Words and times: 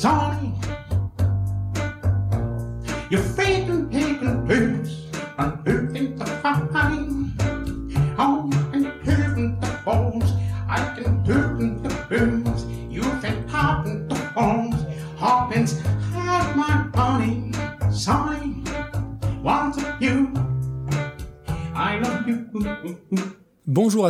Sony 0.00 0.69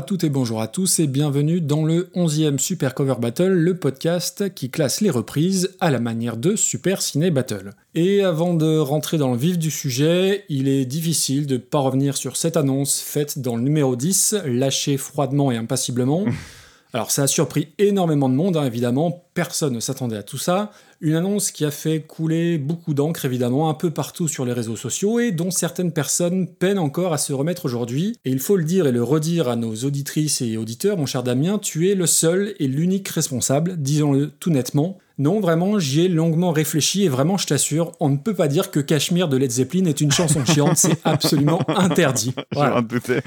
à 0.01 0.03
toutes 0.03 0.25
et 0.25 0.30
bonjour 0.30 0.62
à 0.62 0.67
tous 0.67 0.98
et 0.98 1.07
bienvenue 1.07 1.61
dans 1.61 1.85
le 1.85 2.09
11e 2.14 2.57
Super 2.57 2.95
Cover 2.95 3.16
Battle, 3.21 3.53
le 3.53 3.77
podcast 3.77 4.55
qui 4.55 4.71
classe 4.71 5.03
les 5.03 5.11
reprises 5.11 5.77
à 5.79 5.91
la 5.91 6.01
manière 6.01 6.39
de 6.39 6.57
Super 6.57 7.03
Ciné 7.03 7.30
Battle. 7.30 7.75
Et 7.95 8.23
avant 8.23 8.55
de 8.55 8.78
rentrer 8.78 9.19
dans 9.19 9.30
le 9.30 9.37
vif 9.37 9.59
du 9.59 9.70
sujet, 9.70 10.47
il 10.48 10.69
est 10.69 10.87
difficile 10.87 11.47
de 11.47 11.56
ne 11.56 11.59
pas 11.59 11.80
revenir 11.80 12.16
sur 12.16 12.39
cette 12.39 12.56
annonce 12.56 12.98
faite 12.98 13.41
dans 13.41 13.56
le 13.56 13.62
numéro 13.62 13.95
10, 13.95 14.37
lâchée 14.47 14.97
froidement 14.97 15.52
et 15.52 15.59
impassiblement. 15.59 16.25
Alors 16.93 17.12
ça 17.12 17.23
a 17.23 17.27
surpris 17.29 17.69
énormément 17.79 18.29
de 18.29 18.35
monde, 18.35 18.57
hein, 18.57 18.65
évidemment, 18.65 19.25
personne 19.35 19.75
ne 19.75 19.81
s'attendait 19.81 20.17
à 20.17 20.25
tout 20.25 20.39
ça. 20.39 20.73
Une 21.01 21.15
annonce 21.15 21.53
qui 21.53 21.65
a 21.65 21.71
fait 21.71 22.01
couler 22.01 22.59
beaucoup 22.59 22.95
d'encre, 22.95 23.25
évidemment, 23.25 23.71
un 23.71 23.75
peu 23.75 23.91
partout 23.91 24.27
sur 24.27 24.45
les 24.45 24.53
réseaux 24.53 24.77
sociaux 24.77 25.21
et 25.21 25.31
dont 25.31 25.53
certaines 25.53 25.93
personnes 25.93 26.48
peinent 26.48 26.81
encore 26.81 27.12
à 27.12 27.19
se 27.19 27.33
remettre 27.33 27.65
aujourd'hui. 27.65 28.17
Et 28.25 28.31
il 28.31 28.41
faut 28.41 28.57
le 28.57 28.65
dire 28.65 28.87
et 28.87 28.93
le 28.93 29.03
redire 29.03 29.48
à 29.48 29.57
nos 29.57 29.75
auditrices 29.75 30.43
et 30.43 30.57
auditeurs, 30.57 30.98
mon 30.98 31.07
cher 31.07 31.23
Damien, 31.23 31.59
tu 31.59 31.89
es 31.89 31.95
le 31.95 32.07
seul 32.07 32.55
et 32.59 32.67
l'unique 32.67 33.09
responsable, 33.09 33.77
disons-le 33.77 34.31
tout 34.41 34.51
nettement. 34.51 34.98
Non, 35.20 35.38
vraiment, 35.38 35.79
j'y 35.79 36.01
ai 36.01 36.09
longuement 36.09 36.51
réfléchi 36.51 37.05
et 37.05 37.10
vraiment, 37.10 37.37
je 37.37 37.47
t'assure, 37.47 37.92
on 38.01 38.09
ne 38.09 38.16
peut 38.16 38.33
pas 38.33 38.48
dire 38.48 38.70
que 38.70 38.80
Cashmere 38.80 39.28
de 39.28 39.37
Led 39.37 39.51
Zeppelin 39.51 39.84
est 39.84 40.00
une 40.00 40.11
chanson 40.11 40.47
chiante, 40.47 40.78
c'est 40.78 40.97
absolument 41.05 41.61
interdit. 41.69 42.33
Voilà. 42.53 42.70
Je 42.70 42.75
m'en 42.77 42.83
doutais. 42.83 43.20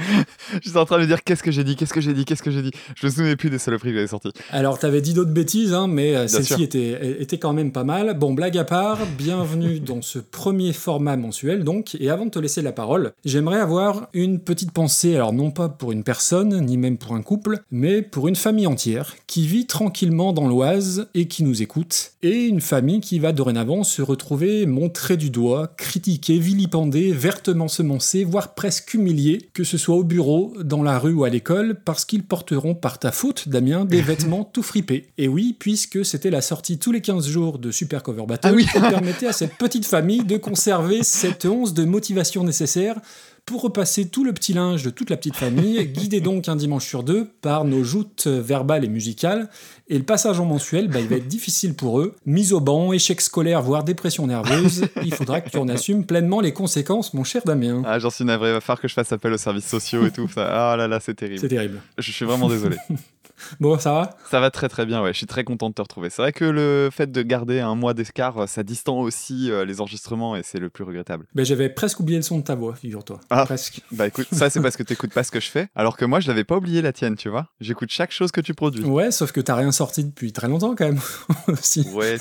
J'étais 0.63 0.77
en 0.77 0.85
train 0.85 0.97
de 0.97 1.03
me 1.03 1.05
dire 1.05 1.23
qu'est-ce 1.23 1.43
que 1.43 1.51
j'ai 1.51 1.63
dit, 1.63 1.75
qu'est-ce 1.75 1.93
que 1.93 2.01
j'ai 2.01 2.15
dit, 2.15 2.25
qu'est-ce 2.25 2.41
que 2.41 2.49
j'ai 2.49 2.63
dit. 2.63 2.71
Je 2.95 3.05
me 3.05 3.11
souvenais 3.11 3.35
plus 3.35 3.51
des 3.51 3.59
saloperies 3.59 3.89
que 3.89 3.97
j'avais 3.97 4.07
sorties. 4.07 4.31
Alors, 4.49 4.79
t'avais 4.79 5.01
dit 5.01 5.13
d'autres 5.13 5.33
bêtises, 5.33 5.71
hein, 5.71 5.85
mais 5.85 6.15
euh, 6.15 6.27
celle-ci 6.27 6.63
était, 6.63 7.21
était 7.21 7.37
quand 7.37 7.53
même 7.53 7.71
pas 7.71 7.83
mal. 7.83 8.17
Bon, 8.17 8.33
blague 8.33 8.57
à 8.57 8.63
part, 8.63 8.97
bienvenue 9.15 9.79
dans 9.79 10.01
ce 10.01 10.17
premier 10.17 10.73
format 10.73 11.15
mensuel, 11.15 11.63
donc. 11.63 11.95
Et 11.99 12.09
avant 12.09 12.25
de 12.25 12.31
te 12.31 12.39
laisser 12.39 12.63
la 12.63 12.71
parole, 12.71 13.11
j'aimerais 13.23 13.59
avoir 13.59 14.07
une 14.13 14.39
petite 14.39 14.71
pensée, 14.71 15.15
alors 15.15 15.31
non 15.31 15.51
pas 15.51 15.69
pour 15.69 15.91
une 15.91 16.03
personne, 16.03 16.59
ni 16.65 16.75
même 16.75 16.97
pour 16.97 17.13
un 17.13 17.21
couple, 17.21 17.59
mais 17.69 18.01
pour 18.01 18.27
une 18.27 18.35
famille 18.35 18.65
entière 18.65 19.13
qui 19.27 19.45
vit 19.45 19.67
tranquillement 19.67 20.33
dans 20.33 20.47
l'Oise 20.47 21.07
et 21.13 21.27
qui 21.27 21.43
nous 21.43 21.61
écoute 21.61 21.82
et 22.21 22.45
une 22.45 22.61
famille 22.61 22.99
qui 23.01 23.19
va 23.19 23.31
dorénavant 23.31 23.83
se 23.83 24.01
retrouver 24.01 24.65
montrée 24.65 25.17
du 25.17 25.29
doigt, 25.29 25.73
critiquée, 25.77 26.37
vilipendée, 26.39 27.11
vertement 27.11 27.67
semoncée, 27.67 28.23
voire 28.23 28.53
presque 28.53 28.93
humiliée, 28.93 29.49
que 29.53 29.63
ce 29.63 29.77
soit 29.77 29.95
au 29.95 30.03
bureau, 30.03 30.53
dans 30.63 30.83
la 30.83 30.99
rue 30.99 31.13
ou 31.13 31.23
à 31.23 31.29
l'école, 31.29 31.79
parce 31.83 32.05
qu'ils 32.05 32.23
porteront 32.23 32.75
par 32.75 32.99
ta 32.99 33.11
faute, 33.11 33.49
Damien, 33.49 33.85
des 33.85 34.01
vêtements 34.03 34.43
tout 34.43 34.63
fripés. 34.63 35.09
Et 35.17 35.27
oui, 35.27 35.55
puisque 35.57 36.05
c'était 36.05 36.29
la 36.31 36.41
sortie 36.41 36.77
tous 36.77 36.91
les 36.91 37.01
15 37.01 37.27
jours 37.27 37.59
de 37.59 37.71
Super 37.71 38.03
Cover 38.03 38.25
Battle, 38.27 38.49
Ah 38.51 38.53
oui. 38.53 38.65
qui 38.65 38.79
permettait 38.79 39.27
à 39.27 39.33
cette 39.33 39.55
petite 39.57 39.85
famille 39.85 40.23
de 40.23 40.37
conserver 40.37 41.03
cette 41.03 41.45
once 41.45 41.73
de 41.73 41.83
motivation 41.83 42.43
nécessaire 42.43 42.99
pour 43.45 43.61
repasser 43.61 44.07
tout 44.07 44.23
le 44.23 44.31
petit 44.31 44.53
linge 44.53 44.83
de 44.83 44.89
toute 44.89 45.09
la 45.09 45.17
petite 45.17 45.35
famille, 45.35 45.85
guidé 45.87 46.21
donc 46.21 46.47
un 46.47 46.55
dimanche 46.55 46.87
sur 46.87 47.03
deux 47.03 47.27
par 47.41 47.65
nos 47.65 47.83
joutes 47.83 48.27
verbales 48.27 48.85
et 48.85 48.87
musicales. 48.87 49.49
Et 49.89 49.97
le 49.97 50.03
passage 50.03 50.39
en 50.39 50.45
mensuel, 50.45 50.87
bah, 50.87 50.99
il 51.01 51.07
va 51.07 51.17
être 51.17 51.27
difficile 51.27 51.73
pour 51.73 51.99
eux. 51.99 52.15
Mise 52.25 52.53
au 52.53 52.59
banc, 52.61 52.93
échec 52.93 53.19
scolaire, 53.19 53.61
voire 53.61 53.83
dépression 53.83 54.27
nerveuse, 54.27 54.85
il 55.03 55.13
faudra 55.13 55.41
que 55.41 55.49
tu 55.49 55.57
en 55.57 55.67
assumes 55.67 56.05
pleinement 56.05 56.39
les 56.39 56.53
conséquences, 56.53 57.13
mon 57.13 57.23
cher 57.23 57.41
Damien. 57.45 57.83
Ah, 57.85 57.99
j'en 57.99 58.09
suis 58.09 58.23
navré, 58.23 58.49
il 58.49 58.53
va 58.53 58.61
falloir 58.61 58.79
que 58.81 58.87
je 58.87 58.93
fasse 58.93 59.11
appel 59.11 59.33
aux 59.33 59.37
services 59.37 59.67
sociaux 59.67 60.05
et 60.05 60.11
tout. 60.11 60.27
Ça. 60.29 60.71
Ah 60.71 60.77
là 60.77 60.87
là, 60.87 60.99
c'est 60.99 61.13
terrible. 61.15 61.39
C'est 61.39 61.49
terrible. 61.49 61.81
Je 61.97 62.11
suis 62.11 62.25
vraiment 62.25 62.47
désolé. 62.47 62.77
Bon, 63.59 63.77
ça 63.77 63.93
va? 63.93 64.17
Ça 64.29 64.39
va 64.39 64.51
très 64.51 64.69
très 64.69 64.85
bien, 64.85 65.01
ouais. 65.01 65.11
Je 65.11 65.17
suis 65.17 65.25
très 65.25 65.43
content 65.43 65.69
de 65.69 65.73
te 65.73 65.81
retrouver. 65.81 66.09
C'est 66.09 66.21
vrai 66.21 66.31
que 66.31 66.45
le 66.45 66.89
fait 66.91 67.11
de 67.11 67.21
garder 67.21 67.59
un 67.59 67.75
mois 67.75 67.93
d'escar, 67.93 68.47
ça 68.47 68.63
distend 68.63 68.99
aussi 68.99 69.51
euh, 69.51 69.65
les 69.65 69.81
enregistrements 69.81 70.35
et 70.35 70.43
c'est 70.43 70.59
le 70.59 70.69
plus 70.69 70.83
regrettable. 70.83 71.25
ben, 71.33 71.43
J'avais 71.43 71.69
presque 71.69 71.99
oublié 71.99 72.17
le 72.17 72.23
son 72.23 72.37
de 72.39 72.43
ta 72.43 72.55
voix, 72.55 72.75
figure-toi. 72.75 73.19
Ah. 73.29 73.45
Presque. 73.45 73.81
Bah 73.91 74.07
écoute, 74.07 74.27
ça 74.31 74.49
c'est 74.49 74.61
parce 74.61 74.75
que 74.77 74.83
t'écoutes 74.83 75.13
pas 75.13 75.23
ce 75.23 75.31
que 75.31 75.39
je 75.39 75.49
fais, 75.49 75.67
alors 75.75 75.97
que 75.97 76.05
moi 76.05 76.19
je 76.19 76.27
l'avais 76.27 76.43
pas 76.43 76.57
oublié 76.57 76.81
la 76.81 76.93
tienne, 76.93 77.15
tu 77.15 77.29
vois. 77.29 77.47
J'écoute 77.59 77.89
chaque 77.91 78.11
chose 78.11 78.31
que 78.31 78.41
tu 78.41 78.53
produis. 78.53 78.83
Ouais, 78.83 79.11
sauf 79.11 79.31
que 79.31 79.41
t'as 79.41 79.55
rien 79.55 79.71
sorti 79.73 80.03
depuis 80.05 80.31
très 80.31 80.47
longtemps 80.47 80.75
quand 80.75 80.85
même. 80.85 80.99
aussi. 81.47 81.85
Ouais, 81.93 82.17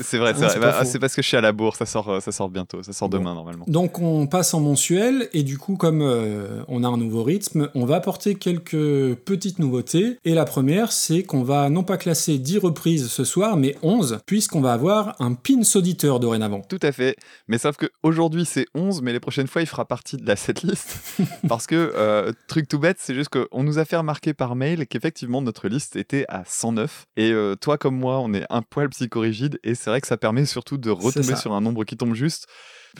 c'est- 0.00 0.18
vrai, 0.18 0.34
c'est 0.36 0.44
Ah, 0.44 0.58
Bah, 0.60 0.84
c'est 0.84 0.98
parce 0.98 1.14
que 1.16 1.22
je 1.22 1.26
suis 1.28 1.36
à 1.36 1.40
la 1.40 1.52
bourre, 1.52 1.74
ça 1.76 1.86
sort, 1.86 2.22
ça 2.22 2.30
sort 2.32 2.48
bientôt, 2.48 2.82
ça 2.82 2.92
sort 2.92 3.08
Bon. 3.08 3.18
demain 3.18 3.34
normalement. 3.34 3.64
Donc 3.68 3.98
on 3.98 4.26
passe 4.26 4.54
en 4.54 4.60
mensuel 4.60 5.28
et 5.32 5.42
du 5.42 5.58
coup 5.58 5.76
comme 5.76 6.02
euh, 6.02 6.62
on 6.68 6.84
a 6.84 6.88
un 6.88 6.96
nouveau 6.96 7.22
rythme, 7.24 7.68
on 7.74 7.84
va 7.84 7.96
apporter 7.96 8.34
quelques 8.36 9.14
petites 9.24 9.58
nouveautés 9.58 10.18
et 10.24 10.34
la 10.34 10.44
première 10.44 10.92
c'est 10.92 11.22
qu'on 11.22 11.42
va 11.42 11.68
non 11.70 11.82
pas 11.82 11.96
classer 11.96 12.38
10 12.38 12.58
reprises 12.58 13.08
ce 13.08 13.24
soir 13.24 13.56
mais 13.56 13.76
11 13.82 14.18
puisqu'on 14.26 14.60
va 14.60 14.72
avoir 14.72 15.16
un 15.20 15.34
pins 15.34 15.62
auditeur 15.74 16.20
dorénavant. 16.20 16.60
Tout 16.68 16.78
à 16.82 16.92
fait. 16.92 17.16
Mais 17.48 17.58
sauf 17.58 17.76
que 17.76 17.86
aujourd'hui 18.02 18.44
c'est 18.44 18.66
11, 18.74 19.02
mais 19.02 19.12
les 19.12 19.20
prochaines 19.20 19.46
fois 19.46 19.62
il 19.62 19.66
fera 19.66 19.84
partie 19.84 20.16
de 20.16 20.26
la 20.26 20.36
setlist. 20.36 20.96
parce 21.48 21.66
que, 21.66 21.92
euh, 21.96 22.32
truc 22.48 22.68
tout 22.68 22.78
bête, 22.78 22.98
c'est 23.00 23.14
juste 23.14 23.30
qu'on 23.30 23.62
nous 23.62 23.78
a 23.78 23.84
fait 23.84 23.96
remarquer 23.96 24.34
par 24.34 24.54
mail 24.56 24.86
qu'effectivement 24.86 25.40
notre 25.42 25.68
liste 25.68 25.96
était 25.96 26.24
à 26.28 26.42
109. 26.46 26.81
Et 27.16 27.32
euh, 27.32 27.54
toi 27.54 27.78
comme 27.78 27.96
moi, 27.96 28.20
on 28.20 28.32
est 28.34 28.44
un 28.50 28.62
poil 28.62 28.88
psychorigide 28.90 29.58
et 29.64 29.74
c'est 29.74 29.90
vrai 29.90 30.00
que 30.00 30.06
ça 30.06 30.16
permet 30.16 30.44
surtout 30.46 30.78
de 30.78 30.90
retomber 30.90 31.36
sur 31.36 31.52
un 31.52 31.60
nombre 31.60 31.84
qui 31.84 31.96
tombe 31.96 32.14
juste. 32.14 32.46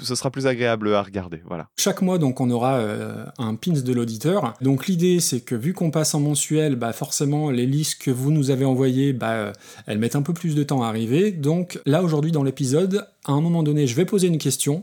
Ce 0.00 0.14
sera 0.14 0.30
plus 0.30 0.46
agréable 0.46 0.94
à 0.94 1.02
regarder. 1.02 1.42
Voilà. 1.46 1.68
Chaque 1.76 2.00
mois, 2.00 2.16
donc, 2.16 2.40
on 2.40 2.50
aura 2.50 2.78
euh, 2.78 3.26
un 3.36 3.54
pins 3.56 3.72
de 3.72 3.92
l'auditeur. 3.92 4.54
Donc, 4.62 4.86
l'idée, 4.86 5.20
c'est 5.20 5.40
que 5.40 5.54
vu 5.54 5.74
qu'on 5.74 5.90
passe 5.90 6.14
en 6.14 6.20
mensuel, 6.20 6.76
bah, 6.76 6.94
forcément, 6.94 7.50
les 7.50 7.66
listes 7.66 8.00
que 8.00 8.10
vous 8.10 8.30
nous 8.30 8.50
avez 8.50 8.64
envoyées, 8.64 9.12
bah, 9.12 9.32
euh, 9.32 9.52
elles 9.86 9.98
mettent 9.98 10.16
un 10.16 10.22
peu 10.22 10.32
plus 10.32 10.54
de 10.54 10.62
temps 10.62 10.82
à 10.82 10.88
arriver. 10.88 11.30
Donc, 11.30 11.78
là, 11.84 12.02
aujourd'hui, 12.02 12.32
dans 12.32 12.42
l'épisode, 12.42 13.06
à 13.26 13.32
un 13.32 13.42
moment 13.42 13.62
donné, 13.62 13.86
je 13.86 13.94
vais 13.94 14.06
poser 14.06 14.28
une 14.28 14.38
question. 14.38 14.82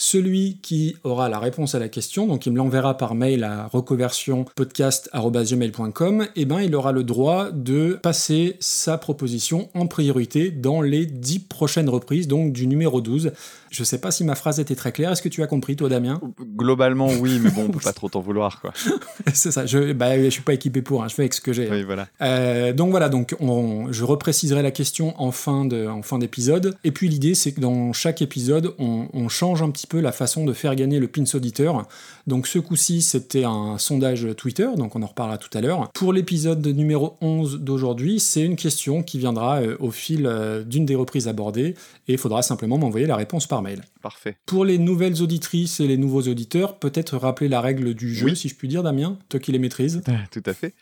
Celui 0.00 0.58
qui 0.62 0.94
aura 1.02 1.28
la 1.28 1.40
réponse 1.40 1.74
à 1.74 1.80
la 1.80 1.88
question, 1.88 2.28
donc 2.28 2.46
il 2.46 2.52
me 2.52 2.58
l'enverra 2.58 2.96
par 2.96 3.16
mail 3.16 3.42
à 3.42 3.66
recoversionpodcast.com, 3.66 6.28
et 6.36 6.44
ben 6.44 6.60
il 6.60 6.76
aura 6.76 6.92
le 6.92 7.02
droit 7.02 7.50
de 7.50 7.98
passer 8.00 8.56
sa 8.60 8.96
proposition 8.96 9.68
en 9.74 9.88
priorité 9.88 10.52
dans 10.52 10.82
les 10.82 11.04
10 11.04 11.40
prochaines 11.40 11.88
reprises, 11.88 12.28
donc 12.28 12.52
du 12.52 12.68
numéro 12.68 13.00
12. 13.00 13.32
Je 13.70 13.84
sais 13.84 13.98
pas 13.98 14.10
si 14.10 14.24
ma 14.24 14.34
phrase 14.34 14.60
était 14.60 14.74
très 14.74 14.92
claire, 14.92 15.12
est-ce 15.12 15.22
que 15.22 15.28
tu 15.28 15.42
as 15.42 15.46
compris 15.46 15.76
toi 15.76 15.88
Damien 15.88 16.20
Globalement, 16.56 17.08
oui, 17.20 17.38
mais 17.42 17.50
bon, 17.50 17.64
on 17.66 17.70
peut 17.70 17.78
pas 17.84 17.92
trop 17.92 18.08
t'en 18.08 18.20
vouloir, 18.20 18.60
quoi. 18.60 18.72
C'est 19.34 19.50
ça, 19.50 19.66
je, 19.66 19.92
bah, 19.92 20.22
je 20.22 20.28
suis 20.30 20.42
pas 20.42 20.54
équipé 20.54 20.82
pour, 20.82 21.02
hein, 21.02 21.08
je 21.08 21.14
fais 21.14 21.22
avec 21.22 21.34
ce 21.34 21.40
que 21.40 21.52
j'ai. 21.52 21.70
Oui, 21.70 21.82
voilà. 21.84 22.08
Euh, 22.22 22.72
donc 22.72 22.90
voilà, 22.90 23.08
donc 23.08 23.34
on- 23.40 23.86
je 23.92 24.04
repréciserai 24.04 24.62
la 24.62 24.70
question 24.70 25.14
en 25.20 25.30
fin 25.32 25.64
de- 25.64 25.86
en 25.86 26.02
fin 26.02 26.18
d'épisode. 26.18 26.76
Et 26.84 26.90
puis 26.92 27.08
l'idée, 27.08 27.34
c'est 27.34 27.52
que 27.52 27.60
dans 27.60 27.92
chaque 27.92 28.22
épisode, 28.22 28.74
on, 28.78 29.08
on 29.12 29.28
change 29.28 29.62
un 29.62 29.70
petit 29.70 29.86
peu 29.86 30.00
la 30.00 30.12
façon 30.12 30.44
de 30.44 30.52
faire 30.52 30.74
gagner 30.74 30.98
le 30.98 31.08
pins 31.08 31.24
auditeur. 31.34 31.86
Donc 32.26 32.46
ce 32.46 32.58
coup-ci, 32.58 33.02
c'était 33.02 33.44
un 33.44 33.76
sondage 33.78 34.26
Twitter, 34.36 34.68
donc 34.76 34.96
on 34.96 35.02
en 35.02 35.06
reparlera 35.06 35.38
tout 35.38 35.50
à 35.56 35.60
l'heure. 35.60 35.90
Pour 35.92 36.12
l'épisode 36.12 36.66
numéro 36.66 37.16
11 37.20 37.60
d'aujourd'hui, 37.60 38.20
c'est 38.20 38.42
une 38.42 38.56
question 38.56 39.02
qui 39.02 39.18
viendra 39.18 39.60
euh, 39.60 39.76
au 39.80 39.90
fil 39.90 40.26
euh, 40.26 40.62
d'une 40.62 40.84
des 40.86 40.94
reprises 40.94 41.28
abordées, 41.28 41.74
et 42.06 42.12
il 42.12 42.18
faudra 42.18 42.42
simplement 42.42 42.78
m'envoyer 42.78 43.06
la 43.06 43.16
réponse 43.16 43.46
par 43.46 43.57
mail. 43.62 43.82
Parfait. 44.02 44.36
Pour 44.46 44.64
les 44.64 44.78
nouvelles 44.78 45.22
auditrices 45.22 45.80
et 45.80 45.86
les 45.86 45.96
nouveaux 45.96 46.22
auditeurs, 46.22 46.78
peut-être 46.78 47.16
rappeler 47.16 47.48
la 47.48 47.60
règle 47.60 47.94
du 47.94 48.14
jeu, 48.14 48.26
Oui. 48.26 48.36
si 48.36 48.48
je 48.48 48.54
puis 48.54 48.68
dire, 48.68 48.82
Damien, 48.82 49.18
toi 49.28 49.40
qui 49.40 49.52
les 49.52 49.58
maîtrises. 49.58 50.02
Tout 50.30 50.42
à 50.46 50.54
fait. 50.54 50.74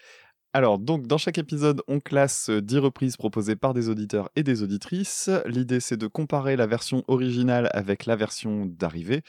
Alors, 0.52 0.78
donc, 0.78 1.06
dans 1.06 1.18
chaque 1.18 1.36
épisode, 1.36 1.82
on 1.86 2.00
classe 2.00 2.48
euh, 2.48 2.62
10 2.62 2.78
reprises 2.78 3.16
proposées 3.18 3.56
par 3.56 3.74
des 3.74 3.90
auditeurs 3.90 4.30
et 4.36 4.42
des 4.42 4.62
auditrices. 4.62 5.28
L'idée, 5.44 5.80
c'est 5.80 5.98
de 5.98 6.06
comparer 6.06 6.56
la 6.56 6.66
version 6.66 7.04
originale 7.08 7.68
avec 7.74 8.06
la 8.06 8.16
version 8.16 8.64
d'arrivée. 8.64 9.20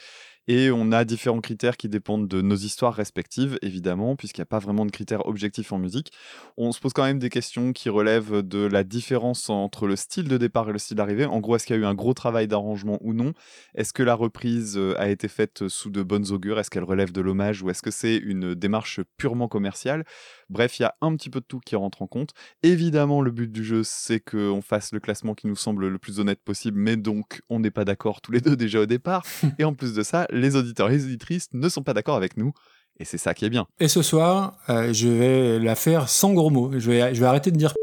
Et 0.50 0.70
on 0.70 0.92
a 0.92 1.04
différents 1.04 1.42
critères 1.42 1.76
qui 1.76 1.90
dépendent 1.90 2.26
de 2.26 2.40
nos 2.40 2.56
histoires 2.56 2.94
respectives, 2.94 3.58
évidemment, 3.60 4.16
puisqu'il 4.16 4.40
n'y 4.40 4.44
a 4.44 4.46
pas 4.46 4.58
vraiment 4.58 4.86
de 4.86 4.90
critères 4.90 5.26
objectifs 5.26 5.72
en 5.72 5.78
musique. 5.78 6.10
On 6.56 6.72
se 6.72 6.80
pose 6.80 6.94
quand 6.94 7.04
même 7.04 7.18
des 7.18 7.28
questions 7.28 7.74
qui 7.74 7.90
relèvent 7.90 8.40
de 8.40 8.66
la 8.66 8.82
différence 8.82 9.50
entre 9.50 9.86
le 9.86 9.94
style 9.94 10.26
de 10.26 10.38
départ 10.38 10.70
et 10.70 10.72
le 10.72 10.78
style 10.78 10.96
d'arrivée. 10.96 11.26
En 11.26 11.40
gros, 11.40 11.56
est-ce 11.56 11.66
qu'il 11.66 11.76
y 11.76 11.78
a 11.78 11.82
eu 11.82 11.84
un 11.84 11.94
gros 11.94 12.14
travail 12.14 12.48
d'arrangement 12.48 12.98
ou 13.02 13.12
non? 13.12 13.34
Est-ce 13.74 13.92
que 13.92 14.02
la 14.02 14.14
reprise 14.14 14.78
euh, 14.78 14.98
a 14.98 15.10
été 15.10 15.28
faite 15.28 15.68
sous 15.68 15.90
de 15.90 16.02
bonnes 16.02 16.32
augures? 16.32 16.58
Est-ce 16.58 16.70
qu'elle 16.70 16.84
relève 16.84 17.12
de 17.12 17.20
l'hommage 17.20 17.62
ou 17.62 17.68
est-ce 17.68 17.82
que 17.82 17.90
c'est 17.90 18.16
une 18.16 18.54
démarche 18.54 19.00
purement 19.18 19.48
commerciale? 19.48 20.04
Bref, 20.50 20.78
il 20.78 20.82
y 20.82 20.84
a 20.84 20.94
un 21.00 21.14
petit 21.16 21.30
peu 21.30 21.40
de 21.40 21.44
tout 21.44 21.60
qui 21.60 21.76
rentre 21.76 22.02
en 22.02 22.06
compte. 22.06 22.30
Évidemment, 22.62 23.20
le 23.20 23.30
but 23.30 23.50
du 23.50 23.64
jeu, 23.64 23.82
c'est 23.84 24.20
qu'on 24.20 24.62
fasse 24.62 24.92
le 24.92 25.00
classement 25.00 25.34
qui 25.34 25.46
nous 25.46 25.56
semble 25.56 25.88
le 25.88 25.98
plus 25.98 26.20
honnête 26.20 26.40
possible, 26.42 26.78
mais 26.78 26.96
donc 26.96 27.42
on 27.48 27.60
n'est 27.60 27.70
pas 27.70 27.84
d'accord 27.84 28.20
tous 28.20 28.32
les 28.32 28.40
deux 28.40 28.56
déjà 28.56 28.80
au 28.80 28.86
départ. 28.86 29.24
et 29.58 29.64
en 29.64 29.74
plus 29.74 29.94
de 29.94 30.02
ça, 30.02 30.26
les 30.30 30.56
auditeurs 30.56 30.90
et 30.90 30.94
les 30.94 31.04
auditrices 31.04 31.48
ne 31.52 31.68
sont 31.68 31.82
pas 31.82 31.94
d'accord 31.94 32.16
avec 32.16 32.36
nous. 32.36 32.52
Et 33.00 33.04
c'est 33.04 33.18
ça 33.18 33.34
qui 33.34 33.44
est 33.44 33.50
bien. 33.50 33.66
Et 33.78 33.88
ce 33.88 34.02
soir, 34.02 34.58
euh, 34.68 34.92
je 34.92 35.08
vais 35.08 35.58
la 35.60 35.76
faire 35.76 36.08
sans 36.08 36.32
gros 36.32 36.50
mots. 36.50 36.72
Je 36.76 36.90
vais, 36.90 37.14
je 37.14 37.20
vais 37.20 37.26
arrêter 37.26 37.52
de 37.52 37.56
dire 37.56 37.74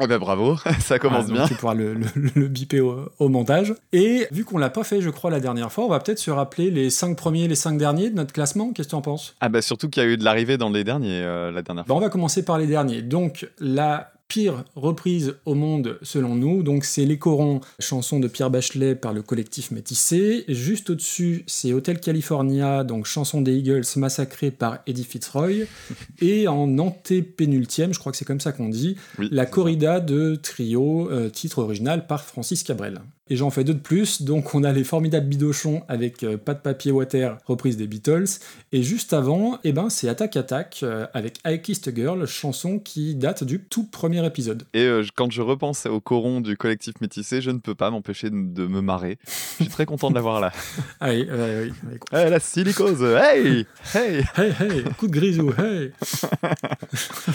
Eh 0.00 0.06
ben 0.06 0.18
bravo, 0.18 0.56
ça 0.80 0.98
commence 0.98 1.26
donc 1.26 1.36
bien. 1.36 1.46
Tu 1.48 1.54
pourras 1.54 1.74
le, 1.74 1.94
le, 1.94 2.06
le 2.34 2.48
biper 2.48 2.80
au, 2.80 3.08
au 3.18 3.28
montage. 3.28 3.74
Et 3.92 4.26
vu 4.30 4.44
qu'on 4.44 4.58
l'a 4.58 4.70
pas 4.70 4.84
fait, 4.84 5.00
je 5.00 5.10
crois, 5.10 5.30
la 5.30 5.40
dernière 5.40 5.72
fois, 5.72 5.84
on 5.84 5.88
va 5.88 6.00
peut-être 6.00 6.18
se 6.18 6.30
rappeler 6.30 6.70
les 6.70 6.90
5 6.90 7.16
premiers, 7.16 7.48
les 7.48 7.54
5 7.54 7.78
derniers 7.78 8.10
de 8.10 8.14
notre 8.16 8.32
classement. 8.32 8.72
Qu'est-ce 8.72 8.88
que 8.88 8.92
tu 8.92 8.96
en 8.96 9.02
penses? 9.02 9.34
Ah 9.40 9.48
bah 9.48 9.62
surtout 9.62 9.88
qu'il 9.88 10.02
y 10.02 10.06
a 10.06 10.08
eu 10.08 10.16
de 10.16 10.24
l'arrivée 10.24 10.56
dans 10.58 10.70
les 10.70 10.84
derniers 10.84 11.22
euh, 11.22 11.50
la 11.50 11.62
dernière 11.62 11.84
Bon, 11.84 11.94
fois. 11.94 11.96
on 11.96 12.00
va 12.06 12.10
commencer 12.10 12.44
par 12.44 12.58
les 12.58 12.66
derniers. 12.66 13.02
Donc, 13.02 13.48
la 13.58 14.12
pire 14.28 14.64
reprise 14.76 15.36
au 15.46 15.54
monde 15.54 15.98
selon 16.02 16.34
nous, 16.34 16.62
donc 16.62 16.84
c'est 16.84 17.06
Les 17.06 17.18
Corons, 17.18 17.60
chanson 17.80 18.20
de 18.20 18.28
Pierre 18.28 18.50
Bachelet 18.50 18.94
par 18.94 19.14
le 19.14 19.22
collectif 19.22 19.70
Métissé. 19.70 20.44
Juste 20.48 20.90
au-dessus, 20.90 21.44
c'est 21.46 21.72
Hotel 21.72 21.98
California, 21.98 22.84
donc 22.84 23.06
chanson 23.06 23.40
des 23.40 23.56
Eagles 23.56 23.84
massacrée 23.96 24.50
par 24.50 24.80
Eddie 24.86 25.04
Fitzroy. 25.04 25.66
Et 26.20 26.46
en 26.46 26.78
antépénultième, 26.78 27.94
je 27.94 27.98
crois 27.98 28.12
que 28.12 28.18
c'est 28.18 28.26
comme 28.26 28.40
ça 28.40 28.52
qu'on 28.52 28.68
dit, 28.68 28.96
Oui, 29.18 29.28
La. 29.32 29.46
Corrida 29.46 29.98
de 29.98 30.36
Trio, 30.36 31.10
euh, 31.10 31.30
titre 31.30 31.60
original 31.60 32.06
par 32.06 32.22
Francis 32.22 32.62
Cabrel. 32.62 33.00
Et 33.30 33.36
j'en 33.36 33.50
fais 33.50 33.64
deux 33.64 33.74
de 33.74 33.78
plus, 33.78 34.22
donc 34.22 34.54
on 34.54 34.64
a 34.64 34.72
les 34.72 34.84
formidables 34.84 35.26
bidochons 35.26 35.82
avec 35.88 36.22
euh, 36.22 36.36
Pas 36.38 36.54
de 36.54 36.60
papier 36.60 36.92
water, 36.92 37.36
reprise 37.44 37.76
des 37.76 37.86
Beatles. 37.86 38.24
Et 38.72 38.82
juste 38.82 39.12
avant, 39.12 39.58
eh 39.64 39.72
ben, 39.72 39.90
c'est 39.90 40.08
Attack 40.08 40.36
Attack 40.36 40.80
euh, 40.82 41.06
avec 41.12 41.38
I 41.46 41.60
Kissed 41.60 41.88
a 41.88 41.94
Girl, 41.94 42.26
chanson 42.26 42.78
qui 42.78 43.14
date 43.14 43.44
du 43.44 43.60
tout 43.60 43.84
premier 43.84 44.24
épisode. 44.24 44.64
Et 44.72 44.84
euh, 44.84 45.04
quand 45.14 45.30
je 45.30 45.42
repense 45.42 45.84
au 45.86 46.00
coron 46.00 46.40
du 46.40 46.56
collectif 46.56 46.94
métissé, 47.00 47.42
je 47.42 47.50
ne 47.50 47.58
peux 47.58 47.74
pas 47.74 47.90
m'empêcher 47.90 48.30
de, 48.30 48.36
de 48.36 48.66
me 48.66 48.80
marrer. 48.80 49.18
Je 49.26 49.64
suis 49.64 49.68
très 49.68 49.84
content 49.84 50.08
de 50.10 50.14
l'avoir 50.14 50.40
là. 50.40 50.52
Ah 51.00 51.10
oui, 51.10 51.28
oui, 51.30 51.72
oui. 51.86 51.98
Eh, 52.12 52.28
la 52.30 52.40
silicose, 52.40 53.02
hey 53.02 53.66
Hey 53.94 54.24
Hey, 54.36 54.52
hey, 54.60 54.84
coup 54.96 55.06
de 55.06 55.12
grisou, 55.12 55.52
hey 55.58 55.92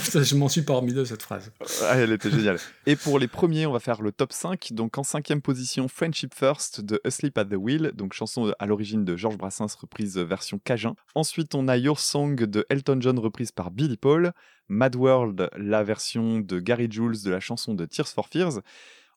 Putain, 0.04 0.24
Je 0.24 0.36
m'en 0.36 0.50
suis 0.50 0.64
pas 0.64 0.74
remis 0.74 0.94
de 0.94 1.06
cette 1.06 1.22
phrase. 1.22 1.52
Ah, 1.84 1.96
Elle 1.98 2.12
était 2.12 2.30
géniale. 2.32 2.58
Et 2.86 2.96
pour 2.96 3.20
les 3.20 3.28
premiers, 3.28 3.66
on 3.66 3.72
va 3.72 3.80
faire 3.80 4.02
le 4.02 4.12
top 4.12 4.34
5. 4.34 4.70
Donc 4.74 4.98
en 4.98 5.04
cinquième 5.04 5.42
position, 5.42 5.83
Friendship 5.88 6.34
First 6.34 6.82
de 6.82 7.00
Asleep 7.04 7.38
at 7.38 7.46
the 7.46 7.56
Wheel, 7.56 7.92
donc 7.94 8.14
chanson 8.14 8.54
à 8.60 8.66
l'origine 8.66 9.06
de 9.06 9.16
Georges 9.16 9.38
Brassens, 9.38 9.76
reprise 9.80 10.18
version 10.18 10.60
Cajun. 10.64 10.96
Ensuite, 11.16 11.56
on 11.56 11.68
a 11.68 11.78
Your 11.78 12.00
Song 12.00 12.36
de 12.36 12.66
Elton 12.70 13.00
John, 13.02 13.20
reprise 13.20 13.52
par 13.52 13.72
Billy 13.72 13.98
Paul. 13.98 14.34
Mad 14.70 14.96
World, 14.96 15.50
la 15.58 15.84
version 15.84 16.40
de 16.40 16.60
Gary 16.60 16.88
Jules 16.90 17.24
de 17.24 17.32
la 17.32 17.40
chanson 17.40 17.74
de 17.74 17.86
Tears 17.86 18.08
for 18.08 18.28
Fears. 18.28 18.62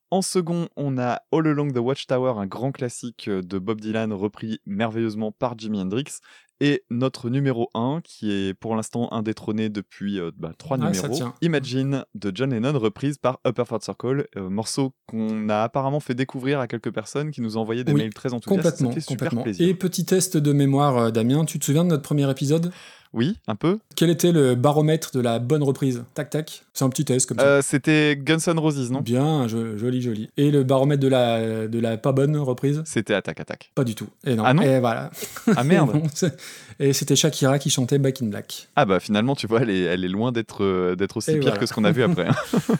En 0.09 0.21
second, 0.21 0.69
on 0.77 0.97
a 0.97 1.21
All 1.33 1.47
Along 1.47 1.71
the 1.73 1.79
Watchtower, 1.79 2.33
un 2.37 2.45
grand 2.47 2.71
classique 2.71 3.29
de 3.29 3.59
Bob 3.59 3.81
Dylan, 3.81 4.13
repris 4.13 4.59
merveilleusement 4.65 5.31
par 5.33 5.57
Jimi 5.57 5.81
Hendrix. 5.81 6.19
Et 6.59 6.83
notre 6.89 7.29
numéro 7.29 7.69
1, 7.75 7.99
qui 8.03 8.31
est 8.31 8.55
pour 8.55 8.75
l'instant 8.75 9.13
indétrôné 9.13 9.69
depuis 9.69 10.19
euh, 10.19 10.31
bah, 10.37 10.53
trois 10.57 10.77
Ah, 10.81 10.89
numéros. 10.89 11.19
Imagine 11.41 12.03
de 12.15 12.31
John 12.33 12.49
Lennon, 12.51 12.79
reprise 12.79 13.19
par 13.19 13.39
Upper 13.45 13.65
Third 13.69 13.83
Circle, 13.83 14.27
euh, 14.37 14.49
morceau 14.49 14.95
qu'on 15.05 15.49
a 15.49 15.61
apparemment 15.61 15.99
fait 15.99 16.15
découvrir 16.15 16.59
à 16.59 16.67
quelques 16.67 16.91
personnes 16.91 17.29
qui 17.29 17.41
nous 17.41 17.57
ont 17.57 17.61
envoyé 17.61 17.83
des 17.83 17.91
Oui, 17.91 18.01
mails 18.01 18.13
très 18.15 18.33
enthousiastes. 18.33 18.77
Complètement, 18.79 18.91
super 18.93 19.05
complètement. 19.07 19.43
plaisir. 19.43 19.67
Et 19.67 19.75
petit 19.75 20.05
test 20.05 20.35
de 20.37 20.51
mémoire, 20.51 20.97
euh, 20.97 21.11
Damien, 21.11 21.45
tu 21.45 21.59
te 21.59 21.65
souviens 21.65 21.83
de 21.83 21.89
notre 21.89 22.01
premier 22.03 22.27
épisode? 22.31 22.71
Oui, 23.13 23.37
un 23.47 23.55
peu. 23.55 23.79
Quel 23.95 24.09
était 24.09 24.31
le 24.31 24.55
baromètre 24.55 25.11
de 25.13 25.21
la 25.21 25.39
bonne 25.39 25.63
reprise? 25.63 26.03
Tac 26.13 26.29
tac. 26.29 26.63
C'est 26.73 26.83
un 26.85 26.89
petit 26.89 27.05
test 27.05 27.27
comme 27.27 27.39
ça. 27.39 27.45
Euh, 27.45 27.61
C'était 27.63 28.15
Guns 28.21 28.37
N' 28.47 28.59
Roses, 28.59 28.91
non? 28.91 29.01
Bien, 29.01 29.47
jo- 29.47 29.77
joli, 29.77 30.01
joli. 30.01 30.29
Et 30.37 30.51
le 30.51 30.63
baromètre 30.63 31.01
de 31.01 31.07
la, 31.07 31.67
de 31.67 31.79
la 31.79 31.97
pas 31.97 32.11
bonne 32.11 32.37
reprise? 32.37 32.83
C'était 32.85 33.13
Attack 33.13 33.39
Attack. 33.39 33.71
Pas 33.75 33.83
du 33.83 33.95
tout. 33.95 34.07
Et 34.25 34.35
non. 34.35 34.43
Ah 34.45 34.53
non 34.53 34.61
Et 34.61 34.79
voilà. 34.79 35.09
Ah 35.55 35.63
merde 35.63 35.91
Et 36.79 36.93
c'était 36.93 37.15
Shakira 37.15 37.57
qui 37.59 37.69
chantait 37.71 37.97
Back 37.97 38.21
in 38.21 38.27
Black. 38.27 38.67
Ah 38.75 38.85
bah 38.85 38.99
finalement, 38.99 39.35
tu 39.35 39.47
vois, 39.47 39.61
elle 39.61 39.69
est, 39.71 39.81
elle 39.81 40.03
est 40.05 40.09
loin 40.09 40.31
d'être 40.31 40.93
d'être 40.95 41.17
aussi 41.17 41.31
Et 41.31 41.35
pire 41.35 41.43
voilà. 41.43 41.57
que 41.59 41.65
ce 41.65 41.73
qu'on 41.73 41.85
a 41.85 41.91
vu 41.91 42.03
après. 42.03 42.27
hein. 42.27 42.35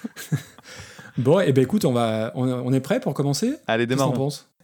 Bon, 1.18 1.40
et 1.40 1.52
ben 1.52 1.64
écoute, 1.64 1.84
on, 1.84 1.94
va, 1.94 2.32
on, 2.36 2.48
on 2.48 2.72
est 2.74 2.80
prêt 2.80 3.00
pour 3.00 3.16
commencer? 3.16 3.56
Allez, 3.66 3.88
Qu'est-ce 3.88 3.98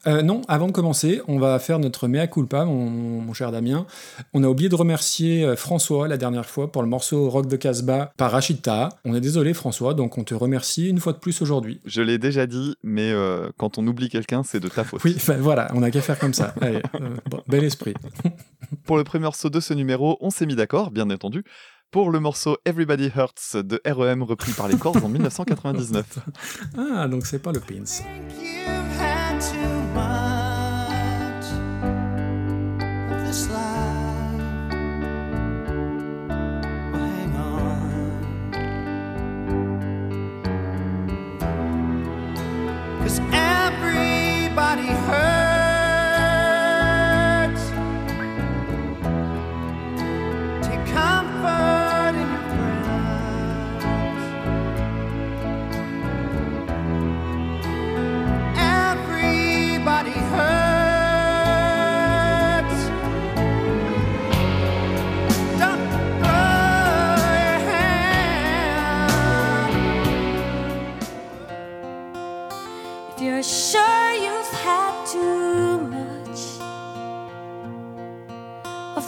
Euh, 0.05 0.21
non, 0.21 0.41
avant 0.47 0.67
de 0.67 0.71
commencer, 0.71 1.21
on 1.27 1.39
va 1.39 1.57
faire 1.59 1.79
notre 1.79 2.07
mea 2.07 2.27
culpa, 2.27 2.65
mon, 2.65 2.89
mon 3.21 3.33
cher 3.33 3.51
Damien. 3.51 3.85
On 4.33 4.43
a 4.43 4.47
oublié 4.47 4.69
de 4.69 4.75
remercier 4.75 5.43
euh, 5.45 5.55
François 5.55 6.07
la 6.07 6.17
dernière 6.17 6.45
fois 6.45 6.71
pour 6.71 6.81
le 6.81 6.89
morceau 6.89 7.29
Rock 7.29 7.47
de 7.47 7.55
Casbah 7.55 8.11
par 8.17 8.31
Rachid 8.31 8.61
Taha. 8.61 8.89
On 9.05 9.15
est 9.15 9.21
désolé 9.21 9.53
François, 9.53 9.93
donc 9.93 10.17
on 10.17 10.23
te 10.23 10.33
remercie 10.33 10.89
une 10.89 10.99
fois 10.99 11.13
de 11.13 11.19
plus 11.19 11.41
aujourd'hui. 11.41 11.79
Je 11.85 12.01
l'ai 12.01 12.17
déjà 12.17 12.47
dit, 12.47 12.75
mais 12.83 13.11
euh, 13.11 13.49
quand 13.57 13.77
on 13.77 13.87
oublie 13.87 14.09
quelqu'un, 14.09 14.43
c'est 14.43 14.59
de 14.59 14.67
ta 14.67 14.83
faute. 14.83 15.03
Oui, 15.03 15.15
ben 15.27 15.39
voilà, 15.39 15.69
on 15.73 15.83
a 15.83 15.91
qu'à 15.91 16.01
faire 16.01 16.19
comme 16.19 16.33
ça. 16.33 16.53
Allez, 16.61 16.81
euh, 16.95 17.15
bon, 17.29 17.41
bel 17.47 17.63
esprit. 17.63 17.93
Pour 18.85 18.97
le 18.97 19.03
premier 19.03 19.23
morceau 19.23 19.49
de 19.49 19.59
ce 19.59 19.73
numéro, 19.73 20.17
on 20.19 20.29
s'est 20.29 20.45
mis 20.45 20.55
d'accord, 20.55 20.91
bien 20.91 21.09
entendu, 21.09 21.43
pour 21.91 22.09
le 22.09 22.19
morceau 22.19 22.57
Everybody 22.65 23.11
Hurts 23.15 23.63
de 23.63 23.79
REM 23.85 24.23
repris 24.23 24.51
par 24.51 24.67
les 24.67 24.77
Corrs 24.77 25.05
en 25.05 25.09
1999. 25.09 26.19
Ah, 26.75 27.07
donc 27.07 27.27
c'est 27.27 27.37
pas 27.37 27.51
le 27.51 27.59
Pins. 27.59 27.83
Think 29.93 30.05
you've 30.05 30.09
had 30.09 31.41
too 31.43 31.55
much 31.55 33.13
of 33.13 33.27
this 33.27 33.49
life. 33.49 33.72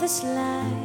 This 0.05 0.23
life 0.23 0.84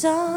있어? 0.00 0.29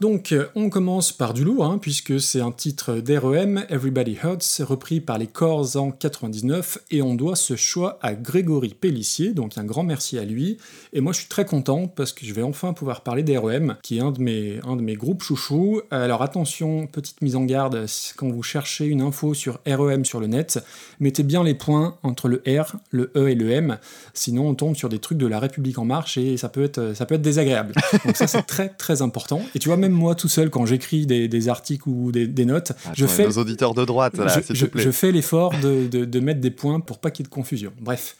Donc, 0.00 0.30
euh, 0.30 0.46
on 0.54 0.70
commence 0.70 1.10
par 1.10 1.34
du 1.34 1.42
lourd, 1.42 1.64
hein, 1.64 1.78
puisque 1.78 2.20
c'est 2.20 2.40
un 2.40 2.52
titre 2.52 3.00
d'REM, 3.00 3.64
Everybody 3.68 4.16
Hurts, 4.22 4.60
repris 4.60 5.00
par 5.00 5.18
les 5.18 5.26
Corrs 5.26 5.76
en 5.76 5.90
99, 5.90 6.78
et 6.92 7.02
on 7.02 7.16
doit 7.16 7.34
ce 7.34 7.56
choix 7.56 7.98
à 8.00 8.14
Grégory 8.14 8.76
Pellissier, 8.80 9.32
donc 9.32 9.58
un 9.58 9.64
grand 9.64 9.82
merci 9.82 10.16
à 10.16 10.24
lui. 10.24 10.58
Et 10.92 11.00
moi, 11.00 11.12
je 11.12 11.18
suis 11.18 11.28
très 11.28 11.44
content 11.44 11.88
parce 11.88 12.12
que 12.12 12.24
je 12.24 12.32
vais 12.32 12.44
enfin 12.44 12.74
pouvoir 12.74 13.00
parler 13.00 13.24
d'REM, 13.24 13.76
qui 13.82 13.98
est 13.98 14.00
un 14.00 14.12
de 14.12 14.20
mes, 14.20 14.60
un 14.64 14.76
de 14.76 14.82
mes 14.82 14.94
groupes 14.94 15.24
chouchous. 15.24 15.82
Alors 15.90 16.22
attention, 16.22 16.86
petite 16.86 17.20
mise 17.20 17.34
en 17.34 17.42
garde, 17.44 17.86
quand 18.16 18.28
vous 18.28 18.44
cherchez 18.44 18.84
une 18.84 19.00
info 19.00 19.34
sur 19.34 19.58
REM 19.66 20.04
sur 20.04 20.20
le 20.20 20.28
net, 20.28 20.60
mettez 21.00 21.24
bien 21.24 21.42
les 21.42 21.54
points 21.54 21.96
entre 22.04 22.28
le 22.28 22.40
R, 22.46 22.76
le 22.92 23.10
E 23.16 23.30
et 23.30 23.34
le 23.34 23.50
M, 23.50 23.78
sinon 24.14 24.48
on 24.48 24.54
tombe 24.54 24.76
sur 24.76 24.88
des 24.88 25.00
trucs 25.00 25.18
de 25.18 25.26
la 25.26 25.40
République 25.40 25.78
en 25.78 25.84
marche 25.84 26.18
et 26.18 26.36
ça 26.36 26.48
peut 26.48 26.62
être, 26.62 26.92
ça 26.94 27.04
peut 27.04 27.16
être 27.16 27.22
désagréable. 27.22 27.74
Donc 28.04 28.16
ça, 28.16 28.28
c'est 28.28 28.42
très 28.42 28.68
très 28.68 29.02
important. 29.02 29.42
Et 29.56 29.58
tu 29.58 29.68
vois, 29.68 29.76
même 29.76 29.87
moi 29.92 30.14
tout 30.14 30.28
seul, 30.28 30.50
quand 30.50 30.66
j'écris 30.66 31.06
des, 31.06 31.28
des 31.28 31.48
articles 31.48 31.88
ou 31.88 32.12
des, 32.12 32.26
des 32.26 32.44
notes, 32.44 32.72
je 32.94 33.04
Attends, 33.04 33.12
fais, 33.14 33.24
Nos 33.26 33.38
auditeurs 33.38 33.74
de 33.74 33.84
droite, 33.84 34.16
là, 34.18 34.28
je, 34.28 34.40
s'il 34.44 34.56
je- 34.56 34.66
te 34.66 34.70
plaît. 34.70 34.82
je 34.82 34.90
fais 34.90 35.12
l'effort 35.12 35.52
de, 35.62 35.86
de- 35.86 36.04
de 36.04 36.20
mettre 36.20 36.40
des 36.40 36.50
points 36.50 36.80
pour 36.80 36.98
pas 36.98 37.10
qu'il 37.10 37.24
y 37.24 37.26
ait 37.26 37.30
de 37.30 37.34
confusion. 37.34 37.72
Bref. 37.80 38.16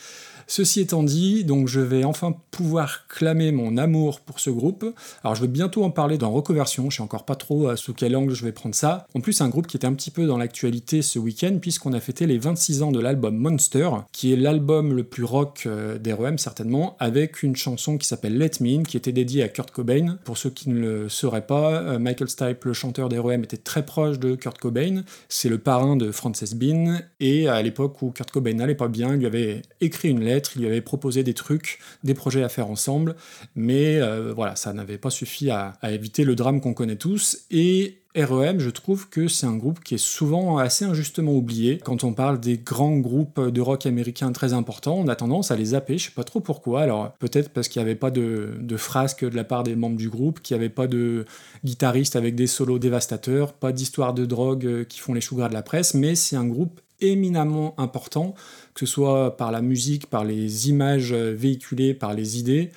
Ceci 0.51 0.81
étant 0.81 1.03
dit, 1.03 1.45
donc 1.45 1.69
je 1.69 1.79
vais 1.79 2.05
enfin 2.05 2.35
pouvoir 2.51 3.07
clamer 3.07 3.53
mon 3.53 3.77
amour 3.77 4.21
pour 4.21 4.41
ce 4.41 4.49
groupe. 4.49 4.83
Alors 5.23 5.35
je 5.35 5.43
vais 5.43 5.47
bientôt 5.47 5.85
en 5.85 5.91
parler 5.91 6.17
dans 6.17 6.31
Reconversion, 6.31 6.89
je 6.89 6.97
sais 6.97 7.03
encore 7.03 7.27
pas 7.27 7.37
trop 7.37 7.69
euh, 7.69 7.77
sous 7.77 7.93
quel 7.93 8.17
angle 8.17 8.33
je 8.33 8.47
vais 8.47 8.53
prendre 8.53 8.75
ça. 8.75 9.07
En 9.15 9.21
plus, 9.21 9.35
c'est 9.35 9.45
un 9.45 9.51
groupe 9.51 9.67
qui 9.67 9.77
était 9.77 9.87
un 9.87 9.93
petit 9.93 10.11
peu 10.11 10.27
dans 10.27 10.39
l'actualité 10.39 11.03
ce 11.03 11.19
week-end, 11.19 11.59
puisqu'on 11.61 11.93
a 11.93 12.01
fêté 12.01 12.27
les 12.27 12.39
26 12.39 12.83
ans 12.83 12.93
de 12.93 12.99
l'album 12.99 13.37
Monster, 13.37 13.91
qui 14.11 14.33
est 14.33 14.37
l'album 14.37 14.95
le 14.95 15.05
plus 15.05 15.23
rock 15.23 15.65
euh, 15.67 15.99
d'REM 15.99 16.39
certainement, 16.39 16.97
avec 16.99 17.43
une 17.43 17.55
chanson 17.55 17.99
qui 17.99 18.09
s'appelle 18.09 18.39
Let 18.39 18.53
Me 18.63 18.79
In, 18.79 18.83
qui 18.85 18.97
était 18.97 19.13
dédiée 19.13 19.43
à 19.43 19.49
Kurt 19.49 19.71
Cobain. 19.71 20.17
Pour 20.25 20.39
ceux 20.39 20.51
qui 20.51 20.71
ne 20.71 20.81
le 20.81 21.09
sauraient 21.11 21.47
pas, 21.47 21.83
euh, 21.83 21.99
Michael 21.99 22.31
Stipe, 22.31 22.65
le 22.65 22.73
chanteur 22.73 23.11
d'REM, 23.11 23.45
était 23.45 23.59
très 23.59 23.85
proche 23.85 24.19
de 24.19 24.35
Kurt 24.35 24.57
Cobain. 24.57 25.03
C'est 25.29 25.51
le 25.51 25.59
parrain 25.59 25.97
de 25.97 26.11
Frances 26.11 26.55
Bean, 26.55 27.01
et 27.21 27.49
à 27.49 27.61
l'époque 27.61 28.01
où 28.01 28.13
Kurt 28.13 28.31
Cobain 28.31 28.55
n'allait 28.55 28.75
pas 28.75 28.89
bien, 28.89 29.13
il 29.13 29.19
lui 29.19 29.27
avait 29.27 29.61
écrit 29.83 30.09
une 30.09 30.25
lettre, 30.25 30.38
il 30.55 30.61
lui 30.61 30.67
avait 30.67 30.81
proposé 30.81 31.23
des 31.23 31.35
trucs, 31.35 31.79
des 32.05 32.15
projets 32.15 32.43
à 32.43 32.49
faire 32.49 32.71
ensemble, 32.71 33.17
mais 33.55 34.01
euh, 34.01 34.33
voilà, 34.35 34.57
ça 34.57 34.73
n'avait 34.73 34.99
pas 34.99 35.11
suffi 35.11 35.51
à, 35.51 35.79
éviter 35.83 36.25
le 36.25 36.35
drame 36.35 36.61
qu'on 36.61 36.75
connaît 36.75 36.97
tous. 36.97 37.45
Et 37.51 37.99
REM, 38.17 38.59
je 38.59 38.71
trouve 38.71 39.09
que 39.09 39.29
c'est 39.29 39.47
un 39.47 39.57
groupe 39.57 39.81
qui 39.85 39.95
est 39.95 39.99
souvent 39.99 40.59
assez 40.59 40.85
injustement 40.85 41.33
oublié. 41.33 41.79
Quand 41.79 42.05
on 42.05 42.13
parle 42.13 42.41
des 42.41 42.59
grands 42.59 42.97
groupes 42.97 43.41
de 43.41 43.61
rock 43.61 43.87
américains 43.87 44.33
très 44.33 44.53
importants, 44.53 44.97
on 44.99 45.09
a 45.09 45.15
tendance 45.15 45.51
à 45.51 45.57
les 45.57 45.67
zapper, 45.67 45.99
je 45.99 46.07
sais 46.07 46.15
pas 46.15 46.25
trop 46.25 46.41
pourquoi. 46.41 46.83
Alors 46.83 47.13
peut-être 47.19 47.51
parce 47.51 47.69
qu'il 47.69 47.81
n'y 47.81 47.89
avait 47.89 47.99
pas 47.99 48.11
de, 48.11 48.55
de 48.59 48.77
frasques 48.77 49.29
de 49.29 49.37
la 49.37 49.45
part 49.45 49.63
des 49.63 49.77
membres 49.77 49.97
du 49.97 50.09
groupe, 50.09 50.41
qu'il 50.41 50.57
n'y 50.57 50.63
avait 50.63 50.73
pas 50.73 50.87
de 50.87 51.27
guitaristes 51.65 52.17
avec 52.17 52.35
des 52.35 52.47
solos 52.47 52.79
dévastateurs, 52.79 53.53
pas 53.53 53.73
d'histoires 53.73 54.15
de 54.15 54.27
drogue 54.27 54.67
euh, 54.67 54.85
qui 54.85 54.99
font 54.99 55.15
les 55.15 55.21
choux 55.21 55.37
gras 55.37 55.49
de 55.49 55.55
la 55.55 55.63
presse, 55.63 55.95
mais 55.95 56.15
c'est 56.15 56.37
un 56.37 56.47
groupe 56.47 56.81
éminemment 57.01 57.75
important, 57.79 58.35
que 58.79 58.87
ce 58.87 58.93
soit 58.93 59.37
par 59.37 59.51
la 59.51 59.61
musique, 59.61 60.07
par 60.07 60.25
les 60.25 60.69
images 60.69 61.13
euh, 61.13 61.35
véhiculées, 61.37 61.95
par 61.95 62.15
les 62.15 62.39
idées. 62.39 62.71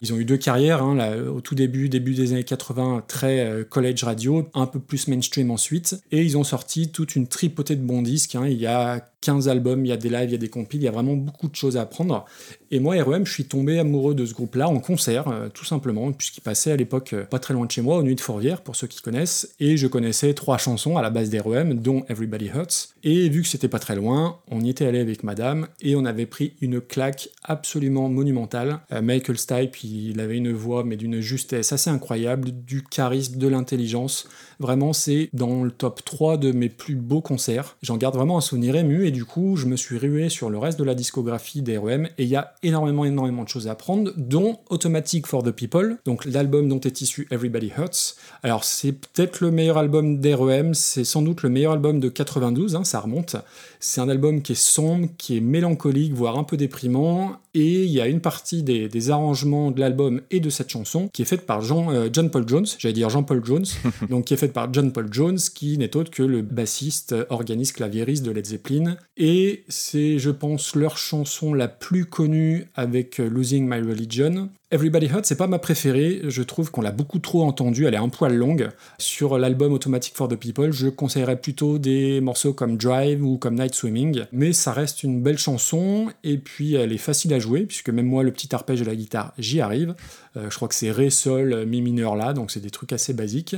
Ils 0.00 0.12
ont 0.12 0.16
eu 0.16 0.24
deux 0.24 0.36
carrières, 0.36 0.84
hein, 0.84 1.16
au 1.26 1.40
tout 1.40 1.56
début, 1.56 1.88
début 1.88 2.14
des 2.14 2.30
années 2.30 2.44
80, 2.44 3.02
très 3.08 3.40
euh, 3.40 3.64
college 3.64 4.04
radio, 4.04 4.48
un 4.54 4.66
peu 4.66 4.78
plus 4.78 5.08
mainstream 5.08 5.50
ensuite, 5.50 6.00
et 6.12 6.22
ils 6.22 6.38
ont 6.38 6.44
sorti 6.44 6.90
toute 6.92 7.16
une 7.16 7.26
tripotée 7.26 7.74
de 7.74 7.82
bons 7.82 8.02
disques. 8.02 8.36
hein. 8.36 8.46
Il 8.46 8.58
y 8.58 8.68
a 8.68 9.00
15 9.20 9.48
albums, 9.48 9.84
il 9.84 9.88
y 9.88 9.92
a 9.92 9.96
des 9.96 10.08
lives, 10.08 10.28
il 10.28 10.32
y 10.32 10.34
a 10.34 10.38
des 10.38 10.48
compiles, 10.48 10.80
il 10.80 10.84
y 10.84 10.88
a 10.88 10.92
vraiment 10.92 11.14
beaucoup 11.14 11.48
de 11.48 11.56
choses 11.56 11.76
à 11.76 11.82
apprendre. 11.82 12.24
Et 12.70 12.80
moi, 12.80 12.94
REM, 13.02 13.26
je 13.26 13.32
suis 13.32 13.46
tombé 13.46 13.78
amoureux 13.78 14.14
de 14.14 14.24
ce 14.24 14.34
groupe-là 14.34 14.68
en 14.68 14.78
concert, 14.78 15.28
euh, 15.28 15.48
tout 15.48 15.64
simplement, 15.64 16.12
puisqu'il 16.12 16.40
passait 16.40 16.70
à 16.70 16.76
l'époque 16.76 17.12
euh, 17.12 17.24
pas 17.24 17.38
très 17.38 17.54
loin 17.54 17.66
de 17.66 17.70
chez 17.70 17.82
moi, 17.82 17.96
au 17.98 18.02
Nuit 18.02 18.14
de 18.14 18.20
Fourvière, 18.20 18.62
pour 18.62 18.76
ceux 18.76 18.86
qui 18.86 19.00
connaissent, 19.00 19.54
et 19.58 19.76
je 19.76 19.86
connaissais 19.86 20.34
trois 20.34 20.58
chansons 20.58 20.96
à 20.96 21.02
la 21.02 21.10
base 21.10 21.30
d'REM, 21.30 21.74
dont 21.74 22.04
Everybody 22.08 22.50
Hurts. 22.54 22.94
Et 23.02 23.28
vu 23.28 23.42
que 23.42 23.48
c'était 23.48 23.68
pas 23.68 23.78
très 23.78 23.96
loin, 23.96 24.38
on 24.50 24.60
y 24.60 24.70
était 24.70 24.86
allé 24.86 25.00
avec 25.00 25.24
madame, 25.24 25.66
et 25.80 25.96
on 25.96 26.04
avait 26.04 26.26
pris 26.26 26.54
une 26.60 26.80
claque 26.80 27.30
absolument 27.42 28.08
monumentale. 28.08 28.80
Euh, 28.92 29.02
Michael 29.02 29.38
Stipe, 29.38 29.82
il 29.82 30.20
avait 30.20 30.36
une 30.36 30.52
voix, 30.52 30.84
mais 30.84 30.96
d'une 30.96 31.20
justesse 31.20 31.72
assez 31.72 31.90
incroyable, 31.90 32.50
du 32.52 32.84
charisme, 32.84 33.36
de 33.36 33.48
l'intelligence. 33.48 34.28
Vraiment, 34.60 34.92
c'est 34.92 35.30
dans 35.32 35.62
le 35.62 35.70
top 35.70 36.04
3 36.04 36.36
de 36.36 36.50
mes 36.50 36.68
plus 36.68 36.96
beaux 36.96 37.20
concerts. 37.20 37.76
J'en 37.82 37.96
garde 37.96 38.16
vraiment 38.16 38.38
un 38.38 38.40
souvenir 38.40 38.74
ému, 38.74 39.06
et 39.06 39.12
du 39.12 39.24
coup, 39.24 39.56
je 39.56 39.66
me 39.66 39.76
suis 39.76 39.98
rué 39.98 40.28
sur 40.28 40.50
le 40.50 40.58
reste 40.58 40.78
de 40.78 40.84
la 40.84 40.94
discographie 40.94 41.62
d'REM, 41.62 42.08
et 42.18 42.24
il 42.24 42.28
y 42.28 42.36
a 42.36 42.54
énormément, 42.62 43.04
énormément 43.04 43.44
de 43.44 43.48
choses 43.48 43.68
à 43.68 43.72
apprendre, 43.72 44.12
dont 44.16 44.58
Automatic 44.68 45.26
for 45.26 45.44
the 45.44 45.52
People, 45.52 45.98
donc 46.04 46.24
l'album 46.24 46.68
dont 46.68 46.80
est 46.80 47.00
issu 47.00 47.28
Everybody 47.30 47.70
Hurts. 47.78 48.16
Alors, 48.42 48.64
c'est 48.64 48.92
peut-être 48.92 49.40
le 49.40 49.52
meilleur 49.52 49.78
album 49.78 50.18
d'REM, 50.18 50.74
c'est 50.74 51.04
sans 51.04 51.22
doute 51.22 51.42
le 51.42 51.50
meilleur 51.50 51.72
album 51.72 52.00
de 52.00 52.08
92, 52.08 52.74
hein, 52.74 52.84
ça 52.84 53.00
remonte. 53.00 53.36
C'est 53.78 54.00
un 54.00 54.08
album 54.08 54.42
qui 54.42 54.52
est 54.52 54.60
sombre, 54.60 55.08
qui 55.18 55.36
est 55.36 55.40
mélancolique, 55.40 56.14
voire 56.14 56.36
un 56.36 56.44
peu 56.44 56.56
déprimant, 56.56 57.36
et 57.54 57.84
il 57.84 57.90
y 57.90 58.00
a 58.00 58.06
une 58.06 58.20
partie 58.20 58.62
des, 58.62 58.88
des 58.88 59.10
arrangements 59.10 59.70
de 59.70 59.80
l'album 59.80 60.20
et 60.30 60.40
de 60.40 60.50
cette 60.50 60.70
chanson 60.70 61.08
qui 61.12 61.22
est 61.22 61.24
faite 61.24 61.46
par 61.46 61.60
Jean, 61.60 61.90
euh, 61.90 62.08
John 62.12 62.30
Paul 62.30 62.46
Jones, 62.46 62.66
j'allais 62.78 62.92
dire 62.92 63.10
Jean-Paul 63.10 63.44
Jones, 63.44 63.64
donc 64.10 64.26
qui 64.26 64.34
est 64.34 64.36
faite 64.36 64.47
par 64.48 64.72
John 64.72 64.92
Paul 64.92 65.08
Jones, 65.10 65.38
qui 65.54 65.78
n'est 65.78 65.96
autre 65.96 66.10
que 66.10 66.22
le 66.22 66.42
bassiste, 66.42 67.12
euh, 67.12 67.24
organiste, 67.30 67.76
claviériste 67.76 68.24
de 68.24 68.30
Led 68.30 68.46
Zeppelin. 68.46 68.96
Et 69.16 69.64
c'est, 69.68 70.18
je 70.18 70.30
pense, 70.30 70.74
leur 70.74 70.96
chanson 70.96 71.54
la 71.54 71.68
plus 71.68 72.06
connue 72.06 72.66
avec 72.74 73.20
euh, 73.20 73.28
Losing 73.28 73.68
My 73.68 73.80
Religion. 73.80 74.50
Everybody 74.70 75.06
Hurt, 75.06 75.24
c'est 75.24 75.38
pas 75.38 75.46
ma 75.46 75.58
préférée, 75.58 76.20
je 76.24 76.42
trouve 76.42 76.70
qu'on 76.70 76.82
l'a 76.82 76.90
beaucoup 76.90 77.20
trop 77.20 77.42
entendue, 77.42 77.86
elle 77.86 77.94
est 77.94 77.96
un 77.96 78.10
poil 78.10 78.34
longue. 78.34 78.68
Sur 78.98 79.38
l'album 79.38 79.72
Automatic 79.72 80.14
for 80.14 80.28
the 80.28 80.36
People, 80.36 80.72
je 80.72 80.88
conseillerais 80.88 81.40
plutôt 81.40 81.78
des 81.78 82.20
morceaux 82.20 82.52
comme 82.52 82.76
Drive 82.76 83.24
ou 83.24 83.38
comme 83.38 83.54
Night 83.54 83.74
Swimming, 83.74 84.24
mais 84.30 84.52
ça 84.52 84.74
reste 84.74 85.04
une 85.04 85.22
belle 85.22 85.38
chanson, 85.38 86.08
et 86.22 86.36
puis 86.36 86.74
elle 86.74 86.92
est 86.92 86.98
facile 86.98 87.32
à 87.32 87.38
jouer, 87.38 87.62
puisque 87.62 87.88
même 87.88 88.04
moi, 88.04 88.22
le 88.22 88.30
petit 88.30 88.54
arpège 88.54 88.80
de 88.80 88.84
la 88.84 88.94
guitare, 88.94 89.32
j'y 89.38 89.62
arrive. 89.62 89.94
Euh, 90.36 90.50
je 90.50 90.56
crois 90.56 90.68
que 90.68 90.74
c'est 90.74 90.90
Ré, 90.90 91.08
Sol, 91.08 91.64
Mi 91.64 91.80
mineur 91.80 92.14
là, 92.14 92.34
donc 92.34 92.50
c'est 92.50 92.60
des 92.60 92.68
trucs 92.68 92.92
assez 92.92 93.14
basiques. 93.14 93.56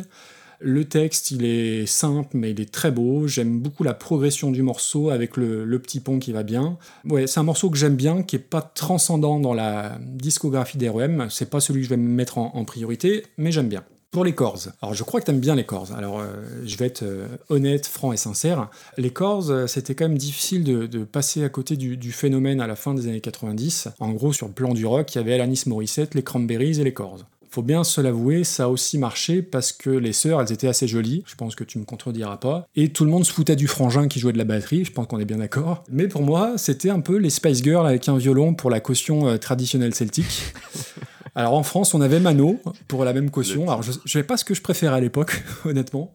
Le 0.62 0.84
texte, 0.84 1.30
il 1.30 1.46
est 1.46 1.86
simple, 1.86 2.36
mais 2.36 2.50
il 2.50 2.60
est 2.60 2.70
très 2.70 2.90
beau. 2.90 3.26
J'aime 3.26 3.60
beaucoup 3.60 3.82
la 3.82 3.94
progression 3.94 4.50
du 4.50 4.62
morceau 4.62 5.08
avec 5.08 5.38
le, 5.38 5.78
petit 5.78 6.00
pont 6.00 6.18
qui 6.18 6.32
va 6.32 6.42
bien. 6.42 6.76
Ouais, 7.08 7.26
c'est 7.26 7.40
un 7.40 7.44
morceau 7.44 7.70
que 7.70 7.78
j'aime 7.78 7.96
bien, 7.96 8.22
qui 8.22 8.36
est 8.36 8.40
pas 8.40 8.60
transcendant 8.60 9.40
dans 9.40 9.54
la 9.54 9.98
discographie 10.00 10.76
d'REM. 10.76 11.28
C'est 11.30 11.48
pas 11.48 11.60
celui 11.60 11.80
que 11.80 11.84
je 11.86 11.90
vais 11.90 11.96
me 11.96 12.08
mettre 12.08 12.36
en, 12.36 12.64
priorité, 12.64 13.24
mais 13.38 13.52
j'aime 13.52 13.68
bien. 13.68 13.82
Pour 14.10 14.24
les 14.24 14.34
chords, 14.34 14.68
alors 14.82 14.92
je 14.92 15.04
crois 15.04 15.20
que 15.20 15.26
t'aimes 15.26 15.40
bien 15.40 15.54
les 15.54 15.64
chords. 15.64 15.92
Alors 15.96 16.18
euh, 16.18 16.26
je 16.64 16.76
vais 16.76 16.86
être 16.86 17.04
euh, 17.04 17.28
honnête, 17.48 17.86
franc 17.86 18.12
et 18.12 18.16
sincère. 18.16 18.68
Les 18.98 19.10
chords, 19.10 19.50
euh, 19.50 19.68
c'était 19.68 19.94
quand 19.94 20.08
même 20.08 20.18
difficile 20.18 20.64
de, 20.64 21.04
passer 21.04 21.44
à 21.44 21.48
côté 21.48 21.76
du, 21.76 22.12
phénomène 22.12 22.60
à 22.60 22.66
la 22.66 22.74
fin 22.74 22.92
des 22.92 23.06
années 23.06 23.20
90. 23.20 23.88
En 24.00 24.10
gros, 24.10 24.32
sur 24.32 24.48
le 24.48 24.52
plan 24.52 24.74
du 24.74 24.84
rock, 24.84 25.14
il 25.14 25.18
y 25.18 25.20
avait 25.20 25.34
Alanis 25.34 25.62
Morissette, 25.66 26.16
les 26.16 26.24
Cranberries 26.24 26.80
et 26.80 26.84
les 26.84 26.92
chords. 26.92 27.24
Faut 27.50 27.62
bien 27.62 27.82
se 27.82 28.00
l'avouer, 28.00 28.44
ça 28.44 28.64
a 28.64 28.68
aussi 28.68 28.96
marché 28.96 29.42
parce 29.42 29.72
que 29.72 29.90
les 29.90 30.12
sœurs, 30.12 30.40
elles 30.40 30.52
étaient 30.52 30.68
assez 30.68 30.86
jolies, 30.86 31.24
je 31.26 31.34
pense 31.34 31.56
que 31.56 31.64
tu 31.64 31.78
me 31.78 31.84
contrediras 31.84 32.36
pas, 32.36 32.68
et 32.76 32.90
tout 32.90 33.04
le 33.04 33.10
monde 33.10 33.26
se 33.26 33.32
foutait 33.32 33.56
du 33.56 33.66
frangin 33.66 34.06
qui 34.06 34.20
jouait 34.20 34.32
de 34.32 34.38
la 34.38 34.44
batterie, 34.44 34.84
je 34.84 34.92
pense 34.92 35.08
qu'on 35.08 35.18
est 35.18 35.24
bien 35.24 35.38
d'accord. 35.38 35.82
Mais 35.90 36.06
pour 36.06 36.22
moi, 36.22 36.54
c'était 36.58 36.90
un 36.90 37.00
peu 37.00 37.16
les 37.16 37.30
Spice 37.30 37.62
Girls 37.62 37.86
avec 37.86 38.08
un 38.08 38.16
violon 38.16 38.54
pour 38.54 38.70
la 38.70 38.78
caution 38.78 39.26
euh, 39.26 39.36
traditionnelle 39.36 39.94
celtique. 39.94 40.52
Alors 41.34 41.54
en 41.54 41.62
France, 41.62 41.94
on 41.94 42.00
avait 42.00 42.20
Mano 42.20 42.60
pour 42.88 43.04
la 43.04 43.12
même 43.12 43.30
caution. 43.30 43.68
Alors 43.68 43.82
je 43.82 43.90
ne 43.90 44.08
savais 44.08 44.24
pas 44.24 44.36
ce 44.36 44.44
que 44.44 44.54
je 44.54 44.62
préférais 44.62 44.96
à 44.96 45.00
l'époque, 45.00 45.42
honnêtement. 45.64 46.12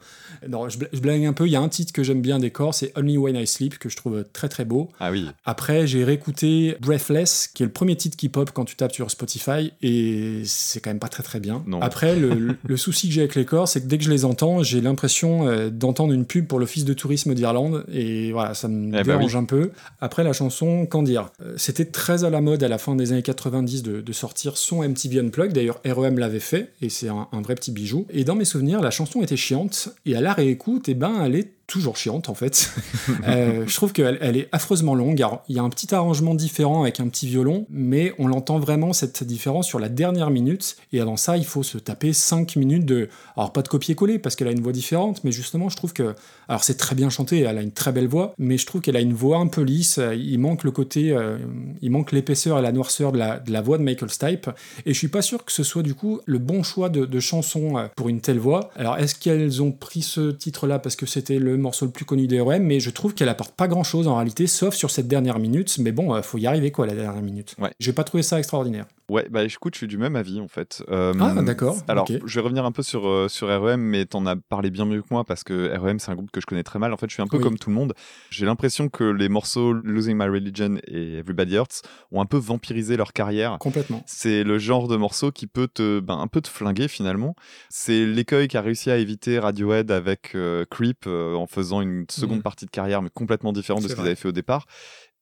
Non, 0.47 0.69
je, 0.69 0.77
bla- 0.77 0.87
je 0.93 0.99
blague 0.99 1.25
un 1.25 1.33
peu. 1.33 1.45
Il 1.47 1.51
y 1.51 1.55
a 1.55 1.61
un 1.61 1.69
titre 1.69 1.93
que 1.93 2.03
j'aime 2.03 2.21
bien 2.21 2.39
des 2.39 2.51
corps, 2.51 2.73
c'est 2.73 2.91
Only 2.97 3.17
When 3.17 3.35
I 3.35 3.47
Sleep, 3.47 3.77
que 3.79 3.89
je 3.89 3.95
trouve 3.95 4.23
très 4.33 4.49
très 4.49 4.65
beau. 4.65 4.89
Ah 4.99 5.11
oui. 5.11 5.25
Après, 5.45 5.87
j'ai 5.87 6.03
réécouté 6.03 6.77
Breathless, 6.81 7.47
qui 7.53 7.63
est 7.63 7.65
le 7.65 7.71
premier 7.71 7.95
titre 7.95 8.17
qui 8.17 8.29
pop 8.29 8.51
quand 8.53 8.65
tu 8.65 8.75
tapes 8.75 8.93
sur 8.93 9.09
Spotify, 9.11 9.71
et 9.81 10.41
c'est 10.45 10.79
quand 10.79 10.89
même 10.89 10.99
pas 10.99 11.07
très 11.07 11.23
très 11.23 11.39
bien. 11.39 11.63
Non. 11.67 11.81
Après, 11.81 12.15
le, 12.15 12.57
souci 12.77 13.07
que 13.07 13.13
j'ai 13.13 13.21
avec 13.21 13.35
les 13.35 13.45
corps, 13.45 13.67
c'est 13.67 13.81
que 13.81 13.87
dès 13.87 13.97
que 13.97 14.03
je 14.03 14.11
les 14.11 14.25
entends, 14.25 14.63
j'ai 14.63 14.81
l'impression 14.81 15.47
euh, 15.47 15.69
d'entendre 15.69 16.13
une 16.13 16.25
pub 16.25 16.47
pour 16.47 16.59
l'Office 16.59 16.85
de 16.85 16.93
tourisme 16.93 17.33
d'Irlande, 17.33 17.85
et 17.91 18.31
voilà, 18.31 18.53
ça 18.53 18.67
me 18.67 18.91
bah 18.91 19.03
dérange 19.03 19.35
oui. 19.35 19.41
un 19.41 19.45
peu. 19.45 19.71
Après, 20.01 20.23
la 20.23 20.33
chanson, 20.33 20.85
qu'en 20.85 21.03
dire 21.03 21.29
Euh, 21.41 21.53
C'était 21.57 21.85
très 21.85 22.23
à 22.23 22.29
la 22.29 22.41
mode 22.41 22.63
à 22.63 22.67
la 22.67 22.77
fin 22.77 22.95
des 22.95 23.11
années 23.11 23.21
90 23.21 23.83
de, 23.83 24.01
de 24.01 24.13
sortir 24.13 24.57
son 24.57 24.83
MTV 24.87 25.19
Unplugged, 25.19 25.53
d'ailleurs 25.53 25.79
REM 25.85 26.19
l'avait 26.19 26.39
fait, 26.39 26.71
et 26.81 26.89
c'est 26.89 27.09
un, 27.09 27.27
un 27.31 27.41
vrai 27.41 27.55
petit 27.55 27.71
bijou. 27.71 28.05
Et 28.09 28.23
dans 28.23 28.35
mes 28.35 28.45
souvenirs, 28.45 28.81
la 28.81 28.91
chanson 28.91 29.21
était 29.21 29.37
chiante, 29.37 29.89
et 30.05 30.15
à 30.15 30.21
la 30.25 30.33
réécoute, 30.33 30.89
eh 30.89 30.95
ben, 30.95 31.23
elle 31.23 31.35
est 31.35 31.54
toujours 31.67 31.97
chiante 31.97 32.29
en 32.29 32.35
fait. 32.35 32.71
Euh, 33.27 33.65
je 33.67 33.75
trouve 33.75 33.93
qu'elle 33.93 34.17
elle 34.21 34.37
est 34.37 34.49
affreusement 34.51 34.93
longue. 34.93 35.21
Alors, 35.21 35.43
il 35.47 35.55
y 35.55 35.59
a 35.59 35.63
un 35.63 35.69
petit 35.69 35.93
arrangement 35.93 36.35
différent 36.35 36.83
avec 36.83 36.99
un 36.99 37.07
petit 37.07 37.27
violon, 37.27 37.65
mais 37.69 38.13
on 38.19 38.27
l'entend 38.27 38.59
vraiment 38.59 38.93
cette 38.93 39.23
différence 39.23 39.67
sur 39.67 39.79
la 39.79 39.89
dernière 39.89 40.29
minute. 40.29 40.75
Et 40.91 40.99
avant 40.99 41.17
ça, 41.17 41.37
il 41.37 41.45
faut 41.45 41.63
se 41.63 41.77
taper 41.77 42.13
5 42.13 42.55
minutes 42.55 42.85
de. 42.85 43.09
Alors, 43.35 43.51
pas 43.51 43.61
de 43.61 43.67
copier-coller 43.67 44.19
parce 44.19 44.35
qu'elle 44.35 44.47
a 44.47 44.51
une 44.51 44.61
voix 44.61 44.73
différente, 44.73 45.23
mais 45.23 45.31
justement, 45.31 45.69
je 45.69 45.77
trouve 45.77 45.93
que. 45.93 46.15
Alors, 46.47 46.63
c'est 46.63 46.77
très 46.77 46.95
bien 46.95 47.09
chanté, 47.09 47.39
elle 47.39 47.57
a 47.57 47.61
une 47.61 47.71
très 47.71 47.91
belle 47.91 48.07
voix, 48.07 48.33
mais 48.37 48.57
je 48.57 48.65
trouve 48.65 48.81
qu'elle 48.81 48.97
a 48.97 49.01
une 49.01 49.13
voix 49.13 49.37
un 49.37 49.47
peu 49.47 49.61
lisse. 49.61 49.99
Il 50.15 50.39
manque 50.39 50.63
le 50.63 50.71
côté. 50.71 51.11
euh, 51.11 51.37
il 51.81 51.91
manque 51.91 52.11
l'épaisseur 52.11 52.59
et 52.59 52.61
la 52.61 52.71
noirceur 52.71 53.11
de 53.11 53.17
la, 53.17 53.61
voix 53.61 53.77
de 53.77 53.83
Michael 53.83 54.09
Stipe. 54.09 54.49
Et 54.85 54.93
je 54.93 54.97
suis 54.97 55.07
pas 55.07 55.21
sûr 55.21 55.43
que 55.43 55.51
ce 55.51 55.63
soit 55.63 55.83
du 55.83 55.93
coup 55.93 56.21
le 56.25 56.39
bon 56.39 56.63
choix 56.63 56.89
de, 56.89 57.19
chanson 57.19 57.77
euh, 57.77 57.87
pour 57.95 58.09
une 58.09 58.21
telle 58.21 58.39
voix. 58.39 58.69
Alors, 58.75 58.97
est-ce 58.97 59.15
qu'elles 59.15 59.61
ont 59.61 59.71
pris 59.71 60.01
ce 60.01 60.31
titre-là 60.31 60.79
parce 60.79 60.95
que 60.95 61.05
c'était 61.05 61.39
le 61.39 61.54
morceau 61.57 61.85
le 61.85 61.91
plus 61.91 62.05
connu 62.05 62.27
des 62.27 62.39
REM 62.39 62.63
Mais 62.63 62.79
je 62.79 62.89
trouve 62.89 63.13
qu'elle 63.13 63.29
apporte 63.29 63.55
pas 63.55 63.67
grand-chose 63.67 64.07
en 64.07 64.15
réalité, 64.15 64.47
sauf 64.47 64.75
sur 64.75 64.91
cette 64.91 65.07
dernière 65.07 65.39
minute. 65.39 65.77
Mais 65.79 65.91
bon, 65.91 66.13
euh, 66.13 66.21
faut 66.21 66.37
y 66.37 66.47
arriver 66.47 66.71
quoi, 66.71 66.85
la 66.85 66.95
dernière 66.95 67.21
minute. 67.21 67.55
Ouais. 67.59 67.71
J'ai 67.79 67.93
pas 67.93 68.03
trouvé 68.03 68.23
ça 68.23 68.39
extraordinaire. 68.39 68.85
Ouais, 69.07 69.27
bah 69.29 69.43
écoute, 69.43 69.75
je 69.75 69.79
suis 69.79 69.87
du 69.87 69.99
même 69.99 70.15
avis 70.15 70.41
en 70.41 70.47
fait. 70.47 70.83
Euh, 70.89 71.13
Ah, 71.21 71.41
d'accord, 71.43 71.77
Alors, 71.87 72.07
je 72.07 72.39
vais 72.39 72.41
revenir 72.41 72.65
un 72.65 72.71
peu 72.71 72.81
sur, 72.81 73.07
euh, 73.07 73.27
sur 73.27 73.47
REM, 73.49 73.79
mais 73.79 74.05
t'en 74.07 74.25
as 74.25 74.35
parlé 74.35 74.71
bien 74.71 74.85
mieux 74.85 75.01
que 75.03 75.07
moi 75.11 75.23
parce 75.23 75.43
que 75.43 75.69
REM, 75.77 75.99
c'est 75.99 76.09
un 76.11 76.15
groupe 76.15 76.31
que 76.31 76.41
je 76.41 76.47
connais 76.47 76.63
très 76.63 76.79
mal. 76.79 76.91
En 76.91 76.97
fait, 76.97 77.07
je 77.07 77.13
suis 77.13 77.21
un 77.21 77.27
peu 77.27 77.37
Oui. 77.37 77.43
comme 77.43 77.59
tout 77.59 77.69
le 77.69 77.75
monde. 77.75 77.93
J'ai 78.31 78.47
l'impression 78.47 78.89
que 78.89 79.03
les 79.03 79.29
morceaux 79.29 79.73
Losing 79.73 80.17
My 80.17 80.25
Religion 80.27 80.77
et 80.87 81.17
Everybody 81.19 81.53
Hurts 81.55 81.83
ont 82.11 82.19
un 82.19 82.25
peu 82.25 82.37
vampirisé 82.37 82.97
leur 82.97 83.13
carrière. 83.13 83.57
Complètement. 83.59 84.01
C'est 84.07 84.43
le 84.43 84.57
genre 84.57 84.87
de 84.87 84.95
morceau 84.95 85.31
qui 85.31 85.45
peut 85.45 85.67
te, 85.67 85.99
ben, 85.99 86.17
un 86.17 86.27
peu 86.27 86.41
te 86.41 86.47
flinguer 86.49 86.87
finalement. 86.87 87.35
C'est 87.69 88.07
l'écueil 88.07 88.47
qu'a 88.47 88.61
réussi 88.61 88.89
à 88.89 88.97
éviter 88.97 89.37
Radiohead 89.37 89.91
avec 89.91 90.31
euh, 90.33 90.65
Creep 90.71 91.05
euh, 91.05 91.35
en 91.35 91.45
faisant 91.45 91.81
une 91.81 92.05
seconde 92.09 92.37
Mhm. 92.37 92.43
partie 92.43 92.65
de 92.65 92.71
carrière 92.71 93.03
mais 93.03 93.09
complètement 93.13 93.53
différente 93.53 93.83
de 93.83 93.87
ce 93.87 93.93
qu'ils 93.93 94.01
avaient 94.03 94.15
fait 94.15 94.29
au 94.29 94.31
départ. 94.31 94.65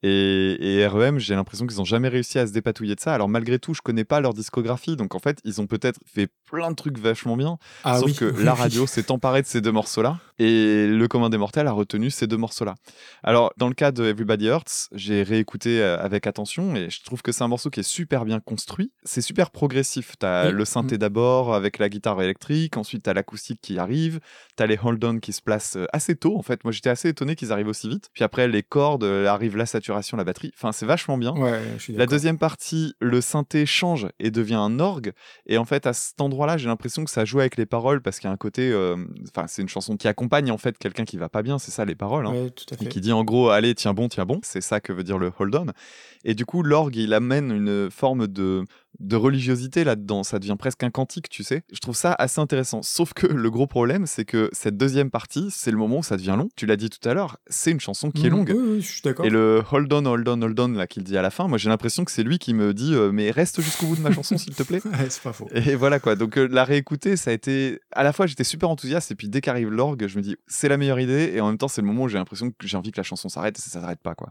Et, 0.03 0.79
et 0.79 0.85
REM, 0.87 1.17
j'ai 1.17 1.33
l'impression 1.33 1.65
qu'ils 1.65 1.79
ont 1.81 1.85
jamais 1.85 2.09
réussi 2.09 2.37
à 2.37 2.45
se 2.45 2.51
dépatouiller 2.51 2.95
de 2.95 2.99
ça. 2.99 3.13
Alors 3.13 3.29
malgré 3.29 3.57
tout, 3.57 3.73
je 3.73 3.81
connais 3.81 4.03
pas 4.03 4.19
leur 4.19 4.33
discographie, 4.33 4.95
donc 4.95 5.15
en 5.15 5.19
fait, 5.19 5.39
ils 5.45 5.61
ont 5.61 5.67
peut-être 5.67 5.99
fait 6.05 6.27
plein 6.51 6.69
de 6.71 6.75
trucs 6.75 6.97
vachement 6.99 7.37
bien. 7.37 7.57
Ah 7.85 7.97
sauf 7.99 8.07
oui, 8.07 8.13
que 8.15 8.25
la 8.43 8.53
radio 8.53 8.85
s'est 8.85 9.11
emparée 9.11 9.41
de 9.41 9.47
ces 9.47 9.61
deux 9.61 9.71
morceaux-là, 9.71 10.19
et 10.39 10.87
le 10.87 11.07
commun 11.07 11.29
des 11.29 11.37
mortels 11.37 11.67
a 11.67 11.71
retenu 11.71 12.09
ces 12.11 12.27
deux 12.27 12.37
morceaux-là. 12.37 12.75
Alors 13.23 13.53
dans 13.57 13.67
le 13.69 13.73
cas 13.73 13.91
de 13.91 14.03
Everybody 14.03 14.47
Hurts, 14.47 14.89
j'ai 14.91 15.23
réécouté 15.23 15.81
euh, 15.81 15.97
avec 15.99 16.27
attention, 16.27 16.75
et 16.75 16.89
je 16.89 17.01
trouve 17.03 17.21
que 17.21 17.31
c'est 17.31 17.43
un 17.43 17.47
morceau 17.47 17.69
qui 17.69 17.79
est 17.79 17.83
super 17.83 18.25
bien 18.25 18.39
construit. 18.41 18.91
C'est 19.03 19.21
super 19.21 19.51
progressif. 19.51 20.13
T'as 20.19 20.47
Oui. 20.47 20.51
le 20.53 20.65
synthé 20.65 20.97
d'abord 20.97 21.55
avec 21.55 21.77
la 21.79 21.87
guitare 21.87 22.21
électrique, 22.21 22.75
ensuite 22.77 23.03
t'as 23.03 23.13
l'acoustique 23.13 23.61
qui 23.61 23.79
arrive, 23.79 24.19
t'as 24.57 24.65
les 24.65 24.77
hold-on 24.83 25.19
qui 25.19 25.31
se 25.31 25.41
placent 25.41 25.77
euh, 25.77 25.85
assez 25.93 26.15
tôt. 26.15 26.37
En 26.37 26.41
fait, 26.41 26.63
moi 26.65 26.71
j'étais 26.73 26.89
assez 26.89 27.07
étonné 27.09 27.35
qu'ils 27.35 27.51
arrivent 27.53 27.69
aussi 27.69 27.87
vite. 27.87 28.09
Puis 28.13 28.23
après 28.25 28.47
les 28.49 28.63
cordes, 28.63 29.03
euh, 29.05 29.27
arrive 29.27 29.55
la 29.55 29.65
saturation, 29.65 29.92
la 30.17 30.23
batterie. 30.23 30.51
Enfin, 30.55 30.71
c'est 30.71 30.85
vachement 30.85 31.17
bien. 31.17 31.33
Ouais, 31.33 31.59
je 31.77 31.81
suis 31.83 31.93
La 31.93 32.05
deuxième 32.05 32.37
partie, 32.37 32.93
le 32.99 33.21
synthé 33.21 33.65
change 33.65 34.07
et 34.19 34.31
devient 34.31 34.55
un 34.55 34.79
orgue. 34.79 35.11
Et 35.45 35.57
en 35.57 35.65
fait, 35.65 35.85
à 35.87 35.93
cet 35.93 36.19
endroit-là, 36.21 36.57
j'ai 36.57 36.67
l'impression 36.67 37.03
que 37.03 37.11
ça 37.11 37.25
joue 37.25 37.39
avec 37.39 37.57
les 37.57 37.65
paroles 37.65 38.01
parce 38.01 38.19
qu'il 38.19 38.27
y 38.27 38.31
a 38.31 38.33
un 38.33 38.37
côté. 38.37 38.71
euh, 38.71 38.95
Enfin, 39.35 39.47
c'est 39.47 39.61
une 39.61 39.69
chanson 39.69 39.97
qui 39.97 40.07
accompagne 40.07 40.51
en 40.51 40.57
fait 40.57 40.77
quelqu'un 40.77 41.05
qui 41.05 41.17
va 41.17 41.29
pas 41.29 41.41
bien, 41.43 41.59
c'est 41.59 41.71
ça 41.71 41.85
les 41.85 41.95
paroles. 41.95 42.25
hein. 42.27 42.31
Ouais, 42.33 42.49
tout 42.49 42.65
à 42.73 42.83
Et 42.83 42.87
qui 42.87 43.01
dit 43.01 43.11
en 43.11 43.23
gros, 43.23 43.49
allez, 43.49 43.75
tiens 43.75 43.93
bon, 43.93 44.07
tiens 44.09 44.25
bon. 44.25 44.39
C'est 44.43 44.61
ça 44.61 44.79
que 44.79 44.93
veut 44.93 45.03
dire 45.03 45.17
le 45.17 45.31
hold 45.39 45.55
on. 45.55 45.65
Et 46.25 46.35
du 46.35 46.45
coup, 46.45 46.63
l'orgue, 46.63 46.95
il 46.95 47.13
amène 47.13 47.51
une 47.51 47.89
forme 47.91 48.27
de, 48.27 48.63
de 48.99 49.15
religiosité 49.15 49.83
là-dedans. 49.83 50.23
Ça 50.23 50.39
devient 50.39 50.55
presque 50.57 50.83
un 50.83 50.89
cantique, 50.89 51.29
tu 51.29 51.43
sais. 51.43 51.63
Je 51.71 51.79
trouve 51.79 51.95
ça 51.95 52.13
assez 52.13 52.39
intéressant. 52.39 52.81
Sauf 52.83 53.13
que 53.13 53.27
le 53.27 53.49
gros 53.51 53.67
problème, 53.67 54.05
c'est 54.05 54.25
que 54.25 54.49
cette 54.53 54.77
deuxième 54.77 55.09
partie, 55.09 55.47
c'est 55.51 55.71
le 55.71 55.77
moment 55.77 55.99
où 55.99 56.03
ça 56.03 56.17
devient 56.17 56.35
long. 56.37 56.49
Tu 56.55 56.65
l'as 56.65 56.75
dit 56.75 56.89
tout 56.89 57.07
à 57.07 57.13
l'heure, 57.13 57.37
c'est 57.47 57.71
une 57.71 57.79
chanson 57.79 58.11
qui 58.11 58.25
est 58.27 58.29
Mhm, 58.29 58.35
longue. 58.35 58.53
Oui, 58.55 58.63
oui, 58.75 58.81
je 58.81 58.87
suis 58.91 59.01
d'accord. 59.01 59.25
Et 59.25 59.29
le 59.29 59.63
hold 59.71 59.91
on, 59.93 60.05
hold 60.05 60.27
on, 60.27 60.41
hold 60.41 60.59
on, 60.59 60.67
là, 60.69 60.87
qu'il 60.87 61.03
dit 61.03 61.17
à 61.17 61.21
la 61.21 61.29
fin, 61.31 61.47
moi 61.47 61.57
j'ai 61.57 61.69
l'impression 61.69 62.05
que 62.05 62.11
c'est 62.11 62.23
lui 62.23 62.39
qui 62.39 62.53
me 62.53 62.73
dit, 62.73 62.93
euh, 62.93 63.11
mais 63.11 63.31
reste 63.31 63.61
jusqu'au 63.61 63.87
bout 63.87 63.95
de 63.95 64.01
ma 64.01 64.11
chanson, 64.11 64.37
s'il 64.37 64.55
te 64.55 64.63
plaît. 64.63 64.81
Ouais, 64.85 65.09
c'est 65.09 65.23
pas 65.23 65.33
faux. 65.33 65.47
Et 65.53 65.75
voilà 65.75 65.99
quoi. 65.99 66.15
Donc 66.15 66.37
euh, 66.37 66.47
la 66.51 66.63
réécouter, 66.63 67.17
ça 67.17 67.31
a 67.31 67.33
été. 67.33 67.79
À 67.91 68.03
la 68.03 68.13
fois, 68.13 68.27
j'étais 68.27 68.43
super 68.43 68.69
enthousiaste, 68.69 69.11
et 69.11 69.15
puis 69.15 69.27
dès 69.29 69.41
qu'arrive 69.41 69.69
l'orgue, 69.69 70.07
je 70.07 70.17
me 70.17 70.21
dis, 70.23 70.35
c'est 70.47 70.67
la 70.69 70.77
meilleure 70.77 70.99
idée, 70.99 71.31
et 71.33 71.41
en 71.41 71.47
même 71.47 71.57
temps, 71.57 71.67
c'est 71.67 71.81
le 71.81 71.87
moment 71.87 72.03
où 72.03 72.07
j'ai 72.09 72.17
l'impression 72.17 72.51
que 72.51 72.67
j'ai 72.67 72.77
envie 72.77 72.91
que 72.91 72.99
la 72.99 73.03
chanson 73.03 73.27
s'arrête, 73.29 73.57
et 73.57 73.61
ça 73.61 73.69
s'arrête 73.79 73.99
pas 74.01 74.13
quoi. 74.15 74.29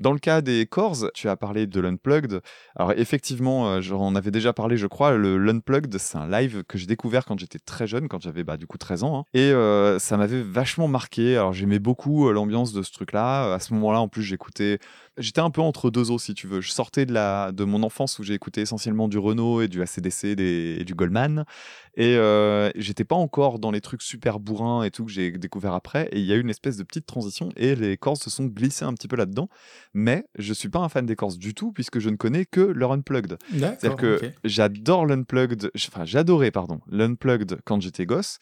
Dans 0.00 0.12
le 0.14 0.18
cas 0.18 0.40
des 0.40 0.64
Corrs, 0.64 1.10
tu 1.12 1.28
as 1.28 1.36
parlé 1.36 1.66
de 1.66 1.78
l'Unplugged. 1.78 2.40
Alors 2.74 2.92
effectivement, 2.92 3.68
euh, 3.68 3.80
j'en 3.82 4.14
avais 4.14 4.30
déjà 4.30 4.54
parlé, 4.54 4.78
je 4.78 4.86
crois. 4.86 5.12
Le 5.12 5.36
l'Unplugged, 5.36 5.98
c'est 5.98 6.16
un 6.16 6.26
live 6.26 6.64
que 6.66 6.78
j'ai 6.78 6.86
découvert 6.86 7.26
quand 7.26 7.38
j'étais 7.38 7.58
très 7.58 7.86
jeune, 7.86 8.08
quand 8.08 8.22
j'avais 8.22 8.42
bah, 8.42 8.56
du 8.56 8.66
coup 8.66 8.78
13 8.78 9.04
ans. 9.04 9.18
hein. 9.18 9.24
Et 9.34 9.52
euh, 9.52 9.98
ça 9.98 10.16
m'avait 10.16 10.40
vachement 10.42 10.88
marqué. 10.88 11.36
Alors 11.36 11.52
j'aimais 11.52 11.78
beaucoup 11.78 12.28
euh, 12.28 12.32
l'ambiance 12.32 12.72
de 12.72 12.82
ce 12.82 12.92
truc-là. 12.92 13.52
À 13.52 13.58
ce 13.58 13.74
moment-là, 13.74 14.00
en 14.00 14.08
plus, 14.08 14.22
j'écoutais... 14.22 14.78
J'étais 15.18 15.40
un 15.40 15.50
peu 15.50 15.60
entre 15.60 15.90
deux 15.90 16.10
eaux, 16.10 16.18
si 16.18 16.32
tu 16.32 16.46
veux. 16.46 16.62
Je 16.62 16.70
sortais 16.70 17.04
de, 17.04 17.12
la... 17.12 17.52
de 17.52 17.64
mon 17.64 17.82
enfance 17.82 18.18
où 18.18 18.22
j'ai 18.22 18.32
écouté 18.32 18.62
essentiellement 18.62 19.06
du 19.06 19.18
Renault 19.18 19.60
et 19.60 19.68
du 19.68 19.82
ACDC 19.82 20.28
des... 20.34 20.78
et 20.80 20.84
du 20.84 20.94
Goldman. 20.94 21.44
Et 21.96 22.16
euh, 22.16 22.70
j'étais 22.76 23.04
pas 23.04 23.16
encore 23.16 23.58
dans 23.58 23.70
les 23.70 23.82
trucs 23.82 24.00
super 24.00 24.40
bourrins 24.40 24.82
et 24.82 24.90
tout 24.90 25.04
que 25.04 25.10
j'ai 25.10 25.30
découvert 25.32 25.74
après. 25.74 26.08
Et 26.12 26.20
il 26.20 26.24
y 26.24 26.32
a 26.32 26.36
eu 26.36 26.40
une 26.40 26.48
espèce 26.48 26.78
de 26.78 26.84
petite 26.84 27.04
transition 27.04 27.50
et 27.56 27.74
les 27.74 27.98
Corrs 27.98 28.16
se 28.16 28.30
sont 28.30 28.46
glissés 28.46 28.86
un 28.86 28.94
petit 28.94 29.08
peu 29.08 29.16
là-dedans. 29.16 29.48
Mais 29.92 30.24
je 30.38 30.52
suis 30.52 30.68
pas 30.68 30.78
un 30.78 30.88
fan 30.88 31.04
des 31.04 31.16
Corrs 31.16 31.36
du 31.36 31.54
tout 31.54 31.72
puisque 31.72 31.98
je 31.98 32.10
ne 32.10 32.16
connais 32.16 32.46
que 32.46 32.60
leur 32.60 32.92
Unplugged. 32.92 33.38
C'est-à-dire 33.52 33.96
que 33.96 34.20
j'adore 34.44 35.06
l'Unplugged, 35.06 35.70
enfin 35.88 36.04
j'adorais, 36.04 36.50
pardon, 36.50 36.80
l'Unplugged 36.86 37.58
quand 37.64 37.80
j'étais 37.80 38.06
gosse. 38.06 38.38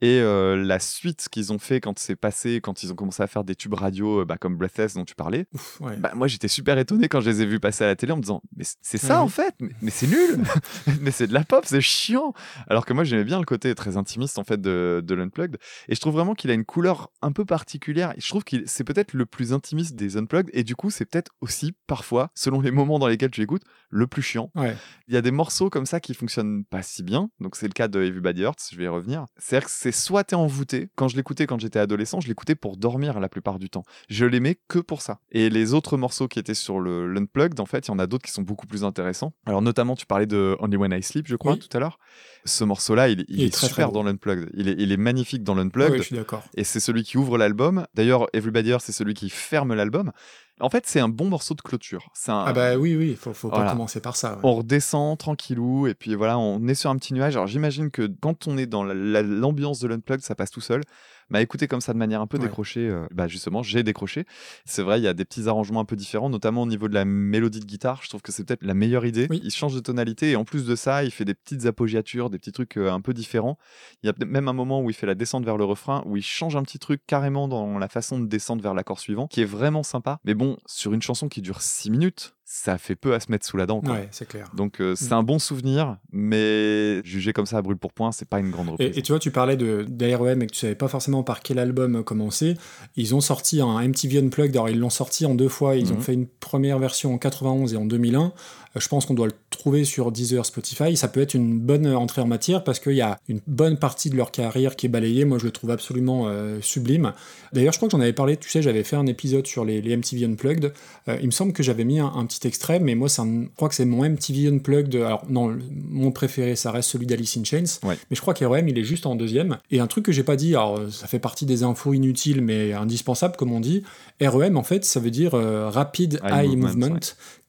Et 0.00 0.20
euh, 0.20 0.56
la 0.56 0.78
suite 0.78 1.28
qu'ils 1.30 1.52
ont 1.52 1.58
fait 1.58 1.80
quand 1.80 1.98
c'est 1.98 2.14
passé, 2.16 2.60
quand 2.62 2.82
ils 2.82 2.92
ont 2.92 2.94
commencé 2.94 3.22
à 3.22 3.26
faire 3.26 3.42
des 3.44 3.54
tubes 3.56 3.74
radio 3.74 4.24
bah, 4.24 4.36
comme 4.38 4.56
Breathless 4.56 4.94
dont 4.94 5.04
tu 5.04 5.14
parlais, 5.14 5.46
Ouf, 5.54 5.80
ouais. 5.80 5.96
bah, 5.96 6.12
moi 6.14 6.28
j'étais 6.28 6.46
super 6.48 6.78
étonné 6.78 7.08
quand 7.08 7.20
je 7.20 7.30
les 7.30 7.42
ai 7.42 7.46
vus 7.46 7.58
passer 7.60 7.84
à 7.84 7.88
la 7.88 7.96
télé 7.96 8.12
en 8.12 8.16
me 8.16 8.22
disant 8.22 8.40
mais 8.56 8.64
c'est 8.80 8.98
ça 8.98 9.20
en 9.22 9.28
fait 9.28 9.54
mais, 9.60 9.70
mais 9.82 9.90
c'est 9.90 10.06
nul 10.06 10.40
mais 11.00 11.10
c'est 11.10 11.26
de 11.26 11.34
la 11.34 11.42
pop 11.44 11.64
c'est 11.66 11.80
chiant 11.80 12.32
alors 12.68 12.86
que 12.86 12.92
moi 12.92 13.02
j'aimais 13.04 13.24
bien 13.24 13.38
le 13.40 13.44
côté 13.44 13.74
très 13.74 13.96
intimiste 13.96 14.38
en 14.38 14.44
fait 14.44 14.60
de, 14.60 15.02
de 15.04 15.14
l'unplugged 15.14 15.56
et 15.88 15.94
je 15.94 16.00
trouve 16.00 16.14
vraiment 16.14 16.34
qu'il 16.34 16.50
a 16.50 16.54
une 16.54 16.64
couleur 16.64 17.10
un 17.22 17.32
peu 17.32 17.44
particulière 17.44 18.12
et 18.16 18.20
je 18.20 18.28
trouve 18.28 18.44
qu'il 18.44 18.62
c'est 18.66 18.84
peut-être 18.84 19.14
le 19.14 19.26
plus 19.26 19.52
intimiste 19.52 19.96
des 19.96 20.16
unplugged 20.16 20.50
et 20.52 20.62
du 20.62 20.76
coup 20.76 20.90
c'est 20.90 21.04
peut-être 21.06 21.32
aussi 21.40 21.72
parfois 21.86 22.30
selon 22.34 22.60
les 22.60 22.70
moments 22.70 22.98
dans 23.00 23.08
lesquels 23.08 23.30
tu 23.30 23.42
écoutes 23.42 23.62
le 23.90 24.06
plus 24.06 24.22
chiant 24.22 24.50
Ouais. 24.54 24.76
il 25.08 25.14
y 25.14 25.16
a 25.16 25.22
des 25.22 25.30
morceaux 25.30 25.70
comme 25.70 25.86
ça 25.86 25.98
qui 26.00 26.14
fonctionnent 26.14 26.64
pas 26.64 26.82
si 26.82 27.02
bien. 27.02 27.30
Donc 27.40 27.56
c'est 27.56 27.66
le 27.66 27.72
cas 27.72 27.88
de 27.88 28.02
Everybody 28.02 28.42
Hurts, 28.42 28.56
je 28.70 28.76
vais 28.76 28.84
y 28.84 28.88
revenir. 28.88 29.24
C'est-à-dire 29.38 29.66
que 29.68 29.74
c'est 29.74 29.87
soit 29.92 30.24
t'es 30.24 30.36
envoûté. 30.36 30.88
Quand 30.96 31.08
je 31.08 31.16
l'écoutais 31.16 31.46
quand 31.46 31.60
j'étais 31.60 31.78
adolescent, 31.78 32.20
je 32.20 32.28
l'écoutais 32.28 32.54
pour 32.54 32.76
dormir 32.76 33.20
la 33.20 33.28
plupart 33.28 33.58
du 33.58 33.70
temps. 33.70 33.84
Je 34.08 34.24
l'aimais 34.24 34.58
que 34.68 34.78
pour 34.78 35.02
ça. 35.02 35.20
Et 35.32 35.50
les 35.50 35.74
autres 35.74 35.96
morceaux 35.96 36.28
qui 36.28 36.38
étaient 36.38 36.54
sur 36.54 36.80
le 36.80 37.06
l'Unplugged, 37.12 37.60
en 37.60 37.66
fait, 37.66 37.86
il 37.86 37.90
y 37.90 37.94
en 37.94 37.98
a 37.98 38.06
d'autres 38.06 38.24
qui 38.24 38.32
sont 38.32 38.42
beaucoup 38.42 38.66
plus 38.66 38.84
intéressants. 38.84 39.32
Alors 39.46 39.62
notamment, 39.62 39.96
tu 39.96 40.06
parlais 40.06 40.26
de 40.26 40.56
Only 40.60 40.76
When 40.76 40.92
I 40.92 41.02
Sleep, 41.02 41.26
je 41.26 41.36
crois, 41.36 41.52
Oui. 41.52 41.58
tout 41.58 41.74
à 41.76 41.80
l'heure. 41.80 41.98
Ce 42.44 42.64
morceau-là, 42.64 43.08
il, 43.08 43.24
il 43.28 43.40
Il 43.40 43.44
est 43.44 43.50
très, 43.52 43.66
super 43.68 43.92
dans 43.92 44.02
l'Unplugged. 44.02 44.50
Il 44.54 44.68
est, 44.68 44.76
il 44.78 44.92
est 44.92 44.96
magnifique 44.96 45.42
dans 45.42 45.54
l'Unplugged. 45.54 45.98
je 45.98 46.02
suis 46.02 46.16
d'accord. 46.16 46.42
Et 46.56 46.64
c'est 46.64 46.80
celui 46.80 47.02
qui 47.02 47.18
ouvre 47.18 47.36
l'album. 47.38 47.86
D'ailleurs, 47.94 48.26
Everybody 48.32 48.70
Hurts, 48.70 48.80
c'est 48.82 48.92
celui 48.92 49.14
qui 49.14 49.28
ferme 49.30 49.74
l'album. 49.74 50.12
En 50.60 50.70
fait, 50.70 50.86
c'est 50.86 51.00
un 51.00 51.08
bon 51.08 51.28
morceau 51.28 51.54
de 51.54 51.60
clôture. 51.62 52.10
Un, 52.26 52.44
Ah 52.46 52.52
bah 52.52 52.76
oui, 52.76 52.96
oui, 52.96 53.14
faut, 53.14 53.32
faut 53.32 53.48
pas 53.48 53.56
Voilà. 53.56 53.72
commencer 53.72 54.00
par 54.00 54.16
ça. 54.16 54.32
ouais. 54.34 54.40
on 54.42 54.54
redescend 54.56 55.16
tranquillou 55.18 55.86
et 55.86 55.94
puis 55.94 56.14
voilà, 56.14 56.38
on 56.38 56.66
est 56.68 56.74
sur 56.74 56.90
un 56.90 56.96
petit 56.96 57.14
nuage. 57.14 57.36
Alors 57.36 57.46
j'imagine 57.46 57.90
que 57.90 58.10
quand 58.20 58.46
on 58.48 58.58
est 58.58 58.66
dans 58.66 58.82
la- 58.84 58.94
la- 58.94 59.22
l'ambiance 59.22 59.78
de 59.80 59.88
l'unplug, 59.88 60.20
ça 60.20 60.34
passe 60.34 60.50
tout 60.50 60.60
seul. 60.60 60.82
Mais 61.30 61.42
écouter 61.42 61.68
comme 61.68 61.80
ça 61.80 61.92
de 61.92 61.98
manière 61.98 62.20
un 62.20 62.26
peu 62.26 62.38
Ouais. 62.38 62.44
décrochée, 62.44 62.88
euh, 62.88 63.06
bah 63.12 63.28
justement, 63.28 63.62
j'ai 63.62 63.82
décroché. 63.82 64.24
C'est 64.64 64.82
vrai, 64.82 64.98
il 65.00 65.02
y 65.04 65.08
a 65.08 65.14
des 65.14 65.24
petits 65.24 65.48
arrangements 65.48 65.80
un 65.80 65.84
peu 65.84 65.96
différents, 65.96 66.30
notamment 66.30 66.62
au 66.62 66.66
niveau 66.66 66.88
de 66.88 66.94
la 66.94 67.04
mélodie 67.04 67.60
de 67.60 67.64
guitare. 67.66 68.00
Je 68.02 68.08
trouve 68.08 68.22
que 68.22 68.32
c'est 68.32 68.44
peut-être 68.44 68.62
la 68.62 68.74
meilleure 68.74 69.04
idée. 69.06 69.26
Oui. 69.30 69.40
Il 69.44 69.50
change 69.50 69.74
de 69.74 69.80
tonalité 69.80 70.30
et 70.30 70.36
en 70.36 70.44
plus 70.44 70.64
de 70.64 70.74
ça, 70.76 71.04
il 71.04 71.10
fait 71.10 71.24
des 71.24 71.34
petites 71.34 71.66
appoggiatures, 71.66 72.30
des 72.30 72.38
petits 72.38 72.52
trucs 72.52 72.76
euh, 72.78 72.90
un 72.92 73.00
peu 73.00 73.12
différents. 73.14 73.58
Il 74.02 74.06
y 74.06 74.10
a 74.10 74.14
même 74.26 74.48
un 74.48 74.52
moment 74.52 74.80
où 74.82 74.90
il 74.90 74.94
fait 74.94 75.06
la 75.06 75.14
descente 75.14 75.44
vers 75.44 75.56
le 75.56 75.64
refrain, 75.64 76.02
où 76.06 76.16
il 76.16 76.22
change 76.22 76.56
un 76.56 76.62
petit 76.62 76.78
truc 76.78 77.02
carrément 77.06 77.48
dans 77.48 77.78
la 77.78 77.88
façon 77.88 78.18
de 78.18 78.26
descendre 78.26 78.62
vers 78.62 78.74
l'accord 78.74 78.98
suivant, 79.00 79.26
qui 79.26 79.42
est 79.42 79.46
vraiment 79.46 79.82
sympa. 79.82 80.20
Mais 80.24 80.34
bon, 80.34 80.56
sur 80.66 80.92
une 80.94 81.02
chanson 81.02 81.28
qui 81.28 81.42
dure 81.42 81.60
6 81.60 81.90
minutes, 81.90 82.34
ça 82.50 82.78
fait 82.78 82.94
peu 82.96 83.12
à 83.12 83.20
se 83.20 83.30
mettre 83.30 83.44
sous 83.44 83.58
la 83.58 83.66
dent. 83.66 83.82
Quoi. 83.82 83.92
Ouais, 83.92 84.08
c'est 84.10 84.26
clair. 84.26 84.50
Donc 84.54 84.80
euh, 84.80 84.94
c'est 84.96 85.10
Mm. 85.10 85.18
un 85.18 85.22
bon 85.22 85.38
souvenir, 85.38 85.98
mais 86.12 87.02
jugé 87.04 87.34
comme 87.34 87.44
ça 87.44 87.58
à 87.58 87.62
brûle 87.62 87.76
pour 87.76 87.92
point, 87.92 88.10
c'est 88.10 88.26
pas 88.28 88.38
une 88.40 88.50
grande 88.50 88.70
reprise. 88.70 88.88
Et, 88.96 88.98
et 88.98 89.02
tu 89.02 89.12
vois, 89.12 89.18
tu 89.18 89.30
parlais 89.30 89.56
de 89.58 89.84
d'AREM 89.86 90.40
et 90.42 90.46
que 90.46 90.52
tu 90.52 90.58
savais 90.58 90.74
pas 90.74 90.88
forcément 90.88 91.22
par 91.22 91.40
quel 91.40 91.58
album 91.58 92.02
commencer. 92.02 92.56
Ils 92.96 93.14
ont 93.14 93.20
sorti 93.20 93.60
un 93.60 93.78
MTV 93.86 94.18
Unplugged, 94.20 94.56
alors 94.56 94.70
ils 94.70 94.78
l'ont 94.78 94.88
sorti 94.88 95.26
en 95.26 95.34
deux 95.34 95.48
fois. 95.50 95.76
Ils 95.76 95.92
ont 95.92 95.96
Mhm. 95.96 96.00
fait 96.02 96.14
une 96.14 96.26
première 96.26 96.78
version 96.78 97.12
en 97.12 97.18
91 97.18 97.74
et 97.74 97.76
en 97.76 97.84
2001. 97.84 98.32
Je 98.76 98.86
pense 98.88 99.06
qu'on 99.06 99.14
doit 99.14 99.26
le 99.26 99.32
trouver 99.50 99.84
sur 99.84 100.12
Deezer, 100.12 100.44
Spotify. 100.46 100.96
Ça 100.96 101.08
peut 101.08 101.20
être 101.20 101.34
une 101.34 101.58
bonne 101.58 101.86
entrée 101.86 102.20
en 102.20 102.26
matière 102.26 102.62
parce 102.64 102.78
qu'il 102.78 102.92
y 102.94 103.00
a 103.00 103.18
une 103.28 103.40
bonne 103.46 103.76
partie 103.78 104.10
de 104.10 104.16
leur 104.16 104.30
carrière 104.30 104.76
qui 104.76 104.86
est 104.86 104.88
balayée. 104.88 105.24
Moi, 105.24 105.38
je 105.38 105.44
le 105.44 105.50
trouve 105.50 105.70
absolument 105.70 106.24
euh, 106.28 106.58
sublime. 106.60 107.12
D'ailleurs, 107.52 107.72
je 107.72 107.78
crois 107.78 107.88
que 107.88 107.92
j'en 107.92 108.00
avais 108.00 108.12
parlé, 108.12 108.36
tu 108.36 108.48
sais, 108.50 108.60
j'avais 108.62 108.84
fait 108.84 108.96
un 108.96 109.06
épisode 109.06 109.46
sur 109.46 109.64
les, 109.64 109.80
les 109.80 109.96
MTV 109.96 110.26
Unplugged. 110.26 110.72
Euh, 111.08 111.18
il 111.20 111.26
me 111.26 111.30
semble 111.32 111.52
que 111.52 111.62
j'avais 111.62 111.84
mis 111.84 111.98
un, 111.98 112.06
un 112.14 112.26
petit 112.26 112.46
extrait, 112.46 112.78
mais 112.78 112.94
moi, 112.94 113.08
un- 113.18 113.42
je 113.44 113.48
crois 113.56 113.68
que 113.68 113.74
c'est 113.74 113.84
mon 113.86 114.04
MTV 114.04 114.48
Unplugged. 114.48 114.94
Alors, 114.96 115.24
non, 115.28 115.56
mon 115.88 116.12
préféré, 116.12 116.54
ça 116.54 116.70
reste 116.70 116.90
celui 116.90 117.06
d'Alice 117.06 117.36
in 117.38 117.44
Chains. 117.44 117.64
Ouais. 117.88 117.96
Mais 118.10 118.16
je 118.16 118.20
crois 118.20 118.34
qu'REM, 118.34 118.68
il 118.68 118.78
est 118.78 118.84
juste 118.84 119.06
en 119.06 119.16
deuxième. 119.16 119.58
Et 119.70 119.80
un 119.80 119.86
truc 119.86 120.04
que 120.04 120.12
j'ai 120.12 120.22
pas 120.24 120.36
dit, 120.36 120.54
alors 120.54 120.80
ça 120.92 121.06
fait 121.06 121.18
partie 121.18 121.46
des 121.46 121.62
infos 121.62 121.94
inutiles, 121.94 122.42
mais 122.42 122.72
indispensables, 122.74 123.36
comme 123.36 123.52
on 123.52 123.60
dit. 123.60 123.82
REM, 124.20 124.56
en 124.56 124.62
fait, 124.62 124.84
ça 124.84 125.00
veut 125.00 125.10
dire 125.10 125.34
euh, 125.34 125.68
Rapid 125.70 126.20
Eye 126.24 126.46
Eye, 126.46 126.56
Movement, 126.56 126.68
Movement. 126.88 126.94
ouais. 126.94 127.00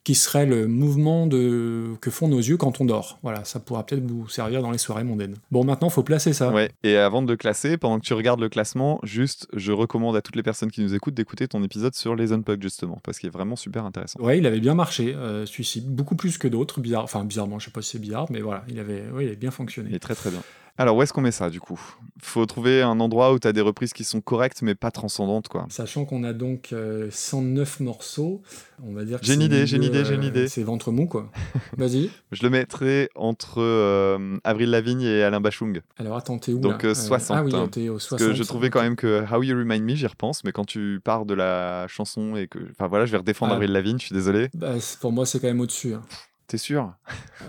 Qui 0.04 0.16
serait 0.16 0.46
le 0.46 0.68
mouvement 0.68 1.28
de... 1.28 1.96
que 2.02 2.10
font 2.10 2.28
nos 2.28 2.40
yeux 2.40 2.58
quand 2.58 2.82
on 2.82 2.86
dort. 2.86 3.20
Voilà, 3.22 3.44
ça 3.44 3.60
pourra 3.60 3.86
peut-être 3.86 4.04
vous 4.04 4.28
servir 4.30 4.62
dans 4.62 4.72
les 4.72 4.78
soirées 4.78 5.04
mondaines. 5.04 5.36
Bon, 5.52 5.64
maintenant, 5.64 5.90
faut 5.90 6.04
placer 6.04 6.34
ça. 6.34 6.52
Ouais, 6.52 6.72
et 6.84 6.96
avant 6.98 7.22
de 7.22 7.30
le 7.30 7.38
classer, 7.38 7.78
pendant 7.78 8.00
que 8.00 8.06
tu 8.06 8.14
regardes 8.14 8.40
le 8.40 8.50
classement, 8.50 9.00
juste, 9.04 9.48
je 9.54 9.72
recommande 9.72 10.16
à 10.16 10.22
toutes 10.22 10.36
les 10.36 10.44
personnes 10.44 10.72
qui 10.72 10.82
nous 10.82 10.96
écoutent 10.96 11.14
d'écouter 11.14 11.48
ton 11.48 11.64
épisode 11.64 11.94
sur 11.96 12.16
les 12.16 12.32
Unplugged, 12.32 12.64
justement, 12.64 13.00
parce 13.04 13.20
qu'il 13.20 13.28
est 13.28 13.32
vraiment 13.32 13.56
super 13.56 13.86
intéressant. 13.86 14.20
Ouais, 14.22 14.38
il 14.38 14.48
avait 14.48 14.62
bien 14.62 14.74
marché, 14.74 15.14
euh, 15.16 15.46
celui-ci, 15.46 15.82
beaucoup 15.82 16.16
plus 16.16 16.38
que 16.38 16.48
d'autres, 16.48 16.80
bizarre, 16.80 17.04
enfin 17.04 17.24
bizarrement, 17.24 17.60
je 17.60 17.66
sais 17.66 17.72
pas 17.72 17.82
si 17.82 17.92
c'est 17.92 18.00
bizarre, 18.00 18.28
mais 18.30 18.42
voilà, 18.42 18.64
il 18.70 18.80
avait, 18.80 19.04
ouais, 19.12 19.26
il 19.26 19.28
avait 19.28 19.36
bien 19.36 19.52
fonctionné. 19.52 19.90
Il 19.90 19.96
est 19.96 20.00
très 20.00 20.16
très 20.16 20.32
bien. 20.32 20.42
Alors, 20.80 20.96
où 20.96 21.02
est-ce 21.04 21.12
qu'on 21.12 21.20
met 21.22 21.32
ça, 21.32 21.50
du 21.50 21.60
coup? 21.60 21.80
Faut 22.22 22.46
trouver 22.46 22.82
un 22.82 23.00
endroit 23.02 23.34
où 23.34 23.40
tu 23.40 23.48
as 23.48 23.52
des 23.54 23.60
reprises 23.62 23.92
qui 23.92 24.06
sont 24.06 24.22
correctes, 24.22 24.62
mais 24.62 24.76
pas 24.76 24.92
transcendantes, 24.92 25.50
quoi. 25.50 25.66
Sachant 25.70 26.06
qu'on 26.06 26.24
a 26.24 26.32
donc 26.32 26.72
euh, 26.72 27.10
109 27.12 27.82
morceaux, 27.82 28.42
on 28.82 28.94
va 28.94 29.04
dire 29.04 29.20
que 29.20 29.26
J'ai 29.26 29.34
une 29.34 29.42
idée, 29.42 29.68
j'ai 29.68 29.76
une 29.76 29.84
idée, 29.84 30.06
j'ai 30.06 30.16
une 30.16 30.24
euh, 30.24 30.28
idée. 30.28 30.48
C'est 30.48 30.64
ventre 30.64 30.92
mou, 30.94 31.06
quoi. 31.06 31.30
Vas-y. 31.78 32.10
Je 32.32 32.44
le 32.44 32.50
mettrais 32.50 33.10
entre 33.16 33.60
euh, 33.62 34.38
Avril 34.46 34.70
Lavigne 34.70 35.02
et 35.02 35.22
Alain 35.22 35.42
Bachung. 35.42 35.82
Alors 35.98 36.16
attends, 36.16 36.40
t'es 36.40 36.54
où 36.54 36.60
Donc, 36.60 36.84
là? 36.84 36.90
euh, 36.92 36.96
60, 36.96 37.38
Ah 37.38 37.44
oui, 37.44 37.52
hein. 37.54 37.68
t'es 37.70 37.90
au 37.90 37.96
Parce 37.96 38.06
60. 38.08 38.28
que 38.30 38.34
je 38.34 38.44
trouvais 38.44 38.70
quand 38.70 38.82
même 38.82 38.96
que 38.96 39.26
How 39.30 39.44
You 39.44 39.58
Remind 39.58 39.84
Me, 39.84 39.96
j'y 39.96 40.08
repense, 40.08 40.46
mais 40.46 40.54
quand 40.54 40.66
tu 40.66 41.02
pars 41.04 41.26
de 41.26 41.34
la 41.34 41.88
chanson 41.90 42.38
et 42.38 42.48
que. 42.48 42.60
Enfin 42.72 42.88
voilà, 42.88 43.06
je 43.06 43.12
vais 43.12 43.18
redéfendre 43.18 43.52
Ah. 43.52 43.56
Avril 43.56 43.74
Lavigne, 43.74 44.00
je 44.00 44.06
suis 44.06 44.16
désolé. 44.16 44.48
Bah, 44.54 44.76
pour 45.02 45.12
moi, 45.12 45.26
c'est 45.26 45.42
quand 45.42 45.48
même 45.48 45.60
au-dessus. 45.60 45.94
hein. 45.94 46.02
T'es 46.48 46.58
sûr? 46.58 46.94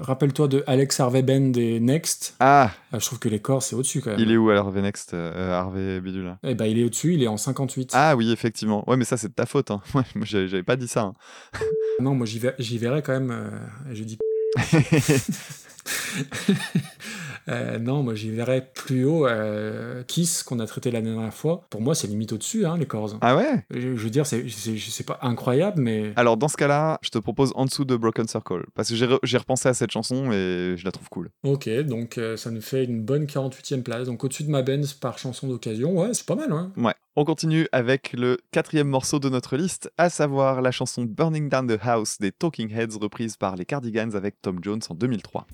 Rappelle-toi 0.01 0.49
de 0.49 0.65
Alex 0.67 0.99
Harvey 1.01 1.23
Band 1.23 1.53
et 1.57 1.79
Next. 1.81 2.35
Ah, 2.41 2.71
Ah, 2.93 2.99
je 2.99 3.05
trouve 3.07 3.19
que 3.19 3.29
les 3.29 3.41
corps, 3.41 3.63
c'est 3.63 3.77
au-dessus 3.77 4.01
quand 4.01 4.11
même. 4.11 4.19
il 4.21 4.31
est 4.33 4.37
où 4.37 4.51
Harvey 4.51 4.81
Next, 4.83 5.13
euh, 5.15 5.53
Harvey 5.53 6.01
Bidule? 6.01 6.37
Eh 6.43 6.55
ben, 6.55 6.65
il 6.67 6.79
est 6.79 6.85
au-dessus, 6.85 7.15
il 7.15 7.23
est 7.23 7.29
en 7.29 7.37
58. 7.37 7.91
Ah 7.95 8.17
oui, 8.17 8.33
effectivement. 8.33 8.83
Ouais, 8.89 8.97
mais 8.97 9.05
ça, 9.05 9.17
c'est 9.17 9.29
de 9.29 9.35
ta 9.35 9.47
faute. 9.47 9.71
Hein. 9.71 9.81
Ouais, 9.95 10.03
moi, 10.15 10.25
j'avais 10.27 10.63
pas 10.63 10.77
dit 10.77 10.89
ça. 10.89 11.03
hein. 11.03 11.15
Non, 12.01 12.15
moi, 12.15 12.27
j'y 12.27 12.79
verrais 12.79 13.03
quand 13.03 13.13
même. 13.13 13.31
euh, 13.31 13.51
je 13.93 14.03
dis. 14.05 14.19
Euh, 17.51 17.79
non, 17.79 18.03
moi, 18.03 18.15
j'y 18.15 18.31
verrais 18.31 18.71
plus 18.75 19.05
haut. 19.05 19.27
euh, 19.27 20.03
Kiss, 20.05 20.43
qu'on 20.43 20.61
a 20.61 20.67
traité 20.67 20.91
la 20.91 21.01
dernière 21.01 21.35
fois. 21.35 21.67
Pour 21.71 21.81
moi, 21.81 21.95
c'est 21.95 22.07
limite 22.07 22.33
au-dessus, 22.33 22.65
hein, 22.67 22.77
les 22.79 22.87
corps. 22.87 23.17
ah 23.21 23.37
ouais? 23.37 23.65
Je, 23.71 23.81
je 23.81 23.89
veux 24.05 24.11
dire, 24.11 24.27
c'est- 24.27 24.47
pas 25.07 25.19
incroyable, 25.23 25.81
mais. 25.83 26.13
Alors, 26.17 26.37
dans 26.37 26.49
ce 26.49 26.57
cas-là, 26.57 26.99
je 27.03 27.09
te 27.11 27.19
propose 27.19 27.53
en 27.57 27.65
dessous 27.65 27.85
de 27.85 27.97
Broken 27.97 28.29
Circle. 28.29 28.65
Parce 28.75 28.91
que 28.91 28.95
j'ai 28.95 29.07
re- 29.07 29.19
j'ai 29.23 29.39
repensé 29.39 29.69
à 29.69 29.75
cette 29.75 29.91
chanson 29.91 30.31
et 30.33 30.75
je 30.77 30.85
la 30.85 30.93
trouve 30.93 31.09
cool. 31.09 31.31
Ok, 31.43 31.69
donc 31.87 32.19
euh, 32.19 32.37
ça 32.37 32.51
nous 32.51 32.61
fait 32.61 32.85
une 32.85 33.03
bonne 33.03 33.25
48e 33.27 33.83
place. 33.83 34.07
Donc 34.07 34.23
au-dessus 34.23 34.45
de 34.45 34.51
ma 34.51 34.63
Benz 34.63 34.93
par 34.93 35.19
chanson 35.19 35.49
d'occasion, 35.49 35.97
ouais, 35.99 36.11
c'est 36.13 36.27
pas 36.27 36.35
mal, 36.37 36.53
hein. 36.53 36.73
Ouais. 36.77 36.95
On 37.17 37.25
continue 37.25 37.67
avec 37.73 38.13
le 38.13 38.39
quatrième 38.53 38.87
morceau 38.89 39.19
de 39.19 39.29
notre 39.29 39.57
liste, 39.57 39.91
à 39.99 40.09
savoir 40.11 40.63
la 40.63 40.71
chanson 40.71 41.05
Burning 41.05 41.49
Down 41.49 41.67
the 41.67 41.79
House 41.83 42.19
des 42.21 42.31
Talking 42.31 42.71
Heads 42.73 42.97
reprise 43.01 43.37
par 43.37 43.57
les 43.57 43.65
Cardigans 43.65 44.15
avec 44.15 44.41
Tom 44.41 44.59
Jones 44.63 44.81
en 44.89 44.95
2003. 44.95 45.47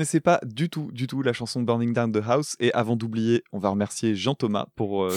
Connaissais 0.00 0.20
pas 0.20 0.40
du 0.46 0.70
tout, 0.70 0.90
du 0.92 1.06
tout 1.06 1.20
la 1.20 1.34
chanson 1.34 1.60
Burning 1.60 1.92
Down 1.92 2.10
the 2.10 2.22
House. 2.26 2.56
Et 2.58 2.72
avant 2.72 2.96
d'oublier, 2.96 3.44
on 3.52 3.58
va 3.58 3.68
remercier 3.68 4.14
Jean 4.14 4.34
Thomas 4.34 4.66
pour. 4.76 5.04
euh, 5.04 5.14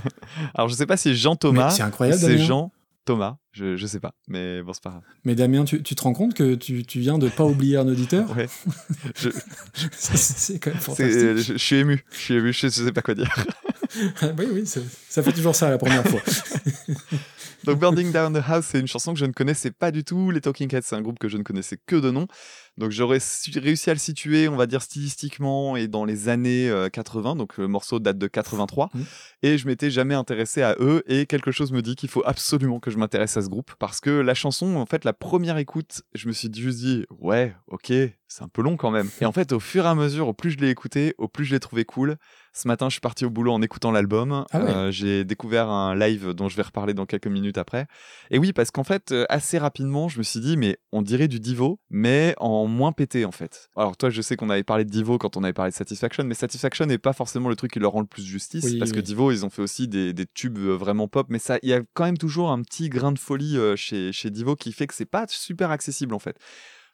Alors, 0.54 0.68
je 0.70 0.74
sais 0.74 0.86
pas 0.86 0.96
si 0.96 1.14
Jean 1.14 1.36
Thomas. 1.36 1.68
C'est 1.70 1.82
incroyable, 1.82 2.18
C'est. 2.18 2.38
Jean 2.38 2.72
Thomas. 3.04 3.36
Je, 3.52 3.76
je 3.76 3.86
sais 3.86 4.00
pas. 4.00 4.14
Mais 4.28 4.62
bon, 4.62 4.72
c'est 4.72 4.82
pas 4.82 4.88
grave. 4.90 5.02
Mais 5.24 5.34
Damien, 5.34 5.66
tu, 5.66 5.82
tu 5.82 5.94
te 5.94 6.02
rends 6.02 6.14
compte 6.14 6.32
que 6.32 6.54
tu, 6.54 6.86
tu 6.86 6.98
viens 7.00 7.18
de 7.18 7.28
pas 7.28 7.44
oublier 7.44 7.76
un 7.76 7.86
auditeur? 7.86 8.34
Ouais. 8.34 8.48
Je, 9.20 9.28
C'est- 9.92 10.58
quand 10.58 10.70
même 10.70 10.80
fantastique. 10.80 11.18
je, 11.20 11.36
je 11.52 11.58
suis 11.58 11.76
ému. 11.76 12.02
Je 12.10 12.16
suis 12.18 12.34
ému. 12.34 12.52
Je 12.54 12.68
sais, 12.68 12.92
pas 12.92 13.02
quoi 13.02 13.14
dire. 13.14 13.34
oui, 14.38 14.46
oui, 14.50 14.62
c'est- 14.64 14.80
ça 15.10 15.22
fait 15.22 15.32
toujours 15.32 15.54
ça 15.54 15.68
la 15.68 15.76
première 15.76 16.06
fois. 16.06 16.20
Donc 17.64 17.78
Burning 17.78 18.10
Down 18.10 18.32
the 18.34 18.42
House, 18.44 18.64
c'est 18.70 18.80
une 18.80 18.88
chanson 18.88 19.12
que 19.12 19.20
je 19.20 19.24
ne 19.26 19.32
connaissais 19.32 19.70
pas 19.70 19.90
du 19.92 20.02
tout. 20.02 20.30
Les 20.32 20.40
Talking 20.40 20.74
Heads, 20.74 20.82
c'est 20.84 20.96
un 20.96 21.00
groupe 21.02 21.18
que 21.20 21.28
je 21.28 21.36
ne 21.36 21.42
connaissais 21.44 21.78
que 21.86 21.94
de 21.96 22.10
nom. 22.10 22.26
Donc 22.78 22.90
j'aurais 22.90 23.18
réussi 23.54 23.90
à 23.90 23.92
le 23.92 23.98
situer, 23.98 24.48
on 24.48 24.56
va 24.56 24.66
dire 24.66 24.82
stylistiquement, 24.82 25.76
et 25.76 25.88
dans 25.88 26.04
les 26.04 26.28
années 26.28 26.70
euh, 26.70 26.88
80. 26.88 27.36
Donc 27.36 27.58
le 27.58 27.68
morceau 27.68 27.98
date 27.98 28.18
de 28.18 28.26
83. 28.26 28.90
Mhm. 28.94 29.04
Et 29.42 29.58
je 29.58 29.66
m'étais 29.66 29.90
jamais 29.90 30.14
intéressé 30.14 30.62
à 30.62 30.76
eux. 30.80 31.02
Et 31.06 31.26
quelque 31.26 31.50
chose 31.50 31.72
me 31.72 31.82
dit 31.82 31.96
qu'il 31.96 32.08
faut 32.08 32.22
absolument 32.24 32.80
que 32.80 32.90
je 32.90 32.98
m'intéresse 32.98 33.36
à 33.36 33.42
ce 33.42 33.48
groupe. 33.48 33.72
Parce 33.78 34.00
que 34.00 34.10
la 34.10 34.34
chanson, 34.34 34.76
en 34.76 34.86
fait, 34.86 35.04
la 35.04 35.12
première 35.12 35.58
écoute, 35.58 36.02
je 36.14 36.28
me 36.28 36.32
suis 36.32 36.48
juste 36.52 36.78
dit, 36.78 37.04
ouais, 37.18 37.54
ok, 37.68 37.92
c'est 38.28 38.42
un 38.42 38.48
peu 38.48 38.62
long 38.62 38.76
quand 38.76 38.90
même. 38.90 39.08
Et 39.20 39.26
en 39.26 39.32
fait, 39.32 39.52
au 39.52 39.60
fur 39.60 39.84
et 39.84 39.88
à 39.88 39.94
mesure, 39.94 40.28
au 40.28 40.34
plus 40.34 40.52
je 40.52 40.58
l'ai 40.58 40.70
écouté, 40.70 41.14
au 41.18 41.28
plus 41.28 41.44
je 41.44 41.52
l'ai 41.52 41.60
trouvé 41.60 41.84
cool. 41.84 42.16
Ce 42.54 42.68
matin, 42.68 42.88
je 42.88 42.92
suis 42.92 43.00
parti 43.00 43.24
au 43.24 43.30
boulot 43.30 43.52
en 43.52 43.62
écoutant 43.62 43.90
l'album. 43.90 44.44
Ah 44.52 44.60
ouais. 44.60 44.70
Euh, 44.70 44.90
j'ai 44.90 45.24
découvert 45.24 45.70
un 45.70 45.94
live 45.96 46.34
dont 46.34 46.50
je 46.50 46.56
vais 46.56 46.62
reparler 46.62 46.92
dans 46.92 47.06
quelques 47.06 47.26
minutes 47.26 47.56
après. 47.56 47.86
Et 48.30 48.38
oui, 48.38 48.52
parce 48.52 48.70
qu'en 48.70 48.84
fait, 48.84 49.10
euh, 49.10 49.24
assez 49.30 49.56
rapidement, 49.56 50.08
je 50.08 50.18
me 50.18 50.22
suis 50.22 50.40
dit, 50.40 50.58
mais 50.58 50.76
on 50.92 51.00
dirait 51.00 51.28
du 51.28 51.40
Divo, 51.40 51.80
mais 51.88 52.34
en 52.38 52.66
moins 52.66 52.92
pété, 52.92 53.24
en 53.24 53.32
fait. 53.32 53.70
Alors, 53.74 53.96
toi, 53.96 54.10
je 54.10 54.20
sais 54.20 54.36
qu'on 54.36 54.50
avait 54.50 54.64
parlé 54.64 54.84
de 54.84 54.90
Divo 54.90 55.16
quand 55.16 55.38
on 55.38 55.44
avait 55.44 55.54
parlé 55.54 55.70
de 55.70 55.76
Satisfaction, 55.76 56.24
mais 56.24 56.34
Satisfaction 56.34 56.84
n'est 56.84 56.98
pas 56.98 57.14
forcément 57.14 57.48
le 57.48 57.56
truc 57.56 57.72
qui 57.72 57.78
leur 57.78 57.92
rend 57.92 58.00
le 58.00 58.06
plus 58.06 58.24
justice, 58.24 58.64
Oui, 58.64 58.78
parce 58.78 58.92
que. 58.92 59.00
Divo, 59.00 59.32
ils 59.32 59.46
ont 59.46 59.50
fait 59.50 59.62
aussi 59.62 59.88
des, 59.88 60.12
des 60.12 60.26
tubes 60.26 60.58
euh, 60.58 60.76
vraiment 60.76 61.08
pop, 61.08 61.26
mais 61.30 61.38
ça, 61.38 61.58
il 61.62 61.70
y 61.70 61.74
a 61.74 61.80
quand 61.94 62.04
même 62.04 62.18
toujours 62.18 62.50
un 62.50 62.60
petit 62.60 62.90
grain 62.90 63.12
de 63.12 63.18
folie 63.18 63.56
chez, 63.76 64.12
chez 64.12 64.30
Divo 64.30 64.56
qui 64.56 64.72
fait 64.72 64.86
que 64.86 64.94
c'est 64.94 65.06
pas 65.06 65.24
super 65.28 65.70
accessible, 65.70 66.14
en 66.14 66.18
fait. 66.18 66.36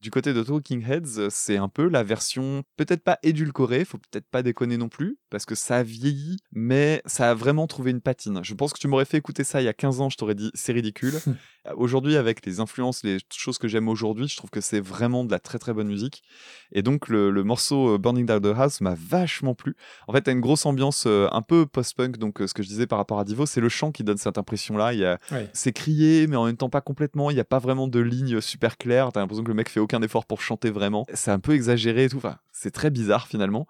Du 0.00 0.10
côté 0.12 0.32
de 0.32 0.42
Talking 0.44 0.84
Heads, 0.88 1.18
euh, 1.18 1.28
c'est 1.28 1.56
un 1.56 1.68
peu 1.68 1.88
la 1.88 2.04
version 2.04 2.62
peut-être 2.76 3.02
pas 3.02 3.18
édulcorée, 3.24 3.84
faut 3.84 3.98
peut-être 3.98 4.28
pas 4.30 4.44
déconner 4.44 4.76
non 4.76 4.88
plus, 4.88 5.18
parce 5.28 5.44
que 5.44 5.56
ça 5.56 5.78
a 5.78 5.82
vieilli, 5.82 6.36
mais 6.52 7.02
ça 7.04 7.30
a 7.30 7.34
vraiment 7.34 7.66
trouvé 7.66 7.90
une 7.90 8.00
patine. 8.00 8.38
Je 8.44 8.54
pense 8.54 8.72
que 8.72 8.78
tu 8.78 8.86
m'aurais 8.86 9.04
fait 9.06 9.16
écouter 9.16 9.42
ça 9.42 9.60
il 9.60 9.64
y 9.64 9.68
a 9.68 9.72
15 9.72 10.00
ans, 10.00 10.08
je 10.08 10.16
t'aurais 10.16 10.36
dit 10.36 10.50
c'est 10.54 10.72
ridicule. 10.72 11.14
Euh, 11.66 11.72
Aujourd'hui, 11.76 12.16
avec 12.16 12.46
les 12.46 12.60
influences, 12.60 13.02
les 13.02 13.18
choses 13.34 13.58
que 13.58 13.66
j'aime 13.66 13.88
aujourd'hui, 13.88 14.28
je 14.28 14.36
trouve 14.36 14.48
que 14.48 14.60
c'est 14.60 14.78
vraiment 14.80 15.24
de 15.24 15.30
la 15.32 15.40
très 15.40 15.58
très 15.58 15.74
bonne 15.74 15.88
musique. 15.88 16.22
Et 16.70 16.82
donc 16.82 17.08
le, 17.08 17.30
le 17.32 17.42
morceau 17.42 17.94
euh, 17.94 17.98
Burning 17.98 18.26
Down 18.26 18.40
the 18.40 18.56
House 18.56 18.80
m'a 18.80 18.94
vachement 18.94 19.56
plu. 19.56 19.74
En 20.06 20.12
fait, 20.12 20.22
t'as 20.22 20.32
une 20.32 20.40
grosse 20.40 20.64
ambiance 20.66 21.04
euh, 21.08 21.26
un 21.32 21.42
peu 21.42 21.66
post-punk, 21.66 22.16
donc 22.16 22.40
euh, 22.40 22.46
ce 22.46 22.54
que 22.54 22.62
je 22.62 22.68
disais 22.68 22.86
par 22.86 22.98
rapport 22.98 23.18
à 23.18 23.24
Divo, 23.24 23.44
c'est 23.44 23.60
le 23.60 23.68
chant 23.68 23.90
qui 23.90 24.04
donne 24.04 24.18
cette 24.18 24.38
impression-là. 24.38 24.92
Il 24.94 25.00
y 25.00 25.04
a 25.04 25.18
Ouais. 25.32 25.50
c'est 25.52 25.72
crié, 25.72 26.28
mais 26.28 26.36
en 26.36 26.46
même 26.46 26.56
temps 26.56 26.70
pas 26.70 26.80
complètement. 26.80 27.30
Il 27.30 27.34
n'y 27.34 27.40
a 27.40 27.44
pas 27.44 27.58
vraiment 27.58 27.88
de 27.88 27.98
ligne 27.98 28.40
super 28.40 28.76
claire. 28.78 29.10
T'as 29.12 29.20
l'impression 29.20 29.42
que 29.42 29.48
le 29.48 29.54
mec 29.54 29.68
fait 29.68 29.80
aucun 29.88 30.02
effort 30.02 30.26
pour 30.26 30.42
chanter 30.42 30.70
vraiment. 30.70 31.06
C'est 31.14 31.30
un 31.30 31.38
peu 31.38 31.54
exagéré 31.54 32.04
et 32.04 32.08
tout. 32.10 32.18
Enfin, 32.18 32.36
c'est 32.52 32.70
très 32.70 32.90
bizarre 32.90 33.26
finalement. 33.26 33.66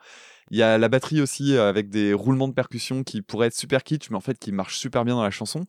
Il 0.51 0.59
y 0.59 0.63
a 0.63 0.79
la 0.79 0.89
batterie 0.89 1.21
aussi 1.21 1.55
euh, 1.55 1.69
avec 1.69 1.91
des 1.91 2.13
roulements 2.13 2.49
de 2.49 2.55
percussion 2.55 3.05
qui 3.05 3.23
pourraient 3.23 3.49
être 3.49 3.57
super 3.57 3.85
kitsch, 3.85 4.11
mais 4.11 4.17
en 4.17 4.21
fait 4.21 4.39
qui 4.39 4.51
marchent 4.51 4.79
super 4.79 5.05
bien 5.05 5.15
dans 5.15 5.23
la 5.23 5.31
chanson. 5.31 5.67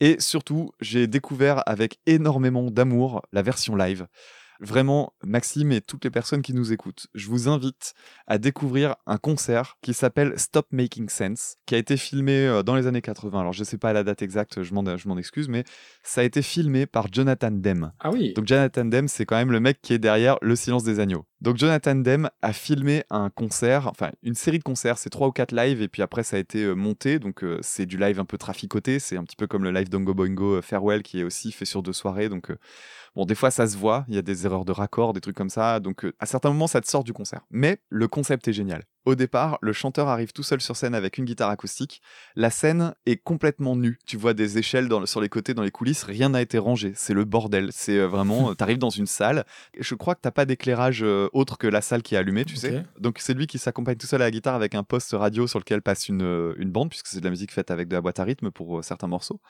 Et 0.00 0.16
surtout, 0.18 0.70
j'ai 0.80 1.06
découvert 1.06 1.62
avec 1.66 2.00
énormément 2.06 2.70
d'amour 2.70 3.22
la 3.32 3.42
version 3.42 3.76
live. 3.76 4.06
Vraiment, 4.60 5.12
Maxime 5.22 5.72
et 5.72 5.80
toutes 5.80 6.04
les 6.04 6.10
personnes 6.10 6.42
qui 6.42 6.54
nous 6.54 6.72
écoutent, 6.72 7.06
je 7.14 7.28
vous 7.28 7.48
invite 7.48 7.94
à 8.26 8.38
découvrir 8.38 8.96
un 9.06 9.18
concert 9.18 9.76
qui 9.82 9.94
s'appelle 9.94 10.38
Stop 10.38 10.66
Making 10.70 11.08
Sense, 11.08 11.56
qui 11.66 11.74
a 11.74 11.78
été 11.78 11.96
filmé 11.96 12.46
euh, 12.46 12.62
dans 12.62 12.74
les 12.74 12.86
années 12.86 13.02
80. 13.02 13.40
Alors, 13.40 13.52
je 13.52 13.64
sais 13.64 13.78
pas 13.78 13.92
la 13.92 14.04
date 14.04 14.22
exacte, 14.22 14.62
je 14.62 14.74
m'en, 14.74 15.16
excuse, 15.16 15.48
mais 15.48 15.64
ça 16.02 16.20
a 16.20 16.24
été 16.24 16.42
filmé 16.42 16.86
par 16.86 17.12
Jonathan 17.12 17.50
Demme. 17.50 17.92
Ah 18.00 18.10
oui. 18.10 18.32
Donc 18.34 18.46
Jonathan 18.46 18.84
Demme, 18.84 19.08
c'est 19.08 19.26
quand 19.26 19.36
même 19.36 19.52
le 19.52 19.60
mec 19.60 19.80
qui 19.82 19.92
est 19.92 19.98
derrière 19.98 20.36
Le 20.42 20.56
Silence 20.56 20.84
des 20.84 21.00
Agneaux. 21.00 21.26
Donc 21.42 21.58
Jonathan 21.58 21.94
Demme 21.94 22.30
a 22.40 22.52
filmé 22.54 23.04
un 23.10 23.28
concert, 23.28 23.88
enfin 23.88 24.10
une 24.22 24.34
série 24.34 24.58
de 24.58 24.62
concerts, 24.62 24.96
c'est 24.96 25.10
trois 25.10 25.28
ou 25.28 25.32
quatre 25.32 25.54
lives, 25.54 25.82
et 25.82 25.88
puis 25.88 26.00
après 26.00 26.22
ça 26.22 26.36
a 26.36 26.38
été 26.38 26.64
euh, 26.64 26.74
monté, 26.74 27.18
donc 27.18 27.44
euh, 27.44 27.58
c'est 27.60 27.84
du 27.84 27.98
live 27.98 28.18
un 28.18 28.24
peu 28.24 28.38
traficoté, 28.38 28.98
c'est 28.98 29.18
un 29.18 29.24
petit 29.24 29.36
peu 29.36 29.46
comme 29.46 29.62
le 29.62 29.70
live 29.70 29.90
d'Ongo 29.90 30.14
Boingo 30.14 30.62
Farewell 30.62 31.02
qui 31.02 31.20
est 31.20 31.24
aussi 31.24 31.52
fait 31.52 31.66
sur 31.66 31.82
deux 31.82 31.92
soirées, 31.92 32.30
donc 32.30 32.50
euh, 32.50 32.56
bon 33.16 33.24
des 33.24 33.34
fois 33.34 33.50
ça 33.50 33.66
se 33.66 33.76
voit, 33.76 34.04
il 34.08 34.14
y 34.14 34.18
a 34.18 34.22
des 34.22 34.46
erreurs 34.46 34.64
de 34.64 34.72
raccord, 34.72 35.12
des 35.12 35.20
trucs 35.20 35.36
comme 35.36 35.50
ça, 35.50 35.80
donc 35.80 36.04
euh, 36.04 36.14
à 36.20 36.26
certains 36.26 36.50
moments 36.50 36.68
ça 36.68 36.80
te 36.80 36.86
sort 36.88 37.02
du 37.02 37.12
concert. 37.12 37.40
Mais 37.50 37.78
le 37.88 38.06
concept 38.06 38.46
est 38.46 38.52
génial. 38.52 38.84
Au 39.06 39.14
départ, 39.14 39.58
le 39.62 39.72
chanteur 39.72 40.08
arrive 40.08 40.32
tout 40.32 40.42
seul 40.42 40.60
sur 40.60 40.74
scène 40.76 40.94
avec 40.94 41.16
une 41.16 41.24
guitare 41.24 41.48
acoustique. 41.48 42.02
La 42.34 42.50
scène 42.50 42.92
est 43.06 43.16
complètement 43.16 43.76
nue. 43.76 43.98
Tu 44.04 44.16
vois 44.16 44.34
des 44.34 44.58
échelles 44.58 44.88
dans 44.88 44.98
le- 45.00 45.06
sur 45.06 45.20
les 45.20 45.28
côtés, 45.28 45.54
dans 45.54 45.62
les 45.62 45.70
coulisses. 45.70 46.02
Rien 46.02 46.28
n'a 46.30 46.42
été 46.42 46.58
rangé. 46.58 46.92
C'est 46.96 47.14
le 47.14 47.24
bordel. 47.24 47.68
C'est 47.72 47.98
euh, 47.98 48.06
vraiment. 48.08 48.52
Tu 48.56 48.62
arrives 48.64 48.78
dans 48.78 48.90
une 48.90 49.06
salle. 49.06 49.44
Je 49.78 49.94
crois 49.94 50.16
que 50.16 50.20
t'as 50.22 50.32
pas 50.32 50.44
d'éclairage 50.44 51.04
euh, 51.04 51.28
autre 51.32 51.56
que 51.56 51.66
la 51.68 51.80
salle 51.82 52.02
qui 52.02 52.16
est 52.16 52.18
allumée, 52.18 52.44
tu 52.44 52.56
sais. 52.56 52.82
Donc 52.98 53.18
c'est 53.20 53.32
lui 53.34 53.46
qui 53.46 53.58
s'accompagne 53.58 53.96
tout 53.96 54.06
seul 54.08 54.20
à 54.22 54.24
la 54.24 54.30
guitare 54.32 54.54
avec 54.56 54.74
un 54.74 54.82
poste 54.82 55.12
radio 55.12 55.46
sur 55.46 55.60
lequel 55.60 55.82
passe 55.82 56.08
une, 56.08 56.22
euh, 56.22 56.54
une 56.58 56.70
bande, 56.72 56.90
puisque 56.90 57.06
c'est 57.06 57.20
de 57.20 57.24
la 57.24 57.30
musique 57.30 57.52
faite 57.52 57.70
avec 57.70 57.86
de 57.86 57.94
la 57.94 58.00
boîte 58.00 58.18
à 58.18 58.24
rythme 58.24 58.50
pour 58.50 58.78
euh, 58.78 58.82
certains 58.82 59.06
morceaux. 59.06 59.40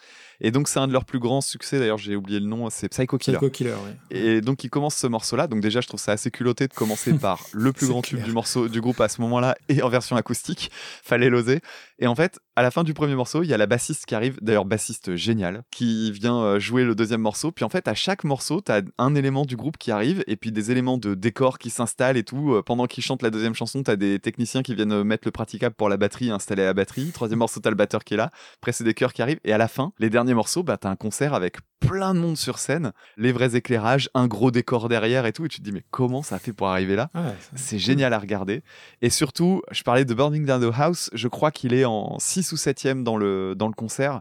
Et 0.42 0.50
donc 0.50 0.68
c'est 0.68 0.80
un 0.80 0.86
de 0.86 0.92
leurs 0.92 1.06
plus 1.06 1.18
grands 1.18 1.40
succès. 1.40 1.78
D'ailleurs, 1.78 1.96
j'ai 1.98 2.14
oublié 2.14 2.40
le 2.40 2.46
nom. 2.46 2.68
C'est 2.68 2.90
Psycho 2.90 3.16
Killer. 3.16 3.38
Psycho 3.38 3.50
Killer. 3.50 3.74
Et 4.10 4.42
donc 4.42 4.64
il 4.64 4.68
commence 4.70 4.96
ce 4.96 5.06
morceau-là. 5.06 5.46
Donc 5.46 5.60
déjà, 5.62 5.80
je 5.80 5.88
trouve 5.88 6.00
ça 6.00 6.12
assez 6.12 6.30
culotté 6.30 6.68
de 6.68 6.74
commencer 6.74 7.14
par 7.18 7.40
le 7.52 7.72
plus 7.72 7.86
grand 7.88 8.02
clair. 8.02 8.18
tube 8.20 8.26
du 8.28 8.32
morceau 8.34 8.68
du 8.68 8.82
groupe 8.82 9.00
à 9.00 9.08
ce 9.08 9.22
moment-là 9.22 9.45
et 9.68 9.82
en 9.82 9.88
version 9.88 10.16
acoustique. 10.16 10.70
Fallait 11.02 11.30
l'oser. 11.30 11.60
Et 11.98 12.06
en 12.06 12.14
fait, 12.14 12.38
à 12.56 12.62
la 12.62 12.70
fin 12.70 12.84
du 12.84 12.94
premier 12.94 13.14
morceau, 13.14 13.42
il 13.42 13.48
y 13.48 13.54
a 13.54 13.56
la 13.56 13.66
bassiste 13.66 14.06
qui 14.06 14.14
arrive. 14.14 14.38
D'ailleurs, 14.42 14.64
bassiste 14.64 15.16
génial, 15.16 15.62
qui 15.70 16.12
vient 16.12 16.38
euh, 16.38 16.60
jouer 16.60 16.84
le 16.84 16.94
deuxième 16.94 17.22
morceau. 17.22 17.52
Puis 17.52 17.64
en 17.64 17.68
fait, 17.68 17.88
à 17.88 17.94
chaque 17.94 18.24
morceau, 18.24 18.60
t'as 18.60 18.82
un 18.98 19.14
élément 19.14 19.44
du 19.44 19.56
groupe 19.56 19.78
qui 19.78 19.90
arrive 19.90 20.22
et 20.26 20.36
puis 20.36 20.52
des 20.52 20.70
éléments 20.70 20.98
de 20.98 21.14
décor 21.14 21.58
qui 21.58 21.70
s'installent 21.70 22.16
et 22.16 22.22
tout. 22.24 22.54
Euh, 22.54 22.62
Pendant 22.62 22.86
qu'ils 22.86 23.02
chantent 23.02 23.22
la 23.22 23.30
deuxième 23.30 23.54
chanson, 23.54 23.82
t'as 23.82 23.96
des 23.96 24.18
techniciens 24.18 24.62
qui 24.62 24.74
viennent 24.74 24.92
euh, 24.92 25.04
mettre 25.04 25.26
le 25.26 25.32
praticable 25.32 25.74
pour 25.74 25.88
la 25.88 25.96
batterie, 25.96 26.30
installer 26.30 26.64
la 26.64 26.74
batterie. 26.74 27.12
Troisième 27.12 27.38
morceau, 27.38 27.60
t'as 27.60 27.70
le 27.70 27.76
batteur 27.76 28.04
qui 28.04 28.14
est 28.14 28.18
là. 28.18 28.30
Après, 28.60 28.72
c'est 28.72 28.84
des 28.84 28.94
chœurs 28.94 29.12
qui 29.12 29.22
arrivent. 29.22 29.40
Et 29.44 29.52
à 29.52 29.58
la 29.58 29.68
fin, 29.68 29.92
les 29.98 30.10
derniers 30.10 30.34
morceaux, 30.34 30.62
bah, 30.62 30.76
t'as 30.76 30.90
un 30.90 30.96
concert 30.96 31.32
avec 31.32 31.56
plein 31.80 32.14
de 32.14 32.18
monde 32.18 32.38
sur 32.38 32.58
scène, 32.58 32.92
les 33.16 33.32
vrais 33.32 33.54
éclairages, 33.54 34.08
un 34.14 34.26
gros 34.26 34.50
décor 34.50 34.88
derrière 34.88 35.26
et 35.26 35.32
tout. 35.32 35.44
Et 35.44 35.48
tu 35.48 35.58
te 35.58 35.62
dis, 35.62 35.72
mais 35.72 35.82
comment 35.90 36.22
ça 36.22 36.36
a 36.36 36.38
fait 36.38 36.52
pour 36.52 36.68
arriver 36.68 36.96
là? 36.96 37.10
C'est 37.54 37.78
génial 37.78 38.12
à 38.12 38.18
regarder. 38.18 38.62
Et 39.02 39.10
surtout, 39.10 39.62
je 39.70 39.82
parlais 39.82 40.04
de 40.04 40.14
Burning 40.14 40.46
Down 40.46 40.70
the 40.70 40.74
House, 40.74 41.10
je 41.12 41.28
crois 41.28 41.50
qu'il 41.50 41.74
est 41.74 41.85
en 41.86 42.18
6 42.18 42.52
ou 42.52 42.56
7ème 42.56 43.02
dans 43.02 43.16
le, 43.16 43.54
dans 43.54 43.68
le 43.68 43.74
concert. 43.74 44.20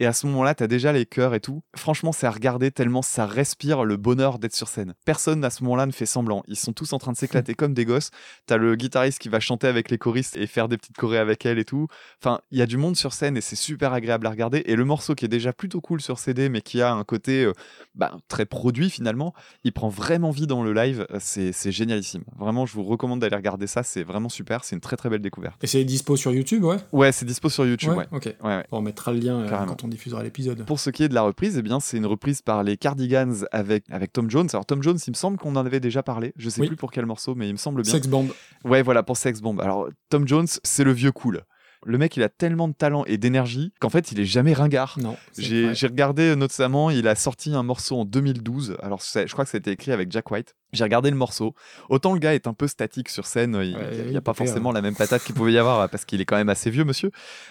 Et 0.00 0.06
à 0.06 0.14
ce 0.14 0.26
moment-là, 0.26 0.54
t'as 0.54 0.66
déjà 0.66 0.92
les 0.92 1.04
chœurs 1.04 1.34
et 1.34 1.40
tout. 1.40 1.62
Franchement, 1.76 2.10
c'est 2.10 2.26
à 2.26 2.30
regarder 2.30 2.70
tellement 2.70 3.02
ça 3.02 3.26
respire 3.26 3.84
le 3.84 3.98
bonheur 3.98 4.38
d'être 4.38 4.56
sur 4.56 4.66
scène. 4.66 4.94
Personne 5.04 5.44
à 5.44 5.50
ce 5.50 5.62
moment-là 5.64 5.84
ne 5.84 5.92
fait 5.92 6.06
semblant. 6.06 6.42
Ils 6.48 6.56
sont 6.56 6.72
tous 6.72 6.94
en 6.94 6.98
train 6.98 7.12
de 7.12 7.18
s'éclater 7.18 7.52
comme 7.54 7.74
des 7.74 7.84
gosses. 7.84 8.10
T'as 8.46 8.56
le 8.56 8.76
guitariste 8.76 9.18
qui 9.18 9.28
va 9.28 9.40
chanter 9.40 9.66
avec 9.66 9.90
les 9.90 9.98
choristes 9.98 10.38
et 10.38 10.46
faire 10.46 10.68
des 10.68 10.78
petites 10.78 10.96
chorés 10.96 11.18
avec 11.18 11.44
elle 11.44 11.58
et 11.58 11.66
tout. 11.66 11.86
Enfin, 12.22 12.40
il 12.50 12.58
y 12.58 12.62
a 12.62 12.66
du 12.66 12.78
monde 12.78 12.96
sur 12.96 13.12
scène 13.12 13.36
et 13.36 13.42
c'est 13.42 13.56
super 13.56 13.92
agréable 13.92 14.26
à 14.26 14.30
regarder. 14.30 14.62
Et 14.64 14.74
le 14.74 14.86
morceau 14.86 15.14
qui 15.14 15.26
est 15.26 15.28
déjà 15.28 15.52
plutôt 15.52 15.82
cool 15.82 16.00
sur 16.00 16.18
CD, 16.18 16.48
mais 16.48 16.62
qui 16.62 16.80
a 16.80 16.94
un 16.94 17.04
côté 17.04 17.44
euh, 17.44 17.52
bah, 17.94 18.16
très 18.28 18.46
produit 18.46 18.88
finalement, 18.88 19.34
il 19.64 19.72
prend 19.72 19.90
vraiment 19.90 20.30
vie 20.30 20.46
dans 20.46 20.62
le 20.62 20.72
live. 20.72 21.06
C'est 21.18 21.52
c'est 21.52 21.72
génialissime. 21.72 22.24
Vraiment, 22.38 22.64
je 22.64 22.72
vous 22.72 22.84
recommande 22.84 23.20
d'aller 23.20 23.36
regarder 23.36 23.66
ça. 23.66 23.82
C'est 23.82 24.02
vraiment 24.02 24.30
super. 24.30 24.64
C'est 24.64 24.76
une 24.76 24.80
très 24.80 24.96
très 24.96 25.10
belle 25.10 25.20
découverte. 25.20 25.62
Et 25.62 25.66
c'est 25.66 25.84
dispo 25.84 26.16
sur 26.16 26.32
YouTube, 26.32 26.64
ouais? 26.64 26.78
Ouais, 26.92 27.12
c'est 27.12 27.26
dispo 27.26 27.50
sur 27.50 27.66
YouTube. 27.66 27.90
Ouais. 27.90 28.06
Ok. 28.12 28.34
Ouais, 28.42 28.56
ouais. 28.56 28.64
Bon, 28.70 28.78
on 28.78 28.82
mettra 28.82 29.12
le 29.12 29.18
lien 29.18 29.40
euh, 29.40 29.66
quand 29.66 29.84
on 29.84 29.89
diffusera 29.90 30.22
l'épisode. 30.22 30.64
Pour 30.64 30.80
ce 30.80 30.90
qui 30.90 31.02
est 31.02 31.08
de 31.08 31.14
la 31.14 31.22
reprise, 31.22 31.56
eh 31.58 31.62
bien, 31.62 31.80
c'est 31.80 31.96
une 31.96 32.06
reprise 32.06 32.40
par 32.42 32.62
les 32.62 32.76
Cardigans 32.76 33.34
avec, 33.52 33.84
avec 33.90 34.12
Tom 34.12 34.30
Jones. 34.30 34.48
Alors, 34.52 34.64
Tom 34.66 34.82
Jones, 34.82 34.98
il 35.06 35.10
me 35.10 35.16
semble 35.16 35.36
qu'on 35.38 35.54
en 35.56 35.66
avait 35.66 35.80
déjà 35.80 36.02
parlé. 36.02 36.32
Je 36.36 36.48
sais 36.48 36.60
Oui. 36.62 36.68
plus 36.68 36.76
pour 36.76 36.90
quel 36.90 37.06
morceau, 37.06 37.34
mais 37.34 37.48
il 37.48 37.52
me 37.52 37.58
semble 37.58 37.82
bien. 37.82 37.92
Sex 37.92 38.08
Bomb. 38.08 38.28
Ouais, 38.64 38.82
voilà, 38.82 39.02
pour 39.02 39.16
Sex 39.16 39.40
Bomb. 39.40 39.60
Alors, 39.60 39.88
Tom 40.08 40.26
Jones, 40.26 40.46
c'est 40.64 40.84
le 40.84 40.92
vieux 40.92 41.12
cool. 41.12 41.42
Le 41.86 41.96
mec, 41.96 42.16
il 42.16 42.22
a 42.22 42.28
tellement 42.28 42.68
de 42.68 42.74
talent 42.74 43.04
et 43.06 43.16
d'énergie 43.16 43.72
qu'en 43.80 43.88
fait, 43.88 44.12
il 44.12 44.20
est 44.20 44.26
jamais 44.26 44.52
ringard. 44.52 44.98
Non. 45.00 45.16
J'ai 45.38 45.72
regardé 45.86 46.24
euh, 46.24 46.34
notamment, 46.36 46.90
il 46.90 47.08
a 47.08 47.14
sorti 47.14 47.54
un 47.54 47.62
morceau 47.62 47.98
en 47.98 48.04
2012. 48.04 48.76
Alors, 48.82 49.00
je 49.02 49.32
crois 49.32 49.44
que 49.44 49.50
ça 49.50 49.56
a 49.56 49.60
été 49.60 49.70
écrit 49.70 49.90
avec 49.92 50.12
Jack 50.12 50.30
White. 50.30 50.54
J'ai 50.72 50.84
regardé 50.84 51.10
le 51.10 51.16
morceau. 51.16 51.54
Autant 51.88 52.12
le 52.12 52.18
gars 52.20 52.34
est 52.34 52.46
un 52.46 52.54
peu 52.54 52.68
statique 52.68 53.08
sur 53.08 53.26
scène, 53.26 53.58
il 53.62 53.70
n'y 53.70 53.76
Ouais, 53.76 54.16
a, 54.16 54.20
pas 54.20 54.34
forcément 54.34 54.72
la 54.72 54.82
même 54.82 54.94
patate 54.94 55.22
qu'il 55.24 55.34
pouvait 55.34 55.52
y 55.52 55.58
avoir 55.58 55.88
parce 55.88 56.04
qu'il 56.04 56.20
est 56.20 56.24
quand 56.24 56.36
même 56.36 56.48
assez 56.48 56.70
vieux, 56.70 56.84
monsieur. 56.84 57.10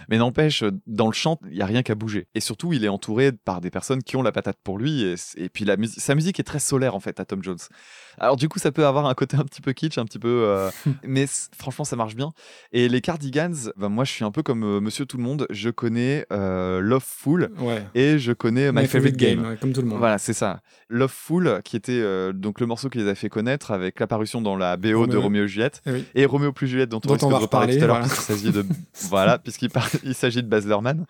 Mais 0.09 0.17
n'empêche, 0.17 0.63
dans 0.87 1.07
le 1.07 1.13
chant, 1.13 1.39
il 1.49 1.55
n'y 1.55 1.61
a 1.61 1.65
rien 1.65 1.83
qu'à 1.83 1.95
bouger. 1.95 2.27
Et 2.35 2.39
surtout, 2.39 2.73
il 2.73 2.85
est 2.85 2.89
entouré 2.89 3.31
par 3.31 3.61
des 3.61 3.69
personnes 3.69 4.01
qui 4.03 4.15
ont 4.15 4.21
la 4.21 4.31
patate 4.31 4.57
pour 4.63 4.77
lui. 4.77 5.03
Et, 5.03 5.15
et 5.37 5.49
puis, 5.49 5.65
la 5.65 5.75
sa 5.97 6.15
musique 6.15 6.39
est 6.39 6.43
très 6.43 6.59
solaire, 6.59 6.95
en 6.95 6.99
fait, 6.99 7.19
à 7.19 7.25
Tom 7.25 7.43
Jones. 7.43 7.57
Alors, 8.17 8.35
du 8.37 8.49
coup, 8.49 8.59
ça 8.59 8.71
peut 8.71 8.85
avoir 8.85 9.05
un 9.05 9.13
côté 9.13 9.37
un 9.37 9.43
petit 9.43 9.61
peu 9.61 9.73
kitsch, 9.73 9.97
un 9.97 10.05
petit 10.05 10.19
peu. 10.19 10.43
euh, 10.45 10.69
mais 11.03 11.25
franchement, 11.57 11.85
ça 11.85 11.95
marche 11.95 12.15
bien. 12.15 12.31
Et 12.71 12.89
les 12.89 13.01
Cardigans, 13.01 13.53
ben, 13.77 13.89
moi, 13.89 14.03
je 14.05 14.11
suis 14.11 14.25
un 14.25 14.31
peu 14.31 14.43
comme 14.43 14.63
euh, 14.63 14.79
monsieur 14.79 15.05
tout 15.05 15.17
le 15.17 15.23
monde. 15.23 15.45
Je 15.49 15.69
connais 15.69 16.25
euh, 16.31 16.79
Loveful 16.81 17.49
Ouais. 17.59 17.83
et 17.95 18.19
je 18.19 18.31
connais 18.33 18.71
My, 18.71 18.87
Favorite, 18.87 19.17
Game. 19.17 19.57
comme 19.61 19.73
tout 19.73 19.81
le 19.81 19.87
monde. 19.87 19.99
Voilà, 19.99 20.17
c'est 20.17 20.33
ça. 20.33 20.61
Loveful, 20.89 21.61
qui 21.63 21.75
était 21.75 22.01
donc 22.33 22.59
le 22.59 22.65
morceau 22.65 22.89
qui 22.89 22.97
les 22.97 23.08
a 23.09 23.15
fait 23.15 23.29
connaître 23.29 23.71
avec 23.71 23.99
l'apparition 23.99 24.41
dans 24.41 24.55
la 24.55 24.77
BO 24.77 25.07
de 25.07 25.17
Roméo. 25.17 25.45
Et 25.45 25.47
Juliette 25.47 25.81
Eh 25.85 25.91
oui. 25.91 26.05
et 26.15 26.25
Roméo 26.25 26.51
plus 26.53 26.67
Juliette 26.67 26.89
dont 26.89 26.97
on 27.03 27.07
Dont 27.07 27.13
risque 27.13 27.25
on 27.25 27.29
de 27.29 27.33
va 27.33 27.39
reparler 27.39 27.77
tout 27.77 27.83
à 27.83 27.87
l'heure 27.87 27.95
reparler, 27.97 28.13
puisqu'il 28.15 28.35
s'agit 28.35 28.51
de 28.51 28.65
voilà 29.09 29.37
puisqu'il 29.39 30.13
s'agit 30.15 30.43
de 30.43 30.47
Baz 30.47 30.65
Luhrmann. 30.65 31.05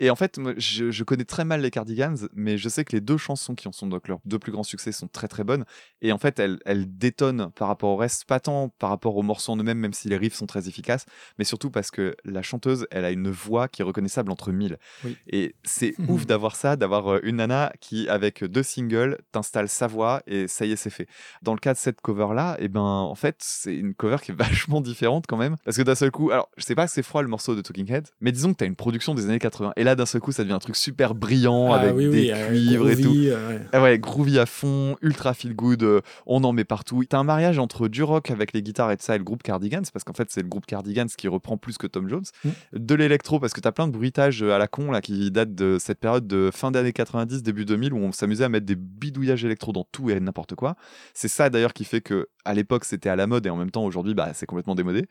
Et 0.00 0.10
en 0.10 0.16
fait, 0.16 0.40
je, 0.56 0.90
je 0.90 1.04
connais 1.04 1.24
très 1.24 1.44
mal 1.44 1.60
les 1.60 1.70
Cardigans, 1.70 2.16
mais 2.34 2.58
je 2.58 2.68
sais 2.68 2.84
que 2.84 2.94
les 2.94 3.00
deux 3.00 3.16
chansons 3.16 3.54
qui 3.54 3.68
en 3.68 3.72
sont 3.72 3.86
donc 3.86 4.08
leurs 4.08 4.20
deux 4.24 4.38
plus 4.38 4.52
grands 4.52 4.62
succès 4.62 4.92
sont 4.92 5.08
très 5.08 5.28
très 5.28 5.44
bonnes. 5.44 5.64
Et 6.02 6.12
en 6.12 6.18
fait, 6.18 6.38
elles, 6.38 6.58
elles 6.64 6.98
détonnent 6.98 7.50
par 7.52 7.68
rapport 7.68 7.90
au 7.90 7.96
reste, 7.96 8.24
pas 8.24 8.40
tant 8.40 8.68
par 8.68 8.90
rapport 8.90 9.16
aux 9.16 9.22
morceaux 9.22 9.52
en 9.52 9.56
eux-mêmes, 9.56 9.78
même 9.78 9.92
si 9.92 10.08
les 10.08 10.16
riffs 10.16 10.34
sont 10.34 10.46
très 10.46 10.68
efficaces, 10.68 11.06
mais 11.38 11.44
surtout 11.44 11.70
parce 11.70 11.90
que 11.90 12.16
la 12.24 12.42
chanteuse, 12.42 12.86
elle 12.90 13.04
a 13.04 13.10
une 13.10 13.30
voix 13.30 13.68
qui 13.68 13.82
est 13.82 13.84
reconnaissable 13.84 14.30
entre 14.30 14.52
mille. 14.52 14.78
Oui. 15.04 15.16
Et 15.28 15.54
c'est 15.64 15.94
ouf 16.08 16.26
d'avoir 16.26 16.56
ça, 16.56 16.76
d'avoir 16.76 17.14
euh, 17.14 17.20
une 17.22 17.36
nana 17.36 17.72
qui, 17.80 18.08
avec 18.08 18.44
deux 18.44 18.62
singles, 18.62 19.18
t'installe 19.32 19.68
sa 19.68 19.86
voix 19.86 20.22
et 20.26 20.48
ça 20.48 20.64
y 20.64 20.72
est, 20.72 20.76
c'est 20.76 20.90
fait. 20.90 21.08
Dans 21.42 21.54
le 21.54 21.58
cas 21.58 21.72
de 21.72 21.78
cette 21.78 22.00
cover-là, 22.00 22.56
et 22.60 22.68
ben, 22.68 22.80
en 22.80 23.14
fait, 23.14 23.36
c'est 23.40 23.74
une 23.74 23.94
cover 23.94 24.18
qui 24.22 24.32
est 24.32 24.34
vachement 24.38 24.80
différente 24.80 25.26
quand 25.26 25.36
même. 25.36 25.56
Parce 25.64 25.76
que 25.76 25.82
d'un 25.82 25.94
seul 25.94 26.10
coup, 26.10 26.30
alors, 26.30 26.50
je 26.56 26.64
sais 26.64 26.74
pas 26.74 26.86
que 26.86 26.92
c'est 26.92 27.02
froid 27.02 27.22
le 27.22 27.28
morceau 27.28 27.54
de 27.54 27.60
Talking 27.60 27.90
Head, 27.92 28.08
mais 28.20 28.32
disons 28.32 28.52
que 28.52 28.58
t'as 28.58 28.66
une 28.66 28.76
production 28.76 29.14
des 29.14 29.24
années 29.24 29.38
80. 29.38 29.72
Et 29.76 29.84
là, 29.88 29.94
d'un 29.96 30.06
seul 30.06 30.20
coup, 30.20 30.32
ça 30.32 30.42
devient 30.42 30.54
un 30.54 30.58
truc 30.58 30.76
super 30.76 31.14
brillant 31.14 31.72
Ah 31.72 31.80
avec 31.80 31.94
oui, 31.94 32.04
des 32.04 32.10
oui, 32.10 32.30
euh, 32.32 32.48
cuivres 32.48 32.90
et 32.90 32.96
tout. 32.96 33.02
groovy, 33.02 33.30
euh, 33.30 33.48
ouais. 33.48 33.60
Ah 33.72 33.82
ouais, 33.82 33.98
groovy 33.98 34.38
à 34.38 34.46
fond, 34.46 34.96
ultra 35.02 35.34
feel 35.34 35.54
good, 35.54 35.82
euh, 35.82 36.00
on 36.26 36.44
en 36.44 36.52
met 36.52 36.64
partout. 36.64 37.02
T'as 37.08 37.18
un 37.18 37.24
mariage 37.24 37.58
entre 37.58 37.88
du 37.88 38.02
rock 38.02 38.30
avec 38.30 38.52
les 38.52 38.62
guitares 38.62 38.90
et 38.92 38.96
de 38.96 39.02
ça 39.02 39.14
et 39.14 39.18
le 39.18 39.24
groupe 39.24 39.42
Cardigans, 39.42 39.84
parce 39.92 40.04
qu'en 40.04 40.12
fait 40.12 40.28
c'est 40.30 40.42
le 40.42 40.48
groupe 40.48 40.66
Cardigans 40.66 41.08
qui 41.08 41.28
reprend 41.28 41.56
plus 41.56 41.78
que 41.78 41.86
Tom 41.86 42.08
Jones. 42.08 42.24
Mm. 42.44 42.50
De 42.74 42.94
l'électro, 42.94 43.40
parce 43.40 43.52
que 43.52 43.60
t'as 43.60 43.72
plein 43.72 43.86
de 43.88 43.92
bruitages 43.92 44.42
à 44.42 44.58
la 44.58 44.68
con 44.68 44.90
là 44.90 45.00
qui 45.00 45.30
datent 45.30 45.54
de 45.54 45.78
cette 45.80 45.98
période 45.98 46.26
de 46.26 46.50
fin 46.52 46.70
d'année 46.70 46.92
90, 46.92 47.42
début 47.42 47.64
2000 47.64 47.92
où 47.92 47.98
on 47.98 48.12
s'amusait 48.12 48.44
à 48.44 48.48
mettre 48.48 48.66
des 48.66 48.76
bidouillages 48.76 49.44
électro 49.44 49.72
dans 49.72 49.84
tout 49.90 50.10
et 50.10 50.20
n'importe 50.20 50.54
quoi. 50.54 50.76
C'est 51.14 51.28
ça 51.28 51.50
d'ailleurs 51.50 51.72
qui 51.72 51.84
fait 51.84 52.00
que 52.00 52.28
à 52.44 52.54
l'époque 52.54 52.84
c'était 52.84 53.08
à 53.08 53.16
la 53.16 53.26
mode 53.26 53.46
et 53.46 53.50
en 53.50 53.56
même 53.56 53.70
temps 53.70 53.84
aujourd'hui 53.84 54.14
bah, 54.14 54.30
c'est 54.34 54.46
complètement 54.46 54.74
démodé. 54.74 55.06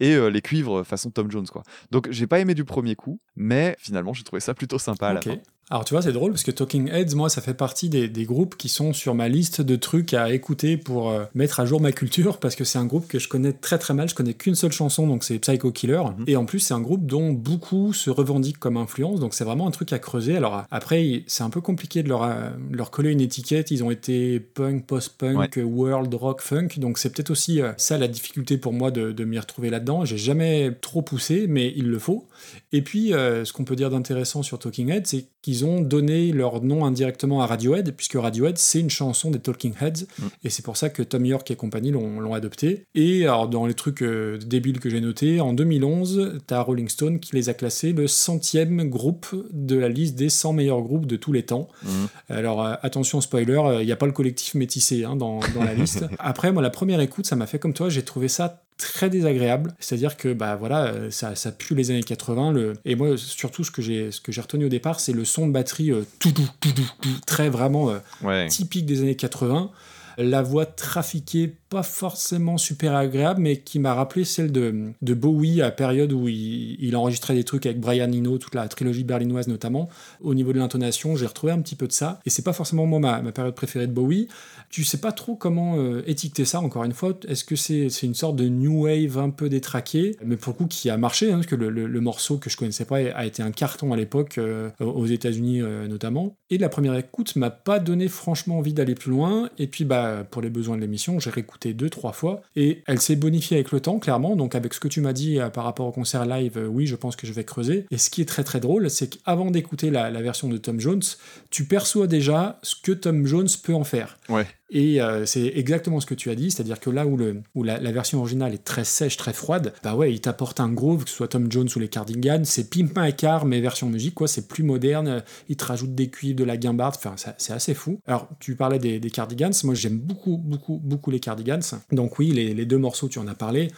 Et 0.00 0.14
euh, 0.14 0.28
les 0.28 0.42
cuivres 0.42 0.84
façon 0.84 1.10
Tom 1.10 1.30
Jones 1.30 1.46
quoi. 1.46 1.62
Donc 1.90 2.08
j'ai 2.10 2.26
pas 2.26 2.40
aimé 2.40 2.54
du 2.54 2.64
premier 2.64 2.96
coup, 2.96 3.20
mais 3.34 3.76
finalement 3.78 4.12
j'ai 4.16 4.24
trouvé 4.24 4.40
ça 4.40 4.54
plutôt 4.54 4.78
sympa 4.78 5.08
à 5.08 5.12
la 5.14 5.20
Ok. 5.20 5.24
fin. 5.26 5.36
Alors 5.68 5.84
tu 5.84 5.94
vois, 5.94 6.02
c'est 6.02 6.12
drôle 6.12 6.30
parce 6.30 6.44
que 6.44 6.52
Talking 6.52 6.88
Heads, 6.92 7.16
moi, 7.16 7.28
ça 7.28 7.40
fait 7.42 7.52
partie 7.52 7.88
des, 7.88 8.06
des 8.06 8.24
groupes 8.24 8.54
qui 8.56 8.68
sont 8.68 8.92
sur 8.92 9.16
ma 9.16 9.28
liste 9.28 9.60
de 9.62 9.74
trucs 9.74 10.14
à 10.14 10.32
écouter 10.32 10.76
pour 10.76 11.10
euh, 11.10 11.24
mettre 11.34 11.58
à 11.58 11.66
jour 11.66 11.80
ma 11.80 11.90
culture 11.90 12.38
parce 12.40 12.54
que 12.54 12.62
c'est 12.62 12.78
un 12.78 12.84
groupe 12.86 13.08
que 13.08 13.18
je 13.18 13.26
connais 13.28 13.52
très 13.52 13.76
très 13.76 13.92
mal. 13.92 14.08
Je 14.08 14.14
connais 14.14 14.34
qu'une 14.34 14.54
seule 14.54 14.70
chanson, 14.70 15.08
donc 15.08 15.24
c'est 15.24 15.40
Psycho 15.40 15.72
Killer. 15.72 16.02
Mhm. 16.18 16.24
Et 16.28 16.36
en 16.36 16.44
plus, 16.44 16.60
c'est 16.60 16.72
un 16.74 16.80
groupe 16.80 17.04
dont 17.04 17.32
beaucoup 17.32 17.92
se 17.92 18.10
revendiquent 18.10 18.60
comme 18.60 18.76
influence, 18.76 19.18
donc 19.18 19.34
c'est 19.34 19.42
vraiment 19.42 19.66
un 19.66 19.72
truc 19.72 19.92
à 19.92 19.98
creuser. 19.98 20.36
Alors 20.36 20.62
après, 20.70 21.24
c'est 21.26 21.42
un 21.42 21.50
peu 21.50 21.60
compliqué 21.60 22.04
de 22.04 22.08
leur, 22.10 22.22
euh, 22.22 22.50
leur 22.70 22.92
coller 22.92 23.10
une 23.10 23.20
étiquette. 23.20 23.72
Ils 23.72 23.82
ont 23.82 23.90
été 23.90 24.38
punk, 24.38 24.86
post-punk, 24.86 25.58
world 25.64 26.14
rock, 26.14 26.42
funk, 26.42 26.68
donc 26.76 26.98
c'est 26.98 27.10
peut-être 27.12 27.30
aussi 27.30 27.60
euh, 27.60 27.72
ça 27.76 27.98
la 27.98 28.06
difficulté 28.06 28.56
pour 28.56 28.72
moi 28.72 28.92
de, 28.92 29.10
de 29.10 29.24
m'y 29.24 29.40
retrouver 29.40 29.70
là-dedans. 29.70 30.04
J'ai 30.04 30.16
jamais 30.18 30.70
trop 30.80 31.02
poussé, 31.02 31.46
mais 31.48 31.72
il 31.74 31.88
le 31.88 31.98
faut. 31.98 32.24
Et 32.72 32.82
puis, 32.82 33.12
euh, 33.12 33.44
ce 33.44 33.52
qu'on 33.52 33.64
peut 33.64 33.76
dire 33.76 33.90
d'intéressant 33.90 34.42
sur 34.42 34.58
Talking 34.58 34.90
Heads, 34.90 35.06
c'est 35.06 35.26
qu'ils 35.42 35.64
ont 35.64 35.80
donné 35.80 36.32
leur 36.32 36.62
nom 36.62 36.84
indirectement 36.84 37.42
à 37.42 37.46
Radiohead, 37.46 37.94
puisque 37.94 38.14
Radiohead, 38.14 38.58
c'est 38.58 38.80
une 38.80 38.90
chanson 38.90 39.30
des 39.30 39.38
Talking 39.38 39.72
Heads, 39.80 40.06
Mm. 40.18 40.26
et 40.44 40.50
c'est 40.50 40.64
pour 40.64 40.76
ça 40.76 40.88
que 40.88 41.02
Tom 41.02 41.24
York 41.24 41.50
et 41.50 41.56
compagnie 41.56 41.90
l'ont 41.90 42.34
adopté. 42.34 42.84
Et 42.94 43.24
alors, 43.24 43.48
dans 43.48 43.66
les 43.66 43.74
trucs 43.74 44.02
euh, 44.02 44.38
débiles 44.38 44.80
que 44.80 44.90
j'ai 44.90 45.00
notés, 45.00 45.40
en 45.40 45.52
2011, 45.52 46.40
t'as 46.46 46.60
Rolling 46.60 46.88
Stone 46.88 47.20
qui 47.20 47.34
les 47.34 47.48
a 47.48 47.54
classés 47.54 47.92
le 47.92 48.06
centième 48.06 48.88
groupe 48.88 49.26
de 49.52 49.76
la 49.76 49.88
liste 49.88 50.16
des 50.16 50.28
100 50.28 50.52
meilleurs 50.54 50.82
groupes 50.82 51.06
de 51.06 51.16
tous 51.16 51.32
les 51.32 51.44
temps. 51.44 51.68
Mhm. 51.84 51.90
Alors 52.28 52.64
euh, 52.64 52.74
attention 52.82 53.20
spoiler, 53.20 53.78
il 53.80 53.86
n'y 53.86 53.92
a 53.92 53.96
pas 53.96 54.06
le 54.06 54.12
collectif 54.12 54.54
métissé 54.54 55.04
hein, 55.04 55.16
dans, 55.16 55.40
dans 55.54 55.64
la 55.64 55.74
liste. 55.74 56.04
Après 56.18 56.52
moi 56.52 56.62
la 56.62 56.70
première 56.70 57.00
écoute 57.00 57.26
ça 57.26 57.36
m'a 57.36 57.46
fait 57.46 57.58
comme 57.58 57.72
toi, 57.72 57.88
j'ai 57.88 58.02
trouvé 58.02 58.28
ça 58.28 58.65
très 58.78 59.08
désagréable. 59.10 59.74
C'est-à-dire 59.80 60.16
que 60.16 60.32
bah 60.32 60.56
voilà, 60.56 60.86
euh, 60.86 61.10
ça, 61.10 61.34
ça 61.34 61.52
pue 61.52 61.74
les 61.74 61.90
années 61.90 62.02
80. 62.02 62.52
Le... 62.52 62.74
Et 62.84 62.94
moi 62.94 63.16
surtout 63.16 63.64
ce 63.64 63.70
que 63.70 63.82
j'ai 63.82 64.10
ce 64.12 64.20
que 64.20 64.32
j'ai 64.32 64.40
retenu 64.40 64.66
au 64.66 64.68
départ 64.68 65.00
c'est 65.00 65.12
le 65.12 65.24
son 65.24 65.46
de 65.46 65.52
batterie 65.52 65.90
euh, 65.92 66.04
tout 66.18 66.30
doux, 66.32 66.48
tout 66.60 66.72
doux, 66.72 66.88
tout, 67.00 67.08
très 67.26 67.48
vraiment 67.48 67.90
euh, 67.90 67.98
Ouais. 68.22 68.48
typique 68.48 68.86
des 68.86 69.00
années 69.00 69.16
80. 69.16 69.70
La 70.18 70.40
voix 70.42 70.64
trafiquée, 70.64 71.54
pas 71.68 71.82
forcément 71.82 72.58
super 72.58 72.94
agréable, 72.94 73.40
mais 73.42 73.58
qui 73.58 73.78
m'a 73.78 73.94
rappelé 73.94 74.24
celle 74.24 74.52
de, 74.52 74.92
de 75.02 75.14
Bowie 75.14 75.60
à 75.60 75.66
la 75.66 75.70
période 75.72 76.12
où 76.12 76.28
il, 76.28 76.94
enregistrait 76.96 77.34
des 77.34 77.44
trucs 77.44 77.66
avec 77.66 77.80
Brian 77.80 78.10
Eno, 78.12 78.38
toute 78.38 78.54
la 78.54 78.68
trilogie 78.68 79.04
berlinoise 79.04 79.48
notamment. 79.48 79.88
Au 80.20 80.34
niveau 80.34 80.52
de 80.52 80.58
l'intonation, 80.58 81.16
j'ai 81.16 81.26
retrouvé 81.26 81.52
un 81.52 81.60
petit 81.60 81.74
peu 81.74 81.86
de 81.86 81.92
ça. 81.92 82.20
Et 82.24 82.30
c'est 82.30 82.42
pas 82.42 82.52
forcément 82.52 82.86
moi 82.86 83.00
ma, 83.00 83.20
ma 83.20 83.32
période 83.32 83.54
préférée 83.54 83.86
de 83.86 83.92
Bowie. 83.92 84.28
Tu 84.70 84.84
sais 84.84 84.98
pas 84.98 85.12
trop 85.12 85.34
comment 85.36 85.76
euh, 85.78 86.02
étiqueter 86.06 86.44
ça, 86.44 86.60
encore 86.60 86.84
une 86.84 86.92
fois. 86.92 87.12
Est-ce 87.28 87.44
que 87.44 87.56
c'est 87.56 87.88
c'est 87.88 88.06
une 88.06 88.14
sorte 88.14 88.36
de 88.36 88.48
new 88.48 88.84
wave 88.84 89.18
un 89.18 89.30
peu 89.30 89.48
détraqué, 89.48 90.16
mais 90.24 90.36
pour 90.36 90.52
le 90.52 90.58
coup 90.58 90.66
qui 90.66 90.90
a 90.90 90.96
marché, 90.96 91.30
hein, 91.30 91.36
parce 91.36 91.46
que 91.46 91.56
le, 91.56 91.70
le- 91.70 91.86
le 91.86 92.00
morceau 92.00 92.36
que 92.38 92.50
je 92.50 92.56
connaissais 92.56 92.84
pas 92.84 92.96
a 92.96 93.24
été 93.26 93.42
un 93.42 93.50
carton 93.52 93.92
à 93.92 93.96
l'époque, 93.96 94.38
euh, 94.38 94.70
aux 94.80 95.06
États-Unis 95.06 95.62
euh, 95.62 95.86
notamment. 95.88 96.34
Et 96.50 96.58
la 96.58 96.68
première 96.68 96.94
écoute 96.96 97.34
m'a 97.36 97.50
pas 97.50 97.78
donné 97.78 98.08
franchement 98.08 98.58
envie 98.58 98.72
d'aller 98.72 98.94
plus 98.94 99.10
loin. 99.10 99.50
Et 99.58 99.66
puis, 99.66 99.84
bah, 99.84 100.24
pour 100.30 100.42
les 100.42 100.50
besoins 100.50 100.76
de 100.76 100.80
l'émission, 100.82 101.18
j'ai 101.20 101.30
réécouté 101.30 101.55
deux, 101.64 101.90
trois 101.90 102.12
fois. 102.12 102.42
Et 102.54 102.82
elle 102.86 103.00
s'est 103.00 103.16
bonifiée 103.16 103.56
avec 103.56 103.72
le 103.72 103.80
temps, 103.80 103.98
clairement. 103.98 104.36
Donc, 104.36 104.54
avec 104.54 104.74
ce 104.74 104.80
que 104.80 104.88
tu 104.88 105.00
m'as 105.00 105.12
dit 105.12 105.38
euh, 105.38 105.48
par 105.48 105.64
rapport 105.64 105.86
au 105.86 105.92
concert 105.92 106.26
live, 106.26 106.58
euh, 106.58 106.66
oui, 106.66 106.86
je 106.86 106.96
pense 106.96 107.16
que 107.16 107.26
je 107.26 107.32
vais 107.32 107.44
creuser. 107.44 107.86
Et 107.90 107.98
ce 107.98 108.10
qui 108.10 108.22
est 108.22 108.26
très, 108.26 108.44
très 108.44 108.60
drôle, 108.60 108.90
c'est 108.90 109.08
qu'avant 109.08 109.50
d'écouter 109.50 109.90
la, 109.90 110.10
la 110.10 110.22
version 110.22 110.48
de 110.48 110.56
Tom 110.56 110.80
Jones, 110.80 111.02
tu 111.50 111.64
perçois 111.64 112.06
déjà 112.06 112.58
ce 112.62 112.74
que 112.80 112.92
Tom 112.92 113.26
Jones 113.26 113.48
peut 113.62 113.74
en 113.74 113.84
faire. 113.84 114.18
Ouais. 114.28 114.46
Et 114.68 115.00
euh, 115.00 115.26
c'est 115.26 115.52
exactement 115.54 116.00
ce 116.00 116.06
que 116.06 116.14
tu 116.14 116.28
as 116.30 116.34
dit, 116.34 116.50
c'est-à-dire 116.50 116.80
que 116.80 116.90
là 116.90 117.06
où, 117.06 117.16
le, 117.16 117.42
la, 117.54 117.92
version 117.92 118.18
originale 118.18 118.52
est 118.52 118.64
très 118.64 118.84
sèche, 118.84 119.16
très 119.16 119.32
froide, 119.32 119.72
bah 119.84 119.94
ouais, 119.94 120.12
il 120.12 120.20
t'apporte 120.20 120.58
un 120.58 120.68
groove, 120.68 121.04
que 121.04 121.10
ce 121.10 121.16
soit 121.16 121.28
Tom 121.28 121.50
Jones 121.50 121.68
ou 121.76 121.78
les 121.78 121.88
Cardigans, 121.88 122.44
c'est 122.44 122.68
Pimp 122.68 122.98
My 122.98 123.14
Car, 123.14 123.46
mais 123.46 123.60
version 123.60 123.88
musique, 123.88 124.14
quoi, 124.14 124.26
c'est 124.26 124.48
plus 124.48 124.64
moderne, 124.64 125.08
euh, 125.08 125.20
il 125.48 125.56
te 125.56 125.64
rajoute 125.64 125.94
des 125.94 126.10
cuivres, 126.10 126.36
de 126.36 126.44
la 126.44 126.56
guimbarde, 126.56 126.96
enfin, 126.96 127.14
c'est 127.38 127.52
assez 127.52 127.74
fou. 127.74 128.00
Alors, 128.06 128.28
tu 128.40 128.56
parlais 128.56 128.80
des, 128.80 129.00
Cardigans, 129.10 129.52
moi 129.62 129.74
j'aime 129.74 129.98
beaucoup, 129.98 130.36
beaucoup, 130.36 130.80
beaucoup 130.82 131.12
les 131.12 131.20
Cardigans, 131.20 131.62
donc 131.92 132.18
oui, 132.18 132.32
les 132.32 132.66
deux 132.66 132.78
morceaux, 132.78 133.08
tu 133.08 133.20
en 133.20 133.28
as 133.28 133.34
parlé. 133.34 133.68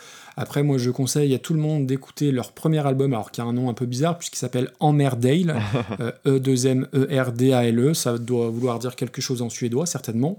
Après, 0.41 0.63
moi 0.63 0.79
je 0.79 0.91
conseille 0.93 1.35
à 1.35 1.41
tout 1.41 1.53
le 1.53 1.59
monde 1.59 1.85
d'écouter 1.87 2.31
leur 2.31 2.53
premier 2.53 2.87
album, 2.87 3.13
alors 3.13 3.33
qui 3.33 3.41
a 3.41 3.45
un 3.45 3.53
nom 3.53 3.69
un 3.69 3.75
peu 3.75 3.87
bizarre, 3.87 4.17
puisqu'il 4.17 4.39
s'appelle 4.39 4.71
Emmerdale, 4.79 5.57
euh, 6.01 6.13
E-2-M-E-R-D-A-L-E, 6.27 7.93
ça 7.93 8.19
doit 8.19 8.49
vouloir 8.49 8.79
dire 8.79 8.95
quelque 8.95 9.21
chose 9.21 9.43
en 9.43 9.51
suédois, 9.51 9.85
certainement. 9.85 10.39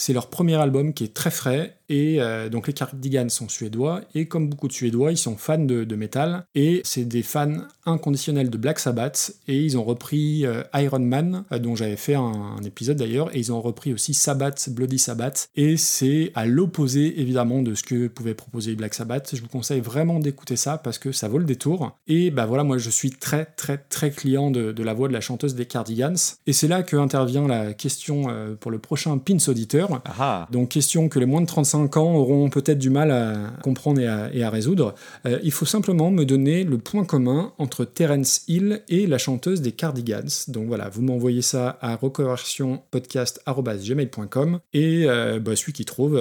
C'est 0.00 0.12
leur 0.12 0.28
premier 0.28 0.54
album 0.54 0.94
qui 0.94 1.02
est 1.02 1.12
très 1.12 1.32
frais 1.32 1.74
et 1.88 2.20
euh, 2.20 2.48
donc 2.48 2.68
les 2.68 2.72
Cardigans 2.72 3.28
sont 3.28 3.48
suédois 3.48 4.02
et 4.14 4.26
comme 4.26 4.48
beaucoup 4.48 4.68
de 4.68 4.72
Suédois, 4.72 5.10
ils 5.10 5.18
sont 5.18 5.36
fans 5.36 5.58
de, 5.58 5.82
de 5.82 5.96
métal 5.96 6.44
et 6.54 6.82
c'est 6.84 7.04
des 7.04 7.24
fans 7.24 7.56
inconditionnels 7.84 8.48
de 8.48 8.56
Black 8.56 8.78
Sabbath 8.78 9.34
et 9.48 9.56
ils 9.56 9.76
ont 9.76 9.82
repris 9.82 10.46
euh, 10.46 10.62
Iron 10.74 11.00
Man 11.00 11.42
euh, 11.50 11.58
dont 11.58 11.74
j'avais 11.74 11.96
fait 11.96 12.14
un, 12.14 12.20
un 12.20 12.62
épisode 12.62 12.98
d'ailleurs 12.98 13.34
et 13.34 13.40
ils 13.40 13.50
ont 13.50 13.60
repris 13.60 13.92
aussi 13.92 14.14
Sabbath, 14.14 14.68
Bloody 14.70 15.00
Sabbath 15.00 15.48
et 15.56 15.76
c'est 15.76 16.30
à 16.36 16.46
l'opposé 16.46 17.20
évidemment 17.20 17.62
de 17.62 17.74
ce 17.74 17.82
que 17.82 18.06
pouvait 18.06 18.34
proposer 18.34 18.76
Black 18.76 18.94
Sabbath. 18.94 19.34
Je 19.38 19.42
vous 19.44 19.48
conseille 19.48 19.80
vraiment 19.80 20.18
d'écouter 20.18 20.56
ça 20.56 20.78
parce 20.78 20.98
que 20.98 21.12
ça 21.12 21.28
vaut 21.28 21.38
le 21.38 21.44
détour 21.44 21.96
et 22.08 22.32
bah 22.32 22.44
voilà 22.44 22.64
moi 22.64 22.76
je 22.76 22.90
suis 22.90 23.10
très 23.10 23.44
très 23.44 23.78
très 23.78 24.10
client 24.10 24.50
de, 24.50 24.72
de 24.72 24.82
la 24.82 24.94
voix 24.94 25.06
de 25.06 25.12
la 25.12 25.20
chanteuse 25.20 25.54
des 25.54 25.64
Cardigans 25.64 26.16
et 26.48 26.52
c'est 26.52 26.66
là 26.66 26.82
que 26.82 26.96
intervient 26.96 27.46
la 27.46 27.72
question 27.72 28.30
euh, 28.30 28.56
pour 28.56 28.72
le 28.72 28.80
prochain 28.80 29.16
Pins 29.18 29.36
auditeur 29.46 30.02
Ah, 30.18 30.48
donc 30.50 30.70
question 30.70 31.08
que 31.08 31.20
les 31.20 31.26
moins 31.26 31.40
de 31.40 31.46
35 31.46 31.96
ans 31.98 32.16
auront 32.16 32.50
peut-être 32.50 32.80
du 32.80 32.90
mal 32.90 33.12
à 33.12 33.52
comprendre 33.62 34.00
et 34.00 34.08
à, 34.08 34.34
et 34.34 34.42
à 34.42 34.50
résoudre. 34.50 34.96
Euh, 35.24 35.38
il 35.44 35.52
faut 35.52 35.66
simplement 35.66 36.10
me 36.10 36.24
donner 36.24 36.64
le 36.64 36.78
point 36.78 37.04
commun 37.04 37.52
entre 37.58 37.84
Terence 37.84 38.40
Hill 38.48 38.82
et 38.88 39.06
la 39.06 39.18
chanteuse 39.18 39.62
des 39.62 39.70
Cardigans. 39.70 40.48
Donc 40.48 40.66
voilà, 40.66 40.88
vous 40.88 41.02
m'envoyez 41.02 41.42
ça 41.42 41.78
à 41.80 41.94
reconversionpodcast.gmail.com 41.94 44.58
et 44.72 45.04
euh, 45.06 45.38
bah, 45.38 45.54
celui 45.54 45.74
qui 45.74 45.84
trouve, 45.84 46.20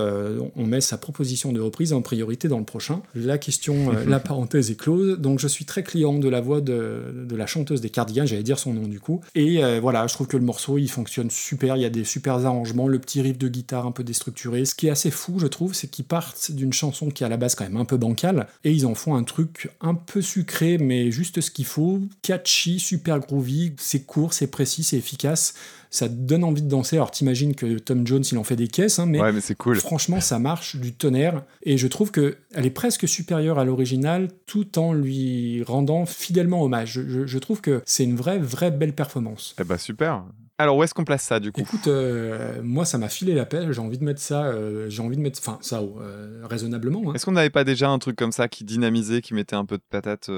on 0.55 0.67
met 0.67 0.81
sa 0.81 0.99
proposition 0.99 1.51
de 1.51 1.59
reprise 1.59 1.93
en 1.93 2.03
priorité 2.03 2.47
dans 2.47 2.59
le 2.59 2.65
prochain. 2.65 3.01
La 3.15 3.37
question, 3.37 3.93
euh, 3.93 4.05
la 4.05 4.19
parenthèse 4.27 4.71
est 4.71 4.75
close. 4.75 5.19
Donc 5.19 5.39
je 5.39 5.47
suis 5.47 5.65
très 5.65 5.83
client 5.83 6.13
de 6.13 6.29
la 6.29 6.41
voix 6.41 6.61
de, 6.61 7.25
de 7.27 7.35
la 7.35 7.45
chanteuse 7.45 7.81
des 7.81 7.89
Cardigans, 7.89 8.25
j'allais 8.25 8.43
dire 8.43 8.59
son 8.59 8.73
nom 8.73 8.87
du 8.87 8.99
coup. 8.99 9.21
Et 9.35 9.63
euh, 9.63 9.79
voilà, 9.79 10.07
je 10.07 10.13
trouve 10.13 10.27
que 10.27 10.37
le 10.37 10.43
morceau 10.43 10.77
il 10.77 10.89
fonctionne 10.89 11.29
super, 11.29 11.77
il 11.77 11.81
y 11.81 11.85
a 11.85 11.89
des 11.89 12.03
super 12.03 12.45
arrangements, 12.45 12.87
le 12.87 12.99
petit 12.99 13.21
riff 13.21 13.37
de 13.37 13.47
guitare 13.47 13.85
un 13.85 13.91
peu 13.91 14.03
déstructuré. 14.03 14.65
Ce 14.65 14.75
qui 14.75 14.87
est 14.87 14.91
assez 14.91 15.11
fou, 15.11 15.39
je 15.39 15.47
trouve, 15.47 15.73
c'est 15.73 15.87
qu'ils 15.87 16.05
partent 16.05 16.51
d'une 16.51 16.73
chanson 16.73 17.09
qui 17.09 17.23
est 17.23 17.25
à 17.25 17.29
la 17.29 17.37
base 17.37 17.55
quand 17.55 17.63
même 17.63 17.77
un 17.77 17.85
peu 17.85 17.97
bancale 17.97 18.47
et 18.63 18.71
ils 18.71 18.85
en 18.85 18.95
font 18.95 19.15
un 19.15 19.23
truc 19.23 19.69
un 19.81 19.95
peu 19.95 20.21
sucré, 20.21 20.77
mais 20.77 21.11
juste 21.11 21.41
ce 21.41 21.51
qu'il 21.51 21.65
faut, 21.65 22.01
catchy, 22.21 22.79
super 22.79 23.19
groovy, 23.19 23.73
c'est 23.77 24.01
court, 24.01 24.33
c'est 24.33 24.47
précis, 24.47 24.83
c'est 24.83 24.97
efficace. 24.97 25.53
Ça 25.89 26.07
te 26.09 26.13
donne 26.13 26.43
envie 26.43 26.61
de 26.61 26.67
danser. 26.69 26.97
Alors 26.97 27.11
t'imagines 27.11 27.55
que 27.55 27.77
Tom 27.79 28.05
Jones 28.05 28.23
il 28.31 28.37
en 28.37 28.43
fait 28.43 28.55
des 28.55 28.67
caisses, 28.67 28.99
hein, 28.99 29.05
mais 29.05 29.21
ouais, 29.21 29.31
mais 29.31 29.41
c'est 29.41 29.55
cool. 29.55 29.77
Franchement, 29.77 30.19
ça 30.21 30.39
marche 30.39 30.75
du 30.75 30.93
tonnerre 30.93 31.43
et 31.63 31.77
je 31.77 31.87
trouve 31.87 32.11
que 32.11 32.37
elle 32.53 32.65
est 32.65 32.69
presque 32.71 33.07
supérieure 33.07 33.59
à 33.59 33.65
l'original 33.65 34.29
tout 34.45 34.77
en 34.79 34.93
lui 34.93 35.63
rendant 35.63 36.05
fidèlement 36.05 36.63
hommage. 36.63 36.93
Je, 36.93 37.07
je- 37.07 37.25
je 37.25 37.37
trouve 37.39 37.61
que 37.61 37.81
c'est 37.85 38.03
une 38.03 38.15
vraie, 38.15 38.39
vraie 38.39 38.71
belle 38.71 38.93
performance. 38.93 39.55
Eh 39.59 39.63
bah 39.63 39.77
super. 39.77 40.23
Alors 40.59 40.75
où 40.77 40.83
est-ce 40.83 40.95
qu'on 40.95 41.05
place 41.05 41.21
ça 41.23 41.39
du 41.39 41.51
coup? 41.51 41.61
Écoute, 41.61 41.87
euh, 41.87 42.61
moi 42.63 42.83
ça 42.83 42.97
m'a 42.97 43.09
filé 43.09 43.35
la 43.35 43.45
pelle, 43.45 43.71
j'ai 43.71 43.79
envie 43.79 43.99
de 43.99 44.03
mettre 44.03 44.19
ça, 44.21 44.45
euh, 44.47 44.89
j'ai 44.89 45.03
envie 45.03 45.15
de 45.15 45.21
mettre, 45.21 45.39
enfin 45.39 45.59
ça 45.61 45.81
euh, 45.81 46.41
raisonnablement. 46.49 47.03
hein. 47.09 47.13
Est-ce 47.13 47.25
qu'on 47.25 47.31
n'avait 47.33 47.51
pas 47.51 47.63
déjà 47.63 47.89
un 47.89 47.99
truc 47.99 48.15
comme 48.15 48.31
ça 48.31 48.47
qui 48.47 48.63
dynamisait, 48.63 49.21
qui 49.21 49.35
mettait 49.35 49.55
un 49.55 49.65
peu 49.65 49.77
de 49.77 49.83
patate 49.89 50.29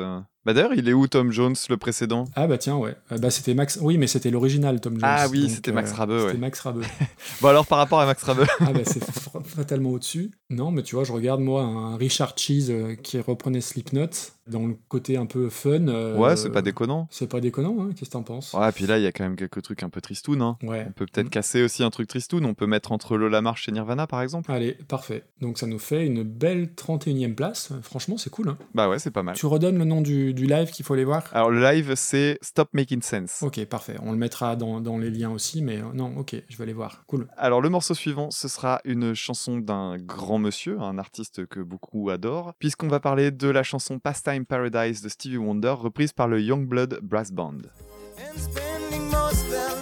Bah 0.45 0.53
d'ailleurs, 0.53 0.73
il 0.73 0.87
est 0.87 0.93
où 0.93 1.07
Tom 1.07 1.31
Jones, 1.31 1.55
le 1.69 1.77
précédent? 1.77 2.25
Ah 2.35 2.47
bah 2.47 2.57
tiens 2.57 2.77
ouais, 2.77 2.95
Euh, 3.11 3.17
bah 3.17 3.29
c'était 3.29 3.53
Max, 3.53 3.77
oui 3.81 3.97
mais 3.97 4.07
c'était 4.07 4.31
l'original 4.31 4.79
Tom 4.79 4.93
Jones. 4.93 5.01
Ah 5.03 5.27
oui, 5.29 5.49
c'était 5.49 5.71
Max 5.71 5.91
Rabeux, 5.91 6.19
C'était 6.19 6.33
ouais. 6.33 6.37
Max 6.39 6.59
Rabeux. 6.61 6.81
Bon 7.41 7.47
alors 7.49 7.67
par 7.67 7.77
rapport 7.77 7.99
à 7.99 8.05
Max 8.05 8.23
Rabeux, 8.23 8.45
Ah 8.61 8.71
bah 8.73 8.79
c'est 8.85 9.03
fa- 9.03 9.41
fatalement 9.43 9.91
au-dessus. 9.91 10.31
Non, 10.49 10.71
mais 10.71 10.81
tu 10.83 10.95
vois, 10.95 11.03
je 11.03 11.11
regarde 11.11 11.41
moi 11.41 11.61
un 11.63 11.95
Richard 11.97 12.33
Cheese 12.37 12.67
euh, 12.71 12.95
qui 12.95 13.19
reprenait 13.19 13.61
Slipknot 13.61 14.07
dans 14.47 14.65
le 14.65 14.75
côté 14.87 15.15
un 15.17 15.27
peu 15.27 15.47
fun. 15.49 15.87
euh, 15.89 16.15
ouais, 16.17 16.35
c'est 16.35 16.49
pas 16.49 16.63
déconnant. 16.63 17.07
C'est 17.11 17.27
pas 17.29 17.39
déconnant, 17.39 17.75
hein 17.81 17.89
Qu'est-ce 17.95 18.09
que 18.09 18.13
t'en 18.13 18.23
penses? 18.23 18.53
Ouais, 18.53 18.71
puis 18.71 18.87
là, 18.87 18.97
il 18.97 19.03
y 19.03 19.05
a 19.07 19.11
quand 19.11 19.23
même 19.23 19.35
quelques 19.35 19.61
trucs 19.61 19.83
un 19.83 19.89
peu 19.89 20.01
tristoun. 20.01 20.41
Hein. 20.41 20.57
Ouais. 20.63 20.85
On 20.87 20.91
peut 20.91 21.05
peut-être 21.05 21.27
Mm. 21.27 21.29
casser 21.29 21.61
aussi 21.61 21.83
un 21.83 21.91
truc 21.91 22.07
tristoun. 22.07 22.43
On 22.45 22.55
peut 22.55 22.65
mettre 22.65 22.91
entre 22.91 23.15
Lola 23.15 23.41
Marche 23.41 23.69
et 23.69 23.71
Nirvana, 23.71 24.07
par 24.07 24.23
exemple. 24.23 24.51
Allez, 24.51 24.73
parfait. 24.87 25.23
Donc 25.39 25.59
ça 25.59 25.67
nous 25.67 25.77
fait 25.77 26.03
une 26.07 26.23
belle 26.23 26.69
31e 26.75 27.35
place. 27.35 27.69
Euh, 27.71 27.75
Franchement, 27.83 28.17
c'est 28.17 28.31
cool. 28.31 28.49
hein. 28.49 28.57
Bah 28.73 28.89
ouais, 28.89 28.97
c'est 28.97 29.11
pas 29.11 29.21
mal. 29.21 29.35
Tu 29.35 29.45
redonnes 29.45 29.77
le 29.77 29.85
nom 29.85 30.01
du, 30.01 30.28
du 30.33 30.45
live 30.45 30.71
qu'il 30.71 30.85
faut 30.85 30.93
aller 30.93 31.05
voir 31.05 31.23
Alors 31.33 31.49
le 31.49 31.61
live, 31.61 31.93
c'est 31.95 32.37
Stop 32.41 32.69
Making 32.73 33.01
Sense. 33.01 33.41
Ok, 33.41 33.63
parfait. 33.65 33.95
On 34.03 34.11
le 34.11 34.17
mettra 34.17 34.55
dans, 34.55 34.81
dans 34.81 34.97
les 34.97 35.09
liens 35.09 35.31
aussi, 35.31 35.61
mais 35.61 35.77
euh, 35.77 35.93
non, 35.93 36.17
ok, 36.17 36.35
je 36.47 36.57
vais 36.57 36.63
aller 36.63 36.73
voir. 36.73 37.03
Cool. 37.07 37.27
Alors 37.37 37.61
le 37.61 37.69
morceau 37.69 37.93
suivant, 37.93 38.31
ce 38.31 38.47
sera 38.47 38.81
une 38.85 39.13
chanson 39.13 39.57
d'un 39.57 39.97
grand 39.97 40.39
monsieur, 40.39 40.79
un 40.79 40.97
artiste 40.97 41.45
que 41.47 41.59
beaucoup 41.59 42.09
adorent, 42.09 42.53
puisqu'on 42.59 42.87
va 42.87 42.99
parler 42.99 43.31
de 43.31 43.49
la 43.49 43.63
chanson 43.63 43.99
Pastime 43.99 44.45
Paradise 44.45 45.01
de 45.01 45.09
Stevie 45.09 45.37
Wonder, 45.37 45.75
reprise 45.77 46.13
par 46.13 46.27
le 46.27 46.41
Youngblood 46.41 46.99
Brass 47.01 47.31
Band. 47.31 47.59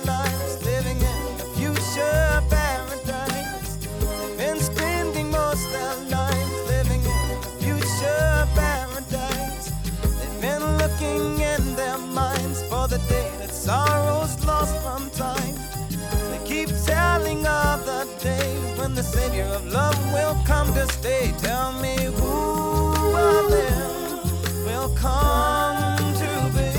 and 0.07 0.36
sorrow's 13.67 14.45
lost 14.45 14.73
from 14.81 15.09
time. 15.09 15.55
They 16.31 16.39
keep 16.45 16.69
telling 16.85 17.45
of 17.45 17.85
the 17.85 18.07
day 18.23 18.47
when 18.77 18.95
the 18.95 19.03
Savior 19.03 19.43
of 19.43 19.65
love 19.73 19.99
will 20.13 20.37
come 20.45 20.73
to 20.73 20.87
stay. 20.93 21.33
Tell 21.39 21.73
me 21.73 21.95
who 22.17 23.13
of 23.29 23.51
them 23.51 23.91
will 24.67 24.89
come 24.95 26.13
to 26.23 26.31
be? 26.55 26.71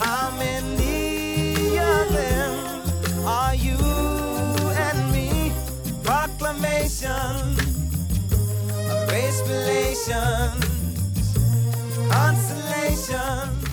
How 0.00 0.32
many 0.36 1.78
of 1.78 2.12
them 2.12 2.52
are 3.24 3.54
you 3.54 3.78
and 4.86 4.98
me? 5.12 5.52
Proclamation 6.02 7.36
of 8.90 9.08
race 9.12 9.40
relations, 9.46 10.64
consolation. 12.10 13.67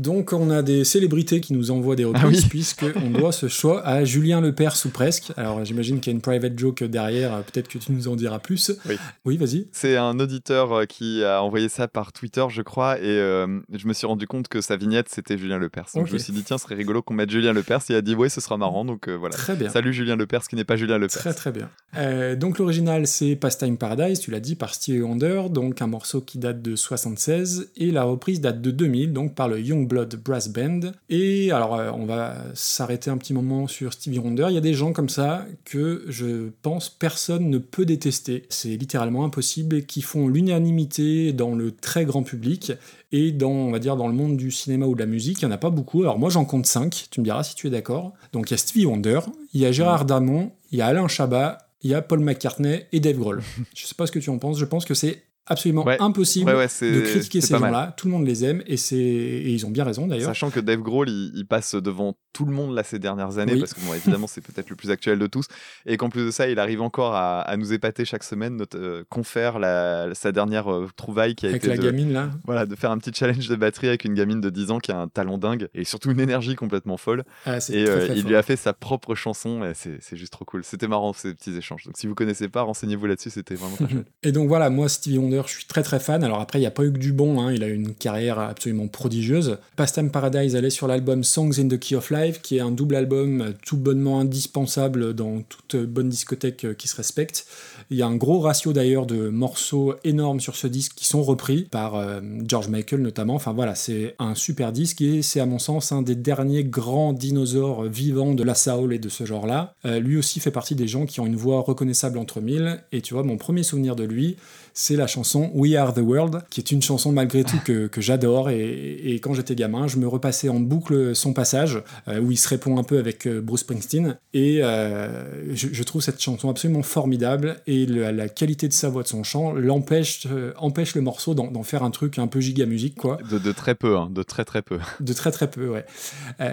Donc 0.00 0.32
on 0.32 0.50
a 0.50 0.62
des 0.62 0.84
célébrités 0.84 1.40
qui 1.40 1.52
nous 1.52 1.70
envoient 1.70 1.96
des 1.96 2.04
reprises, 2.04 2.22
Ah 2.24 2.42
oui. 2.44 2.48
puisque 2.48 2.84
on 2.96 3.10
doit 3.10 3.32
ce 3.32 3.48
choix 3.48 3.86
à 3.86 4.04
Julien 4.04 4.40
Lepers 4.40 4.74
ou 4.84 4.88
presque. 4.88 5.32
Alors 5.36 5.64
j'imagine 5.64 6.00
qu'il 6.00 6.12
y 6.12 6.14
a 6.14 6.16
une 6.16 6.22
private 6.22 6.58
joke 6.58 6.82
derrière, 6.84 7.34
euh, 7.34 7.40
peut-être 7.42 7.68
que 7.68 7.78
tu 7.78 7.92
nous 7.92 8.08
en 8.08 8.16
diras 8.16 8.38
plus. 8.38 8.72
Oui. 8.88 8.96
Oui, 9.24 9.36
vas-y. 9.36 9.68
C'est 9.72 9.96
un 9.96 10.18
auditeur 10.18 10.72
euh, 10.72 10.84
qui 10.86 11.22
a 11.24 11.42
envoyé 11.42 11.68
ça 11.68 11.88
par 11.88 12.12
Twitter, 12.12 12.44
je 12.48 12.62
crois, 12.62 12.98
et 12.98 13.02
euh, 13.04 13.60
je 13.72 13.86
me 13.86 13.92
suis 13.92 14.06
rendu 14.06 14.26
compte 14.26 14.48
que 14.48 14.60
sa 14.60 14.76
vignette 14.76 15.08
c'était 15.08 15.36
Julien 15.38 15.58
Lepers. 15.58 15.86
Donc 15.94 16.06
je 16.06 16.12
me 16.14 16.18
suis 16.18 16.32
dit, 16.32 16.42
tiens, 16.42 16.58
ce 16.58 16.64
serait 16.64 16.74
rigolo 16.74 17.02
qu'on 17.02 17.14
mette 17.14 17.30
Julien 17.30 17.52
Lepers. 17.52 17.80
Il 17.88 17.94
a 17.94 18.02
dit, 18.02 18.14
ouais, 18.14 18.28
ce 18.28 18.40
sera 18.40 18.56
marrant, 18.56 18.84
donc 18.84 19.08
euh, 19.08 19.16
voilà. 19.16 19.36
Très 19.36 19.54
bien. 19.56 19.68
Salut 19.70 19.92
Julien 19.92 20.16
Lepers 20.16 20.42
qui 20.48 20.56
n'est 20.56 20.64
pas 20.64 20.76
Julien 20.76 20.98
Lepers. 20.98 21.20
Très 21.20 21.34
très 21.34 21.52
bien. 21.52 21.68
Euh, 21.96 22.36
donc 22.36 22.58
l'original 22.58 23.06
c'est 23.06 23.36
Pastime 23.36 23.76
Paradise, 23.76 24.20
tu 24.20 24.30
l'as 24.30 24.40
dit, 24.40 24.54
par 24.54 24.74
Stevie 24.74 25.02
Wonder, 25.02 25.44
donc 25.50 25.82
un 25.82 25.86
morceau 25.86 26.20
qui 26.20 26.38
date 26.38 26.62
de 26.62 26.76
76, 26.76 27.70
et 27.76 27.90
la 27.90 28.04
reprise 28.04 28.40
date 28.40 28.60
de 28.62 28.70
2000, 28.70 29.12
donc 29.12 29.34
par 29.34 29.48
le 29.48 29.60
Youngblood 29.90 30.16
Brass 30.22 30.48
Band. 30.48 30.92
Et 31.08 31.50
alors 31.52 31.74
euh, 31.74 31.90
on 31.92 32.06
va 32.06 32.36
s'arrêter 32.54 33.10
un 33.10 33.18
petit 33.18 33.34
moment 33.34 33.66
sur 33.66 33.92
Stevie 33.92 34.18
Wonder, 34.18 34.46
il 34.48 34.54
y 34.54 34.58
a 34.58 34.62
des 34.62 34.74
gens 34.74 34.92
comme 34.92 35.08
ça 35.08 35.46
que 35.64 36.04
je 36.08 36.50
pense 36.62 36.88
personne 36.88 37.50
ne 37.50 37.58
peut 37.58 37.84
détester. 37.84 38.44
C'est 38.48 38.76
littéralement 38.76 39.24
impossible 39.24 39.76
et 39.76 39.82
qui 39.84 40.02
font 40.02 40.28
l'unanimité 40.28 41.32
dans 41.32 41.54
le 41.54 41.72
très 41.72 42.04
grand 42.04 42.22
public. 42.22 42.72
Et 43.12 43.32
dans, 43.32 43.50
on 43.50 43.72
va 43.72 43.80
dire, 43.80 43.96
dans 43.96 44.06
le 44.06 44.14
monde 44.14 44.36
du 44.36 44.52
cinéma 44.52 44.86
ou 44.86 44.94
de 44.94 45.00
la 45.00 45.06
musique, 45.06 45.42
il 45.42 45.46
n'y 45.46 45.52
en 45.52 45.54
a 45.54 45.58
pas 45.58 45.70
beaucoup. 45.70 46.02
Alors 46.02 46.18
moi, 46.18 46.30
j'en 46.30 46.44
compte 46.44 46.66
5, 46.66 47.08
tu 47.10 47.20
me 47.20 47.24
diras 47.24 47.42
si 47.42 47.56
tu 47.56 47.66
es 47.66 47.70
d'accord. 47.70 48.12
Donc 48.32 48.50
il 48.50 48.52
y 48.52 48.54
a 48.54 48.56
Stevie 48.56 48.86
Wonder, 48.86 49.20
il 49.52 49.60
y 49.60 49.66
a 49.66 49.72
Gérard 49.72 50.04
Damon, 50.04 50.52
il 50.70 50.78
y 50.78 50.82
a 50.82 50.86
Alain 50.86 51.08
Chabat, 51.08 51.58
il 51.82 51.90
y 51.90 51.94
a 51.94 52.02
Paul 52.02 52.20
McCartney 52.20 52.86
et 52.92 53.00
Dave 53.00 53.16
Grohl. 53.16 53.42
je 53.74 53.86
sais 53.86 53.94
pas 53.96 54.06
ce 54.06 54.12
que 54.12 54.20
tu 54.20 54.30
en 54.30 54.38
penses, 54.38 54.58
je 54.58 54.64
pense 54.64 54.84
que 54.84 54.94
c'est 54.94 55.22
absolument 55.46 55.84
Ouais. 55.84 55.96
impossible 56.00 56.50
Ouais, 56.50 56.56
ouais, 56.56 56.68
c'est 56.68 56.90
de 56.92 57.00
critiquer 57.00 57.40
ces 57.40 57.56
gens-là. 57.58 57.94
Tout 57.96 58.06
le 58.06 58.12
monde 58.12 58.26
les 58.26 58.44
aime 58.44 58.62
et, 58.66 58.74
et 58.74 59.50
ils 59.50 59.66
ont 59.66 59.70
bien 59.70 59.84
raison 59.84 60.06
d'ailleurs. 60.06 60.26
Sachant 60.28 60.50
que 60.50 60.60
Dave 60.60 60.80
Grohl, 60.80 61.08
il, 61.08 61.32
il 61.34 61.46
passe 61.46 61.74
devant 61.74 62.16
tout 62.32 62.44
le 62.44 62.52
monde 62.52 62.74
là 62.74 62.84
ces 62.84 62.98
dernières 62.98 63.38
années, 63.38 63.54
Oui. 63.54 63.58
parce 63.60 63.74
que 63.74 63.80
bon, 63.80 63.92
évidemment, 63.94 64.26
c'est 64.26 64.40
peut-être 64.40 64.70
le 64.70 64.76
plus 64.76 64.90
actuel 64.90 65.18
de 65.18 65.26
tous, 65.26 65.46
et 65.86 65.96
qu'en 65.96 66.08
plus 66.08 66.24
de 66.26 66.30
ça, 66.30 66.48
il 66.48 66.58
arrive 66.58 66.80
encore 66.82 67.14
à, 67.14 67.40
à 67.40 67.56
nous 67.56 67.72
épater 67.72 68.04
chaque 68.04 68.22
semaine, 68.22 68.56
notre 68.56 68.78
euh, 68.78 69.04
confère 69.08 69.58
la, 69.58 70.10
sa 70.14 70.30
dernière 70.32 70.72
euh, 70.72 70.88
trouvaille 70.96 71.34
qui 71.34 71.46
a 71.46 71.48
Avec 71.50 71.64
été 71.64 71.68
la 71.70 71.76
de, 71.76 71.82
gamine 71.82 72.12
là. 72.12 72.30
voilà, 72.44 72.66
de 72.66 72.74
faire 72.76 72.90
un 72.92 72.98
petit 72.98 73.12
challenge 73.12 73.48
de 73.48 73.56
batterie 73.56 73.88
avec 73.88 74.04
une 74.04 74.14
gamine 74.14 74.40
de 74.40 74.50
10 74.50 74.70
ans 74.70 74.78
qui 74.78 74.92
a 74.92 74.98
un 75.00 75.08
talent 75.08 75.38
dingue 75.38 75.68
et 75.74 75.84
surtout 75.84 76.10
une 76.12 76.20
énergie 76.20 76.54
complètement 76.54 76.96
folle. 76.96 77.24
Ah, 77.46 77.58
Et 77.72 77.88
euh, 77.88 78.08
il 78.14 78.24
lui 78.26 78.36
a 78.36 78.42
fait 78.42 78.56
sa 78.56 78.72
propre 78.72 79.14
chanson, 79.14 79.64
et 79.64 79.72
c'est 79.74 79.98
c'est 80.00 80.16
juste 80.16 80.32
trop 80.32 80.44
cool. 80.44 80.62
C'était 80.64 80.86
marrant 80.88 81.12
ces 81.12 81.34
petits 81.34 81.56
échanges. 81.56 81.84
Donc 81.84 81.96
si 81.98 82.06
vous 82.06 82.14
connaissez 82.14 82.48
pas, 82.48 82.62
renseignez-vous 82.62 83.06
là-dessus, 83.06 83.30
c'était 83.30 83.54
vraiment 83.56 83.76
très 83.76 83.88
chouette. 83.90 84.06
Et 84.22 84.30
donc 84.32 84.48
voilà, 84.48 84.70
moi 84.70 84.88
Stevie 84.88 85.18
Wonder, 85.18 85.39
je 85.46 85.54
suis 85.54 85.64
très 85.64 85.82
très 85.82 86.00
fan. 86.00 86.24
Alors 86.24 86.40
après, 86.40 86.58
il 86.58 86.62
n'y 86.62 86.66
a 86.66 86.70
pas 86.70 86.84
eu 86.84 86.92
que 86.92 86.98
du 86.98 87.12
bon, 87.12 87.40
hein. 87.40 87.52
il 87.52 87.62
a 87.62 87.68
une 87.68 87.94
carrière 87.94 88.38
absolument 88.38 88.88
prodigieuse. 88.88 89.58
Pastime 89.76 90.10
Paradise 90.10 90.56
allait 90.56 90.70
sur 90.70 90.86
l'album 90.86 91.24
Songs 91.24 91.58
in 91.58 91.68
the 91.68 91.78
Key 91.78 91.96
of 91.96 92.10
Life, 92.10 92.40
qui 92.42 92.56
est 92.56 92.60
un 92.60 92.70
double 92.70 92.96
album 92.96 93.54
tout 93.64 93.76
bonnement 93.76 94.20
indispensable 94.20 95.14
dans 95.14 95.42
toute 95.42 95.76
bonne 95.76 96.08
discothèque 96.08 96.76
qui 96.76 96.88
se 96.88 96.96
respecte. 96.96 97.46
Il 97.90 97.96
y 97.96 98.02
a 98.02 98.06
un 98.06 98.16
gros 98.16 98.40
ratio 98.40 98.72
d'ailleurs 98.72 99.06
de 99.06 99.28
morceaux 99.28 99.94
énormes 100.04 100.40
sur 100.40 100.56
ce 100.56 100.66
disque 100.66 100.92
qui 100.94 101.06
sont 101.06 101.22
repris 101.22 101.62
par 101.70 101.96
euh, 101.96 102.20
George 102.46 102.68
Michael 102.68 103.00
notamment. 103.00 103.34
Enfin 103.34 103.52
voilà, 103.52 103.74
c'est 103.74 104.14
un 104.18 104.34
super 104.34 104.72
disque 104.72 105.00
et 105.00 105.22
c'est 105.22 105.40
à 105.40 105.46
mon 105.46 105.58
sens 105.58 105.92
un 105.92 106.02
des 106.02 106.14
derniers 106.14 106.64
grands 106.64 107.12
dinosaures 107.12 107.84
vivants 107.84 108.34
de 108.34 108.42
la 108.42 108.54
soul 108.54 108.92
et 108.92 108.98
de 108.98 109.08
ce 109.08 109.24
genre-là. 109.24 109.74
Euh, 109.84 109.98
lui 109.98 110.16
aussi 110.16 110.40
fait 110.40 110.50
partie 110.50 110.74
des 110.74 110.86
gens 110.86 111.06
qui 111.06 111.20
ont 111.20 111.26
une 111.26 111.36
voix 111.36 111.60
reconnaissable 111.60 112.18
entre 112.18 112.40
mille. 112.40 112.80
Et 112.92 113.00
tu 113.00 113.14
vois, 113.14 113.22
mon 113.22 113.36
premier 113.36 113.62
souvenir 113.62 113.96
de 113.96 114.04
lui, 114.04 114.36
c'est 114.72 114.96
la 114.96 115.06
chanson 115.06 115.50
We 115.54 115.74
Are 115.74 115.92
the 115.94 115.98
World, 115.98 116.42
qui 116.50 116.60
est 116.60 116.70
une 116.70 116.82
chanson 116.82 117.12
malgré 117.12 117.44
tout 117.44 117.58
que, 117.64 117.86
que 117.86 118.00
j'adore. 118.00 118.50
Et, 118.50 119.14
et 119.14 119.20
quand 119.20 119.34
j'étais 119.34 119.54
gamin, 119.54 119.86
je 119.88 119.96
me 119.96 120.06
repassais 120.06 120.48
en 120.48 120.60
boucle 120.60 121.14
son 121.14 121.32
passage, 121.32 121.82
euh, 122.08 122.20
où 122.20 122.30
il 122.30 122.36
se 122.36 122.48
répond 122.48 122.78
un 122.78 122.82
peu 122.84 122.98
avec 122.98 123.26
euh, 123.26 123.40
Bruce 123.40 123.60
Springsteen. 123.60 124.16
Et 124.34 124.62
euh, 124.62 125.54
je, 125.54 125.68
je 125.72 125.82
trouve 125.82 126.02
cette 126.02 126.20
chanson 126.20 126.48
absolument 126.48 126.82
formidable. 126.82 127.56
Et 127.66 127.86
le- 127.86 128.10
la 128.10 128.28
qualité 128.28 128.68
de 128.68 128.72
sa 128.72 128.88
voix, 128.88 129.02
de 129.02 129.08
son 129.08 129.22
chant, 129.22 129.52
l'empêche 129.52 130.26
euh, 130.30 130.52
empêche 130.58 130.94
le 130.94 131.00
morceau 131.00 131.34
d'en 131.34 131.62
faire 131.62 131.82
un 131.82 131.90
truc 131.90 132.18
un 132.18 132.26
peu 132.26 132.40
giga 132.40 132.66
musique, 132.66 132.96
quoi. 132.96 133.18
De, 133.30 133.38
de 133.38 133.52
très 133.52 133.74
peu, 133.74 133.96
hein, 133.96 134.08
de 134.10 134.22
très 134.22 134.44
très 134.44 134.62
peu. 134.62 134.78
De 135.00 135.12
très 135.12 135.30
très 135.30 135.50
peu, 135.50 135.68
ouais. 135.68 135.84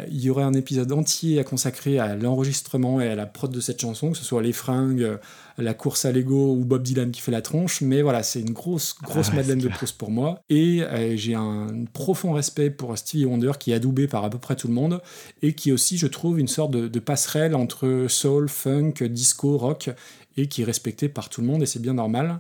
Il 0.10 0.20
y 0.22 0.30
aurait 0.30 0.44
un 0.44 0.54
épisode 0.54 0.92
entier 0.92 1.40
à 1.40 1.44
consacrer 1.44 2.00
à 2.00 2.16
l'enregistrement 2.16 3.02
et 3.02 3.08
à 3.10 3.16
la 3.16 3.26
prod 3.26 3.52
de 3.52 3.60
cette 3.60 3.82
chanson, 3.82 4.12
que 4.12 4.18
ce 4.18 4.24
soit 4.24 4.42
les 4.42 4.54
fringues, 4.54 5.18
la 5.58 5.74
course 5.74 6.06
à 6.06 6.12
Lego 6.12 6.54
ou 6.54 6.66
Bob 6.66 6.84
Dylan 6.84 7.12
qui 7.12 7.22
fait 7.22 7.32
la 7.32 7.42
tronche, 7.42 7.82
mais 7.82 8.02
voilà, 8.02 8.24
c'est 8.24 8.42
une 8.42 8.54
grosse, 8.54 8.96
grosse 9.02 9.30
Ah 9.32 9.36
Madeleine 9.36 9.60
de 9.60 9.68
Proust 9.68 9.98
pour 9.98 10.12
moi. 10.12 10.42
Et 10.50 10.84
euh, 10.84 11.16
j'ai 11.18 11.34
un 11.34 11.86
profond 11.94 12.34
respect 12.34 12.70
pour 12.70 12.98
Stevie 12.98 13.26
Wonder 13.26 13.54
qui 13.60 13.72
est 13.72 13.76
adoubé 13.76 14.08
par 14.08 14.24
à 14.24 14.30
peu 14.30 14.38
près 14.38 14.56
tout 14.56 14.68
le 14.68 14.74
monde 14.74 15.02
et 15.42 15.54
qui 15.54 15.72
aussi, 15.72 15.98
je 15.98 16.08
trouve, 16.08 16.40
une 16.40 16.48
sorte 16.48 16.72
de, 16.72 16.88
de 16.88 17.00
passerelle 17.00 17.56
entre 17.56 18.06
soul, 18.08 18.50
funk, 18.50 18.94
disco, 19.10 19.58
rock 19.58 19.90
et 20.38 20.48
qui 20.48 20.62
est 20.62 20.66
respecté 20.66 21.10
par 21.10 21.30
tout 21.30 21.42
le 21.42 21.48
monde 21.48 21.64
et 21.64 21.66
c'est 21.66 21.82
bien 21.82 21.94
normal. 21.94 22.40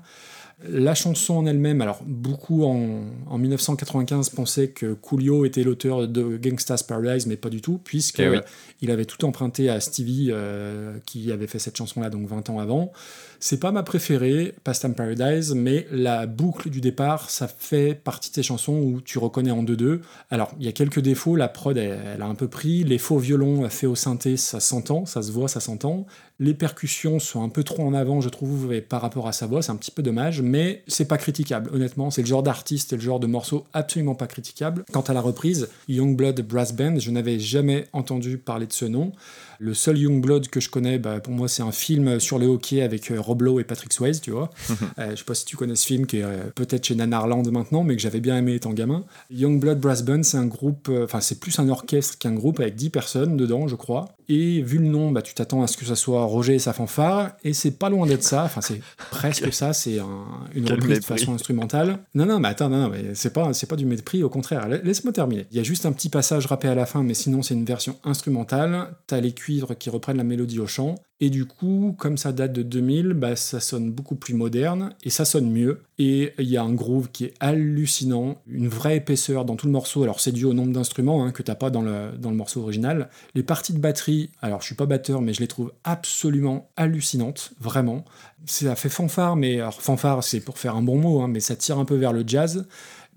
La 0.68 0.95
chanson 0.95 1.36
en 1.36 1.45
elle-même, 1.45 1.82
alors 1.82 1.99
beaucoup 2.03 2.64
en, 2.66 3.01
en 3.28 3.38
1995 3.38 4.30
pensaient 4.32 4.70
que 4.70 4.93
Coolio 4.93 5.45
était 5.45 5.62
l'auteur 5.64 6.08
de 6.08 6.36
Gangsta's 6.38 6.82
Paradise, 6.82 7.28
mais 7.28 7.36
pas 7.38 7.49
du 7.49 7.62
tout, 7.62 7.80
puisque 7.84 8.20
Eh 8.20 8.30
oui. 8.30 8.38
il 8.82 8.89
avait 8.89 9.05
tout 9.05 9.24
emprunté 9.24 9.70
à 9.70 9.80
Stevie, 9.80 10.30
euh, 10.32 10.97
qui 11.05 11.32
avait 11.32 11.45
fait 11.45 11.60
cette 11.60 11.78
chanson-là 11.78 12.10
donc 12.10 12.28
20 12.28 12.49
ans 12.49 12.58
avant. 12.58 12.91
C'est 13.40 13.60
pas 13.60 13.72
ma 13.72 13.84
préférée, 13.84 14.56
Pastime 14.64 14.96
Paradise, 14.96 15.54
mais 15.54 15.86
la 15.92 16.26
boucle 16.26 16.70
du 16.70 16.82
départ, 16.82 17.30
ça 17.30 17.48
fait 17.48 17.94
partie 17.94 18.32
de 18.32 18.36
ces 18.36 18.44
chansons 18.44 18.74
où 18.74 19.02
tu 19.02 19.20
reconnais 19.20 19.52
en 19.52 19.64
2-2. 19.64 20.00
Alors, 20.32 20.52
il 20.60 20.66
y 20.66 20.70
a 20.70 20.72
quelques 20.72 21.00
défauts, 21.00 21.36
la 21.36 21.48
prod, 21.48 21.78
elle, 21.78 22.22
a 22.22 22.26
un 22.26 22.36
peu 22.36 22.48
pris. 22.48 22.84
Les 22.84 22.98
faux 22.98 23.20
violons 23.20 23.70
faits 23.70 23.90
au 23.90 23.96
synthé, 23.96 24.38
ça 24.38 24.60
s'entend, 24.60 25.06
ça 25.06 25.22
se 25.22 25.32
voit, 25.32 25.48
ça 25.48 25.60
s'entend. 25.60 26.08
Les 26.40 26.54
percussions 26.54 27.20
sont 27.20 27.44
un 27.44 27.50
peu 27.50 27.64
trop 27.64 27.84
en 27.84 27.94
avant, 27.94 28.22
je 28.22 28.30
trouve, 28.30 28.74
et 28.74 28.82
par 28.82 29.02
rapport 29.02 29.28
à 29.28 29.32
sa 29.32 29.46
voix, 29.46 29.62
c'est 29.62 29.72
un 29.72 29.76
petit 29.76 29.92
peu 29.92 30.04
dommage, 30.04 30.42
mais 30.42 30.84
c'est 30.88 31.08
pas 31.08 31.18
critiquable, 31.18 31.70
honnêtement. 31.74 32.12
C'est 32.12 32.22
le 32.22 32.28
genre 32.28 32.44
d'artiste 32.44 32.94
et 32.94 32.96
le 32.96 33.02
genre 33.02 33.20
de 33.20 33.28
morceau 33.28 33.66
absolument 33.74 34.16
pas 34.16 34.28
critiquable. 34.28 34.84
Quant 34.92 35.02
à 35.02 35.14
la 35.14 35.22
reprise, 35.22 35.70
Youngblood 35.88 36.42
Brass 36.42 36.74
Band, 36.74 37.00
je 37.00 37.12
n'avais 37.12 37.40
jamais 37.40 37.86
entendu 37.94 38.38
parler 38.38 38.68
de 38.68 38.74
ce 38.74 38.86
nom. 38.86 39.12
Le 39.60 39.74
seul 39.74 39.97
Youngblood 39.97 40.47
que 40.49 40.60
je 40.60 40.70
connais, 40.70 40.99
bah, 40.99 41.20
pour 41.20 41.34
moi, 41.34 41.47
c'est 41.47 41.64
un 41.64 41.72
film 41.72 42.20
sur 42.20 42.39
le 42.39 42.45
hockey 42.47 42.82
avec 42.82 43.12
euh, 43.12 43.20
Rob 43.20 43.41
Lowe 43.41 43.60
et 43.60 43.64
Patrick 43.64 43.91
Swayze, 43.93 44.22
tu 44.22 44.32
vois. 44.32 44.49
Euh, 44.99 45.12
je 45.12 45.16
sais 45.18 45.24
pas 45.26 45.36
si 45.36 45.45
tu 45.45 45.55
connais 45.58 45.76
ce 45.76 45.86
film, 45.86 46.05
qui 46.08 46.18
est 46.18 46.24
euh, 46.24 46.38
peut-être 46.55 46.86
chez 46.86 46.95
Nanarland 46.95 47.43
maintenant, 47.51 47.84
mais 47.84 47.95
que 47.95 48.01
j'avais 48.01 48.20
bien 48.20 48.38
aimé 48.38 48.55
étant 48.55 48.72
gamin. 48.72 49.03
Youngblood 49.30 49.80
Brass 49.80 50.03
Band, 50.03 50.24
c'est 50.24 50.38
un 50.38 50.45
groupe, 50.47 50.88
euh, 50.89 51.03
enfin, 51.05 51.20
c'est 51.22 51.39
plus 51.39 51.58
un 51.60 51.70
orchestre 51.70 52.18
qu'un 52.18 52.34
groupe 52.34 52.60
avec 52.60 52.76
10 52.76 52.89
personnes 52.89 53.38
dedans, 53.38 53.68
je 53.68 53.76
crois. 53.76 54.10
Et 54.30 54.62
vu 54.62 54.80
le 54.80 54.86
nom, 54.88 55.12
bah, 55.12 55.22
tu 55.22 55.34
t'attends 55.34 55.62
à 55.64 55.68
ce 55.68 55.78
que 55.78 55.86
ça 55.86 55.95
soit 55.95 56.24
Roger 56.24 56.55
et 56.55 56.60
sa 56.60 56.74
fanfare, 56.74 57.32
et 57.43 57.53
c'est 57.53 57.72
pas 57.72 57.89
loin 57.89 58.08
d'être 58.08 58.24
ça. 58.24 58.43
Enfin, 58.45 58.62
c'est 58.62 58.82
presque 59.12 59.53
ça, 59.53 59.74
c'est 59.74 59.99
un- 59.99 60.26
une 60.55 60.66
Quel 60.66 60.76
reprise 60.76 60.99
de 60.99 61.05
façon 61.05 61.34
instrumentale. 61.34 61.99
Non, 62.16 62.26
non, 62.26 62.39
mais 62.39 62.47
attends, 62.49 62.70
non, 62.70 62.82
non, 62.84 62.89
mais 62.89 63.14
c'est 63.14 63.34
pas, 63.34 63.53
c'est 63.53 63.68
pas 63.68 63.76
du 63.76 63.86
mépris, 63.86 64.24
au 64.24 64.30
contraire. 64.30 64.68
La- 64.68 64.78
Laisse-moi 64.78 65.14
terminer. 65.14 65.45
Il 65.51 65.58
y 65.58 65.60
a 65.60 65.64
juste 65.64 65.86
un 65.86 65.91
petit 65.91 66.10
passage 66.10 66.45
rappé 66.47 66.68
à 66.68 66.76
la 66.76 66.86
fin, 66.86 67.03
mais 67.03 67.14
sinon, 67.14 67.41
c'est 67.43 67.53
une 67.53 67.66
version 67.66 67.97
instrumentale. 68.03 68.88
T'as 69.05 69.20
les 69.22 69.32
qui 69.80 69.89
reprennent 69.89 70.18
la 70.18 70.24
mélodie 70.24 70.60
au 70.60 70.68
chant. 70.68 70.95
Et 71.20 71.30
du 71.32 71.45
coup, 71.45 71.95
comme 71.98 72.18
ça 72.18 72.32
date 72.32 72.54
de 72.54 72.62
2000, 72.62 73.14
bah, 73.14 73.36
ça 73.36 73.60
sonne 73.60 73.91
beaucoup 73.91 74.16
plus 74.16 74.36
moderne 74.36 74.93
et 75.04 75.10
ça 75.10 75.26
sonne 75.26 75.50
mieux. 75.50 75.82
Et 75.98 76.34
il 76.38 76.48
y 76.48 76.58
a 76.58 76.64
un 76.64 76.74
groove 76.74 77.10
qui 77.12 77.26
est 77.26 77.34
hallucinant, 77.39 78.39
une 78.45 78.68
vraie 78.68 78.98
épaisseur 78.98 79.43
dans 79.43 79.56
tout 79.56 79.66
le 79.66 79.72
morceau. 79.72 80.04
Alors 80.04 80.20
c'est 80.20 80.32
dû 80.32 80.45
au 80.45 80.54
nombre 80.54 80.74
d'instruments 80.74 81.26
hein, 81.26 81.32
que 81.32 81.41
t'as 81.41 81.56
pas 81.56 81.72
dans 81.72 81.82
le, 81.82 82.12
dans 82.20 82.30
le 82.30 82.36
morceau 82.36 82.62
original. 82.62 83.10
Les 83.34 83.41
parties 83.41 83.74
de 83.74 83.80
batterie, 83.80 84.30
alors 84.41 84.62
je 84.62 84.68
suis 84.68 84.76
pas 84.76 84.86
batteur, 84.86 85.22
mais 85.22 85.34
je 85.34 85.39
les 85.39 85.48
trouve 85.48 85.74
absolument 85.84 86.70
hallucinantes, 86.76 87.52
vraiment. 87.60 88.06
Ça 88.45 88.76
fait 88.76 88.89
fanfare, 88.89 89.36
mais 89.36 89.56
alors 89.60 89.82
fanfare 89.82 90.24
c'est 90.24 90.39
pour 90.39 90.60
faire 90.60 90.76
un 90.76 90.84
bon 90.84 91.00
mot, 91.00 91.22
hein, 91.22 91.28
mais 91.28 91.39
ça 91.39 91.56
tire 91.56 91.80
un 91.80 91.86
peu 91.86 91.95
vers 91.95 92.14
le 92.14 92.24
jazz 92.28 92.68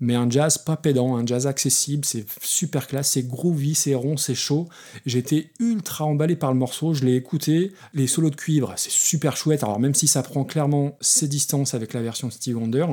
mais 0.01 0.15
un 0.15 0.29
jazz 0.29 0.57
pas 0.57 0.75
pédant, 0.75 1.15
un 1.15 1.25
jazz 1.25 1.47
accessible, 1.47 2.03
c'est 2.03 2.25
super 2.41 2.87
classe, 2.87 3.11
c'est 3.11 3.27
groovy, 3.27 3.75
c'est 3.75 3.93
rond, 3.93 4.17
c'est 4.17 4.35
chaud. 4.35 4.67
J'étais 5.05 5.51
ultra 5.59 6.05
emballé 6.05 6.35
par 6.35 6.51
le 6.51 6.57
morceau, 6.57 6.93
je 6.93 7.05
l'ai 7.05 7.15
écouté. 7.15 7.71
Les 7.93 8.07
solos 8.07 8.31
de 8.31 8.35
cuivre, 8.35 8.73
c'est 8.77 8.91
super 8.91 9.37
chouette, 9.37 9.63
alors 9.63 9.79
même 9.79 9.93
si 9.93 10.07
ça 10.07 10.23
prend 10.23 10.43
clairement 10.43 10.97
ses 11.01 11.27
distances 11.27 11.75
avec 11.75 11.93
la 11.93 12.01
version 12.01 12.31
Steve 12.31 12.57
Wonder, 12.57 12.87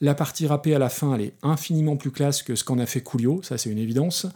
la 0.00 0.14
partie 0.16 0.48
rappée 0.48 0.74
à 0.74 0.80
la 0.80 0.88
fin, 0.88 1.14
elle 1.14 1.20
est 1.22 1.34
infiniment 1.44 1.96
plus 1.96 2.10
classe 2.10 2.42
que 2.42 2.56
ce 2.56 2.64
qu'en 2.64 2.80
a 2.80 2.86
fait 2.86 3.02
Coolio, 3.02 3.40
ça 3.44 3.56
c'est 3.56 3.70
une 3.70 3.78
évidence. 3.78 4.26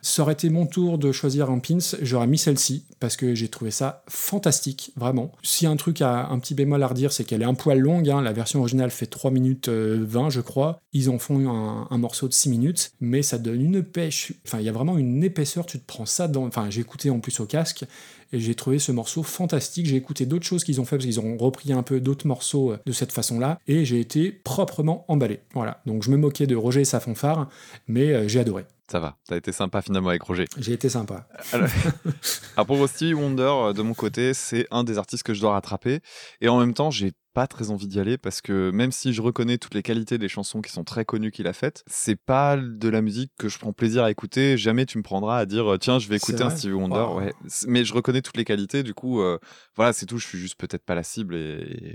Ça 0.00 0.22
aurait 0.22 0.32
été 0.32 0.48
mon 0.50 0.66
tour 0.66 0.98
de 0.98 1.12
choisir 1.12 1.50
un 1.50 1.58
pins, 1.58 1.78
j'aurais 2.00 2.26
mis 2.26 2.38
celle-ci, 2.38 2.84
parce 3.00 3.16
que 3.16 3.34
j'ai 3.34 3.48
trouvé 3.48 3.70
ça 3.70 4.02
fantastique, 4.08 4.92
vraiment. 4.96 5.32
Si 5.42 5.66
un 5.66 5.76
truc 5.76 6.00
a 6.00 6.28
un 6.28 6.38
petit 6.38 6.54
bémol 6.54 6.82
à 6.82 6.86
redire, 6.86 7.12
c'est 7.12 7.24
qu'elle 7.24 7.42
est 7.42 7.46
un 7.46 7.54
poil 7.54 7.78
longue, 7.78 8.08
hein. 8.08 8.22
la 8.22 8.32
version 8.32 8.60
originale 8.60 8.90
fait 8.90 9.06
3 9.06 9.30
minutes 9.30 9.68
euh, 9.68 9.98
20, 10.02 10.30
je 10.30 10.40
crois. 10.40 10.80
Ils 10.92 11.10
en 11.10 11.18
font 11.18 11.48
un, 11.48 11.88
un 11.90 11.98
morceau 11.98 12.28
de 12.28 12.32
6 12.32 12.48
minutes, 12.48 12.92
mais 13.00 13.22
ça 13.22 13.38
donne 13.38 13.60
une 13.60 13.82
pêche, 13.82 14.32
enfin 14.46 14.58
il 14.58 14.64
y 14.64 14.68
a 14.68 14.72
vraiment 14.72 14.96
une 14.96 15.22
épaisseur, 15.22 15.66
tu 15.66 15.78
te 15.78 15.86
prends 15.86 16.06
ça 16.06 16.28
dans... 16.28 16.46
Enfin 16.46 16.66
j'ai 16.70 16.80
écouté 16.80 17.10
en 17.10 17.20
plus 17.20 17.40
au 17.40 17.46
casque, 17.46 17.84
et 18.32 18.40
j'ai 18.40 18.54
trouvé 18.54 18.78
ce 18.78 18.92
morceau 18.92 19.22
fantastique. 19.22 19.86
J'ai 19.86 19.96
écouté 19.96 20.26
d'autres 20.26 20.46
choses 20.46 20.64
qu'ils 20.64 20.80
ont 20.80 20.84
fait 20.84 20.96
parce 20.96 21.04
qu'ils 21.04 21.20
ont 21.20 21.36
repris 21.36 21.72
un 21.72 21.82
peu 21.82 22.00
d'autres 22.00 22.26
morceaux 22.26 22.72
euh, 22.72 22.78
de 22.86 22.92
cette 22.92 23.12
façon-là 23.12 23.58
et 23.68 23.84
j'ai 23.84 24.00
été 24.00 24.32
proprement 24.32 25.04
emballé. 25.08 25.40
Voilà. 25.54 25.82
Donc 25.86 26.02
je 26.02 26.10
me 26.10 26.16
moquais 26.16 26.46
de 26.46 26.56
Roger 26.56 26.80
et 26.80 26.84
sa 26.84 27.00
fanfare, 27.00 27.48
mais 27.86 28.12
euh, 28.12 28.28
j'ai 28.28 28.40
adoré. 28.40 28.64
Ça 28.92 29.00
va, 29.00 29.16
t'as 29.26 29.38
été 29.38 29.52
sympa 29.52 29.80
finalement 29.80 30.10
avec 30.10 30.20
Roger. 30.20 30.44
J'ai 30.58 30.74
été 30.74 30.90
sympa. 30.90 31.26
Alors, 31.54 31.70
alors 32.56 32.66
pour 32.66 32.86
Stevie 32.86 33.14
Wonder, 33.14 33.42
euh, 33.44 33.72
de 33.72 33.80
mon 33.80 33.94
côté, 33.94 34.34
c'est 34.34 34.66
un 34.70 34.84
des 34.84 34.98
artistes 34.98 35.22
que 35.22 35.32
je 35.32 35.40
dois 35.40 35.52
rattraper. 35.52 36.00
Et 36.42 36.50
en 36.50 36.60
même 36.60 36.74
temps, 36.74 36.90
j'ai 36.90 37.12
pas 37.34 37.46
très 37.46 37.70
envie 37.70 37.86
d'y 37.86 37.98
aller 38.00 38.18
parce 38.18 38.40
que 38.40 38.70
même 38.70 38.92
si 38.92 39.12
je 39.12 39.22
reconnais 39.22 39.58
toutes 39.58 39.74
les 39.74 39.82
qualités 39.82 40.18
des 40.18 40.28
chansons 40.28 40.60
qui 40.60 40.70
sont 40.72 40.84
très 40.84 41.04
connues 41.04 41.30
qu'il 41.30 41.46
a 41.46 41.52
faites, 41.52 41.82
c'est 41.86 42.16
pas 42.16 42.56
de 42.56 42.88
la 42.88 43.00
musique 43.02 43.32
que 43.38 43.48
je 43.48 43.58
prends 43.58 43.72
plaisir 43.72 44.04
à 44.04 44.10
écouter. 44.10 44.56
Jamais 44.56 44.86
tu 44.86 44.98
me 44.98 45.02
prendras 45.02 45.38
à 45.38 45.46
dire 45.46 45.76
tiens, 45.80 45.98
je 45.98 46.08
vais 46.08 46.16
écouter 46.16 46.42
un 46.42 46.50
Stevie 46.50 46.74
Wonder. 46.74 46.94
Wow. 46.96 47.18
Ouais. 47.20 47.32
C'est- 47.46 47.66
Mais 47.68 47.84
je 47.84 47.94
reconnais 47.94 48.22
toutes 48.22 48.36
les 48.36 48.44
qualités. 48.44 48.82
Du 48.82 48.94
coup, 48.94 49.20
euh, 49.22 49.38
voilà, 49.76 49.92
c'est 49.92 50.06
tout. 50.06 50.18
Je 50.18 50.26
suis 50.26 50.38
juste 50.38 50.56
peut-être 50.56 50.84
pas 50.84 50.94
la 50.94 51.02
cible 51.02 51.34
et, 51.34 51.38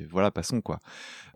et 0.02 0.08
voilà, 0.10 0.32
passons 0.32 0.62
quoi. 0.62 0.80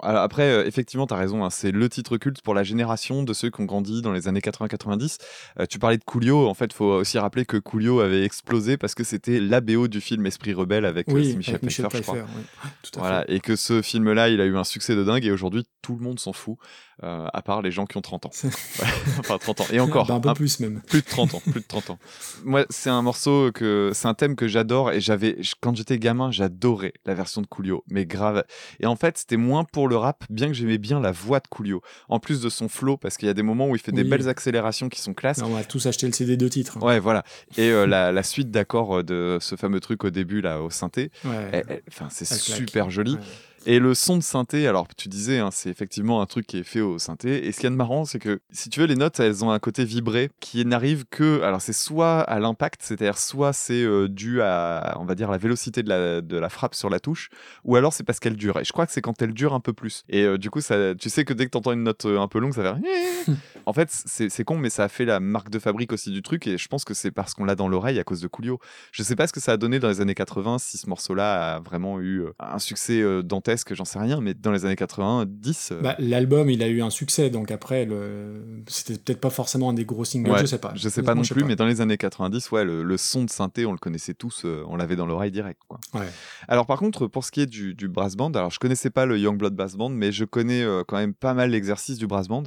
Alors 0.01 0.23
après, 0.23 0.49
euh, 0.51 0.65
effectivement, 0.65 1.05
t'as 1.07 1.17
raison. 1.17 1.43
hein, 1.45 1.49
c'est 1.49 1.71
le 1.71 1.87
titre 1.89 2.17
culte 2.17 2.41
pour 2.41 2.53
la 2.55 2.63
génération 2.63 3.23
de 3.23 3.33
ceux 3.33 3.49
qui 3.51 3.61
ont 3.61 3.65
grandi 3.65 4.01
dans 4.01 4.11
les 4.11 4.27
années 4.27 4.39
80-90. 4.41 5.17
Euh, 5.59 5.65
tu 5.69 5.79
parlais 5.79 5.97
de 5.97 6.03
Coolio. 6.03 6.47
En 6.47 6.53
fait, 6.53 6.73
faut 6.73 6.85
aussi 6.85 7.19
rappeler 7.19 7.45
que 7.45 7.57
Coolio 7.57 7.99
avait 7.99 8.23
explosé 8.25 8.77
parce 8.77 8.95
que 8.95 9.03
c'était 9.03 9.39
la 9.39 9.61
BO 9.61 9.87
du 9.87 10.01
film 10.01 10.25
Esprit 10.25 10.53
rebelle 10.53 10.85
avec, 10.85 11.07
euh, 11.09 11.13
Oui, 11.13 11.35
Michel 11.35 11.55
avec 11.55 11.63
Michel 11.63 11.87
Pfeiffer, 11.87 11.97
je 11.99 12.03
crois. 12.03 12.15
Pfeiffer. 12.15 12.31
oui. 12.63 12.69
Tout 12.83 12.99
à 12.99 13.01
Voilà, 13.01 13.25
et 13.31 13.39
que 13.39 13.55
ce 13.55 13.81
film-là, 13.91 14.29
il 14.29 14.41
a 14.41 14.45
eu 14.45 14.57
un 14.57 14.63
succès 14.63 14.95
de 14.95 15.03
dingue 15.03 15.25
et 15.25 15.31
aujourd'hui, 15.31 15.63
tout 15.81 15.95
le 15.95 16.01
monde 16.03 16.19
s'en 16.19 16.33
fout, 16.33 16.57
euh, 17.03 17.27
à 17.33 17.41
part 17.41 17.61
les 17.61 17.71
gens 17.71 17.85
qui 17.85 17.97
ont 17.97 18.01
30 18.01 18.25
ans. 18.25 18.31
Ouais, 18.43 18.87
enfin, 19.19 19.37
30 19.37 19.61
ans. 19.61 19.65
Et 19.65 19.73
fait. 19.73 19.79
encore, 19.79 20.07
Bah, 20.07 20.15
un 20.15 20.19
peu 20.19 20.29
un- 20.29 20.33
plus 20.33 20.59
même. 20.59 20.81
plus 20.87 21.01
de 21.01 21.05
30 21.05 21.33
ans, 21.35 21.41
plus 21.41 21.61
de 21.61 21.65
30 21.67 21.89
ans. 21.91 21.99
Moi, 22.43 22.65
c'est 22.69 22.89
un 22.89 23.01
morceau 23.01 23.51
que, 23.51 23.91
c'est 23.93 24.07
un 24.07 24.13
thème 24.13 24.35
que 24.35 24.47
j'adore 24.47 24.91
et 24.91 24.99
j'avais, 25.01 25.37
quand 25.61 25.75
j'étais 25.75 25.97
gamin, 25.99 26.31
j'adorais 26.31 26.93
la 27.05 27.13
version 27.13 27.41
de 27.41 27.47
Coolio, 27.47 27.83
mais 27.89 28.05
grave. 28.05 28.43
Et 28.79 28.85
en 28.85 28.95
fait, 28.95 29.17
c'était 29.17 29.37
moins 29.37 29.63
pour 29.63 29.87
le 29.87 29.95
rap, 29.97 30.23
bien 30.29 30.47
que 30.47 30.53
j'aimais 30.53 30.77
bien 30.77 30.99
la 30.99 31.11
voix 31.11 31.39
de 31.39 31.47
Coolio, 31.47 31.81
en 32.09 32.19
plus 32.19 32.41
de 32.41 32.49
son 32.49 32.69
flow, 32.69 32.97
parce 32.97 33.17
qu'il 33.17 33.27
y 33.27 33.31
a 33.31 33.33
des 33.33 33.43
moments 33.43 33.67
où 33.69 33.75
il 33.75 33.81
fait 33.81 33.91
des 33.91 34.03
belles 34.03 34.29
accélérations 34.29 34.89
qui 34.89 34.99
sont 35.01 35.13
classes. 35.13 35.41
On 35.43 35.49
va 35.49 35.63
tous 35.63 35.85
acheter 35.85 36.07
le 36.07 36.13
CD 36.13 36.37
de 36.37 36.47
titres. 36.47 36.77
hein. 36.77 36.85
Ouais, 36.85 36.99
voilà. 36.99 37.23
Et 37.57 37.69
euh, 37.69 37.85
la, 37.85 38.11
la 38.11 38.23
suite 38.23 38.51
d'accords 38.51 38.99
euh, 38.99 39.03
de 39.03 39.37
ce 39.41 39.55
fameux 39.55 39.79
truc 39.79 40.03
au 40.03 40.09
début, 40.09 40.41
là, 40.41 40.61
au 40.61 40.69
synthé, 40.69 41.11
Ouais. 41.25 41.63
enfin, 41.89 42.07
c'est 42.09 42.25
super 42.25 42.89
joli. 42.89 43.13
Ouais. 43.15 43.19
Et 43.65 43.77
le 43.77 43.93
son 43.93 44.17
de 44.17 44.23
synthé, 44.23 44.67
alors 44.67 44.87
tu 44.95 45.07
disais, 45.07 45.37
hein, 45.37 45.49
c'est 45.51 45.69
effectivement 45.69 46.21
un 46.21 46.25
truc 46.25 46.47
qui 46.47 46.57
est 46.57 46.63
fait 46.63 46.81
au 46.81 46.97
synthé. 46.97 47.45
Et 47.45 47.51
ce 47.51 47.59
qui 47.59 47.67
est 47.67 47.69
de 47.69 47.75
marrant, 47.75 48.05
c'est 48.05 48.17
que 48.17 48.41
si 48.51 48.69
tu 48.69 48.79
veux, 48.79 48.87
les 48.87 48.95
notes, 48.95 49.19
elles 49.19 49.45
ont 49.45 49.51
un 49.51 49.59
côté 49.59 49.85
vibré 49.85 50.31
qui 50.39 50.65
n'arrive 50.65 51.05
que. 51.09 51.41
Alors 51.43 51.61
c'est 51.61 51.73
soit 51.73 52.21
à 52.21 52.39
l'impact, 52.39 52.81
c'est-à-dire 52.81 53.19
soit 53.19 53.53
c'est 53.53 53.83
euh, 53.83 54.07
dû 54.07 54.41
à, 54.41 54.97
on 54.99 55.05
va 55.05 55.13
dire, 55.13 55.29
la 55.29 55.37
vélocité 55.37 55.83
de 55.83 55.89
la, 55.89 56.21
de 56.21 56.37
la 56.37 56.49
frappe 56.49 56.73
sur 56.73 56.89
la 56.89 56.99
touche, 56.99 57.29
ou 57.63 57.75
alors 57.75 57.93
c'est 57.93 58.03
parce 58.03 58.19
qu'elle 58.19 58.35
dure. 58.35 58.57
Et 58.59 58.63
je 58.63 58.71
crois 58.71 58.87
que 58.87 58.93
c'est 58.93 59.01
quand 59.01 59.21
elle 59.21 59.33
dure 59.33 59.53
un 59.53 59.59
peu 59.59 59.73
plus. 59.73 60.03
Et 60.09 60.23
euh, 60.23 60.37
du 60.39 60.49
coup, 60.49 60.61
ça, 60.61 60.95
tu 60.95 61.09
sais 61.09 61.23
que 61.23 61.33
dès 61.33 61.45
que 61.45 61.51
tu 61.51 61.57
entends 61.57 61.73
une 61.73 61.83
note 61.83 62.05
euh, 62.05 62.19
un 62.19 62.27
peu 62.27 62.39
longue, 62.39 62.53
ça 62.53 62.63
fait. 62.63 63.31
en 63.67 63.73
fait, 63.73 63.89
c'est 63.91 64.43
con, 64.43 64.57
mais 64.57 64.71
ça 64.71 64.85
a 64.85 64.87
fait 64.87 65.05
la 65.05 65.19
marque 65.19 65.49
de 65.49 65.59
fabrique 65.59 65.93
aussi 65.93 66.09
du 66.09 66.23
truc. 66.23 66.47
Et 66.47 66.57
je 66.57 66.67
pense 66.67 66.83
que 66.83 66.95
c'est 66.95 67.11
parce 67.11 67.35
qu'on 67.35 67.45
l'a 67.45 67.55
dans 67.55 67.67
l'oreille 67.67 67.99
à 67.99 68.03
cause 68.03 68.21
de 68.21 68.27
Coolio. 68.27 68.59
Je 68.91 69.03
sais 69.03 69.15
pas 69.15 69.27
ce 69.27 69.33
que 69.33 69.39
ça 69.39 69.51
a 69.51 69.57
donné 69.57 69.77
dans 69.77 69.89
les 69.89 70.01
années 70.01 70.15
80, 70.15 70.57
si 70.57 70.79
ce 70.79 70.89
morceau-là 70.89 71.55
a 71.55 71.59
vraiment 71.59 71.99
eu 71.99 72.23
un 72.39 72.59
succès 72.59 73.01
euh, 73.01 73.21
dantesque, 73.51 73.73
j'en 73.73 73.85
sais 73.85 73.99
rien, 73.99 74.21
mais 74.21 74.33
dans 74.33 74.51
les 74.51 74.65
années 74.65 74.75
90, 74.75 75.69
euh, 75.71 75.81
Bah, 75.81 75.95
L'album, 75.99 76.49
il 76.49 76.63
a 76.63 76.67
eu 76.67 76.81
un 76.81 76.89
succès, 76.89 77.29
donc 77.29 77.51
après, 77.51 77.85
le... 77.85 78.63
c'était 78.67 78.97
peut-être 78.97 79.19
pas 79.19 79.29
forcément 79.29 79.69
un 79.69 79.73
des 79.73 79.85
gros 79.85 80.05
singles, 80.05 80.31
ouais, 80.31 80.39
je 80.39 80.45
sais 80.45 80.57
pas. 80.57 80.73
Je 80.75 80.89
sais 80.89 81.03
pas 81.03 81.15
non 81.15 81.23
sais 81.23 81.33
plus, 81.33 81.43
mais 81.43 81.55
dans 81.55 81.65
les 81.65 81.81
années 81.81 81.97
90, 81.97 82.51
ouais, 82.51 82.63
le, 82.63 82.83
le 82.83 82.97
son 82.97 83.23
de 83.23 83.29
synthé, 83.29 83.65
on 83.65 83.71
le 83.71 83.77
connaissait 83.77 84.13
tous, 84.13 84.43
euh, 84.45 84.63
on 84.67 84.75
l'avait 84.75 84.95
dans 84.95 85.05
l'oreille 85.05 85.31
direct. 85.31 85.61
Quoi. 85.67 85.79
Ouais. 85.93 86.07
Alors 86.47 86.65
par 86.65 86.79
contre, 86.79 87.07
pour 87.07 87.23
ce 87.23 87.31
qui 87.31 87.41
est 87.41 87.45
du, 87.45 87.73
du 87.75 87.87
brass 87.87 88.15
band, 88.15 88.31
alors 88.31 88.51
je 88.51 88.59
connaissais 88.59 88.89
pas 88.89 89.05
le 89.05 89.17
Youngblood 89.17 89.55
Brass 89.55 89.75
Band, 89.75 89.89
mais 89.89 90.11
je 90.11 90.25
connais 90.25 90.63
euh, 90.63 90.83
quand 90.87 90.97
même 90.97 91.13
pas 91.13 91.33
mal 91.33 91.51
l'exercice 91.51 91.97
du 91.97 92.07
brass 92.07 92.27
band. 92.27 92.43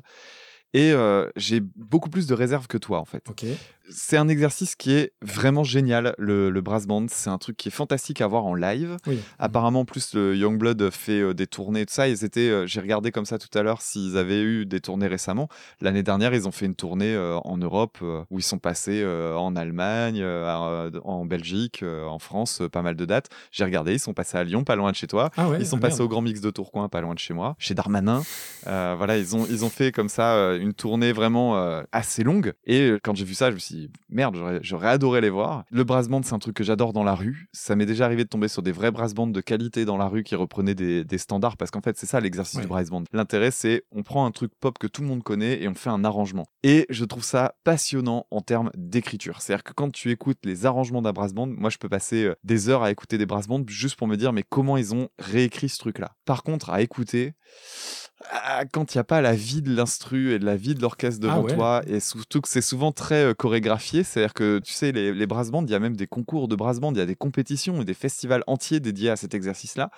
Et 0.75 0.91
euh, 0.91 1.31
j'ai 1.37 1.61
beaucoup 1.61 2.11
plus 2.11 2.27
de 2.27 2.35
réserve 2.35 2.67
que 2.67 2.77
toi, 2.77 2.99
en 2.99 3.05
fait. 3.05 3.23
Ok. 3.31 3.45
C'est 3.91 4.16
un 4.16 4.28
exercice 4.28 4.76
qui 4.76 4.93
est 4.93 5.12
vraiment 5.20 5.62
génial, 5.62 6.14
le, 6.16 6.49
le 6.51 6.61
brass 6.62 6.87
band. 6.87 7.07
C'est 7.11 7.28
un 7.30 7.37
truc 7.39 7.57
qui 7.59 7.68
est 7.68 7.72
fantastique 7.72 8.20
à 8.22 8.26
voir 8.26 8.47
en 8.47 8.55
live. 8.55 8.97
Oui. 9.07 9.18
Apparemment, 9.39 9.80
en 9.80 9.85
plus, 9.85 10.14
le 10.14 10.35
Youngblood 10.37 10.91
fait 10.91 11.20
euh, 11.20 11.35
des 11.35 11.47
tournées 11.47 11.82
et 11.82 11.87
tout 11.87 11.93
ça. 11.93 12.09
Ils 12.09 12.24
étaient, 12.24 12.49
euh, 12.49 12.66
j'ai 12.66 12.80
regardé 12.80 13.11
comme 13.12 13.26
ça 13.26 13.39
tout 13.39 13.57
à 13.59 13.62
l'heure 13.62 13.82
s'ils 13.82 14.16
avaient 14.16 14.41
eu 14.41 14.64
des 14.64 14.80
tournées 14.80 15.07
récemment. 15.07 15.49
L'année 15.82 16.03
dernière, 16.03 16.32
ils 16.35 16.49
ont 16.49 16.51
fait 16.51 16.64
une 16.66 16.74
tournée 16.74 17.14
euh, 17.14 17.37
en 17.45 17.59
Europe 17.59 17.99
où 18.30 18.39
ils 18.39 18.43
sont 18.43 18.59
passés 18.59 19.05
en 19.05 19.55
Allemagne, 19.57 20.22
à- 20.22 20.89
en 21.05 21.24
Belgique, 21.26 21.82
en 21.85 22.18
France, 22.18 22.62
pas 22.72 22.82
mal 22.82 22.97
de 22.97 23.05
dates. 23.05 23.28
J'ai 23.51 23.64
regardé, 23.64 23.93
ils 23.95 24.01
sont 24.01 24.14
passés 24.14 24.39
à 24.39 24.45
Lyon, 24.45 24.64
pas 24.64 24.76
loin 24.76 24.91
de 24.93 24.97
chez 24.97 25.07
toi. 25.07 25.30
Ah 25.37 25.49
ouais, 25.49 25.59
Ils 25.61 25.66
sont 25.66 25.76
ah, 25.76 25.80
passés 25.80 25.97
merde. 25.99 26.07
au 26.07 26.09
Grand 26.09 26.22
Mix 26.22 26.41
de 26.41 26.51
Tourcoing, 26.51 26.89
pas 26.89 27.01
loin 27.01 27.14
de 27.14 27.18
chez 27.18 27.35
moi, 27.35 27.55
chez 27.59 27.74
Darmanin. 27.74 28.22
Voilà, 28.64 29.18
ils 29.18 29.37
ont, 29.37 29.47
ils 29.51 29.64
ont 29.64 29.70
fait 29.70 29.93
comme 29.93 30.09
ça 30.09 30.55
une 30.55 30.72
tournée 30.72 31.12
vraiment 31.12 31.55
assez 31.93 32.22
longue. 32.22 32.55
Et 32.66 32.95
quand 33.03 33.14
j'ai 33.14 33.24
vu 33.24 33.35
ça, 33.35 33.51
je 33.51 33.55
me 33.55 33.59
suis 33.61 33.74
merde, 34.09 34.37
j'aurais- 34.37 34.61
j'aurais 34.62 34.89
adoré 34.89 35.20
les 35.20 35.31
voir. 35.31 35.64
Le 35.70 35.85
brass 35.85 36.09
band, 36.09 36.22
c'est 36.22 36.35
un 36.35 36.39
truc 36.39 36.57
que 36.57 36.64
j'adore 36.64 36.93
dans 36.93 37.05
la 37.05 37.14
rue. 37.14 37.49
Ça 37.53 37.77
m'est 37.77 37.87
déjà 37.87 38.05
arrivé 38.05 38.25
de 38.25 38.29
tomber 38.29 38.49
sur 38.49 38.62
des 38.62 38.72
vrais 38.72 38.91
brass 38.91 39.14
bands 39.14 39.27
de 39.27 39.41
qualité 39.41 39.85
dans 39.85 39.97
la 39.97 40.09
rue 40.09 40.22
qui 40.22 40.35
reprenaient 40.35 40.75
des, 40.75 41.05
des 41.05 41.18
standards, 41.18 41.57
parce 41.57 41.70
qu'en 41.70 41.81
fait, 41.81 41.97
c'est 41.99 42.07
ça 42.07 42.20
l'exercice 42.20 42.57
Ouais. 42.57 42.62
du 42.62 42.68
brass 42.68 42.91
band. 42.91 43.05
L'intérêt, 43.12 43.51
c'est 43.51 43.85
on 43.93 44.03
prend 44.03 44.27
un 44.27 44.31
truc 44.31 44.53
pop 44.61 44.79
que 44.79 44.87
tout 44.87 45.03
le 45.03 45.09
monde 45.09 45.22
connaît 45.22 45.62
et 45.62 45.68
on 45.68 45.75
fait 45.75 45.91
un 45.91 46.05
arrangement. 46.05 46.47
Et 46.62 46.87
je 46.91 47.05
trouve 47.05 47.25
ça 47.25 47.55
passionnant 47.64 48.27
en 48.31 48.41
termes 48.41 48.70
d'écriture. 48.77 49.41
C'est-à-dire 49.43 49.64
que 49.64 49.72
quand 49.72 49.91
tu 49.93 50.11
écoutes 50.11 50.39
les 50.45 50.66
arrangements 50.66 51.03
d'un 51.03 51.12
brass 51.12 51.33
band, 51.35 51.47
moi, 51.47 51.70
je 51.70 51.79
peux 51.79 51.89
passer 51.89 52.25
euh, 52.25 52.35
des 52.45 52.68
heures 52.68 52.83
à 52.83 52.91
écouter 52.91 53.18
des 53.18 53.27
brass 53.27 53.47
bands 53.49 53.62
juste 53.66 53.97
pour 53.97 54.07
me 54.09 54.16
dire, 54.16 54.33
mais 54.33 54.43
comment 54.49 54.77
ils 54.77 54.95
ont 54.95 55.09
réécrit 55.18 55.68
ce 55.68 55.79
truc-là? 55.79 56.12
Par 56.25 56.43
contre, 56.43 56.70
à 56.70 56.81
écouter, 56.83 57.35
ah, 58.31 58.64
quand 58.72 58.95
il 58.95 58.99
n'y 58.99 59.01
a 59.01 59.05
pas 59.05 59.20
la 59.20 59.35
vie 59.35 59.62
de 59.62 59.75
l'instru 59.75 60.33
et 60.33 60.39
de 60.39 60.45
la 60.45 60.57
vie 60.57 60.75
de 60.75 60.81
l'orchestre 60.81 61.20
devant 61.20 61.35
Ah 61.35 61.41
ouais. 61.41 61.55
toi, 61.55 61.83
et 61.87 62.01
surtout 62.01 62.41
que 62.41 62.49
c'est 62.49 62.61
souvent 62.62 62.93
très 62.93 63.25
euh, 63.25 63.35
chorégraphié, 63.35 64.03
c'est-à-dire 64.03 64.35
que 64.35 64.59
tu 64.61 64.72
sais, 64.72 64.93
les, 64.93 65.12
les 65.12 65.27
brass 65.27 65.51
bands, 65.51 65.64
il 65.64 65.70
y 65.70 65.75
a 65.75 65.79
même 65.79 65.97
des 65.97 66.07
concours 66.07 66.49
de 66.49 66.57
brass 66.57 66.81
bands, 66.81 66.93
il 66.93 66.99
y 66.99 67.03
a 67.03 67.07
des 67.07 67.16
compétitions 67.16 67.81
et 67.83 67.85
des 67.85 67.95
festivals 67.95 68.43
entiers 68.47 68.81
dédiés 68.81 69.11
à 69.11 69.16
cet 69.16 69.35
exercice-là. 69.35 69.91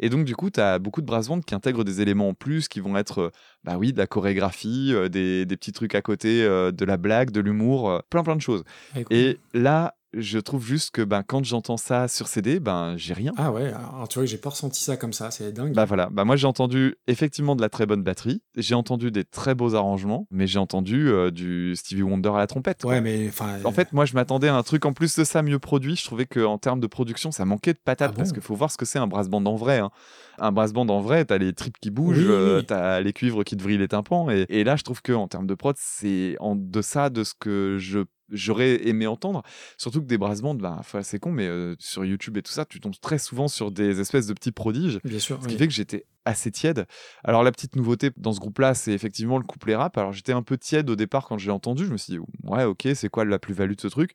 Et 0.00 0.08
donc, 0.08 0.24
du 0.24 0.34
coup, 0.34 0.50
tu 0.50 0.60
as 0.60 0.78
beaucoup 0.78 1.00
de 1.00 1.06
brass 1.06 1.28
bands 1.28 1.40
qui 1.40 1.54
intègrent 1.54 1.84
des 1.84 2.00
éléments 2.00 2.28
en 2.28 2.34
plus, 2.34 2.68
qui 2.68 2.80
vont 2.80 2.96
être, 2.96 3.20
euh, 3.20 3.30
bah 3.64 3.76
oui, 3.78 3.92
de 3.92 3.98
la 3.98 4.06
chorégraphie, 4.06 4.92
euh, 4.94 5.08
des, 5.08 5.44
des 5.46 5.56
petits 5.56 5.72
trucs 5.72 5.94
à 5.94 6.02
côté, 6.02 6.42
euh, 6.42 6.72
de 6.72 6.84
la 6.84 6.96
blague, 6.96 7.30
de 7.30 7.40
l'humour, 7.40 8.02
plein 8.10 8.22
plein 8.22 8.36
de 8.36 8.40
choses. 8.42 8.64
Écoute. 8.96 9.12
Et 9.12 9.38
là, 9.52 9.94
je 10.16 10.38
trouve 10.38 10.64
juste 10.64 10.90
que 10.92 11.02
ben, 11.02 11.22
quand 11.22 11.44
j'entends 11.44 11.76
ça 11.76 12.08
sur 12.08 12.26
CD, 12.28 12.60
ben, 12.60 12.94
j'ai 12.96 13.14
rien. 13.14 13.32
Ah 13.36 13.52
ouais, 13.52 13.66
alors 13.72 14.06
tu 14.08 14.14
vois 14.18 14.24
que 14.24 14.30
j'ai 14.30 14.38
pas 14.38 14.50
ressenti 14.50 14.82
ça 14.82 14.96
comme 14.96 15.12
ça, 15.12 15.30
c'est 15.30 15.52
dingue. 15.52 15.74
Bah 15.74 15.84
voilà, 15.84 16.08
bah 16.10 16.24
moi 16.24 16.36
j'ai 16.36 16.46
entendu 16.46 16.96
effectivement 17.06 17.56
de 17.56 17.60
la 17.62 17.68
très 17.68 17.86
bonne 17.86 18.02
batterie, 18.02 18.42
j'ai 18.56 18.74
entendu 18.74 19.10
des 19.10 19.24
très 19.24 19.54
beaux 19.54 19.74
arrangements, 19.74 20.26
mais 20.30 20.46
j'ai 20.46 20.58
entendu 20.58 21.08
euh, 21.08 21.30
du 21.30 21.74
Stevie 21.76 22.02
Wonder 22.02 22.30
à 22.34 22.38
la 22.38 22.46
trompette. 22.46 22.82
quoi. 22.82 22.92
ouais, 22.92 23.00
mais 23.00 23.28
enfin. 23.28 23.58
En 23.64 23.72
fait, 23.72 23.92
moi 23.92 24.04
je 24.04 24.14
m'attendais 24.14 24.48
à 24.48 24.56
un 24.56 24.62
truc 24.62 24.84
en 24.84 24.92
plus 24.92 25.16
de 25.16 25.24
ça 25.24 25.42
mieux 25.42 25.58
produit. 25.58 25.96
Je 25.96 26.04
trouvais 26.04 26.26
qu'en 26.26 26.58
termes 26.58 26.80
de 26.80 26.86
production, 26.86 27.30
ça 27.32 27.44
manquait 27.44 27.72
de 27.72 27.78
patates 27.84 28.12
Ah 28.14 28.16
parce 28.16 28.32
qu'il 28.32 28.42
faut 28.42 28.54
voir 28.54 28.70
ce 28.70 28.76
que 28.76 28.84
c'est 28.84 28.98
un 28.98 29.06
brass 29.06 29.28
band 29.28 29.44
en 29.46 29.56
vrai. 29.56 29.78
hein. 29.78 29.90
Un 30.38 30.50
brass 30.52 30.72
band 30.72 30.88
en 30.88 31.00
vrai, 31.00 31.24
t'as 31.24 31.38
les 31.38 31.52
tripes 31.52 31.78
qui 31.80 31.90
bougent, 31.90 32.18
Oui, 32.18 32.26
euh, 32.28 32.58
oui. 32.58 32.66
t'as 32.66 33.00
les 33.00 33.12
cuivres 33.12 33.44
qui 33.44 33.56
te 33.56 33.62
vrillent 33.62 33.78
les 33.78 33.88
tympans. 33.88 34.30
Et, 34.30 34.46
et 34.48 34.64
là, 34.64 34.74
je 34.76 34.82
trouve 34.82 35.00
qu'en 35.02 35.28
termes 35.28 35.46
de 35.46 35.54
prod, 35.54 35.76
c'est 35.78 36.36
en 36.40 36.56
deçà 36.56 37.08
de 37.10 37.22
ce 37.24 37.34
que 37.38 37.76
je 37.78 38.00
j'aurais 38.34 38.86
aimé 38.86 39.06
entendre 39.06 39.42
surtout 39.78 40.00
que 40.00 40.06
des 40.06 40.18
brass 40.18 40.42
bands 40.42 40.54
bah, 40.54 40.80
c'est 41.02 41.18
con 41.18 41.32
mais 41.32 41.46
euh, 41.46 41.74
sur 41.78 42.04
YouTube 42.04 42.36
et 42.36 42.42
tout 42.42 42.52
ça 42.52 42.64
tu 42.64 42.80
tombes 42.80 42.98
très 43.00 43.18
souvent 43.18 43.48
sur 43.48 43.70
des 43.70 44.00
espèces 44.00 44.26
de 44.26 44.34
petits 44.34 44.52
prodiges 44.52 45.00
bien 45.04 45.18
sûr. 45.18 45.38
ce 45.42 45.46
qui 45.46 45.54
oui. 45.54 45.58
fait 45.58 45.68
que 45.68 45.72
j'étais 45.72 46.06
assez 46.24 46.50
tiède. 46.50 46.86
Alors 47.22 47.42
la 47.42 47.52
petite 47.52 47.76
nouveauté 47.76 48.10
dans 48.16 48.32
ce 48.32 48.40
groupe-là, 48.40 48.74
c'est 48.74 48.92
effectivement 48.92 49.38
le 49.38 49.44
couplet 49.44 49.74
rap. 49.74 49.96
Alors 49.98 50.12
j'étais 50.12 50.32
un 50.32 50.42
peu 50.42 50.56
tiède 50.56 50.88
au 50.90 50.96
départ 50.96 51.26
quand 51.26 51.38
je 51.38 51.46
l'ai 51.46 51.52
entendu. 51.52 51.84
Je 51.86 51.92
me 51.92 51.96
suis 51.96 52.14
dit, 52.14 52.18
ouais, 52.44 52.64
ok, 52.64 52.88
c'est 52.94 53.08
quoi 53.08 53.24
la 53.24 53.38
plus-value 53.38 53.74
de 53.74 53.80
ce 53.80 53.88
truc? 53.88 54.12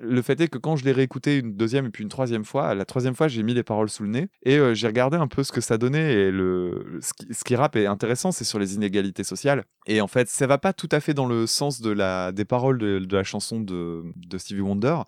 Le 0.00 0.22
fait 0.22 0.40
est 0.40 0.48
que 0.48 0.58
quand 0.58 0.76
je 0.76 0.84
l'ai 0.84 0.92
réécouté 0.92 1.38
une 1.38 1.56
deuxième 1.56 1.86
et 1.86 1.90
puis 1.90 2.04
une 2.04 2.08
troisième 2.08 2.44
fois, 2.44 2.72
la 2.74 2.84
troisième 2.84 3.16
fois, 3.16 3.26
j'ai 3.26 3.42
mis 3.42 3.52
les 3.52 3.64
paroles 3.64 3.90
sous 3.90 4.04
le 4.04 4.10
nez 4.10 4.28
et 4.44 4.56
euh, 4.56 4.72
j'ai 4.72 4.86
regardé 4.86 5.16
un 5.16 5.26
peu 5.26 5.42
ce 5.42 5.50
que 5.50 5.60
ça 5.60 5.76
donnait. 5.76 6.12
Et 6.12 6.30
le, 6.30 7.00
ce, 7.00 7.12
qui, 7.12 7.34
ce 7.34 7.42
qui 7.42 7.56
rappe 7.56 7.74
est 7.74 7.86
intéressant, 7.86 8.30
c'est 8.30 8.44
sur 8.44 8.60
les 8.60 8.76
inégalités 8.76 9.24
sociales. 9.24 9.64
Et 9.86 10.00
en 10.00 10.06
fait, 10.06 10.28
ça 10.28 10.46
va 10.46 10.58
pas 10.58 10.72
tout 10.72 10.88
à 10.92 11.00
fait 11.00 11.14
dans 11.14 11.26
le 11.26 11.48
sens 11.48 11.80
de 11.80 11.90
la, 11.90 12.30
des 12.30 12.44
paroles 12.44 12.78
de, 12.78 13.00
de 13.00 13.16
la 13.16 13.24
chanson 13.24 13.57
de, 13.58 14.04
de 14.16 14.38
Stevie 14.38 14.60
Wonder, 14.60 14.98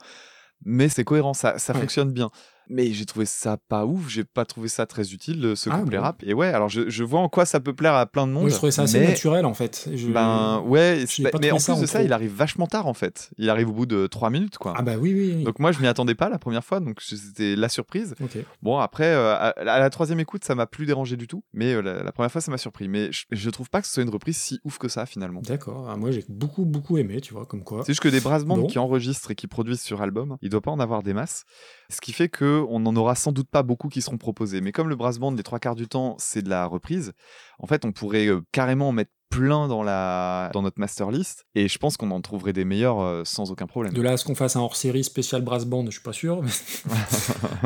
mais 0.64 0.88
c'est 0.88 1.05
cohérent, 1.05 1.34
ça, 1.34 1.59
ça 1.59 1.72
Ouais. 1.72 1.80
fonctionne 1.80 2.12
bien. 2.12 2.30
Mais 2.72 2.92
j'ai 2.92 3.04
trouvé 3.04 3.26
ça 3.26 3.56
pas 3.56 3.84
ouf, 3.84 4.08
j'ai 4.08 4.22
pas 4.24 4.44
trouvé 4.44 4.68
ça 4.68 4.86
très 4.86 5.12
utile, 5.12 5.44
euh, 5.44 5.56
ce 5.56 5.68
Ah 5.70 5.78
couplet 5.78 5.96
bon 5.98 6.04
rap. 6.04 6.22
Et 6.24 6.32
ouais, 6.34 6.46
alors 6.46 6.68
je, 6.68 6.88
je 6.88 7.02
vois 7.04 7.18
en 7.20 7.28
quoi 7.28 7.44
ça 7.44 7.58
peut 7.60 7.74
plaire 7.74 7.94
à 7.94 8.06
plein 8.06 8.26
de 8.28 8.32
monde. 8.32 8.42
Moi, 8.42 8.50
je 8.50 8.54
trouvais 8.54 8.70
ça 8.72 8.82
assez 8.82 9.00
mais, 9.00 9.08
naturel 9.08 9.44
en 9.44 9.54
fait. 9.54 9.88
Je- 9.92 10.08
Ben 10.08 10.60
ouais, 10.66 11.04
mais, 11.18 11.30
pas 11.30 11.38
mais 11.40 11.50
en 11.50 11.56
plus 11.56 11.80
de 11.80 11.86
ça, 11.86 11.98
trop. 11.98 12.04
il 12.06 12.12
arrive 12.12 12.32
vachement 12.32 12.66
tard 12.68 12.86
en 12.86 12.94
fait. 12.94 13.30
Il 13.38 13.50
arrive 13.50 13.68
au 13.70 13.72
bout 13.72 13.86
de 13.86 14.06
3 14.06 14.30
minutes 14.30 14.56
quoi. 14.58 14.74
Ah 14.76 14.82
bah 14.82 14.94
oui, 14.98 15.12
oui. 15.14 15.34
oui. 15.38 15.44
Donc 15.44 15.58
moi, 15.58 15.72
je 15.72 15.80
m'y 15.80 15.88
attendais 15.88 16.14
pas 16.14 16.28
la 16.28 16.38
première 16.38 16.64
fois, 16.64 16.78
donc 16.80 17.00
c'était 17.00 17.56
la 17.56 17.68
surprise. 17.68 18.14
Bon, 18.62 18.78
après, 18.78 19.06
euh, 19.12 19.34
à, 19.34 19.48
à 19.48 19.78
la 19.80 19.90
troisième 19.90 20.20
écoute, 20.20 20.44
ça 20.44 20.54
m'a 20.54 20.66
plus 20.66 20.86
dérangé 20.86 21.16
du 21.16 21.26
tout, 21.26 21.42
mais 21.52 21.74
euh, 21.74 21.80
la, 21.82 22.02
la 22.04 22.12
première 22.12 22.30
fois, 22.30 22.40
ça 22.40 22.50
m'a 22.52 22.58
surpris. 22.58 22.86
Mais 22.88 23.10
je, 23.10 23.24
je 23.32 23.50
trouve 23.50 23.68
pas 23.68 23.80
que 23.80 23.88
ce 23.88 23.94
soit 23.94 24.02
une 24.04 24.10
reprise 24.10 24.36
si 24.36 24.60
ouf 24.64 24.78
que 24.78 24.86
ça 24.88 25.06
finalement. 25.06 25.40
D'accord. 25.42 25.88
Ah, 25.90 25.96
moi, 25.96 26.12
j'ai 26.12 26.24
beaucoup, 26.28 26.64
beaucoup 26.64 26.98
aimé, 26.98 27.20
tu 27.20 27.34
vois, 27.34 27.46
comme 27.46 27.64
quoi. 27.64 27.80
C'est 27.82 27.92
juste 27.92 28.02
que 28.02 28.08
des 28.08 28.20
brass 28.20 28.44
bands 28.44 28.58
Bon. 28.58 28.66
qui 28.68 28.78
enregistrent 28.78 29.30
et 29.32 29.34
qui 29.34 29.46
produisent 29.48 29.80
sur 29.80 30.02
album, 30.02 30.36
il 30.40 30.50
doit 30.50 30.60
pas 30.60 30.70
en 30.70 30.78
avoir 30.80 31.02
des 31.02 31.14
masses. 31.14 31.44
Ce 31.88 32.00
qui 32.00 32.12
fait 32.12 32.28
que 32.28 32.59
on 32.68 32.84
en 32.86 32.96
aura 32.96 33.14
sans 33.14 33.32
doute 33.32 33.48
pas 33.48 33.62
beaucoup 33.62 33.88
qui 33.88 34.02
seront 34.02 34.18
proposés. 34.18 34.61
Mais 34.61 34.72
comme 34.72 34.88
le 34.88 34.96
brass 34.96 35.18
band, 35.18 35.32
les 35.32 35.42
trois 35.42 35.58
quarts 35.58 35.74
du 35.74 35.88
temps, 35.88 36.16
c'est 36.18 36.42
de 36.42 36.48
la 36.48 36.66
reprise, 36.66 37.12
en 37.58 37.66
fait, 37.66 37.84
on 37.84 37.92
pourrait 37.92 38.26
euh, 38.26 38.40
carrément 38.52 38.88
en 38.88 38.92
mettre 38.92 39.12
plein 39.30 39.68
dans, 39.68 39.82
la... 39.82 40.50
dans 40.52 40.60
notre 40.62 40.78
master 40.80 41.10
list, 41.10 41.46
et 41.54 41.68
je 41.68 41.78
pense 41.78 41.96
qu'on 41.96 42.10
en 42.10 42.20
trouverait 42.20 42.52
des 42.52 42.64
meilleurs 42.64 43.00
euh, 43.00 43.22
sans 43.24 43.50
aucun 43.52 43.66
problème. 43.66 43.92
De 43.92 44.02
là 44.02 44.12
à 44.12 44.16
ce 44.16 44.24
qu'on 44.24 44.34
fasse 44.34 44.56
un 44.56 44.60
hors-série 44.60 45.04
spécial 45.04 45.42
brass 45.42 45.64
band, 45.64 45.84
je 45.86 45.92
suis 45.92 46.00
pas 46.02 46.12
sûr. 46.12 46.42
mais- 46.42 46.50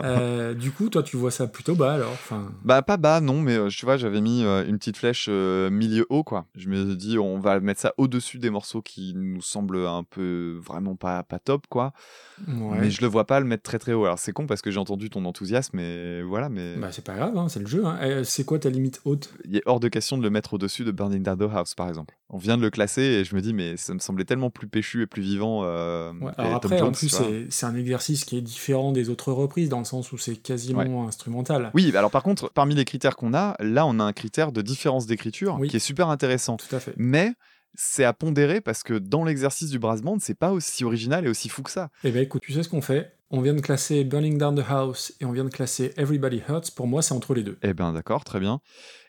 Euh, 0.05 0.55
du 0.55 0.71
coup, 0.71 0.89
toi, 0.91 1.03
tu 1.03 1.17
vois 1.17 1.31
ça 1.31 1.47
plutôt 1.47 1.75
bas 1.75 1.95
alors. 1.95 2.11
Enfin, 2.13 2.53
Bah 2.65 2.83
pas 2.83 2.97
bas 2.97 3.21
non 3.21 3.41
mais 3.41 3.55
euh, 3.57 3.69
tu 3.69 3.85
vois 3.87 3.97
j'avais 3.97 4.21
mis 4.21 4.43
une 4.43 4.77
petite 4.79 4.97
flèche 4.97 5.27
euh, 5.31 5.71
milieu 5.71 6.05
haut 6.11 6.25
quoi. 6.25 6.47
Je 6.57 6.69
me 6.69 6.95
dis 6.95 7.17
on 7.19 7.39
va 7.39 7.59
mettre 7.61 7.81
ça 7.81 7.95
au-dessus 7.97 8.39
des 8.39 8.51
morceaux 8.51 8.83
qui 8.83 9.15
nous 9.15 9.41
semblent 9.41 9.87
un 9.87 10.03
peu 10.03 10.59
vraiment 10.63 10.97
pas 10.97 11.23
pas 11.23 11.39
top 11.39 11.67
quoi. 11.69 11.93
ouais. 12.47 12.79
Mais 12.81 12.91
je 12.91 13.01
le 13.01 13.07
vois 13.07 13.25
pas 13.27 13.41
le 13.41 13.47
mettre 13.47 13.63
très 13.63 13.79
très 13.79 13.93
haut. 13.95 14.05
Alors 14.05 14.19
c'est 14.19 14.33
con 14.33 14.47
parce 14.47 14.61
que 14.63 14.71
j'ai 14.71 14.79
entendu 14.81 15.09
ton 15.11 15.25
enthousiasme 15.25 15.77
mais 15.77 16.23
voilà 16.23 16.49
mais 16.49 16.77
Bah, 16.77 16.89
c'est 16.93 17.05
pas 17.05 17.15
grave, 17.15 17.37
hein, 17.39 17.49
c'est 17.49 17.61
le 17.61 17.67
jeu. 17.67 17.85
hein. 17.87 18.23
C'est 18.25 18.45
quoi 18.45 18.59
ta 18.59 18.69
limite 18.69 19.01
haute? 19.05 19.33
Il 19.45 19.57
est 19.57 19.63
hors 19.67 19.81
de 19.81 19.89
question 19.89 20.19
de 20.19 20.23
le 20.23 20.31
mettre 20.31 20.55
au-dessus 20.55 20.85
de 20.85 20.91
Burning 20.91 21.23
the 21.23 21.29
House 21.55 21.75
par 21.75 21.89
exemple. 21.89 22.15
On 22.29 22.39
vient 22.39 22.57
de 22.57 22.63
le 22.63 22.71
classer 22.71 23.03
et 23.03 23.25
je 23.25 23.35
me 23.35 23.41
dis 23.41 23.53
mais 23.55 23.77
ça 23.77 23.95
me 23.95 23.99
semblait 23.99 24.25
tellement 24.25 24.51
plus 24.51 24.67
péchu 24.69 25.03
et 25.03 25.07
plus 25.07 25.23
vivant. 25.23 25.63
euh, 25.65 26.13
Ouais, 26.21 26.33
Alors 26.37 26.55
après, 26.57 26.81
en 26.81 26.93
plus, 26.93 27.15
c'est 27.51 27.67
un 27.67 27.75
exercice 27.77 28.25
qui 28.25 28.37
est 28.37 28.43
différent 28.43 28.93
des 28.93 29.09
autres 29.11 29.33
reprises, 29.33 29.69
dans 29.69 29.79
le 29.79 29.85
sens 29.85 30.13
où 30.13 30.19
c'est 30.19 30.37
quasiment 30.37 31.07
instrumental. 31.07 31.71
Oui, 31.75 31.91
bah 31.93 32.01
alors 32.01 32.11
par 32.11 32.23
contre, 32.23 32.51
parmi 32.53 32.75
les 32.75 32.85
critères 32.85 33.17
qu'on 33.17 33.35
a, 33.35 33.57
là 33.61 33.87
on 33.87 33.99
a 34.01 34.05
un 34.05 34.13
critère 34.13 34.53
de 34.53 34.63
différence 34.63 35.07
d'écriture 35.07 35.57
Oui. 35.61 35.69
qui 35.69 35.77
est 35.77 35.81
super 35.81 36.09
intéressant. 36.09 36.57
Tout 36.57 36.75
à 36.75 36.81
fait. 36.81 36.95
Mais 36.97 37.33
c'est 37.75 38.05
à 38.05 38.13
pondérer 38.13 38.61
parce 38.61 38.83
que 38.83 38.95
dans 38.95 39.25
l'exercice 39.25 39.71
du 39.71 39.79
brass 39.79 40.01
band, 40.01 40.19
c'est 40.21 40.39
pas 40.39 40.53
aussi 40.53 40.85
original 40.85 41.27
et 41.27 41.29
aussi 41.29 41.49
fou 41.49 41.63
que 41.63 41.71
ça. 41.71 41.89
Eh 42.05 42.11
ben 42.13 42.23
écoute, 42.23 42.43
tu 42.43 42.53
sais 42.53 42.63
ce 42.63 42.69
qu'on 42.69 42.81
fait? 42.83 43.13
On 43.37 43.41
vient 43.41 43.55
de 43.55 43.61
classer 43.61 44.05
Burning 44.05 44.39
Down 44.39 44.55
the 44.55 44.65
House 44.69 45.13
et 45.21 45.25
on 45.25 45.33
vient 45.33 45.43
de 45.43 45.49
classer 45.51 45.93
Everybody 45.97 46.41
Hurts. 46.49 46.71
Pour 46.77 46.87
moi, 46.87 47.03
c'est 47.03 47.15
entre 47.15 47.35
les 47.35 47.43
deux. 47.43 47.59
Eh 47.63 47.75
ben 47.75 47.93
d'accord, 47.93 48.23
très 48.23 48.39
bien. 48.39 48.61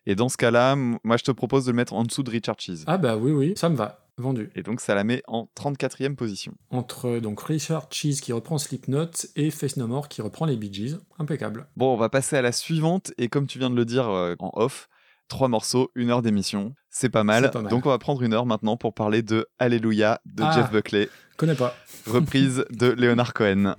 Et 0.08 0.16
dans 0.16 0.30
ce 0.30 0.38
cas-là, 0.38 0.76
moi 0.76 1.18
je 1.18 1.24
te 1.24 1.30
propose 1.30 1.66
de 1.66 1.72
le 1.72 1.76
mettre 1.76 1.94
en 1.94 2.02
dessous 2.02 2.24
de 2.24 2.32
Richard 2.32 2.56
Cheese. 2.58 2.86
Ah 2.88 2.98
bah 2.98 3.18
oui, 3.18 3.32
oui, 3.32 3.54
ça 3.56 3.70
me 3.70 3.76
va. 3.76 4.08
Vendu. 4.18 4.50
Et 4.56 4.64
donc 4.64 4.82
ça 4.82 4.96
la 4.96 5.04
met 5.04 5.22
en 5.28 5.48
34e 5.56 6.16
position. 6.16 6.54
Entre 6.72 7.20
donc 7.20 7.40
Richard 7.40 7.86
Cheese 7.92 8.20
qui 8.20 8.34
reprend 8.34 8.58
Slipknot 8.58 9.12
et 9.36 9.52
Face 9.52 9.78
No 9.78 9.86
More 9.86 10.08
qui 10.08 10.24
reprend 10.24 10.48
les 10.48 10.58
Bee 10.58 10.74
Gees. 10.74 10.98
Impeccable. 11.20 11.68
Bon, 11.78 11.94
on 11.94 11.98
va 11.98 12.10
passer 12.10 12.36
à 12.36 12.42
la 12.42 12.52
suivante 12.52 13.14
et 13.20 13.28
comme 13.30 13.46
tu 13.46 13.60
viens 13.60 13.70
de 13.70 13.76
le 13.76 13.86
dire 13.86 14.10
euh, 14.10 14.34
en 14.40 14.50
off, 14.56 14.90
trois 15.28 15.50
morceaux, 15.50 15.92
une 15.94 16.10
heure 16.10 16.24
d'émission, 16.24 16.74
c'est 16.90 17.10
pas, 17.10 17.24
mal. 17.24 17.44
C'est 17.44 17.52
pas 17.52 17.62
mal. 17.62 17.70
Donc 17.70 17.86
on 17.86 17.90
va 17.90 18.00
prendre 18.00 18.24
une 18.24 18.34
heure 18.34 18.48
maintenant 18.48 18.76
pour 18.76 18.96
parler 18.96 19.22
de 19.22 19.46
Alléluia 19.60 20.20
de 20.26 20.42
Ah. 20.44 20.52
Jeff 20.56 20.72
Buckley, 20.72 21.10
Connais 21.38 21.54
pas. 21.54 21.76
reprise 22.08 22.66
de 22.72 22.88
Leonard 22.98 23.34
Cohen. 23.36 23.76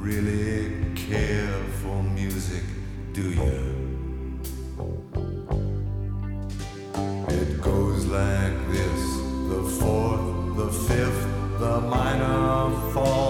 Really 0.00 0.94
care 0.94 1.62
for 1.82 2.02
music, 2.02 2.62
do 3.12 3.30
you? 3.30 4.38
It 7.28 7.60
goes 7.60 8.06
like 8.06 8.56
this 8.72 9.02
the 9.52 9.62
fourth, 9.78 10.56
the 10.56 10.70
fifth, 10.88 11.22
the 11.58 11.80
minor 11.82 12.70
fall, 12.94 13.29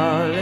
Hallelujah. 0.00 0.39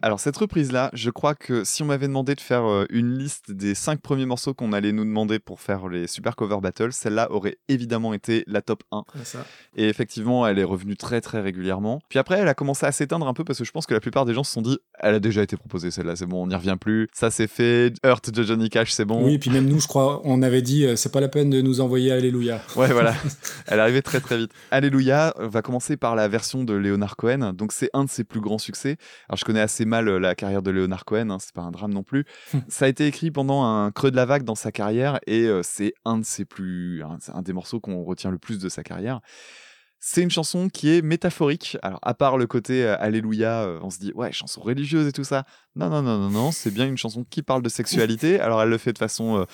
Alors 0.00 0.20
cette 0.20 0.36
reprise-là, 0.36 0.90
je 0.92 1.10
crois 1.10 1.34
que 1.34 1.64
si 1.64 1.82
on 1.82 1.86
m'avait 1.86 2.06
demandé 2.06 2.36
de 2.36 2.40
faire 2.40 2.64
euh, 2.64 2.86
une 2.88 3.18
liste 3.18 3.50
des 3.50 3.74
cinq 3.74 4.00
premiers 4.00 4.26
morceaux 4.26 4.54
qu'on 4.54 4.72
allait 4.72 4.92
nous 4.92 5.04
demander 5.04 5.40
pour 5.40 5.60
faire 5.60 5.88
les 5.88 6.06
Super 6.06 6.36
Cover 6.36 6.58
Battles, 6.62 6.92
celle-là 6.92 7.32
aurait 7.32 7.58
évidemment 7.68 8.14
été 8.14 8.44
la 8.46 8.62
top 8.62 8.84
1. 8.92 8.98
Ouais, 8.98 9.04
ça. 9.24 9.44
Et 9.76 9.88
effectivement, 9.88 10.46
elle 10.46 10.60
est 10.60 10.64
revenue 10.64 10.96
très 10.96 11.20
très 11.20 11.40
régulièrement. 11.40 12.00
Puis 12.08 12.20
après, 12.20 12.38
elle 12.38 12.46
a 12.46 12.54
commencé 12.54 12.86
à 12.86 12.92
s'éteindre 12.92 13.26
un 13.26 13.34
peu 13.34 13.42
parce 13.42 13.58
que 13.58 13.64
je 13.64 13.72
pense 13.72 13.86
que 13.86 13.94
la 13.94 13.98
plupart 13.98 14.24
des 14.24 14.34
gens 14.34 14.44
se 14.44 14.52
sont 14.52 14.62
dit 14.62 14.78
elle 15.00 15.16
a 15.16 15.20
déjà 15.20 15.42
été 15.42 15.56
proposée 15.56 15.90
celle-là, 15.90 16.14
c'est 16.14 16.26
bon, 16.26 16.44
on 16.44 16.46
n'y 16.46 16.54
revient 16.54 16.76
plus. 16.80 17.08
Ça 17.12 17.32
c'est 17.32 17.48
fait. 17.48 17.92
Hurt 18.04 18.30
de 18.30 18.42
Johnny 18.44 18.68
Cash, 18.68 18.92
c'est 18.92 19.04
bon. 19.04 19.24
Oui, 19.24 19.34
et 19.34 19.38
puis 19.38 19.50
même 19.50 19.66
nous, 19.66 19.80
je 19.80 19.88
crois, 19.88 20.20
on 20.22 20.42
avait 20.42 20.62
dit, 20.62 20.86
euh, 20.86 20.94
c'est 20.94 21.12
pas 21.12 21.20
la 21.20 21.28
peine 21.28 21.50
de 21.50 21.60
nous 21.60 21.80
envoyer 21.80 22.12
Alléluia. 22.12 22.60
Ouais, 22.76 22.92
voilà. 22.92 23.14
Elle 23.66 23.78
est 23.78 23.82
arrivée 23.82 24.02
très 24.02 24.20
très 24.20 24.38
vite. 24.38 24.52
Alléluia 24.70 25.34
va 25.38 25.60
commencer 25.60 25.96
par 25.96 26.14
la 26.14 26.28
version 26.28 26.62
de 26.62 26.74
Leonard 26.74 27.16
Cohen. 27.16 27.52
Donc 27.52 27.72
c'est 27.72 27.90
un 27.94 28.04
de 28.04 28.10
ses 28.10 28.22
plus 28.22 28.40
grands 28.40 28.58
succès. 28.58 28.96
Alors 29.28 29.38
je 29.38 29.44
connais 29.44 29.60
assez 29.60 29.87
mal 29.88 30.08
euh, 30.08 30.18
la 30.18 30.36
carrière 30.36 30.62
de 30.62 30.70
Leonard 30.70 31.04
Cohen, 31.04 31.30
hein, 31.30 31.38
c'est 31.40 31.52
pas 31.52 31.62
un 31.62 31.72
drame 31.72 31.92
non 31.92 32.04
plus. 32.04 32.24
Ça 32.68 32.84
a 32.84 32.88
été 32.88 33.06
écrit 33.06 33.30
pendant 33.30 33.64
un 33.64 33.90
creux 33.90 34.10
de 34.10 34.16
la 34.16 34.26
vague 34.26 34.44
dans 34.44 34.54
sa 34.54 34.70
carrière 34.70 35.18
et 35.26 35.46
euh, 35.46 35.62
c'est 35.64 35.94
un 36.04 36.18
de 36.18 36.24
ses 36.24 36.44
plus, 36.44 37.02
un, 37.02 37.42
des 37.42 37.52
morceaux 37.52 37.80
qu'on 37.80 38.04
retient 38.04 38.30
le 38.30 38.38
plus 38.38 38.58
de 38.58 38.68
sa 38.68 38.82
carrière. 38.82 39.20
C'est 40.00 40.22
une 40.22 40.30
chanson 40.30 40.68
qui 40.68 40.90
est 40.90 41.02
métaphorique. 41.02 41.76
Alors, 41.82 41.98
à 42.02 42.14
part 42.14 42.38
le 42.38 42.46
côté 42.46 42.84
euh, 42.84 42.96
Alléluia, 43.00 43.62
euh, 43.62 43.80
on 43.82 43.90
se 43.90 43.98
dit, 43.98 44.12
ouais, 44.14 44.30
chanson 44.30 44.60
religieuse 44.60 45.08
et 45.08 45.12
tout 45.12 45.24
ça. 45.24 45.44
Non, 45.74 45.88
non, 45.88 46.02
non, 46.02 46.18
non, 46.18 46.30
non, 46.30 46.52
c'est 46.52 46.70
bien 46.70 46.86
une 46.86 46.96
chanson 46.96 47.24
qui 47.28 47.42
parle 47.42 47.62
de 47.62 47.68
sexualité. 47.68 48.38
Alors, 48.38 48.62
elle 48.62 48.68
le 48.68 48.78
fait 48.78 48.92
de 48.92 48.98
façon 48.98 49.44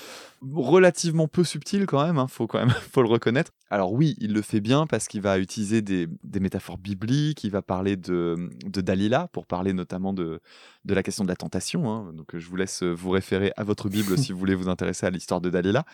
relativement 0.53 1.29
peu 1.29 1.45
subtile 1.45 1.87
quand 1.87 2.05
même, 2.05 2.19
hein, 2.19 2.27
faut 2.29 2.47
quand 2.47 2.59
même 2.59 2.71
faut 2.93 3.03
le 3.03 3.09
reconnaître. 3.09 3.53
Alors 3.71 3.93
oui, 3.93 4.15
il 4.19 4.33
le 4.33 4.43
fait 4.43 4.61
bien 4.61 4.87
parce 4.87 5.09
qu'il 5.09 5.21
va 5.21 5.39
utiliser 5.39 5.83
des, 5.83 6.07
des 6.23 6.41
métaphores 6.41 6.79
bibliques, 6.79 7.45
il 7.45 7.51
va 7.51 7.63
parler 7.63 7.97
de, 7.97 8.51
de 8.67 8.81
Dalila 8.81 9.29
pour 9.33 9.47
parler 9.47 9.73
notamment 9.73 10.13
de, 10.13 10.41
de 10.85 10.95
la 10.95 11.03
question 11.03 11.25
de 11.25 11.29
la 11.29 11.37
tentation. 11.37 11.91
hein. 11.91 12.13
Donc 12.15 12.35
euh, 12.35 12.39
je 12.39 12.49
vous 12.49 12.57
laisse 12.57 12.83
euh, 12.83 12.93
vous 12.93 13.11
référer 13.11 13.53
à 13.57 13.65
votre 13.65 13.89
Bible 13.89 14.17
si 14.19 14.33
vous 14.33 14.39
voulez 14.39 14.55
vous 14.55 14.69
intéresser 14.69 15.07
à 15.07 15.11
l'histoire 15.11 15.41
de 15.41 15.51
Dalila. 15.51 15.85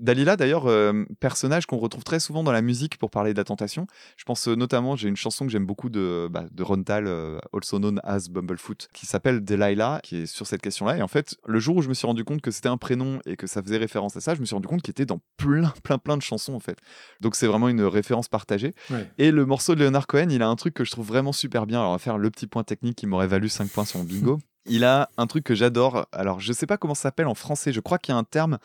Dalila, 0.00 0.36
d'ailleurs, 0.36 0.66
euh, 0.66 1.04
personnage 1.20 1.66
qu'on 1.66 1.76
retrouve 1.76 2.04
très 2.04 2.20
souvent 2.20 2.42
dans 2.42 2.52
la 2.52 2.62
musique 2.62 2.96
pour 2.96 3.10
parler 3.10 3.34
de 3.34 3.38
la 3.38 3.44
tentation. 3.44 3.86
Je 4.16 4.24
pense 4.24 4.48
euh, 4.48 4.54
notamment, 4.54 4.96
j'ai 4.96 5.08
une 5.10 5.16
chanson 5.16 5.44
que 5.44 5.52
j'aime 5.52 5.66
beaucoup 5.66 5.90
de, 5.90 6.26
bah, 6.30 6.46
de 6.50 6.62
Ron 6.62 6.82
Tal, 6.82 7.06
euh, 7.06 7.38
also 7.52 7.78
known 7.78 8.00
as 8.02 8.30
Bumblefoot, 8.30 8.88
qui 8.94 9.04
s'appelle 9.04 9.44
Delilah, 9.44 10.00
qui 10.02 10.22
est 10.22 10.26
sur 10.26 10.46
cette 10.46 10.62
question-là. 10.62 10.96
Et 10.96 11.02
en 11.02 11.08
fait, 11.08 11.36
le 11.46 11.60
jour 11.60 11.76
où 11.76 11.82
je 11.82 11.90
me 11.90 11.94
suis 11.94 12.06
rendu 12.06 12.24
compte 12.24 12.40
que 12.40 12.50
c'était 12.50 12.70
un 12.70 12.78
prénom 12.78 13.20
et 13.26 13.36
que 13.36 13.46
ça 13.46 13.62
faisait 13.62 13.76
référence 13.76 13.89
à 13.96 14.20
ça, 14.20 14.34
je 14.34 14.40
me 14.40 14.46
suis 14.46 14.54
rendu 14.54 14.68
compte 14.68 14.82
qu'il 14.82 14.92
était 14.92 15.06
dans 15.06 15.20
plein, 15.36 15.72
plein, 15.82 15.98
plein 15.98 16.16
de 16.16 16.22
chansons, 16.22 16.54
en 16.54 16.60
fait. 16.60 16.78
Donc 17.20 17.34
c'est 17.34 17.46
vraiment 17.46 17.68
une 17.68 17.82
référence 17.82 18.28
partagée. 18.28 18.74
Ouais. 18.90 19.10
Et 19.18 19.30
le 19.30 19.46
morceau 19.46 19.74
de 19.74 19.84
Leonard 19.84 20.06
Cohen, 20.06 20.28
il 20.30 20.42
a 20.42 20.48
un 20.48 20.56
truc 20.56 20.74
que 20.74 20.84
je 20.84 20.90
trouve 20.90 21.06
vraiment 21.06 21.32
super 21.32 21.66
bien. 21.66 21.78
Alors 21.78 21.90
on 21.90 21.94
va 21.94 21.98
faire 21.98 22.18
le 22.18 22.30
petit 22.30 22.46
point 22.46 22.64
technique 22.64 22.96
qui 22.96 23.06
m'aurait 23.06 23.26
valu 23.26 23.48
5 23.48 23.68
points 23.68 23.84
sur 23.84 23.98
mon 23.98 24.04
bingo. 24.04 24.38
Il 24.66 24.84
a 24.84 25.08
un 25.16 25.26
truc 25.26 25.42
que 25.42 25.54
j'adore. 25.54 26.06
Alors 26.12 26.38
je 26.38 26.52
sais 26.52 26.66
pas 26.66 26.76
comment 26.76 26.94
ça 26.94 27.04
s'appelle 27.04 27.26
en 27.26 27.34
français, 27.34 27.72
je 27.72 27.80
crois 27.80 27.98
qu'il 27.98 28.12
y 28.12 28.14
a 28.14 28.18
un 28.18 28.24
terme, 28.24 28.58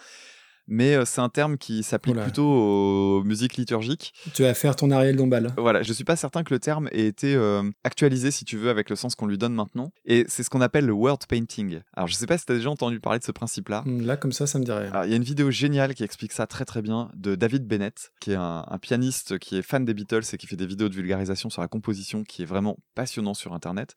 mais 0.68 0.96
euh, 0.96 1.06
c'est 1.06 1.22
un 1.22 1.30
terme 1.30 1.58
qui 1.58 1.84
s'applique 1.84 2.18
plutôt 2.18 2.46
aux 2.46 3.24
musiques 3.24 3.56
liturgiques. 3.56 4.14
Tu 4.34 4.44
vas 4.44 4.54
faire 4.54 4.76
ton 4.76 4.92
Ariel 4.92 5.16
Dombal. 5.16 5.54
Voilà, 5.58 5.84
je 5.84 5.94
suis 5.94 6.04
pas 6.04 6.16
certain 6.16 6.44
que 6.44 6.54
le 6.54 6.60
terme 6.60 6.90
ait 6.92 7.06
été 7.06 7.36
euh, 7.36 7.64
actualisé, 7.84 8.32
si 8.32 8.46
tu 8.46 8.58
veux, 8.58 8.70
avec 8.70 8.90
le 8.90 8.96
sens 8.96 9.16
qu'on 9.16 9.28
lui 9.28 9.38
donne 9.38 9.54
maintenant. 9.54 9.92
Et 10.06 10.26
c'est 10.28 10.44
ce 10.44 10.50
qu'on 10.50 10.62
appelle 10.62 10.86
le 10.86 10.94
word 10.94 11.20
painting. 11.28 11.80
Alors 11.96 12.08
je 12.08 12.16
sais 12.16 12.28
pas 12.28 12.38
si 12.38 12.46
tu 12.46 12.52
as 12.52 12.56
déjà 12.56 12.70
entendu 12.70 13.00
parler 13.00 13.20
de 13.20 13.24
ce 13.24 13.32
principe-là. 13.32 13.84
Hum, 13.86 14.06
Là, 14.06 14.18
comme 14.18 14.32
ça, 14.32 14.48
ça 14.48 14.60
me. 14.60 14.66
Alors, 14.70 15.06
il 15.06 15.12
y 15.12 15.14
a 15.14 15.18
une 15.18 15.24
vidéo 15.24 15.52
géniale 15.52 15.94
qui 15.94 16.04
explique 16.04 16.32
ça 16.32 16.48
très 16.48 16.66
très 16.66 16.82
bien 16.82 17.10
de 17.16 17.36
David 17.36 17.68
Bennett, 17.68 18.12
qui 18.20 18.32
est 18.32 18.36
un, 18.36 18.66
un 18.68 18.78
pianiste 18.78 19.38
qui 19.40 19.58
est 19.58 19.62
fan 19.62 19.86
des 19.86 19.94
Beatles 19.94 20.24
et 20.34 20.38
qui 20.38 20.48
fait 20.48 20.56
des 20.56 20.66
vidéos 20.66 20.90
de 20.90 20.96
vulgarisation 20.96 21.50
sur 21.50 21.62
la 21.62 21.68
composition, 21.68 22.24
qui 22.24 22.42
est 22.42 22.46
vraiment 22.46 22.78
passionnant 22.96 23.34
sur 23.34 23.54
Internet. 23.54 23.96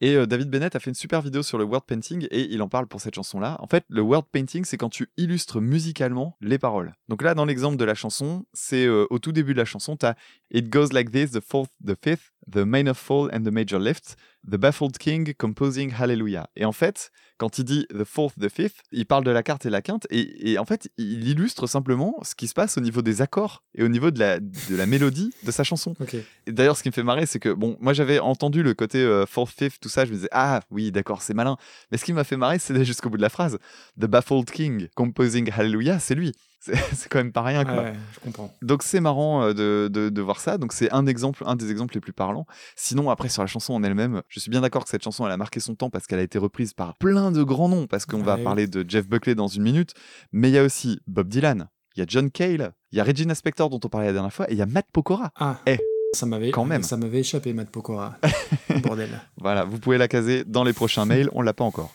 Et 0.00 0.14
euh, 0.16 0.26
David 0.26 0.48
Bennett 0.48 0.74
a 0.74 0.80
fait 0.80 0.90
une 0.90 0.94
super 0.94 1.20
vidéo 1.20 1.42
sur 1.42 1.58
le 1.58 1.64
word 1.64 1.82
painting 1.82 2.26
et 2.30 2.52
il 2.52 2.62
en 2.62 2.68
parle 2.68 2.86
pour 2.86 3.00
cette 3.00 3.14
chanson-là. 3.14 3.56
En 3.60 3.66
fait, 3.66 3.84
le 3.88 4.00
word 4.00 4.24
painting, 4.32 4.64
c'est 4.64 4.78
quand 4.78 4.88
tu 4.88 5.10
illustres 5.16 5.60
musicalement 5.60 6.36
les 6.40 6.58
paroles. 6.58 6.94
Donc 7.08 7.22
là, 7.22 7.34
dans 7.34 7.44
l'exemple 7.44 7.76
de 7.76 7.84
la 7.84 7.94
chanson, 7.94 8.46
c'est 8.52 8.86
euh, 8.86 9.06
au 9.10 9.18
tout 9.18 9.32
début 9.32 9.52
de 9.52 9.58
la 9.58 9.64
chanson, 9.64 9.96
tu 9.96 10.06
as 10.06 10.16
It 10.52 10.68
goes 10.68 10.88
like 10.92 11.12
this, 11.12 11.30
the 11.32 11.40
fourth, 11.40 11.70
the 11.84 11.94
fifth, 12.02 12.32
the 12.50 12.64
minor 12.64 12.94
fall 12.94 13.30
and 13.32 13.42
the 13.44 13.52
major 13.52 13.78
lift, 13.78 14.16
the 14.46 14.56
baffled 14.56 14.98
king 14.98 15.34
composing 15.34 15.92
Hallelujah. 15.92 16.48
Et 16.56 16.64
en 16.64 16.72
fait, 16.72 17.10
quand 17.38 17.58
il 17.58 17.64
dit 17.64 17.86
the 17.90 18.04
fourth, 18.04 18.34
the 18.38 18.48
fifth, 18.48 18.82
il 18.92 19.06
parle 19.06 19.24
de 19.24 19.30
la 19.30 19.42
carte 19.42 19.66
et 19.66 19.70
la 19.70 19.82
quinte 19.82 20.06
et, 20.10 20.52
et 20.52 20.58
en 20.58 20.64
fait, 20.64 20.90
il 20.98 21.26
illustre 21.28 21.66
simplement 21.66 22.14
ce 22.22 22.34
qui 22.34 22.48
se 22.48 22.54
passe 22.54 22.76
au 22.76 22.80
niveau 22.80 23.02
des 23.02 23.22
accords 23.22 23.62
et 23.74 23.82
au 23.82 23.88
niveau 23.88 24.10
de 24.10 24.18
la, 24.18 24.40
de 24.40 24.76
la 24.76 24.86
mélodie 24.86 25.32
de 25.42 25.50
sa 25.50 25.64
chanson. 25.64 25.94
Ok. 26.00 26.14
Et 26.46 26.52
d'ailleurs, 26.52 26.76
ce 26.76 26.82
qui 26.82 26.88
me 26.88 26.94
fait 26.94 27.02
marrer, 27.02 27.26
c'est 27.26 27.38
que, 27.38 27.50
bon, 27.50 27.76
moi 27.80 27.92
j'avais 27.92 28.18
entendu 28.18 28.62
le 28.62 28.74
côté 28.74 28.98
euh, 28.98 29.26
fourth, 29.26 29.52
fifth, 29.56 29.80
tout 29.80 29.88
ça, 29.88 30.04
je 30.04 30.10
me 30.10 30.16
disais, 30.16 30.28
ah 30.32 30.60
oui, 30.70 30.92
d'accord, 30.92 31.22
c'est 31.22 31.34
malin. 31.34 31.56
Mais 31.90 31.98
ce 31.98 32.04
qui 32.04 32.12
m'a 32.12 32.24
fait 32.24 32.36
marrer, 32.36 32.58
c'est 32.58 32.84
jusqu'au 32.84 33.10
bout 33.10 33.16
de 33.16 33.22
la 33.22 33.30
phrase. 33.30 33.58
The 33.98 34.06
baffled 34.06 34.50
king 34.50 34.88
composing 34.94 35.50
Hallelujah, 35.50 35.98
c'est 35.98 36.14
lui. 36.14 36.32
C'est 36.92 37.08
quand 37.08 37.18
même 37.18 37.32
pas 37.32 37.42
rien, 37.42 37.64
quoi. 37.64 37.82
Ouais, 37.82 37.92
je 38.12 38.20
comprends. 38.20 38.54
Donc 38.62 38.82
c'est 38.82 39.00
marrant 39.00 39.42
euh, 39.42 39.52
de, 39.54 39.88
de, 39.88 40.08
de 40.10 40.22
voir 40.22 40.40
ça. 40.40 40.58
Donc 40.58 40.72
c'est 40.72 40.90
un 40.92 41.06
exemple, 41.06 41.42
un 41.46 41.56
des 41.56 41.70
exemples 41.70 41.94
les 41.94 42.00
plus 42.00 42.12
parlants. 42.12 42.46
Sinon 42.76 43.08
après 43.10 43.28
sur 43.30 43.42
la 43.42 43.46
chanson 43.46 43.72
en 43.74 43.82
elle-même, 43.82 44.22
je 44.28 44.40
suis 44.40 44.50
bien 44.50 44.60
d'accord 44.60 44.84
que 44.84 44.90
cette 44.90 45.02
chanson 45.02 45.24
elle 45.26 45.32
a 45.32 45.36
marqué 45.38 45.58
son 45.60 45.74
temps 45.74 45.90
parce 45.90 46.06
qu'elle 46.06 46.18
a 46.18 46.22
été 46.22 46.38
reprise 46.38 46.74
par 46.74 46.96
plein 46.96 47.32
de 47.32 47.42
grands 47.42 47.68
noms. 47.68 47.86
Parce 47.86 48.04
qu'on 48.06 48.22
va 48.22 48.36
parler 48.36 48.66
de 48.66 48.84
Jeff 48.88 49.08
Buckley 49.08 49.34
dans 49.34 49.48
une 49.48 49.62
minute, 49.62 49.94
mais 50.32 50.50
il 50.50 50.52
y 50.54 50.58
a 50.58 50.62
aussi 50.62 51.00
Bob 51.06 51.28
Dylan, 51.28 51.68
il 51.96 52.00
y 52.00 52.02
a 52.02 52.06
John 52.06 52.30
Cale, 52.30 52.72
il 52.92 52.98
y 52.98 53.00
a 53.00 53.04
Regina 53.04 53.34
Spektor 53.34 53.70
dont 53.70 53.80
on 53.82 53.88
parlait 53.88 54.06
la 54.08 54.12
dernière 54.12 54.32
fois, 54.32 54.48
et 54.50 54.52
il 54.52 54.58
y 54.58 54.62
a 54.62 54.66
Matt 54.66 54.86
Pokora. 54.92 55.30
Ah, 55.36 55.58
Eh, 55.66 55.78
ça 56.14 56.26
m'avait 56.26 56.50
quand 56.50 56.64
même. 56.64 56.82
Ça 56.82 56.96
m'avait 56.96 57.20
échappé, 57.20 57.52
Matt 57.52 57.70
Pokora. 57.70 58.16
Bordel. 58.82 59.08
Voilà, 59.38 59.64
vous 59.64 59.78
pouvez 59.78 59.96
la 59.98 60.08
caser 60.08 60.44
dans 60.44 60.64
les 60.64 60.72
prochains 60.72 61.04
mails, 61.04 61.28
on 61.32 61.40
l'a 61.42 61.52
pas 61.54 61.64
encore. 61.64 61.94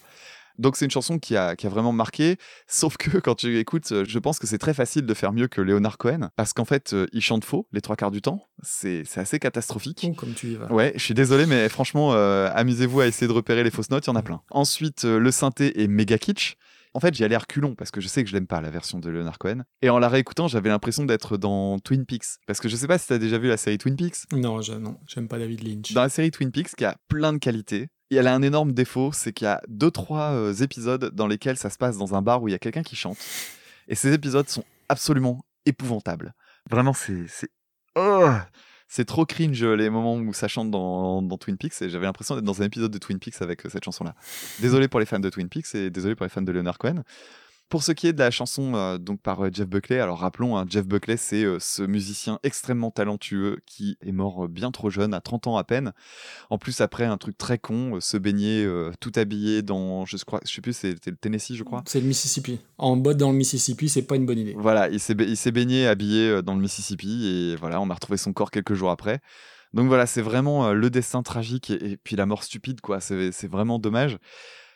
Donc 0.59 0.77
c'est 0.77 0.85
une 0.85 0.91
chanson 0.91 1.19
qui 1.19 1.35
a, 1.35 1.55
qui 1.55 1.67
a 1.67 1.69
vraiment 1.69 1.91
marqué, 1.91 2.37
sauf 2.67 2.97
que 2.97 3.17
quand 3.19 3.35
tu 3.35 3.57
écoutes, 3.57 3.91
euh, 3.91 4.05
je 4.07 4.19
pense 4.19 4.39
que 4.39 4.47
c'est 4.47 4.57
très 4.57 4.73
facile 4.73 5.05
de 5.05 5.13
faire 5.13 5.33
mieux 5.33 5.47
que 5.47 5.61
Leonard 5.61 5.97
Cohen, 5.97 6.29
parce 6.35 6.53
qu'en 6.53 6.65
fait, 6.65 6.93
euh, 6.93 7.07
il 7.13 7.21
chante 7.21 7.43
faux 7.43 7.67
les 7.73 7.81
trois 7.81 7.95
quarts 7.95 8.11
du 8.11 8.21
temps, 8.21 8.47
c'est 8.61 9.03
c'est 9.05 9.19
assez 9.19 9.39
catastrophique. 9.39 10.07
Comme 10.17 10.33
tu 10.33 10.47
y 10.47 10.55
vas. 10.55 10.71
Ouais, 10.71 10.93
je 10.95 11.03
suis 11.03 11.13
désolé, 11.13 11.45
mais 11.45 11.69
franchement, 11.69 12.13
euh, 12.13 12.49
amusez-vous 12.53 13.01
à 13.01 13.07
essayer 13.07 13.27
de 13.27 13.33
repérer 13.33 13.63
les 13.63 13.71
fausses 13.71 13.89
notes, 13.89 14.05
il 14.07 14.09
y 14.09 14.13
en 14.13 14.15
a 14.15 14.23
plein. 14.23 14.41
Ensuite, 14.51 15.03
le 15.03 15.31
synthé 15.31 15.81
est 15.81 15.87
méga 15.87 16.17
kitsch. 16.17 16.55
En 16.95 17.01
fait, 17.01 17.13
j'y 17.13 17.25
allais 17.25 17.35
à 17.35 17.39
reculons 17.39 17.75
parce 17.75 17.91
que 17.91 17.99
je 17.99 18.07
sais 18.07 18.23
que 18.23 18.29
je 18.29 18.33
l'aime 18.33 18.47
pas, 18.47 18.61
la 18.61 18.69
version 18.69 18.99
de 18.99 19.09
Leonard 19.09 19.37
Cohen. 19.37 19.63
Et 19.81 19.89
en 19.89 19.99
la 19.99 20.07
réécoutant, 20.07 20.47
j'avais 20.47 20.69
l'impression 20.69 21.03
d'être 21.03 21.35
dans 21.35 21.77
Twin 21.77 22.05
Peaks. 22.05 22.39
Parce 22.47 22.61
que 22.61 22.69
je 22.69 22.77
sais 22.77 22.87
pas 22.87 22.97
si 22.97 23.09
t'as 23.09 23.17
déjà 23.17 23.37
vu 23.37 23.49
la 23.49 23.57
série 23.57 23.77
Twin 23.77 23.97
Peaks. 23.97 24.31
Non, 24.31 24.61
je, 24.61 24.71
non, 24.71 24.97
j'aime 25.05 25.27
pas 25.27 25.37
David 25.37 25.61
Lynch. 25.61 25.91
Dans 25.91 26.03
la 26.03 26.09
série 26.09 26.31
Twin 26.31 26.53
Peaks, 26.53 26.73
qui 26.73 26.85
a 26.85 26.95
plein 27.09 27.33
de 27.33 27.37
qualités, 27.37 27.89
et 28.11 28.15
elle 28.15 28.27
a 28.27 28.33
un 28.33 28.41
énorme 28.41 28.71
défaut, 28.71 29.11
c'est 29.11 29.33
qu'il 29.33 29.43
y 29.43 29.49
a 29.49 29.61
deux, 29.67 29.91
trois 29.91 30.31
euh, 30.31 30.53
épisodes 30.53 31.11
dans 31.13 31.27
lesquels 31.27 31.57
ça 31.57 31.69
se 31.69 31.77
passe 31.77 31.97
dans 31.97 32.15
un 32.15 32.21
bar 32.21 32.41
où 32.41 32.47
il 32.47 32.51
y 32.51 32.55
a 32.55 32.59
quelqu'un 32.59 32.83
qui 32.83 32.95
chante. 32.95 33.17
Et 33.89 33.95
ces 33.95 34.13
épisodes 34.13 34.47
sont 34.47 34.63
absolument 34.87 35.43
épouvantables. 35.65 36.33
Vraiment, 36.71 36.93
c'est. 36.93 37.25
c'est... 37.27 37.49
Oh 37.95 38.29
c'est 38.87 39.05
trop 39.05 39.25
cringe 39.25 39.63
les 39.63 39.89
moments 39.89 40.15
où 40.15 40.33
ça 40.33 40.47
chante 40.47 40.71
dans, 40.71 41.21
Twin 41.37 41.57
Peaks 41.57 41.81
et 41.81 41.89
j'avais 41.89 42.05
l'impression 42.05 42.35
d'être 42.35 42.45
dans 42.45 42.61
un 42.61 42.65
épisode 42.65 42.91
de 42.91 42.97
Twin 42.97 43.19
Peaks 43.19 43.41
avec 43.41 43.65
euh, 43.65 43.69
cette 43.69 43.83
chanson-là. 43.83 44.15
Désolé 44.59 44.87
pour 44.87 44.99
les 44.99 45.05
fans 45.05 45.19
de 45.19 45.29
Twin 45.29 45.49
Peaks 45.49 45.75
et 45.75 45.89
désolé 45.89 46.15
pour 46.15 46.25
les 46.25 46.29
fans 46.29 46.41
de 46.41 46.51
Leonard 46.51 46.77
Cohen. 46.77 47.03
Pour 47.67 47.81
ce 47.81 47.91
qui 47.91 48.07
est 48.07 48.13
de 48.13 48.19
la 48.19 48.29
chanson 48.29 48.75
euh, 48.75 48.97
donc 48.99 49.21
par 49.21 49.43
euh, 49.43 49.49
Jeff 49.51 49.67
Buckley, 49.67 49.99
alors 49.99 50.19
rappelons, 50.19 50.55
hein, 50.55 50.65
Jeff 50.69 50.85
Buckley 50.85 51.17
c'est 51.17 51.43
euh, 51.43 51.57
ce 51.59 51.81
musicien 51.81 52.39
extrêmement 52.43 52.91
talentueux 52.91 53.57
qui 53.65 53.97
est 54.05 54.11
mort 54.11 54.47
bien 54.47 54.71
trop 54.71 54.91
jeune, 54.91 55.13
à 55.15 55.19
30 55.19 55.47
ans 55.47 55.57
à 55.57 55.63
peine. 55.63 55.91
En 56.51 56.59
plus 56.59 56.79
après 56.81 57.05
un 57.05 57.17
truc 57.17 57.37
très 57.37 57.57
con, 57.57 57.99
se 57.99 58.17
baigner 58.17 58.69
tout 58.99 59.11
habillé 59.15 59.63
dans, 59.63 60.05
je 60.05 60.15
crois, 60.23 60.41
je 60.45 60.53
sais 60.53 60.61
plus, 60.61 60.73
c'était 60.73 61.09
le 61.11 61.17
Tennessee 61.17 61.53
je 61.55 61.63
crois. 61.63 61.83
C'est 61.87 61.99
le 62.01 62.07
Mississippi. 62.07 62.59
En 62.77 62.97
botte 62.97 63.17
dans 63.17 63.31
le 63.31 63.37
Mississippi, 63.37 63.89
c'est 63.89 64.03
pas 64.03 64.15
une 64.15 64.25
bonne 64.25 64.39
idée. 64.39 64.55
Voilà, 64.57 64.89
il 64.89 64.99
s'est 64.99 65.15
ba- 65.15 65.23
il 65.23 65.35
s'est 65.35 65.51
baigné 65.51 65.87
habillé 65.87 66.43
dans 66.43 66.53
le 66.53 66.61
Mississippi 66.61 67.25
et 67.27 67.55
voilà, 67.55 67.81
on 67.81 67.89
a 67.89 67.93
retrouvé 67.95 68.17
son 68.17 68.31
corps 68.31 68.51
quelques 68.51 68.75
jours 68.75 68.91
après. 68.91 69.21
Donc 69.73 69.87
voilà, 69.87 70.05
c'est 70.05 70.21
vraiment 70.21 70.71
le 70.71 70.89
destin 70.89 71.23
tragique 71.23 71.71
et, 71.71 71.91
et 71.91 71.97
puis 71.97 72.15
la 72.15 72.25
mort 72.25 72.43
stupide, 72.43 72.79
quoi. 72.79 73.01
C'est 73.01 73.31
c'est 73.31 73.49
vraiment 73.49 73.79
dommage. 73.79 74.17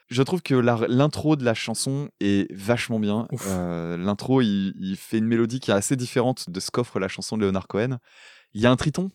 Je 0.10 0.24
trouve 0.24 0.42
que 0.42 0.56
l'intro 0.56 1.36
de 1.36 1.46
la 1.46 1.54
chanson 1.54 2.10
est 2.20 2.52
vachement 2.52 3.00
bien. 3.00 3.28
Euh, 3.48 3.96
L'intro, 3.96 4.42
il, 4.42 4.74
il 4.80 4.96
fait 4.98 5.20
une 5.20 5.28
mélodie 5.28 5.60
qui 5.60 5.72
est 5.72 5.76
assez 5.76 5.96
différente 5.96 6.50
de 6.50 6.60
ce 6.60 6.72
qu'offre 6.72 7.00
la 7.00 7.08
chanson 7.08 7.38
de 7.38 7.46
Leonard 7.46 7.68
Cohen. 7.68 8.00
Il 8.56 8.62
y 8.62 8.66
a 8.66 8.72
un 8.72 8.76
triton, 8.76 9.12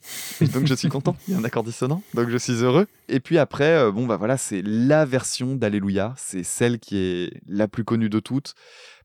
donc 0.52 0.64
je 0.68 0.74
suis 0.76 0.88
content. 0.88 1.16
Il 1.26 1.34
y 1.34 1.36
a 1.36 1.40
un 1.40 1.42
accord 1.42 1.64
dissonant, 1.64 2.04
donc 2.14 2.28
je 2.30 2.36
suis 2.36 2.52
heureux. 2.62 2.86
Et 3.08 3.18
puis 3.18 3.36
après, 3.38 3.72
euh, 3.76 3.90
bon 3.90 4.06
bah 4.06 4.16
voilà, 4.16 4.36
c'est 4.36 4.62
la 4.62 5.04
version 5.04 5.56
d'Alléluia. 5.56 6.14
C'est 6.16 6.44
celle 6.44 6.78
qui 6.78 6.98
est 6.98 7.40
la 7.48 7.66
plus 7.66 7.82
connue 7.82 8.08
de 8.08 8.20
toutes. 8.20 8.54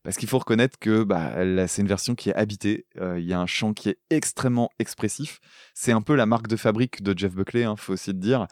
Parce 0.04 0.16
qu'il 0.16 0.28
faut 0.28 0.38
reconnaître 0.38 0.78
que 0.78 1.02
bah, 1.02 1.32
c'est 1.66 1.82
une 1.82 1.88
version 1.88 2.14
qui 2.14 2.30
est 2.30 2.34
habitée. 2.34 2.86
Euh, 3.00 3.18
Il 3.18 3.26
y 3.26 3.32
a 3.32 3.40
un 3.40 3.46
chant 3.46 3.74
qui 3.74 3.88
est 3.88 3.98
extrêmement 4.08 4.70
expressif. 4.78 5.40
C'est 5.74 5.92
un 5.92 6.00
peu 6.00 6.14
la 6.14 6.26
marque 6.26 6.46
de 6.46 6.56
fabrique 6.56 7.02
de 7.02 7.12
Jeff 7.18 7.34
Buckley, 7.34 7.64
hein, 7.64 7.74
faut 7.76 7.94
aussi 7.94 8.12
le 8.12 8.18
dire. 8.18 8.46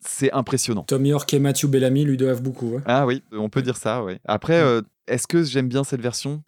C'est 0.00 0.32
impressionnant. 0.32 0.82
Tom 0.84 1.04
York 1.04 1.32
et 1.34 1.38
Matthew 1.38 1.66
Bellamy 1.66 2.04
lui 2.04 2.16
doivent 2.16 2.42
beaucoup. 2.42 2.76
hein. 2.78 2.82
Ah 2.86 3.06
oui, 3.06 3.22
on 3.32 3.48
peut 3.48 3.62
dire 3.62 3.76
ça, 3.76 4.02
oui. 4.02 4.14
Après, 4.24 4.60
euh, 4.60 4.80
est-ce 5.06 5.26
que 5.26 5.42
j'aime 5.42 5.68
bien 5.68 5.84
cette 5.84 6.00
version? 6.00 6.42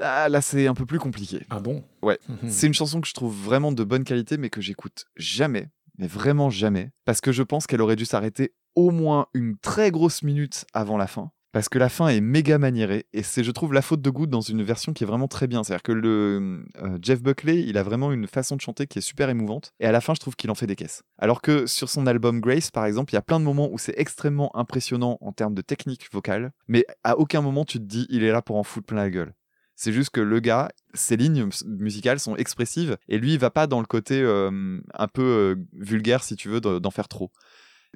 Ah, 0.00 0.28
Là, 0.28 0.40
c'est 0.40 0.66
un 0.66 0.74
peu 0.74 0.86
plus 0.86 0.98
compliqué. 0.98 1.40
Ah 1.50 1.58
bon? 1.60 1.82
Ouais. 2.02 2.18
C'est 2.48 2.66
une 2.66 2.74
chanson 2.74 3.00
que 3.00 3.08
je 3.08 3.14
trouve 3.14 3.34
vraiment 3.34 3.72
de 3.72 3.82
bonne 3.84 4.04
qualité, 4.04 4.36
mais 4.36 4.50
que 4.50 4.60
j'écoute 4.60 5.06
jamais, 5.16 5.68
mais 5.98 6.06
vraiment 6.06 6.50
jamais, 6.50 6.90
parce 7.04 7.20
que 7.20 7.32
je 7.32 7.42
pense 7.42 7.66
qu'elle 7.66 7.82
aurait 7.82 7.96
dû 7.96 8.04
s'arrêter 8.04 8.52
au 8.76 8.90
moins 8.90 9.26
une 9.34 9.56
très 9.56 9.90
grosse 9.90 10.22
minute 10.22 10.64
avant 10.72 10.96
la 10.96 11.06
fin. 11.06 11.30
Parce 11.54 11.68
que 11.68 11.78
la 11.78 11.88
fin 11.88 12.08
est 12.08 12.20
méga 12.20 12.58
maniérée 12.58 13.06
et 13.12 13.22
c'est, 13.22 13.44
je 13.44 13.52
trouve, 13.52 13.72
la 13.72 13.80
faute 13.80 14.02
de 14.02 14.10
goût 14.10 14.26
dans 14.26 14.40
une 14.40 14.64
version 14.64 14.92
qui 14.92 15.04
est 15.04 15.06
vraiment 15.06 15.28
très 15.28 15.46
bien. 15.46 15.62
C'est-à-dire 15.62 15.84
que 15.84 15.92
le 15.92 16.64
euh, 16.82 16.98
Jeff 17.00 17.22
Buckley, 17.22 17.62
il 17.62 17.78
a 17.78 17.84
vraiment 17.84 18.10
une 18.10 18.26
façon 18.26 18.56
de 18.56 18.60
chanter 18.60 18.88
qui 18.88 18.98
est 18.98 19.02
super 19.02 19.30
émouvante 19.30 19.72
et 19.78 19.86
à 19.86 19.92
la 19.92 20.00
fin, 20.00 20.14
je 20.14 20.20
trouve 20.20 20.34
qu'il 20.34 20.50
en 20.50 20.56
fait 20.56 20.66
des 20.66 20.74
caisses. 20.74 21.04
Alors 21.16 21.42
que 21.42 21.66
sur 21.66 21.88
son 21.88 22.08
album 22.08 22.40
Grace, 22.40 22.72
par 22.72 22.86
exemple, 22.86 23.12
il 23.12 23.14
y 23.14 23.18
a 23.18 23.22
plein 23.22 23.38
de 23.38 23.44
moments 23.44 23.70
où 23.70 23.78
c'est 23.78 23.94
extrêmement 23.96 24.54
impressionnant 24.56 25.16
en 25.20 25.30
termes 25.30 25.54
de 25.54 25.62
technique 25.62 26.08
vocale, 26.12 26.50
mais 26.66 26.84
à 27.04 27.16
aucun 27.18 27.40
moment 27.40 27.64
tu 27.64 27.78
te 27.78 27.84
dis 27.84 28.08
il 28.10 28.24
est 28.24 28.32
là 28.32 28.42
pour 28.42 28.56
en 28.56 28.64
foutre 28.64 28.86
plein 28.86 28.96
la 28.96 29.10
gueule. 29.10 29.32
C'est 29.76 29.92
juste 29.92 30.10
que 30.10 30.20
le 30.20 30.40
gars, 30.40 30.70
ses 30.92 31.16
lignes 31.16 31.44
mus- 31.44 31.64
musicales 31.66 32.18
sont 32.18 32.34
expressives 32.34 32.96
et 33.08 33.16
lui, 33.18 33.34
il 33.34 33.38
va 33.38 33.50
pas 33.50 33.68
dans 33.68 33.80
le 33.80 33.86
côté 33.86 34.20
euh, 34.20 34.80
un 34.92 35.08
peu 35.08 35.22
euh, 35.22 35.56
vulgaire, 35.72 36.24
si 36.24 36.34
tu 36.34 36.48
veux, 36.48 36.60
de- 36.60 36.80
d'en 36.80 36.90
faire 36.90 37.06
trop. 37.06 37.30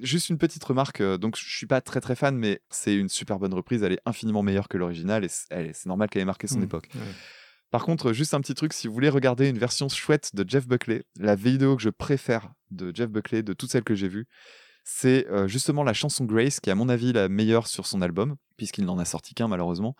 Juste 0.01 0.29
une 0.29 0.37
petite 0.37 0.63
remarque, 0.63 1.01
euh, 1.01 1.17
donc 1.17 1.35
je 1.37 1.43
suis 1.57 1.65
pas 1.67 1.81
très 1.81 2.01
très 2.01 2.15
fan, 2.15 2.35
mais 2.37 2.61
c'est 2.69 2.95
une 2.95 3.09
super 3.09 3.39
bonne 3.39 3.53
reprise, 3.53 3.83
elle 3.83 3.93
est 3.93 4.01
infiniment 4.05 4.43
meilleure 4.43 4.67
que 4.67 4.77
l'original 4.77 5.23
et 5.25 5.29
c'est 5.29 5.85
normal 5.85 6.09
qu'elle 6.09 6.21
ait 6.21 6.25
marqué 6.25 6.47
son 6.47 6.57
Mhm. 6.57 6.63
époque. 6.63 6.89
Ouais. 6.95 7.01
Par 7.71 7.83
contre, 7.85 8.13
juste 8.13 8.33
un 8.33 8.41
petit 8.41 8.55
truc, 8.55 8.73
si 8.73 8.87
vous 8.87 8.93
voulez 8.93 9.09
regarder 9.09 9.47
une 9.47 9.59
version 9.59 9.87
chouette 9.89 10.31
de 10.35 10.43
Jeff 10.47 10.67
Buckley, 10.67 11.03
la 11.19 11.35
vidéo 11.35 11.75
que 11.75 11.83
je 11.83 11.89
préfère 11.89 12.51
de 12.71 12.91
Jeff 12.95 13.09
Buckley, 13.11 13.43
de 13.43 13.53
toutes 13.53 13.69
celles 13.71 13.83
que 13.83 13.93
j'ai 13.95 14.07
vues, 14.07 14.25
c'est 14.83 15.27
euh, 15.29 15.47
justement 15.47 15.83
la 15.83 15.93
chanson 15.93 16.25
Grace, 16.25 16.59
qui 16.59 16.69
est 16.69 16.73
à 16.73 16.75
mon 16.75 16.89
avis 16.89 17.13
la 17.13 17.29
meilleure 17.29 17.67
sur 17.67 17.85
son 17.85 18.01
album, 18.01 18.37
puisqu'il 18.57 18.85
n'en 18.85 18.97
a 18.97 19.05
sorti 19.05 19.35
qu'un 19.35 19.47
malheureusement. 19.47 19.95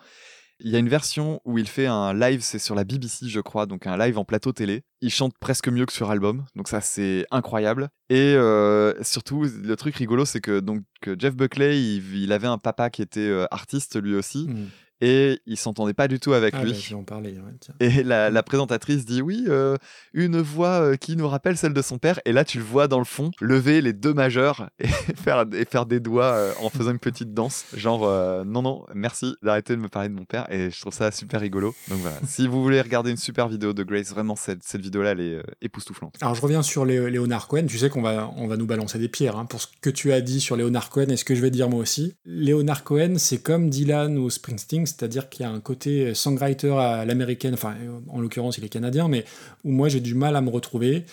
Il 0.62 0.70
y 0.70 0.76
a 0.76 0.78
une 0.78 0.88
version 0.88 1.40
où 1.44 1.58
il 1.58 1.66
fait 1.68 1.86
un 1.86 2.12
live, 2.12 2.40
c'est 2.42 2.58
sur 2.58 2.74
la 2.74 2.84
BBC 2.84 3.28
je 3.28 3.40
crois, 3.40 3.66
donc 3.66 3.86
un 3.86 3.96
live 3.96 4.18
en 4.18 4.24
plateau 4.24 4.52
télé. 4.52 4.82
Il 5.00 5.10
chante 5.10 5.32
presque 5.40 5.68
mieux 5.68 5.86
que 5.86 5.92
sur 5.92 6.10
album, 6.10 6.44
donc 6.54 6.68
ça 6.68 6.80
c'est 6.80 7.26
incroyable. 7.30 7.88
Et 8.08 8.34
euh, 8.34 8.94
surtout, 9.02 9.44
le 9.44 9.76
truc 9.76 9.96
rigolo, 9.96 10.24
c'est 10.24 10.40
que 10.40 10.60
donc 10.60 10.82
Jeff 11.18 11.34
Buckley, 11.34 11.80
il, 11.80 12.32
avait 12.32 12.46
un 12.46 12.58
papa 12.58 12.90
qui 12.90 13.02
était 13.02 13.20
euh, 13.20 13.46
artiste 13.50 14.00
lui 14.00 14.14
aussi, 14.14 14.48
Mhm. 14.48 14.68
Et 15.00 15.40
il 15.46 15.56
s'entendait 15.56 15.94
pas 15.94 16.08
du 16.08 16.18
tout 16.20 16.32
avec 16.32 16.54
Ah, 16.56 16.64
lui. 16.64 16.72
bah, 16.90 17.16
en 17.16 17.22
ouais, 17.22 17.32
tiens. 17.60 17.74
Et 17.80 18.02
la, 18.02 18.30
la 18.30 18.42
présentatrice 18.42 19.04
dit 19.04 19.22
oui, 19.22 19.44
euh, 19.48 19.76
une 20.14 20.40
voix 20.40 20.80
euh, 20.82 20.96
qui 20.96 21.16
nous 21.16 21.28
rappelle 21.28 21.56
celle 21.56 21.72
de 21.72 21.82
son 21.82 21.98
père. 21.98 22.20
Et 22.24 22.32
là, 22.32 22.44
tu 22.44 22.58
le 22.58 22.64
vois 22.64 22.88
dans 22.88 22.98
le 22.98 23.04
fond 23.04 23.30
lever 23.40 23.80
les 23.80 23.92
deux 23.92 24.12
majeurs 24.14 24.68
et 24.78 24.86
faire, 24.88 25.44
et 25.52 25.64
faire 25.64 25.86
des 25.86 26.00
doigts 26.00 26.32
euh, 26.32 26.52
en 26.62 26.70
faisant 26.70 26.90
une 26.90 26.98
petite 26.98 27.32
danse. 27.34 27.64
Genre, 27.74 28.04
euh, 28.06 28.44
non, 28.44 28.62
non, 28.62 28.84
merci 28.94 29.34
d'arrêter 29.42 29.74
de 29.76 29.80
me 29.80 29.88
parler 29.88 30.08
de 30.08 30.14
mon 30.14 30.24
père. 30.24 30.46
Et 30.52 30.70
je 30.70 30.80
trouve 30.80 30.92
ça 30.94 31.10
super 31.10 31.40
rigolo. 31.40 31.74
Donc 31.88 31.98
voilà, 32.00 32.16
si 32.26 32.46
vous 32.46 32.62
voulez 32.62 32.80
regarder 32.80 33.10
une 33.10 33.16
super 33.16 33.48
vidéo 33.48 33.72
de 33.72 33.82
Grace, 33.82 34.10
vraiment, 34.10 34.36
cette, 34.36 34.62
cette 34.64 34.80
vidéo-là, 34.82 35.10
elle 35.12 35.20
est 35.20 35.42
époustouflante. 35.62 36.16
Alors 36.20 36.34
je 36.34 36.40
reviens 36.42 36.62
sur 36.62 36.84
Lé- 36.84 37.10
Léonard 37.10 37.48
Cohen. 37.48 37.66
Tu 37.66 37.78
sais 37.78 37.88
qu'on 37.90 38.02
va, 38.02 38.30
on 38.36 38.46
va 38.46 38.56
nous 38.56 38.66
balancer 38.66 38.98
des 38.98 39.08
pierres 39.08 39.36
hein, 39.36 39.46
pour 39.46 39.60
ce 39.60 39.66
que 39.80 39.90
tu 39.90 40.12
as 40.12 40.20
dit 40.20 40.40
sur 40.40 40.56
Léonard 40.56 40.90
Cohen 40.90 41.08
et 41.08 41.16
ce 41.16 41.24
que 41.24 41.34
je 41.34 41.40
vais 41.40 41.50
dire 41.50 41.68
moi 41.68 41.80
aussi. 41.80 42.14
Léonard 42.24 42.84
Cohen, 42.84 43.14
c'est 43.18 43.42
comme 43.42 43.70
Dylan 43.70 44.18
ou 44.18 44.30
Springsteen, 44.30 44.86
c'est-à-dire 44.90 45.28
qu'il 45.28 45.42
y 45.42 45.46
a 45.48 45.50
un 45.50 45.60
côté 45.60 46.14
songwriter 46.14 46.72
à 46.78 47.04
l'américaine, 47.04 47.54
enfin 47.54 47.74
en 48.08 48.20
l'occurrence 48.20 48.58
il 48.58 48.64
est 48.64 48.68
canadien, 48.68 49.08
mais 49.08 49.24
où 49.64 49.70
moi 49.72 49.88
j'ai 49.88 50.00
du 50.00 50.14
mal 50.14 50.36
à 50.36 50.40
me 50.40 50.50
retrouver. 50.50 51.04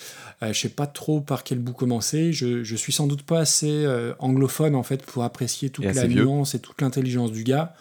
Euh, 0.43 0.53
je 0.53 0.59
sais 0.59 0.69
pas 0.69 0.87
trop 0.87 1.21
par 1.21 1.43
quel 1.43 1.59
bout 1.59 1.73
commencer. 1.73 2.33
Je, 2.33 2.63
je 2.63 2.75
suis 2.75 2.91
sans 2.93 3.07
doute 3.07 3.23
pas 3.23 3.39
assez 3.39 3.69
euh, 3.85 4.13
anglophone 4.19 4.75
en 4.75 4.83
fait 4.83 5.03
pour 5.03 5.23
apprécier 5.23 5.69
toute 5.69 5.85
Et 5.85 5.93
la 5.93 6.05
vieux. 6.07 6.23
nuance 6.25 6.53
et 6.55 6.59
toute 6.59 6.81
l'intelligence 6.81 7.31
du 7.31 7.43
gars. 7.43 7.73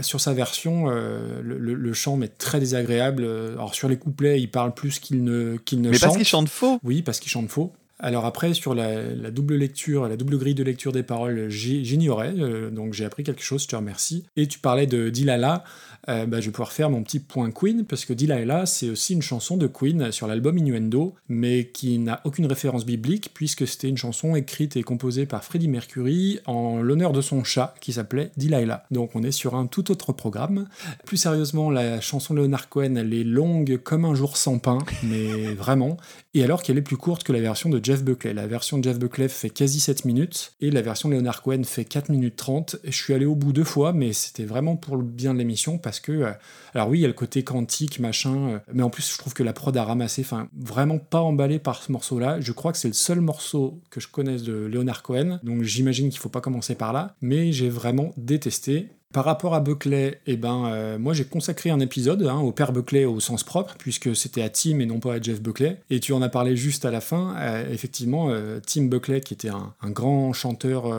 Sur 0.00 0.18
sa 0.18 0.32
version, 0.32 0.86
euh, 0.88 1.42
le, 1.42 1.58
le- 1.58 1.74
le 1.74 1.92
chant 1.92 2.16
m'est 2.16 2.38
très 2.38 2.58
désagréable. 2.58 3.22
Euh, 3.26 3.52
Alors 3.52 3.74
sur 3.74 3.86
les 3.88 3.98
couplets, 3.98 4.40
il 4.40 4.50
parle 4.50 4.72
plus 4.72 4.98
qu'il 4.98 5.22
ne, 5.24 5.58
qu'il 5.62 5.82
ne 5.82 5.90
Mais 5.90 5.96
chante. 5.98 6.02
parce 6.08 6.16
qu'il 6.16 6.26
chante 6.26 6.48
faux 6.48 6.78
Oui, 6.82 7.02
parce 7.02 7.20
qu'il 7.20 7.30
chante 7.30 7.50
faux. 7.50 7.70
Alors 8.00 8.24
après, 8.24 8.54
sur 8.54 8.74
la, 8.74 9.30
double 9.30 9.54
lecture, 9.54 10.08
la 10.08 10.16
double 10.16 10.36
grille 10.36 10.54
de 10.54 10.64
lecture 10.64 10.90
des 10.90 11.04
paroles, 11.04 11.48
j'ignorais, 11.48 12.34
euh, 12.36 12.70
donc 12.70 12.92
j'ai 12.92 13.04
appris 13.04 13.22
quelque 13.22 13.42
chose, 13.42 13.62
je 13.62 13.68
te 13.68 13.76
remercie. 13.76 14.26
Et 14.36 14.48
tu 14.48 14.58
parlais 14.58 14.86
de 14.86 15.10
Delilah, 15.10 15.62
euh, 16.08 16.26
bah, 16.26 16.40
je 16.40 16.46
vais 16.46 16.52
pouvoir 16.52 16.72
faire 16.72 16.90
mon 16.90 17.02
petit 17.02 17.20
point 17.20 17.50
Queen, 17.50 17.84
parce 17.84 18.04
que 18.04 18.12
Delilah, 18.12 18.66
c'est 18.66 18.90
aussi 18.90 19.14
une 19.14 19.22
chanson 19.22 19.56
de 19.56 19.66
Queen 19.66 20.12
sur 20.12 20.26
l'album 20.26 20.58
Innuendo, 20.58 21.14
mais 21.28 21.68
qui 21.68 21.98
n'a 21.98 22.20
aucune 22.24 22.46
référence 22.46 22.84
biblique, 22.84 23.30
puisque 23.34 23.66
c'était 23.66 23.88
une 23.88 23.96
chanson 23.96 24.36
écrite 24.36 24.76
et 24.76 24.82
composée 24.82 25.26
par 25.26 25.44
Freddie 25.44 25.68
Mercury 25.68 26.40
en 26.46 26.82
l'honneur 26.82 27.12
de 27.12 27.20
son 27.20 27.44
chat, 27.44 27.74
qui 27.80 27.92
s'appelait 27.92 28.30
Delilah. 28.36 28.84
Donc 28.90 29.10
on 29.14 29.22
est 29.22 29.32
sur 29.32 29.54
un 29.54 29.66
tout 29.66 29.90
autre 29.90 30.12
programme. 30.12 30.68
Plus 31.06 31.16
sérieusement, 31.16 31.70
la 31.70 32.00
chanson 32.00 32.34
de 32.34 32.40
Leonard 32.40 32.68
Cohen, 32.68 32.96
elle 32.96 33.14
est 33.14 33.24
longue 33.24 33.78
comme 33.82 34.04
un 34.04 34.14
jour 34.14 34.36
sans 34.36 34.58
pain, 34.58 34.78
mais 35.02 35.54
vraiment. 35.54 35.96
Et 36.34 36.42
alors 36.42 36.62
qu'elle 36.62 36.78
est 36.78 36.82
plus 36.82 36.96
courte 36.96 37.22
que 37.22 37.32
la 37.32 37.40
version 37.40 37.70
de 37.70 37.82
Jeff 37.82 38.02
Buckley. 38.02 38.34
La 38.34 38.46
version 38.46 38.78
de 38.78 38.84
Jeff 38.84 38.98
Buckley 38.98 39.28
fait 39.28 39.50
quasi 39.50 39.80
7 39.80 40.04
minutes, 40.04 40.54
et 40.60 40.70
la 40.70 40.82
version 40.82 41.08
de 41.08 41.14
Leonard 41.14 41.42
Cohen 41.42 41.62
fait 41.64 41.84
4 41.84 42.10
minutes 42.10 42.36
30. 42.36 42.76
Je 42.84 42.90
suis 42.90 43.14
allé 43.14 43.24
au 43.24 43.34
bout 43.34 43.52
deux 43.52 43.64
fois, 43.64 43.92
mais 43.92 44.12
c'était 44.12 44.44
vraiment 44.44 44.76
pour 44.76 44.96
le 44.96 45.04
bien 45.04 45.32
de 45.32 45.38
l'émission, 45.38 45.78
que, 46.00 46.12
euh, 46.12 46.32
alors 46.74 46.88
oui, 46.88 46.98
il 46.98 47.02
y 47.02 47.04
a 47.04 47.08
le 47.08 47.14
côté 47.14 47.44
quantique, 47.44 47.98
machin, 47.98 48.48
euh, 48.48 48.58
mais 48.72 48.82
en 48.82 48.90
plus, 48.90 49.12
je 49.12 49.18
trouve 49.18 49.34
que 49.34 49.42
la 49.42 49.52
prod 49.52 49.76
a 49.76 49.84
ramassé, 49.84 50.22
enfin, 50.22 50.48
vraiment 50.56 50.98
pas 50.98 51.20
emballé 51.20 51.58
par 51.58 51.82
ce 51.82 51.92
morceau-là. 51.92 52.40
Je 52.40 52.52
crois 52.52 52.72
que 52.72 52.78
c'est 52.78 52.88
le 52.88 52.94
seul 52.94 53.20
morceau 53.20 53.80
que 53.90 54.00
je 54.00 54.08
connaisse 54.08 54.42
de 54.42 54.54
Leonard 54.54 55.02
Cohen, 55.02 55.40
donc 55.42 55.62
j'imagine 55.62 56.10
qu'il 56.10 56.20
faut 56.20 56.28
pas 56.28 56.40
commencer 56.40 56.74
par 56.74 56.92
là, 56.92 57.14
mais 57.20 57.52
j'ai 57.52 57.68
vraiment 57.68 58.12
détesté. 58.16 58.88
Par 59.12 59.24
rapport 59.24 59.54
à 59.54 59.60
Buckley, 59.60 60.20
eh 60.26 60.36
ben, 60.36 60.66
euh, 60.66 60.98
moi 60.98 61.12
j'ai 61.14 61.24
consacré 61.24 61.70
un 61.70 61.78
épisode 61.78 62.24
hein, 62.24 62.40
au 62.40 62.50
père 62.50 62.72
Buckley 62.72 63.04
au 63.04 63.20
sens 63.20 63.44
propre, 63.44 63.76
puisque 63.78 64.16
c'était 64.16 64.42
à 64.42 64.48
Tim 64.48 64.80
et 64.80 64.86
non 64.86 64.98
pas 64.98 65.14
à 65.14 65.20
Jeff 65.20 65.40
Buckley. 65.40 65.80
Et 65.88 66.00
tu 66.00 66.12
en 66.12 66.20
as 66.20 66.28
parlé 66.28 66.56
juste 66.56 66.84
à 66.84 66.90
la 66.90 67.00
fin. 67.00 67.36
Effectivement, 67.70 68.34
Tim 68.66 68.86
Buckley, 68.86 69.20
qui 69.20 69.34
était 69.34 69.50
un, 69.50 69.72
grand 69.84 70.32
chanteur 70.32 70.92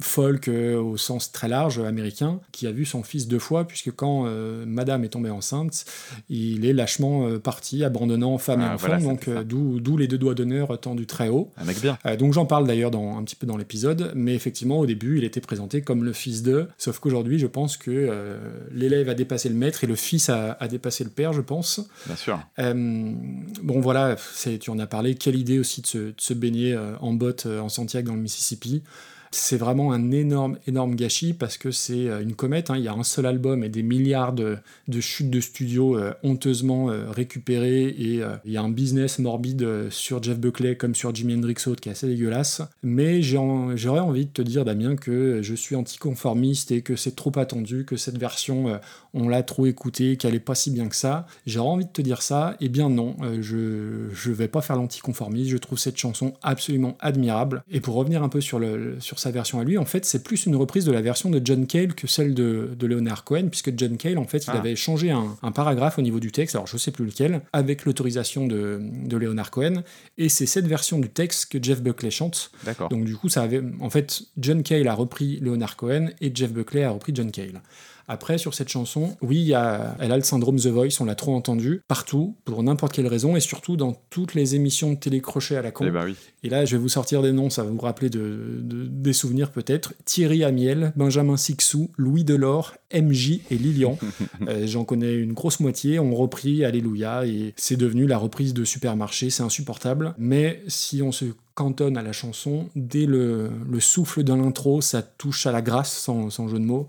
folk 0.00 0.48
euh, 0.48 0.80
au 0.80 0.96
sens 0.96 1.30
très 1.30 1.48
large 1.48 1.78
américain, 1.78 2.40
qui 2.52 2.66
a 2.66 2.72
vu 2.72 2.84
son 2.84 3.02
fils 3.02 3.28
deux 3.28 3.38
fois, 3.38 3.66
puisque 3.66 3.92
quand 3.92 4.24
euh, 4.26 4.64
Madame 4.66 5.04
est 5.04 5.10
tombée 5.10 5.30
enceinte, 5.30 5.84
il 6.28 6.66
est 6.66 6.72
lâchement 6.72 7.28
euh, 7.28 7.38
parti, 7.38 7.84
abandonnant 7.84 8.36
femme 8.38 8.60
et 8.60 8.64
Ah, 8.64 8.74
enfant, 8.74 8.88
voilà, 8.88 9.02
donc 9.02 9.28
d'où 9.44 9.96
les 9.96 10.08
deux 10.08 10.18
doigts 10.18 10.34
d'honneur 10.34 10.78
tendus 10.80 11.06
très 11.06 11.28
haut. 11.28 11.52
Un 11.56 11.64
mec 11.64 11.80
bien. 11.80 11.98
Donc 12.18 12.32
j'en 12.32 12.46
parle 12.46 12.66
d'ailleurs 12.66 12.94
un 12.94 13.22
petit 13.22 13.36
peu 13.36 13.46
dans 13.46 13.56
l'épisode, 13.56 14.12
mais 14.14 14.34
effectivement 14.34 14.78
au 14.78 14.86
début 14.86 15.18
il 15.18 15.24
était 15.24 15.40
présenté 15.40 15.82
comme 15.82 16.04
le 16.04 16.12
fils 16.12 16.42
de, 16.42 16.68
sauf 16.78 16.98
qu'aujourd'hui 16.98 17.38
je 17.38 17.46
pense 17.46 17.76
que 17.76 18.38
l'élève 18.72 19.08
a 19.08 19.14
dépassé 19.14 19.48
le 19.48 19.54
maître 19.54 19.84
et 19.84 19.86
le 19.86 19.94
fils 19.94 20.28
a, 20.28 20.52
a 20.52 20.68
dépassé 20.68 21.04
le 21.04 21.10
père 21.10 21.32
je 21.32 21.40
pense. 21.40 21.80
Bien 22.06 22.16
sûr. 22.16 22.40
Bon 22.58 23.80
voilà, 23.80 24.16
tu 24.60 24.70
en 24.70 24.78
as 24.78 24.86
parlé, 24.86 25.14
quelle 25.14 25.36
idée 25.36 25.58
aussi 25.58 25.82
de 25.82 25.86
se, 25.86 25.98
de 25.98 26.14
se 26.18 26.34
baigner 26.34 26.76
en 27.00 27.12
botte 27.12 27.46
en 27.46 27.68
Santiago 27.68 28.08
dans 28.08 28.16
le 28.16 28.22
Mississippi? 28.22 28.82
C'est 29.30 29.56
vraiment 29.56 29.92
un 29.92 30.10
énorme, 30.10 30.58
énorme 30.66 30.94
gâchis 30.94 31.32
parce 31.32 31.58
que 31.58 31.70
c'est 31.70 32.08
euh, 32.08 32.22
une 32.22 32.34
comète. 32.34 32.70
hein. 32.70 32.76
Il 32.76 32.84
y 32.84 32.88
a 32.88 32.92
un 32.94 33.02
seul 33.02 33.26
album 33.26 33.64
et 33.64 33.68
des 33.68 33.82
milliards 33.82 34.32
de, 34.32 34.58
de 34.88 35.00
chutes 35.00 35.30
de 35.30 35.40
studio 35.40 35.98
euh, 35.98 36.12
honteusement 36.22 36.90
euh, 36.90 37.10
récupérées. 37.10 37.86
Et 37.86 38.22
il 38.44 38.52
y 38.52 38.56
a 38.56 38.62
un 38.62 38.68
business 38.70 39.18
morbide 39.18 39.90
sur 39.90 40.22
Jeff 40.22 40.38
Buckley 40.38 40.76
comme 40.76 40.94
sur 40.94 41.14
Jimi 41.14 41.34
Hendrix 41.34 41.56
Autre 41.66 41.80
qui 41.80 41.88
est 41.88 41.92
assez 41.92 42.06
dégueulasse. 42.06 42.62
Mais 42.82 43.22
j'aurais 43.22 44.00
envie 44.00 44.26
de 44.26 44.30
te 44.30 44.42
dire, 44.42 44.64
Damien, 44.64 44.96
que 44.96 45.40
je 45.42 45.54
suis 45.54 45.76
anticonformiste 45.76 46.70
et 46.72 46.82
que 46.82 46.96
c'est 46.96 47.14
trop 47.14 47.32
attendu, 47.38 47.84
que 47.84 47.96
cette 47.96 48.18
version, 48.18 48.80
on 49.14 49.28
l'a 49.28 49.42
trop 49.42 49.66
écoutée, 49.66 50.16
qu'elle 50.16 50.34
est 50.34 50.40
pas 50.40 50.54
si 50.54 50.70
bien 50.70 50.88
que 50.88 50.96
ça. 50.96 51.26
J'aurais 51.46 51.68
envie 51.68 51.84
de 51.86 51.90
te 51.90 52.02
dire 52.02 52.22
ça. 52.22 52.56
Eh 52.60 52.68
bien 52.68 52.88
non, 52.88 53.16
je, 53.40 54.08
je 54.12 54.30
vais 54.32 54.48
pas 54.48 54.60
faire 54.62 54.76
l'anticonformiste. 54.76 55.50
Je 55.50 55.56
trouve 55.58 55.78
cette 55.78 55.96
chanson 55.96 56.34
absolument 56.42 56.96
admirable. 57.00 57.62
Et 57.70 57.80
pour 57.80 57.94
revenir 57.94 58.22
un 58.22 58.28
peu 58.28 58.40
sur, 58.40 58.58
le, 58.58 58.96
sur 59.00 59.15
sa 59.18 59.30
version 59.30 59.58
à 59.60 59.64
lui, 59.64 59.78
en 59.78 59.84
fait, 59.84 60.04
c'est 60.04 60.22
plus 60.22 60.46
une 60.46 60.56
reprise 60.56 60.84
de 60.84 60.92
la 60.92 61.00
version 61.02 61.30
de 61.30 61.40
John 61.44 61.66
Cale 61.66 61.94
que 61.94 62.06
celle 62.06 62.34
de, 62.34 62.70
de 62.78 62.86
Leonard 62.86 63.24
Cohen, 63.24 63.48
puisque 63.48 63.72
John 63.76 63.96
Cale, 63.96 64.18
en 64.18 64.24
fait, 64.26 64.44
il 64.46 64.50
Ah. 64.52 64.58
avait 64.58 64.76
changé 64.76 65.10
un, 65.10 65.36
un 65.42 65.52
paragraphe 65.52 65.98
au 65.98 66.02
niveau 66.02 66.20
du 66.20 66.32
texte, 66.32 66.54
alors 66.54 66.66
je 66.66 66.76
sais 66.76 66.90
plus 66.90 67.04
lequel, 67.06 67.40
avec 67.52 67.84
l'autorisation 67.84 68.46
de, 68.46 68.80
de 68.80 69.16
Leonard 69.16 69.50
Cohen. 69.50 69.82
Et 70.18 70.28
c'est 70.28 70.46
cette 70.46 70.66
version 70.66 70.98
du 70.98 71.08
texte 71.08 71.46
que 71.52 71.62
Jeff 71.62 71.82
Buckley 71.82 72.10
chante. 72.10 72.50
D'accord. 72.64 72.88
Donc 72.88 73.04
du 73.04 73.16
coup, 73.16 73.28
ça 73.28 73.42
avait, 73.42 73.62
en 73.80 73.90
fait, 73.90 74.22
John 74.38 74.62
Cale 74.62 74.88
a 74.88 74.94
repris 74.94 75.38
Leonard 75.40 75.76
Cohen 75.76 76.08
et 76.20 76.30
Jeff 76.34 76.52
Buckley 76.52 76.82
a 76.84 76.90
repris 76.90 77.12
John 77.14 77.30
Cale. 77.30 77.60
Après, 78.08 78.38
sur 78.38 78.54
cette 78.54 78.68
chanson, 78.68 79.16
oui, 79.20 79.36
il 79.38 79.46
y 79.48 79.54
a, 79.54 79.96
elle 79.98 80.12
a 80.12 80.16
le 80.16 80.22
syndrome 80.22 80.56
The 80.58 80.66
Voice, 80.68 81.00
on 81.00 81.04
l'a 81.04 81.14
trop 81.14 81.34
entendu 81.34 81.82
partout, 81.88 82.36
pour 82.44 82.62
n'importe 82.62 82.92
quelle 82.92 83.06
raison, 83.08 83.36
et 83.36 83.40
surtout 83.40 83.76
dans 83.76 83.94
toutes 84.10 84.34
les 84.34 84.54
émissions 84.54 84.92
de 84.92 84.96
télécrochet 84.96 85.56
à 85.56 85.62
la 85.62 85.70
con. 85.72 85.84
Eh 85.86 85.90
ben 85.90 86.04
oui. 86.04 86.14
Et 86.42 86.48
là, 86.48 86.64
je 86.64 86.76
vais 86.76 86.82
vous 86.82 86.88
sortir 86.88 87.22
des 87.22 87.32
noms, 87.32 87.50
ça 87.50 87.64
va 87.64 87.70
vous 87.70 87.78
rappeler 87.80 88.08
de, 88.10 88.60
de- 88.62 88.86
des 88.86 89.12
souvenirs 89.12 89.50
peut-être. 89.50 89.94
Thierry 90.04 90.44
Amiel, 90.44 90.92
Benjamin 90.96 91.36
Sixou, 91.36 91.90
Louis 91.96 92.22
Delors, 92.24 92.74
MJ 92.94 93.40
et 93.50 93.58
Lilian. 93.58 93.98
Euh, 94.48 94.66
J'en 94.66 94.84
connais 94.84 95.14
une 95.14 95.32
grosse 95.32 95.58
moitié, 95.60 95.98
ont 95.98 96.14
repris 96.14 96.64
Alléluia, 96.64 97.26
et 97.26 97.54
c'est 97.56 97.76
devenu 97.76 98.06
la 98.06 98.18
reprise 98.18 98.54
de 98.54 98.64
Supermarché, 98.64 99.30
c'est 99.30 99.42
insupportable. 99.42 100.14
Mais 100.18 100.62
si 100.68 101.02
on 101.02 101.10
se 101.10 101.24
cantonne 101.54 101.96
à 101.96 102.02
la 102.02 102.12
chanson, 102.12 102.68
dès 102.76 103.06
le, 103.06 103.50
le 103.68 103.80
souffle 103.80 104.22
de 104.22 104.32
l'intro, 104.34 104.80
ça 104.82 105.02
touche 105.02 105.46
à 105.46 105.52
la 105.52 105.62
grâce, 105.62 105.92
sans, 105.96 106.28
sans 106.30 106.48
jeu 106.48 106.58
de 106.58 106.64
mots. 106.64 106.86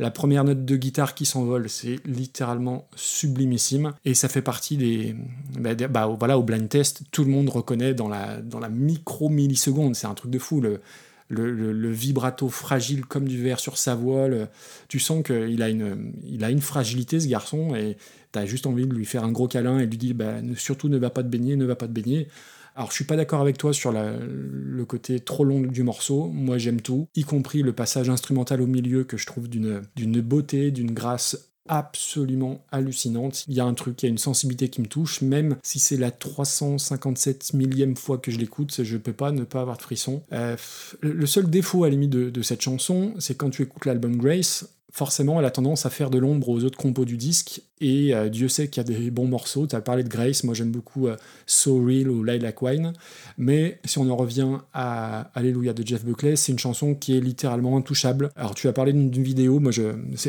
La 0.00 0.10
première 0.10 0.44
note 0.44 0.64
de 0.64 0.76
guitare 0.76 1.14
qui 1.14 1.26
s'envole, 1.26 1.68
c'est 1.68 1.98
littéralement 2.06 2.88
sublimissime. 2.96 3.92
Et 4.06 4.14
ça 4.14 4.30
fait 4.30 4.40
partie 4.40 4.78
des. 4.78 5.14
Bah, 5.58 5.74
bah, 5.74 6.06
voilà, 6.18 6.38
au 6.38 6.42
blind 6.42 6.70
test, 6.70 7.02
tout 7.10 7.22
le 7.22 7.30
monde 7.30 7.50
reconnaît 7.50 7.92
dans 7.92 8.08
la, 8.08 8.40
dans 8.40 8.60
la 8.60 8.70
micro-milliseconde. 8.70 9.94
C'est 9.94 10.06
un 10.06 10.14
truc 10.14 10.30
de 10.30 10.38
fou. 10.38 10.62
Le, 10.62 10.80
le, 11.28 11.90
vibrato 11.92 12.48
fragile 12.48 13.04
comme 13.04 13.28
du 13.28 13.42
verre 13.42 13.60
sur 13.60 13.76
sa 13.76 13.94
voix. 13.94 14.26
le- 14.26 14.48
tu 14.88 14.98
sens 14.98 15.22
qu'il 15.22 15.62
a 15.62 15.68
une, 15.68 16.14
il 16.24 16.44
a 16.44 16.50
une 16.50 16.62
fragilité, 16.62 17.20
ce 17.20 17.28
garçon. 17.28 17.74
Et 17.74 17.98
t'as 18.32 18.46
juste 18.46 18.66
envie 18.66 18.86
de 18.86 18.94
lui 18.94 19.04
faire 19.04 19.22
un 19.22 19.32
gros 19.32 19.48
câlin 19.48 19.80
et 19.80 19.86
lui 19.86 19.98
dire 19.98 20.14
bah, 20.14 20.36
surtout 20.56 20.88
ne 20.88 20.96
va 20.96 21.10
pas 21.10 21.22
te 21.22 21.28
baigner, 21.28 21.56
ne 21.56 21.66
va 21.66 21.76
pas 21.76 21.86
te 21.86 21.92
baigner. 21.92 22.26
Alors, 22.74 22.90
je 22.90 22.94
suis 22.94 23.04
pas 23.04 23.16
d'accord 23.16 23.40
avec 23.40 23.58
toi 23.58 23.72
sur 23.72 23.92
le 23.92 24.84
côté 24.84 25.20
trop 25.20 25.44
long 25.44 25.60
du 25.60 25.82
morceau. 25.82 26.26
Moi, 26.28 26.58
j'aime 26.58 26.80
tout, 26.80 27.08
y 27.14 27.24
compris 27.24 27.62
le 27.62 27.72
passage 27.72 28.08
instrumental 28.08 28.60
au 28.62 28.66
milieu 28.66 29.04
que 29.04 29.16
je 29.16 29.26
trouve 29.26 29.48
d'une 29.48 30.20
beauté, 30.20 30.70
d'une 30.70 30.92
grâce 30.92 31.50
absolument 31.68 32.64
hallucinante. 32.72 33.44
Il 33.46 33.54
y 33.54 33.60
a 33.60 33.64
un 33.64 33.74
truc, 33.74 34.02
il 34.02 34.06
y 34.06 34.08
a 34.08 34.10
une 34.10 34.18
sensibilité 34.18 34.68
qui 34.68 34.80
me 34.80 34.86
touche, 34.86 35.22
même 35.22 35.56
si 35.62 35.78
c'est 35.78 35.96
la 35.96 36.10
357 36.10 37.54
millième 37.54 37.96
fois 37.96 38.18
que 38.18 38.30
je 38.30 38.38
l'écoute, 38.38 38.82
je 38.82 38.96
peux 38.96 39.12
pas 39.12 39.30
ne 39.30 39.44
pas 39.44 39.60
avoir 39.60 39.76
de 39.76 39.82
frisson. 39.82 40.22
Euh, 40.32 40.56
le 41.00 41.26
seul 41.26 41.48
défaut 41.48 41.84
à 41.84 41.86
la 41.86 41.92
limite 41.92 42.10
de 42.10 42.42
cette 42.42 42.60
chanson, 42.60 43.14
c'est 43.18 43.36
quand 43.36 43.50
tu 43.50 43.62
écoutes 43.62 43.86
l'album 43.86 44.16
Grace, 44.16 44.66
forcément 44.92 45.38
elle 45.38 45.46
a 45.46 45.50
tendance 45.50 45.86
à 45.86 45.90
faire 45.90 46.10
de 46.10 46.18
l'ombre 46.18 46.48
aux 46.48 46.64
autres 46.64 46.78
compos 46.78 47.04
du 47.04 47.16
disque, 47.16 47.62
et 47.80 48.14
euh, 48.14 48.28
Dieu 48.28 48.48
sait 48.48 48.68
qu'il 48.68 48.82
y 48.82 48.86
a 48.86 48.98
des 48.98 49.10
bons 49.10 49.26
morceaux. 49.26 49.66
Tu 49.66 49.74
as 49.74 49.80
parlé 49.80 50.02
de 50.02 50.08
Grace, 50.08 50.44
moi 50.44 50.54
j'aime 50.54 50.70
beaucoup 50.70 51.08
euh, 51.08 51.16
So 51.46 51.82
Real 51.82 52.10
ou 52.10 52.22
Lilac 52.22 52.60
Wine, 52.60 52.92
mais 53.38 53.78
si 53.84 53.98
on 53.98 54.10
en 54.10 54.16
revient 54.16 54.58
à 54.74 55.30
Alléluia 55.34 55.72
de 55.72 55.86
Jeff 55.86 56.04
Buckley, 56.04 56.36
c'est 56.36 56.52
une 56.52 56.58
chanson 56.58 56.94
qui 56.94 57.16
est 57.16 57.20
littéralement 57.20 57.76
intouchable. 57.76 58.30
Alors 58.36 58.54
tu 58.54 58.68
as 58.68 58.72
parlé 58.72 58.92
d'une 58.92 59.22
vidéo, 59.22 59.60
moi 59.60 59.72
je, 59.72 59.82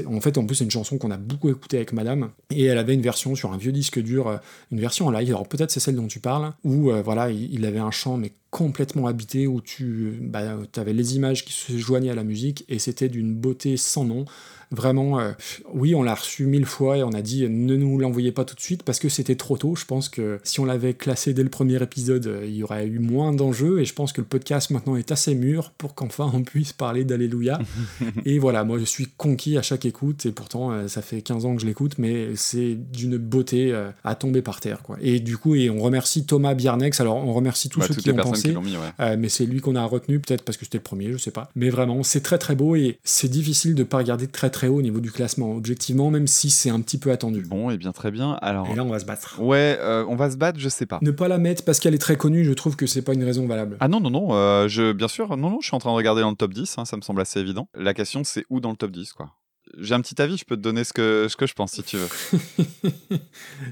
en 0.05 0.21
fait 0.21 0.37
en 0.37 0.45
plus 0.45 0.55
c'est 0.55 0.63
une 0.63 0.71
chanson 0.71 0.97
qu'on 0.97 1.11
a 1.11 1.17
beaucoup 1.17 1.49
écoutée 1.49 1.77
avec 1.77 1.93
Madame, 1.93 2.29
et 2.49 2.65
elle 2.65 2.77
avait 2.77 2.93
une 2.93 3.01
version 3.01 3.35
sur 3.35 3.51
un 3.51 3.57
vieux 3.57 3.71
disque 3.71 3.99
dur, 4.01 4.27
euh, 4.27 4.37
une 4.71 4.79
version 4.79 5.07
en 5.07 5.11
live, 5.11 5.29
alors 5.29 5.47
peut-être 5.47 5.71
c'est 5.71 5.79
celle 5.79 5.95
dont 5.95 6.07
tu 6.07 6.19
parles, 6.19 6.53
où 6.63 6.91
voilà, 7.03 7.31
il, 7.31 7.53
il 7.53 7.65
avait 7.65 7.79
un 7.79 7.91
chant 7.91 8.17
mais 8.17 8.31
complètement 8.51 9.07
habité, 9.07 9.47
où 9.47 9.61
tu 9.61 10.19
bah, 10.21 10.57
avais 10.75 10.93
les 10.93 11.15
images 11.15 11.45
qui 11.45 11.53
se 11.53 11.77
joignaient 11.77 12.11
à 12.11 12.15
la 12.15 12.23
musique, 12.23 12.65
et 12.69 12.77
c'était 12.77 13.09
d'une 13.09 13.33
beauté 13.33 13.77
sans 13.77 14.05
nom. 14.05 14.25
Vraiment, 14.71 15.19
euh, 15.19 15.31
oui, 15.73 15.95
on 15.95 16.03
l'a 16.03 16.15
reçu 16.15 16.45
mille 16.45 16.65
fois 16.65 16.97
et 16.97 17.03
on 17.03 17.11
a 17.11 17.21
dit 17.21 17.47
ne 17.49 17.75
nous 17.75 17.97
l'envoyez 17.97 18.31
pas 18.31 18.45
tout 18.45 18.55
de 18.55 18.61
suite 18.61 18.83
parce 18.83 18.99
que 18.99 19.09
c'était 19.09 19.35
trop 19.35 19.57
tôt. 19.57 19.75
Je 19.75 19.85
pense 19.85 20.09
que 20.09 20.39
si 20.43 20.59
on 20.59 20.65
l'avait 20.65 20.93
classé 20.93 21.33
dès 21.33 21.43
le 21.43 21.49
premier 21.49 21.81
épisode, 21.81 22.27
euh, 22.27 22.45
il 22.45 22.55
y 22.55 22.63
aurait 22.63 22.85
eu 22.87 22.99
moins 22.99 23.33
d'enjeux 23.33 23.79
et 23.81 23.85
je 23.85 23.93
pense 23.93 24.13
que 24.13 24.21
le 24.21 24.27
podcast 24.27 24.69
maintenant 24.69 24.95
est 24.95 25.11
assez 25.11 25.35
mûr 25.35 25.71
pour 25.77 25.93
qu'enfin 25.95 26.29
on 26.33 26.43
puisse 26.43 26.73
parler 26.73 27.03
d'Alléluia. 27.03 27.59
et 28.25 28.39
voilà, 28.39 28.63
moi 28.63 28.79
je 28.79 28.85
suis 28.85 29.07
conquis 29.17 29.57
à 29.57 29.61
chaque 29.61 29.85
écoute 29.85 30.25
et 30.25 30.31
pourtant 30.31 30.71
euh, 30.71 30.87
ça 30.87 31.01
fait 31.01 31.21
15 31.21 31.45
ans 31.45 31.55
que 31.55 31.61
je 31.61 31.67
l'écoute, 31.67 31.97
mais 31.97 32.35
c'est 32.35 32.75
d'une 32.75 33.17
beauté 33.17 33.73
à 34.03 34.15
tomber 34.15 34.41
par 34.41 34.59
terre. 34.59 34.81
Quoi. 34.83 34.97
Et 35.01 35.19
du 35.19 35.37
coup, 35.37 35.55
et 35.55 35.69
on 35.69 35.81
remercie 35.81 36.25
Thomas 36.25 36.53
Biernex. 36.53 36.99
Alors 36.99 37.17
on 37.17 37.33
remercie 37.33 37.69
tous 37.69 37.79
Bah, 37.81 37.87
ceux 37.87 37.95
qui 37.95 38.11
ont 38.11 38.15
pensé. 38.15 38.53
qui 38.53 38.59
mis, 38.59 38.71
ouais. 38.73 38.77
Euh, 38.99 39.15
mais 39.19 39.29
c'est 39.29 39.45
lui 39.45 39.59
qu'on 39.59 39.75
a 39.75 39.83
retenu, 39.85 40.19
peut-être 40.19 40.43
parce 40.43 40.57
que 40.57 40.65
c'était 40.65 40.77
le 40.77 40.83
premier, 40.83 41.11
je 41.11 41.17
sais 41.17 41.31
pas. 41.31 41.49
Mais 41.55 41.69
vraiment, 41.69 42.03
c'est 42.03 42.21
très 42.21 42.37
très 42.37 42.55
beau 42.55 42.75
et 42.75 42.97
c'est 43.03 43.29
difficile 43.29 43.75
de 43.75 43.83
pas 43.83 43.97
regarder 43.97 44.27
très 44.27 44.49
très 44.49 44.60
haut 44.69 44.77
au 44.77 44.81
niveau 44.81 44.99
du 44.99 45.11
classement, 45.11 45.51
objectivement, 45.55 46.09
même 46.11 46.27
si 46.27 46.49
c'est 46.49 46.69
un 46.69 46.79
petit 46.81 46.97
peu 46.97 47.11
attendu. 47.11 47.41
Bon, 47.43 47.69
et 47.69 47.77
bien 47.77 47.91
très 47.91 48.11
bien. 48.11 48.33
Alors, 48.41 48.67
Et 48.71 48.75
là, 48.75 48.83
on 48.83 48.89
va 48.89 48.99
se 48.99 49.05
battre. 49.05 49.39
ouais, 49.41 49.77
euh, 49.79 50.05
on 50.07 50.15
va 50.15 50.29
se 50.31 50.37
battre, 50.37 50.59
je 50.59 50.69
sais 50.69 50.85
pas. 50.85 50.99
Ne 51.01 51.11
pas 51.11 51.27
la 51.27 51.37
mettre 51.37 51.63
parce 51.63 51.79
qu'elle 51.79 51.93
est 51.95 51.97
très 51.99 52.15
connue, 52.17 52.43
je 52.45 52.53
trouve 52.53 52.75
que 52.75 52.85
c'est 52.87 53.01
pas 53.01 53.13
une 53.13 53.23
raison 53.23 53.47
valable. 53.47 53.77
Ah 53.79 53.87
non, 53.87 53.99
non, 53.99 54.09
non, 54.09 54.33
euh, 54.33 54.67
je, 54.67 54.91
bien 54.93 55.07
sûr, 55.07 55.35
non, 55.37 55.49
non, 55.49 55.57
je 55.61 55.67
suis 55.67 55.75
en 55.75 55.79
train 55.79 55.91
de 55.91 55.95
regarder 55.95 56.21
dans 56.21 56.29
le 56.31 56.35
top 56.35 56.53
10, 56.53 56.77
hein, 56.77 56.85
ça 56.85 56.97
me 56.97 57.01
semble 57.01 57.21
assez 57.21 57.39
évident. 57.39 57.67
La 57.75 57.93
question, 57.93 58.23
c'est 58.23 58.45
où 58.49 58.59
dans 58.59 58.71
le 58.71 58.75
top 58.77 58.91
10, 58.91 59.13
quoi? 59.13 59.31
J'ai 59.77 59.93
un 59.95 60.01
petit 60.01 60.21
avis, 60.21 60.37
je 60.37 60.45
peux 60.45 60.55
te 60.55 60.61
donner 60.61 60.83
ce 60.83 60.93
que, 60.93 61.27
ce 61.29 61.35
que 61.35 61.45
je 61.47 61.53
pense 61.53 61.71
si 61.73 61.83
tu 61.83 61.97
veux. 61.97 62.07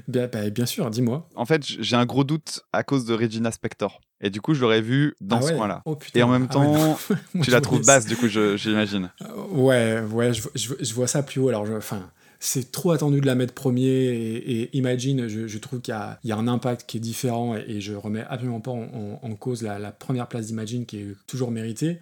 bien, 0.08 0.28
bah, 0.28 0.50
bien 0.50 0.66
sûr, 0.66 0.88
dis-moi. 0.90 1.28
En 1.34 1.44
fait, 1.46 1.62
j'ai 1.64 1.96
un 1.96 2.06
gros 2.06 2.24
doute 2.24 2.62
à 2.72 2.82
cause 2.82 3.04
de 3.04 3.14
Regina 3.14 3.50
Spektor. 3.50 4.00
Et 4.20 4.30
du 4.30 4.40
coup, 4.40 4.54
je 4.54 4.60
l'aurais 4.60 4.82
vu 4.82 5.14
dans 5.20 5.38
Ah 5.38 5.42
ce 5.42 5.46
ouais 5.48 5.56
coin-là. 5.56 5.82
Oh. 5.86 5.98
Et 6.14 6.22
en 6.22 6.28
même 6.28 6.46
Ah 6.50 6.58
ouais, 6.58 6.66
temps, 6.66 6.98
Moi, 7.34 7.44
tu 7.44 7.50
la 7.50 7.60
trouves 7.60 7.84
basse, 7.84 8.06
du 8.06 8.16
coup, 8.16 8.28
j'imagine. 8.28 9.10
Ouais, 9.50 10.00
ouais, 10.12 10.32
je, 10.34 10.42
je- 10.54 10.74
je 10.80 10.94
vois 10.94 11.06
ça 11.06 11.22
plus 11.22 11.40
haut. 11.40 11.48
Alors, 11.48 11.66
enfin, 11.76 12.10
c'est 12.38 12.70
trop 12.72 12.92
attendu 12.92 13.20
de 13.20 13.26
la 13.26 13.34
mettre 13.34 13.54
premier. 13.54 13.86
Et, 13.88 14.62
et 14.62 14.76
Imagine, 14.76 15.28
je, 15.28 15.46
je 15.46 15.58
trouve 15.58 15.80
qu'il 15.80 15.92
y 15.92 15.96
a, 15.96 16.18
il 16.24 16.28
y 16.28 16.32
a 16.32 16.36
un 16.36 16.48
impact 16.48 16.84
qui 16.86 16.98
est 16.98 17.00
différent. 17.00 17.56
Et, 17.56 17.64
et 17.76 17.80
je 17.80 17.94
remets 17.94 18.24
absolument 18.28 18.60
pas 18.60 18.70
en, 18.72 18.82
en- 18.82 19.20
en 19.22 19.34
cause 19.34 19.62
la, 19.62 19.78
la 19.78 19.90
première 19.92 20.26
place 20.28 20.46
d'Imagine 20.46 20.84
qui 20.86 20.98
est 20.98 21.16
toujours 21.26 21.50
méritée. 21.50 21.98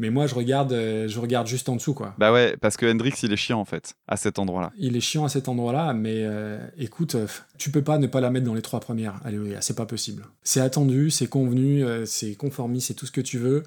Mais 0.00 0.08
moi, 0.08 0.26
je 0.26 0.34
regarde, 0.34 0.72
euh, 0.72 1.08
je 1.08 1.20
regarde 1.20 1.46
juste 1.46 1.68
en 1.68 1.76
dessous, 1.76 1.92
quoi. 1.92 2.14
Bah 2.16 2.32
ouais, 2.32 2.56
parce 2.56 2.78
que 2.78 2.90
Hendrix, 2.90 3.12
il 3.22 3.34
est 3.34 3.36
chiant, 3.36 3.60
en 3.60 3.66
fait, 3.66 3.96
à 4.08 4.16
cet 4.16 4.38
endroit-là. 4.38 4.72
Il 4.78 4.96
est 4.96 5.00
chiant 5.00 5.26
à 5.26 5.28
cet 5.28 5.46
endroit-là, 5.46 5.92
mais 5.92 6.22
euh, 6.24 6.58
écoute, 6.78 7.16
euh, 7.16 7.26
tu 7.58 7.70
peux 7.70 7.82
pas 7.82 7.98
ne 7.98 8.06
pas 8.06 8.22
la 8.22 8.30
mettre 8.30 8.46
dans 8.46 8.54
les 8.54 8.62
trois 8.62 8.80
premières. 8.80 9.20
Alléluia, 9.26 9.60
c'est 9.60 9.76
pas 9.76 9.84
possible. 9.84 10.24
C'est 10.42 10.60
attendu, 10.60 11.10
c'est 11.10 11.26
convenu, 11.26 11.84
c'est 12.06 12.34
conformiste, 12.34 12.88
c'est 12.88 12.94
tout 12.94 13.04
ce 13.04 13.12
que 13.12 13.20
tu 13.20 13.36
veux, 13.36 13.62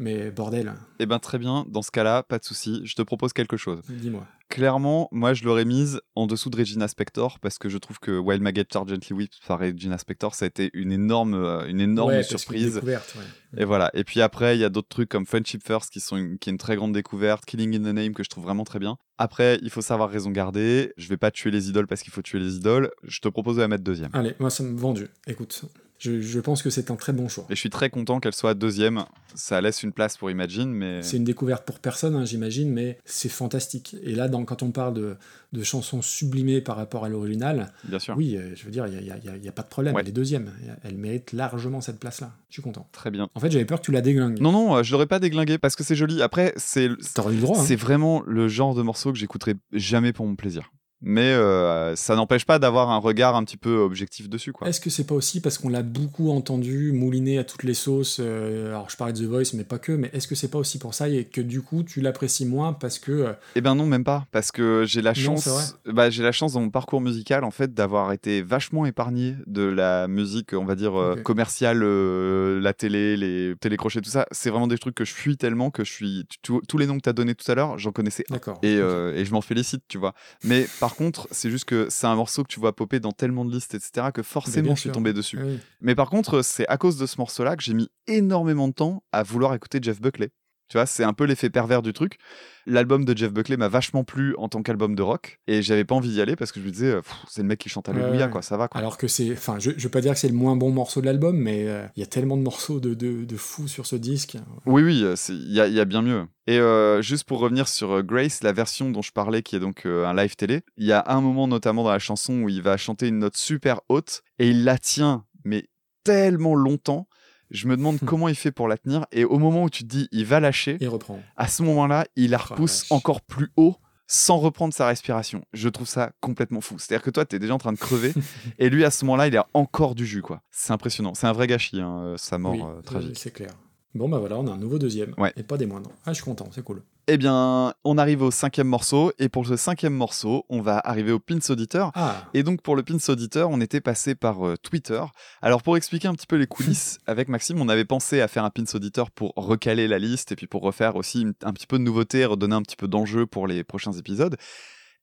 mais 0.00 0.30
bordel, 0.32 0.72
Eh 0.98 1.06
ben, 1.06 1.18
très 1.20 1.38
bien, 1.38 1.64
dans 1.68 1.82
ce 1.82 1.90
cas-là, 1.92 2.24
pas 2.24 2.38
de 2.38 2.44
souci, 2.44 2.80
je 2.84 2.94
te 2.96 3.02
propose 3.02 3.32
quelque 3.32 3.56
chose. 3.56 3.80
dis-moi. 3.88 4.26
Clairement, 4.48 5.08
moi, 5.12 5.32
je 5.32 5.44
l'aurais 5.44 5.64
mise 5.64 6.00
en 6.16 6.26
dessous 6.26 6.50
de 6.50 6.56
Regina 6.56 6.88
Spektor, 6.88 7.38
parce 7.38 7.56
que 7.58 7.68
je 7.68 7.78
trouve 7.78 8.00
que 8.00 8.18
Wild 8.18 8.42
Maggot 8.42 8.64
Gently 8.72 9.14
Whipped 9.14 9.38
par 9.46 9.60
Regina 9.60 9.96
Spektor, 9.96 10.34
ça 10.34 10.46
a 10.46 10.48
été 10.48 10.70
une 10.74 10.90
énorme, 10.90 11.34
euh, 11.34 11.68
une 11.68 11.80
énorme 11.80 12.10
Ouais, 12.10 12.24
surprise. 12.24 12.74
découverte, 12.74 13.14
ouais. 13.16 13.60
Et 13.62 13.64
voilà. 13.64 13.90
Et 13.94 14.02
puis 14.02 14.20
après, 14.20 14.56
il 14.56 14.60
y 14.60 14.64
a 14.64 14.68
d'autres 14.68 14.88
trucs 14.88 15.08
comme 15.08 15.24
Friendship 15.24 15.62
First 15.64 15.92
qui 15.92 16.00
sont 16.00 16.16
une, 16.16 16.36
qui 16.38 16.50
est 16.50 16.52
une 16.52 16.58
très 16.58 16.74
grande 16.74 16.92
découverte, 16.92 17.44
Killing 17.44 17.76
in 17.76 17.80
the 17.88 17.94
Name 17.94 18.12
que 18.12 18.24
je 18.24 18.28
trouve 18.28 18.42
vraiment 18.42 18.64
très 18.64 18.80
bien. 18.80 18.96
Après, 19.18 19.58
il 19.62 19.70
faut 19.70 19.82
savoir 19.82 20.10
raison 20.10 20.30
garder. 20.30 20.92
Je 20.96 21.08
vais 21.08 21.16
pas 21.16 21.30
tuer 21.30 21.52
les 21.52 21.68
idoles 21.68 21.86
parce 21.86 22.02
qu'il 22.02 22.12
faut 22.12 22.22
tuer 22.22 22.40
les 22.40 22.56
idoles. 22.56 22.90
Je 23.04 23.20
te 23.20 23.28
propose 23.28 23.54
de 23.56 23.60
la 23.60 23.68
mettre 23.68 23.84
deuxième. 23.84 24.10
Allez, 24.14 24.34
moi 24.40 24.50
ça 24.50 24.64
me 24.64 24.76
vendu. 24.76 25.06
Écoute, 25.28 25.62
je, 26.00 26.20
je 26.20 26.40
pense 26.40 26.62
que 26.62 26.70
c'est 26.70 26.90
un 26.90 26.96
très 26.96 27.12
bon 27.12 27.28
choix. 27.28 27.44
Et 27.50 27.54
je 27.54 27.60
suis 27.60 27.70
très 27.70 27.88
content 27.90 28.18
qu'elle 28.18 28.34
soit 28.34 28.54
deuxième. 28.54 29.04
Ça 29.36 29.60
laisse 29.60 29.84
une 29.84 29.92
place 29.92 30.16
pour 30.16 30.28
Imagine, 30.30 30.70
mais 30.72 31.02
C'est 31.02 31.18
une 31.18 31.24
découverte 31.24 31.64
pour 31.64 31.78
personne, 31.78 32.16
hein, 32.16 32.24
j'imagine, 32.24 32.72
mais 32.72 32.98
c'est 33.04 33.28
fantastique. 33.28 33.94
Et 34.02 34.14
là, 34.16 34.26
dans, 34.28 34.44
quand 34.44 34.64
on 34.64 34.72
parle 34.72 34.94
de, 34.94 35.16
de 35.52 35.62
chansons 35.62 36.02
sublimées 36.02 36.60
par 36.60 36.76
rapport 36.76 37.04
à 37.04 37.08
l'original, 37.08 37.72
bien 37.84 37.98
sûr. 38.00 38.16
oui, 38.16 38.36
euh, 38.36 38.54
je 38.56 38.64
veux 38.64 38.70
dire, 38.72 38.86
il 38.88 38.98
n'y 39.04 39.10
a, 39.10 39.14
a- 39.48 39.52
pas 39.52 39.62
de 39.62 39.68
problème. 39.68 39.94
Ouais. 39.94 40.00
Elle 40.02 40.08
est 40.08 40.12
deuxième. 40.12 40.50
Elle 40.82 40.96
mérite 40.96 41.32
largement 41.32 41.80
cette 41.80 42.00
place-là. 42.00 42.32
Je 42.48 42.54
suis 42.54 42.62
content. 42.62 42.88
Très 42.90 43.10
bien. 43.12 43.28
En 43.34 43.40
fait, 43.40 43.50
j'avais 43.50 43.64
peur 43.66 43.78
que 43.80 43.84
tu 43.84 43.92
la 43.92 44.00
déglingues. 44.00 44.40
Non, 44.40 44.50
non, 44.50 44.76
euh, 44.76 44.82
je 44.82 44.90
l'aurais 44.92 45.06
pas 45.06 45.20
déglingué 45.20 45.58
parce 45.58 45.76
que 45.76 45.84
c'est 45.84 45.94
joli. 45.94 46.22
Après, 46.22 46.52
c'est 46.56 46.88
T'aurais 47.14 47.32
eu 47.34 47.36
le 47.36 47.42
droit. 47.42 47.58
hein. 47.60 47.64
c'est 47.64 47.76
vraiment 47.76 48.22
le 48.26 48.48
genre 48.48 48.74
de 48.74 48.82
morceau 48.82 49.12
que 49.12 49.18
j'écouterai 49.18 49.54
jamais 49.72 50.12
pour 50.12 50.26
mon 50.26 50.34
plaisir. 50.34 50.72
Mais 51.02 51.32
euh, 51.32 51.96
ça 51.96 52.14
n'empêche 52.14 52.44
pas 52.44 52.58
d'avoir 52.58 52.90
un 52.90 52.98
regard 52.98 53.34
un 53.34 53.42
petit 53.44 53.56
peu 53.56 53.78
objectif 53.78 54.28
dessus, 54.28 54.52
quoi. 54.52 54.68
Est-ce 54.68 54.80
que 54.80 54.90
c'est 54.90 55.06
pas 55.06 55.14
aussi 55.14 55.40
parce 55.40 55.56
qu'on 55.56 55.70
l'a 55.70 55.82
beaucoup 55.82 56.30
entendu 56.30 56.92
mouliner 56.92 57.38
à 57.38 57.44
toutes 57.44 57.62
les 57.62 57.72
sauces 57.74 58.18
euh, 58.20 58.68
Alors 58.68 58.90
je 58.90 58.96
parlais 58.96 59.14
de 59.14 59.18
The 59.18 59.22
Voice, 59.28 59.54
mais 59.54 59.64
pas 59.64 59.78
que. 59.78 59.92
Mais 59.92 60.10
est-ce 60.12 60.28
que 60.28 60.34
c'est 60.34 60.48
pas 60.50 60.58
aussi 60.58 60.78
pour 60.78 60.92
ça 60.92 61.08
et 61.08 61.24
que 61.24 61.40
du 61.40 61.62
coup 61.62 61.82
tu 61.84 62.00
l'apprécies 62.02 62.44
moins 62.44 62.74
parce 62.74 62.98
que 62.98 63.12
euh, 63.12 63.32
Eh 63.56 63.62
ben 63.62 63.74
non, 63.74 63.86
même 63.86 64.04
pas, 64.04 64.26
parce 64.30 64.52
que 64.52 64.84
j'ai 64.86 65.00
la 65.00 65.12
Non, 65.12 65.36
chance, 65.36 65.76
bah, 65.86 66.10
j'ai 66.10 66.22
la 66.22 66.32
chance 66.32 66.52
dans 66.52 66.60
mon 66.60 66.70
parcours 66.70 67.00
musical 67.00 67.44
en 67.44 67.50
fait 67.50 67.72
d'avoir 67.72 68.12
été 68.12 68.42
vachement 68.42 68.84
épargné 68.84 69.36
de 69.46 69.62
la 69.62 70.06
musique, 70.06 70.52
on 70.52 70.64
va 70.66 70.74
dire 70.74 70.92
commerciale, 71.24 71.82
la 71.82 72.72
télé, 72.74 73.16
les 73.16 73.54
télécrochets, 73.60 74.00
tout 74.02 74.10
ça. 74.10 74.26
C'est 74.32 74.50
vraiment 74.50 74.66
des 74.66 74.78
trucs 74.78 74.94
que 74.94 75.04
je 75.04 75.12
fuis 75.14 75.36
tellement 75.36 75.70
que 75.70 75.84
je 75.84 75.90
suis 75.92 76.26
tu- 76.42 76.52
tous 76.68 76.78
les 76.78 76.86
noms 76.86 76.96
que 76.96 77.02
t'as 77.02 77.12
donnés 77.12 77.34
tout 77.34 77.50
à 77.50 77.54
l'heure, 77.54 77.78
j'en 77.78 77.92
connaissais 77.92 78.24
d'accord 78.28 78.58
Et, 78.62 78.74
et 78.74 79.24
je 79.24 79.32
m'en 79.32 79.40
félicite, 79.40 79.82
tu 79.88 79.96
vois. 79.98 80.14
Mais 80.44 80.66
par 80.78 80.89
contre, 80.96 81.28
c'est 81.30 81.50
juste 81.50 81.64
que 81.64 81.88
c'est 81.90 82.06
un 82.06 82.14
morceau 82.14 82.42
que 82.42 82.48
tu 82.48 82.60
vois 82.60 82.74
popper 82.74 83.00
dans 83.00 83.12
tellement 83.12 83.44
de 83.44 83.52
listes, 83.52 83.74
etc., 83.74 84.08
que 84.12 84.22
forcément 84.22 84.74
je 84.74 84.80
suis 84.80 84.90
tombé 84.90 85.12
dessus. 85.12 85.38
Oui. 85.42 85.58
Mais 85.80 85.94
par 85.94 86.10
contre, 86.10 86.42
c'est 86.42 86.66
à 86.68 86.76
cause 86.76 86.96
de 86.96 87.06
ce 87.06 87.16
morceau-là 87.18 87.56
que 87.56 87.62
j'ai 87.62 87.74
mis 87.74 87.88
énormément 88.06 88.68
de 88.68 88.72
temps 88.72 89.02
à 89.12 89.22
vouloir 89.22 89.54
écouter 89.54 89.78
Jeff 89.82 90.00
Buckley. 90.00 90.30
Tu 90.70 90.76
vois, 90.76 90.86
c'est 90.86 91.02
un 91.02 91.12
peu 91.12 91.24
l'effet 91.24 91.50
pervers 91.50 91.82
du 91.82 91.92
truc. 91.92 92.16
L'album 92.64 93.04
de 93.04 93.16
Jeff 93.16 93.32
Buckley 93.32 93.56
m'a 93.56 93.66
vachement 93.66 94.04
plu 94.04 94.36
en 94.38 94.48
tant 94.48 94.62
qu'album 94.62 94.94
de 94.94 95.02
rock 95.02 95.40
et 95.48 95.62
j'avais 95.62 95.84
pas 95.84 95.96
envie 95.96 96.10
d'y 96.10 96.20
aller 96.20 96.36
parce 96.36 96.52
que 96.52 96.60
je 96.60 96.66
me 96.66 96.70
disais, 96.70 96.94
c'est 97.28 97.42
le 97.42 97.48
mec 97.48 97.58
qui 97.58 97.68
chante 97.68 97.88
Alléluia, 97.88 98.26
Ouais, 98.26 98.30
quoi, 98.30 98.40
ça 98.42 98.56
va, 98.56 98.68
quoi. 98.68 98.78
Alors 98.78 98.96
que 98.96 99.08
c'est, 99.08 99.32
enfin, 99.32 99.58
je, 99.58 99.72
je 99.76 99.82
veux 99.82 99.90
pas 99.90 100.00
dire 100.00 100.12
que 100.12 100.18
c'est 100.20 100.28
le 100.28 100.34
moins 100.34 100.54
bon 100.54 100.70
morceau 100.70 101.00
de 101.00 101.06
l'album, 101.06 101.36
mais 101.36 101.66
euh, 101.66 101.84
il 101.96 102.00
y 102.00 102.02
a 102.04 102.06
tellement 102.06 102.36
de 102.36 102.42
morceaux 102.42 102.78
de, 102.78 102.94
de, 102.94 103.24
de 103.24 103.36
fous 103.36 103.66
sur 103.66 103.84
ce 103.86 103.96
disque. 103.96 104.36
Oui, 104.64 104.82
oui, 104.84 105.02
euh, 105.02 105.16
il 105.30 105.50
y, 105.50 105.54
y 105.54 105.80
a 105.80 105.84
bien 105.84 106.02
mieux. 106.02 106.26
Et 106.46 106.58
euh, 106.60 107.02
juste 107.02 107.24
pour 107.24 107.40
revenir 107.40 107.66
sur 107.66 108.04
Grace, 108.04 108.44
la 108.44 108.52
version 108.52 108.90
dont 108.90 109.02
je 109.02 109.10
parlais, 109.10 109.42
qui 109.42 109.56
est 109.56 109.60
donc 109.60 109.86
euh, 109.86 110.06
un 110.06 110.14
live 110.14 110.36
télé, 110.36 110.60
il 110.76 110.86
y 110.86 110.92
a 110.92 111.02
un 111.08 111.20
moment 111.20 111.48
notamment 111.48 111.82
dans 111.82 111.90
la 111.90 111.98
chanson 111.98 112.42
où 112.42 112.48
il 112.48 112.62
va 112.62 112.76
chanter 112.76 113.08
une 113.08 113.18
note 113.18 113.36
super 113.36 113.80
haute 113.88 114.22
et 114.38 114.50
il 114.50 114.62
la 114.62 114.78
tient, 114.78 115.24
mais 115.44 115.68
tellement 116.04 116.54
longtemps. 116.54 117.08
Je 117.50 117.66
me 117.66 117.76
demande 117.76 117.96
Hmm. 118.00 118.06
comment 118.06 118.28
il 118.28 118.34
fait 118.34 118.52
pour 118.52 118.68
la 118.68 118.76
tenir. 118.78 119.06
Et 119.12 119.24
au 119.24 119.38
moment 119.38 119.64
où 119.64 119.70
tu 119.70 119.82
te 119.84 119.88
dis, 119.88 120.08
il 120.12 120.24
va 120.24 120.40
lâcher, 120.40 120.76
Et 120.80 120.86
reprend. 120.86 121.20
à 121.36 121.48
ce 121.48 121.62
moment-là, 121.64 122.06
il 122.16 122.30
la 122.30 122.38
la 122.38 122.44
repousse 122.44 122.86
encore 122.90 123.20
plus 123.22 123.50
haut 123.56 123.76
sans 124.06 124.38
reprendre 124.38 124.74
sa 124.74 124.86
respiration. 124.86 125.44
Je 125.52 125.68
trouve 125.68 125.86
ça 125.86 126.10
complètement 126.20 126.60
fou. 126.60 126.78
C'est-à-dire 126.78 127.02
que 127.04 127.10
toi, 127.10 127.24
t'es 127.24 127.38
déjà 127.38 127.54
en 127.54 127.58
train 127.58 127.72
de 127.72 127.78
crever 127.78 128.12
et 128.58 128.68
lui, 128.70 128.84
à 128.84 128.90
ce 128.90 129.04
moment-là, 129.04 129.28
il 129.28 129.36
a 129.36 129.46
encore 129.54 129.94
du 129.94 130.04
jus, 130.06 130.22
quoi. 130.22 130.42
C'est 130.50 130.72
impressionnant. 130.72 131.14
C'est 131.14 131.26
un 131.28 131.32
vrai 131.32 131.46
gâchis, 131.46 131.80
hein, 131.80 132.00
euh, 132.02 132.16
sa 132.16 132.38
mort 132.38 132.52
Oui, 132.54 132.62
euh, 132.62 132.82
tragique. 132.82 133.18
c'est 133.18 133.32
clair. 133.32 133.50
Bon 133.94 134.08
bah 134.08 134.18
voilà, 134.18 134.38
on 134.38 134.46
a 134.46 134.52
un 134.52 134.56
nouveau 134.56 134.78
deuxième. 134.78 135.14
Ouais. 135.18 135.32
Et 135.36 135.42
pas 135.42 135.56
des 135.56 135.66
moindres. 135.66 135.90
Ah, 136.06 136.10
je 136.12 136.14
suis 136.14 136.24
content, 136.24 136.48
c'est 136.52 136.62
cool. 136.62 136.82
Eh 137.12 137.18
bien, 137.18 137.74
on 137.82 137.98
arrive 137.98 138.22
au 138.22 138.30
cinquième 138.30 138.68
morceau 138.68 139.10
et 139.18 139.28
pour 139.28 139.44
ce 139.44 139.56
cinquième 139.56 139.94
morceau, 139.94 140.46
on 140.48 140.60
va 140.60 140.80
arriver 140.84 141.10
au 141.10 141.18
Pins 141.18 141.40
Auditeur. 141.48 141.90
Ah, 141.96 142.28
Et 142.34 142.44
donc 142.44 142.62
pour 142.62 142.76
le 142.76 142.84
Pins 142.84 142.98
Auditeur, 143.08 143.50
on 143.50 143.60
était 143.60 143.80
passé 143.80 144.14
par 144.14 144.46
euh, 144.46 144.54
Twitter. 144.56 145.02
Alors 145.42 145.64
pour 145.64 145.76
expliquer 145.76 146.06
un 146.06 146.14
petit 146.14 146.28
peu 146.28 146.36
les 146.36 146.46
coulisses, 146.46 147.00
avec 147.08 147.28
Maxime, 147.28 147.60
on 147.60 147.68
avait 147.68 147.84
pensé 147.84 148.20
à 148.20 148.28
faire 148.28 148.44
un 148.44 148.50
Pins 148.50 148.62
Auditeur 148.74 149.10
pour 149.10 149.32
recaler 149.34 149.88
la 149.88 149.98
liste 149.98 150.30
et 150.30 150.36
puis 150.36 150.46
pour 150.46 150.62
refaire 150.62 150.94
aussi 150.94 151.26
un 151.42 151.52
petit 151.52 151.66
peu 151.66 151.80
de 151.80 151.82
nouveauté, 151.82 152.24
redonner 152.24 152.54
un 152.54 152.62
petit 152.62 152.76
peu 152.76 152.86
d'enjeu 152.86 153.26
pour 153.26 153.48
les 153.48 153.64
prochains 153.64 153.90
épisodes. 153.90 154.36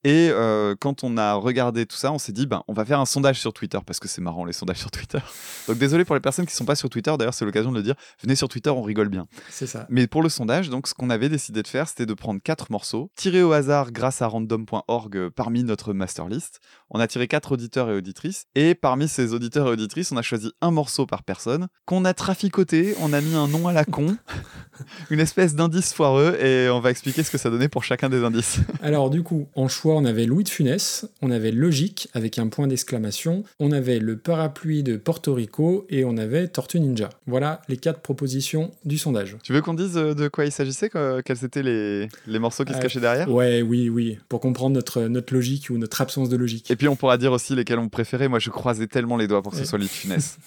Et 0.03 0.29
euh, 0.31 0.75
quand 0.79 1.03
on 1.03 1.17
a 1.17 1.33
regardé 1.33 1.85
tout 1.85 1.95
ça, 1.95 2.11
on 2.11 2.19
s'est 2.19 2.31
dit, 2.31 2.45
ben, 2.45 2.63
on 2.67 2.73
va 2.73 2.85
faire 2.85 2.99
un 2.99 3.05
sondage 3.05 3.39
sur 3.39 3.51
Twitter, 3.51 3.79
parce 3.85 3.99
que 3.99 4.07
c'est 4.07 4.21
marrant 4.21 4.45
les 4.45 4.53
sondages 4.53 4.77
sur 4.77 4.91
Twitter. 4.91 5.19
Donc 5.67 5.77
désolé 5.77 6.05
pour 6.05 6.15
les 6.15 6.21
personnes 6.21 6.45
qui 6.45 6.53
sont 6.55 6.65
pas 6.65 6.75
sur 6.75 6.89
Twitter, 6.89 7.13
d'ailleurs 7.17 7.33
c'est 7.33 7.45
l'occasion 7.45 7.71
de 7.71 7.77
le 7.77 7.83
dire, 7.83 7.95
venez 8.21 8.35
sur 8.35 8.47
Twitter, 8.47 8.69
on 8.69 8.83
rigole 8.83 9.09
bien. 9.09 9.27
c'est 9.49 9.67
ça. 9.67 9.85
Mais 9.89 10.07
pour 10.07 10.21
le 10.21 10.29
sondage, 10.29 10.69
donc, 10.69 10.87
ce 10.87 10.93
qu'on 10.93 11.09
avait 11.09 11.29
décidé 11.29 11.63
de 11.63 11.67
faire, 11.67 11.87
c'était 11.87 12.05
de 12.05 12.13
prendre 12.13 12.41
quatre 12.41 12.71
morceaux, 12.71 13.11
tirés 13.15 13.43
au 13.43 13.51
hasard 13.51 13.91
grâce 13.91 14.21
à 14.21 14.27
random.org 14.27 15.17
euh, 15.17 15.29
parmi 15.29 15.63
notre 15.63 15.93
master 15.93 16.27
list. 16.27 16.61
On 16.89 16.99
a 16.99 17.07
tiré 17.07 17.27
quatre 17.27 17.51
auditeurs 17.51 17.89
et 17.89 17.93
auditrices, 17.95 18.45
et 18.55 18.73
parmi 18.75 19.07
ces 19.07 19.33
auditeurs 19.33 19.67
et 19.67 19.71
auditrices, 19.71 20.11
on 20.11 20.17
a 20.17 20.21
choisi 20.21 20.51
un 20.61 20.71
morceau 20.71 21.05
par 21.05 21.23
personne, 21.23 21.67
qu'on 21.85 22.05
a 22.05 22.13
traficoté, 22.13 22.95
on 23.01 23.11
a 23.13 23.19
mis 23.21 23.35
un 23.35 23.47
nom 23.47 23.67
à 23.67 23.73
la 23.73 23.83
con, 23.83 24.15
une 25.09 25.19
espèce 25.19 25.55
d'indice 25.55 25.93
foireux, 25.93 26.37
et 26.41 26.69
on 26.69 26.79
va 26.79 26.91
expliquer 26.91 27.23
ce 27.23 27.31
que 27.31 27.37
ça 27.37 27.49
donnait 27.49 27.67
pour 27.67 27.83
chacun 27.83 28.09
des 28.09 28.23
indices. 28.23 28.59
Alors 28.81 29.09
du 29.09 29.23
coup, 29.23 29.47
en 29.55 29.67
choix, 29.67 29.95
on 29.95 30.05
avait 30.05 30.25
Louis 30.25 30.43
de 30.43 30.49
Funès, 30.49 31.05
on 31.21 31.31
avait 31.31 31.51
Logique 31.51 32.07
avec 32.13 32.39
un 32.39 32.47
point 32.47 32.67
d'exclamation, 32.67 33.43
on 33.59 33.71
avait 33.71 33.99
le 33.99 34.17
parapluie 34.17 34.83
de 34.83 34.95
Porto 34.97 35.33
Rico 35.33 35.85
et 35.89 36.05
on 36.05 36.15
avait 36.17 36.47
Tortue 36.47 36.79
Ninja. 36.79 37.09
Voilà 37.25 37.61
les 37.67 37.77
quatre 37.77 37.99
propositions 38.01 38.71
du 38.85 38.97
sondage. 38.97 39.35
tu 39.43 39.51
veux 39.53 39.61
qu'on 39.61 39.73
dise 39.73 39.97
euh, 39.97 40.13
de 40.13 40.27
quoi 40.29 40.45
il 40.45 40.51
s'agissait, 40.51 40.89
quels 40.89 41.43
étaient 41.43 41.63
les, 41.63 42.07
les 42.27 42.39
morceaux 42.39 42.63
qui 42.63 42.71
se 42.73 42.77
Euh, 42.77 42.81
cachaient 42.81 42.99
derrière? 43.01 43.29
Ouais, 43.29 43.61
oui, 43.61 43.89
oui, 43.89 44.17
pour 44.29 44.39
comprendre 44.39 44.75
notre, 44.75 45.01
notre 45.03 45.33
logique 45.33 45.69
ou 45.69 45.77
notre 45.77 45.99
absence 46.01 46.29
de 46.29 46.37
logique. 46.37 46.71
Et 46.71 46.75
puis 46.77 46.87
on 46.87 46.95
pourra 46.95 47.17
dire 47.17 47.31
aussi 47.31 47.55
lesquels 47.55 47.79
on 47.79 47.89
préférait. 47.89 48.27
Moi, 48.27 48.39
je 48.39 48.49
croisais 48.49 48.87
tellement 48.87 49.17
les 49.17 49.27
doigts 49.27 49.41
pour 49.41 49.51
que 49.51 49.57
ce 49.57 49.65
soit 49.65 49.77
Louis 49.77 49.87
de 49.87 49.91
Funès. 49.91 50.37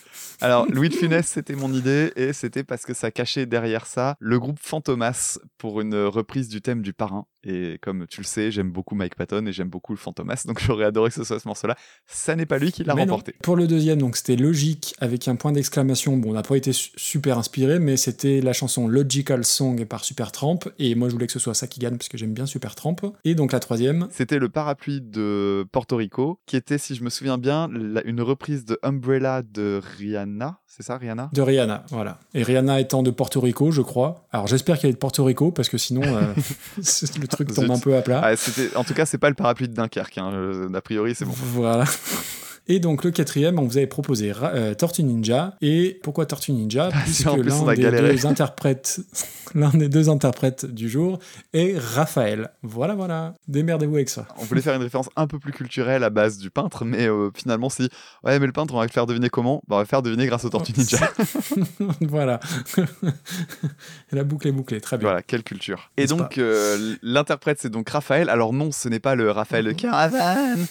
Alors, 0.40 0.66
Louis 0.70 0.88
de 0.88 0.94
Funès, 0.94 1.26
c'était 1.26 1.54
mon 1.54 1.72
idée 1.72 2.12
et 2.16 2.32
c'était 2.32 2.64
parce 2.64 2.86
que 2.86 2.94
ça 2.94 3.10
cachait 3.10 3.44
derrière 3.44 3.84
ça 3.84 4.16
le 4.20 4.38
groupe 4.38 4.58
Fantomas 4.58 5.38
pour 5.58 5.82
une 5.82 5.94
reprise 5.94 6.48
du 6.48 6.62
thème 6.62 6.80
du 6.80 6.94
parrain. 6.94 7.26
Et 7.44 7.78
comme 7.80 8.06
tu 8.06 8.20
le 8.20 8.26
sais, 8.26 8.50
j'aime 8.50 8.70
beaucoup 8.70 8.94
Mike 8.94 9.14
Patton 9.14 9.46
et 9.46 9.52
j'aime 9.52 9.68
beaucoup 9.68 9.92
le 9.92 9.98
Fantomas, 9.98 10.42
donc 10.46 10.60
j'aurais 10.64 10.84
adoré 10.84 11.08
que 11.10 11.14
ce 11.16 11.24
soit 11.24 11.40
ce 11.40 11.48
morceau-là. 11.48 11.76
Ça 12.06 12.36
n'est 12.36 12.46
pas 12.46 12.58
lui 12.58 12.70
qui 12.72 12.84
l'a 12.84 12.94
non. 12.94 13.00
remporté. 13.00 13.34
Pour 13.42 13.56
le 13.56 13.66
deuxième, 13.66 13.98
donc 13.98 14.16
c'était 14.16 14.36
logique 14.36 14.94
avec 15.00 15.26
un 15.28 15.36
point 15.36 15.52
d'exclamation. 15.52 16.16
Bon, 16.16 16.30
on 16.30 16.34
n'a 16.34 16.42
pas 16.42 16.56
été 16.56 16.72
su- 16.72 16.90
super 16.96 17.38
inspiré, 17.38 17.78
mais 17.78 17.96
c'était 17.96 18.40
la 18.40 18.52
chanson 18.52 18.88
Logical 18.88 19.44
Song 19.44 19.84
par 19.86 20.04
Supertramp. 20.04 20.58
Et 20.78 20.94
moi, 20.94 21.08
je 21.08 21.14
voulais 21.14 21.26
que 21.26 21.32
ce 21.32 21.38
soit 21.38 21.54
ça 21.54 21.66
qui 21.66 21.80
gagne 21.80 21.96
parce 21.96 22.08
que 22.08 22.18
j'aime 22.18 22.32
bien 22.34 22.46
Supertramp. 22.46 22.96
Et 23.24 23.34
donc 23.34 23.52
la 23.52 23.60
troisième, 23.60 24.08
C'était 24.10 24.38
le 24.38 24.48
parapluie 24.48 25.00
de 25.00 25.66
Porto 25.72 25.96
Rico, 25.96 26.40
qui 26.46 26.56
était, 26.56 26.78
si 26.78 26.94
je 26.94 27.02
me 27.04 27.10
souviens 27.10 27.38
bien, 27.38 27.68
la- 27.72 28.04
une 28.04 28.20
reprise 28.20 28.64
de 28.64 28.78
Umbrella 28.82 29.42
de 29.42 29.80
Rihanna. 29.98 30.60
C'est 30.66 30.82
ça, 30.84 30.98
Rihanna? 30.98 31.30
De 31.32 31.42
Rihanna. 31.42 31.84
Voilà. 31.90 32.20
Et 32.34 32.42
Rihanna 32.42 32.80
étant 32.80 33.02
de 33.02 33.10
Porto 33.10 33.40
Rico, 33.40 33.70
je 33.70 33.82
crois. 33.82 34.26
Alors 34.32 34.46
j'espère 34.46 34.78
qu'elle 34.78 34.90
est 34.90 34.94
de 34.94 34.98
Porto 34.98 35.24
Rico 35.24 35.50
parce 35.50 35.68
que 35.68 35.78
sinon, 35.78 36.02
euh, 36.04 36.32
le 36.78 37.26
truc 37.30 37.52
tombe 37.54 37.64
Zut. 37.66 37.74
un 37.74 37.78
peu 37.78 37.96
à 37.96 38.02
plat. 38.02 38.20
Ah, 38.22 38.32
En 38.74 38.84
tout 38.84 38.94
cas, 38.94 39.06
c'est 39.06 39.18
pas 39.18 39.28
le 39.28 39.34
parapluie 39.34 39.68
de 39.68 39.74
Dunkerque. 39.74 40.18
hein. 40.18 40.30
Euh, 40.34 40.72
A 40.74 40.80
priori, 40.80 41.14
c'est 41.14 41.24
bon. 41.24 41.32
Voilà. 41.34 41.84
Et 42.70 42.78
donc 42.78 43.02
le 43.02 43.10
quatrième, 43.10 43.58
on 43.58 43.64
vous 43.64 43.78
avait 43.78 43.88
proposé 43.88 44.32
euh, 44.40 44.74
Tortue 44.74 45.02
Ninja. 45.02 45.56
Et 45.60 45.98
pourquoi 46.04 46.24
Tortue 46.24 46.52
Ninja 46.52 46.90
Puisque 47.02 47.28
plus, 47.28 47.52
on 47.52 47.66
l'un 47.66 47.74
des 47.74 47.90
deux 47.90 48.26
interprètes, 48.26 49.00
l'un 49.56 49.70
des 49.70 49.88
deux 49.88 50.08
interprètes 50.08 50.66
du 50.66 50.88
jour 50.88 51.18
est 51.52 51.76
Raphaël. 51.76 52.52
Voilà, 52.62 52.94
voilà. 52.94 53.34
Démerdez-vous 53.48 53.96
avec 53.96 54.08
ça. 54.08 54.28
On 54.38 54.44
voulait 54.44 54.60
faire 54.60 54.76
une 54.76 54.82
référence 54.82 55.08
un 55.16 55.26
peu 55.26 55.40
plus 55.40 55.50
culturelle 55.50 56.04
à 56.04 56.10
base 56.10 56.38
du 56.38 56.48
peintre, 56.48 56.84
mais 56.84 57.08
euh, 57.08 57.30
finalement, 57.34 57.70
si 57.70 57.88
ouais, 58.22 58.38
mais 58.38 58.46
le 58.46 58.52
peintre, 58.52 58.72
on 58.72 58.78
va 58.78 58.84
le 58.84 58.92
faire 58.92 59.06
deviner 59.06 59.30
comment? 59.30 59.64
Bah, 59.66 59.74
On 59.74 59.78
va 59.78 59.82
le 59.82 59.88
faire 59.88 60.02
deviner 60.02 60.26
grâce 60.26 60.44
au 60.44 60.48
Tortue 60.50 60.72
Ninja. 60.76 61.10
voilà. 62.02 62.38
La 64.12 64.22
boucle 64.22 64.46
est 64.46 64.52
bouclée. 64.52 64.80
Très 64.80 64.96
bien. 64.96 65.08
voilà, 65.08 65.22
quelle 65.22 65.42
culture. 65.42 65.90
Et 65.96 66.06
donc, 66.06 66.38
euh, 66.38 66.94
l'interprète, 67.02 67.58
c'est 67.60 67.68
donc 67.68 67.88
Raphaël. 67.90 68.28
Alors, 68.28 68.52
non, 68.52 68.70
ce 68.70 68.88
n'est 68.88 69.00
pas 69.00 69.16
le 69.16 69.32
Raphaël 69.32 69.64
de 69.64 69.72
Caravane. 69.72 70.68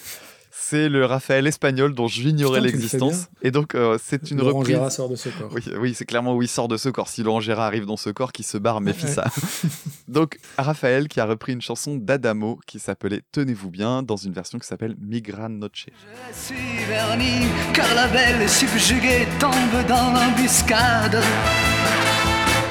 C'est 0.70 0.88
le 0.88 1.04
Raphaël 1.04 1.48
espagnol 1.48 1.96
dont 1.96 2.08
j'ignorais 2.08 2.62
l'existence. 2.62 3.28
Et 3.42 3.50
donc, 3.50 3.74
euh, 3.74 3.98
c'est 4.04 4.30
une 4.30 4.38
Laurent 4.38 4.60
reprise. 4.60 4.76
Gérard 4.76 4.92
sort 4.92 5.10
de 5.10 5.16
ce 5.16 5.30
corps. 5.30 5.50
Oui, 5.52 5.64
oui, 5.80 5.94
c'est 5.96 6.06
clairement 6.06 6.36
où 6.36 6.44
il 6.44 6.48
sort 6.48 6.68
de 6.68 6.78
ce 6.78 6.90
corps. 6.90 7.08
Si 7.08 7.24
Laurent 7.24 7.40
Gérard 7.40 7.66
arrive 7.66 7.88
dans 7.88 7.98
ce 7.98 8.12
corps, 8.12 8.32
qui 8.32 8.44
se 8.44 8.56
barre, 8.60 8.80
méfie 8.80 9.06
Ouais. 9.06 9.12
ça. 9.12 9.26
Donc, 10.08 10.38
Raphaël 10.60 11.08
qui 11.08 11.20
a 11.20 11.26
repris 11.26 11.54
une 11.54 11.62
chanson 11.62 11.96
d'Adamo 11.96 12.60
qui 12.68 12.78
s'appelait 12.78 13.22
Tenez-vous 13.32 13.72
bien 13.72 14.04
dans 14.04 14.16
une 14.18 14.34
version 14.34 14.60
qui 14.60 14.68
s'appelle 14.68 14.96
Migra 15.02 15.50
Noche. 15.50 15.88
Je 16.32 16.36
suis 16.38 16.86
verni, 16.88 17.48
car 17.74 17.92
la 17.96 18.08
belle 18.08 18.48
subjuguée 18.48 19.28
tombe 19.40 19.88
dans 19.88 20.12
l'embuscade. 20.14 21.20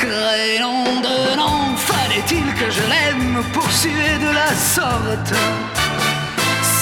De 0.00 1.36
nom, 1.36 1.76
fallait-il 1.76 2.44
que 2.54 2.70
je 2.70 2.80
l'aime 2.82 3.42
poursuivre 3.52 4.18
de 4.20 4.34
la 4.34 4.54
sorte? 4.54 5.87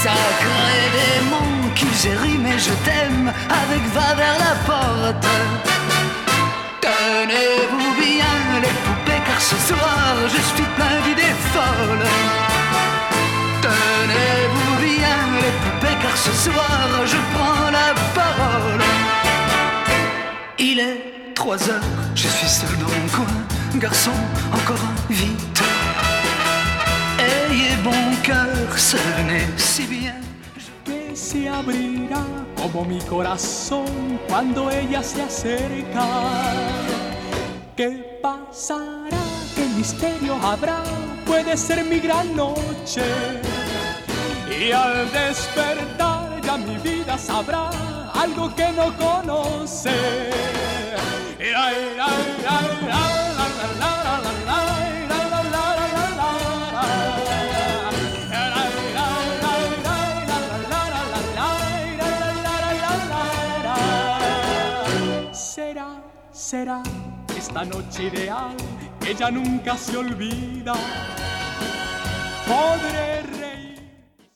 Sacré 0.07 0.78
démon 0.94 1.74
qui 1.74 1.88
j'ai 2.00 2.14
rimé 2.14 2.52
je 2.57 2.74
t'aime 2.86 3.32
avec 3.62 3.82
va 3.92 4.14
vers 4.14 4.38
la 4.38 4.54
porte. 4.64 5.26
Tenez-vous 6.80 7.90
bien 8.00 8.36
les 8.62 8.74
poupées 8.84 9.22
car 9.26 9.40
ce 9.40 9.57
soir 9.68 10.14
je 10.32 10.40
suis 10.52 10.68
plein 10.76 10.96
d'idées 11.04 11.36
folles. 11.52 12.09
Tenez-vous 13.66 14.74
bien 14.86 15.18
les 15.42 15.54
poupées 15.62 15.98
car 16.00 16.16
ce 16.16 16.32
soir 16.44 16.88
je 17.04 17.18
prends 17.34 17.70
la 17.72 17.92
parole. 18.14 18.84
Il 20.61 20.78
est 20.78 21.34
3 21.34 21.68
heures, 21.68 21.90
je 22.14 22.28
suis 22.28 22.48
seul 22.48 22.78
dans 22.78 22.92
mon 22.96 23.09
coin. 23.09 23.34
Garçon, 23.74 24.12
encore 24.52 24.84
un, 24.84 25.12
vite. 25.12 25.66
Bon 27.87 28.16
cœur, 28.24 28.76
ce 28.76 28.97
venez 29.16 29.47
si 29.57 29.84
bien. 29.87 30.20
que 30.84 31.14
se 31.14 31.49
abrirá 31.49 32.24
como 32.61 32.84
mi 32.84 32.99
corazón 32.99 34.18
cuando 34.28 34.68
ella 34.72 35.05
se 35.05 35.22
acerca. 35.22 36.07
¿Qué 37.76 38.18
pasará? 38.20 39.22
¿Qué 39.55 39.64
misterio 39.76 40.34
habrá? 40.43 40.82
Puede 41.24 41.57
ser 41.57 41.84
mi 41.84 42.01
gran 42.01 42.34
noche. 42.34 43.05
Y 44.51 44.72
al 44.72 45.09
despertar 45.12 46.41
ya 46.43 46.57
mi 46.57 46.78
vida 46.78 47.16
sabrá 47.16 47.70
algo 48.14 48.53
que 48.57 48.68
no 48.72 48.87
conoce. 48.97 49.95
Ay, 51.39 51.76
ay, 52.01 52.45
ay, 52.49 52.86
será 66.47 66.80
esta 67.36 67.64
noche 67.64 68.05
ideal 68.07 68.55
que 69.01 69.12
ya 69.18 69.32
nunca 69.32 69.76
se 69.76 69.97
olvida. 69.97 70.74
Podré 72.47 73.22
reír. 73.22 73.80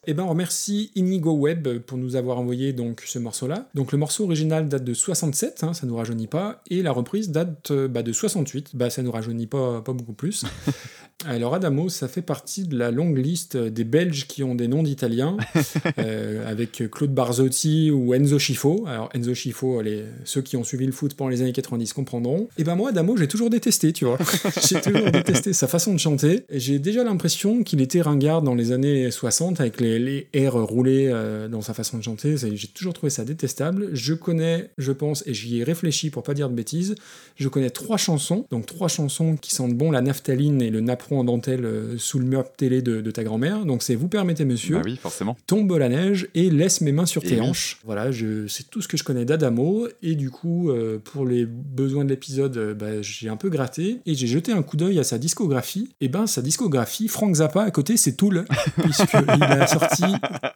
Eh 0.08 0.14
ben, 0.14 0.24
on 0.24 0.30
remercie 0.30 0.90
Inigo 0.96 1.30
Web 1.34 1.78
pour 1.86 1.98
nous 1.98 2.16
avoir 2.16 2.38
envoyé 2.38 2.72
donc 2.72 3.04
ce 3.06 3.20
morceau-là. 3.20 3.68
Donc 3.74 3.92
le 3.92 3.98
morceau 3.98 4.24
original 4.24 4.66
date 4.66 4.82
de 4.82 4.92
67, 4.92 5.62
hein, 5.62 5.72
ça 5.72 5.86
nous 5.86 5.94
rajeunit 5.94 6.26
pas, 6.26 6.62
et 6.68 6.82
la 6.82 6.90
reprise 6.90 7.30
date 7.30 7.70
euh, 7.70 7.86
bah, 7.86 8.02
de 8.02 8.12
68, 8.12 8.74
bah 8.74 8.90
ça 8.90 9.02
nous 9.02 9.12
rajeunit 9.12 9.46
pas, 9.46 9.80
pas 9.80 9.92
beaucoup 9.92 10.14
plus. 10.14 10.44
Alors 11.26 11.54
Adamo, 11.54 11.88
ça 11.90 12.08
fait 12.08 12.22
partie 12.22 12.64
de 12.64 12.78
la 12.78 12.90
longue 12.90 13.18
liste 13.18 13.56
des 13.56 13.84
Belges 13.84 14.26
qui 14.26 14.42
ont 14.42 14.54
des 14.54 14.68
noms 14.68 14.82
d'Italiens, 14.82 15.36
euh, 15.98 16.50
avec 16.50 16.82
Claude 16.90 17.12
Barzotti 17.12 17.90
ou 17.90 18.14
Enzo 18.14 18.38
Schifo. 18.38 18.86
Alors 18.86 19.10
Enzo 19.14 19.34
Schifo, 19.34 19.82
les, 19.82 20.04
ceux 20.24 20.40
qui 20.40 20.56
ont 20.56 20.64
suivi 20.64 20.86
le 20.86 20.92
foot 20.92 21.14
pendant 21.14 21.28
les 21.28 21.42
années 21.42 21.52
90 21.52 21.92
comprendront. 21.92 22.48
Et 22.56 22.64
ben 22.64 22.74
moi, 22.74 22.88
Adamo, 22.88 23.16
j'ai 23.18 23.28
toujours 23.28 23.50
détesté, 23.50 23.92
tu 23.92 24.06
vois. 24.06 24.18
j'ai 24.68 24.80
toujours 24.80 25.10
détesté 25.10 25.52
sa 25.52 25.68
façon 25.68 25.92
de 25.92 25.98
chanter. 25.98 26.44
J'ai 26.50 26.78
déjà 26.78 27.04
l'impression 27.04 27.64
qu'il 27.64 27.82
était 27.82 28.00
ringard 28.00 28.40
dans 28.40 28.54
les 28.54 28.72
années 28.72 29.10
60 29.10 29.60
avec 29.60 29.80
les, 29.80 29.98
les 29.98 30.28
airs 30.32 30.54
roulés 30.54 31.08
euh, 31.12 31.48
dans 31.48 31.60
sa 31.60 31.74
façon 31.74 31.98
de 31.98 32.02
chanter. 32.02 32.36
J'ai 32.36 32.68
toujours 32.68 32.94
trouvé 32.94 33.10
ça 33.10 33.24
détestable. 33.24 33.90
Je 33.92 34.14
connais, 34.14 34.70
je 34.78 34.92
pense, 34.92 35.22
et 35.26 35.34
j'y 35.34 35.60
ai 35.60 35.64
réfléchi 35.64 36.08
pour 36.08 36.22
pas 36.22 36.32
dire 36.32 36.48
de 36.48 36.54
bêtises, 36.54 36.94
je 37.36 37.48
connais 37.48 37.70
trois 37.70 37.98
chansons, 37.98 38.46
donc 38.50 38.64
trois 38.64 38.88
chansons 38.88 39.36
qui 39.36 39.54
sentent 39.54 39.74
bon 39.74 39.90
la 39.90 40.00
naphtaline 40.00 40.62
et 40.62 40.70
le 40.70 40.80
napperon 40.80 41.09
en 41.18 41.24
dentelle 41.24 41.64
euh, 41.64 41.98
sous 41.98 42.18
le 42.18 42.24
mur 42.24 42.44
télé 42.56 42.82
de, 42.82 43.00
de 43.00 43.10
ta 43.10 43.24
grand-mère. 43.24 43.64
Donc 43.64 43.82
c'est 43.82 43.94
Vous 43.94 44.08
permettez 44.08 44.44
monsieur, 44.44 44.76
Bah 44.76 44.82
oui, 44.84 44.96
forcément. 44.96 45.36
Tombe 45.46 45.72
la 45.78 45.88
neige 45.88 46.28
et 46.34 46.50
Laisse 46.50 46.80
mes 46.80 46.92
mains 46.92 47.06
sur 47.06 47.24
Et 47.24 47.28
tes 47.28 47.34
oui. 47.40 47.40
hanches. 47.40 47.78
Voilà, 47.84 48.10
je, 48.12 48.46
c'est 48.46 48.68
tout 48.70 48.80
ce 48.82 48.88
que 48.88 48.96
je 48.96 49.04
connais 49.04 49.24
d'Adamo. 49.24 49.88
Et 50.02 50.14
du 50.14 50.30
coup, 50.30 50.70
euh, 50.70 50.98
pour 51.02 51.26
les 51.26 51.46
besoins 51.46 52.04
de 52.04 52.10
l'épisode, 52.10 52.56
euh, 52.56 52.74
bah, 52.74 53.02
j'ai 53.02 53.28
un 53.28 53.36
peu 53.36 53.48
gratté 53.48 54.00
et 54.06 54.14
j'ai 54.14 54.26
jeté 54.26 54.52
un 54.52 54.62
coup 54.62 54.76
d'œil 54.76 54.98
à 54.98 55.04
sa 55.04 55.18
discographie. 55.18 55.90
Et 56.00 56.08
ben, 56.08 56.26
sa 56.26 56.42
discographie, 56.42 57.08
Frank 57.08 57.34
Zappa 57.36 57.62
à 57.62 57.70
côté, 57.70 57.96
c'est 57.96 58.12
Tool, 58.12 58.44
puisqu'il 58.82 59.42
a 59.42 59.66
sorti 59.66 60.04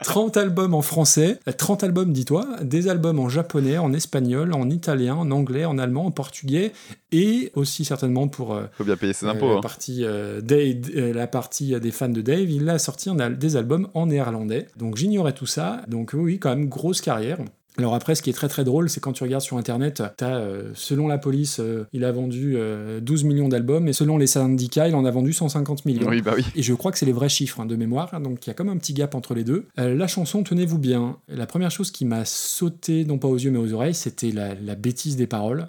30 0.02 0.36
albums 0.36 0.74
en 0.74 0.82
français, 0.82 1.38
euh, 1.48 1.52
30 1.52 1.84
albums, 1.84 2.12
dis-toi, 2.12 2.46
des 2.62 2.88
albums 2.88 3.18
en 3.18 3.28
japonais, 3.28 3.78
en 3.78 3.92
espagnol, 3.92 4.52
en 4.52 4.68
italien, 4.70 5.14
en 5.14 5.30
anglais, 5.30 5.64
en 5.64 5.78
allemand, 5.78 6.06
en 6.06 6.10
portugais, 6.10 6.72
et 7.14 7.52
aussi 7.54 7.84
certainement 7.84 8.26
pour 8.28 8.54
euh, 8.54 8.64
Faut 8.72 8.84
bien 8.84 8.96
payer 8.96 9.12
ses 9.12 9.26
euh, 9.26 9.30
impôts. 9.30 9.48
la, 9.50 9.54
hein. 9.56 9.60
partie, 9.60 10.04
euh, 10.04 10.40
Dave- 10.40 10.90
euh, 10.96 11.12
la 11.14 11.26
partie 11.26 11.74
euh, 11.74 11.78
des 11.78 11.90
fans 11.92 12.08
de 12.08 12.20
Dave, 12.22 12.50
il 12.50 12.68
a 12.68 12.78
sorti 12.78 13.08
un 13.10 13.30
des 13.30 13.56
albums 13.56 13.88
en 13.94 14.06
néerlandais. 14.06 14.66
Donc 14.76 14.96
j'ignorais 14.96 15.32
tout 15.32 15.46
ça. 15.46 15.82
Donc 15.88 16.10
oui, 16.14 16.38
quand 16.38 16.50
même, 16.50 16.68
grosse 16.68 17.00
carrière. 17.00 17.38
Alors 17.76 17.96
après, 17.96 18.14
ce 18.14 18.22
qui 18.22 18.30
est 18.30 18.34
très 18.34 18.46
très 18.46 18.62
drôle, 18.62 18.88
c'est 18.88 19.00
quand 19.00 19.12
tu 19.12 19.24
regardes 19.24 19.42
sur 19.42 19.56
Internet, 19.56 20.00
t'as, 20.16 20.36
euh, 20.36 20.70
selon 20.74 21.08
la 21.08 21.18
police, 21.18 21.58
euh, 21.58 21.88
il 21.92 22.04
a 22.04 22.12
vendu 22.12 22.54
euh, 22.56 23.00
12 23.00 23.24
millions 23.24 23.48
d'albums, 23.48 23.88
et 23.88 23.92
selon 23.92 24.16
les 24.16 24.28
syndicats, 24.28 24.86
il 24.86 24.94
en 24.94 25.04
a 25.04 25.10
vendu 25.10 25.32
150 25.32 25.84
millions. 25.84 26.08
Oui, 26.08 26.22
bah 26.22 26.34
oui. 26.36 26.44
Et 26.54 26.62
je 26.62 26.72
crois 26.72 26.92
que 26.92 26.98
c'est 26.98 27.06
les 27.06 27.12
vrais 27.12 27.28
chiffres 27.28 27.58
hein, 27.58 27.66
de 27.66 27.74
mémoire, 27.74 28.20
donc 28.20 28.46
il 28.46 28.48
y 28.48 28.52
a 28.52 28.54
comme 28.54 28.68
un 28.68 28.76
petit 28.76 28.92
gap 28.94 29.16
entre 29.16 29.34
les 29.34 29.42
deux. 29.42 29.66
Euh, 29.80 29.92
la 29.96 30.06
chanson, 30.06 30.44
tenez-vous 30.44 30.78
bien, 30.78 31.16
la 31.26 31.46
première 31.46 31.72
chose 31.72 31.90
qui 31.90 32.04
m'a 32.04 32.24
sauté, 32.24 33.04
non 33.04 33.18
pas 33.18 33.26
aux 33.26 33.38
yeux 33.38 33.50
mais 33.50 33.58
aux 33.58 33.72
oreilles, 33.72 33.94
c'était 33.94 34.30
la, 34.30 34.54
la 34.54 34.76
bêtise 34.76 35.16
des 35.16 35.26
paroles. 35.26 35.66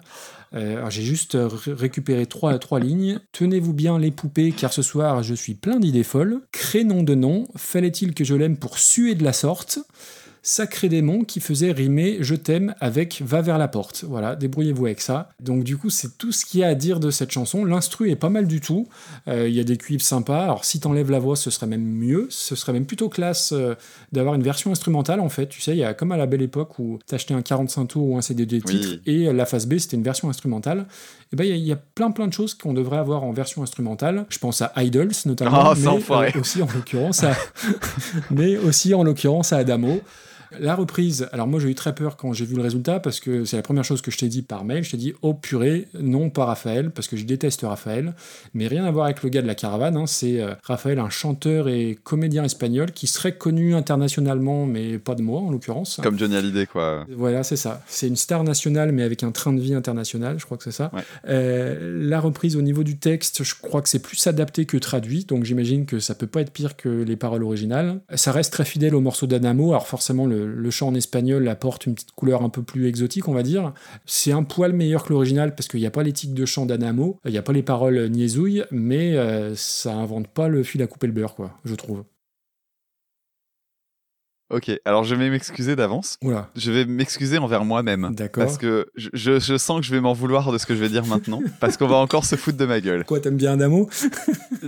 Euh, 0.56 0.88
j'ai 0.88 1.02
juste 1.02 1.34
euh, 1.34 1.48
ré- 1.48 1.74
récupéré 1.74 2.26
trois, 2.26 2.58
trois 2.58 2.80
lignes. 2.80 3.20
Tenez-vous 3.32 3.74
bien 3.74 3.98
les 3.98 4.10
poupées, 4.10 4.52
car 4.52 4.72
ce 4.72 4.82
soir 4.82 5.22
je 5.22 5.34
suis 5.34 5.54
plein 5.54 5.78
d'idées 5.78 6.02
folles. 6.02 6.40
Crénom 6.52 7.02
de 7.02 7.14
nom, 7.14 7.46
fallait-il 7.56 8.14
que 8.14 8.24
je 8.24 8.34
l'aime 8.34 8.56
pour 8.56 8.78
suer 8.78 9.14
de 9.14 9.24
la 9.24 9.32
sorte? 9.34 9.78
Sacré 10.48 10.88
démon 10.88 11.24
qui 11.24 11.40
faisait 11.40 11.72
rimer 11.72 12.18
Je 12.20 12.36
t'aime 12.36 12.76
avec 12.78 13.20
Va 13.20 13.42
vers 13.42 13.58
la 13.58 13.66
porte. 13.66 14.04
Voilà, 14.06 14.36
débrouillez-vous 14.36 14.86
avec 14.86 15.00
ça. 15.00 15.30
Donc 15.40 15.64
du 15.64 15.76
coup, 15.76 15.90
c'est 15.90 16.16
tout 16.18 16.30
ce 16.30 16.44
qu'il 16.46 16.60
y 16.60 16.62
a 16.62 16.68
à 16.68 16.76
dire 16.76 17.00
de 17.00 17.10
cette 17.10 17.32
chanson. 17.32 17.64
L'instru 17.64 18.10
est 18.10 18.14
pas 18.16 18.28
mal 18.28 18.46
du 18.46 18.60
tout. 18.60 18.86
Euh, 19.26 19.48
Il 19.48 19.56
y 19.56 19.58
a 19.58 19.64
des 19.64 19.76
cuivres 19.76 20.04
sympas. 20.04 20.44
Alors 20.44 20.64
si 20.64 20.78
t'enlèves 20.78 21.10
la 21.10 21.18
voix, 21.18 21.34
ce 21.34 21.50
serait 21.50 21.66
même 21.66 21.82
mieux. 21.84 22.28
Ce 22.30 22.54
serait 22.54 22.72
même 22.72 22.86
plutôt 22.86 23.08
classe 23.08 23.50
euh, 23.52 23.74
d'avoir 24.12 24.36
une 24.36 24.44
version 24.44 24.70
instrumentale 24.70 25.18
en 25.18 25.28
fait. 25.28 25.48
Tu 25.48 25.60
sais, 25.60 25.72
il 25.72 25.78
y 25.78 25.84
a 25.84 25.94
comme 25.94 26.12
à 26.12 26.16
la 26.16 26.26
belle 26.26 26.42
époque 26.42 26.78
où 26.78 27.00
t'achetais 27.08 27.34
un 27.34 27.42
45 27.42 27.86
tours 27.86 28.08
ou 28.10 28.16
un 28.16 28.22
CD 28.22 28.46
de 28.46 28.60
titres 28.60 28.88
Oui. 28.88 29.00
et 29.04 29.32
la 29.32 29.46
face 29.46 29.66
B 29.66 29.78
c'était 29.78 29.96
une 29.96 30.04
version 30.04 30.28
instrumentale. 30.30 30.86
Et 31.32 31.36
ben 31.36 31.42
il 31.42 31.50
y 31.50 31.52
a- 31.54 31.56
il 31.56 31.66
y, 31.66 31.72
a 31.72 31.76
plein 31.76 32.12
plein 32.12 32.28
de 32.28 32.32
choses 32.32 32.54
qu'on 32.54 32.72
devrait 32.72 32.98
avoir 32.98 33.24
en 33.24 33.32
version 33.32 33.64
instrumentale. 33.64 34.26
Je 34.28 34.38
pense 34.38 34.62
à 34.62 34.72
Idols 34.76 35.10
notamment, 35.24 35.72
Oh, 35.72 35.74
mais 35.76 35.88
euh, 35.88 36.40
aussi 36.40 36.62
en 36.62 36.68
l'occurrence 36.72 37.24
à, 37.24 37.34
mais 38.30 38.56
aussi 38.58 38.94
en 38.94 39.02
l'occurrence 39.02 39.52
à 39.52 39.56
Adamo. 39.56 40.00
La 40.60 40.74
reprise, 40.74 41.28
alors 41.32 41.46
moi 41.46 41.60
j'ai 41.60 41.68
eu 41.68 41.74
très 41.74 41.94
peur 41.94 42.16
quand 42.16 42.32
j'ai 42.32 42.44
vu 42.44 42.56
le 42.56 42.62
résultat 42.62 43.00
parce 43.00 43.20
que 43.20 43.44
c'est 43.44 43.56
la 43.56 43.62
première 43.62 43.84
chose 43.84 44.00
que 44.02 44.10
je 44.10 44.18
t'ai 44.18 44.28
dit 44.28 44.42
par 44.42 44.64
mail. 44.64 44.84
Je 44.84 44.92
t'ai 44.92 44.96
dit 44.96 45.14
oh 45.22 45.34
purée, 45.34 45.88
non 46.00 46.30
pas 46.30 46.44
Raphaël 46.44 46.90
parce 46.90 47.08
que 47.08 47.16
je 47.16 47.24
déteste 47.24 47.62
Raphaël, 47.62 48.14
mais 48.54 48.66
rien 48.66 48.84
à 48.84 48.90
voir 48.90 49.06
avec 49.06 49.22
le 49.22 49.28
gars 49.28 49.42
de 49.42 49.46
la 49.46 49.54
caravane. 49.54 49.96
hein. 49.96 50.06
C'est 50.06 50.40
euh, 50.40 50.54
Raphaël, 50.62 50.98
un 50.98 51.10
chanteur 51.10 51.68
et 51.68 51.98
comédien 52.02 52.44
espagnol 52.44 52.92
qui 52.92 53.06
serait 53.06 53.36
connu 53.36 53.74
internationalement, 53.74 54.66
mais 54.66 54.98
pas 54.98 55.14
de 55.14 55.22
moi 55.22 55.40
en 55.40 55.50
l'occurrence. 55.50 56.00
Comme 56.02 56.18
Johnny 56.18 56.36
Hallyday, 56.36 56.66
quoi. 56.66 57.06
Voilà, 57.14 57.42
c'est 57.42 57.56
ça. 57.56 57.82
C'est 57.86 58.08
une 58.08 58.16
star 58.16 58.44
nationale, 58.44 58.92
mais 58.92 59.02
avec 59.02 59.22
un 59.22 59.30
train 59.32 59.52
de 59.52 59.60
vie 59.60 59.74
international, 59.74 60.38
je 60.38 60.44
crois 60.44 60.56
que 60.56 60.64
c'est 60.64 60.72
ça. 60.72 60.90
Ouais. 60.92 61.02
Euh, 61.28 62.08
la 62.08 62.20
reprise 62.20 62.56
au 62.56 62.62
niveau 62.62 62.82
du 62.82 62.96
texte, 62.98 63.42
je 63.42 63.54
crois 63.60 63.82
que 63.82 63.88
c'est 63.88 63.98
plus 64.00 64.26
adapté 64.26 64.66
que 64.66 64.76
traduit, 64.76 65.24
donc 65.24 65.44
j'imagine 65.44 65.86
que 65.86 65.98
ça 66.00 66.14
peut 66.14 66.26
pas 66.26 66.40
être 66.40 66.52
pire 66.52 66.76
que 66.76 66.88
les 66.88 67.16
paroles 67.16 67.42
originales. 67.42 68.00
Ça 68.14 68.32
reste 68.32 68.52
très 68.52 68.64
fidèle 68.64 68.94
au 68.94 69.00
morceau 69.00 69.26
d'Adamo, 69.26 69.70
alors 69.70 69.86
forcément 69.86 70.26
le, 70.26 70.35
le, 70.44 70.70
chant 70.70 70.88
en 70.88 70.94
espagnol 70.94 71.48
apporte 71.48 71.86
une 71.86 71.94
petite 71.94 72.12
couleur 72.12 72.42
un 72.42 72.48
peu 72.48 72.62
plus 72.62 72.86
exotique, 72.86 73.28
on 73.28 73.32
va 73.32 73.42
dire. 73.42 73.72
C'est 74.04 74.32
un 74.32 74.42
poil 74.42 74.72
meilleur 74.72 75.04
que 75.04 75.12
l'original 75.12 75.54
parce 75.54 75.68
qu'il 75.68 75.80
n'y 75.80 75.86
a 75.86 75.90
pas 75.90 76.02
l'éthique 76.02 76.34
de 76.34 76.44
chant 76.44 76.66
d'Adamo, 76.66 77.20
il 77.24 77.32
n'y 77.32 77.38
a 77.38 77.42
pas 77.42 77.52
les 77.52 77.62
paroles 77.62 78.08
niaisouilles, 78.08 78.64
mais 78.70 79.16
euh, 79.16 79.54
ça 79.54 79.94
invente 79.94 80.28
pas 80.28 80.48
le 80.48 80.62
fil 80.62 80.82
à 80.82 80.86
couper 80.86 81.06
le 81.06 81.12
beurre, 81.12 81.34
quoi, 81.34 81.58
je 81.64 81.74
trouve. 81.74 82.04
Ok, 84.48 84.70
alors 84.84 85.02
je 85.02 85.14
vais 85.16 85.28
m'excuser 85.28 85.74
d'avance. 85.74 86.18
Oula, 86.22 86.48
Je 86.54 86.70
vais 86.70 86.84
m'excuser 86.84 87.38
envers 87.38 87.64
moi-même. 87.64 88.10
D'accord. 88.14 88.44
Parce 88.44 88.58
que 88.58 88.86
je, 88.96 89.08
je- 89.12 89.40
je 89.40 89.56
sens 89.58 89.80
que 89.80 89.86
je 89.86 89.90
vais 89.92 90.00
m'en 90.00 90.12
vouloir 90.12 90.52
de 90.52 90.58
ce 90.58 90.66
que 90.66 90.74
je 90.76 90.80
vais 90.80 90.88
dire 90.88 91.04
maintenant. 91.04 91.40
parce 91.60 91.76
qu'on 91.76 91.88
va 91.88 91.96
encore 91.96 92.24
se 92.24 92.36
foutre 92.36 92.56
de 92.56 92.64
ma 92.64 92.80
gueule. 92.80 93.04
quoi, 93.04 93.18
t'aimes 93.18 93.36
bien 93.36 93.54
Adamo? 93.54 93.90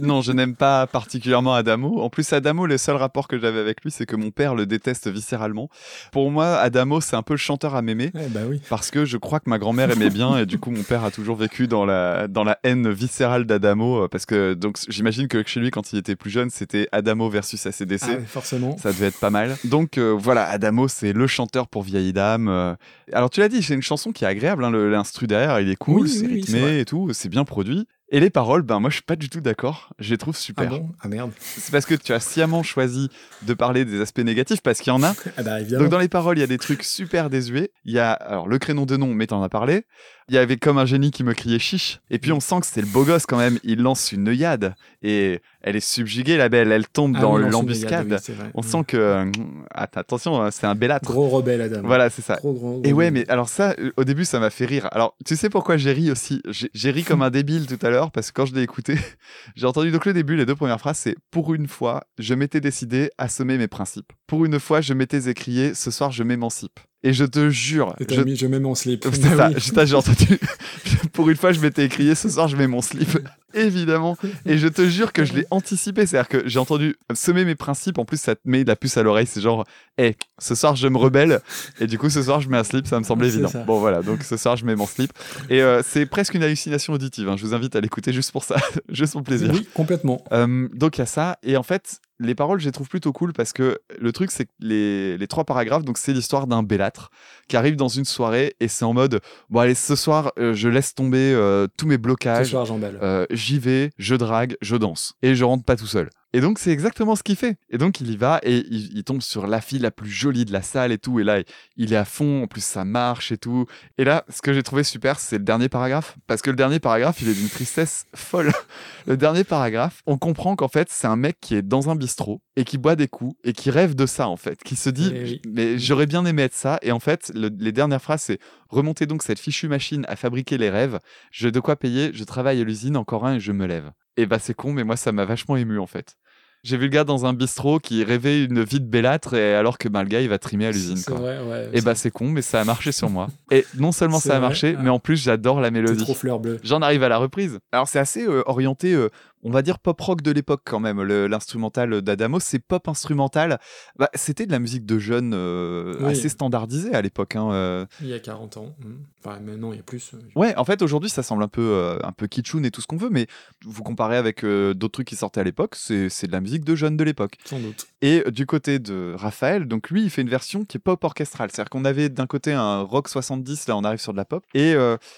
Non, 0.00 0.20
je 0.20 0.32
n'aime 0.32 0.56
pas 0.56 0.86
particulièrement 0.88 1.54
Adamo. 1.54 2.00
En 2.02 2.10
plus, 2.10 2.32
Adamo, 2.32 2.66
le 2.66 2.76
seul 2.76 2.96
rapport 2.96 3.28
que 3.28 3.38
j'avais 3.38 3.60
avec 3.60 3.82
lui, 3.84 3.92
c'est 3.92 4.04
que 4.04 4.16
mon 4.16 4.30
père 4.32 4.56
le 4.56 4.66
déteste 4.66 5.06
viscéralement. 5.08 5.68
Pour 6.10 6.30
moi, 6.32 6.56
Adamo, 6.56 7.00
c'est 7.00 7.14
un 7.14 7.22
peu 7.22 7.34
le 7.34 7.38
chanteur 7.38 7.76
à 7.76 7.82
mémé. 7.82 8.10
Eh 8.16 8.26
bah 8.30 8.40
oui. 8.48 8.60
Parce 8.68 8.90
que 8.90 9.04
je 9.04 9.16
crois 9.16 9.38
que 9.38 9.48
ma 9.48 9.58
grand-mère 9.58 9.90
aimait 9.92 10.10
bien 10.10 10.38
et 10.38 10.46
du 10.46 10.58
coup 10.58 10.70
mon 10.72 10.82
père 10.82 11.04
a 11.04 11.10
toujours 11.12 11.36
vécu 11.36 11.68
dans 11.68 11.84
la, 11.86 12.26
dans 12.26 12.42
la 12.42 12.58
haine 12.64 12.90
viscérale 12.90 13.44
d'Adamo 13.46 14.04
euh, 14.04 14.08
parce 14.08 14.26
que 14.26 14.54
donc 14.54 14.76
j'imagine 14.88 15.28
que 15.28 15.42
chez 15.46 15.60
lui 15.60 15.70
quand 15.70 15.92
il 15.92 15.98
était 16.00 16.16
plus 16.16 16.30
jeune 16.30 16.50
c'était 16.50 16.88
Adamo 16.90 17.28
versus 17.30 17.64
ACDC. 17.66 18.02
Ah, 18.04 18.16
forcément. 18.26 18.76
Ça 18.78 18.90
devait 18.92 19.06
être 19.06 19.20
pas 19.20 19.30
mal. 19.30 19.56
Donc 19.68 19.98
euh, 19.98 20.16
voilà, 20.18 20.44
Adamo, 20.48 20.88
c'est 20.88 21.12
le 21.12 21.26
chanteur 21.26 21.68
pour 21.68 21.82
vieille 21.82 22.12
dame. 22.12 22.48
euh. 22.48 22.74
Alors 23.12 23.30
tu 23.30 23.40
l'as 23.40 23.48
dit, 23.48 23.62
c'est 23.62 23.74
une 23.74 23.82
chanson 23.82 24.12
qui 24.12 24.24
est 24.24 24.28
agréable, 24.28 24.64
hein, 24.64 24.70
l'instru 24.70 25.26
derrière, 25.26 25.60
il 25.60 25.68
est 25.70 25.76
cool, 25.76 26.02
Oui, 26.02 26.08
c'est 26.08 26.26
oui, 26.26 26.34
rythmé 26.34 26.80
et 26.80 26.84
tout, 26.84 27.10
c'est 27.12 27.28
bien 27.28 27.44
produit. 27.44 27.86
Et 28.10 28.20
les 28.20 28.30
paroles, 28.30 28.62
ben 28.62 28.80
moi 28.80 28.88
je 28.88 28.94
suis 28.94 29.02
pas 29.04 29.16
du 29.16 29.28
tout 29.28 29.42
d'accord. 29.42 29.90
Je 29.98 30.10
les 30.10 30.16
trouve 30.16 30.34
Ah 30.34 30.40
super. 30.40 30.68
bon? 30.68 30.88
Ah 31.02 31.08
merde. 31.08 31.30
c'est 31.40 31.70
parce 31.70 31.84
que 31.84 31.94
tu 31.94 32.12
as 32.14 32.20
sciemment 32.20 32.62
choisi 32.62 33.10
de 33.42 33.52
parler 33.52 33.84
des 33.84 34.00
aspects 34.00 34.20
négatifs 34.20 34.62
parce 34.62 34.78
qu'il 34.80 34.90
y 34.92 34.96
en 34.96 35.02
a. 35.02 35.14
Ah 35.36 35.42
bah. 35.42 35.62
Donc 35.62 35.90
dans 35.90 35.98
les 35.98 36.08
paroles, 36.08 36.38
il 36.38 36.40
y 36.40 36.44
a 36.44 36.46
des 36.46 36.56
trucs 36.56 36.84
super 36.84 37.28
désuets. 37.28 37.70
Il 37.84 37.92
y 37.92 37.98
a 37.98 38.12
alors 38.12 38.48
le 38.48 38.58
crénom 38.58 38.86
de 38.86 38.96
nom, 38.96 39.12
mais 39.12 39.26
t'en 39.26 39.42
as 39.42 39.50
parlé. 39.50 39.84
Il 40.30 40.34
y 40.34 40.38
avait 40.38 40.56
comme 40.58 40.76
un 40.78 40.84
génie 40.84 41.10
qui 41.10 41.24
me 41.24 41.32
criait 41.32 41.58
chiche. 41.58 42.00
Et 42.10 42.18
puis 42.18 42.32
on 42.32 42.40
sent 42.40 42.60
que 42.60 42.66
c'est 42.66 42.80
le 42.82 42.86
beau 42.86 43.04
gosse 43.04 43.24
quand 43.24 43.38
même. 43.38 43.58
Il 43.64 43.80
lance 43.80 44.12
une 44.12 44.28
œillade 44.28 44.74
et 45.02 45.40
elle 45.62 45.74
est 45.76 45.80
subjuguée 45.80 46.36
la 46.36 46.48
belle. 46.50 46.70
Elle 46.70 46.86
tombe 46.86 47.14
Ah 47.16 47.20
dans 47.22 47.36
oui, 47.36 47.48
l'embuscade. 47.48 48.06
oui. 48.28 48.34
On 48.54 48.60
Mm. 48.60 48.64
sent 48.64 48.84
que 48.88 48.96
euh, 48.98 49.30
att- 49.74 49.96
attention, 49.96 50.42
hein, 50.42 50.50
c'est 50.50 50.66
un 50.66 50.74
belâtre. 50.74 51.10
Gros 51.10 51.28
rebelle 51.28 51.62
Adam. 51.62 51.80
Voilà, 51.84 52.10
c'est 52.10 52.20
ça. 52.22 52.36
Gros, 52.36 52.52
gros, 52.52 52.82
Et 52.84 52.92
ouais, 52.92 53.10
mais 53.10 53.28
alors 53.30 53.48
ça, 53.48 53.74
euh, 53.78 53.90
au 53.96 54.04
début, 54.04 54.24
ça 54.26 54.38
m'a 54.38 54.50
fait 54.50 54.66
rire. 54.66 54.88
Alors, 54.92 55.16
tu 55.24 55.34
sais 55.34 55.48
pourquoi 55.48 55.76
j'ai 55.78 55.92
ri 55.92 56.10
aussi? 56.10 56.42
J'ai 56.48 56.68
j'ai 56.74 56.90
ri 56.90 57.04
comme 57.04 57.22
un 57.22 57.30
débile 57.30 57.66
tout 57.66 57.78
à 57.84 57.88
l'heure 57.90 58.10
parce 58.10 58.30
que 58.30 58.34
quand 58.40 58.46
je 58.46 58.54
l'ai 58.54 58.62
écouté, 58.62 58.96
j'ai 59.56 59.66
entendu 59.66 59.90
donc 59.90 60.04
le 60.04 60.12
début, 60.12 60.36
les 60.36 60.44
deux 60.46 60.56
premières 60.56 60.78
phrases, 60.80 60.98
c'est 60.98 61.16
pour 61.30 61.54
une 61.54 61.68
fois, 61.68 62.04
je 62.18 62.34
m'étais 62.34 62.60
décidé 62.60 63.10
à 63.16 63.28
semer 63.28 63.56
mes 63.56 63.68
principes. 63.68 64.12
Pour 64.26 64.44
une 64.44 64.60
fois, 64.60 64.80
je 64.82 64.92
m'étais 64.92 65.28
écrié, 65.30 65.72
ce 65.74 65.90
soir, 65.90 66.10
je 66.12 66.22
m'émancipe. 66.22 66.80
Et 67.04 67.12
je 67.12 67.24
te 67.24 67.48
jure, 67.48 67.94
Et 68.00 68.12
je... 68.12 68.20
mis, 68.22 68.34
je 68.36 68.46
mets 68.48 68.58
mon 68.58 68.74
slip. 68.74 69.06
c'est 69.12 69.20
Bah 69.36 69.36
ça, 69.36 69.50
oui. 69.50 69.54
je- 69.58 71.06
pour 71.12 71.28
une 71.30 71.36
fois, 71.36 71.52
je 71.52 71.60
m'étais 71.60 71.84
écrié, 71.84 72.14
ce 72.16 72.28
soir, 72.28 72.48
je 72.48 72.56
mets 72.56 72.66
mon 72.66 72.82
slip. 72.82 73.18
Évidemment. 73.54 74.16
Et 74.44 74.58
je 74.58 74.68
te 74.68 74.86
jure 74.88 75.12
que 75.12 75.24
je 75.24 75.32
l'ai 75.32 75.46
anticipé. 75.50 76.06
C'est-à-dire 76.06 76.28
que 76.28 76.46
j'ai 76.48 76.58
entendu 76.58 76.96
semer 77.14 77.44
mes 77.44 77.54
principes. 77.54 77.98
En 77.98 78.04
plus, 78.04 78.20
ça 78.20 78.34
te 78.34 78.40
met 78.44 78.62
la 78.64 78.76
puce 78.76 78.96
à 78.98 79.02
l'oreille. 79.02 79.26
C'est 79.26 79.40
genre, 79.40 79.64
hé, 79.96 80.16
ce 80.38 80.54
soir, 80.54 80.76
je 80.76 80.86
me 80.88 80.98
rebelle. 80.98 81.40
Et 81.80 81.86
du 81.86 81.98
coup, 81.98 82.10
ce 82.10 82.22
soir, 82.22 82.40
je 82.40 82.48
mets 82.50 82.58
un 82.58 82.64
slip. 82.64 82.86
Ça 82.86 82.98
me 82.98 83.04
semblait 83.04 83.28
C'est 83.28 83.34
évident. 83.36 83.48
ça. 83.50 83.62
Bon, 83.64 83.78
voilà. 83.78 84.02
Donc, 84.02 84.22
ce 84.22 84.36
soir, 84.36 84.56
je 84.56 84.66
mets 84.66 84.76
mon 84.76 84.86
slip. 84.86 85.12
Et 85.48 85.62
euh, 85.62 85.82
c'est 85.86 86.04
presque 86.04 86.34
une 86.34 86.42
hallucination 86.42 86.92
auditive. 86.92 87.28
hein. 87.28 87.36
Je 87.38 87.46
vous 87.46 87.54
invite 87.54 87.74
à 87.74 87.80
l'écouter 87.80 88.12
juste 88.12 88.32
pour 88.32 88.44
ça. 88.44 88.56
juste 88.90 89.12
pour 89.12 89.22
plaisir. 89.22 89.50
Oui, 89.52 89.66
complètement. 89.72 90.22
Euh, 90.32 90.68
donc 90.74 90.98
il 90.98 91.00
y 91.00 91.02
a 91.02 91.06
ça 91.06 91.38
et 91.42 91.56
en 91.56 91.62
fait 91.62 92.00
les 92.20 92.34
paroles 92.34 92.58
je 92.60 92.66
les 92.66 92.72
trouve 92.72 92.88
plutôt 92.88 93.12
cool 93.12 93.32
parce 93.32 93.52
que 93.52 93.78
le 93.98 94.12
truc 94.12 94.30
c'est 94.30 94.46
que 94.46 94.50
les, 94.60 95.16
les 95.18 95.26
trois 95.28 95.44
paragraphes 95.44 95.84
donc 95.84 95.98
c'est 95.98 96.12
l'histoire 96.12 96.46
d'un 96.46 96.62
bellâtre 96.62 97.10
qui 97.48 97.56
arrive 97.56 97.76
dans 97.76 97.88
une 97.88 98.04
soirée 98.04 98.54
et 98.60 98.68
c'est 98.68 98.84
en 98.84 98.92
mode 98.92 99.20
bon 99.50 99.60
allez 99.60 99.74
ce 99.74 99.94
soir 99.96 100.32
euh, 100.38 100.52
je 100.54 100.68
laisse 100.68 100.94
tomber 100.94 101.32
euh, 101.34 101.66
tous 101.76 101.86
mes 101.86 101.94
Ce 101.94 101.98
blocages 102.00 102.50
soir, 102.50 102.66
j'emballe. 102.66 102.98
euh, 103.02 103.26
j'y 103.30 103.58
vais, 103.58 103.90
je 103.98 104.14
drague, 104.14 104.56
je 104.62 104.76
danse. 104.76 105.14
Et 105.22 105.34
je 105.34 105.44
rentre 105.44 105.64
pas 105.64 105.76
tout 105.76 105.86
seul. 105.86 106.10
Et 106.34 106.40
donc, 106.42 106.58
c'est 106.58 106.70
exactement 106.72 107.16
ce 107.16 107.22
qu'il 107.22 107.36
fait. 107.36 107.56
Et 107.70 107.78
donc, 107.78 108.00
il 108.02 108.10
y 108.10 108.16
va 108.16 108.38
et 108.42 108.58
il, 108.70 108.96
il 108.96 109.02
tombe 109.04 109.22
sur 109.22 109.46
la 109.46 109.60
fille 109.62 109.78
la 109.78 109.90
plus 109.90 110.10
jolie 110.10 110.44
de 110.44 110.52
la 110.52 110.60
salle 110.60 110.92
et 110.92 110.98
tout. 110.98 111.20
Et 111.20 111.24
là, 111.24 111.40
il 111.76 111.92
est 111.92 111.96
à 111.96 112.04
fond. 112.04 112.42
En 112.42 112.46
plus, 112.46 112.62
ça 112.62 112.84
marche 112.84 113.32
et 113.32 113.38
tout. 113.38 113.64
Et 113.96 114.04
là, 114.04 114.24
ce 114.28 114.42
que 114.42 114.52
j'ai 114.52 114.62
trouvé 114.62 114.84
super, 114.84 115.18
c'est 115.20 115.38
le 115.38 115.44
dernier 115.44 115.70
paragraphe. 115.70 116.16
Parce 116.26 116.42
que 116.42 116.50
le 116.50 116.56
dernier 116.56 116.80
paragraphe, 116.80 117.22
il 117.22 117.28
est 117.28 117.34
d'une 117.34 117.48
tristesse 117.48 118.04
folle. 118.14 118.52
Le 119.06 119.16
dernier 119.16 119.42
paragraphe, 119.42 120.02
on 120.04 120.18
comprend 120.18 120.54
qu'en 120.54 120.68
fait, 120.68 120.88
c'est 120.90 121.06
un 121.06 121.16
mec 121.16 121.38
qui 121.40 121.54
est 121.54 121.62
dans 121.62 121.88
un 121.88 121.96
bistrot 121.96 122.42
et 122.56 122.64
qui 122.64 122.76
boit 122.76 122.94
des 122.94 123.08
coups 123.08 123.34
et 123.42 123.54
qui 123.54 123.70
rêve 123.70 123.94
de 123.94 124.04
ça, 124.04 124.28
en 124.28 124.36
fait. 124.36 124.62
Qui 124.62 124.76
se 124.76 124.90
dit, 124.90 125.10
Eh 125.14 125.22
oui. 125.22 125.42
mais 125.48 125.78
j'aurais 125.78 126.04
bien 126.06 126.26
aimé 126.26 126.42
être 126.42 126.52
ça. 126.54 126.78
Et 126.82 126.92
en 126.92 127.00
fait, 127.00 127.32
le- 127.34 127.50
les 127.58 127.72
dernières 127.72 128.02
phrases, 128.02 128.20
c'est 128.20 128.38
remonter 128.68 129.06
donc 129.06 129.22
cette 129.22 129.38
fichue 129.38 129.66
machine 129.68 130.04
à 130.08 130.16
fabriquer 130.16 130.58
les 130.58 130.68
rêves. 130.68 130.98
J'ai 131.32 131.50
de 131.50 131.60
quoi 131.60 131.76
payer, 131.76 132.10
je 132.12 132.22
travaille 132.24 132.60
à 132.60 132.64
l'usine, 132.64 132.98
encore 132.98 133.24
un 133.26 133.36
et 133.36 133.40
je 133.40 133.52
me 133.52 133.64
lève. 133.66 133.92
Et 134.18 134.26
bah 134.26 134.38
c'est 134.40 134.52
con, 134.52 134.72
mais 134.72 134.82
moi 134.84 134.96
ça 134.96 135.12
m'a 135.12 135.24
vachement 135.24 135.56
ému 135.56 135.78
en 135.78 135.86
fait. 135.86 136.16
J'ai 136.64 136.76
vu 136.76 136.86
le 136.86 136.90
gars 136.90 137.04
dans 137.04 137.24
un 137.24 137.34
bistrot 137.34 137.78
qui 137.78 138.02
rêvait 138.02 138.42
une 138.42 138.64
vie 138.64 138.80
de 138.80 138.84
bellâtre 138.84 139.34
et 139.34 139.54
alors 139.54 139.78
que 139.78 139.88
bah, 139.88 140.02
le 140.02 140.08
gars 140.08 140.20
il 140.20 140.28
va 140.28 140.38
trimer 140.38 140.66
à 140.66 140.72
l'usine. 140.72 140.96
C'est 140.96 141.12
quoi. 141.12 141.20
vrai, 141.20 141.38
ouais. 141.40 141.70
Et 141.72 141.80
bah 141.82 141.94
c'est 141.94 142.10
con, 142.10 142.28
mais 142.30 142.42
ça 142.42 142.60
a 142.60 142.64
marché 142.64 142.90
sur 142.90 143.10
moi. 143.10 143.28
Et 143.52 143.64
non 143.76 143.92
seulement 143.92 144.18
ça 144.18 144.34
a 144.34 144.38
vrai, 144.40 144.48
marché, 144.48 144.70
ouais. 144.74 144.82
mais 144.82 144.90
en 144.90 144.98
plus 144.98 145.16
j'adore 145.22 145.60
la 145.60 145.68
c'est 145.68 145.72
mélodie. 145.74 146.02
trop 146.02 146.14
fleur 146.14 146.40
bleue. 146.40 146.58
J'en 146.64 146.82
arrive 146.82 147.04
à 147.04 147.08
la 147.08 147.18
reprise. 147.18 147.60
Alors 147.70 147.86
c'est 147.86 148.00
assez 148.00 148.26
euh, 148.26 148.42
orienté, 148.46 148.92
euh, 148.92 149.08
on 149.44 149.50
va 149.50 149.62
dire 149.62 149.78
pop 149.78 150.00
rock 150.00 150.22
de 150.22 150.30
l'époque 150.30 150.62
quand 150.64 150.80
même. 150.80 151.02
L'instrumental 151.02 152.02
d'Adamo, 152.02 152.40
c'est 152.40 152.58
pop 152.58 152.86
instrumental. 152.88 153.58
Bah, 153.98 154.10
C'était 154.14 154.46
de 154.46 154.52
la 154.52 154.58
musique 154.58 154.84
de 154.86 154.98
jeunes 154.98 155.32
euh, 155.34 155.96
Oui. 156.00 156.12
assez 156.12 156.28
standardisée 156.28 156.94
à 156.94 157.02
l'époque. 157.02 157.36
hein, 157.36 157.50
euh. 157.52 157.86
Il 158.00 158.08
y 158.08 158.14
a 158.14 158.18
40 158.18 158.56
ans. 158.56 158.74
mm. 158.84 158.92
Enfin, 159.24 159.40
maintenant, 159.40 159.72
il 159.72 159.76
y 159.76 159.80
a 159.80 159.82
plus. 159.82 160.12
euh, 160.14 160.18
Ouais, 160.36 160.54
en 160.56 160.64
fait 160.64 160.80
aujourd'hui 160.82 161.10
ça 161.10 161.22
semble 161.22 161.42
un 161.42 161.48
peu 161.48 161.60
euh, 161.62 161.98
un 162.04 162.12
peu 162.12 162.26
kitschoun 162.26 162.64
et 162.64 162.70
tout 162.70 162.80
ce 162.80 162.86
qu'on 162.86 162.96
veut, 162.96 163.10
mais 163.10 163.26
vous 163.64 163.82
comparez 163.82 164.16
avec 164.16 164.44
d'autres 164.44 164.88
trucs 164.92 165.08
qui 165.08 165.16
sortaient 165.16 165.40
à 165.40 165.44
l'époque, 165.44 165.74
c'est 165.76 166.26
de 166.26 166.32
la 166.32 166.40
musique 166.40 166.64
de 166.64 166.74
jeunes 166.74 166.96
de 166.96 167.04
l'époque. 167.04 167.36
Sans 167.44 167.58
doute. 167.58 167.86
Et 168.02 168.22
du 168.30 168.46
côté 168.46 168.78
de 168.78 169.14
Raphaël, 169.16 169.66
donc 169.66 169.90
lui 169.90 170.04
il 170.04 170.10
fait 170.10 170.22
une 170.22 170.28
version 170.28 170.64
qui 170.64 170.76
est 170.76 170.80
pop 170.80 171.02
orchestrale, 171.02 171.50
c'est-à-dire 171.52 171.70
qu'on 171.70 171.84
avait 171.84 172.08
d'un 172.08 172.26
côté 172.26 172.52
un 172.52 172.80
rock 172.82 173.08
70, 173.08 173.66
là 173.68 173.76
on 173.76 173.82
arrive 173.84 173.98
sur 174.00 174.12
de 174.12 174.16
la 174.18 174.24
pop, 174.24 174.44
et 174.54 174.74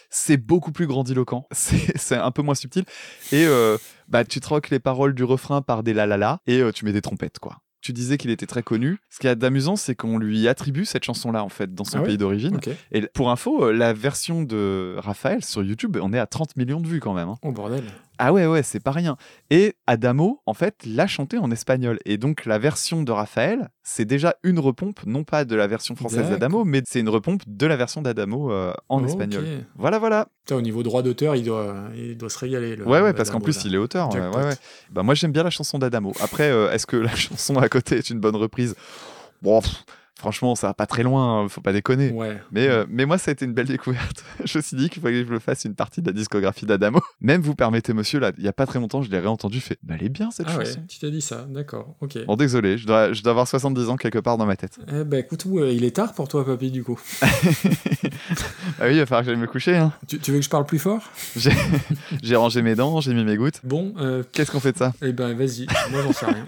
c'est 0.08 0.36
beaucoup 0.38 0.72
plus 0.72 0.86
grandiloquent, 0.86 1.46
c'est 1.52 2.16
un 2.16 2.30
peu 2.30 2.42
moins 2.42 2.54
subtil, 2.54 2.84
et 3.32 3.46
bah 4.10 4.24
tu 4.24 4.40
troques 4.40 4.70
les 4.70 4.80
paroles 4.80 5.14
du 5.14 5.24
refrain 5.24 5.62
par 5.62 5.82
des 5.82 5.94
la 5.94 6.06
la 6.06 6.16
la, 6.16 6.40
et 6.46 6.60
euh, 6.60 6.72
tu 6.72 6.84
mets 6.84 6.92
des 6.92 7.00
trompettes 7.02 7.38
quoi. 7.38 7.58
Tu 7.82 7.94
disais 7.94 8.18
qu'il 8.18 8.28
était 8.30 8.44
très 8.46 8.62
connu. 8.62 8.98
Ce 9.08 9.18
qui 9.18 9.26
est 9.26 9.34
d'amusant, 9.34 9.74
c'est 9.74 9.94
qu'on 9.94 10.18
lui 10.18 10.46
attribue 10.48 10.84
cette 10.84 11.02
chanson-là, 11.02 11.42
en 11.42 11.48
fait, 11.48 11.74
dans 11.74 11.84
son 11.84 11.96
Ah 11.96 12.00
ouais 12.02 12.08
pays 12.08 12.18
d'origine. 12.18 12.58
Et 12.92 13.00
pour 13.14 13.30
info, 13.30 13.64
euh, 13.64 13.72
la 13.72 13.94
version 13.94 14.42
de 14.42 14.96
Raphaël 14.98 15.42
sur 15.42 15.62
YouTube, 15.62 15.96
on 16.02 16.12
est 16.12 16.18
à 16.18 16.26
30 16.26 16.58
millions 16.58 16.80
de 16.80 16.86
vues 16.86 17.00
quand 17.00 17.14
même. 17.14 17.30
hein. 17.30 17.38
Oh 17.42 17.52
bordel. 17.52 17.84
Ah 18.22 18.34
ouais, 18.34 18.46
ouais, 18.46 18.62
c'est 18.62 18.80
pas 18.80 18.90
rien. 18.90 19.16
Et 19.48 19.76
Adamo, 19.86 20.42
en 20.44 20.52
fait, 20.52 20.74
l'a 20.84 21.06
chanté 21.06 21.38
en 21.38 21.50
espagnol. 21.50 21.98
Et 22.04 22.18
donc, 22.18 22.44
la 22.44 22.58
version 22.58 23.02
de 23.02 23.10
Raphaël, 23.10 23.70
c'est 23.82 24.04
déjà 24.04 24.34
une 24.42 24.58
repompe, 24.58 25.00
non 25.06 25.24
pas 25.24 25.46
de 25.46 25.56
la 25.56 25.66
version 25.66 25.96
française 25.96 26.28
d'Adamo, 26.28 26.64
mais 26.64 26.82
c'est 26.84 27.00
une 27.00 27.08
repompe 27.08 27.40
de 27.46 27.66
la 27.66 27.76
version 27.76 28.02
d'Adamo 28.02 28.52
euh, 28.52 28.74
en 28.90 29.02
espagnol. 29.06 29.64
Voilà, 29.74 29.98
voilà. 29.98 30.28
Putain, 30.44 30.56
au 30.56 30.60
niveau 30.60 30.82
droit 30.82 31.02
d'auteur, 31.02 31.34
il 31.34 31.44
doit, 31.44 31.74
il 31.96 32.18
doit 32.18 32.28
se 32.28 32.38
régaler. 32.38 32.76
Le, 32.76 32.86
Ouais, 32.86 33.00
ouais, 33.00 33.14
parce 33.14 33.30
qu'en 33.30 33.40
plus, 33.40 33.64
il 33.64 33.74
est 33.74 33.78
auteur. 33.78 34.12
ouais, 34.14 34.20
ouais. 34.20 34.54
Bah, 34.90 35.02
moi, 35.02 35.14
j'aime 35.14 35.32
bien 35.32 35.42
la 35.42 35.50
chanson 35.50 35.78
d'Adamo. 35.78 36.12
Après, 36.20 36.50
euh, 36.50 36.70
est-ce 36.72 36.86
que 36.86 36.96
la 36.96 37.14
chanson 37.16 37.56
à 37.56 37.70
côté 37.70 37.96
est 37.96 38.10
une 38.10 38.20
bonne 38.20 38.36
reprise? 38.36 38.74
Bon, 39.40 39.62
pff, 39.62 39.84
franchement, 40.20 40.54
ça 40.54 40.68
va 40.68 40.74
pas 40.74 40.86
très 40.86 41.02
loin, 41.02 41.42
hein, 41.44 41.48
faut 41.48 41.60
pas 41.60 41.72
déconner. 41.72 42.10
Ouais. 42.12 42.38
Mais, 42.52 42.68
euh, 42.68 42.84
mais 42.88 43.06
moi, 43.06 43.18
ça 43.18 43.30
a 43.30 43.32
été 43.32 43.44
une 43.44 43.52
belle 43.54 43.66
découverte. 43.66 44.24
je 44.44 44.58
me 44.58 44.62
suis 44.62 44.76
dit 44.76 44.88
qu'il 44.90 45.02
fallait 45.02 45.22
que 45.22 45.28
je 45.28 45.32
me 45.32 45.38
fasse 45.40 45.64
une 45.64 45.74
partie 45.74 46.00
de 46.02 46.06
la 46.06 46.12
discographie 46.12 46.66
d'Adamo. 46.66 47.00
Même 47.20 47.40
vous 47.40 47.54
permettez, 47.54 47.92
monsieur, 47.92 48.20
là, 48.20 48.30
il 48.38 48.44
y 48.44 48.48
a 48.48 48.52
pas 48.52 48.66
très 48.66 48.78
longtemps, 48.78 49.02
je 49.02 49.10
l'ai 49.10 49.18
réentendu, 49.18 49.60
fait, 49.60 49.78
bah, 49.82 49.94
elle 49.98 50.06
est 50.06 50.08
bien 50.10 50.30
cette 50.30 50.46
Ah 50.48 50.56
ouais, 50.58 50.64
chanson. 50.66 50.82
tu 50.88 50.98
t'es 51.00 51.10
dit 51.10 51.20
ça, 51.22 51.46
d'accord, 51.48 51.96
ok. 52.00 52.24
Bon, 52.26 52.36
désolé, 52.36 52.78
je 52.78 52.86
dois, 52.86 53.12
je 53.12 53.22
dois 53.22 53.30
avoir 53.30 53.48
70 53.48 53.88
ans 53.88 53.96
quelque 53.96 54.18
part 54.20 54.36
dans 54.38 54.46
ma 54.46 54.56
tête. 54.56 54.78
Eh 54.92 55.04
ben 55.04 55.18
écoute, 55.20 55.44
ouais, 55.46 55.74
il 55.74 55.82
est 55.84 55.96
tard 55.96 56.12
pour 56.14 56.28
toi, 56.28 56.44
papy, 56.44 56.70
du 56.70 56.84
coup. 56.84 57.00
Ah 58.80 58.84
oui, 58.86 58.92
il 58.94 58.98
va 58.98 59.06
falloir 59.06 59.22
que 59.22 59.30
j'aille 59.30 59.40
me 59.40 59.46
coucher. 59.46 59.76
Hein. 59.76 59.92
Tu, 60.06 60.18
tu 60.18 60.30
veux 60.32 60.38
que 60.38 60.44
je 60.44 60.48
parle 60.50 60.64
plus 60.64 60.78
fort? 60.78 61.02
J'ai 61.36 61.50
j'ai 62.22 62.36
rangé 62.36 62.62
mes 62.62 62.74
dents, 62.74 63.00
j'ai 63.00 63.12
mis 63.14 63.24
mes 63.24 63.36
gouttes. 63.36 63.60
Bon, 63.64 63.92
euh, 63.98 64.22
Qu'est-ce 64.32 64.50
qu'on 64.50 64.60
fait 64.60 64.72
de 64.72 64.78
ça? 64.78 64.92
eh 65.02 65.12
ben 65.12 65.34
vas-y, 65.34 65.66
moi 65.90 66.02
j'en 66.02 66.12
sais 66.12 66.26
rien. 66.26 66.46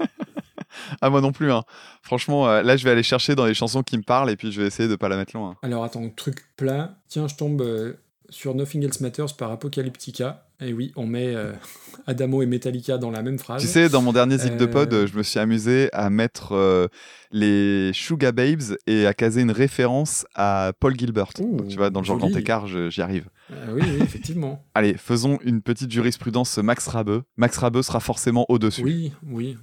Ah, 1.00 1.10
moi 1.10 1.20
non 1.20 1.32
plus. 1.32 1.52
Hein. 1.52 1.62
Franchement, 2.02 2.48
euh, 2.48 2.62
là, 2.62 2.76
je 2.76 2.84
vais 2.84 2.90
aller 2.90 3.02
chercher 3.02 3.34
dans 3.34 3.46
les 3.46 3.54
chansons 3.54 3.82
qui 3.82 3.96
me 3.96 4.02
parlent 4.02 4.30
et 4.30 4.36
puis 4.36 4.52
je 4.52 4.60
vais 4.60 4.66
essayer 4.66 4.88
de 4.88 4.96
pas 4.96 5.08
la 5.08 5.16
mettre 5.16 5.36
loin. 5.36 5.56
Alors 5.62 5.84
attends, 5.84 6.08
truc 6.10 6.38
plat. 6.56 6.96
Tiens, 7.08 7.28
je 7.28 7.36
tombe 7.36 7.62
euh, 7.62 7.94
sur 8.28 8.54
Nothing 8.54 8.84
Else 8.84 9.00
Matters 9.00 9.36
par 9.36 9.50
Apocalyptica. 9.50 10.46
Et 10.60 10.72
oui, 10.72 10.92
on 10.94 11.06
met 11.06 11.34
euh, 11.34 11.52
Adamo 12.06 12.40
et 12.42 12.46
Metallica 12.46 12.96
dans 12.98 13.10
la 13.10 13.22
même 13.22 13.38
phrase. 13.38 13.60
Tu 13.60 13.68
sais, 13.68 13.88
dans 13.88 14.00
mon 14.00 14.12
dernier 14.12 14.38
zip 14.38 14.56
de 14.56 14.66
pod, 14.66 15.06
je 15.06 15.16
me 15.16 15.22
suis 15.22 15.40
amusé 15.40 15.88
à 15.92 16.08
mettre 16.08 16.88
les 17.32 17.90
Sugar 17.92 18.32
Babes 18.32 18.76
et 18.86 19.06
à 19.06 19.14
caser 19.14 19.40
une 19.42 19.50
référence 19.50 20.24
à 20.34 20.72
Paul 20.78 20.96
Gilbert. 20.96 21.30
Ouh, 21.40 21.62
tu 21.68 21.76
vois, 21.76 21.90
dans 21.90 22.00
le 22.00 22.06
genre 22.06 22.20
joli. 22.20 22.32
grand 22.32 22.40
écart, 22.40 22.66
j'y 22.66 23.02
arrive. 23.02 23.28
Ah 23.50 23.72
oui, 23.72 23.82
oui, 23.84 23.98
effectivement. 24.00 24.64
Allez, 24.74 24.94
faisons 24.94 25.38
une 25.42 25.62
petite 25.62 25.90
jurisprudence 25.90 26.58
Max 26.58 26.86
Rabeux. 26.86 27.22
Max 27.36 27.58
Rabeux 27.58 27.82
sera 27.82 28.00
forcément 28.00 28.46
au-dessus. 28.48 28.82
oui, 28.82 29.12
oui. 29.26 29.56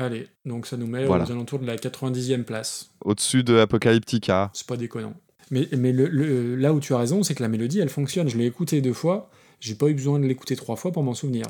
Allez, 0.00 0.28
donc 0.44 0.66
ça 0.68 0.76
nous 0.76 0.86
met 0.86 1.06
Voilà. 1.06 1.24
aux 1.24 1.30
alentours 1.32 1.58
de 1.58 1.66
la 1.66 1.74
90e 1.76 2.44
place. 2.44 2.90
Au-dessus 3.04 3.42
de 3.42 3.58
Apocalyptica. 3.58 4.48
C'est 4.54 4.64
pas 4.66 4.76
déconnant. 4.76 5.14
Mais, 5.50 5.66
mais 5.76 5.90
le, 5.92 6.06
le- 6.06 6.54
là 6.54 6.72
où 6.72 6.78
tu 6.78 6.94
as 6.94 6.98
raison, 6.98 7.24
c'est 7.24 7.34
que 7.34 7.42
la 7.42 7.48
mélodie, 7.48 7.80
elle 7.80 7.88
fonctionne. 7.88 8.28
Je 8.28 8.36
l'ai 8.38 8.46
écoutée 8.46 8.80
deux 8.80 8.92
fois. 8.92 9.28
J'ai 9.58 9.74
pas 9.74 9.88
eu 9.88 9.94
besoin 9.94 10.20
de 10.20 10.26
l'écouter 10.26 10.54
trois 10.54 10.76
fois 10.76 10.92
pour 10.92 11.02
m'en 11.02 11.14
souvenir. 11.14 11.46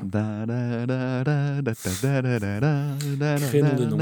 Crénom. 3.37 3.97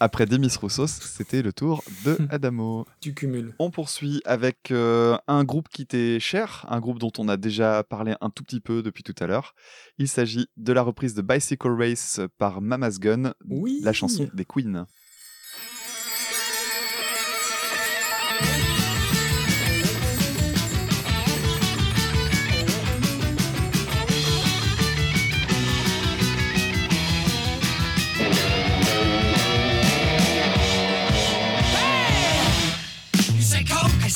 Après 0.00 0.26
Demis 0.26 0.52
Roussos, 0.60 0.86
c'était 0.86 1.42
le 1.42 1.52
tour 1.52 1.82
de 2.04 2.16
Adamo. 2.30 2.86
Tu 3.00 3.14
cumules. 3.14 3.54
On 3.58 3.70
poursuit 3.70 4.20
avec 4.24 4.70
euh, 4.70 5.16
un 5.26 5.42
groupe 5.44 5.68
qui 5.68 5.86
t'est 5.86 6.20
cher, 6.20 6.64
un 6.68 6.78
groupe 6.80 6.98
dont 7.00 7.12
on 7.18 7.28
a 7.28 7.36
déjà 7.36 7.82
parlé 7.82 8.14
un 8.20 8.30
tout 8.30 8.44
petit 8.44 8.60
peu 8.60 8.82
depuis 8.82 9.02
tout 9.02 9.14
à 9.18 9.26
l'heure. 9.26 9.54
Il 9.98 10.06
s'agit 10.08 10.46
de 10.56 10.72
la 10.72 10.82
reprise 10.82 11.14
de 11.14 11.22
Bicycle 11.22 11.70
Race 11.76 12.20
par 12.38 12.60
Mama's 12.60 13.00
Gun, 13.00 13.32
Oui. 13.48 13.80
la 13.82 13.92
chanson 13.92 14.28
des 14.34 14.44
Queens. 14.44 14.86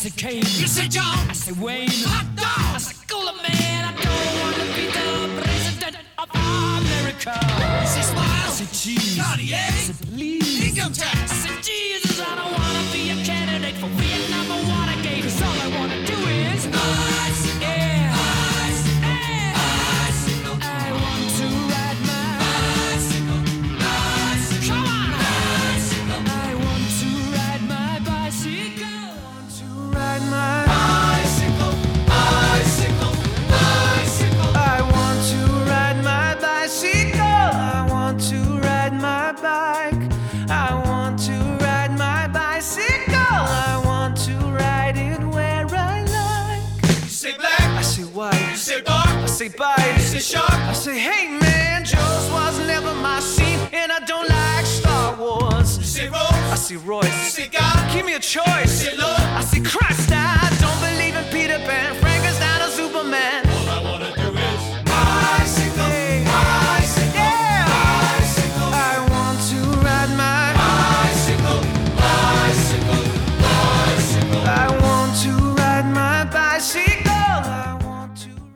I 0.02 0.06
say 0.06 0.10
Kane. 0.16 0.38
You 0.58 0.66
say 0.66 0.88
John, 0.88 1.30
I 1.30 1.32
say 1.32 1.52
Wayne. 1.52 1.88
Hot 2.10 2.26
dog, 2.34 2.74
I 2.74 2.78
say 2.78 2.96
Cooler 3.06 3.38
Man. 3.38 3.84
I 3.86 3.92
don't 4.02 4.32
want 4.42 4.56
to 4.58 4.66
be 4.74 4.90
the 4.90 5.40
president 5.40 5.96
of 6.18 6.26
America. 6.34 7.38
You 7.38 7.86
say 7.86 8.02
Smile, 8.02 8.26
I 8.26 8.50
say 8.50 8.66
Cheese. 8.74 9.22
Cartier, 9.22 9.62
I 9.62 9.70
say 9.70 10.06
Please. 10.10 10.76
Income 10.76 10.94
tax, 10.94 11.30
I 11.30 11.34
say 11.46 11.54
Jesus. 11.62 12.18
I 12.18 12.34
don't 12.34 12.50
want 12.50 12.74
to 12.82 12.92
be 12.92 13.10
a 13.10 13.24
candidate 13.24 13.76
for 13.76 13.86
Vietnam 13.94 14.50
or 14.50 14.74
Watergate. 14.74 14.91
Say 49.48 49.56
bite. 49.56 49.94
you 49.96 50.02
say 50.02 50.36
shark. 50.36 50.50
I 50.50 50.72
say, 50.72 50.98
hey 50.98 51.28
man, 51.38 51.84
Joe's 51.84 52.30
was 52.30 52.58
never 52.66 52.94
my 52.94 53.20
scene, 53.20 53.58
and 53.72 53.90
I 53.90 54.00
don't 54.00 54.28
like 54.28 54.66
Star 54.66 55.16
Wars. 55.16 55.78
You 55.78 55.84
say 55.84 56.08
Rose, 56.08 56.22
I 56.22 56.54
say 56.54 56.74
you 56.74 57.30
say 57.30 57.48
God, 57.48 57.92
Give 57.92 58.06
me 58.06 58.14
a 58.14 58.20
choice. 58.20 58.84
you 58.84 58.90
say 58.90 58.96
Lord. 58.96 59.20
I 59.20 59.40
say 59.42 59.60
Christ. 59.60 60.11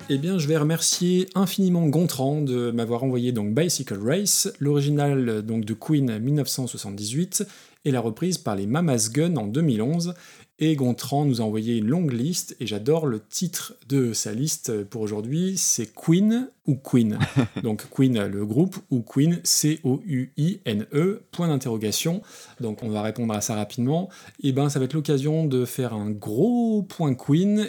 Eh 0.09 0.19
bien, 0.19 0.39
je 0.39 0.47
vais 0.47 0.57
remercier 0.57 1.28
infiniment 1.35 1.85
Gontran 1.89 2.41
de 2.41 2.70
m'avoir 2.70 3.03
envoyé 3.03 3.33
donc 3.33 3.55
Bicycle 3.55 3.99
Race, 3.99 4.49
l'original 4.61 5.43
donc 5.43 5.65
de 5.65 5.74
Queen 5.74 6.20
1978 6.20 7.45
et 7.85 7.91
la 7.91 8.01
reprise 8.01 8.39
par 8.39 8.55
les 8.55 8.66
Mamas 8.66 9.11
Gun 9.12 9.35
en 9.35 9.49
2011. 9.49 10.15
Et 10.61 10.77
Gontran 10.77 11.24
nous 11.24 11.41
a 11.41 11.45
envoyé 11.45 11.77
une 11.77 11.89
longue 11.89 12.12
liste 12.12 12.57
et 12.61 12.69
j'adore 12.69 13.07
le 13.07 13.20
titre 13.20 13.74
de 13.89 14.12
sa 14.12 14.33
liste 14.33 14.85
pour 14.85 15.03
aujourd'hui, 15.03 15.59
c'est 15.59 15.93
Queen 15.93 16.49
ou 16.66 16.77
Queen? 16.77 17.19
donc 17.65 17.91
Queen 17.91 18.27
le 18.27 18.47
groupe 18.47 18.77
ou 18.91 19.03
Queen 19.03 19.41
C-O-U-I-N-E 19.43 20.87
E, 20.95 21.23
point 21.33 21.49
d'interrogation. 21.49 22.23
Donc 22.61 22.85
on 22.85 22.89
va 22.91 23.03
répondre 23.03 23.35
à 23.35 23.41
ça 23.41 23.57
rapidement. 23.57 24.09
Et 24.41 24.53
ben 24.53 24.69
ça 24.69 24.78
va 24.78 24.85
être 24.85 24.95
l'occasion 24.95 25.47
de 25.47 25.65
faire 25.65 25.95
un 25.95 26.11
gros 26.11 26.83
point 26.89 27.15
Queen 27.15 27.69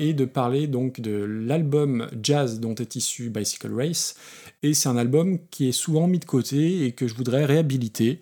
et 0.00 0.14
de 0.14 0.24
parler 0.24 0.66
donc 0.66 1.00
de 1.00 1.12
l'album 1.12 2.08
jazz 2.20 2.58
dont 2.58 2.74
est 2.74 2.96
issu 2.96 3.30
Bicycle 3.30 3.72
Race. 3.72 4.16
Et 4.62 4.74
c'est 4.74 4.88
un 4.88 4.96
album 4.96 5.38
qui 5.50 5.68
est 5.68 5.72
souvent 5.72 6.08
mis 6.08 6.18
de 6.18 6.24
côté 6.24 6.86
et 6.86 6.92
que 6.92 7.06
je 7.06 7.14
voudrais 7.14 7.44
réhabiliter. 7.44 8.18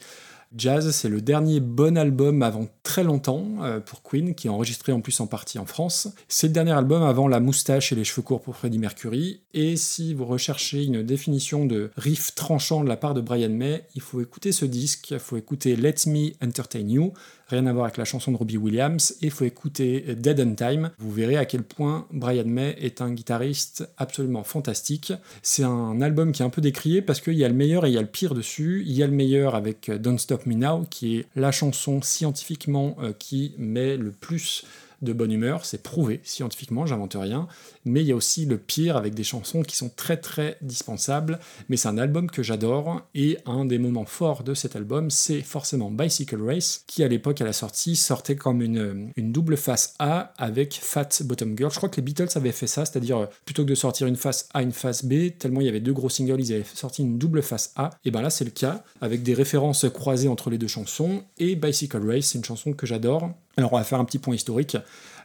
Jazz, 0.57 0.91
c'est 0.93 1.11
le 1.11 1.21
dernier 1.21 1.61
bon 1.61 1.99
album 1.99 2.43
avant 2.43 2.69
très 2.83 3.05
longtemps 3.05 3.47
euh, 3.61 3.81
pour 3.81 4.03
Queen, 4.03 4.35
qui 4.35 4.47
est 4.47 4.51
enregistré 4.51 4.93
en 4.93 5.03
plus 5.03 5.21
en 5.21 5.27
partie 5.27 5.59
en 5.59 5.67
France. 5.67 6.09
C'est 6.27 6.47
le 6.47 6.55
dernier 6.55 6.73
album 6.73 7.03
avant 7.03 7.29
la 7.29 7.39
moustache 7.39 7.93
et 7.93 7.95
les 7.95 8.05
cheveux 8.05 8.23
courts 8.23 8.41
pour 8.41 8.57
Freddie 8.57 8.79
Mercury. 8.79 9.43
Et 9.53 9.77
si 9.77 10.15
vous 10.15 10.25
recherchez 10.25 10.85
une 10.85 11.03
définition 11.03 11.67
de 11.67 11.91
riff 11.97 12.35
tranchant 12.35 12.83
de 12.83 12.89
la 12.89 12.97
part 12.97 13.13
de 13.13 13.21
Brian 13.21 13.51
May, 13.51 13.85
il 13.95 14.01
faut 14.01 14.23
écouter 14.23 14.53
ce 14.53 14.65
disque, 14.65 15.11
il 15.11 15.19
faut 15.19 15.37
écouter 15.37 15.77
Let 15.77 16.07
Me 16.07 16.31
Entertain 16.43 16.89
You, 16.89 17.13
rien 17.49 17.67
à 17.67 17.73
voir 17.73 17.87
avec 17.87 17.97
la 17.97 18.05
chanson 18.05 18.33
de 18.33 18.37
Robbie 18.37 18.57
Williams, 18.57 19.15
et 19.23 19.27
il 19.27 19.31
faut 19.31 19.45
écouter 19.45 20.15
Dead 20.17 20.41
on 20.41 20.55
Time. 20.55 20.91
Vous 20.99 21.11
verrez 21.11 21.37
à 21.37 21.45
quel 21.45 21.63
point 21.63 22.07
Brian 22.13 22.45
May 22.47 22.77
est 22.81 23.01
un 23.01 23.11
guitariste 23.11 23.89
absolument 23.97 24.45
fantastique. 24.45 25.13
C'est 25.43 25.65
un 25.65 26.01
album 26.01 26.33
qui 26.33 26.43
est 26.43 26.45
un 26.45 26.51
peu 26.51 26.61
décrié 26.61 27.03
parce 27.03 27.21
qu'il 27.21 27.35
y 27.35 27.45
a 27.45 27.49
le 27.49 27.55
meilleur 27.55 27.87
et 27.87 27.91
il 27.91 27.95
y 27.95 27.99
a 27.99 28.03
le 28.03 28.07
pire 28.07 28.35
dessus. 28.35 28.85
Il 28.87 28.93
y 28.93 29.03
a 29.03 29.07
le 29.07 29.13
meilleur 29.13 29.55
avec 29.55 29.91
Don't 29.91 30.19
Stop 30.19 30.47
Me 30.47 30.55
Now, 30.55 30.85
qui 30.91 31.19
est 31.19 31.27
la 31.37 31.53
chanson 31.53 32.03
scientifiquement 32.03 32.97
euh, 33.01 33.13
qui 33.19 33.55
met 33.59 33.97
le 33.97 34.11
plus 34.11 34.65
de 35.03 35.13
bonne 35.13 35.31
humeur, 35.31 35.65
c'est 35.65 35.83
prouvé 35.83 36.21
scientifiquement, 36.25 36.85
j'invente 36.87 37.15
rien, 37.19 37.47
mais 37.89 38.03
il 38.03 38.07
y 38.07 38.13
a 38.13 38.17
aussi 38.17 38.45
le 38.45 38.59
pire 38.59 38.97
avec 38.97 39.15
des 39.15 39.25
chansons 39.25 39.63
qui 39.63 39.77
sont 39.77 39.91
très 39.95 40.17
très 40.17 40.57
dispensables, 40.63 41.39
mais 41.69 41.77
c'est 41.77 41.89
un 41.89 41.99
album 41.99 42.31
que 42.31 42.43
j'adore, 42.43 43.03
et 43.15 43.39
un 43.47 43.65
des 43.65 43.79
moments 43.79 44.05
forts 44.05 44.45
de 44.45 44.55
cet 44.55 44.77
album, 44.77 45.11
c'est 45.11 45.41
forcément 45.41 45.91
Bicycle 45.91 46.43
Race, 46.43 46.85
qui 46.87 47.03
à 47.03 47.09
l'époque 47.09 47.41
à 47.41 47.45
la 47.45 47.53
sortie 47.53 47.97
sortait 47.97 48.37
comme 48.37 48.63
une, 48.63 49.11
une 49.17 49.33
double 49.33 49.57
face 49.57 49.95
A 49.99 50.33
avec 50.39 50.79
Fat 50.81 51.09
Bottom 51.25 51.57
Girl. 51.57 51.71
Je 51.73 51.77
crois 51.77 51.89
que 51.89 51.97
les 51.97 52.03
Beatles 52.03 52.29
avaient 52.37 52.53
fait 52.53 52.67
ça, 52.67 52.85
c'est-à-dire 52.85 53.19
euh, 53.19 53.27
plutôt 53.45 53.65
que 53.65 53.71
de 53.71 53.75
sortir 53.75 54.07
une 54.07 54.17
face 54.17 54.49
A, 54.55 54.63
une 54.63 54.73
face 54.73 55.05
B, 55.05 55.31
tellement 55.39 55.61
il 55.61 55.67
y 55.67 55.71
avait 55.71 55.81
deux 55.81 55.93
gros 55.93 56.09
singles, 56.09 56.41
ils 56.41 56.53
avaient 56.53 56.65
sorti 56.65 57.03
une 57.03 57.19
double 57.19 57.43
face 57.43 57.73
A, 57.77 57.91
et 58.05 58.11
ben 58.11 58.23
là 58.23 58.31
c'est 58.31 58.45
le 58.45 58.51
cas, 58.51 58.83
avec 59.01 59.23
des 59.23 59.35
références 59.35 59.87
croisées 59.93 60.29
entre 60.29 60.51
les 60.51 60.59
deux 60.59 60.69
chansons, 60.69 61.23
et 61.39 61.57
Bicycle 61.57 62.07
Race, 62.07 62.27
c'est 62.27 62.39
une 62.39 62.45
chanson 62.45 62.73
que 62.73 62.87
j'adore. 62.87 63.31
Alors 63.57 63.73
on 63.73 63.77
va 63.77 63.85
faire 63.85 63.99
un 63.99 64.05
petit 64.05 64.19
point 64.19 64.35
historique. 64.35 64.77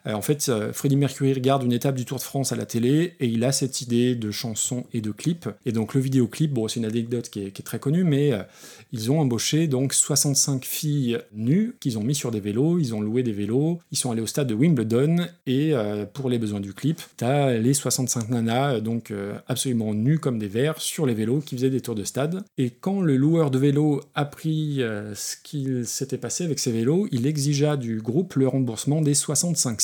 Euh, 0.07 0.13
en 0.13 0.21
fait, 0.21 0.49
euh, 0.49 0.73
Freddie 0.73 0.95
Mercury 0.95 1.33
regarde 1.33 1.63
une 1.63 1.73
étape 1.73 1.95
du 1.95 2.05
Tour 2.05 2.17
de 2.17 2.23
France 2.23 2.51
à 2.51 2.55
la 2.55 2.65
télé 2.65 3.15
et 3.19 3.27
il 3.27 3.43
a 3.43 3.51
cette 3.51 3.81
idée 3.81 4.15
de 4.15 4.31
chanson 4.31 4.85
et 4.93 5.01
de 5.01 5.11
clip. 5.11 5.49
Et 5.65 5.71
donc 5.71 5.93
le 5.93 6.01
vidéoclip, 6.01 6.51
bon, 6.51 6.67
c'est 6.67 6.79
une 6.79 6.85
anecdote 6.85 7.29
qui 7.29 7.41
est, 7.41 7.63
très 7.63 7.79
connue, 7.79 8.03
mais 8.03 8.33
euh, 8.33 8.43
ils 8.91 9.11
ont 9.11 9.19
embauché 9.19 9.67
donc 9.67 9.93
65 9.93 10.65
filles 10.65 11.19
nues 11.33 11.75
qu'ils 11.79 11.97
ont 11.97 12.03
mis 12.03 12.15
sur 12.15 12.31
des 12.31 12.41
vélos, 12.41 12.79
ils 12.79 12.93
ont 12.93 12.99
loué 12.99 13.23
des 13.23 13.31
vélos, 13.31 13.79
ils 13.91 13.97
sont 13.97 14.11
allés 14.11 14.21
au 14.21 14.27
stade 14.27 14.47
de 14.47 14.53
Wimbledon 14.53 15.27
et 15.47 15.73
pour 16.13 16.29
les 16.29 16.37
besoins 16.37 16.59
du 16.59 16.73
clip, 16.73 17.01
t'as 17.15 17.53
les 17.53 17.73
65 17.73 18.29
nanas 18.29 18.81
donc 18.81 19.13
absolument 19.47 19.93
nues 19.93 20.19
comme 20.19 20.39
des 20.39 20.47
vers 20.47 20.81
sur 20.81 21.05
les 21.05 21.13
vélos 21.13 21.39
qui 21.39 21.55
faisaient 21.55 21.69
des 21.69 21.81
tours 21.81 21.95
de 21.95 22.03
stade. 22.03 22.43
Et 22.57 22.69
quand 22.69 23.01
le 23.01 23.15
loueur 23.15 23.49
de 23.49 23.57
vélo 23.57 24.01
a 24.13 24.25
pris 24.25 24.81
ce 25.13 25.35
qu'il 25.41 25.85
s'était 25.85 26.17
passé 26.17 26.43
avec 26.43 26.59
ses 26.59 26.71
vélos, 26.71 27.07
il 27.11 27.25
exigea 27.25 27.77
du 27.77 28.01
groupe 28.01 28.35
le 28.35 28.47
remboursement 28.47 29.01
des 29.01 29.13
65 29.13 29.79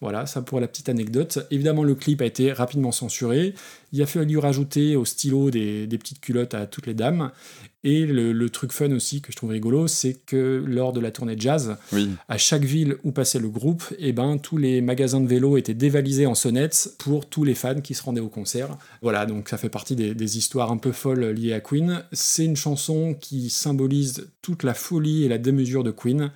Voilà, 0.00 0.26
ça 0.26 0.42
pour 0.42 0.58
la 0.58 0.66
petite 0.66 0.88
anecdote. 0.88 1.46
Évidemment, 1.52 1.84
le 1.84 1.94
clip 1.94 2.20
a 2.22 2.24
été 2.26 2.52
rapidement 2.52 2.90
censuré. 2.90 3.54
Il 3.92 4.02
a 4.02 4.06
fallu 4.06 4.36
rajouter 4.38 4.96
au 4.96 5.04
stylo 5.04 5.50
des, 5.50 5.86
des 5.86 5.98
petites 5.98 6.20
culottes 6.20 6.54
à 6.54 6.66
toutes 6.66 6.86
les 6.88 6.94
dames. 6.94 7.30
Et 7.84 8.04
le, 8.06 8.32
le 8.32 8.50
truc 8.50 8.72
fun 8.72 8.90
aussi 8.92 9.20
que 9.20 9.30
je 9.32 9.36
trouve 9.36 9.50
rigolo, 9.50 9.86
c'est 9.88 10.14
que 10.26 10.62
lors 10.66 10.92
de 10.92 11.00
la 11.00 11.10
tournée 11.12 11.34
jazz, 11.38 11.76
Oui. 11.92 12.10
à 12.28 12.36
chaque 12.38 12.64
ville 12.64 12.96
où 13.04 13.12
passait 13.12 13.38
le 13.40 13.48
groupe, 13.48 13.84
eh 13.98 14.12
ben, 14.12 14.38
tous 14.38 14.56
les 14.56 14.80
magasins 14.80 15.20
de 15.20 15.26
vélos 15.28 15.56
étaient 15.56 15.74
dévalisés 15.74 16.26
en 16.26 16.34
sonnettes 16.34 16.94
pour 16.98 17.28
tous 17.28 17.44
les 17.44 17.54
fans 17.54 17.80
qui 17.80 17.94
se 17.94 18.02
rendaient 18.02 18.20
au 18.20 18.28
concert. 18.28 18.76
Voilà, 19.02 19.24
donc 19.26 19.48
ça 19.48 19.56
fait 19.56 19.68
partie 19.68 19.94
des, 19.96 20.14
des 20.14 20.38
histoires 20.38 20.70
un 20.72 20.76
peu 20.78 20.92
folles 20.92 21.26
liées 21.30 21.52
à 21.54 21.60
Queen. 21.60 22.02
C'est 22.12 22.44
une 22.44 22.56
chanson 22.56 23.14
qui 23.20 23.50
symbolise 23.50 24.28
toute 24.42 24.62
la 24.64 24.74
folie 24.74 25.24
et 25.24 25.28
la 25.28 25.38
démesure 25.38 25.84
de 25.84 25.90
Queen. 25.92 26.30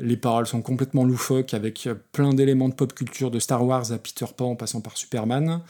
Les 0.00 0.16
paroles 0.16 0.46
sont 0.46 0.62
complètement 0.62 1.04
loufoques 1.04 1.54
avec 1.54 1.88
plein 2.12 2.32
d'éléments 2.32 2.68
de 2.68 2.74
pop 2.74 2.94
culture 2.94 3.30
de 3.30 3.38
Star 3.38 3.64
Wars 3.64 3.92
à 3.92 3.98
Peter 3.98 4.26
Pan 4.36 4.52
en 4.52 4.56
passant 4.56 4.80
par 4.80 4.96
Superman. 4.96 5.60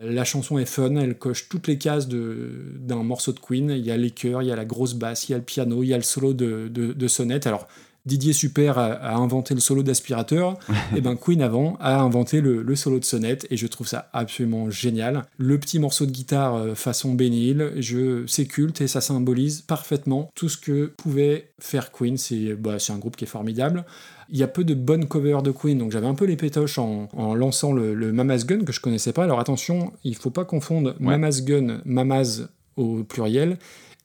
La 0.00 0.24
chanson 0.24 0.58
est 0.58 0.64
fun, 0.64 0.96
elle 0.96 1.18
coche 1.18 1.48
toutes 1.48 1.68
les 1.68 1.76
cases 1.76 2.08
d'un 2.08 3.02
morceau 3.02 3.32
de 3.32 3.38
Queen. 3.38 3.70
Il 3.70 3.84
y 3.84 3.90
a 3.90 3.96
les 3.96 4.10
chœurs, 4.10 4.42
il 4.42 4.48
y 4.48 4.52
a 4.52 4.56
la 4.56 4.64
grosse 4.64 4.94
basse, 4.94 5.28
il 5.28 5.32
y 5.32 5.34
a 5.34 5.38
le 5.38 5.44
piano, 5.44 5.82
il 5.82 5.88
y 5.88 5.94
a 5.94 5.98
le 5.98 6.02
solo 6.02 6.32
de, 6.32 6.68
de, 6.68 6.94
de 6.94 7.08
sonnette. 7.08 7.46
Alors, 7.46 7.68
Didier 8.06 8.32
Super 8.32 8.78
a, 8.78 8.86
a 8.92 9.14
inventé 9.16 9.54
le 9.54 9.60
solo 9.60 9.82
d'aspirateur, 9.82 10.58
et 10.96 11.00
ben 11.00 11.16
Queen 11.16 11.42
avant 11.42 11.76
a 11.80 12.00
inventé 12.00 12.40
le, 12.40 12.62
le 12.62 12.76
solo 12.76 12.98
de 12.98 13.04
sonnette, 13.04 13.46
et 13.50 13.56
je 13.56 13.66
trouve 13.66 13.86
ça 13.86 14.08
absolument 14.12 14.70
génial. 14.70 15.24
Le 15.38 15.58
petit 15.58 15.78
morceau 15.78 16.06
de 16.06 16.10
guitare 16.10 16.54
euh, 16.54 16.74
façon 16.74 17.14
Benny 17.14 17.48
Hill, 17.50 17.72
je, 17.76 18.24
c'est 18.26 18.46
culte 18.46 18.80
et 18.80 18.88
ça 18.88 19.00
symbolise 19.00 19.60
parfaitement 19.62 20.30
tout 20.34 20.48
ce 20.48 20.56
que 20.56 20.86
pouvait 20.96 21.50
faire 21.58 21.92
Queen. 21.92 22.16
C'est 22.16 22.54
bah, 22.54 22.76
un 22.88 22.98
groupe 22.98 23.16
qui 23.16 23.24
est 23.24 23.28
formidable. 23.28 23.84
Il 24.30 24.38
y 24.38 24.42
a 24.42 24.48
peu 24.48 24.64
de 24.64 24.74
bonnes 24.74 25.06
covers 25.06 25.42
de 25.42 25.50
Queen, 25.50 25.78
donc 25.78 25.90
j'avais 25.90 26.06
un 26.06 26.14
peu 26.14 26.24
les 26.24 26.36
pétoches 26.36 26.78
en, 26.78 27.08
en 27.16 27.34
lançant 27.34 27.72
le, 27.72 27.94
le 27.94 28.12
Mama's 28.12 28.46
Gun 28.46 28.64
que 28.64 28.72
je 28.72 28.80
connaissais 28.80 29.12
pas. 29.12 29.24
Alors 29.24 29.40
attention, 29.40 29.92
il 30.04 30.14
faut 30.14 30.30
pas 30.30 30.44
confondre 30.44 30.94
Mama's 31.00 31.44
Gun, 31.44 31.80
Mamas 31.84 32.42
au 32.76 33.02
pluriel, 33.04 33.58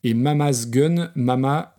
et 0.06 0.14
Mama's 0.14 0.70
Gun, 0.70 1.10
Mama 1.16 1.76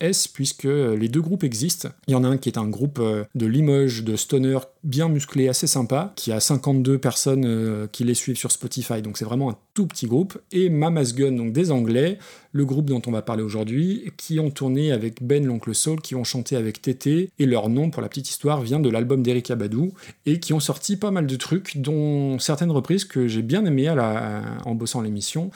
S, 0.00 0.26
puisque 0.26 0.64
euh, 0.64 0.96
les 0.96 1.08
deux 1.10 1.20
groupes 1.20 1.44
existent. 1.44 1.90
Il 2.06 2.12
y 2.12 2.14
en 2.14 2.24
a 2.24 2.28
un 2.28 2.38
qui 2.38 2.48
est 2.48 2.56
un 2.56 2.66
groupe 2.66 2.98
euh, 2.98 3.24
de 3.34 3.44
Limoges, 3.44 4.04
de 4.04 4.16
stoner 4.16 4.58
bien 4.84 5.10
musclé, 5.10 5.48
assez 5.48 5.66
sympa, 5.66 6.14
qui 6.16 6.32
a 6.32 6.40
52 6.40 6.96
personnes 6.96 7.44
euh, 7.44 7.86
qui 7.86 8.04
les 8.04 8.14
suivent 8.14 8.38
sur 8.38 8.52
Spotify, 8.52 9.02
donc 9.02 9.18
c'est 9.18 9.26
vraiment 9.26 9.50
un 9.50 9.56
tout 9.74 9.86
petit 9.86 10.06
groupe. 10.06 10.38
Et 10.50 10.70
Mama's 10.70 11.14
Gun, 11.14 11.32
donc 11.32 11.52
des 11.52 11.70
Anglais, 11.70 12.16
le 12.52 12.64
groupe 12.64 12.86
dont 12.86 13.02
on 13.06 13.10
va 13.10 13.20
parler 13.20 13.42
aujourd'hui, 13.42 14.12
qui 14.16 14.40
ont 14.40 14.50
tourné 14.50 14.90
avec 14.90 15.22
Ben 15.22 15.44
l'Oncle 15.44 15.74
Soul, 15.74 16.00
qui 16.00 16.14
ont 16.14 16.24
chanté 16.24 16.56
avec 16.56 16.80
Tété, 16.80 17.28
et 17.38 17.44
leur 17.44 17.68
nom, 17.68 17.90
pour 17.90 18.00
la 18.00 18.08
petite 18.08 18.30
histoire, 18.30 18.62
vient 18.62 18.80
de 18.80 18.88
l'album 18.88 19.22
d'Eric 19.22 19.50
Abadou, 19.50 19.92
et 20.24 20.40
qui 20.40 20.54
ont 20.54 20.60
sorti 20.60 20.96
pas 20.96 21.10
mal 21.10 21.26
de 21.26 21.36
trucs, 21.36 21.76
dont 21.76 22.38
certaines 22.38 22.70
reprises 22.70 23.04
que 23.04 23.28
j'ai 23.28 23.42
bien 23.42 23.66
aimées 23.66 23.90
en 23.90 24.74
bossant 24.74 25.02
l'émission. 25.02 25.50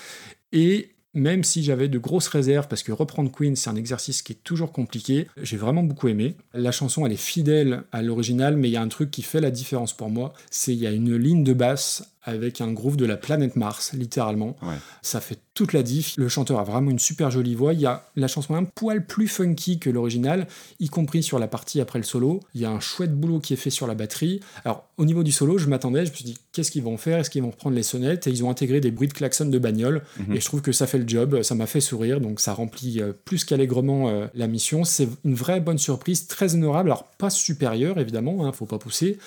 Et 0.53 0.91
même 1.15 1.45
si 1.45 1.63
j'avais 1.63 1.89
de 1.89 1.99
grosses 1.99 2.29
réserves, 2.29 2.69
parce 2.69 2.83
que 2.83 2.93
reprendre 2.93 3.31
Queen, 3.31 3.57
c'est 3.57 3.71
un 3.71 3.77
exercice 3.77 4.23
qui 4.23 4.33
est 4.33 4.43
toujours 4.45 4.73
compliqué, 4.73 5.29
j'ai 5.43 5.57
vraiment 5.57 5.83
beaucoup 5.83 6.09
aimé. 6.09 6.37
La 6.55 6.73
chanson, 6.73 7.05
elle 7.07 7.13
est 7.13 7.17
fidèle 7.17 7.83
à 7.93 8.03
l'original, 8.03 8.57
mais 8.57 8.69
il 8.69 8.73
y 8.73 8.77
a 8.77 8.83
un 8.83 8.89
truc 8.89 9.11
qui 9.11 9.23
fait 9.23 9.41
la 9.41 9.51
différence 9.51 9.93
pour 9.93 10.11
moi, 10.11 10.33
c'est 10.51 10.73
il 10.73 10.79
y 10.79 10.87
a 10.87 10.91
une 10.91 11.17
ligne 11.17 11.45
de 11.45 11.53
basse 11.53 12.12
avec 12.25 12.61
un 12.61 12.73
groove 12.73 12.97
de 12.97 13.05
la 13.05 13.17
planète 13.17 13.57
Mars, 13.57 13.93
littéralement. 13.95 14.57
Ouais. 14.63 14.77
Ça 15.03 15.21
fait 15.21 15.39
toute 15.55 15.73
la 15.73 15.83
diff. 15.83 16.15
Le 16.17 16.29
chanteur 16.29 16.61
a 16.61 16.65
vraiment 16.65 16.91
une 16.91 16.99
super 16.99 17.31
jolie 17.31 17.55
voix. 17.55 17.73
Il 17.73 17.81
y 17.81 17.87
a 17.87 18.05
la 18.17 18.29
chanson 18.29 18.55
un 18.55 18.65
poil 18.65 19.05
plus 19.05 19.29
funky 19.29 19.79
que 19.79 19.91
l'original, 19.91 20.47
y 20.81 20.89
compris 20.89 21.23
sur 21.23 21.39
la 21.39 21.49
partie 21.49 21.81
après 21.81 21.99
le 21.99 22.05
solo. 22.05 22.41
Il 22.55 22.61
y 22.61 22.65
a 22.65 22.71
un 22.71 22.81
chouette 22.81 23.15
boulot 23.15 23.41
qui 23.41 23.53
est 23.53 23.57
fait 23.57 23.71
sur 23.71 23.87
la 23.87 23.95
batterie. 23.95 24.41
Alors, 24.65 24.85
au 24.99 25.05
niveau 25.05 25.23
du 25.23 25.33
solo, 25.33 25.59
je 25.59 25.69
m'attendais, 25.69 26.07
je 26.07 26.11
me 26.11 26.17
suis 26.17 26.25
dit, 26.25 26.39
qu'est-ce 26.53 26.71
qu'ils 26.71 26.83
vont 26.83 26.97
faire? 26.97 27.19
Est-ce 27.19 27.31
qu'ils 27.31 27.43
vont 27.43 27.51
reprendre 27.51 27.75
les 27.75 27.83
sonnettes? 27.83 28.27
Et 28.27 28.31
ils 28.31 28.45
ont 28.45 28.51
intégré 28.51 28.81
des 28.81 28.91
bruits 28.91 29.09
de 29.09 29.15
klaxon 29.15 29.47
de 29.47 29.59
bagnole. 29.59 30.03
Mhm. 30.19 30.37
Et 30.37 30.41
je 30.41 30.45
trouve 30.45 30.63
que 30.63 30.73
ça 30.73 30.87
fait 30.87 30.99
le 30.99 31.09
job. 31.09 31.43
Ça 31.43 31.55
m'a 31.55 31.67
fait 31.67 31.81
sourire. 31.81 32.21
Donc, 32.21 32.41
ça 32.41 32.55
remplit 32.55 33.01
euh, 33.01 33.13
plus 33.25 33.45
qu'allègrement 33.45 34.09
euh, 34.09 34.27
la 34.35 34.47
mission. 34.47 34.85
C'est 34.85 35.09
une 35.25 35.35
vraie 35.35 35.61
bonne 35.61 35.79
surprise, 35.79 36.29
très 36.29 36.55
honorable. 36.55 36.91
Alors, 36.91 37.05
pas 37.19 37.31
supérieure, 37.31 37.99
évidemment, 37.99 38.47
hein, 38.47 38.53
faut 38.53 38.67
pas 38.67 38.79
pousser 38.79 39.19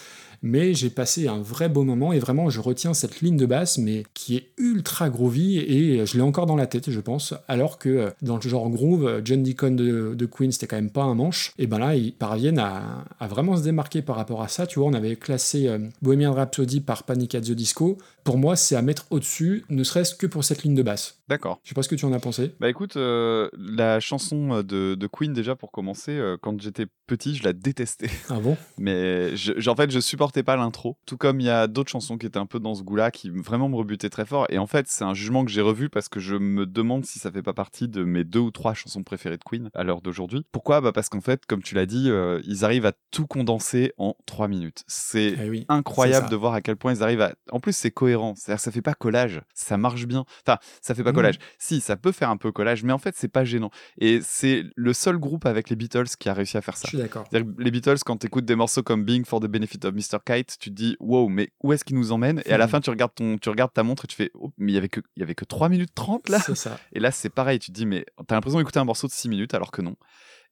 mais 0.45 0.75
j'ai 0.75 0.91
passé 0.91 1.27
un 1.27 1.39
vrai 1.39 1.69
beau 1.69 1.83
moment 1.83 2.13
et 2.13 2.19
vraiment 2.19 2.51
je 2.51 2.61
retiens 2.61 2.93
cette 2.93 3.21
ligne 3.21 3.35
de 3.35 3.47
basse 3.47 3.79
mais 3.79 4.03
qui 4.13 4.37
est 4.37 4.49
ultra 4.57 5.09
groovy 5.09 5.57
et 5.57 6.05
je 6.05 6.15
l'ai 6.15 6.21
encore 6.21 6.45
dans 6.45 6.55
la 6.55 6.67
tête 6.67 6.91
je 6.91 6.99
pense. 6.99 7.33
Alors 7.47 7.79
que 7.79 7.89
euh, 7.89 8.09
dans 8.21 8.35
le 8.35 8.41
genre 8.41 8.69
groove 8.69 9.07
euh, 9.07 9.21
John 9.25 9.41
Deacon 9.41 9.71
de, 9.71 10.25
Queen 10.25 10.51
c'était 10.51 10.67
quand 10.67 10.75
même 10.75 10.91
pas 10.91 11.03
un 11.03 11.15
manche. 11.15 11.51
Et 11.57 11.65
ben 11.65 11.79
là 11.79 11.95
ils 11.95 12.13
parviennent 12.13 12.59
à, 12.59 13.05
à 13.19 13.27
vraiment 13.27 13.57
se 13.57 13.63
démarquer 13.63 14.03
par 14.03 14.15
rapport 14.15 14.43
à 14.43 14.47
ça. 14.47 14.67
Tu 14.67 14.77
vois 14.77 14.87
on 14.87 14.93
avait 14.93 15.15
classé 15.15 15.67
euh, 15.67 15.79
Bohemian 16.03 16.33
Rhapsody 16.33 16.79
par 16.79 17.03
Panic 17.03 17.33
at 17.33 17.41
the 17.41 17.51
Disco. 17.51 17.97
Pour 18.23 18.37
moi 18.37 18.55
c'est 18.55 18.75
à 18.75 18.83
mettre 18.83 19.07
au-dessus 19.09 19.65
ne 19.69 19.83
serait-ce 19.83 20.13
que 20.13 20.27
pour 20.27 20.43
cette 20.43 20.61
ligne 20.61 20.75
de 20.75 20.83
basse 20.83 21.17
D'accord. 21.27 21.59
je 21.63 21.69
sais 21.69 21.75
pas 21.75 21.81
ce 21.81 21.89
que 21.89 21.95
tu 21.95 22.05
en 22.05 22.13
as 22.13 22.19
pensé 22.19 22.55
Bah 22.59 22.69
écoute, 22.69 22.97
euh, 22.97 23.49
la 23.57 23.99
chanson 23.99 24.61
de, 24.63 24.95
de 24.95 25.07
Queen 25.07 25.33
déjà 25.33 25.55
pour 25.55 25.71
commencer, 25.71 26.11
euh, 26.11 26.37
quand 26.39 26.61
j'étais 26.61 26.85
petit, 27.07 27.35
je 27.35 27.43
la 27.43 27.53
détestais. 27.53 28.09
ah 28.29 28.39
bon? 28.39 28.57
Mais 28.77 29.35
je, 29.35 29.69
en 29.69 29.75
fait, 29.75 29.89
je 29.91 29.99
supportais 29.99 30.43
pas 30.43 30.55
l'intro. 30.55 30.97
Tout 31.05 31.17
comme 31.17 31.39
il 31.39 31.45
y 31.45 31.49
a 31.49 31.67
d'autres 31.67 31.91
chansons 31.91 32.17
qui 32.17 32.25
étaient 32.25 32.37
un 32.37 32.45
peu 32.45 32.59
dans 32.59 32.75
ce 32.75 32.83
goût-là, 32.83 33.11
qui 33.11 33.29
vraiment 33.29 33.69
me 33.69 33.75
rebutaient 33.75 34.09
très 34.09 34.25
fort. 34.25 34.45
Et 34.49 34.57
en 34.57 34.67
fait, 34.67 34.87
c'est 34.87 35.03
un 35.03 35.13
jugement 35.13 35.45
que 35.45 35.51
j'ai 35.51 35.61
revu 35.61 35.89
parce 35.89 36.09
que 36.09 36.19
je 36.19 36.35
me 36.35 36.65
demande 36.65 37.05
si 37.05 37.19
ça 37.19 37.31
fait 37.31 37.43
pas 37.43 37.53
partie 37.53 37.87
de 37.87 38.03
mes 38.03 38.23
deux 38.23 38.39
ou 38.39 38.51
trois 38.51 38.73
chansons 38.73 39.03
préférées 39.03 39.37
de 39.37 39.43
Queen 39.43 39.69
à 39.73 39.83
l'heure 39.83 40.01
d'aujourd'hui. 40.01 40.45
Pourquoi? 40.51 40.81
Bah 40.81 40.91
parce 40.91 41.09
qu'en 41.09 41.21
fait, 41.21 41.45
comme 41.45 41.63
tu 41.63 41.75
l'as 41.75 41.85
dit, 41.85 42.09
euh, 42.09 42.39
ils 42.45 42.65
arrivent 42.65 42.85
à 42.85 42.93
tout 43.11 43.25
condenser 43.27 43.93
en 43.97 44.15
trois 44.25 44.47
minutes. 44.47 44.83
C'est 44.87 45.35
Eh 45.43 45.49
oui, 45.49 45.65
incroyable 45.69 46.29
de 46.29 46.35
voir 46.35 46.53
à 46.53 46.61
quel 46.61 46.75
point 46.75 46.93
ils 46.93 47.03
arrivent 47.03 47.21
à. 47.21 47.33
En 47.51 47.59
plus, 47.59 47.75
c'est 47.75 47.91
cohérent. 47.91 48.35
C'est-à-dire, 48.35 48.59
ça 48.59 48.71
fait 48.71 48.81
pas 48.81 48.93
collage. 48.93 49.41
Ça 49.53 49.77
marche 49.77 50.05
bien. 50.05 50.25
Enfin, 50.45 50.59
ça 50.81 50.93
fait 50.93 51.03
pas. 51.03 51.14
Collage. 51.15 51.39
Si, 51.57 51.81
ça 51.81 51.95
peut 51.95 52.11
faire 52.11 52.29
un 52.29 52.37
peu 52.37 52.51
collage, 52.51 52.83
mais 52.83 52.93
en 52.93 52.97
fait, 52.97 53.15
c'est 53.17 53.27
pas 53.27 53.43
gênant. 53.45 53.71
Et 53.99 54.19
c'est 54.21 54.63
le 54.75 54.93
seul 54.93 55.17
groupe 55.17 55.45
avec 55.45 55.69
les 55.69 55.75
Beatles 55.75 56.05
qui 56.19 56.29
a 56.29 56.33
réussi 56.33 56.57
à 56.57 56.61
faire 56.61 56.75
je 56.75 56.81
ça. 56.81 56.87
suis 56.89 56.97
d'accord 56.97 57.27
les 57.31 57.71
Beatles, 57.71 57.97
quand 58.05 58.17
tu 58.17 58.27
écoutes 58.27 58.45
des 58.45 58.55
morceaux 58.55 58.83
comme 58.83 59.03
Being 59.03 59.25
for 59.25 59.39
the 59.39 59.45
Benefit 59.47 59.79
of 59.85 59.93
Mr. 59.93 60.19
Kite, 60.25 60.57
tu 60.59 60.69
te 60.69 60.75
dis 60.75 60.95
wow, 60.99 61.27
mais 61.29 61.49
où 61.63 61.73
est-ce 61.73 61.83
qu'ils 61.83 61.95
nous 61.97 62.11
emmènent? 62.11 62.41
Et 62.45 62.51
à 62.51 62.57
la 62.57 62.65
Mhm. 62.65 62.71
fin, 62.71 62.81
tu 62.81 62.89
regardes, 62.89 63.13
ton, 63.15 63.37
tu 63.37 63.49
regardes 63.49 63.73
ta 63.73 63.83
montre 63.83 64.05
et 64.05 64.07
tu 64.07 64.15
fais 64.15 64.31
oh, 64.35 64.51
mais 64.57 64.71
il 64.71 64.75
y 64.75 64.77
avait 64.77 64.89
que, 64.89 64.99
il 65.15 65.19
y 65.21 65.23
avait 65.23 65.35
que 65.35 65.45
3 65.45 65.69
minutes 65.69 65.93
30 65.95 66.29
là? 66.29 66.39
C'est 66.39 66.55
ça 66.55 66.79
Et 66.93 66.99
là, 66.99 67.11
c'est 67.11 67.29
pareil, 67.29 67.59
tu 67.59 67.71
te 67.71 67.75
dis 67.75 67.85
mais 67.85 68.05
t'as 68.27 68.35
l'impression 68.35 68.59
d'écouter 68.59 68.79
un 68.79 68.85
morceau 68.85 69.07
de 69.07 69.11
6 69.11 69.29
minutes 69.29 69.53
alors 69.53 69.71
que 69.71 69.81
non. 69.81 69.95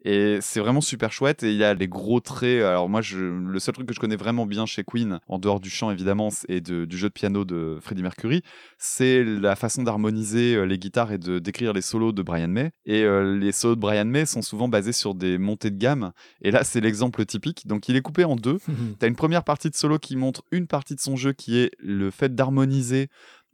Et 0.04 0.40
c'est 0.42 0.60
vraiment 0.60 0.82
super 0.82 1.12
chouette. 1.12 1.44
Et 1.44 1.52
il 1.52 1.58
y 1.58 1.64
a 1.64 1.74
les 1.74 1.88
gros 1.88 2.20
traits. 2.20 2.62
Alors, 2.64 2.90
moi, 2.90 3.02
je, 3.02 3.18
le 3.18 3.60
seul 3.60 3.74
truc 3.74 3.88
que 3.88 3.94
je 3.94 4.00
connais 4.00 4.16
vraiment 4.16 4.46
bien 4.46 4.66
chez 4.66 4.84
Queen, 4.84 5.20
en 5.28 5.40
dehors 5.40 5.60
du 5.60 5.70
chant 5.70 5.92
évidemment, 5.92 6.30
et 6.50 6.62
de- 6.62 6.86
du 6.86 6.98
jeu 6.98 7.08
de 7.08 7.14
piano 7.14 7.46
de 7.46 7.78
Freddie 7.82 8.04
Mercury, 8.04 8.42
c'est 8.78 9.24
la 9.24 9.56
façon 9.56 9.84
d'harmoniser 9.84 10.56
euh, 10.56 10.66
les 10.66 10.78
guitares 10.78 11.12
et 11.12 11.18
de 11.18 11.40
décrire 11.40 11.74
les 11.74 11.82
solos 11.82 12.12
de 12.12 12.22
Brian 12.22 12.48
May. 12.50 12.72
Et 12.86 13.04
euh, 13.04 13.38
les 13.38 13.52
solos 13.52 13.76
de 13.76 13.80
Brian 13.80 14.06
May 14.06 14.26
sont 14.26 14.42
souvent 14.42 14.68
basés 14.68 14.94
sur 14.94 15.16
des 15.16 15.38
montées 15.38 15.72
de 15.72 15.78
gamme. 15.78 16.12
Et 16.42 16.52
là, 16.52 16.64
c'est 16.64 16.82
l'exemple 16.82 17.26
typique. 17.26 17.66
Donc, 17.68 17.88
il 17.90 17.96
est 17.96 18.02
coupé 18.02 18.26
en 18.26 18.36
deux. 18.36 18.60
T'as 19.00 19.08
une 19.08 19.16
première 19.16 19.44
partie 19.44 19.70
de 19.70 19.76
solo 19.76 20.00
qui 20.00 20.16
montre 20.16 20.44
une 20.52 20.68
partie 20.68 20.96
de 20.96 21.00
son 21.00 21.16
jeu 21.16 21.34
qui 21.34 21.58
est 21.60 21.72
le 21.80 22.12
fait 22.12 22.36
d'harmoniser. 22.36 23.08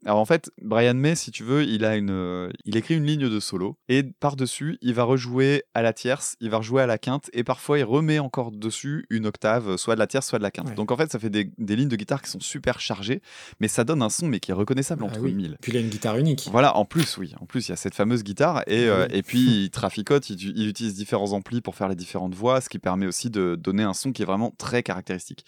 Alors 0.06 0.20
en 0.20 0.26
fait, 0.26 0.50
Brian 0.62 0.94
May, 0.94 1.16
si 1.16 1.30
tu 1.30 1.44
veux, 1.44 1.64
il 1.64 1.84
a 1.84 1.98
une, 1.98 2.10
euh, 2.10 2.50
il 2.64 2.78
écrit 2.78 2.96
une 2.96 3.06
ligne 3.06 3.28
de 3.30 3.40
solo 3.40 3.78
et 3.90 4.04
par-dessus, 4.04 4.78
il 4.82 4.94
va 4.94 5.04
rejouer 5.04 5.64
à 5.74 5.82
la 5.82 5.92
tierce, 5.92 6.36
il 6.40 6.50
va 6.50 6.58
rejouer 6.58 6.82
à 6.82 6.88
la 6.88 6.98
quinte 6.98 7.30
et 7.34 7.44
parfois 7.44 7.80
il 7.80 7.84
remet 7.84 8.18
encore 8.20 8.52
dessus 8.52 9.06
une 9.10 9.26
octave, 9.26 9.76
soit 9.76 9.96
de 9.96 10.00
la 10.00 10.08
tierce, 10.08 10.26
soit 10.28 10.38
de 10.40 10.44
la 10.44 10.52
quinte. 10.52 10.70
Ouais. 10.70 10.76
Donc 10.76 10.92
en 10.92 10.98
fait, 10.98 11.12
ça 11.12 11.20
fait 11.20 11.30
des, 11.30 11.52
des 11.58 11.76
lignes 11.76 11.90
de 11.90 11.96
guitare 11.98 12.22
qui 12.22 12.30
sont 12.30 12.40
super 12.40 12.80
chargées, 12.80 13.22
mais 13.60 13.68
ça 13.68 13.84
donne 13.84 14.02
un 14.02 14.10
son 14.10 14.28
mais 14.28 14.40
qui 14.40 14.52
est 14.52 14.54
reconnaissable 14.54 15.04
Ah 15.04 15.08
entre 15.08 15.20
oui. 15.20 15.34
mille. 15.34 15.58
puis 15.62 15.74
il 15.74 15.78
a 15.78 15.82
une 15.82 15.90
guitare 15.90 16.18
unique 16.18 16.48
Voilà, 16.52 16.78
en 16.78 16.86
plus, 16.86 17.18
oui. 17.18 17.34
En 17.42 17.46
plus, 17.46 17.68
il 17.68 17.72
y 17.72 17.74
a 17.74 17.78
cette 17.78 17.96
fameuse 17.96 18.24
guitare. 18.24 18.64
Et, 18.68 18.88
Ah 18.88 18.92
euh, 18.92 19.08
oui. 19.10 19.18
et 19.18 19.22
puis, 19.24 19.64
il 19.66 19.70
traficote, 19.72 20.30
il, 20.30 20.42
il 20.58 20.68
utilise 20.70 20.94
différents 20.96 21.34
amplis 21.34 21.60
pour 21.62 21.76
faire 21.76 21.90
les 21.90 21.96
différentes 21.96 22.36
voix, 22.36 22.62
ce 22.62 22.70
qui 22.70 22.80
permet 22.80 23.06
aussi 23.06 23.30
de 23.30 23.56
donner 23.56 23.84
un 23.84 23.94
son 23.94 24.12
qui 24.14 24.22
est 24.22 24.26
vraiment 24.26 24.54
très 24.58 24.82
caractéristique. 24.82 25.46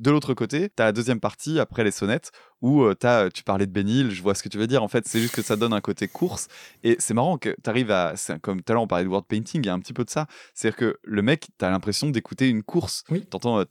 De 0.00 0.10
l'autre 0.10 0.34
côté, 0.34 0.70
tu 0.76 0.82
as 0.82 0.86
la 0.86 0.92
deuxième 0.92 1.20
partie, 1.20 1.60
après 1.60 1.84
les 1.84 1.92
sonnettes, 1.92 2.32
où 2.64 2.90
as, 3.02 3.28
tu 3.28 3.42
parlais 3.42 3.66
de 3.66 3.70
Bénil, 3.70 4.10
je 4.10 4.22
vois 4.22 4.34
ce 4.34 4.42
que 4.42 4.48
tu 4.48 4.56
veux 4.56 4.66
dire. 4.66 4.82
En 4.82 4.88
fait, 4.88 5.06
c'est 5.06 5.20
juste 5.20 5.34
que 5.34 5.42
ça 5.42 5.54
donne 5.54 5.74
un 5.74 5.82
côté 5.82 6.08
course. 6.08 6.48
Et 6.82 6.96
c'est 6.98 7.12
marrant 7.12 7.36
que 7.36 7.54
tu 7.62 7.68
arrives 7.70 7.90
à. 7.90 8.14
Comme 8.40 8.62
tout 8.62 8.72
à 8.72 8.74
l'heure, 8.74 8.82
on 8.82 8.86
parlait 8.86 9.04
de 9.04 9.10
word 9.10 9.24
painting, 9.24 9.62
il 9.62 9.66
y 9.66 9.68
a 9.68 9.74
un 9.74 9.80
petit 9.80 9.92
peu 9.92 10.02
de 10.02 10.08
ça. 10.08 10.26
C'est-à-dire 10.54 10.78
que 10.78 10.98
le 11.04 11.20
mec, 11.20 11.48
tu 11.58 11.64
as 11.64 11.68
l'impression 11.68 12.08
d'écouter 12.08 12.48
une 12.48 12.62
course. 12.62 13.04
Oui. 13.10 13.26
T'entends 13.26 13.62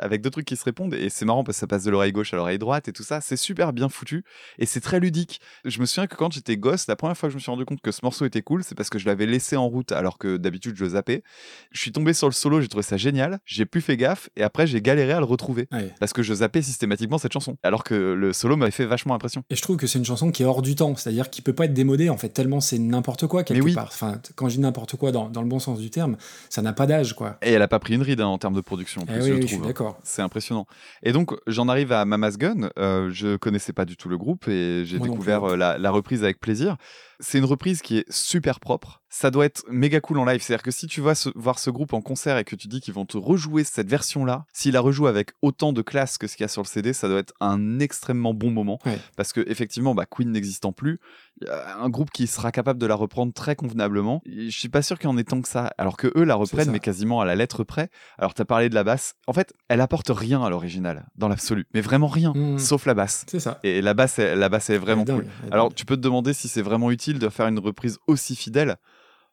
avec 0.00 0.22
deux 0.22 0.30
trucs 0.30 0.44
qui 0.44 0.56
se 0.56 0.64
répondent. 0.64 0.94
Et 0.94 1.08
c'est 1.08 1.24
marrant 1.24 1.44
parce 1.44 1.56
que 1.56 1.60
ça 1.60 1.66
passe 1.68 1.84
de 1.84 1.90
l'oreille 1.92 2.10
gauche 2.10 2.34
à 2.34 2.36
l'oreille 2.36 2.58
droite 2.58 2.88
et 2.88 2.92
tout 2.92 3.04
ça. 3.04 3.20
C'est 3.20 3.36
super 3.36 3.72
bien 3.72 3.88
foutu. 3.88 4.24
Et 4.58 4.66
c'est 4.66 4.80
très 4.80 4.98
ludique. 4.98 5.40
Je 5.64 5.78
me 5.78 5.86
souviens 5.86 6.08
que 6.08 6.16
quand 6.16 6.32
j'étais 6.32 6.56
gosse, 6.56 6.88
la 6.88 6.96
première 6.96 7.16
fois 7.16 7.28
que 7.28 7.32
je 7.32 7.36
me 7.36 7.40
suis 7.40 7.50
rendu 7.52 7.64
compte 7.64 7.80
que 7.80 7.92
ce 7.92 8.00
morceau 8.02 8.24
était 8.24 8.42
cool, 8.42 8.64
c'est 8.64 8.74
parce 8.74 8.90
que 8.90 8.98
je 8.98 9.06
l'avais 9.06 9.26
laissé 9.26 9.54
en 9.54 9.68
route 9.68 9.92
alors 9.92 10.18
que 10.18 10.36
d'habitude 10.36 10.74
je 10.76 10.82
le 10.82 10.90
zappais. 10.90 11.22
Je 11.70 11.80
suis 11.80 11.92
tombé 11.92 12.12
sur 12.12 12.26
le 12.26 12.32
solo, 12.32 12.60
j'ai 12.60 12.66
trouvé 12.66 12.82
ça 12.82 12.96
génial. 12.96 13.38
J'ai 13.44 13.66
plus 13.66 13.82
fait 13.82 13.96
gaffe. 13.96 14.30
Et 14.34 14.42
après, 14.42 14.66
j'ai 14.66 14.82
galéré 14.82 15.12
à 15.12 15.20
le 15.20 15.26
retrouver. 15.26 15.68
Parce 16.00 16.12
que 16.12 16.24
je 16.24 16.39
zappais 16.40 16.60
systématiquement 16.62 17.16
cette 17.16 17.32
chanson. 17.32 17.56
Alors 17.62 17.84
que 17.84 17.94
le 17.94 18.32
solo 18.34 18.56
m'avait 18.56 18.70
fait 18.70 18.84
vachement 18.84 19.14
impression. 19.14 19.42
Et 19.48 19.56
je 19.56 19.62
trouve 19.62 19.76
que 19.78 19.86
c'est 19.86 19.98
une 19.98 20.04
chanson 20.04 20.30
qui 20.30 20.42
est 20.42 20.46
hors 20.46 20.60
du 20.62 20.74
temps, 20.74 20.94
c'est-à-dire 20.96 21.30
qui 21.30 21.40
peut 21.40 21.52
pas 21.54 21.64
être 21.64 21.72
démodée 21.74 22.10
en 22.10 22.16
fait, 22.16 22.28
tellement 22.28 22.60
c'est 22.60 22.78
n'importe 22.78 23.26
quoi 23.26 23.44
quelque 23.44 23.62
oui. 23.64 23.74
part. 23.74 23.88
Enfin, 23.92 24.20
quand 24.34 24.48
je 24.48 24.56
dis 24.56 24.60
n'importe 24.60 24.96
quoi 24.96 25.12
dans, 25.12 25.28
dans 25.28 25.42
le 25.42 25.48
bon 25.48 25.58
sens 25.58 25.78
du 25.78 25.88
terme, 25.90 26.16
ça 26.48 26.60
n'a 26.62 26.72
pas 26.72 26.86
d'âge 26.86 27.14
quoi. 27.14 27.36
Et 27.42 27.52
elle 27.52 27.62
a 27.62 27.68
pas 27.68 27.78
pris 27.78 27.94
une 27.94 28.02
ride 28.02 28.20
hein, 28.20 28.26
en 28.26 28.38
termes 28.38 28.54
de 28.54 28.60
production. 28.60 29.02
En 29.02 29.06
Eh 29.08 29.20
oui, 29.22 29.28
je 29.28 29.32
oui, 29.34 29.46
trouve. 29.46 29.66
d'accord. 29.66 29.98
C'est 30.02 30.22
impressionnant. 30.22 30.66
Et 31.02 31.12
donc, 31.12 31.32
j'en 31.46 31.68
arrive 31.68 31.92
à 31.92 32.04
Mama's 32.04 32.36
Gun. 32.38 32.70
Euh, 32.78 33.10
je 33.12 33.36
connaissais 33.36 33.72
pas 33.72 33.84
du 33.84 33.96
tout 33.96 34.08
le 34.08 34.18
groupe 34.18 34.48
et 34.48 34.84
j'ai 34.84 34.98
découvert 34.98 35.44
euh, 35.44 35.56
la, 35.56 35.78
la 35.78 35.90
reprise 35.90 36.24
avec 36.24 36.40
plaisir. 36.40 36.76
C'est 37.20 37.38
une 37.38 37.44
reprise 37.44 37.82
qui 37.82 37.98
est 37.98 38.10
super 38.10 38.60
propre. 38.60 39.02
Ça 39.08 39.30
doit 39.30 39.44
être 39.44 39.64
méga 39.68 40.00
cool 40.00 40.18
en 40.18 40.24
live. 40.24 40.40
C'est-à-dire 40.40 40.62
que 40.62 40.70
si 40.70 40.86
tu 40.86 41.00
vas 41.00 41.12
voir 41.34 41.58
ce 41.58 41.70
groupe 41.70 41.92
en 41.92 42.00
concert 42.00 42.38
et 42.38 42.44
que 42.44 42.56
tu 42.56 42.68
dis 42.68 42.80
qu'ils 42.80 42.94
vont 42.94 43.06
te 43.06 43.18
rejouer 43.18 43.64
cette 43.64 43.88
version-là, 43.88 44.46
s'ils 44.52 44.72
la 44.72 44.80
rejouent 44.80 45.06
avec 45.06 45.32
autant 45.42 45.72
de 45.72 45.82
classe 45.82 46.16
que 46.16 46.26
ce 46.26 46.36
qu'il 46.36 46.44
y 46.44 46.46
a 46.46 46.48
sur 46.48 46.62
le 46.62 46.66
CD, 46.66 46.92
ça 46.92 47.08
doit 47.08 47.18
être 47.18 47.34
un 47.40 47.80
extrêmement 47.80 48.34
bon 48.34 48.50
moment. 48.50 48.78
Ouais. 48.86 48.98
Parce 49.16 49.32
que 49.32 49.44
effectivement, 49.48 49.94
bah, 49.94 50.06
Queen 50.06 50.30
n'existant 50.30 50.72
plus, 50.72 51.00
un 51.48 51.88
groupe 51.88 52.10
qui 52.10 52.26
sera 52.26 52.52
capable 52.52 52.78
de 52.78 52.86
la 52.86 52.94
reprendre 52.94 53.32
très 53.32 53.56
convenablement. 53.56 54.22
Je 54.26 54.50
suis 54.50 54.68
pas 54.68 54.82
sûr 54.82 54.98
qu'il 54.98 55.08
y 55.08 55.12
en 55.12 55.16
ait 55.18 55.24
tant 55.24 55.40
que 55.40 55.48
ça. 55.48 55.72
Alors 55.78 55.96
que 55.96 56.12
eux 56.16 56.24
la 56.24 56.34
reprennent, 56.34 56.70
mais 56.70 56.80
quasiment 56.80 57.20
à 57.20 57.24
la 57.24 57.34
lettre 57.34 57.64
près. 57.64 57.88
Alors, 58.18 58.34
tu 58.34 58.42
as 58.42 58.44
parlé 58.44 58.68
de 58.68 58.74
la 58.74 58.84
basse. 58.84 59.14
En 59.26 59.32
fait, 59.32 59.52
elle 59.68 59.80
apporte 59.80 60.10
rien 60.10 60.42
à 60.42 60.50
l'original, 60.50 61.06
dans 61.16 61.28
l'absolu. 61.28 61.66
Mais 61.74 61.80
vraiment 61.80 62.08
rien, 62.08 62.32
Mhm. 62.34 62.58
sauf 62.58 62.86
la 62.86 62.94
basse. 62.94 63.24
C'est 63.28 63.40
ça. 63.40 63.58
Et 63.62 63.80
la 63.82 63.94
basse, 63.94 64.18
est- 64.18 64.34
la 64.36 64.48
basse 64.48 64.70
est 64.70 64.78
vraiment 64.78 65.02
est 65.02 65.06
cool. 65.12 65.24
dingue, 65.24 65.52
Alors, 65.52 65.72
tu 65.74 65.84
peux 65.86 65.96
te 65.96 66.02
demander 66.02 66.32
si 66.34 66.48
c'est 66.48 66.62
vraiment 66.62 66.90
utile 66.90 67.18
de 67.18 67.28
faire 67.28 67.46
une 67.46 67.58
reprise 67.58 67.98
aussi 68.06 68.36
fidèle. 68.36 68.76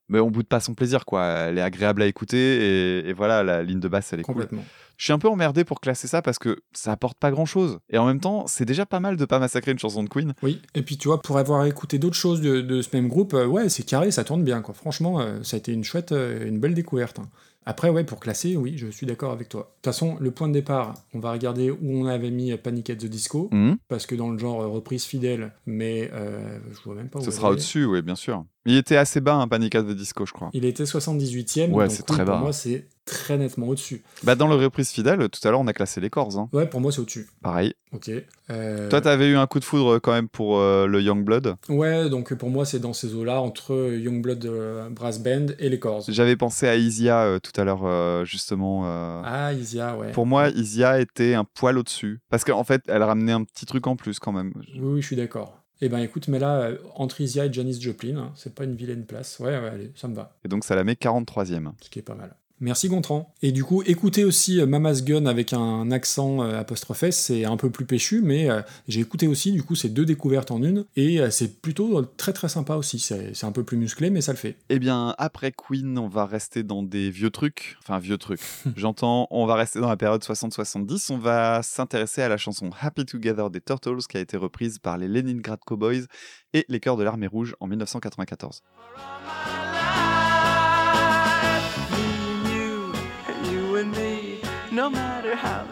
Mais 0.09 0.19
on 0.19 0.31
boude 0.31 0.47
pas 0.47 0.59
son 0.59 0.73
plaisir, 0.73 1.05
quoi. 1.05 1.23
Elle 1.25 1.57
est 1.57 1.61
agréable 1.61 2.01
à 2.01 2.05
écouter 2.07 2.37
et, 2.99 3.09
et 3.09 3.13
voilà, 3.13 3.43
la 3.43 3.63
ligne 3.63 3.79
de 3.79 3.87
basse, 3.87 4.13
elle 4.13 4.19
est 4.21 4.23
cool. 4.23 4.35
complètement. 4.35 4.63
Je 4.97 5.03
suis 5.03 5.13
un 5.13 5.19
peu 5.19 5.27
emmerdé 5.27 5.63
pour 5.63 5.79
classer 5.79 6.07
ça 6.07 6.21
parce 6.23 6.39
que 6.39 6.57
ça 6.73 6.91
apporte 6.91 7.19
pas 7.19 7.29
grand 7.29 7.45
chose. 7.45 7.77
Et 7.91 7.97
en 7.99 8.05
même 8.07 8.19
temps, 8.19 8.47
c'est 8.47 8.65
déjà 8.65 8.85
pas 8.87 8.99
mal 8.99 9.15
de 9.15 9.25
pas 9.25 9.37
massacrer 9.37 9.71
une 9.71 9.77
chanson 9.79 10.01
de 10.03 10.09
Queen. 10.09 10.33
Oui, 10.41 10.61
et 10.73 10.81
puis 10.81 10.97
tu 10.97 11.07
vois, 11.07 11.21
pour 11.21 11.37
avoir 11.37 11.65
écouté 11.65 11.99
d'autres 11.99 12.15
choses 12.15 12.41
de, 12.41 12.61
de 12.61 12.81
ce 12.81 12.89
même 12.95 13.07
groupe, 13.07 13.33
euh, 13.35 13.45
ouais, 13.45 13.69
c'est 13.69 13.83
carré, 13.83 14.09
ça 14.11 14.23
tourne 14.23 14.43
bien, 14.43 14.61
quoi. 14.61 14.73
Franchement, 14.73 15.19
euh, 15.21 15.43
ça 15.43 15.55
a 15.55 15.59
été 15.59 15.71
une 15.71 15.83
chouette, 15.83 16.13
euh, 16.13 16.47
une 16.47 16.59
belle 16.59 16.73
découverte. 16.73 17.19
hein. 17.19 17.29
Après, 17.69 17.89
ouais, 17.89 18.05
pour 18.05 18.21
classer, 18.21 18.55
oui, 18.55 18.75
je 18.77 18.87
suis 18.87 19.05
d'accord 19.05 19.33
avec 19.33 19.49
toi. 19.49 19.59
De 19.63 19.65
toute 19.65 19.93
façon, 19.93 20.15
le 20.21 20.31
point 20.31 20.47
de 20.47 20.53
départ, 20.53 20.93
on 21.13 21.19
va 21.19 21.33
regarder 21.33 21.69
où 21.69 21.77
on 21.81 22.05
avait 22.05 22.31
mis 22.31 22.55
Panic 22.55 22.89
at 22.89 22.95
the 22.95 23.05
Disco, 23.07 23.49
Mhm. 23.51 23.75
parce 23.89 24.05
que 24.05 24.15
dans 24.15 24.29
le 24.31 24.37
genre 24.39 24.59
reprise 24.71 25.03
fidèle, 25.03 25.51
mais 25.65 26.09
euh, 26.13 26.59
je 26.71 26.81
vois 26.85 26.95
même 26.95 27.09
pas 27.09 27.19
où 27.19 27.23
Ce 27.23 27.29
sera 27.29 27.49
au-dessus, 27.51 27.83
oui, 27.83 28.01
bien 28.01 28.15
sûr. 28.15 28.45
Il 28.67 28.75
était 28.77 28.97
assez 28.97 29.21
bas, 29.21 29.35
un 29.35 29.47
Panic 29.47 29.73
at 29.75 29.83
the 29.83 29.91
Disco, 29.95 30.25
je 30.25 30.33
crois. 30.33 30.49
Il 30.53 30.65
était 30.65 30.83
78ème, 30.83 31.71
Ouais, 31.71 31.85
donc 31.85 31.91
c'est 31.95 32.01
oui, 32.01 32.15
très 32.15 32.25
pour 32.25 32.33
bas. 32.35 32.39
moi, 32.39 32.53
c'est 32.53 32.85
très 33.05 33.37
nettement 33.37 33.69
au-dessus. 33.69 34.03
Bah, 34.23 34.35
dans 34.35 34.47
le 34.47 34.55
reprise 34.55 34.89
fidèle, 34.89 35.29
tout 35.29 35.39
à 35.47 35.51
l'heure, 35.51 35.61
on 35.61 35.67
a 35.67 35.73
classé 35.73 36.01
les 36.01 36.09
corps. 36.09 36.37
Hein. 36.37 36.49
Ouais, 36.51 36.67
pour 36.67 36.81
moi, 36.81 36.91
c'est 36.91 36.99
au-dessus. 36.99 37.27
Pareil. 37.41 37.73
Ok. 37.93 38.11
Euh, 38.49 38.89
Toi, 38.89 38.99
t'avais 38.99 39.29
eu 39.29 39.37
un 39.37 39.47
coup 39.47 39.59
de 39.61 39.63
foudre 39.63 39.99
quand 39.99 40.11
même 40.11 40.27
pour 40.27 40.59
euh, 40.59 40.85
le 40.87 41.01
Youngblood. 41.01 41.55
Ouais, 41.69 42.09
donc 42.09 42.33
pour 42.33 42.49
moi, 42.49 42.65
c'est 42.65 42.79
dans 42.79 42.91
ces 42.91 43.15
eaux-là, 43.15 43.39
entre 43.41 43.73
Youngblood 43.97 44.45
euh, 44.45 44.89
Brass 44.89 45.19
Band 45.23 45.45
et 45.59 45.69
les 45.69 45.79
Corrs. 45.79 46.03
J'avais 46.09 46.35
pensé 46.35 46.67
à 46.67 46.75
Isia 46.75 47.21
euh, 47.23 47.39
tout 47.39 47.53
à 47.59 47.63
l'heure, 47.63 47.85
euh, 47.85 48.25
justement. 48.25 48.81
euh, 48.85 49.21
Ah, 49.23 49.53
Isia, 49.53 49.97
ouais. 49.97 50.11
Pour 50.11 50.25
moi, 50.25 50.49
Isia 50.49 50.99
était 50.99 51.33
un 51.35 51.45
poil 51.45 51.77
au-dessus. 51.77 52.19
Parce 52.29 52.43
qu'en 52.43 52.65
fait, 52.65 52.81
elle 52.87 53.03
ramenait 53.03 53.31
un 53.31 53.45
petit 53.45 53.65
truc 53.65 53.87
en 53.87 53.95
plus 53.95 54.19
quand 54.19 54.33
même. 54.33 54.51
Oui, 54.75 54.79
oui, 54.81 55.01
je 55.01 55.07
suis 55.07 55.15
d'accord. 55.15 55.57
Eh 55.79 55.89
ben 55.89 55.99
écoute, 55.99 56.27
mais 56.27 56.39
là, 56.39 56.61
euh, 56.61 56.77
entre 56.95 57.21
Isia 57.21 57.45
et 57.45 57.53
Janis 57.53 57.79
Joplin, 57.79 58.17
hein, 58.17 58.31
c'est 58.35 58.55
pas 58.55 58.63
une 58.63 58.75
vilaine 58.75 59.05
place. 59.05 59.39
Ouais, 59.39 59.59
ouais, 59.59 59.69
allez, 59.69 59.91
ça 59.95 60.07
me 60.07 60.15
va. 60.15 60.35
Et 60.43 60.47
donc, 60.47 60.63
ça 60.63 60.75
la 60.75 60.83
met 60.83 60.93
43e. 60.93 61.71
Ce 61.81 61.89
qui 61.89 61.99
est 61.99 62.03
pas 62.03 62.15
mal. 62.15 62.35
Merci 62.59 62.89
Gontran. 62.89 63.33
Et 63.43 63.51
du 63.51 63.63
coup, 63.63 63.83
écoutez 63.85 64.23
aussi 64.23 64.59
euh, 64.59 64.65
Mama's 64.65 65.03
Gun 65.03 65.27
avec 65.27 65.53
un 65.53 65.91
accent 65.91 66.41
euh, 66.41 66.59
apostrophe 66.59 67.03
S, 67.03 67.15
c'est 67.15 67.45
un 67.45 67.55
peu 67.55 67.69
plus 67.69 67.85
péchu, 67.85 68.21
mais 68.23 68.49
euh, 68.49 68.61
j'ai 68.87 68.99
écouté 68.99 69.27
aussi, 69.27 69.51
du 69.51 69.61
coup, 69.61 69.75
c'est 69.75 69.89
deux 69.89 70.05
découvertes 70.05 70.49
en 70.49 70.63
une, 70.63 70.85
et 70.95 71.19
euh, 71.19 71.29
c'est 71.29 71.61
plutôt 71.61 71.99
euh, 71.99 72.09
très 72.17 72.33
très 72.33 72.49
sympa 72.49 72.75
aussi. 72.75 72.97
C'est 72.97 73.35
c'est 73.35 73.45
un 73.45 73.51
peu 73.51 73.63
plus 73.63 73.77
musclé, 73.77 74.09
mais 74.09 74.21
ça 74.21 74.31
le 74.31 74.37
fait. 74.37 74.57
Eh 74.69 74.79
bien, 74.79 75.13
après 75.19 75.51
Queen, 75.51 75.97
on 75.99 76.07
va 76.07 76.25
rester 76.25 76.63
dans 76.63 76.81
des 76.81 77.11
vieux 77.11 77.29
trucs. 77.29 77.77
Enfin, 77.83 77.99
vieux 77.99 78.17
trucs. 78.17 78.41
J'entends, 78.75 79.27
on 79.29 79.45
va 79.45 79.55
rester 79.55 79.79
dans 79.79 79.89
la 79.89 79.97
période 79.97 80.23
60-70. 80.23 81.11
On 81.11 81.19
va 81.19 81.61
s'intéresser 81.61 82.23
à 82.23 82.29
la 82.29 82.37
chanson 82.37 82.71
Happy 82.79 83.05
Together 83.05 83.51
des 83.51 83.61
Turtles 83.61 84.07
qui 84.09 84.17
a 84.17 84.19
été 84.19 84.35
reprise 84.35 84.79
par 84.79 84.97
les 84.97 85.07
Leningrad 85.07 85.59
Cowboys 85.65 86.05
et 86.53 86.65
les 86.69 86.79
Chœurs 86.79 86.97
de 86.97 87.03
l'Armée 87.03 87.27
Rouge 87.27 87.55
en 87.59 87.67
1994. 87.67 88.63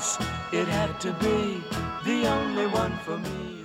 the 0.00 0.06
dice, 0.06 0.18
it 0.52 0.68
had 0.68 1.00
to 1.00 1.12
be. 1.14 1.62
The 2.04 2.26
only 2.28 2.66
one 2.66 2.96
for 3.04 3.18
me. 3.18 3.60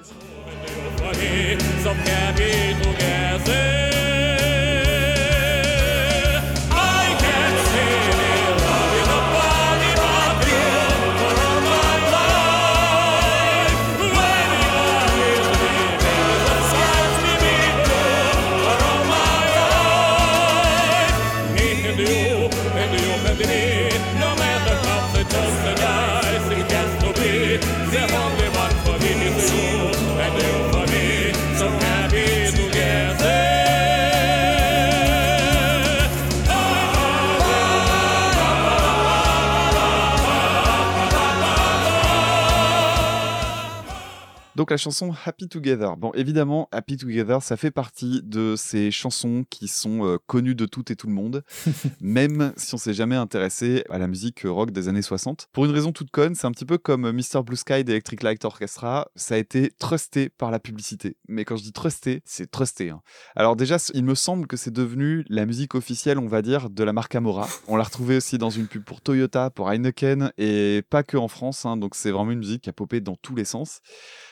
Donc 44.56 44.72
la 44.72 44.78
chanson 44.78 45.14
Happy 45.26 45.50
Together. 45.50 45.98
Bon, 45.98 46.12
évidemment, 46.14 46.70
Happy 46.72 46.96
Together, 46.96 47.44
ça 47.44 47.58
fait 47.58 47.72
partie 47.72 48.22
de 48.24 48.56
ces 48.58 48.90
chansons 48.90 49.44
qui 49.50 49.68
sont 49.68 50.06
euh, 50.06 50.18
connues 50.28 50.56
de 50.56 50.66
tout 50.66 50.90
et 50.94 50.96
tout 50.96 51.08
le 51.08 51.14
monde, 51.14 51.44
même 52.02 52.54
si 52.56 52.74
on 52.74 52.78
s'est 52.78 52.94
jamais 52.94 53.18
intéressé 53.18 53.84
à 53.90 53.98
la 53.98 54.08
musique 54.08 54.44
rock 54.46 54.72
des 54.72 54.88
années 54.88 55.02
60. 55.02 55.50
Pour 55.52 55.66
une 55.66 55.72
raison 55.72 55.92
toute 55.92 56.10
conne, 56.10 56.36
c'est 56.36 56.48
un 56.48 56.52
petit 56.52 56.64
peu 56.64 56.78
comme 56.78 57.04
euh, 57.06 57.12
Mr. 57.12 57.44
Blue 57.44 57.58
Sky 57.58 57.84
d'Electric 57.84 58.24
Light 58.24 58.46
Orchestra, 58.46 59.10
ça 59.18 59.36
a 59.36 59.38
été 59.38 59.72
trusté 59.78 60.30
par 60.30 60.52
la 60.52 60.60
publicité. 60.60 61.18
Mais 61.28 61.44
quand 61.44 61.58
je 61.58 61.64
dis 61.64 61.74
trusté, 61.74 62.22
c'est 62.24 62.50
trusté. 62.50 62.92
hein. 62.92 63.02
Alors 63.36 63.58
déjà, 63.58 63.76
il 63.94 64.06
me 64.06 64.16
semble 64.16 64.48
que 64.48 64.56
c'est 64.56 64.72
devenu 64.72 65.26
la 65.28 65.46
musique 65.46 65.76
officielle, 65.76 66.18
on 66.18 66.28
va 66.28 66.42
dire, 66.42 66.70
de 66.70 66.84
la 66.86 66.94
marque 66.94 67.14
Amora. 67.16 67.50
On 67.68 67.76
l'a 67.76 67.84
retrouvé 67.84 68.16
aussi 68.16 68.38
dans 68.38 68.52
une 68.52 68.68
pub 68.68 68.86
pour 68.86 69.02
Toyota, 69.02 69.50
pour 69.50 69.70
Heineken, 69.70 70.32
et 70.38 70.82
pas 70.90 71.04
que 71.04 71.18
en 71.18 71.28
France, 71.28 71.66
hein, 71.66 71.76
donc 71.76 71.94
c'est 71.94 72.12
vraiment 72.12 72.32
une 72.32 72.40
musique 72.40 72.62
qui 72.62 72.70
a 72.70 72.74
popé 72.74 73.02
dans 73.02 73.18
tous 73.18 73.36
les 73.36 73.44
sens. 73.44 73.82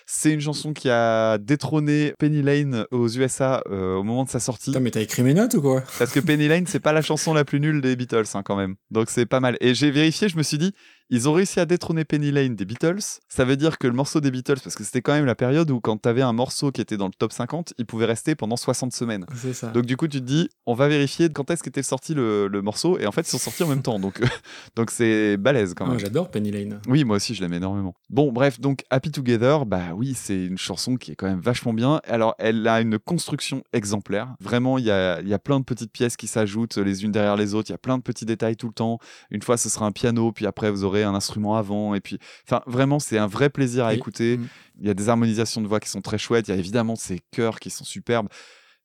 C'est 0.06 0.32
une 0.32 0.42
chanson 0.42 0.74
qui 0.74 0.90
a 0.90 1.38
détrôné 1.38 2.14
Penny 2.20 2.42
Lane 2.42 2.86
aux 2.92 3.08
USA 3.08 3.64
euh, 3.70 3.96
au 3.96 4.04
moment 4.04 4.24
de 4.24 4.30
sa 4.30 4.40
sortie. 4.40 4.72
Putain, 4.72 4.80
mais 4.80 4.92
t'as 4.92 5.02
écrit 5.02 5.24
mes 5.24 5.34
notes 5.34 5.54
ou 5.56 5.62
quoi? 5.62 5.84
Parce 6.00 6.12
que 6.12 6.20
Penny 6.20 6.48
Lane, 6.48 6.66
c'est 6.68 6.80
pas 6.80 6.94
la 6.94 7.02
chanson 7.02 7.34
la 7.34 7.46
plus 7.46 7.60
nulle 7.60 7.82
des 7.82 7.96
Beatles, 7.96 8.24
hein, 8.34 8.44
quand 8.44 8.56
même. 8.56 8.76
Donc 8.92 9.10
c'est 9.10 9.26
pas 9.26 9.40
mal. 9.40 9.58
Et 9.62 9.74
j'ai 9.74 9.92
vérifié, 9.92 10.30
je 10.30 10.38
me 10.38 10.44
suis 10.44 10.58
dit, 10.58 10.74
ils 11.10 11.30
ont 11.30 11.34
réussi 11.34 11.60
à 11.60 11.66
détrôner 11.66 12.06
Penny 12.06 12.32
Lane 12.32 12.56
des 12.56 12.66
Beatles. 12.66 13.00
Ça 13.28 13.46
veut 13.46 13.56
dire 13.58 13.78
que 13.78 13.88
le 13.88 13.94
morceau 13.94 14.22
des 14.22 14.32
Beatles, 14.32 14.60
parce 14.64 14.76
que 14.76 14.84
c'était 14.84 15.02
quand 15.02 15.14
même 15.14 15.26
la 15.26 15.36
période 15.36 15.70
où 15.72 15.80
quand 15.80 15.98
t'avais 15.98 16.22
un 16.22 16.34
morceau 16.34 16.72
qui 16.72 16.82
était 16.82 16.98
dans 16.98 17.08
le 17.08 17.14
top 17.18 17.32
50, 17.32 17.74
il 17.78 17.86
pouvait 17.86 18.06
rester 18.06 18.36
pendant 18.36 18.56
60 18.56 18.94
semaines. 18.94 19.26
C'est 19.36 19.54
ça. 19.54 19.68
Donc 19.70 19.86
du 19.86 19.98
coup, 19.98 20.08
tu 20.08 20.20
te 20.20 20.26
dis, 20.26 20.50
on 20.66 20.74
va 20.74 20.88
vérifier 20.88 21.30
quand 21.30 21.50
est-ce 21.52 21.62
qu'était 21.64 21.84
sorti 21.84 22.14
le, 22.14 22.48
le 22.48 22.62
morceau. 22.62 22.98
Et 23.00 23.06
en 23.06 23.12
fait, 23.12 23.22
ils 23.22 23.30
sont 23.32 23.38
sortis 23.38 23.64
en 23.64 23.68
même 23.68 23.82
temps. 23.82 24.00
Donc 24.00 24.22
donc 24.76 24.92
c'est 24.92 25.38
balèze 25.38 25.74
quand 25.74 25.86
Ah, 25.86 25.90
même. 25.90 26.00
J'adore 26.00 26.30
Penny 26.32 26.52
Lane. 26.52 26.80
Oui, 26.88 27.04
moi 27.04 27.18
aussi, 27.18 27.36
je 27.36 27.42
l'aime 27.42 27.54
énormément. 27.54 27.94
Bon, 28.10 28.32
bref, 28.32 28.60
donc 28.60 28.84
Happy 28.90 29.12
Together, 29.12 29.66
bah 29.66 29.90
oui, 29.96 30.14
c'est 30.16 30.46
une 30.46 30.58
chanson 30.58 30.96
qui 30.96 31.12
est 31.12 31.16
quand 31.16 31.28
même 31.28 31.42
vachement 31.42 31.74
bien. 31.74 32.02
Alors, 32.08 32.36
elle 32.40 32.68
a 32.68 32.82
une 32.82 32.98
construction 33.00 33.64
exemplaire. 33.74 34.36
Vraiment, 34.40 34.78
il 34.78 34.86
y 34.86 34.92
a, 34.92 35.20
il 35.22 35.28
y 35.28 35.34
a 35.34 35.40
plein 35.40 35.60
de 35.60 35.66
petites 35.66 35.92
pièces 35.92 36.16
qui 36.18 36.28
s'ajoutent 36.28 36.78
les 36.78 37.04
unes 37.04 37.12
derrière 37.12 37.36
les 37.36 37.54
autres. 37.56 37.70
Il 37.70 37.74
y 37.74 37.76
a 37.76 37.80
plein 37.80 37.98
de 37.98 38.04
petits 38.04 38.26
détails 38.26 38.56
tout 38.56 38.68
le 38.68 38.74
temps. 38.74 39.00
Une 39.32 39.42
fois, 39.42 39.58
ce 39.58 39.70
sera 39.70 39.86
un 39.86 39.92
piano, 39.92 40.32
puis 40.32 40.46
après, 40.46 40.72
vous 40.72 40.84
aurez 40.84 40.93
un 41.02 41.16
instrument 41.16 41.56
avant. 41.56 41.96
Et 41.96 42.02
puis, 42.02 42.20
enfin, 42.46 42.62
vraiment, 42.68 43.00
c'est 43.00 43.18
un 43.18 43.26
vrai 43.26 43.50
plaisir 43.50 43.86
à 43.86 43.90
Oui. 43.90 43.96
écouter. 43.96 44.38
Mm. 44.38 44.48
Il 44.82 44.88
y 44.88 44.90
a 44.92 44.94
des 44.94 45.10
harmonisations 45.10 45.62
de 45.62 45.68
voix 45.68 45.80
qui 45.80 45.90
sont 45.90 46.02
très 46.02 46.20
chouettes. 46.20 46.48
Il 46.48 46.52
y 46.52 46.54
a 46.54 46.58
évidemment 46.60 46.96
ces 46.96 47.22
chœurs 47.32 47.60
qui 47.60 47.72
sont 47.72 47.84
superbes. 47.86 48.28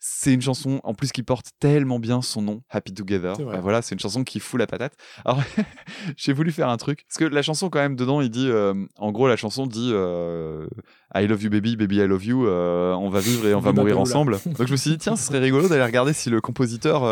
C'est 0.01 0.33
une 0.33 0.41
chanson 0.41 0.81
en 0.85 0.95
plus 0.95 1.11
qui 1.11 1.25
porte 1.25 1.47
tellement 1.59 1.99
bien 1.99 2.23
son 2.23 2.41
nom, 2.41 2.63
Happy 2.71 2.95
Together. 2.95 3.37
Bah 3.39 3.59
voilà, 3.61 3.83
c'est 3.83 3.95
une 3.95 4.01
chanson 4.01 4.23
qui 4.23 4.39
fout 4.39 4.59
la 4.59 4.67
patate. 4.69 4.95
Alors 5.25 5.43
j'ai 6.17 6.33
voulu 6.33 6.53
faire 6.53 6.69
un 6.69 6.77
truc 6.77 7.05
parce 7.09 7.19
que 7.19 7.25
la 7.25 7.43
chanson 7.43 7.69
quand 7.69 7.81
même 7.81 7.97
dedans, 7.97 8.21
il 8.21 8.31
dit, 8.31 8.49
euh, 8.49 8.75
en 8.97 9.11
gros 9.11 9.27
la 9.27 9.37
chanson 9.37 9.67
dit 9.67 9.91
euh, 9.93 10.69
I 11.15 11.27
love 11.27 11.43
you 11.43 11.51
baby, 11.51 11.77
baby 11.77 11.97
I 11.97 12.07
love 12.07 12.25
you. 12.25 12.47
euh, 12.47 12.93
on 12.95 13.09
va 13.09 13.19
vivre 13.19 13.47
et 13.49 13.55
on 13.55 13.61
va 13.61 13.73
mourir 13.73 13.99
ensemble. 13.99 14.39
Donc 14.47 14.67
je 14.67 14.73
me 14.73 14.77
suis 14.77 14.91
dit 14.91 14.99
tiens, 14.99 15.17
ce 15.17 15.27
serait 15.27 15.41
rigolo 15.41 15.69
d'aller 15.69 15.85
regarder 15.85 16.13
si 16.13 16.31
le 16.31 16.41
compositeur 16.41 17.03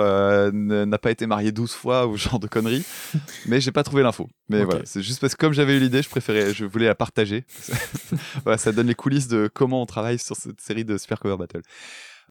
n'a 0.52 0.98
pas 0.98 1.10
été 1.10 1.26
marié 1.26 1.50
12 1.50 1.72
fois 1.72 2.06
ou 2.06 2.16
genre 2.16 2.38
de 2.38 2.46
conneries. 2.46 2.84
Mais 3.46 3.60
j'ai 3.60 3.72
pas 3.72 3.82
trouvé 3.82 4.02
l'info. 4.04 4.28
Mais 4.48 4.62
voilà, 4.62 4.82
c'est 4.84 5.02
juste 5.02 5.20
parce 5.20 5.34
que 5.34 5.44
comme 5.44 5.52
j'avais 5.52 5.76
eu 5.76 5.80
l'idée, 5.80 6.02
je 6.02 6.08
préférais, 6.08 6.54
je 6.54 6.64
voulais 6.64 6.86
la 6.86 6.94
partager. 6.94 7.44
voilà, 8.44 8.58
ça 8.58 8.70
donne 8.70 8.86
les 8.86 8.94
coulisses 8.94 9.28
de 9.28 9.50
comment 9.52 9.82
on 9.82 9.86
travaille 9.86 10.18
sur 10.18 10.36
cette 10.36 10.60
série 10.60 10.84
de 10.84 10.96
Super 10.98 11.18
Cover 11.18 11.36
Battle. 11.36 11.62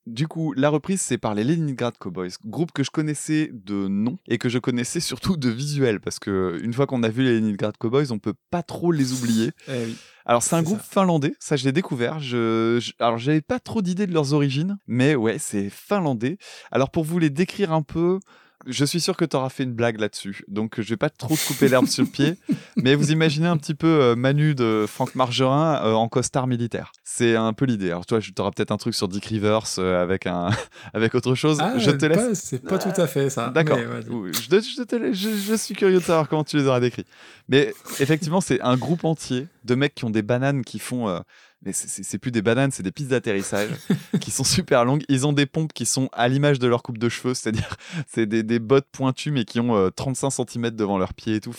Du 0.06 0.28
coup, 0.28 0.54
la 0.54 0.70
reprise, 0.70 1.02
c'est 1.02 1.18
par 1.18 1.34
les 1.34 1.44
Leningrad 1.44 1.98
Cowboys, 1.98 2.30
groupe 2.46 2.72
que 2.72 2.84
je 2.84 2.92
connaissais 2.92 3.50
de 3.52 3.88
nom 3.88 4.20
et 4.28 4.38
que 4.38 4.50
je 4.50 4.60
connaissais 4.60 5.00
surtout 5.02 5.36
de 5.36 5.50
visuel, 5.50 6.00
parce 6.00 6.20
que 6.20 6.60
une 6.64 6.74
fois 6.74 6.86
qu'on 6.86 7.02
a 7.04 7.10
vu 7.10 7.24
les 7.24 7.40
Leningrad 7.40 7.76
Cowboys, 7.78 8.12
on 8.12 8.20
peut 8.20 8.36
pas 8.52 8.62
trop 8.64 8.92
les 8.92 9.14
oublier. 9.14 9.52
Eh 9.68 9.86
oui. 9.86 9.96
Alors 10.28 10.42
c'est 10.42 10.56
un 10.56 10.64
groupe 10.64 10.80
ça. 10.80 10.84
finlandais, 11.02 11.36
ça 11.40 11.56
je 11.56 11.66
l'ai 11.66 11.72
découvert. 11.72 12.20
Je, 12.20 12.80
je- 12.82 12.94
alors 13.00 13.20
j'avais 13.20 13.42
pas 13.42 13.60
trop 13.60 13.84
d'idées 13.84 14.08
de 14.08 14.14
leurs 14.14 14.34
origines, 14.34 14.78
mais 14.88 15.14
ouais, 15.16 15.38
c'est 15.38 15.70
finlandais. 15.70 16.38
Alors 16.72 16.90
pour 16.90 17.04
vous 17.04 17.20
les 17.20 17.30
décrire 17.30 17.72
un 17.72 17.84
peu, 17.84 18.20
je 18.66 18.86
suis 18.86 19.00
sûr 19.02 19.16
que 19.18 19.26
tu 19.26 19.36
auras 19.36 19.50
fait 19.50 19.64
une 19.64 19.74
blague 19.74 20.00
là-dessus, 20.00 20.44
donc 20.48 20.80
je 20.82 20.90
vais 20.90 20.98
pas 20.98 21.10
trop 21.18 21.36
te 21.36 21.48
couper 21.48 21.68
l'herbe 21.70 21.88
sur 21.88 22.04
le 22.04 22.10
pied, 22.10 22.36
mais 22.78 22.96
vous 22.96 23.12
imaginez 23.12 23.48
un 23.48 23.58
petit 23.58 23.76
peu 23.76 23.88
euh, 23.88 24.16
Manu 24.16 24.56
de 24.56 24.86
Franck 24.88 25.16
Margerin 25.16 25.82
euh, 25.84 25.94
en 25.94 26.08
costard 26.08 26.48
militaire. 26.48 26.92
C'est 27.04 27.36
un 27.36 27.54
peu 27.54 27.66
l'idée. 27.66 27.88
Alors 27.92 28.06
toi, 28.06 28.20
tu 28.20 28.32
auras 28.40 28.52
peut-être 28.52 28.72
un 28.72 28.78
truc 28.78 28.96
sur 28.96 29.08
Dick 29.08 29.26
Rivers 29.26 29.64
euh, 29.80 30.02
avec 30.02 30.26
un 30.28 30.50
avec 30.94 31.16
autre 31.16 31.36
chose. 31.36 31.60
Ah, 31.62 31.78
je 31.78 31.92
te 31.92 32.06
laisse. 32.06 32.40
C'est 32.40 32.64
pas 32.64 32.78
tout 32.78 33.00
à 33.00 33.08
fait 33.08 33.30
ça. 33.30 33.50
D'accord. 33.50 33.78
Je, 33.78 34.32
je 34.60 35.14
je- 35.14 35.30
je 35.48 35.56
suis 35.56 35.76
curieux 35.76 36.00
de 36.00 36.04
savoir 36.04 36.28
comment 36.28 36.44
tu 36.44 36.58
les 36.58 36.66
auras 36.68 36.80
décrits. 36.80 37.06
Mais 37.50 37.74
effectivement, 38.00 38.42
c'est 38.42 38.62
un 38.62 38.78
groupe 38.78 39.06
entier 39.06 39.48
de 39.64 39.76
mecs 39.76 39.96
qui 39.96 40.06
ont 40.06 40.10
des 40.10 40.22
bananes 40.24 40.64
qui 40.64 40.80
font. 40.80 41.22
Euh, 41.66 41.70
mais 41.70 41.74
c'est- 41.74 42.18
plus 42.18 42.32
des 42.32 42.42
bananes, 42.42 42.72
c'est 42.72 42.84
des 42.84 42.92
pistes 42.92 43.10
d'atterrissage 43.10 43.70
qui 44.22 44.32
sont 44.32 44.44
super 44.44 44.86
longues. 44.86 45.04
Ils 45.10 45.26
ont 45.26 45.34
des 45.34 45.46
pompes 45.46 45.74
qui 45.74 45.86
sont 45.86 46.10
à 46.14 46.28
l'image 46.28 46.60
de 46.60 46.68
leur 46.68 46.84
coupe 46.84 46.98
de 46.98 47.10
cheveux, 47.10 47.34
c'est-à-dire 47.34 47.76
c'est 48.08 48.26
des, 48.26 48.60
bottes 48.60 48.88
pointues 48.92 49.32
mais 49.32 49.46
qui 49.46 49.60
ont 49.60 49.76
euh, 49.76 49.90
35 49.90 50.30
cm 50.30 50.72
devant 50.72 50.98
leurs 50.98 51.14
pieds 51.14 51.36
et 51.36 51.42
tout. 51.42 51.54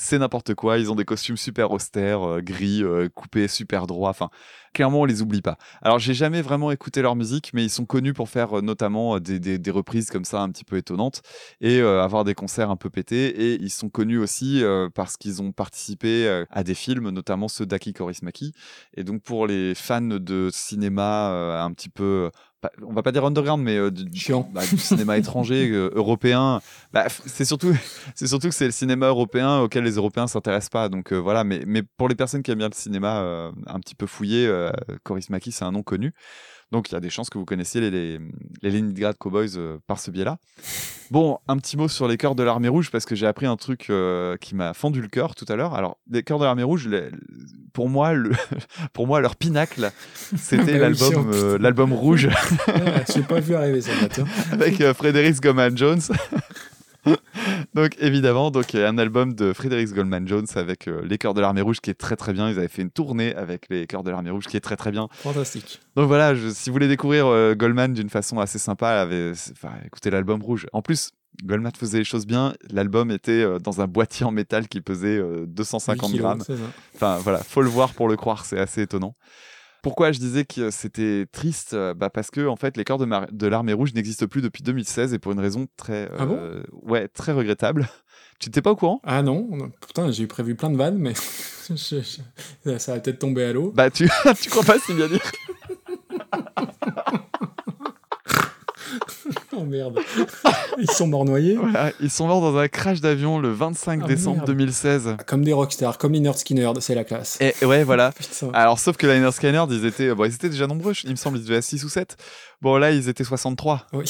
C'est 0.00 0.18
n'importe 0.18 0.54
quoi. 0.54 0.78
Ils 0.78 0.92
ont 0.92 0.94
des 0.94 1.04
costumes 1.04 1.36
super 1.36 1.72
austères, 1.72 2.22
euh, 2.22 2.40
gris, 2.40 2.84
euh, 2.84 3.08
coupés 3.12 3.48
super 3.48 3.88
droits. 3.88 4.10
Enfin, 4.10 4.30
clairement, 4.72 5.00
on 5.00 5.04
les 5.04 5.22
oublie 5.22 5.42
pas. 5.42 5.58
Alors, 5.82 5.98
j'ai 5.98 6.14
jamais 6.14 6.40
vraiment 6.40 6.70
écouté 6.70 7.02
leur 7.02 7.16
musique, 7.16 7.50
mais 7.52 7.64
ils 7.64 7.70
sont 7.70 7.84
connus 7.84 8.12
pour 8.14 8.28
faire 8.28 8.58
euh, 8.58 8.62
notamment 8.62 9.18
des, 9.18 9.40
des- 9.40 9.58
des 9.58 9.70
reprises 9.72 10.08
comme 10.10 10.24
ça 10.24 10.40
un 10.40 10.50
petit 10.50 10.64
peu 10.64 10.76
étonnantes 10.76 11.22
et 11.60 11.80
avoir 11.80 12.22
des 12.22 12.34
concerts 12.34 12.70
un 12.70 12.76
peu 12.76 12.90
pétés. 12.90 13.26
Et 13.52 13.60
ils 13.60 13.70
sont 13.70 13.88
connus 13.88 14.18
aussi 14.18 14.62
parce 14.94 15.16
qu'ils 15.16 15.42
ont 15.42 15.50
participé 15.52 16.44
à 16.50 16.62
des 16.62 16.74
films, 16.74 17.10
notamment 17.10 17.48
ceux 17.48 17.66
d'Aki 17.66 17.92
Kaurismäki. 17.92 18.52
Et 18.96 19.02
donc, 19.04 19.22
pour 19.22 19.46
les 19.48 19.74
fans 19.74 20.00
de 20.00 20.50
cinéma 20.52 21.62
un 21.62 21.72
petit 21.72 21.88
peu. 21.90 22.30
On 22.82 22.92
va 22.92 23.02
pas 23.04 23.12
dire 23.12 23.24
underground, 23.24 23.62
mais 23.62 23.76
euh, 23.76 23.90
du, 23.90 24.18
Chiant. 24.18 24.48
bah, 24.52 24.62
du 24.66 24.78
cinéma 24.78 25.16
étranger, 25.18 25.70
euh, 25.70 25.90
européen. 25.94 26.60
Bah, 26.92 27.06
c'est 27.08 27.44
surtout, 27.44 27.72
c'est 28.16 28.26
surtout 28.26 28.48
que 28.48 28.54
c'est 28.54 28.64
le 28.64 28.72
cinéma 28.72 29.06
européen 29.06 29.60
auquel 29.60 29.84
les 29.84 29.92
Européens 29.92 30.26
s'intéressent 30.26 30.70
pas. 30.70 30.88
Donc 30.88 31.12
euh, 31.12 31.16
voilà, 31.16 31.44
mais, 31.44 31.62
mais 31.66 31.82
pour 31.82 32.08
les 32.08 32.16
personnes 32.16 32.42
qui 32.42 32.50
aiment 32.50 32.58
bien 32.58 32.68
le 32.68 32.74
cinéma 32.74 33.52
un 33.66 33.80
petit 33.80 33.94
peu 33.94 34.06
fouillé, 34.06 34.46
euh, 34.46 34.72
Kaurismäki, 35.04 35.52
c'est 35.52 35.64
un 35.64 35.72
nom 35.72 35.82
connu. 35.82 36.12
Donc 36.70 36.90
il 36.90 36.92
y 36.92 36.96
a 36.96 37.00
des 37.00 37.10
chances 37.10 37.30
que 37.30 37.38
vous 37.38 37.44
connaissiez 37.46 37.80
les, 37.80 37.90
les, 37.90 38.18
les 38.62 38.70
Leningrad 38.70 39.16
Cowboys 39.16 39.56
euh, 39.56 39.78
par 39.86 39.98
ce 39.98 40.10
biais-là. 40.10 40.36
Bon, 41.10 41.38
un 41.48 41.56
petit 41.56 41.78
mot 41.78 41.88
sur 41.88 42.06
les 42.06 42.18
chœurs 42.18 42.34
de 42.34 42.42
l'armée 42.42 42.68
rouge 42.68 42.90
parce 42.90 43.06
que 43.06 43.14
j'ai 43.14 43.26
appris 43.26 43.46
un 43.46 43.56
truc 43.56 43.86
euh, 43.88 44.36
qui 44.36 44.54
m'a 44.54 44.74
fendu 44.74 45.00
le 45.00 45.08
cœur 45.08 45.34
tout 45.34 45.46
à 45.48 45.56
l'heure. 45.56 45.72
Alors, 45.74 45.96
les 46.10 46.22
chœurs 46.22 46.38
de 46.38 46.44
l'armée 46.44 46.62
rouge, 46.64 46.86
les- 46.86 47.08
pour 47.72 47.88
moi, 47.88 48.12
le, 48.12 48.32
pour 48.92 49.06
moi, 49.06 49.20
leur 49.20 49.34
pinacle, 49.36 49.90
c'était 50.36 50.74
Bah 50.74 50.78
l'album, 50.90 51.30
euh, 51.32 51.56
l'album 51.58 51.94
rouge 51.94 52.28
Ah, 52.66 52.72
J'ai 53.14 53.22
pas 53.22 53.40
vu 53.40 53.54
arriver 53.54 53.80
ça, 53.80 53.92
matin. 54.02 54.24
avec 54.52 54.80
euh, 54.82 54.92
Frédéric 54.92 55.40
Goldman 55.40 55.74
Jones. 55.78 56.00
donc 57.74 57.96
évidemment, 58.00 58.50
donc 58.50 58.74
a 58.74 58.88
un 58.88 58.98
album 58.98 59.34
de 59.34 59.52
Frédéric 59.52 59.88
Goldman 59.92 60.26
Jones 60.26 60.46
avec 60.54 60.88
euh, 60.88 61.02
les 61.04 61.18
chœurs 61.18 61.34
de 61.34 61.40
l'armée 61.40 61.60
rouge 61.60 61.80
qui 61.80 61.90
est 61.90 61.94
très 61.94 62.16
très 62.16 62.32
bien. 62.32 62.48
Ils 62.50 62.58
avaient 62.58 62.68
fait 62.68 62.82
une 62.82 62.90
tournée 62.90 63.34
avec 63.34 63.66
les 63.70 63.86
chœurs 63.86 64.02
de 64.04 64.10
l'armée 64.10 64.30
rouge 64.30 64.46
qui 64.46 64.56
est 64.56 64.60
très 64.60 64.76
très 64.76 64.90
bien. 64.90 65.08
Fantastique. 65.12 65.80
Donc 65.96 66.06
voilà, 66.08 66.34
je- 66.34 66.48
si 66.50 66.70
vous 66.70 66.74
voulez 66.74 66.88
découvrir 66.88 67.26
euh, 67.26 67.54
Goldman 67.54 67.92
d'une 67.94 68.10
façon 68.10 68.38
assez 68.38 68.58
sympa, 68.58 68.88
avait, 68.90 69.32
enfin, 69.52 69.72
écoutez 69.86 70.10
l'album 70.10 70.42
rouge. 70.42 70.66
En 70.72 70.82
plus, 70.82 71.10
Goldman 71.44 71.72
faisait 71.78 71.98
les 71.98 72.04
choses 72.04 72.26
bien. 72.26 72.54
L'album 72.70 73.10
était 73.10 73.30
euh, 73.42 73.58
dans 73.58 73.80
un 73.80 73.86
boîtier 73.86 74.26
en 74.26 74.32
métal 74.32 74.66
qui 74.66 74.80
pesait 74.80 75.18
euh, 75.18 75.44
250 75.46 76.06
Huit 76.10 76.16
kilos, 76.16 76.22
grammes. 76.26 76.42
Enfin 76.96 77.18
voilà, 77.18 77.38
faut 77.44 77.62
le 77.62 77.68
voir 77.68 77.92
pour 77.92 78.08
le 78.08 78.16
croire, 78.16 78.44
c'est 78.44 78.58
assez 78.58 78.82
étonnant. 78.82 79.14
Pourquoi 79.82 80.10
je 80.12 80.18
disais 80.18 80.44
que 80.44 80.70
c'était 80.70 81.26
triste? 81.30 81.74
Euh, 81.74 81.94
bah 81.94 82.10
Parce 82.10 82.30
que 82.30 82.46
en 82.46 82.56
fait, 82.56 82.76
les 82.76 82.84
corps 82.84 82.98
de, 82.98 83.04
mar- 83.04 83.26
de 83.30 83.46
l'armée 83.46 83.72
rouge 83.72 83.94
n'existent 83.94 84.26
plus 84.26 84.42
depuis 84.42 84.62
2016 84.62 85.14
et 85.14 85.18
pour 85.18 85.32
une 85.32 85.40
raison 85.40 85.66
très, 85.76 86.08
Ah 86.18 86.26
bon? 86.26 86.36
euh, 86.36 86.62
ouais, 86.82 87.08
très 87.08 87.32
regrettable. 87.32 87.88
Tu 88.40 88.48
n'étais 88.48 88.62
pas 88.62 88.70
au 88.70 88.76
courant? 88.76 89.00
Ah 89.02 89.22
non, 89.22 89.48
putain, 89.84 90.12
j'ai 90.12 90.28
prévu 90.28 90.54
plein 90.54 90.70
de 90.70 90.76
vannes, 90.76 90.96
mais 90.98 91.12
je- 91.70 92.00
je- 92.64 92.78
ça 92.78 92.94
va 92.94 93.00
peut-être 93.00 93.18
tomber 93.18 93.42
à 93.44 93.52
l'eau. 93.52 93.72
Bah 93.74 93.90
tu, 93.90 94.08
tu 94.40 94.48
crois 94.50 94.62
pas 94.62 94.78
si 94.78 94.94
bien 94.94 95.08
dire 95.08 95.20
Oh 99.60 99.64
merde. 99.64 99.98
Ils 100.78 100.90
sont 100.90 101.06
morts 101.08 101.24
noyés. 101.24 101.56
Voilà, 101.56 101.92
Ils 102.00 102.10
sont 102.10 102.26
morts 102.26 102.40
dans 102.40 102.56
un 102.56 102.68
crash 102.68 103.00
d'avion 103.00 103.38
le 103.38 103.50
25 103.50 104.00
Ah, 104.04 104.06
décembre 104.06 104.36
merde. 104.38 104.46
2016. 104.46 105.16
Comme 105.26 105.44
des 105.44 105.52
rockstars, 105.52 105.98
comme 105.98 106.14
Inert 106.14 106.38
Skinner, 106.38 106.70
c'est 106.80 106.94
la 106.94 107.04
classe. 107.04 107.38
Et 107.40 107.52
ouais, 107.64 107.82
voilà. 107.84 108.12
Alors, 108.52 108.78
sauf 108.78 108.96
que 108.96 109.06
la 109.06 109.16
Inner 109.16 109.32
Scanner, 109.32 109.64
ils 109.70 109.84
étaient, 109.86 110.14
bon, 110.14 110.24
ils 110.24 110.34
étaient 110.34 110.48
déjà 110.48 110.66
nombreux, 110.66 110.92
il 111.04 111.10
me 111.10 111.16
semble, 111.16 111.38
ils 111.38 111.44
étaient 111.44 111.56
à 111.56 111.62
6 111.62 111.84
ou 111.84 111.88
7. 111.88 112.16
Bon, 112.60 112.76
là, 112.76 112.90
ils 112.90 113.08
étaient 113.08 113.24
63. 113.24 113.86
Oui. 113.92 114.04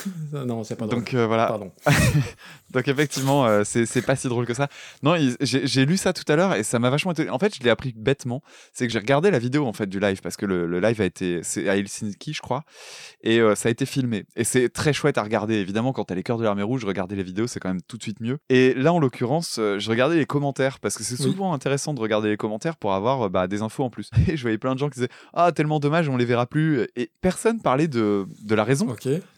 non, 0.32 0.64
c'est 0.64 0.76
pas 0.76 0.86
drôle. 0.86 1.00
Donc 1.00 1.12
euh, 1.14 1.26
voilà. 1.26 1.46
Pardon. 1.46 1.70
Donc 2.70 2.86
effectivement, 2.88 3.46
euh, 3.46 3.62
c'est 3.64 4.02
pas 4.02 4.16
si 4.16 4.28
drôle 4.28 4.46
que 4.46 4.54
ça. 4.54 4.68
Non, 5.02 5.16
j'ai 5.40 5.84
lu 5.84 5.96
ça 5.96 6.12
tout 6.12 6.24
à 6.32 6.36
l'heure 6.36 6.54
et 6.54 6.62
ça 6.62 6.78
m'a 6.78 6.88
vachement 6.88 7.12
été. 7.12 7.28
En 7.28 7.38
fait, 7.38 7.54
je 7.54 7.62
l'ai 7.62 7.70
appris 7.70 7.92
bêtement. 7.96 8.42
C'est 8.72 8.86
que 8.86 8.92
j'ai 8.92 9.00
regardé 9.00 9.30
la 9.30 9.38
vidéo 9.40 9.66
en 9.66 9.72
fait 9.72 9.86
du 9.86 9.98
live 9.98 10.20
parce 10.22 10.36
que 10.36 10.46
le, 10.46 10.66
le 10.66 10.78
live 10.80 11.00
a 11.00 11.04
été, 11.04 11.40
c'est 11.42 11.68
à 11.68 11.76
Helsinki, 11.76 12.32
je 12.32 12.40
crois, 12.40 12.62
et 13.22 13.40
euh, 13.40 13.54
ça 13.56 13.68
a 13.68 13.72
été 13.72 13.86
filmé. 13.86 14.24
Et 14.36 14.44
c'est 14.44 14.68
très 14.68 14.92
chouette 14.92 15.18
à 15.18 15.22
regarder. 15.22 15.56
Évidemment, 15.56 15.92
quand 15.92 16.04
t'as 16.04 16.14
les 16.14 16.22
cœurs 16.22 16.38
de 16.38 16.44
l'armée 16.44 16.62
rouge, 16.62 16.84
regarder 16.84 17.16
les 17.16 17.24
vidéos, 17.24 17.48
c'est 17.48 17.58
quand 17.58 17.70
même 17.70 17.82
tout 17.82 17.96
de 17.98 18.02
suite 18.02 18.20
mieux. 18.20 18.38
Et 18.50 18.72
là, 18.74 18.92
en 18.92 19.00
l'occurrence, 19.00 19.56
je 19.56 19.90
regardais 19.90 20.16
les 20.16 20.26
commentaires 20.26 20.78
parce 20.78 20.96
que 20.96 21.02
c'est 21.02 21.18
Oui. 21.20 21.24
souvent 21.32 21.52
intéressant 21.52 21.92
de 21.92 22.00
regarder 22.00 22.28
les 22.30 22.36
commentaires 22.36 22.76
pour 22.76 22.94
avoir 22.94 23.28
bah, 23.30 23.48
des 23.48 23.62
infos 23.62 23.82
en 23.82 23.90
plus. 23.90 24.10
Et 24.28 24.36
je 24.36 24.42
voyais 24.42 24.58
plein 24.58 24.74
de 24.74 24.78
gens 24.78 24.88
qui 24.88 25.00
disaient 25.00 25.10
ah 25.34 25.50
tellement 25.52 25.80
dommage, 25.80 26.08
on 26.08 26.16
les 26.16 26.24
verra 26.24 26.46
plus. 26.46 26.86
Et 26.94 27.10
personne 27.20 27.60
parlait 27.60 27.88
de 27.90 28.26
de 28.42 28.54
la 28.54 28.64
raison. 28.64 28.86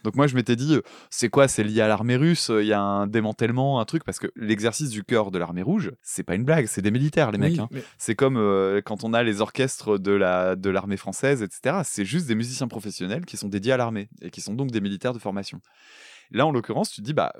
Donc 0.04 0.14
moi 0.14 0.26
je 0.28 0.34
m'étais 0.36 0.54
dit, 0.56 0.74
euh, 0.76 0.82
c'est 1.10 1.28
quoi 1.28 1.48
C'est 1.48 1.64
lié 1.64 1.80
à 1.80 1.88
l'armée 1.88 2.16
russe 2.16 2.50
Il 2.54 2.66
y 2.66 2.72
a 2.72 2.80
un 2.80 3.06
démantèlement, 3.08 3.80
un 3.80 3.84
truc 3.84 4.04
Parce 4.04 4.18
que 4.18 4.28
l'exercice 4.36 4.90
du 4.90 5.02
cœur 5.02 5.30
de 5.30 5.38
l'armée 5.38 5.62
rouge, 5.62 5.90
c'est 6.02 6.22
pas 6.22 6.34
une 6.34 6.44
blague, 6.44 6.66
c'est 6.66 6.82
des 6.82 6.90
militaires 6.90 7.32
les 7.32 7.38
mecs. 7.38 7.58
Hein. 7.58 7.68
mais- 7.72 7.82
C'est 7.98 8.14
comme 8.14 8.36
euh, 8.36 8.80
quand 8.84 9.02
on 9.04 9.12
a 9.14 9.22
les 9.22 9.40
orchestres 9.40 9.98
de 9.98 10.12
la 10.12 10.54
de 10.54 10.70
l'armée 10.70 10.96
française, 10.96 11.42
etc. 11.42 11.78
C'est 11.84 12.04
juste 12.04 12.26
des 12.26 12.34
musiciens 12.34 12.68
professionnels 12.68 13.24
qui 13.24 13.36
sont 13.36 13.48
dédiés 13.48 13.72
à 13.72 13.76
l'armée 13.76 14.08
et 14.20 14.30
qui 14.30 14.40
sont 14.40 14.54
donc 14.54 14.70
des 14.70 14.80
militaires 14.80 15.14
de 15.14 15.18
formation. 15.18 15.60
Là, 16.32 16.46
en 16.46 16.52
l'occurrence, 16.52 16.90
tu 16.90 17.00
te 17.00 17.06
dis, 17.06 17.12
bah, 17.12 17.32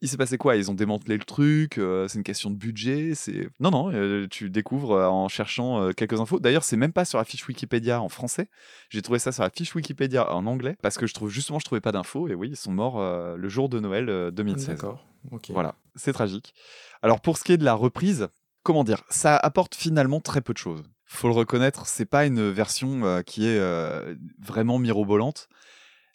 il 0.00 0.08
s'est 0.08 0.16
passé 0.16 0.38
quoi? 0.38 0.56
Ils 0.56 0.70
ont 0.70 0.74
démantelé 0.74 1.16
le 1.16 1.24
truc, 1.24 1.78
euh, 1.78 2.06
c'est 2.08 2.18
une 2.18 2.24
question 2.24 2.50
de 2.50 2.56
budget, 2.56 3.14
c'est... 3.14 3.48
Non, 3.60 3.70
non, 3.70 3.90
euh, 3.92 4.26
tu 4.30 4.50
découvres 4.50 4.92
euh, 4.92 5.06
en 5.06 5.28
cherchant 5.28 5.92
quelques 5.94 6.20
infos. 6.20 6.38
D'ailleurs, 6.38 6.64
c'est 6.64 6.76
même 6.76 6.92
pas 6.92 7.04
sur 7.04 7.18
la 7.18 7.24
fiche 7.24 7.46
Wikipédia 7.48 8.00
en 8.00 8.08
français. 8.08 8.48
J'ai 8.90 9.02
trouvé 9.02 9.18
ça 9.18 9.32
sur 9.32 9.42
la 9.42 9.50
fiche 9.50 9.74
Wikipédia 9.74 10.32
en 10.32 10.46
anglais, 10.46 10.76
parce 10.82 10.98
que 10.98 11.06
je 11.06 11.14
trouve, 11.14 11.30
justement, 11.30 11.58
je 11.58 11.64
trouvais 11.64 11.80
pas 11.80 11.92
d'infos, 11.92 12.28
et 12.28 12.34
oui, 12.34 12.50
ils 12.50 12.56
sont 12.56 12.72
morts 12.72 13.00
le 13.36 13.48
jour 13.48 13.68
de 13.68 13.80
Noël 13.80 14.08
euh, 14.08 14.30
2016. 14.30 14.68
D'accord. 14.68 15.06
Ok. 15.30 15.50
Voilà, 15.50 15.74
c'est 15.94 16.12
tragique. 16.12 16.54
Alors 17.02 17.20
pour 17.20 17.38
ce 17.38 17.44
qui 17.44 17.52
est 17.52 17.56
de 17.56 17.64
la 17.64 17.74
reprise, 17.74 18.28
comment 18.62 18.84
dire, 18.84 19.02
ça 19.10 19.36
apporte 19.36 19.74
finalement 19.74 20.20
très 20.20 20.40
peu 20.40 20.52
de 20.52 20.58
choses. 20.58 20.82
Faut 21.04 21.28
le 21.28 21.34
reconnaître, 21.34 21.86
c'est 21.86 22.06
pas 22.06 22.26
une 22.26 22.50
version 22.50 23.04
euh, 23.04 23.22
qui 23.22 23.46
est 23.46 23.58
euh, 23.58 24.14
vraiment 24.40 24.78
mirobolante, 24.78 25.48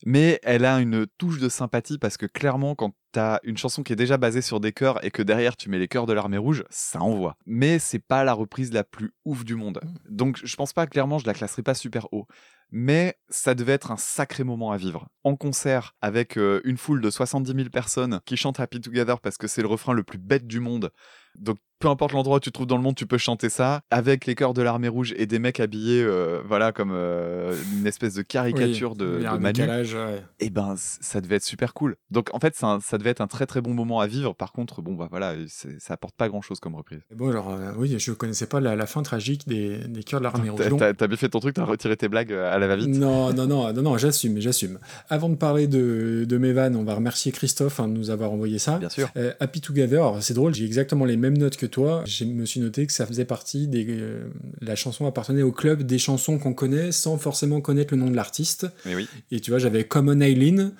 mais 0.05 0.39
elle 0.43 0.65
a 0.65 0.79
une 0.79 1.05
touche 1.17 1.39
de 1.39 1.49
sympathie 1.49 1.97
parce 1.97 2.17
que 2.17 2.25
clairement, 2.25 2.75
quand 2.75 2.93
t'as 3.11 3.39
une 3.43 3.57
chanson 3.57 3.83
qui 3.83 3.93
est 3.93 3.97
déjà 3.97 4.17
basée 4.17 4.41
sur 4.41 4.59
des 4.59 4.71
chœurs 4.71 5.03
et 5.03 5.11
que 5.11 5.21
derrière 5.21 5.55
tu 5.55 5.69
mets 5.69 5.79
les 5.79 5.87
chœurs 5.87 6.05
de 6.05 6.13
l'armée 6.13 6.37
rouge, 6.37 6.63
ça 6.69 7.01
envoie. 7.01 7.35
Mais 7.45 7.79
c'est 7.79 7.99
pas 7.99 8.23
la 8.23 8.33
reprise 8.33 8.71
la 8.71 8.83
plus 8.83 9.13
ouf 9.25 9.43
du 9.43 9.55
monde. 9.55 9.81
Donc 10.09 10.39
je 10.43 10.55
pense 10.55 10.73
pas 10.73 10.87
clairement, 10.87 11.19
je 11.19 11.27
la 11.27 11.33
classerai 11.33 11.63
pas 11.63 11.73
super 11.73 12.07
haut. 12.13 12.27
Mais 12.73 13.17
ça 13.29 13.53
devait 13.53 13.73
être 13.73 13.91
un 13.91 13.97
sacré 13.97 14.45
moment 14.45 14.71
à 14.71 14.77
vivre. 14.77 15.09
En 15.25 15.35
concert, 15.35 15.93
avec 15.99 16.37
euh, 16.37 16.61
une 16.63 16.77
foule 16.77 17.01
de 17.01 17.09
70 17.09 17.53
000 17.53 17.69
personnes 17.69 18.21
qui 18.25 18.37
chantent 18.37 18.61
Happy 18.61 18.79
Together 18.79 19.19
parce 19.19 19.37
que 19.37 19.47
c'est 19.47 19.61
le 19.61 19.67
refrain 19.67 19.91
le 19.91 20.03
plus 20.03 20.17
bête 20.17 20.47
du 20.47 20.61
monde. 20.61 20.91
Donc 21.35 21.57
peu 21.81 21.89
importe 21.89 22.13
l'endroit 22.13 22.37
où 22.37 22.39
tu 22.39 22.49
te 22.49 22.53
trouves 22.53 22.67
dans 22.67 22.77
le 22.77 22.83
monde, 22.83 22.95
tu 22.95 23.05
peux 23.05 23.17
chanter 23.17 23.49
ça 23.49 23.81
avec 23.91 24.25
les 24.25 24.35
chœurs 24.35 24.53
de 24.53 24.61
l'armée 24.61 24.87
rouge 24.87 25.13
et 25.17 25.25
des 25.25 25.39
mecs 25.39 25.59
habillés, 25.59 26.01
euh, 26.03 26.41
voilà, 26.47 26.71
comme 26.71 26.91
euh, 26.93 27.55
une 27.77 27.87
espèce 27.87 28.13
de 28.13 28.21
caricature 28.21 28.91
Oui, 28.91 28.97
de, 28.97 29.05
de 29.19 29.37
Manu. 29.37 29.53
décalage, 29.53 29.93
ouais. 29.95 30.23
Et 30.39 30.49
ben, 30.49 30.75
c- 30.77 30.99
ça 31.01 31.19
devait 31.21 31.35
être 31.37 31.43
super 31.43 31.73
cool. 31.73 31.95
Donc, 32.11 32.29
en 32.33 32.39
fait, 32.39 32.55
ça 32.55 32.97
devait 32.97 33.09
être 33.09 33.21
un 33.21 33.27
très 33.27 33.45
très 33.45 33.61
bon 33.61 33.73
moment 33.73 33.99
à 33.99 34.07
vivre. 34.07 34.33
Par 34.33 34.51
contre, 34.53 34.81
bon, 34.81 34.93
bah 34.93 35.07
voilà, 35.09 35.33
ça 35.47 35.93
apporte 35.93 36.15
pas 36.15 36.29
grand 36.29 36.41
chose 36.41 36.59
comme 36.59 36.75
reprise. 36.75 37.01
Bon, 37.15 37.29
alors, 37.29 37.49
euh, 37.51 37.71
oui, 37.77 37.95
je 37.97 38.11
connaissais 38.11 38.45
pas 38.47 38.59
la, 38.59 38.75
la 38.75 38.85
fin 38.85 39.01
tragique 39.01 39.47
des, 39.47 39.79
des 39.87 40.03
cœurs 40.03 40.19
de 40.19 40.25
l'armée 40.25 40.49
rouge. 40.49 40.61
T'as 40.77 41.07
bien 41.07 41.17
fait 41.17 41.29
ton 41.29 41.39
truc, 41.39 41.55
t'as 41.55 41.65
retiré 41.65 41.97
tes 41.97 42.07
blagues 42.07 42.31
à 42.31 42.57
la 42.59 42.67
va-vite. 42.67 42.89
Non, 42.89 43.33
non, 43.33 43.47
non, 43.47 43.73
non, 43.73 43.81
non, 43.81 43.97
j'assume, 43.97 44.39
j'assume. 44.39 44.77
Avant 45.09 45.29
de 45.29 45.35
parler 45.35 45.67
de, 45.67 46.25
de 46.27 46.37
mes 46.37 46.53
vannes, 46.53 46.75
on 46.75 46.83
va 46.83 46.93
remercier 46.95 47.31
Christophe 47.31 47.79
hein, 47.79 47.87
de 47.87 47.93
nous 47.93 48.09
avoir 48.11 48.31
envoyé 48.31 48.59
ça. 48.59 48.77
Bien 48.77 48.89
sûr. 48.89 49.09
Happy 49.39 49.61
Together, 49.61 50.17
c'est 50.21 50.33
drôle, 50.35 50.53
j'ai 50.53 50.65
exactement 50.65 51.05
les 51.05 51.17
mêmes 51.17 51.37
notes 51.37 51.57
que 51.57 51.65
toi. 51.71 52.03
Je 52.05 52.25
me 52.25 52.45
suis 52.45 52.59
noté 52.59 52.85
que 52.85 52.93
ça 52.93 53.05
faisait 53.05 53.25
partie 53.25 53.67
des. 53.67 53.85
euh, 53.89 54.29
la 54.61 54.75
chanson 54.75 55.05
appartenait 55.05 55.41
au 55.41 55.51
club 55.51 55.83
des 55.83 55.97
chansons 55.97 56.37
qu'on 56.37 56.53
connaît 56.53 56.91
sans 56.91 57.17
forcément 57.17 57.61
connaître 57.61 57.93
le 57.93 57.99
nom 57.99 58.11
de 58.11 58.15
l'artiste. 58.15 58.67
Oui. 58.85 59.07
Et 59.31 59.39
tu 59.39 59.51
vois, 59.51 59.59
j'avais 59.59 59.83
Common 59.85 60.21
Eileen, 60.21 60.73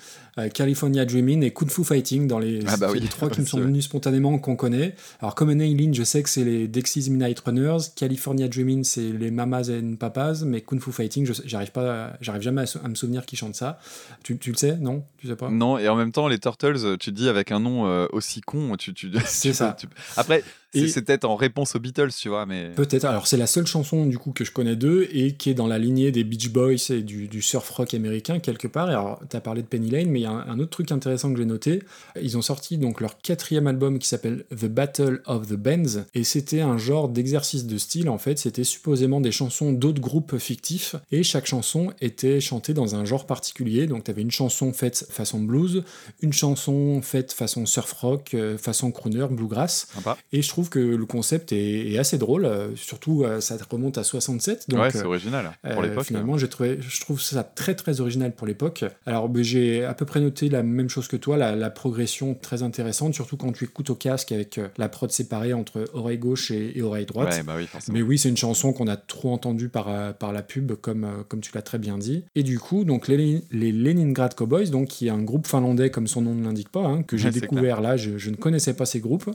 California 0.49 1.05
Dreaming 1.05 1.43
et 1.43 1.51
Kung 1.51 1.69
Fu 1.69 1.83
Fighting 1.83 2.27
dans 2.27 2.39
les, 2.39 2.59
Ah 2.67 2.77
bah 2.77 2.89
oui, 2.91 2.99
les 2.99 3.07
trois 3.07 3.29
qui 3.29 3.41
me 3.41 3.45
sont 3.45 3.59
venus 3.61 3.85
spontanément 3.85 4.37
qu'on 4.39 4.55
connaît. 4.55 4.95
Alors 5.21 5.35
Common 5.35 5.59
Eileen, 5.59 5.93
je 5.93 6.03
sais 6.03 6.23
que 6.23 6.29
c'est 6.29 6.43
les 6.43 6.67
Dexys 6.67 7.09
Midnight 7.09 7.39
Runners, 7.39 7.77
California 7.95 8.47
Dreaming, 8.47 8.83
c'est 8.83 9.11
les 9.11 9.31
Mamas 9.31 9.69
and 9.69 9.95
Papas, 9.95 10.43
mais 10.45 10.61
Kung 10.61 10.79
Fu 10.79 10.91
Fighting, 10.91 11.29
j'arrive 11.45 11.71
pas, 11.71 12.13
j'arrive 12.21 12.41
jamais 12.41 12.63
à, 12.83 12.87
me 12.87 12.95
souvenir 12.95 13.25
qui 13.25 13.35
chante 13.35 13.55
ça. 13.55 13.79
Tu, 14.23 14.37
tu 14.37 14.51
le 14.51 14.57
sais, 14.57 14.77
non? 14.77 15.03
Tu 15.17 15.27
sais 15.27 15.35
pas? 15.35 15.49
Non, 15.49 15.77
et 15.77 15.87
en 15.87 15.95
même 15.95 16.11
temps, 16.11 16.27
les 16.27 16.39
Turtles, 16.39 16.97
tu 16.99 17.11
te 17.11 17.15
dis 17.15 17.29
avec 17.29 17.51
un 17.51 17.59
nom 17.59 17.87
euh, 17.87 18.07
aussi 18.11 18.41
con, 18.41 18.75
tu. 18.77 18.93
tu 18.93 19.11
C'est 19.25 19.53
ça. 19.53 19.75
tu- 19.77 19.87
Après, 20.17 20.43
c'est 20.73 21.03
peut-être 21.05 21.25
en 21.25 21.35
réponse 21.35 21.75
aux 21.75 21.79
Beatles, 21.79 22.11
tu 22.17 22.29
vois, 22.29 22.45
mais. 22.45 22.69
Peut-être. 22.75 23.05
Alors, 23.05 23.27
c'est 23.27 23.37
la 23.37 23.47
seule 23.47 23.67
chanson 23.67 24.05
du 24.05 24.17
coup 24.17 24.31
que 24.31 24.45
je 24.45 24.51
connais 24.51 24.75
d'eux 24.75 25.07
et 25.11 25.33
qui 25.33 25.49
est 25.49 25.53
dans 25.53 25.67
la 25.67 25.77
lignée 25.77 26.11
des 26.11 26.23
Beach 26.23 26.49
Boys 26.49 26.89
et 26.89 27.01
du, 27.01 27.27
du 27.27 27.41
surf 27.41 27.69
rock 27.69 27.93
américain 27.93 28.39
quelque 28.39 28.67
part. 28.67 28.89
Et 28.89 28.93
alors, 28.93 29.21
tu 29.29 29.35
as 29.35 29.41
parlé 29.41 29.61
de 29.61 29.67
Penny 29.67 29.89
Lane, 29.89 30.09
mais 30.09 30.19
il 30.19 30.23
y 30.23 30.27
a 30.27 30.30
un, 30.31 30.47
un 30.47 30.59
autre 30.59 30.71
truc 30.71 30.91
intéressant 30.91 31.31
que 31.31 31.37
j'ai 31.37 31.45
noté. 31.45 31.83
Ils 32.21 32.37
ont 32.37 32.41
sorti 32.41 32.77
donc 32.77 33.01
leur 33.01 33.17
quatrième 33.19 33.67
album 33.67 33.99
qui 33.99 34.07
s'appelle 34.07 34.45
The 34.49 34.65
Battle 34.65 35.21
of 35.25 35.47
the 35.47 35.55
Bands 35.55 36.05
et 36.13 36.23
c'était 36.23 36.61
un 36.61 36.77
genre 36.77 37.09
d'exercice 37.09 37.65
de 37.65 37.77
style. 37.77 38.09
En 38.09 38.17
fait, 38.17 38.39
c'était 38.39 38.63
supposément 38.63 39.21
des 39.21 39.31
chansons 39.31 39.71
d'autres 39.71 40.01
groupes 40.01 40.37
fictifs 40.37 40.95
et 41.11 41.23
chaque 41.23 41.45
chanson 41.45 41.93
était 42.01 42.39
chantée 42.39 42.73
dans 42.73 42.95
un 42.95 43.05
genre 43.05 43.25
particulier. 43.25 43.87
Donc, 43.87 44.03
tu 44.03 44.11
avais 44.11 44.21
une 44.21 44.31
chanson 44.31 44.73
faite 44.73 45.05
façon 45.09 45.39
blues, 45.39 45.83
une 46.21 46.33
chanson 46.33 47.01
faite 47.01 47.31
façon 47.33 47.65
surf 47.65 47.91
rock, 47.93 48.33
euh, 48.33 48.57
façon 48.57 48.91
crooner, 48.91 49.27
bluegrass. 49.31 49.87
Sympa. 49.93 50.17
Et 50.31 50.41
je 50.41 50.49
trouve 50.49 50.69
que 50.69 50.79
le 50.79 51.05
concept 51.05 51.51
est, 51.51 51.91
est 51.91 51.97
assez 51.97 52.17
drôle, 52.17 52.45
euh, 52.45 52.75
surtout 52.75 53.23
euh, 53.23 53.39
ça 53.41 53.57
remonte 53.69 53.97
à 53.97 54.03
67. 54.03 54.69
Donc, 54.69 54.81
ouais, 54.81 54.91
c'est 54.91 55.03
original. 55.03 55.51
Pour 55.73 55.81
l'époque. 55.81 56.05
finalement, 56.05 56.37
j'ai 56.37 56.49
trouvé, 56.49 56.79
je 56.81 57.01
trouve 57.01 57.21
ça 57.21 57.43
très 57.43 57.75
très 57.75 58.01
original 58.01 58.33
pour 58.33 58.47
l'époque. 58.47 58.83
Alors, 59.05 59.29
j'ai 59.41 59.85
à 59.85 59.93
peu 59.93 60.05
près 60.05 60.10
noté 60.19 60.49
la 60.49 60.63
même 60.63 60.89
chose 60.89 61.07
que 61.07 61.17
toi, 61.17 61.37
la, 61.37 61.55
la 61.55 61.69
progression 61.69 62.35
très 62.35 62.63
intéressante, 62.63 63.13
surtout 63.13 63.37
quand 63.37 63.51
tu 63.51 63.65
écoutes 63.65 63.89
au 63.89 63.95
casque 63.95 64.31
avec 64.31 64.57
euh, 64.57 64.67
la 64.77 64.89
prod 64.89 65.11
séparée 65.11 65.53
entre 65.53 65.85
oreille 65.93 66.17
gauche 66.17 66.51
et, 66.51 66.77
et 66.77 66.81
oreille 66.81 67.05
droite. 67.05 67.33
Ouais, 67.33 67.43
bah 67.43 67.55
oui. 67.57 67.67
Mais 67.91 68.01
oui, 68.01 68.17
c'est 68.17 68.29
une 68.29 68.37
chanson 68.37 68.73
qu'on 68.73 68.87
a 68.87 68.97
trop 68.97 69.31
entendue 69.31 69.69
par, 69.69 69.87
euh, 69.89 70.11
par 70.13 70.33
la 70.33 70.41
pub, 70.41 70.73
comme, 70.73 71.03
euh, 71.03 71.23
comme 71.27 71.41
tu 71.41 71.51
l'as 71.53 71.61
très 71.61 71.79
bien 71.79 71.97
dit. 71.97 72.23
Et 72.35 72.43
du 72.43 72.59
coup, 72.59 72.83
donc 72.83 73.07
les, 73.07 73.41
les 73.51 73.71
Leningrad 73.71 74.35
Cowboys, 74.35 74.69
donc, 74.69 74.87
qui 74.89 75.07
est 75.07 75.11
un 75.11 75.21
groupe 75.21 75.47
finlandais, 75.47 75.89
comme 75.89 76.07
son 76.07 76.21
nom 76.21 76.35
ne 76.35 76.43
l'indique 76.43 76.69
pas, 76.69 76.85
hein, 76.85 77.03
que 77.03 77.17
j'ai 77.17 77.29
Ouais, 77.31 77.39
découvert 77.39 77.81
là, 77.81 77.95
je, 77.97 78.17
je 78.17 78.29
ne 78.29 78.35
connaissais 78.35 78.73
pas 78.73 78.85
ces 78.85 78.99
groupes. 78.99 79.29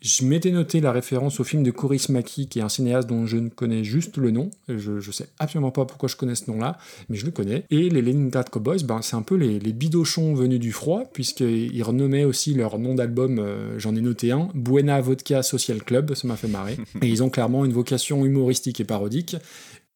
Je 0.00 0.24
m'étais 0.24 0.50
noté 0.50 0.80
la 0.80 0.90
référence 0.90 1.38
au 1.38 1.44
film 1.44 1.62
de 1.62 1.70
Coris 1.70 2.08
Maki, 2.08 2.48
qui 2.48 2.58
est 2.58 2.62
un 2.62 2.68
cinéaste 2.68 3.08
dont 3.08 3.26
je 3.26 3.36
ne 3.36 3.48
connais 3.50 3.84
juste 3.84 4.16
le 4.16 4.30
nom. 4.30 4.50
Je 4.68 4.92
ne 4.92 5.12
sais 5.12 5.28
absolument 5.38 5.70
pas 5.70 5.84
pourquoi 5.84 6.08
je 6.08 6.16
connais 6.16 6.34
ce 6.34 6.50
nom-là, 6.50 6.78
mais 7.08 7.16
je 7.16 7.24
le 7.24 7.30
connais. 7.30 7.64
Et 7.70 7.88
les 7.88 8.02
Leningrad 8.02 8.50
Cowboys, 8.50 8.82
ben, 8.84 9.02
c'est 9.02 9.14
un 9.14 9.22
peu 9.22 9.36
les, 9.36 9.60
les 9.60 9.72
bidochons 9.72 10.15
venus 10.34 10.60
du 10.60 10.72
froid, 10.72 11.04
puisqu'ils 11.12 11.82
renommaient 11.82 12.24
aussi 12.24 12.54
leur 12.54 12.78
nom 12.78 12.94
d'album, 12.94 13.38
euh, 13.38 13.78
j'en 13.78 13.94
ai 13.94 14.00
noté 14.00 14.32
un, 14.32 14.48
Buena 14.54 15.00
Vodka 15.00 15.42
Social 15.42 15.82
Club, 15.82 16.14
ça 16.14 16.26
m'a 16.26 16.36
fait 16.36 16.48
marrer. 16.48 16.76
Et 17.02 17.08
ils 17.08 17.22
ont 17.22 17.30
clairement 17.30 17.64
une 17.64 17.72
vocation 17.72 18.24
humoristique 18.24 18.80
et 18.80 18.84
parodique. 18.84 19.36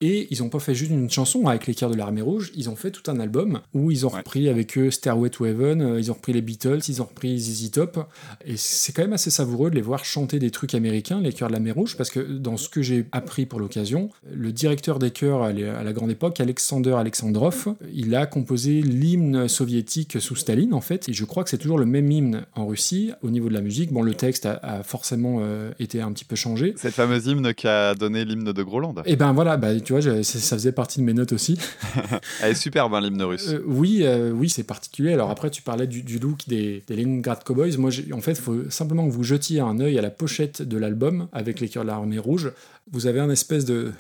Et 0.01 0.29
ils 0.31 0.41
n'ont 0.41 0.49
pas 0.49 0.61
fait 0.61 0.75
juste 0.75 0.91
une 0.91 1.11
chanson 1.11 1.47
avec 1.47 1.67
les 1.67 1.75
cœurs 1.75 1.91
de 1.91 1.97
l'armée 1.97 2.23
rouge, 2.23 2.53
ils 2.55 2.71
ont 2.71 2.77
fait 2.77 2.91
tout 2.91 3.11
un 3.11 3.21
album 3.21 3.61
où 3.75 3.91
ils 3.91 4.07
ont 4.07 4.09
repris 4.09 4.49
avec 4.49 4.79
eux 4.79 4.91
Stairway 4.91 5.29
to 5.29 5.45
Heaven, 5.45 5.83
euh, 5.83 6.01
ils 6.01 6.11
ont 6.11 6.15
repris 6.15 6.33
les 6.33 6.41
Beatles, 6.41 6.81
ils 6.89 7.03
ont 7.03 7.05
repris 7.05 7.39
ZZ 7.39 7.71
Top. 7.71 8.09
Et 8.47 8.57
c'est 8.57 8.93
quand 8.93 9.03
même 9.03 9.13
assez 9.13 9.31
savoureux 9.31 9.71
de 9.71 9.75
les 9.75 9.83
voir 9.83 10.05
chanter 10.05 10.39
des 10.39 10.51
trucs 10.51 10.75
américains, 10.75 11.21
les 11.21 11.33
chœurs 11.33 11.49
de 11.49 11.53
l'armée 11.53 11.71
rouge, 11.71 11.97
parce 11.97 12.11
que 12.11 12.21
dans 12.21 12.57
ce 12.57 12.69
que 12.69 12.81
j'ai 12.81 13.07
appris 13.13 13.45
pour 13.45 13.61
l'occasion, 13.61 14.11
le 14.33 14.53
directeur 14.53 14.99
des 14.99 15.11
chœurs 15.11 15.43
à 15.43 15.53
la 15.53 15.93
grande 15.93 16.11
époque, 16.11 16.41
Alexander 16.41 16.93
Alexandrov, 16.93 17.75
il 17.93 18.15
a 18.15 18.27
composé 18.27 18.81
l'hymne 18.81 19.49
soviétique 19.49 20.21
sous 20.21 20.37
Staline 20.37 20.73
en 20.73 20.81
fait, 20.81 21.09
et 21.09 21.13
je 21.13 21.25
crois 21.25 21.45
que 21.45 21.51
c'est 21.51 21.59
toujours 21.59 21.79
le 21.79 21.87
même 21.87 22.11
hymne 22.11 22.47
en 22.55 22.67
Russie 22.67 23.13
au 23.23 23.31
niveau 23.31 23.49
de 23.49 23.55
la 23.55 23.61
musique. 23.61 23.93
Bon, 23.93 24.03
le 24.03 24.15
texte 24.15 24.47
a, 24.47 24.55
a 24.63 24.83
forcément 24.83 25.39
euh, 25.41 25.73
été 25.79 26.01
un 26.01 26.13
petit 26.13 26.25
peu 26.25 26.37
changé. 26.37 26.75
Cette 26.77 26.95
fameuse 26.95 27.27
hymne 27.27 27.53
qui 27.55 27.67
a 27.67 27.95
donné 27.95 28.25
l'hymne 28.25 28.53
de 28.53 28.63
Groland. 28.63 28.95
Et 29.05 29.17
ben 29.17 29.33
voilà, 29.33 29.57
bah, 29.57 29.79
tu 29.81 29.90
vois, 29.93 30.01
je- 30.01 30.23
ça 30.23 30.57
faisait 30.57 30.73
partie 30.73 31.01
de 31.01 31.05
mes 31.05 31.13
notes 31.15 31.33
aussi. 31.33 31.59
Elle 32.43 32.53
est 32.53 32.55
superbe, 32.55 32.95
hein, 32.95 33.01
l'hymne 33.01 33.23
russe. 33.23 33.49
Euh, 33.49 33.63
oui, 33.67 34.01
euh, 34.03 34.31
oui, 34.31 34.49
c'est 34.49 34.63
particulier. 34.63 35.13
Alors 35.13 35.31
après, 35.31 35.51
tu 35.51 35.63
parlais 35.63 35.87
du, 35.87 36.03
du 36.03 36.19
look 36.19 36.41
des, 36.49 36.83
des 36.87 36.97
Leningrad 36.97 37.43
Cowboys. 37.45 37.77
Moi, 37.79 37.91
en 38.13 38.21
fait, 38.21 38.33
il 38.33 38.37
faut 38.41 38.71
simplement 38.71 39.07
que 39.07 39.13
vous 39.13 39.25
jetiez 39.25 39.61
un 39.61 39.79
œil 39.81 39.99
à 39.99 40.03
la 40.03 40.11
pochette 40.11 40.63
de 40.63 40.77
l'album 40.79 41.29
avec 41.33 41.61
les 41.61 41.69
cœurs 41.69 41.83
de 41.85 41.89
l'armée 41.89 42.19
rouge. 42.19 42.53
Vous 42.93 43.07
avez 43.07 43.21
un 43.21 43.31
espèce 43.31 43.65
de... 43.65 43.93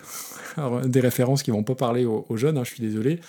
Alors, 0.57 0.81
des 0.87 1.01
références 1.01 1.43
qui 1.43 1.51
vont 1.53 1.63
pas 1.63 1.75
parler 1.77 2.05
aux, 2.05 2.27
aux 2.29 2.37
jeunes, 2.37 2.59
hein, 2.59 2.65
je 2.65 2.71
suis 2.75 2.83
désolé. 2.83 3.21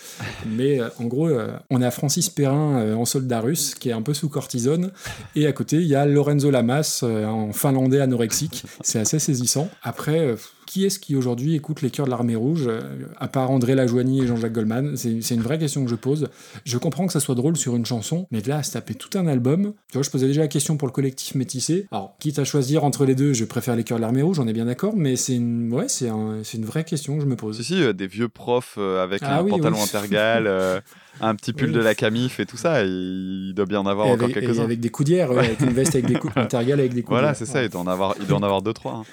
Mais 0.56 0.80
euh, 0.80 0.88
en 0.98 1.04
gros, 1.04 1.30
on 1.70 1.80
a 1.82 1.90
Francis 1.90 2.30
Perrin 2.30 2.94
en 2.94 3.04
soldat 3.04 3.40
russe 3.40 3.74
qui 3.74 3.88
est 3.90 3.92
un 3.92 4.02
peu 4.02 4.14
sous 4.14 4.28
cortisone. 4.28 4.90
Et 5.36 5.46
à 5.46 5.52
côté, 5.52 5.76
il 5.76 5.86
y 5.86 5.94
a 5.94 6.04
Lorenzo 6.06 6.50
Lamas 6.50 7.02
en 7.04 7.52
finlandais 7.52 8.00
anorexique. 8.00 8.64
C'est 8.82 8.98
assez 8.98 9.18
saisissant. 9.18 9.68
Après, 9.82 10.34
qui 10.72 10.86
est-ce 10.86 10.98
qui 10.98 11.14
aujourd'hui 11.16 11.54
écoute 11.54 11.82
les 11.82 11.90
cœurs 11.90 12.06
de 12.06 12.10
l'armée 12.10 12.34
rouge, 12.34 12.64
euh, 12.66 12.80
à 13.18 13.28
part 13.28 13.50
André 13.50 13.74
Lajoigny 13.74 14.22
et 14.22 14.26
Jean-Jacques 14.26 14.54
Goldman? 14.54 14.96
C'est 14.96 15.34
une 15.34 15.42
vraie 15.42 15.58
question 15.58 15.84
que 15.84 15.90
je 15.90 15.94
pose. 15.96 16.28
Je 16.64 16.78
comprends 16.78 17.06
que 17.06 17.12
ça 17.12 17.20
soit 17.20 17.34
drôle 17.34 17.58
sur 17.58 17.76
une 17.76 17.84
chanson, 17.84 18.26
mais 18.30 18.40
de 18.40 18.48
là 18.48 18.56
à 18.58 18.62
se 18.62 18.72
taper 18.72 18.94
tout 18.94 19.18
un 19.18 19.26
album, 19.26 19.74
tu 19.88 19.94
vois, 19.98 20.02
je 20.02 20.08
posais 20.08 20.26
déjà 20.28 20.40
la 20.40 20.48
question 20.48 20.78
pour 20.78 20.88
le 20.88 20.92
collectif 20.92 21.34
métissé. 21.34 21.86
Alors, 21.92 22.16
quitte 22.20 22.38
à 22.38 22.44
choisir 22.44 22.84
entre 22.84 23.04
les 23.04 23.14
deux, 23.14 23.34
je 23.34 23.44
préfère 23.44 23.76
les 23.76 23.84
cœurs 23.84 23.98
de 23.98 24.02
l'armée 24.02 24.22
rouge, 24.22 24.38
on 24.40 24.48
est 24.48 24.54
bien 24.54 24.64
d'accord, 24.64 24.94
mais 24.96 25.16
c'est 25.16 25.34
une, 25.34 25.70
ouais, 25.74 25.88
c'est 25.88 26.08
un- 26.08 26.38
c'est 26.42 26.56
une 26.56 26.64
vraie 26.64 26.84
question 26.84 27.16
que 27.16 27.20
je 27.22 27.26
me 27.26 27.36
pose. 27.36 27.58
Si, 27.58 27.64
si, 27.64 27.82
euh, 27.82 27.92
des 27.92 28.06
vieux 28.06 28.28
profs 28.28 28.76
euh, 28.78 29.02
avec 29.04 29.20
Ah 29.24 29.40
un 29.40 29.42
oui, 29.42 29.50
pantalon 29.50 29.76
oui. 29.76 29.82
intergal, 29.82 30.46
euh, 30.46 30.80
un 31.20 31.34
petit 31.34 31.52
pull 31.52 31.68
Oui. 31.68 31.74
de 31.74 31.80
la 31.80 31.94
camif 31.94 32.40
et 32.40 32.46
tout 32.46 32.56
ça. 32.56 32.82
Il, 32.82 33.52
doit 33.54 33.66
bien 33.66 33.80
en 33.80 33.86
avoir 33.86 34.06
Et 34.06 34.12
encore 34.12 34.30
quelques-uns. 34.30 34.62
avec 34.64 34.80
des 34.80 34.88
coudières, 34.88 35.30
ouais, 35.32 35.38
avec 35.40 35.60
une 35.60 35.74
veste 35.74 35.94
avec 35.96 36.06
des 36.06 36.14
coups 36.14 36.32
intergales 36.36 36.80
avec 36.80 36.94
des 36.94 37.02
coudières. 37.02 37.20
Voilà, 37.20 37.34
c'est 37.34 37.44
ça, 37.44 37.62
il 37.62 37.68
doit 37.68 37.82
en 37.82 37.86
avoir, 37.86 38.14
il 38.18 38.26
doit 38.26 38.38
en 38.38 38.42
avoir 38.42 38.62
deux, 38.62 38.72
trois. 38.72 38.92
hein. 38.94 39.04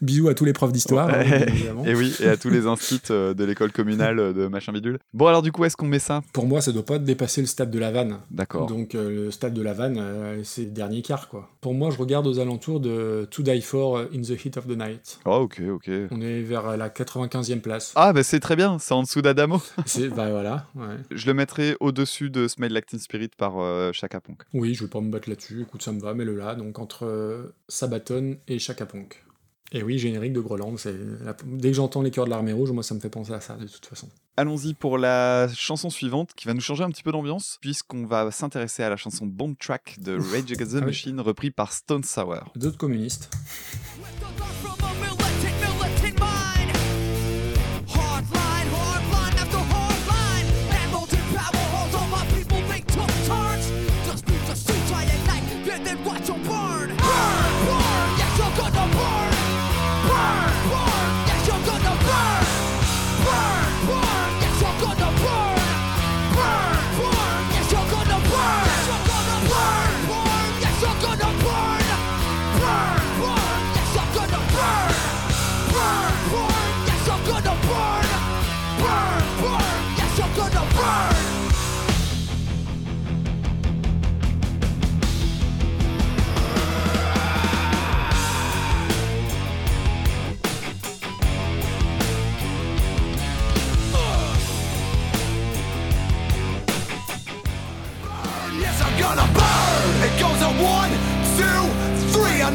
Bisous 0.00 0.28
à 0.28 0.34
tous 0.34 0.44
les 0.44 0.52
profs 0.52 0.72
d'histoire, 0.72 1.08
hein, 1.08 1.22
bien 1.24 1.46
évidemment. 1.46 1.84
et 1.84 1.94
oui, 1.94 2.14
et 2.20 2.28
à 2.28 2.36
tous 2.36 2.50
les 2.50 2.66
instituts 2.66 3.12
euh, 3.12 3.34
de 3.34 3.44
l'école 3.44 3.72
communale 3.72 4.18
euh, 4.18 4.32
de 4.32 4.46
machin 4.46 4.72
bidule. 4.72 4.98
Bon, 5.14 5.26
alors 5.26 5.42
du 5.42 5.52
coup, 5.52 5.64
est-ce 5.64 5.76
qu'on 5.76 5.86
met 5.86 5.98
ça? 5.98 6.22
Pour 6.32 6.46
moi, 6.46 6.60
ça 6.60 6.72
doit 6.72 6.84
pas 6.84 6.98
dépasser 6.98 7.40
le 7.40 7.46
stade 7.46 7.70
de 7.70 7.78
la 7.78 7.90
vanne. 7.90 8.18
D'accord. 8.30 8.66
Donc 8.66 8.94
euh, 8.94 9.26
le 9.26 9.30
stade 9.30 9.54
de 9.54 9.62
la 9.62 9.72
vanne, 9.72 9.98
euh, 9.98 10.40
c'est 10.44 10.62
le 10.62 10.70
dernier 10.70 11.02
quart, 11.02 11.28
quoi. 11.28 11.50
Pour 11.60 11.74
moi, 11.74 11.90
je 11.90 11.98
regarde 11.98 12.26
aux 12.26 12.38
alentours 12.38 12.80
de 12.80 13.26
To 13.30 13.42
Die 13.42 13.60
For 13.60 13.98
In 14.14 14.22
the 14.22 14.44
Heat 14.44 14.56
of 14.56 14.66
the 14.66 14.76
Night. 14.76 15.18
Oh, 15.24 15.36
ok, 15.42 15.60
ok. 15.70 15.90
On 16.10 16.20
est 16.20 16.42
vers 16.42 16.76
la 16.76 16.88
95e 16.88 17.60
place. 17.60 17.92
Ah, 17.96 18.12
bah 18.12 18.22
c'est 18.22 18.40
très 18.40 18.56
bien, 18.56 18.78
c'est 18.78 18.94
en 18.94 19.02
dessous 19.02 19.22
d'Adamo. 19.22 19.60
C'est, 19.86 20.08
bah 20.08 20.30
voilà, 20.30 20.66
ouais. 20.74 20.96
Je 21.10 21.26
le 21.26 21.34
mettrai 21.34 21.76
au-dessus 21.80 22.30
de 22.30 22.48
Smell 22.48 22.80
Teen 22.86 22.98
Spirit 23.00 23.30
par 23.36 23.58
euh, 23.58 23.92
Chaka 23.92 24.20
Ponk. 24.20 24.42
Oui, 24.52 24.74
je 24.74 24.84
vais 24.84 24.90
pas 24.90 25.00
me 25.00 25.10
battre 25.10 25.28
là-dessus. 25.28 25.62
Écoute, 25.62 25.82
ça 25.82 25.92
me 25.92 26.00
va, 26.00 26.14
mets-le 26.14 26.36
là. 26.36 26.54
Donc 26.54 26.78
entre 26.78 27.52
Sabaton 27.68 28.36
et 28.48 28.58
Chaka 28.58 28.86
Ponk. 28.86 29.22
Et 29.72 29.82
oui, 29.82 29.98
générique 29.98 30.32
de 30.32 30.40
Groland. 30.40 30.74
Dès 31.44 31.68
que 31.70 31.74
j'entends 31.74 32.02
les 32.02 32.10
cœurs 32.10 32.24
de 32.26 32.30
l'armée 32.30 32.52
rouge, 32.52 32.70
moi, 32.70 32.82
ça 32.82 32.94
me 32.94 33.00
fait 33.00 33.10
penser 33.10 33.32
à 33.32 33.40
ça, 33.40 33.56
de 33.56 33.66
toute 33.66 33.86
façon. 33.86 34.08
Allons-y 34.36 34.74
pour 34.74 34.96
la 34.98 35.48
chanson 35.54 35.90
suivante 35.90 36.30
qui 36.36 36.46
va 36.46 36.54
nous 36.54 36.60
changer 36.60 36.84
un 36.84 36.90
petit 36.90 37.02
peu 37.02 37.10
d'ambiance 37.10 37.58
puisqu'on 37.62 38.06
va 38.06 38.30
s'intéresser 38.30 38.82
à 38.82 38.90
la 38.90 38.96
chanson 38.96 39.26
Bomb 39.26 39.54
Track 39.58 39.96
de 40.00 40.12
Rage 40.16 40.52
Against 40.52 40.72
the 40.72 40.78
Ah. 40.82 40.84
Machine 40.86 41.20
repris 41.20 41.50
par 41.50 41.72
Stone 41.72 42.04
Sour. 42.04 42.52
D'autres 42.54 42.76
communistes. 42.78 43.30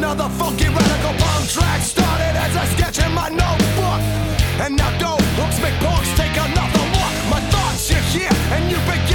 The 0.10 0.30
funky 0.30 0.68
radical 0.68 1.14
bomb 1.19 1.45
track 1.48 1.80
started 1.82 2.34
as 2.36 2.56
a 2.56 2.65
sketch 2.73 2.98
in 3.06 3.14
my 3.14 3.30
notebook. 3.30 4.02
And 4.60 4.76
now 4.76 4.90
dope 4.98 5.22
hooks 5.38 5.61
make 5.61 5.78
punks 5.80 6.10
take 6.18 6.36
another 6.36 6.86
look. 6.98 7.15
My 7.30 7.40
thoughts 7.53 7.90
you 7.91 8.02
hear, 8.10 8.34
and 8.52 8.72
you 8.72 8.78
begin 8.90 9.11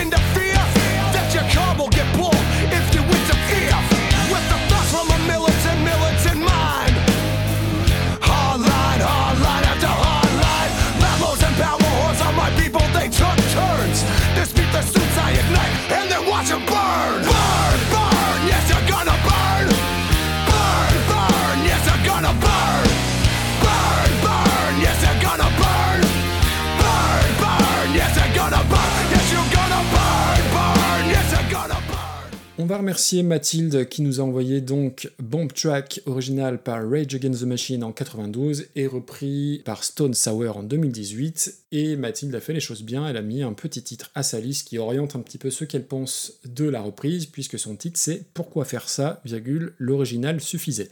On 32.67 32.69
va 32.69 32.79
remercier 32.79 33.23
Mathilde 33.23 33.89
qui 33.89 34.03
nous 34.03 34.21
a 34.21 34.25
envoyé 34.25 34.61
donc 34.61 35.13
Bomb 35.21 35.47
Track 35.53 36.01
original 36.05 36.61
par 36.61 36.83
Rage 36.91 37.15
Against 37.15 37.43
the 37.43 37.47
Machine 37.47 37.85
en 37.85 37.93
92 37.93 38.67
et 38.75 38.89
repris 38.89 39.63
par 39.65 39.85
Stone 39.85 40.15
Sour 40.15 40.57
en 40.57 40.65
2018. 40.65 41.59
Et 41.71 41.95
Mathilde 41.95 42.35
a 42.35 42.41
fait 42.41 42.55
les 42.55 42.59
choses 42.59 42.83
bien, 42.83 43.07
elle 43.07 43.19
a 43.19 43.23
mis 43.23 43.45
un 43.45 43.53
petit 43.53 43.85
titre 43.85 44.11
à 44.17 44.25
sa 44.25 44.41
liste 44.41 44.67
qui 44.67 44.79
oriente 44.79 45.15
un 45.15 45.21
petit 45.21 45.39
peu 45.39 45.51
ce 45.51 45.65
qu'elle 45.65 45.87
pense 45.87 46.41
de 46.45 46.65
la 46.65 46.81
reprise, 46.81 47.27
puisque 47.27 47.57
son 47.57 47.77
titre 47.77 48.01
c'est 48.01 48.25
Pourquoi 48.35 48.65
faire 48.65 48.89
ça, 48.89 49.21
virgule, 49.25 49.75
l'original 49.79 50.41
suffisait. 50.41 50.91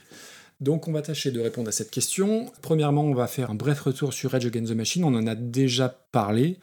Donc 0.61 0.87
on 0.87 0.93
va 0.93 1.03
tâcher 1.03 1.33
de 1.33 1.41
répondre 1.41 1.71
à 1.71 1.73
cette 1.73 1.91
question. 1.91 2.53
Premièrement, 2.63 3.03
on 3.03 3.15
va 3.15 3.27
faire 3.27 3.51
un 3.51 3.57
bref 3.57 3.81
retour 3.81 4.13
sur 4.13 4.31
Rage 4.31 4.47
Against 4.47 4.71
the 4.71 4.77
Machine, 4.77 5.03
on 5.03 5.13
en 5.17 5.27
a 5.27 5.35
déjà 5.35 5.89
parlé. 6.13 6.57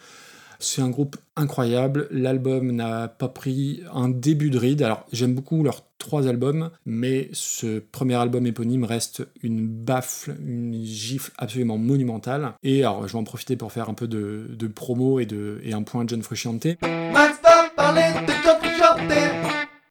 C'est 0.61 0.81
un 0.81 0.89
groupe 0.89 1.17
incroyable. 1.35 2.07
L'album 2.11 2.71
n'a 2.71 3.07
pas 3.07 3.27
pris 3.27 3.81
un 3.93 4.09
début 4.09 4.51
de 4.51 4.59
ride. 4.59 4.83
Alors, 4.83 5.05
j'aime 5.11 5.33
beaucoup 5.33 5.63
leurs 5.63 5.83
trois 5.97 6.27
albums, 6.27 6.69
mais 6.85 7.29
ce 7.33 7.79
premier 7.79 8.15
album 8.15 8.45
éponyme 8.45 8.83
reste 8.83 9.27
une 9.41 9.67
baffle, 9.67 10.35
une 10.39 10.83
gifle 10.83 11.31
absolument 11.37 11.77
monumentale. 11.77 12.53
Et 12.63 12.83
alors, 12.83 13.07
je 13.07 13.13
vais 13.13 13.19
en 13.19 13.23
profiter 13.23 13.55
pour 13.55 13.71
faire 13.71 13.89
un 13.89 13.95
peu 13.95 14.07
de, 14.07 14.47
de 14.49 14.67
promo 14.67 15.19
et, 15.19 15.25
de, 15.25 15.61
un 15.71 15.83
point 15.83 16.05
John 16.07 16.21
Frusciante. 16.21 16.67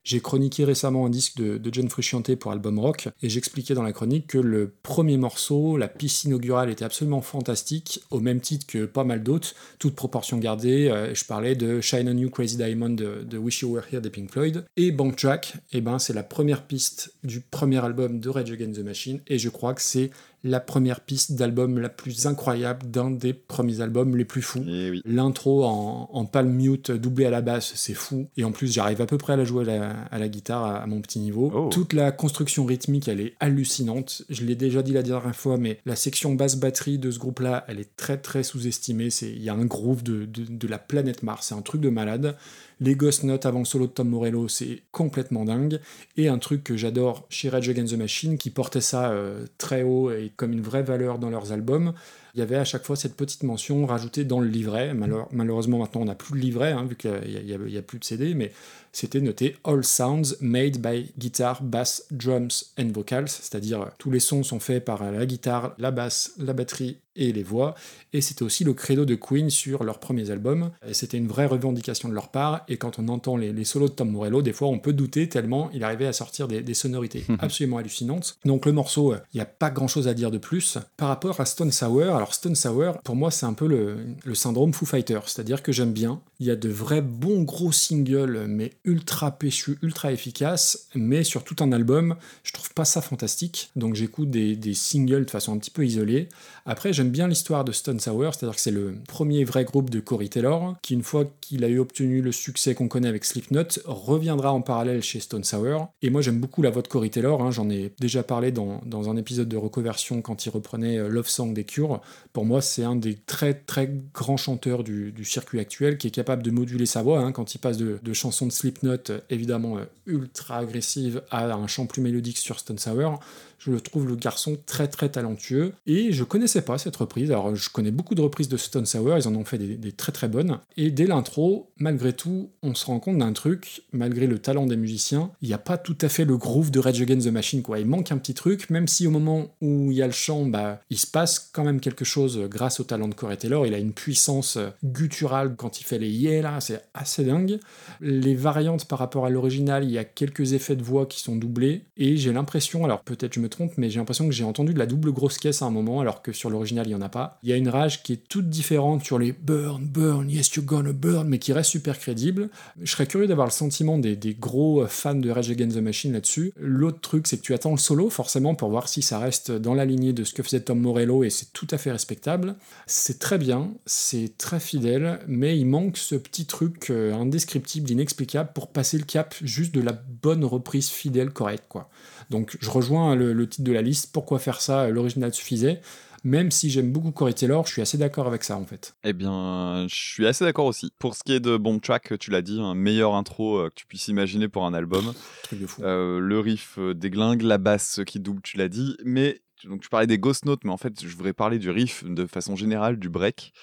J'ai 0.03 0.21
chroniqué 0.21 0.65
récemment 0.65 1.07
un 1.07 1.11
disque 1.11 1.37
de, 1.37 1.61
John 1.71 1.89
Frusciante 1.89 2.35
pour 2.37 2.53
Album 2.53 2.79
Rock, 2.79 3.09
et 3.23 3.29
j'expliquais 3.29 3.75
dans 3.75 3.83
la 3.83 3.93
chronique 3.93 4.29
que 4.29 4.39
le 4.39 4.73
premier 4.83 5.17
morceau, 5.17 5.77
la 5.77 5.89
piste 5.89 6.25
inaugurale, 6.25 6.71
était 6.71 6.85
absolument 6.85 7.21
fantastique, 7.21 8.03
au 8.11 8.21
même 8.21 8.41
titre 8.41 8.67
que 8.67 8.87
pas 8.87 9.05
mal 9.05 9.23
d'autres, 9.23 9.55
toute 9.79 9.95
proportion 9.95 10.39
gardée. 10.39 10.89
euh, 10.89 11.15
je 11.15 11.25
parlais 11.25 11.55
de 11.55 11.81
Shine 11.81 12.09
on 12.09 12.17
You 12.17 12.31
Crazy 12.31 12.57
Diamond 12.57 12.91
de, 12.91 13.23
de 13.25 13.39
Wish 13.39 13.61
You 13.61 13.75
Were 13.75 13.85
Here 13.93 14.01
des 14.01 14.11
Pink 14.11 14.31
Floyd. 14.31 14.65
Et 14.77 14.91
Bank 14.91 15.17
Track, 15.17 15.55
eh 15.73 15.81
ben, 15.81 15.99
c'est 15.99 16.15
la 16.15 16.23
première 16.23 16.67
piste 16.67 17.15
du 17.23 17.41
premier 17.41 17.85
album 17.85 18.21
de 18.21 18.29
Rage 18.29 18.51
Against 18.51 18.81
the 18.81 18.85
Machine, 18.85 19.21
et 19.27 19.39
je 19.39 19.49
crois 19.49 19.75
que 19.75 19.83
c'est 19.83 20.11
la 20.43 20.61
première 20.61 21.01
piste 21.01 21.33
d'album 21.33 21.79
la 21.79 21.89
plus 21.89 22.27
incroyable 22.27 22.91
d'un 22.91 23.11
des 23.11 23.33
premiers 23.35 23.81
albums 23.81 24.17
les 24.17 24.25
plus 24.25 24.43
fous. 24.43 24.65
Oui. 24.67 25.03
L'intro 25.05 25.65
en, 25.65 26.09
en 26.13 26.25
palm 26.25 26.51
mute 26.51 26.91
doublé 26.91 27.27
à 27.27 27.31
la 27.31 27.43
basse, 27.43 27.73
c'est 27.75 27.95
fou. 27.95 28.29
Et 28.37 28.45
en 28.45 28.53
plus, 28.53 28.73
j'arrive 28.73 29.01
à 29.03 29.07
peu 29.07 29.19
près 29.19 29.35
à 29.35 29.37
la 29.37 29.45
jouer 29.45 29.63
à 29.69 29.79
la, 29.79 29.91
à 30.11 30.19
la 30.19 30.29
guitare 30.29 30.65
à, 30.65 30.77
à 30.79 30.87
mon 30.87 31.01
petit 31.01 31.19
niveau. 31.19 31.53
Oh. 31.55 31.69
Toute 31.71 31.93
la 31.93 32.11
construction 32.11 32.65
rythmique, 32.65 33.09
elle 33.09 33.21
est 33.21 33.35
hallucinante. 33.41 34.23
Je 34.31 34.45
l'ai 34.45 34.55
déjà 34.55 34.83
dit 34.83 34.93
la 34.93 35.03
dernière 35.03 35.37
fois, 35.37 35.59
mais 35.59 35.79
la 35.85 35.97
section 35.97 36.35
basse 36.35 36.57
batterie 36.57 36.99
de 36.99 37.11
ce 37.11 37.19
groupe-là, 37.19 37.65
elle 37.69 37.81
est 37.81 37.97
très 37.97 38.17
très 38.17 38.43
sous-estimée. 38.43 39.09
Il 39.23 39.43
y 39.43 39.51
a 39.51 39.55
un 39.55 39.65
groove 39.67 40.03
de, 40.03 40.25
de, 40.25 40.45
de 40.49 40.69
la 40.69 40.79
planète 40.79 41.23
Mars, 41.23 41.49
c'est 41.49 41.55
un 41.55 41.63
truc 41.63 41.81
de 41.81 41.91
malade. 41.91 42.37
Les 42.83 42.95
Ghost 42.95 43.25
Notes 43.25 43.45
avant 43.45 43.65
solo 43.65 43.87
de 43.87 43.93
Tom 43.93 44.09
Morello, 44.09 44.49
c'est 44.49 44.83
complètement 44.91 45.45
dingue. 45.45 45.81
Et 46.17 46.29
un 46.29 46.39
truc 46.39 46.65
que 46.65 46.79
j'adore 46.79 47.27
chez 47.29 47.51
Rage 47.51 47.69
Against 47.69 47.93
the 47.93 47.99
Machine, 47.99 48.39
qui 48.39 48.49
portait 48.49 48.81
ça 48.81 49.11
euh, 49.11 49.47
très 49.59 49.83
haut 49.83 50.11
et 50.11 50.33
comme 50.35 50.53
une 50.53 50.63
vraie 50.63 50.83
valeur 50.83 51.19
dans 51.19 51.29
leurs 51.29 51.53
albums, 51.53 51.93
il 52.35 52.41
y 52.41 52.43
avait 52.43 52.57
à 52.57 52.65
chaque 52.65 52.85
fois 52.85 52.97
cette 52.97 53.17
petite 53.17 53.43
mention 53.43 53.87
rajoutée 53.87 54.25
dans 54.25 54.41
le 54.41 54.49
livret. 54.49 54.95
Malheur- 54.95 55.29
malheureusement, 55.33 55.79
maintenant, 55.79 56.03
on 56.03 56.07
n'a 56.07 56.15
plus 56.15 56.35
le 56.35 56.41
livret, 56.41 56.73
hein, 56.73 56.85
vu 56.89 56.97
qu'il 56.97 57.11
n'y 57.45 57.77
a, 57.77 57.83
plus 57.83 57.99
de 57.99 58.05
CD, 58.05 58.35
mais 58.35 58.53
c'était 58.93 59.21
noté 59.21 59.57
All 59.65 59.85
Sounds 59.85 60.37
Made 60.41 60.79
by 60.79 61.13
Guitar, 61.19 61.63
Bass, 61.63 62.05
Drums 62.11 62.73
and 62.79 62.89
Vocals, 62.93 63.29
c'est-à-dire 63.29 63.83
euh, 63.83 63.87
tous 63.99 64.11
les 64.11 64.21
sons 64.21 64.43
sont 64.43 64.61
faits 64.61 64.85
par 64.85 65.11
la 65.11 65.27
guitare, 65.27 65.75
la 65.79 65.91
basse, 65.91 66.33
la 66.39 66.53
batterie 66.53 66.99
et 67.17 67.33
les 67.33 67.43
voix. 67.43 67.75
Et 68.13 68.21
c'était 68.21 68.43
aussi 68.43 68.65
le 68.65 68.73
credo 68.73 69.05
de 69.05 69.15
Queen 69.15 69.51
sur 69.51 69.85
leurs 69.85 69.99
premiers 70.01 70.31
albums. 70.31 70.71
C'était 70.93 71.19
une 71.19 71.27
vraie 71.29 71.47
revendication 71.47 72.09
de 72.09 72.15
leur 72.15 72.29
part. 72.29 72.65
Et 72.69 72.77
quand 72.77 72.99
on 72.99 73.09
entend 73.09 73.37
les, 73.37 73.53
les 73.53 73.65
solos 73.65 73.89
de 73.89 73.93
Tom 73.95 74.11
Morello, 74.11 74.43
des 74.43 74.53
fois 74.53 74.69
on 74.69 74.79
peut 74.79 74.93
douter 74.93 75.29
tellement 75.29 75.71
il 75.73 75.85
arrivait 75.85 76.07
à 76.07 76.13
sortir 76.13 76.49
des, 76.49 76.63
des 76.63 76.75
sonorités 76.75 77.25
absolument 77.41 77.79
hallucinantes. 77.79 78.37
Donc 78.45 78.65
le 78.67 78.73
morceau, 78.73 79.13
euh, 79.13 79.19
il 79.35 79.37
n'y 79.37 79.41
a 79.41 79.47
pas 79.47 79.71
grand-chose 79.71 80.09
à 80.09 80.15
dire 80.15 80.31
de 80.31 80.39
plus. 80.39 80.79
Par 80.97 81.09
rapport 81.09 81.41
à 81.41 81.45
Stone 81.45 81.73
Sour, 81.73 82.17
alors 82.21 82.35
Stone 82.35 82.55
Sour, 82.55 82.99
pour 83.03 83.17
moi 83.17 83.31
c'est 83.31 83.47
un 83.47 83.55
peu 83.55 83.67
le, 83.67 84.35
syndrome 84.35 84.75
Foo 84.75 84.85
Fighter, 84.85 85.21
c'est-à-dire 85.25 85.63
que 85.63 85.73
j'aime 85.73 85.95
bien. 85.95 86.21
Il 86.39 86.47
y 86.47 86.51
a 86.51 86.57
de 86.57 86.69
vrais 86.69 87.01
bons 87.01 87.45
gros 87.45 87.73
singles, 87.73 88.45
mais 88.47 88.73
ultra 88.85 89.31
péchus, 89.31 89.79
ultra 89.81 90.13
efficaces, 90.13 90.89
mais 90.95 91.25
sur 91.25 91.45
tout 91.45 91.57
un 91.61 91.73
album, 91.73 92.17
je 92.45 92.53
trouve 92.53 92.75
pas 92.75 92.85
ça 92.85 93.01
fantastique. 93.01 93.71
Donc 93.75 93.95
j'écoute 93.95 94.29
des 94.31 94.75
singles 94.75 95.25
de 95.25 95.31
façon 95.31 95.55
un 95.55 95.59
petit 95.59 95.71
peu 95.71 95.87
isolée. 95.87 96.29
Après, 96.67 96.93
j'aime 96.93 97.11
bien 97.11 97.29
l'histoire 97.29 97.65
de 97.65 97.73
Stone 97.73 98.01
Sour, 98.01 98.35
c'est-à-dire 98.35 98.55
que 98.55 98.61
c'est 98.61 98.71
le 98.71 98.95
premier 99.09 99.45
vrai 99.45 99.65
groupe 99.65 99.91
de 99.91 100.01
Corey 100.01 100.29
Taylor, 100.29 100.77
qui 100.83 100.95
une 100.95 101.03
fois 101.03 101.25
qu'il 101.41 101.65
a 101.65 101.69
eu 101.69 101.79
obtenu 101.79 102.21
le 102.23 102.33
succès 102.33 102.75
qu'on 102.75 102.89
connaît 102.89 103.09
avec 103.09 103.25
Slipknot, 103.25 103.65
reviendra 103.85 104.53
en 104.53 104.61
parallèle 104.61 105.03
chez 105.03 105.21
Stone 105.21 105.45
Sour. 105.45 105.89
Et 106.03 106.11
moi 106.11 106.23
j'aime 106.23 106.39
beaucoup 106.39 106.63
la 106.63 106.71
voix 106.71 106.83
de 106.83 106.89
Corey 106.89 107.09
Taylor, 107.09 107.43
hein, 107.43 107.51
j'en 107.51 107.71
ai 107.71 107.93
déjà 107.99 108.23
parlé 108.23 108.53
dans, 108.53 108.81
dans 108.85 109.11
un 109.11 109.17
épisode 109.17 109.49
de 109.49 109.57
Recoversion 109.57 110.23
quand 110.23 110.47
il 110.47 110.51
reprenait 110.51 110.99
euh, 110.99 111.09
Love 111.09 111.29
Song 111.29 111.53
des 111.53 111.65
Cure. 111.65 112.01
Pour 112.33 112.45
moi 112.45 112.61
c'est 112.61 112.85
un 112.85 112.97
des 112.97 113.15
très 113.15 113.55
très 113.55 113.91
grands 114.15 114.37
chanteurs 114.37 114.85
du, 114.85 115.13
du 115.13 115.25
circuit 115.25 115.61
actuel 115.61 115.99
qui 115.99 116.09
est 116.09 116.13
capable 116.13 116.43
de 116.43 116.51
moduler 116.51 116.87
sa 116.87 117.03
voix 117.03 117.21
hein, 117.21 117.33
quand 117.33 117.55
il 117.55 117.59
passe 117.59 117.77
de, 117.77 117.99
de 118.03 118.13
chansons 118.13 118.47
de 118.47 118.53
Slipknot 118.53 119.11
euh, 119.11 119.21
évidemment 119.31 119.79
euh, 119.79 119.85
ultra 120.07 120.59
agressives 120.59 121.23
à 121.31 121.53
un 121.53 121.67
chant 121.67 121.87
plus 121.87 122.03
mélodique 122.03 122.39
sur 122.39 122.59
Stone 122.59 122.79
Sour. 122.79 123.21
Je 123.61 123.71
le 123.71 123.81
trouve 123.81 124.09
le 124.09 124.17
garçon 124.17 124.57
très 124.65 124.89
très 124.89 125.11
talentueux 125.11 125.75
et 125.87 126.13
je 126.13 126.25
connaissais 126.25 126.63
pas 126.63 126.79
cette 126.79 126.97
reprise. 126.97 127.31
Alors 127.31 127.55
je 127.55 127.69
connais 127.69 127.91
beaucoup 127.91 128.15
de 128.15 128.23
reprises 128.23 128.49
de 128.49 128.57
Stone 128.57 128.87
Sour, 128.87 129.19
ils 129.19 129.29
en 129.29 129.35
ont 129.35 129.45
fait 129.45 129.59
des, 129.59 129.93
très 129.93 130.13
très 130.13 130.29
bonnes. 130.29 130.59
Et 130.79 130.91
dès 130.91 131.07
l'intro, 131.07 131.71
malgré 131.77 132.15
tout, 132.15 132.51
on 132.63 132.75
se 132.75 132.87
rend 132.87 133.01
compte 133.01 133.19
d'un 133.19 133.35
truc, 133.35 133.83
malgré 133.93 134.27
le 134.27 134.39
talent 134.39 134.65
des 134.65 134.79
musiciens, 134.79 135.31
il 135.43 135.49
n'y 135.49 135.55
a 135.55 135.59
pas 135.59 135.77
tout 135.77 135.97
à 136.01 136.09
fait 136.09 136.25
le 136.25 136.39
groove 136.39 136.71
de 136.71 136.81
Rage 136.81 137.03
Against 137.03 137.27
the 137.27 137.33
Machine 137.33 137.61
quoi. 137.61 137.79
Il 137.79 137.87
manque 137.87 138.11
un 138.13 138.17
petit 138.17 138.33
truc, 138.33 138.71
même 138.71 138.89
si 138.89 139.07
au 139.07 139.11
moment 139.11 139.55
où 139.61 139.91
il 139.91 139.97
y 139.99 140.03
a 140.03 140.07
le 140.07 140.13
chant, 140.13 140.47
bah 140.47 140.81
il 140.89 140.99
se 140.99 141.07
passe 141.07 141.51
quand 141.53 141.65
même 141.65 141.81
quelque 141.81 142.07
chose 142.07 142.41
grâce 142.49 142.81
au 142.81 142.85
talent 142.85 143.09
de 143.09 143.15
Corey 143.15 143.37
Taylor. 143.37 143.67
Il 143.67 143.75
a 143.75 143.79
une 143.79 143.93
puissance 143.93 144.57
gutturale 144.83 145.55
quand 145.57 145.81
il 145.81 145.85
fait 145.85 145.99
les 145.99 146.09
yeah 146.09 146.41
là, 146.41 146.61
c'est 146.61 146.83
assez 146.95 147.25
dingue. 147.25 147.61
Les 148.01 148.35
variantes 148.35 148.87
par 148.87 148.99
rapport 148.99 149.27
à 149.27 149.31
l'original, 149.31 149.85
il 149.85 149.91
y 149.91 149.99
a 149.99 150.05
quelques 150.05 150.55
effets 150.55 150.77
de 150.77 150.83
voix 150.83 151.05
qui 151.05 151.21
sont 151.21 151.37
doublés 151.37 151.85
et 151.99 152.17
j'ai 152.17 152.33
l'impression, 152.33 152.87
alors 152.87 153.03
peut-être 153.03 153.35
je 153.35 153.41
me 153.41 153.50
trompe, 153.51 153.73
mais 153.77 153.91
j'ai 153.91 153.99
l'impression 153.99 154.27
que 154.27 154.33
j'ai 154.33 154.45
entendu 154.45 154.73
de 154.73 154.79
la 154.79 154.87
double 154.87 155.13
grosse 155.13 155.39
caisse 155.39 155.63
à 155.63 155.67
un 155.67 155.71
moment, 155.71 156.01
alors 156.01 156.23
que 156.23 156.33
sur 156.33 156.51
l'original, 156.51 156.87
il 156.87 156.91
n'y 156.91 156.95
en 156.95 157.03
a 157.03 157.09
pas. 157.09 157.39
Il 157.43 157.51
y 157.51 157.53
a 157.53 157.57
une 157.57 157.69
rage 157.69 158.03
qui 158.03 158.15
est 158.15 158.29
toute 158.29 158.49
différente 158.49 159.05
sur 159.05 159.19
les 159.19 159.33
burn, 159.33 159.85
burn, 159.85 160.31
yes, 160.31 160.55
you're 160.55 160.65
gonna 160.65 160.93
burn, 160.93 161.29
mais 161.29 161.39
qui 161.39 161.53
reste 161.53 161.71
super 161.71 161.99
crédible. 161.99 162.49
Je 162.81 162.91
serais 162.91 163.07
curieux 163.07 163.27
d'avoir 163.27 163.47
le 163.47 163.53
sentiment 163.53 163.99
des, 163.99 164.17
des 164.17 164.35
gros 164.35 164.87
fans 164.87 165.15
de 165.15 165.31
Rage 165.31 165.51
Against 165.51 165.77
the 165.77 165.81
Machine 165.81 166.13
là-dessus. 166.13 166.53
L'autre 166.57 167.01
truc, 167.01 167.27
c'est 167.27 167.37
que 167.37 167.43
tu 167.43 167.55
attends 167.55 167.73
le 167.73 167.79
solo, 167.79 168.11
forcément, 168.11 168.55
pour 168.55 168.71
voir 168.71 168.89
si 168.89 169.03
ça 169.03 169.19
reste 169.19 169.51
dans 169.51 169.75
la 169.75 169.85
lignée 169.85 170.13
de 170.13 170.25
ce 170.25 170.33
que 170.33 170.43
faisait 170.43 170.61
Tom 170.61 170.81
Morello, 170.81 171.25
et 171.25 171.31
c'est 171.31 171.53
tout 171.53 171.69
à 171.71 171.79
fait 171.79 171.93
respectable. 171.93 172.57
C'est 172.87 173.19
très 173.19 173.39
bien, 173.39 173.73
c'est 173.87 174.37
très 174.39 174.61
fidèle, 174.61 175.21
mais 175.27 175.59
il 175.59 175.67
manque 175.67 175.97
ce 175.97 176.15
petit 176.15 176.47
truc 176.47 176.91
euh, 176.91 177.13
indescriptible, 177.15 177.91
inexplicable, 177.91 178.51
pour 178.55 178.69
passer 178.69 178.99
le 178.99 179.05
cap 179.05 179.35
juste 179.43 179.75
de 179.75 179.81
la 179.81 179.93
bonne 179.93 180.45
reprise 180.45 180.89
fidèle, 180.89 181.31
correcte, 181.31 181.65
quoi. 181.69 181.91
Donc 182.31 182.57
je 182.61 182.71
rejoins 182.71 183.15
le, 183.15 183.33
le 183.33 183.49
titre 183.49 183.65
de 183.65 183.73
la 183.73 183.83
liste, 183.83 184.13
pourquoi 184.13 184.39
faire 184.39 184.61
ça, 184.61 184.89
l'original 184.89 185.35
suffisait. 185.35 185.81
Même 186.23 186.51
si 186.51 186.69
j'aime 186.69 186.93
beaucoup 186.93 187.13
Corey 187.13 187.33
Taylor, 187.33 187.67
je 187.67 187.73
suis 187.73 187.83
assez 187.83 187.97
d'accord 187.97 188.27
avec 188.27 188.45
ça 188.45 188.57
en 188.57 188.65
fait. 188.67 188.95
Eh 189.05 189.13
bien, 189.13 189.87
je 189.89 189.95
suis 189.95 190.27
assez 190.27 190.45
d'accord 190.45 190.67
aussi. 190.67 190.93
Pour 190.99 191.15
ce 191.15 191.23
qui 191.25 191.33
est 191.33 191.41
de 191.41 191.57
Bomb 191.57 191.81
Track, 191.81 192.19
tu 192.19 192.31
l'as 192.31 192.43
dit, 192.43 192.61
un 192.61 192.75
meilleur 192.75 193.15
intro 193.15 193.57
euh, 193.57 193.69
que 193.71 193.75
tu 193.75 193.87
puisses 193.87 194.09
imaginer 194.09 194.49
pour 194.49 194.67
un 194.67 194.75
album. 194.75 195.15
Truc 195.45 195.61
de 195.61 195.67
fou. 195.67 195.83
Euh, 195.83 196.19
le 196.19 196.39
riff 196.39 196.77
euh, 196.79 196.95
déglingue, 196.95 197.43
la 197.43 197.59
basse 197.59 198.01
qui 198.07 198.21
double, 198.21 198.43
tu 198.43 198.59
l'as 198.59 198.69
dit. 198.69 198.97
Mais 199.05 199.41
donc 199.65 199.81
tu 199.81 199.89
parlais 199.89 200.07
des 200.07 200.19
Ghost 200.19 200.45
Notes, 200.45 200.65
mais 200.65 200.73
en 200.73 200.77
fait, 200.77 201.03
je 201.03 201.17
voudrais 201.17 201.33
parler 201.33 201.59
du 201.59 201.71
riff 201.71 202.05
de 202.05 202.27
façon 202.27 202.55
générale, 202.55 202.99
du 202.99 203.09
break. 203.09 203.55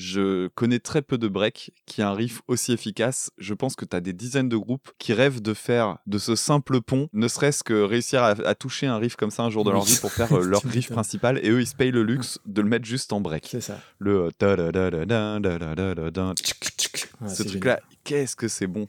Je 0.00 0.48
connais 0.54 0.78
très 0.78 1.02
peu 1.02 1.18
de 1.18 1.28
breaks 1.28 1.72
qui 1.84 2.00
a 2.00 2.08
un 2.08 2.14
riff 2.14 2.40
aussi 2.48 2.72
efficace. 2.72 3.30
Je 3.36 3.52
pense 3.52 3.76
que 3.76 3.84
tu 3.84 3.94
as 3.94 4.00
des 4.00 4.14
dizaines 4.14 4.48
de 4.48 4.56
groupes 4.56 4.90
qui 4.98 5.12
rêvent 5.12 5.42
de 5.42 5.52
faire 5.52 5.98
de 6.06 6.18
ce 6.18 6.36
simple 6.36 6.80
pont, 6.80 7.08
ne 7.12 7.28
serait-ce 7.28 7.62
que 7.62 7.82
réussir 7.82 8.22
à, 8.22 8.30
à 8.30 8.54
toucher 8.54 8.86
un 8.86 8.96
riff 8.96 9.16
comme 9.16 9.30
ça 9.30 9.42
un 9.42 9.50
jour 9.50 9.64
de 9.64 9.70
leur 9.70 9.84
vie 9.84 9.98
pour 10.00 10.10
faire 10.10 10.32
euh, 10.32 10.42
leur 10.44 10.62
riff 10.62 10.90
principal. 10.90 11.38
Et 11.42 11.50
eux, 11.50 11.60
ils 11.60 11.66
se 11.66 11.74
payent 11.74 11.90
le 11.90 12.02
luxe 12.02 12.38
de 12.46 12.62
le 12.62 12.68
mettre 12.68 12.86
juste 12.86 13.12
en 13.12 13.20
break. 13.20 13.48
C'est 13.50 13.60
ça. 13.60 13.78
Le 13.98 14.24
euh, 14.24 14.30
Ouais, 17.20 17.28
ce 17.28 17.42
c'est 17.42 17.44
truc-là, 17.44 17.80
qu'est-ce 18.04 18.36
que 18.36 18.48
c'est 18.48 18.66
bon. 18.66 18.88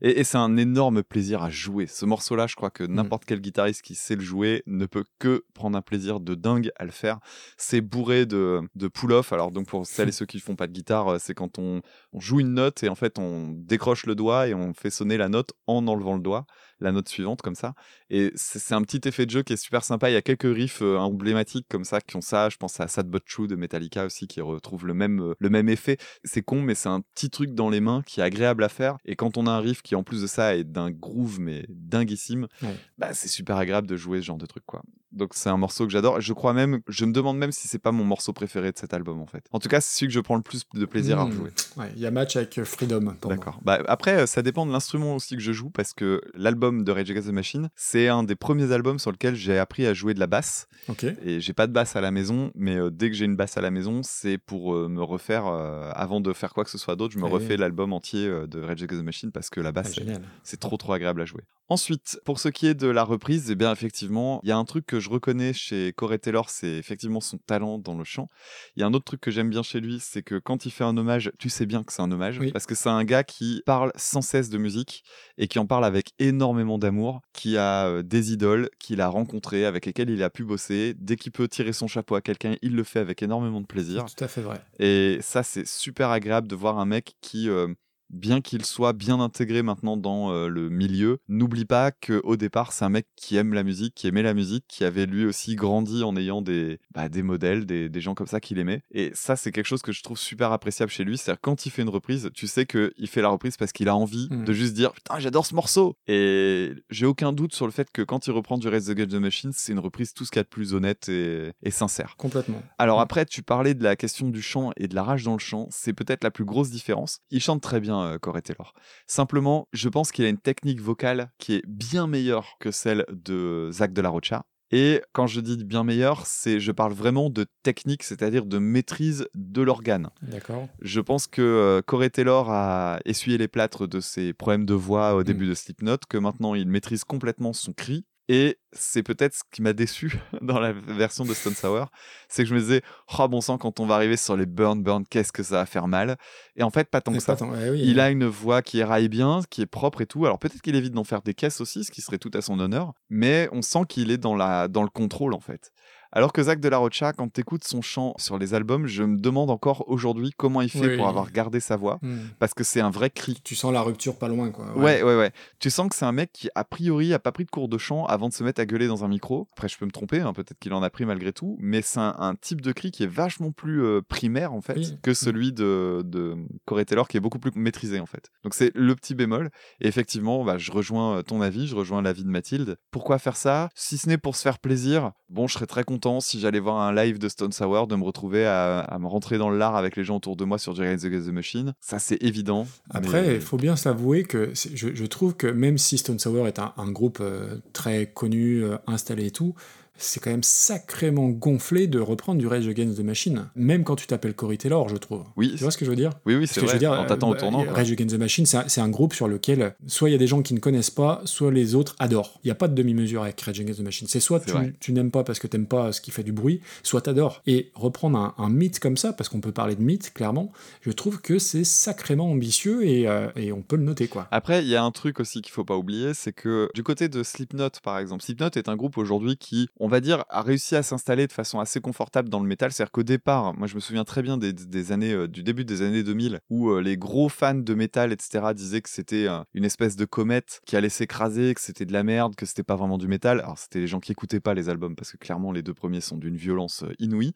Et, 0.00 0.20
et 0.20 0.24
c'est 0.24 0.38
un 0.38 0.56
énorme 0.56 1.02
plaisir 1.02 1.42
à 1.42 1.50
jouer. 1.50 1.86
Ce 1.86 2.04
morceau-là, 2.04 2.46
je 2.46 2.54
crois 2.56 2.70
que 2.70 2.84
Mm. 2.84 2.94
n'importe 2.94 3.24
quel 3.24 3.40
guitariste 3.40 3.82
qui 3.82 3.94
sait 3.94 4.16
le 4.16 4.22
jouer 4.22 4.62
ne 4.66 4.86
peut 4.86 5.04
que 5.18 5.44
prendre 5.54 5.76
un 5.78 5.82
plaisir 5.82 6.20
de 6.20 6.34
dingue 6.34 6.70
à 6.76 6.84
le 6.84 6.90
faire. 6.90 7.18
C'est 7.56 7.80
bourré 7.80 8.26
de, 8.26 8.60
de 8.74 8.88
pull-off. 8.88 9.32
Alors 9.32 9.50
donc 9.52 9.66
pour 9.68 9.86
celles 9.86 10.08
et 10.08 10.12
ceux 10.12 10.26
qui 10.26 10.40
font 10.40 10.56
pas 10.56 10.66
de 10.66 10.72
guitare, 10.72 11.08
euh, 11.08 11.18
c'est 11.20 11.34
quand 11.34 11.58
on, 11.58 11.82
on 12.12 12.20
joue 12.20 12.40
une 12.40 12.54
note 12.54 12.82
et 12.82 12.88
en 12.88 12.94
fait 12.94 13.18
on 13.18 13.48
décroche 13.54 14.06
le 14.06 14.14
doigt 14.14 14.48
et 14.48 14.54
on 14.54 14.74
fait 14.74 14.90
sonner 14.90 15.16
la 15.16 15.28
note 15.28 15.52
en 15.66 15.86
enlevant 15.86 16.14
le 16.14 16.22
doigt, 16.22 16.46
la 16.82 16.92
note 16.92 17.08
suivante 17.08 17.40
comme 17.42 17.54
ça. 17.54 17.74
Et 18.10 18.32
c'est 18.34 18.74
un 18.74 18.82
petit 18.82 19.00
effet 19.08 19.24
de 19.26 19.30
jeu 19.30 19.42
qui 19.42 19.52
est 19.54 19.56
super 19.56 19.84
sympa. 19.84 20.10
Il 20.10 20.12
y 20.12 20.16
a 20.16 20.22
quelques 20.22 20.42
riffs 20.54 20.82
euh, 20.82 20.98
emblématiques 20.98 21.66
comme 21.68 21.84
ça 21.84 22.00
qui 22.00 22.16
ont 22.16 22.20
ça. 22.20 22.48
Je 22.50 22.56
pense 22.56 22.78
à 22.80 22.88
Sad 22.88 23.08
But 23.08 23.24
True 23.26 23.46
de 23.48 23.56
Metallica 23.56 24.04
aussi 24.04 24.26
qui 24.26 24.40
retrouve 24.40 24.86
le 24.86 24.94
même, 24.94 25.20
euh, 25.20 25.34
le 25.38 25.48
même 25.50 25.68
effet. 25.68 25.96
C'est 26.24 26.42
con, 26.42 26.60
mais 26.62 26.74
c'est 26.74 26.88
un 26.88 27.00
petit 27.00 27.30
truc 27.30 27.54
dans 27.54 27.70
les 27.70 27.80
mains 27.80 28.02
qui 28.06 28.20
est 28.20 28.24
agréable 28.24 28.64
à 28.64 28.68
faire. 28.68 28.96
Et 29.04 29.16
quand 29.16 29.36
on 29.38 29.46
a 29.46 29.50
un 29.50 29.60
riff 29.60 29.82
qui 29.82 29.94
en 29.94 30.02
plus 30.02 30.22
de 30.22 30.26
ça 30.26 30.56
est 30.56 30.64
d'un 30.64 30.90
groove 30.90 31.40
mais 31.40 31.64
dinguissime, 31.68 32.48
Ouais. 32.62 32.76
bah, 32.98 33.14
c'est 33.14 33.28
super 33.28 33.56
agréable 33.56 33.86
de 33.86 33.96
jouer 33.96 34.20
ce 34.20 34.26
genre 34.26 34.38
de 34.38 34.46
truc 34.46 34.64
quoi. 34.66 34.82
Donc 35.12 35.32
c'est 35.34 35.48
un 35.50 35.56
morceau 35.56 35.84
que 35.86 35.92
j'adore. 35.92 36.20
Je 36.20 36.32
crois 36.32 36.52
même, 36.52 36.80
je 36.88 37.04
me 37.04 37.12
demande 37.12 37.38
même 37.38 37.52
si 37.52 37.68
c'est 37.68 37.78
pas 37.78 37.92
mon 37.92 38.04
morceau 38.04 38.32
préféré 38.32 38.72
de 38.72 38.78
cet 38.78 38.94
album 38.94 39.20
en 39.20 39.26
fait. 39.26 39.44
En 39.52 39.58
tout 39.58 39.68
cas, 39.68 39.80
c'est 39.80 39.98
celui 39.98 40.08
que 40.08 40.14
je 40.14 40.20
prends 40.20 40.36
le 40.36 40.42
plus 40.42 40.62
de 40.74 40.84
plaisir 40.86 41.18
à 41.20 41.24
Mmh. 41.24 41.28
rejouer. 41.30 41.50
Ouais, 41.76 41.92
il 41.96 42.00
y 42.02 42.06
a 42.06 42.10
match 42.10 42.36
avec 42.36 42.58
euh, 42.58 42.64
Freedom. 42.64 43.14
D'accord. 43.28 43.60
Bah, 43.62 43.78
après, 43.88 44.22
euh, 44.22 44.26
ça 44.26 44.42
dépend 44.42 44.66
de 44.66 44.72
l'instrument 44.72 45.14
aussi 45.14 45.36
que 45.36 45.42
je 45.42 45.52
joue 45.52 45.70
parce 45.70 45.92
que 45.92 46.20
l'album 46.34 46.84
de 46.84 46.92
Rage 46.92 47.10
Against 47.10 47.28
the 47.28 47.32
Machine, 47.32 47.68
c'est 47.76 48.08
un 48.08 48.22
des 48.24 48.34
premiers 48.36 48.72
albums 48.72 48.98
sur 48.98 49.12
lequel 49.12 49.34
j'ai 49.34 49.58
appris 49.58 49.86
à 49.86 49.94
jouer 49.94 50.14
de 50.14 50.20
la 50.20 50.26
basse. 50.26 50.66
Ok. 50.88 51.04
Et 51.24 51.40
j'ai 51.40 51.52
pas 51.52 51.66
de 51.66 51.72
basse 51.72 51.94
à 51.96 52.00
la 52.00 52.10
maison, 52.10 52.50
mais 52.54 52.76
euh, 52.76 52.90
dès 52.90 53.10
que 53.10 53.16
j'ai 53.16 53.24
une 53.24 53.36
basse 53.36 53.56
à 53.56 53.60
la 53.60 53.70
maison, 53.70 54.00
c'est 54.02 54.38
pour 54.38 54.74
euh, 54.74 54.88
me 54.88 55.02
refaire, 55.02 55.46
euh, 55.46 55.90
avant 55.94 56.20
de 56.20 56.32
faire 56.32 56.54
quoi 56.54 56.64
que 56.64 56.70
ce 56.70 56.78
soit 56.78 56.96
d'autre, 56.96 57.12
je 57.14 57.18
me 57.18 57.24
Ouais. 57.24 57.30
refais 57.30 57.56
l'album 57.56 57.92
entier 57.92 58.28
de 58.28 58.60
Rage 58.60 58.82
Against 58.82 59.00
the 59.02 59.04
Machine 59.04 59.30
parce 59.32 59.48
que 59.50 59.60
la 59.60 59.68
Ah, 59.68 59.72
basse, 59.72 59.94
génial. 59.94 60.22
c'est 60.42 60.58
trop 60.60 60.76
trop 60.76 60.92
agréable 60.92 61.20
à 61.22 61.24
jouer. 61.24 61.42
Ensuite, 61.68 62.20
pour 62.24 62.38
ce 62.38 62.48
qui 62.48 62.66
est 62.66 62.74
de 62.74 62.88
la 62.88 63.02
reprise, 63.04 63.50
eh 63.50 63.54
bien 63.54 63.72
effectivement, 63.72 64.40
il 64.42 64.48
y 64.48 64.52
a 64.52 64.56
un 64.58 64.64
truc 64.64 64.84
que 64.84 65.00
je 65.02 65.10
reconnais 65.10 65.52
chez 65.52 65.92
Corey 65.92 66.18
Taylor, 66.18 66.48
c'est 66.48 66.70
effectivement 66.78 67.20
son 67.20 67.36
talent 67.36 67.76
dans 67.78 67.96
le 67.98 68.04
chant. 68.04 68.30
Il 68.76 68.80
y 68.80 68.82
a 68.82 68.86
un 68.86 68.94
autre 68.94 69.04
truc 69.04 69.20
que 69.20 69.30
j'aime 69.30 69.50
bien 69.50 69.62
chez 69.62 69.80
lui, 69.80 69.98
c'est 70.00 70.22
que 70.22 70.38
quand 70.38 70.64
il 70.64 70.70
fait 70.70 70.84
un 70.84 70.96
hommage, 70.96 71.30
tu 71.38 71.50
sais 71.50 71.66
bien 71.66 71.82
que 71.82 71.92
c'est 71.92 72.00
un 72.02 72.10
hommage, 72.10 72.38
Oui. 72.38 72.52
parce 72.52 72.64
que 72.66 72.74
c'est 72.74 72.88
un 72.88 73.04
gars 73.04 73.24
qui 73.24 73.62
parle 73.66 73.92
sans 73.96 74.22
cesse 74.22 74.48
de 74.48 74.56
musique 74.58 75.02
et 75.36 75.48
qui 75.48 75.58
en 75.58 75.66
parle 75.66 75.84
avec 75.84 76.12
énormément 76.18 76.78
d'amour, 76.78 77.20
qui 77.34 77.56
a 77.58 77.86
euh, 77.88 78.02
des 78.02 78.32
idoles 78.32 78.70
qu'il 78.78 79.00
a 79.00 79.08
rencontrées, 79.08 79.66
avec 79.66 79.84
lesquelles 79.86 80.10
il 80.10 80.22
a 80.22 80.30
pu 80.30 80.44
bosser. 80.44 80.94
Dès 80.96 81.16
qu'il 81.16 81.32
peut 81.32 81.48
tirer 81.48 81.72
son 81.72 81.88
chapeau 81.88 82.14
à 82.14 82.20
quelqu'un, 82.22 82.54
il 82.62 82.74
le 82.76 82.84
fait 82.84 83.00
avec 83.00 83.22
énormément 83.22 83.60
de 83.60 83.66
plaisir. 83.66 84.04
Tout 84.06 84.24
à 84.24 84.28
fait 84.28 84.40
vrai. 84.40 84.60
Et 84.78 85.18
ça, 85.20 85.42
c'est 85.42 85.66
super 85.66 86.10
agréable 86.10 86.46
de 86.48 86.54
voir 86.54 86.78
un 86.78 86.86
mec 86.86 87.14
qui, 87.20 87.48
euh, 87.48 87.66
bien 88.12 88.40
qu'il 88.40 88.64
soit 88.64 88.92
bien 88.92 89.20
intégré 89.20 89.62
maintenant 89.62 89.96
dans 89.96 90.32
euh, 90.32 90.48
le 90.48 90.68
milieu, 90.68 91.18
n'oublie 91.28 91.64
pas 91.64 91.90
qu'au 91.90 92.36
départ, 92.36 92.72
c'est 92.72 92.84
un 92.84 92.88
mec 92.90 93.06
qui 93.16 93.36
aime 93.36 93.54
la 93.54 93.62
musique, 93.62 93.94
qui 93.94 94.06
aimait 94.06 94.22
la 94.22 94.34
musique, 94.34 94.64
qui 94.68 94.84
avait 94.84 95.06
lui 95.06 95.24
aussi 95.24 95.54
grandi 95.56 96.02
en 96.04 96.16
ayant 96.16 96.42
des, 96.42 96.78
bah, 96.94 97.08
des 97.08 97.22
modèles, 97.22 97.66
des, 97.66 97.88
des 97.88 98.00
gens 98.00 98.14
comme 98.14 98.26
ça 98.26 98.40
qu'il 98.40 98.58
aimait. 98.58 98.82
Et 98.92 99.10
ça, 99.14 99.36
c'est 99.36 99.50
quelque 99.52 99.66
chose 99.66 99.82
que 99.82 99.92
je 99.92 100.02
trouve 100.02 100.18
super 100.18 100.52
appréciable 100.52 100.90
chez 100.92 101.04
lui. 101.04 101.16
C'est-à-dire, 101.18 101.40
quand 101.40 101.66
il 101.66 101.70
fait 101.70 101.82
une 101.82 101.88
reprise, 101.88 102.30
tu 102.34 102.46
sais 102.46 102.66
qu'il 102.66 102.92
fait 103.08 103.22
la 103.22 103.28
reprise 103.28 103.56
parce 103.56 103.72
qu'il 103.72 103.88
a 103.88 103.96
envie 103.96 104.28
Mhm. 104.30 104.44
de 104.44 104.52
juste 104.52 104.74
dire 104.74 104.92
Putain, 104.92 105.18
j'adore 105.18 105.46
ce 105.46 105.54
morceau 105.54 105.96
Et 106.06 106.72
j'ai 106.90 107.06
aucun 107.06 107.32
doute 107.32 107.54
sur 107.54 107.66
le 107.66 107.72
fait 107.72 107.88
que 107.92 108.02
quand 108.02 108.26
il 108.26 108.30
reprend 108.32 108.58
du 108.58 108.68
the 108.68 108.72
Against 108.90 109.10
the 109.10 109.14
Machine, 109.14 109.50
c'est 109.54 109.72
une 109.72 109.78
reprise 109.78 110.12
tout 110.14 110.24
ce 110.24 110.30
qu'il 110.30 110.38
y 110.38 110.40
a 110.40 110.44
de 110.44 110.48
plus 110.48 110.74
honnête 110.74 111.08
et, 111.08 111.52
et 111.62 111.70
sincère. 111.70 112.14
Complètement. 112.18 112.62
Alors 112.78 112.98
Mm. 112.98 113.02
après, 113.02 113.26
tu 113.26 113.42
parlais 113.42 113.74
de 113.74 113.82
la 113.82 113.96
question 113.96 114.28
du 114.28 114.42
chant 114.42 114.70
et 114.76 114.86
de 114.88 114.94
la 114.94 115.02
rage 115.02 115.24
dans 115.24 115.32
le 115.32 115.38
chant. 115.38 115.66
C'est 115.70 115.92
peut-être 115.92 116.22
la 116.24 116.30
plus 116.30 116.44
grosse 116.44 116.70
différence. 116.70 117.18
Il 117.30 117.40
chante 117.40 117.62
très 117.62 117.80
bien, 117.80 118.01
euh, 118.02 118.18
Corey 118.18 118.42
Taylor. 118.42 118.74
Simplement, 119.06 119.68
je 119.72 119.88
pense 119.88 120.12
qu'il 120.12 120.24
a 120.24 120.28
une 120.28 120.38
technique 120.38 120.80
vocale 120.80 121.30
qui 121.38 121.54
est 121.54 121.62
bien 121.66 122.06
meilleure 122.06 122.56
que 122.60 122.70
celle 122.70 123.04
de 123.10 123.70
Zach 123.72 123.92
de 123.92 124.00
la 124.00 124.08
Rocha. 124.08 124.44
Et 124.74 125.02
quand 125.12 125.26
je 125.26 125.40
dis 125.42 125.62
bien 125.64 125.84
meilleure, 125.84 126.24
c'est 126.24 126.58
je 126.58 126.72
parle 126.72 126.94
vraiment 126.94 127.28
de 127.28 127.44
technique, 127.62 128.02
c'est-à-dire 128.02 128.46
de 128.46 128.56
maîtrise 128.56 129.28
de 129.34 129.60
l'organe. 129.60 130.08
D'accord. 130.22 130.66
Je 130.80 131.00
pense 131.00 131.26
que 131.26 131.42
euh, 131.42 131.82
Corey 131.82 132.08
Taylor 132.08 132.50
a 132.50 132.98
essuyé 133.04 133.36
les 133.36 133.48
plâtres 133.48 133.86
de 133.86 134.00
ses 134.00 134.32
problèmes 134.32 134.64
de 134.64 134.72
voix 134.72 135.14
au 135.14 135.22
début 135.24 135.46
de 135.46 135.52
Slipknot, 135.52 135.98
que 136.08 136.16
maintenant 136.16 136.54
il 136.54 136.68
maîtrise 136.68 137.04
complètement 137.04 137.52
son 137.52 137.74
cri. 137.74 138.06
Et 138.34 138.58
c'est 138.72 139.02
peut-être 139.02 139.34
ce 139.34 139.42
qui 139.52 139.60
m'a 139.60 139.74
déçu 139.74 140.18
dans 140.40 140.58
la 140.58 140.72
version 140.72 141.26
de 141.26 141.34
Stone 141.34 141.54
Sour, 141.54 141.88
c'est 142.30 142.44
que 142.44 142.48
je 142.48 142.54
me 142.54 142.60
disais, 142.60 142.80
oh 143.18 143.28
bon 143.28 143.42
sang, 143.42 143.58
quand 143.58 143.78
on 143.78 143.84
va 143.84 143.94
arriver 143.96 144.16
sur 144.16 144.38
les 144.38 144.46
burn 144.46 144.82
burn, 144.82 145.04
qu'est-ce 145.04 145.32
que 145.32 145.42
ça 145.42 145.56
va 145.56 145.66
faire 145.66 145.86
mal? 145.86 146.16
Et 146.56 146.62
en 146.62 146.70
fait, 146.70 146.88
pas 146.88 147.02
tant 147.02 147.12
que 147.12 147.20
ça. 147.20 147.34
pas 147.34 147.40
tant- 147.40 147.50
ouais, 147.50 147.68
oui. 147.68 147.82
Il 147.84 148.00
a 148.00 148.08
une 148.08 148.24
voix 148.24 148.62
qui 148.62 148.78
éraille 148.78 149.10
bien, 149.10 149.40
qui 149.50 149.60
est 149.60 149.66
propre 149.66 150.00
et 150.00 150.06
tout. 150.06 150.24
Alors 150.24 150.38
peut-être 150.38 150.62
qu'il 150.62 150.74
évite 150.76 150.94
d'en 150.94 151.04
faire 151.04 151.20
des 151.20 151.34
caisses 151.34 151.60
aussi, 151.60 151.84
ce 151.84 151.90
qui 151.90 152.00
serait 152.00 152.16
tout 152.16 152.30
à 152.32 152.40
son 152.40 152.58
honneur, 152.58 152.94
mais 153.10 153.50
on 153.52 153.60
sent 153.60 153.82
qu'il 153.86 154.10
est 154.10 154.16
dans, 154.16 154.34
la, 154.34 154.66
dans 154.66 154.82
le 154.82 154.88
contrôle 154.88 155.34
en 155.34 155.40
fait. 155.40 155.70
Alors 156.12 156.32
que 156.32 156.42
Zach 156.42 156.60
de 156.60 156.68
la 156.68 156.76
Rocha, 156.78 157.12
quand 157.12 157.28
t'écoutes 157.32 157.64
son 157.64 157.80
chant 157.80 158.14
sur 158.18 158.38
les 158.38 158.52
albums, 158.54 158.86
je 158.86 159.02
me 159.02 159.16
demande 159.18 159.50
encore 159.50 159.88
aujourd'hui 159.88 160.30
comment 160.36 160.60
il 160.60 160.68
fait 160.68 160.86
Oui. 160.86 160.96
pour 160.96 161.08
avoir 161.08 161.30
gardé 161.32 161.58
sa 161.58 161.76
voix, 161.76 161.98
Mm. 162.02 162.18
parce 162.38 162.52
que 162.54 162.64
c'est 162.64 162.80
un 162.80 162.90
vrai 162.90 163.08
cri. 163.10 163.40
Tu 163.42 163.54
sens 163.54 163.72
la 163.72 163.80
rupture 163.80 164.16
pas 164.18 164.28
loin, 164.28 164.50
quoi. 164.50 164.66
Ouais, 164.76 165.02
ouais, 165.02 165.16
ouais. 165.16 165.32
Tu 165.58 165.70
sens 165.70 165.88
que 165.88 165.94
c'est 165.96 166.04
un 166.04 166.12
mec 166.12 166.30
qui, 166.32 166.50
a 166.54 166.64
priori, 166.64 167.14
a 167.14 167.18
pas 167.18 167.32
pris 167.32 167.44
de 167.46 167.50
cours 167.50 167.68
de 167.68 167.78
chant 167.78 168.04
avant 168.06 168.28
de 168.28 168.34
se 168.34 168.44
mettre 168.44 168.60
à 168.60 168.66
gueuler 168.66 168.88
dans 168.88 169.04
un 169.04 169.08
micro. 169.08 169.48
Après, 169.52 169.68
je 169.68 169.78
peux 169.78 169.86
me 169.86 169.90
tromper, 169.90 170.20
hein, 170.20 170.32
peut-être 170.34 170.58
qu'il 170.58 170.74
en 170.74 170.82
a 170.82 170.90
pris 170.90 171.06
malgré 171.06 171.32
tout, 171.32 171.56
mais 171.60 171.80
c'est 171.80 172.00
un, 172.00 172.14
un 172.18 172.34
type 172.34 172.60
de 172.60 172.72
cri 172.72 172.90
qui 172.90 173.04
est 173.04 173.10
vachement 173.10 173.50
plus 173.50 173.82
euh, 173.82 174.02
primaire, 174.06 174.52
en 174.52 174.60
fait, 174.60 174.76
Oui. 174.76 174.98
que 175.02 175.14
celui 175.14 175.52
de, 175.52 176.02
de 176.04 176.36
Corey 176.66 176.84
Taylor, 176.84 177.08
qui 177.08 177.16
est 177.16 177.20
beaucoup 177.20 177.38
plus 177.38 177.52
maîtrisé, 177.54 178.00
en 178.00 178.06
fait. 178.06 178.28
Donc, 178.44 178.52
c'est 178.52 178.70
le 178.74 178.94
petit 178.94 179.14
bémol. 179.14 179.50
Et 179.80 179.88
effectivement, 179.88 180.44
bah, 180.44 180.58
je 180.58 180.70
rejoins 180.72 181.18
euh, 181.18 181.22
ton 181.22 181.40
avis, 181.40 181.66
je 181.66 181.74
rejoins 181.74 182.02
l'avis 182.02 182.24
de 182.24 182.28
Mathilde. 182.30 182.76
Pourquoi 182.90 183.18
faire 183.18 183.36
ça? 183.36 183.70
Si 183.74 183.96
ce 183.96 184.08
n'est 184.10 184.18
pour 184.18 184.36
se 184.36 184.42
faire 184.42 184.58
plaisir, 184.58 185.12
bon, 185.30 185.46
je 185.46 185.54
serais 185.54 185.66
très 185.66 185.84
content 185.84 186.01
si 186.20 186.40
j'allais 186.40 186.58
voir 186.60 186.80
un 186.80 186.94
live 186.94 187.18
de 187.18 187.28
Stone 187.28 187.52
Sour, 187.52 187.86
de 187.86 187.96
me 187.96 188.04
retrouver 188.04 188.44
à, 188.46 188.80
à 188.80 188.98
me 188.98 189.06
rentrer 189.06 189.38
dans 189.38 189.50
l'art 189.50 189.76
avec 189.76 189.96
les 189.96 190.04
gens 190.04 190.16
autour 190.16 190.36
de 190.36 190.44
moi 190.44 190.58
sur 190.58 190.74
Jerry 190.74 190.96
the 190.96 191.02
the 191.10 191.32
Machine. 191.32 191.74
Ça, 191.80 191.98
c'est 191.98 192.22
évident. 192.22 192.66
Après, 192.90 193.22
mais- 193.22 193.34
il 193.36 193.40
faut 193.40 193.56
bien 193.56 193.76
s'avouer 193.76 194.24
que 194.24 194.52
je, 194.54 194.88
je 194.94 195.06
trouve 195.06 195.34
que 195.36 195.46
même 195.46 195.78
si 195.78 195.98
Stone 195.98 196.18
Sour 196.18 196.46
est 196.48 196.58
un, 196.58 196.72
un 196.76 196.90
groupe 196.90 197.18
euh, 197.20 197.56
très 197.72 198.06
connu, 198.06 198.62
euh, 198.64 198.76
installé 198.86 199.26
et 199.26 199.30
tout, 199.30 199.54
c'est 199.96 200.20
quand 200.20 200.30
même 200.30 200.42
sacrément 200.42 201.28
gonflé 201.28 201.86
de 201.86 201.98
reprendre 202.00 202.38
du 202.40 202.46
Rage 202.46 202.66
Against 202.66 202.98
the 202.98 203.04
Machine. 203.04 203.48
Même 203.54 203.84
quand 203.84 203.96
tu 203.96 204.06
t'appelles 204.06 204.34
Corey 204.34 204.56
Taylor, 204.56 204.88
je 204.88 204.96
trouve. 204.96 205.24
Oui, 205.36 205.52
Tu 205.56 205.62
vois 205.62 205.70
ce 205.70 205.78
que 205.78 205.84
je 205.84 205.90
veux 205.90 205.96
dire? 205.96 206.10
Oui, 206.26 206.34
oui, 206.34 206.46
c'est 206.46 206.54
que 206.54 206.60
je 206.62 206.66
vrai. 206.66 206.74
veux 206.74 206.78
dire, 206.78 206.92
on 206.92 207.06
t'attend 207.06 207.30
au 207.30 207.34
euh, 207.34 207.38
tournant. 207.38 207.58
bah, 207.60 207.66
quoi. 207.66 207.74
Rage 207.74 207.92
Against 207.92 208.14
the 208.14 208.18
Machine, 208.18 208.46
c'est 208.46 208.80
un, 208.80 208.88
groupe 208.88 209.14
sur 209.14 209.28
lequel 209.28 209.74
soit 209.86 210.08
il 210.10 210.12
y 210.12 210.14
a 210.14 210.18
des 210.18 210.26
gens 210.26 210.42
qui 210.42 210.54
ne 210.54 210.58
connaissent 210.58 210.90
pas, 210.90 211.22
soit 211.24 211.50
les 211.50 211.74
autres 211.74 211.94
adorent. 211.98 212.40
Il 212.44 212.48
n'y 212.48 212.52
a 212.52 212.56
pas 212.56 212.68
de 212.68 212.74
demi-mesure 212.74 213.22
avec 213.22 213.40
Rage 213.40 213.60
Against 213.60 213.78
the 213.78 213.82
Machine. 213.82 214.06
C'est 214.08 214.20
soit 214.20 214.40
tu, 214.40 214.50
vrai. 214.50 214.72
tu 214.80 214.92
n'aimes 214.92 215.10
pas 215.10 215.24
parce 215.24 215.38
que 215.38 215.46
tu 215.46 215.56
n'aimes 215.56 215.66
pas 215.66 215.92
ce 215.92 216.00
qui 216.00 216.10
fait 216.10 216.22
du 216.24 216.32
bruit, 216.32 216.60
soit 216.82 217.02
tu 217.02 217.10
adores. 217.10 217.42
Et 217.46 217.70
reprendre 217.74 218.18
un, 218.18 218.34
un 218.38 218.50
mythe 218.50 218.80
comme 218.80 218.96
ça, 218.96 219.12
parce 219.12 219.28
qu'on 219.28 219.40
peut 219.40 219.52
parler 219.52 219.76
de 219.76 219.82
mythe, 219.82 220.12
clairement, 220.12 220.52
je 220.82 220.90
trouve 220.90 221.20
que 221.20 221.38
c'est 221.38 221.64
sacrément 221.64 222.30
ambitieux 222.30 222.84
et, 222.84 223.06
euh, 223.08 223.28
et 223.36 223.52
on 223.52 223.62
peut 223.62 223.76
le 223.76 223.84
noter, 223.84 224.08
quoi. 224.08 224.26
Après, 224.30 224.62
il 224.62 224.68
y 224.68 224.76
a 224.76 224.82
un 224.82 224.90
truc 224.90 225.20
aussi 225.20 225.42
qu'il 225.42 225.52
faut 225.52 225.64
pas 225.64 225.76
oublier, 225.76 226.12
c'est 226.14 226.32
que 226.32 226.68
du 226.74 226.82
côté 226.82 227.08
de 227.08 227.22
Slipknot, 227.22 227.70
par 227.82 227.98
exemple, 227.98 228.22
Slipknot 228.24 228.50
est 228.56 228.68
un 228.68 228.76
groupe 228.76 228.98
aujourd'hui 228.98 229.36
qui, 229.36 229.68
on 229.80 229.88
va 229.92 230.00
dire, 230.00 230.24
a 230.28 230.42
réussi 230.42 230.74
à 230.74 230.82
s'installer 230.82 231.26
de 231.28 231.32
façon 231.32 231.60
assez 231.60 231.80
confortable 231.80 232.28
dans 232.28 232.40
le 232.40 232.46
métal. 232.48 232.72
C'est-à-dire 232.72 232.90
qu'au 232.90 233.02
départ, 233.04 233.54
moi 233.56 233.66
je 233.68 233.74
me 233.76 233.80
souviens 233.80 234.04
très 234.04 234.22
bien 234.22 234.36
des, 234.38 234.52
des 234.52 234.90
années, 234.92 235.12
euh, 235.12 235.28
du 235.28 235.42
début 235.44 235.64
des 235.64 235.82
années 235.82 236.02
2000, 236.02 236.40
où 236.50 236.70
euh, 236.70 236.80
les 236.82 236.96
gros 236.96 237.28
fans 237.28 237.54
de 237.54 237.74
métal, 237.74 238.12
etc., 238.12 238.46
disaient 238.54 238.80
que 238.80 238.90
c'était 238.90 239.28
euh, 239.28 239.38
une 239.54 239.64
espèce 239.64 239.94
de 239.94 240.04
comète 240.04 240.60
qui 240.66 240.76
allait 240.76 240.88
s'écraser, 240.88 241.54
que 241.54 241.60
c'était 241.60 241.86
de 241.86 241.92
la 241.92 242.02
merde, 242.02 242.34
que 242.34 242.46
c'était 242.46 242.64
pas 242.64 242.74
vraiment 242.76 242.98
du 242.98 243.06
métal. 243.06 243.40
Alors 243.40 243.58
c'était 243.58 243.78
les 243.80 243.86
gens 243.86 244.00
qui 244.00 244.10
écoutaient 244.12 244.40
pas 244.40 244.54
les 244.54 244.68
albums, 244.68 244.96
parce 244.96 245.12
que 245.12 245.18
clairement 245.18 245.52
les 245.52 245.62
deux 245.62 245.74
premiers 245.74 246.00
sont 246.00 246.16
d'une 246.16 246.36
violence 246.36 246.84
inouïe. 246.98 247.32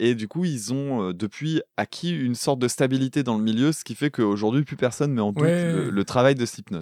Et 0.00 0.14
du 0.14 0.28
coup, 0.28 0.46
ils 0.46 0.72
ont 0.72 1.12
depuis 1.12 1.60
acquis 1.76 2.10
une 2.18 2.34
sorte 2.34 2.58
de 2.58 2.68
stabilité 2.68 3.22
dans 3.22 3.36
le 3.36 3.44
milieu, 3.44 3.70
ce 3.72 3.84
qui 3.84 3.94
fait 3.94 4.10
qu'aujourd'hui, 4.10 4.64
plus 4.64 4.76
personne 4.76 5.12
met 5.12 5.20
en 5.20 5.32
doute 5.32 5.42
Ouais. 5.44 5.72
le, 5.72 5.90
le 5.90 6.04
travail 6.04 6.34
de 6.34 6.46
Slipknot. 6.46 6.80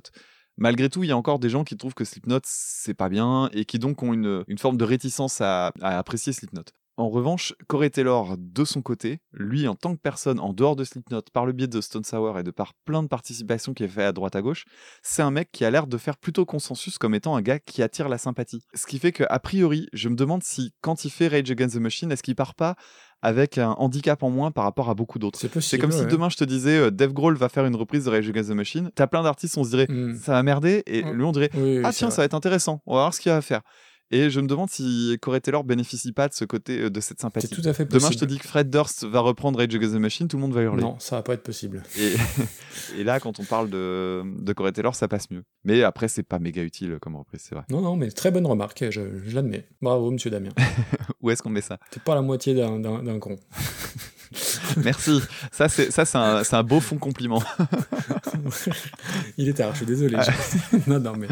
Malgré 0.59 0.91
tout, 0.91 1.05
il 1.05 1.09
y 1.09 1.13
a 1.13 1.17
encore 1.17 1.39
des 1.39 1.49
gens 1.49 1.65
qui 1.65 1.77
trouvent 1.77 1.95
que 1.95 2.05
Slipknot, 2.05 2.41
c'est 2.43 2.95
pas 2.95 3.09
bien, 3.09 3.49
et 3.53 3.65
qui 3.65 3.79
donc 3.79 4.03
ont 4.03 4.13
une, 4.13 4.45
forme 4.59 4.77
de 4.77 4.85
réticence 4.85 5.41
à 5.41 5.73
apprécier 5.81 6.33
Slipknot. 6.33 6.65
En 6.99 7.09
revanche, 7.11 7.55
Corey 7.69 7.91
Taylor, 7.91 8.35
de 8.37 8.65
son 8.65 8.83
côté, 8.83 9.21
lui, 9.33 9.69
en 9.69 9.77
tant 9.77 9.95
que 9.95 10.01
personne, 10.01 10.41
en 10.41 10.53
dehors 10.53 10.75
de 10.75 10.83
Slipknot, 10.83 11.23
par 11.33 11.47
le 11.47 11.53
biais 11.53 11.69
de 11.69 11.81
Stone 11.81 12.03
Sour 12.03 12.37
et 12.41 12.43
de 12.43 12.51
par 12.51 12.73
plein 12.85 13.05
de 13.05 13.09
participations 13.09 13.73
qu'il 13.73 13.87
a 13.87 13.89
fait 13.89 14.03
à 14.03 14.11
droite 14.13 14.35
à 14.35 14.43
gauche, 14.43 14.65
c'est 15.01 15.23
un 15.23 15.31
mec 15.31 15.51
qui 15.53 15.65
a 15.65 15.71
l'air 15.71 15.87
de 15.87 15.97
faire 15.97 16.17
plutôt 16.17 16.45
consensus 16.45 16.99
comme 16.99 17.15
étant 17.15 17.37
un 17.37 17.41
gars 17.41 17.61
qui 17.61 17.85
attire 17.85 18.09
la 18.09 18.19
sympathie. 18.19 18.65
Ce 18.75 18.85
qui 18.85 18.99
fait 18.99 19.13
qu'a 19.13 19.39
priori, 19.39 19.87
je 19.93 20.09
me 20.09 20.17
demande 20.17 20.43
si, 20.43 20.73
quand 20.81 21.05
il 21.05 21.11
fait 21.11 21.29
Rage 21.29 21.49
Against 21.49 21.77
the 21.77 21.81
Machine, 21.81 22.11
est-ce 22.11 22.23
qu'il 22.25 22.35
part 22.35 22.57
pas 22.57 22.75
avec 23.23 23.59
un 23.59 23.71
handicap 23.79 24.23
en 24.25 24.31
moins 24.31 24.51
par 24.51 24.65
rapport 24.65 24.91
à 24.91 24.95
beaucoup 24.95 25.21
d'autres? 25.21 25.39
C'est 25.39 25.79
comme 25.79 25.93
si 25.93 26.05
demain 26.07 26.29
je 26.29 26.37
te 26.37 26.45
disais 26.45 26.79
euh, 26.79 26.91
Dave 26.91 27.13
Grohl 27.13 27.37
va 27.37 27.49
faire 27.49 27.65
une 27.67 27.77
reprise 27.77 28.07
de 28.07 28.11
Rage 28.11 28.29
Against 28.29 28.51
the 28.51 28.55
Machine. 28.55 28.91
T'as 28.97 29.07
plein 29.07 29.23
d'artistes, 29.23 29.57
on 29.57 29.63
se 29.63 29.71
dirait 29.71 29.87
Mm. 29.89 30.17
ça 30.17 30.33
va 30.33 30.43
merder 30.43 30.83
et 30.87 31.05
Mm. 31.05 31.13
lui 31.13 31.25
on 31.25 31.31
dirait 31.33 31.51
Oui, 31.55 31.79
oui, 31.79 31.83
ah 31.85 31.93
tiens 31.93 32.09
vrai. 32.09 32.17
ça 32.17 32.23
va 32.23 32.27
être 32.27 32.35
intéressant. 32.35 32.81
On 32.87 32.95
va 32.95 33.03
voir 33.03 33.15
ce 33.15 33.21
qu'il 33.21 33.31
va 33.31 33.41
faire. 33.41 33.63
Et 34.11 34.31
je 34.31 34.41
me 34.41 34.47
demande 34.47 34.71
si 34.71 35.17
Corey 35.21 35.41
Taylor 35.41 35.65
bénéficie 35.65 36.13
pas 36.13 36.29
de 36.29 36.35
ce 36.35 36.45
côté 36.47 36.81
euh, 36.81 36.91
de 36.91 37.01
cette 37.01 37.21
sympathie. 37.21 37.47
C'est 37.49 37.55
tout 37.61 37.69
à 37.69 37.75
fait 37.75 37.85
possible. 37.85 38.01
Demain 38.01 38.11
je 38.11 38.19
te 38.19 38.25
dis 38.25 38.39
que 38.39 38.49
Fred 38.49 38.71
Durst 38.71 39.05
va 39.05 39.21
reprendre 39.21 39.59
Rage 39.59 39.75
Against 39.75 39.95
the 39.95 39.99
Machine, 39.99 40.29
tout 40.29 40.37
le 40.39 40.43
monde 40.43 40.55
va 40.55 40.63
hurler. 40.63 40.83
Non, 40.83 40.99
ça 40.99 41.17
va 41.17 41.23
pas 41.23 41.35
être 41.35 41.43
possible. 41.43 41.83
Et, 41.99 42.15
et 43.01 43.05
là 43.05 43.21
quand 43.21 43.39
on 43.39 43.45
parle 43.45 43.69
de, 43.69 44.23
de 44.25 44.53
Corey 44.55 44.73
Taylor 44.73 44.95
ça 44.95 45.09
passe 45.09 45.31
mieux. 45.31 45.43
Mais 45.65 45.83
après 45.83 46.09
c'est 46.09 46.23
pas 46.23 46.39
méga 46.39 46.63
utile 46.63 46.99
comme 47.01 47.17
reprise 47.17 47.43
c'est 47.47 47.55
vrai. 47.55 47.65
Non, 47.71 47.83
non, 47.83 47.97
mais 47.97 48.11
très 48.11 48.31
bonne 48.31 48.47
remarque, 48.47 48.85
je, 48.91 49.01
je 49.25 49.35
l'admets. 49.35 49.69
Bravo, 49.83 50.11
monsieur 50.11 50.31
Damien. 50.31 50.51
Où 51.21 51.31
est-ce 51.31 51.43
qu'on 51.43 51.51
met 51.51 51.61
ça? 51.61 51.79
T'es 51.91 52.01
pas 52.01 52.15
la 52.15 52.23
moitié 52.23 52.55
d'un 52.55 53.19
con. 53.19 53.37
Merci. 54.85 55.21
Ça 55.53 55.69
c'est 55.69 55.91
ça 55.91 56.05
c'est 56.05 56.19
un, 56.19 56.45
c'est 56.45 56.57
un 56.57 56.63
beau 56.63 56.81
fond 56.81 56.97
compliment. 56.99 57.43
Il 59.37 59.49
est 59.49 59.55
tard, 59.55 59.73
je 59.73 59.79
suis 59.79 59.87
désolé. 59.87 60.17
Ah. 60.19 60.23
Je- 60.25 60.77
non, 60.91 60.99
non, 61.01 61.15
mais, 61.17 61.29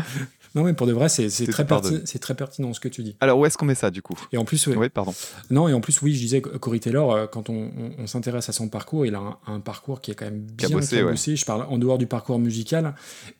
non, 0.54 0.64
mais 0.64 0.72
pour 0.74 0.86
de 0.86 0.92
vrai, 0.92 1.08
c'est 1.08 1.28
très, 1.50 1.64
perti- 1.64 2.02
c'est 2.04 2.18
très 2.18 2.34
pertinent 2.34 2.72
ce 2.72 2.80
que 2.80 2.88
tu 2.88 3.02
dis. 3.02 3.16
Alors 3.20 3.38
où 3.38 3.46
est-ce 3.46 3.58
qu'on 3.58 3.66
met 3.66 3.74
ça 3.74 3.90
du 3.90 4.02
coup? 4.02 4.18
Et 4.32 4.38
en 4.38 4.44
plus, 4.44 4.66
ouais, 4.66 4.76
Oui 4.76 4.88
pardon. 4.88 5.14
non, 5.50 5.68
et 5.68 5.74
en 5.74 5.80
plus, 5.80 6.00
oui, 6.02 6.14
je 6.14 6.18
disais 6.20 6.40
que 6.40 6.50
Corey 6.56 6.78
Taylor, 6.78 7.12
euh, 7.12 7.26
quand 7.26 7.50
on, 7.50 7.70
on- 7.76 7.92
on 7.98 8.06
s'intéresse 8.06 8.48
à 8.48 8.52
son 8.52 8.68
parcours, 8.68 9.06
il 9.06 9.14
a 9.14 9.18
un, 9.18 9.38
un 9.46 9.60
parcours 9.60 10.00
qui 10.00 10.10
est 10.10 10.14
quand 10.14 10.24
même 10.26 10.40
bien 10.40 10.68
bossé, 10.70 11.02
ouais. 11.02 11.16
Je 11.16 11.44
parle 11.44 11.62
en 11.68 11.78
dehors 11.78 11.98
du 11.98 12.06
parcours 12.06 12.38
musical, 12.38 12.94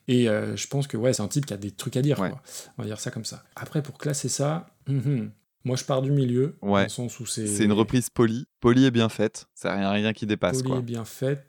et 0.07 0.29
euh, 0.29 0.55
je 0.55 0.67
pense 0.67 0.87
que 0.87 0.97
ouais, 0.97 1.13
c'est 1.13 1.21
un 1.23 1.27
type 1.27 1.45
qui 1.45 1.53
a 1.53 1.57
des 1.57 1.71
trucs 1.71 1.97
à 1.97 2.01
dire. 2.01 2.19
Ouais. 2.19 2.29
quoi. 2.29 2.41
On 2.77 2.83
va 2.83 2.87
dire 2.87 2.99
ça 2.99 3.11
comme 3.11 3.25
ça. 3.25 3.43
Après, 3.55 3.81
pour 3.81 3.97
classer 3.97 4.29
ça, 4.29 4.67
hum, 4.87 5.31
moi, 5.67 5.75
je 5.75 5.83
pars 5.83 6.01
du 6.01 6.11
milieu, 6.11 6.55
Ouais. 6.61 6.79
dans 6.81 6.83
le 6.83 6.89
sens 6.89 7.19
où 7.19 7.25
c'est 7.25 7.45
C'est 7.45 7.65
une 7.65 7.73
reprise 7.73 8.09
polie, 8.09 8.45
polie 8.59 8.85
et 8.85 8.91
bien 8.91 9.09
faite. 9.09 9.45
Ça 9.53 9.75
rien 9.75 9.91
rien 9.91 10.13
qui 10.13 10.25
dépasse 10.25 10.57
poli 10.63 10.69
quoi. 10.69 10.79
et 10.79 10.81
bien 10.81 11.05
faite. 11.05 11.43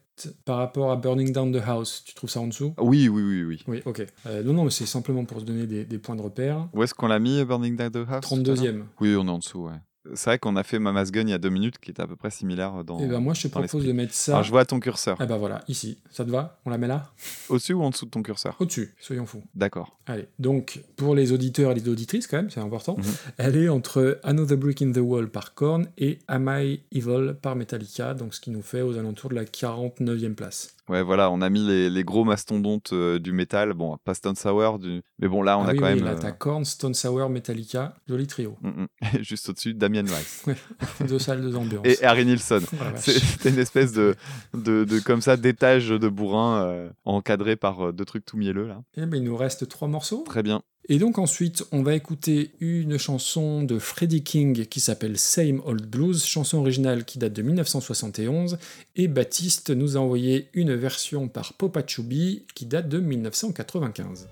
Par 0.44 0.56
rapport 0.56 0.90
à 0.90 0.96
Burning 0.96 1.32
Down 1.32 1.52
the 1.52 1.62
House, 1.64 2.02
tu 2.04 2.12
trouves 2.12 2.28
ça 2.28 2.40
en 2.40 2.48
dessous? 2.48 2.74
Oui 2.80 3.08
oui 3.08 3.22
oui 3.22 3.44
oui. 3.44 3.62
Oui, 3.68 3.82
ok. 3.84 4.04
Euh, 4.26 4.42
non, 4.42 4.52
non, 4.52 4.64
mais 4.64 4.70
c'est 4.70 4.84
simplement 4.84 5.24
pour 5.24 5.38
se 5.38 5.44
donner 5.44 5.64
des, 5.68 5.84
des 5.84 5.98
points 5.98 6.16
de 6.16 6.22
repère. 6.22 6.68
Où 6.74 6.82
est-ce 6.82 6.92
qu'on 6.92 7.06
l'a 7.06 7.20
mis, 7.20 7.44
Burning 7.44 7.76
Down 7.76 7.90
the 7.92 7.96
House 8.08 8.26
tout 8.28 8.34
à 8.34 8.38
l'heure? 8.38 8.56
32e. 8.56 8.82
Oui, 9.00 9.14
on 9.16 9.28
est 9.28 9.30
en 9.30 9.38
dessous, 9.38 9.60
ouais. 9.66 9.76
C'est 10.14 10.30
vrai 10.30 10.38
qu'on 10.38 10.56
a 10.56 10.62
fait 10.62 10.78
Mama's 10.78 11.10
Gun 11.10 11.22
il 11.22 11.30
y 11.30 11.32
a 11.32 11.38
deux 11.38 11.48
minutes, 11.50 11.78
qui 11.78 11.90
était 11.90 12.02
à 12.02 12.06
peu 12.06 12.16
près 12.16 12.30
similaire 12.30 12.84
dans. 12.84 12.98
Et 13.00 13.06
ben 13.06 13.20
moi, 13.20 13.34
je 13.34 13.42
te 13.42 13.48
propose 13.48 13.84
de 13.84 13.92
mettre 13.92 14.14
ça. 14.14 14.32
Alors, 14.32 14.42
je 14.44 14.50
vois 14.50 14.64
ton 14.64 14.80
curseur. 14.80 15.16
Ah 15.20 15.26
bah 15.26 15.36
voilà, 15.36 15.62
ici. 15.68 15.98
Ça 16.10 16.24
te 16.24 16.30
va? 16.30 16.58
On 16.64 16.70
la 16.70 16.78
met 16.78 16.86
là? 16.86 17.10
Au-dessus 17.48 17.72
ou 17.74 17.82
en 17.82 17.90
dessous 17.90 18.06
de 18.06 18.10
ton 18.10 18.22
curseur? 18.22 18.56
Au-dessus, 18.58 18.94
soyons 19.00 19.26
fous. 19.26 19.42
D'accord. 19.54 19.96
Allez, 20.06 20.26
donc 20.38 20.80
pour 20.96 21.14
les 21.14 21.32
auditeurs 21.32 21.72
et 21.72 21.74
les 21.74 21.88
auditrices 21.88 22.26
quand 22.26 22.36
même, 22.38 22.50
c'est 22.50 22.60
important, 22.60 22.96
Mhm. 22.98 23.04
elle 23.36 23.56
est 23.56 23.68
entre 23.68 24.18
Another 24.22 24.56
Brick 24.56 24.80
in 24.82 24.92
the 24.92 24.98
Wall 24.98 25.28
par 25.28 25.54
Korn 25.54 25.86
et 25.98 26.18
Am 26.28 26.48
I 26.52 26.80
Evil 26.92 27.34
par 27.40 27.56
Metallica, 27.56 28.14
donc 28.14 28.34
ce 28.34 28.40
qui 28.40 28.50
nous 28.50 28.62
fait 28.62 28.82
aux 28.82 28.96
alentours 28.96 29.30
de 29.30 29.34
la 29.34 29.44
49e 29.44 30.34
place. 30.34 30.74
Ouais, 30.88 31.02
voilà, 31.02 31.30
on 31.30 31.40
a 31.42 31.50
mis 31.50 31.66
les, 31.66 31.90
les 31.90 32.04
gros 32.04 32.24
mastodontes 32.24 32.92
euh, 32.92 33.18
du 33.18 33.32
métal. 33.32 33.74
Bon, 33.74 33.96
pas 34.04 34.14
Stone 34.14 34.36
Sour, 34.36 34.78
du... 34.78 35.02
mais 35.18 35.28
bon, 35.28 35.42
là, 35.42 35.58
on 35.58 35.64
ah 35.64 35.68
a 35.68 35.72
oui, 35.72 35.78
quand 35.78 35.86
oui, 35.86 35.94
même. 35.96 36.04
là 36.04 36.12
euh, 36.12 36.18
t'as 36.18 36.32
Korn, 36.32 36.64
Stone 36.64 36.94
Sour, 36.94 37.28
Metallica, 37.28 37.94
joli 38.08 38.26
trio. 38.26 38.56
mm, 38.62 38.68
mm. 38.68 38.86
Juste 39.22 39.48
au-dessus, 39.50 39.74
Damien 39.74 40.02
Rice. 40.02 40.46
Deux 41.08 41.18
salles, 41.18 41.42
deux 41.42 41.54
ambiances. 41.56 41.86
Et 41.86 42.02
Harry 42.04 42.24
Nilsson. 42.24 42.60
C'est- 42.96 43.18
C'était 43.18 43.50
une 43.50 43.58
espèce 43.58 43.92
de, 43.92 44.14
de, 44.54 44.84
de 44.84 44.98
comme 45.00 45.20
ça, 45.20 45.36
d'étage 45.36 45.88
de 45.90 46.08
bourrin 46.08 46.62
euh, 46.62 46.90
encadré 47.04 47.56
par 47.56 47.88
euh, 47.88 47.92
deux 47.92 48.04
trucs 48.04 48.24
tout 48.24 48.36
mielleux, 48.36 48.66
là. 48.66 48.80
Eh 48.96 49.04
ben, 49.06 49.16
il 49.18 49.24
nous 49.24 49.36
reste 49.36 49.68
trois 49.68 49.88
morceaux. 49.88 50.24
Très 50.26 50.42
bien. 50.42 50.62
Et 50.90 50.98
donc 50.98 51.18
ensuite, 51.18 51.64
on 51.70 51.82
va 51.82 51.94
écouter 51.94 52.50
une 52.60 52.96
chanson 52.96 53.62
de 53.62 53.78
Freddie 53.78 54.22
King 54.22 54.64
qui 54.64 54.80
s'appelle 54.80 55.18
Same 55.18 55.60
Old 55.66 55.84
Blues, 55.84 56.24
chanson 56.24 56.58
originale 56.58 57.04
qui 57.04 57.18
date 57.18 57.34
de 57.34 57.42
1971, 57.42 58.56
et 58.96 59.06
Baptiste 59.06 59.68
nous 59.68 59.98
a 59.98 60.00
envoyé 60.00 60.48
une 60.54 60.74
version 60.74 61.28
par 61.28 61.52
Popa 61.52 61.82
Chubby 61.86 62.44
qui 62.54 62.64
date 62.64 62.88
de 62.88 63.00
1995. 63.00 64.28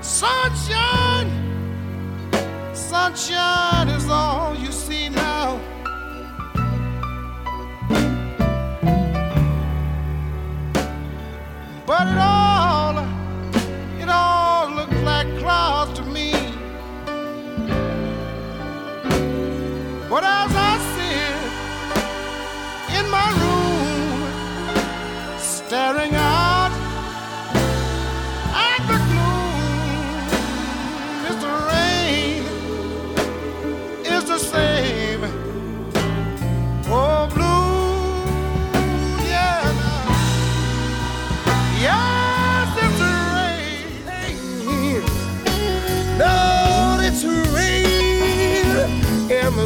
Sunshine, 0.00 1.30
sunshine 2.72 3.88
is 3.90 4.08
all 4.10 4.53
But 11.94 12.08
it 12.08 12.18
all, 12.18 12.33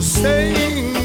and 0.01 0.98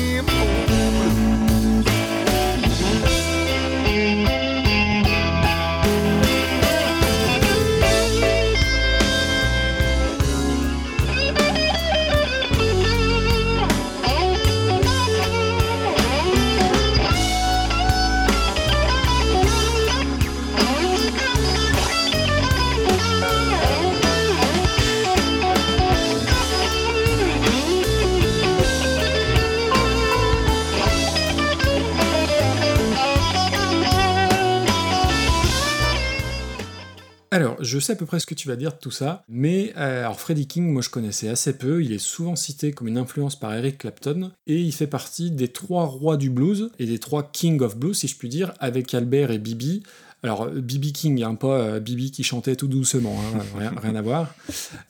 je 37.64 37.80
sais 37.80 37.94
à 37.94 37.96
peu 37.96 38.06
près 38.06 38.20
ce 38.20 38.26
que 38.26 38.36
tu 38.36 38.48
vas 38.48 38.56
dire 38.56 38.72
de 38.72 38.78
tout 38.78 38.92
ça, 38.92 39.24
mais 39.28 39.74
euh, 39.78 40.02
alors 40.02 40.20
Freddie 40.20 40.48
King, 40.48 40.72
moi 40.72 40.82
je 40.82 40.90
connaissais 40.90 41.30
assez 41.30 41.58
peu, 41.58 41.84
il 41.84 41.92
est 41.94 42.00
souvent 42.00 42.36
cité 42.36 42.72
comme 42.72 42.88
une 42.88 42.98
influence 42.98 43.38
par 43.40 43.54
Eric 43.54 43.80
Clapton, 43.80 44.32
et 44.48 44.62
il 44.62 44.72
fait 44.72 44.88
partie 44.88 45.32
des 45.32 45.48
trois 45.48 45.86
rois 45.86 46.18
du 46.18 46.30
blues, 46.30 46.72
et 46.80 46.86
des 46.86 47.00
trois 47.00 47.24
King 47.32 47.62
of 47.62 47.78
Blues, 47.78 47.98
si 47.98 48.08
je 48.08 48.18
puis 48.18 48.30
dire, 48.30 48.54
avec 48.60 48.94
Albert 48.94 49.32
et 49.32 49.40
Bibi. 49.40 49.84
Alors, 50.24 50.50
Bibi 50.50 50.94
King, 50.94 51.22
hein, 51.24 51.36
pas 51.36 51.60
euh, 51.60 51.80
Bibi 51.82 52.10
qui 52.12 52.24
chantait 52.24 52.56
tout 52.56 52.68
doucement, 52.68 53.16
hein, 53.36 53.40
rien, 53.58 53.74
rien 53.76 53.96
à 53.96 54.02
voir. 54.02 54.34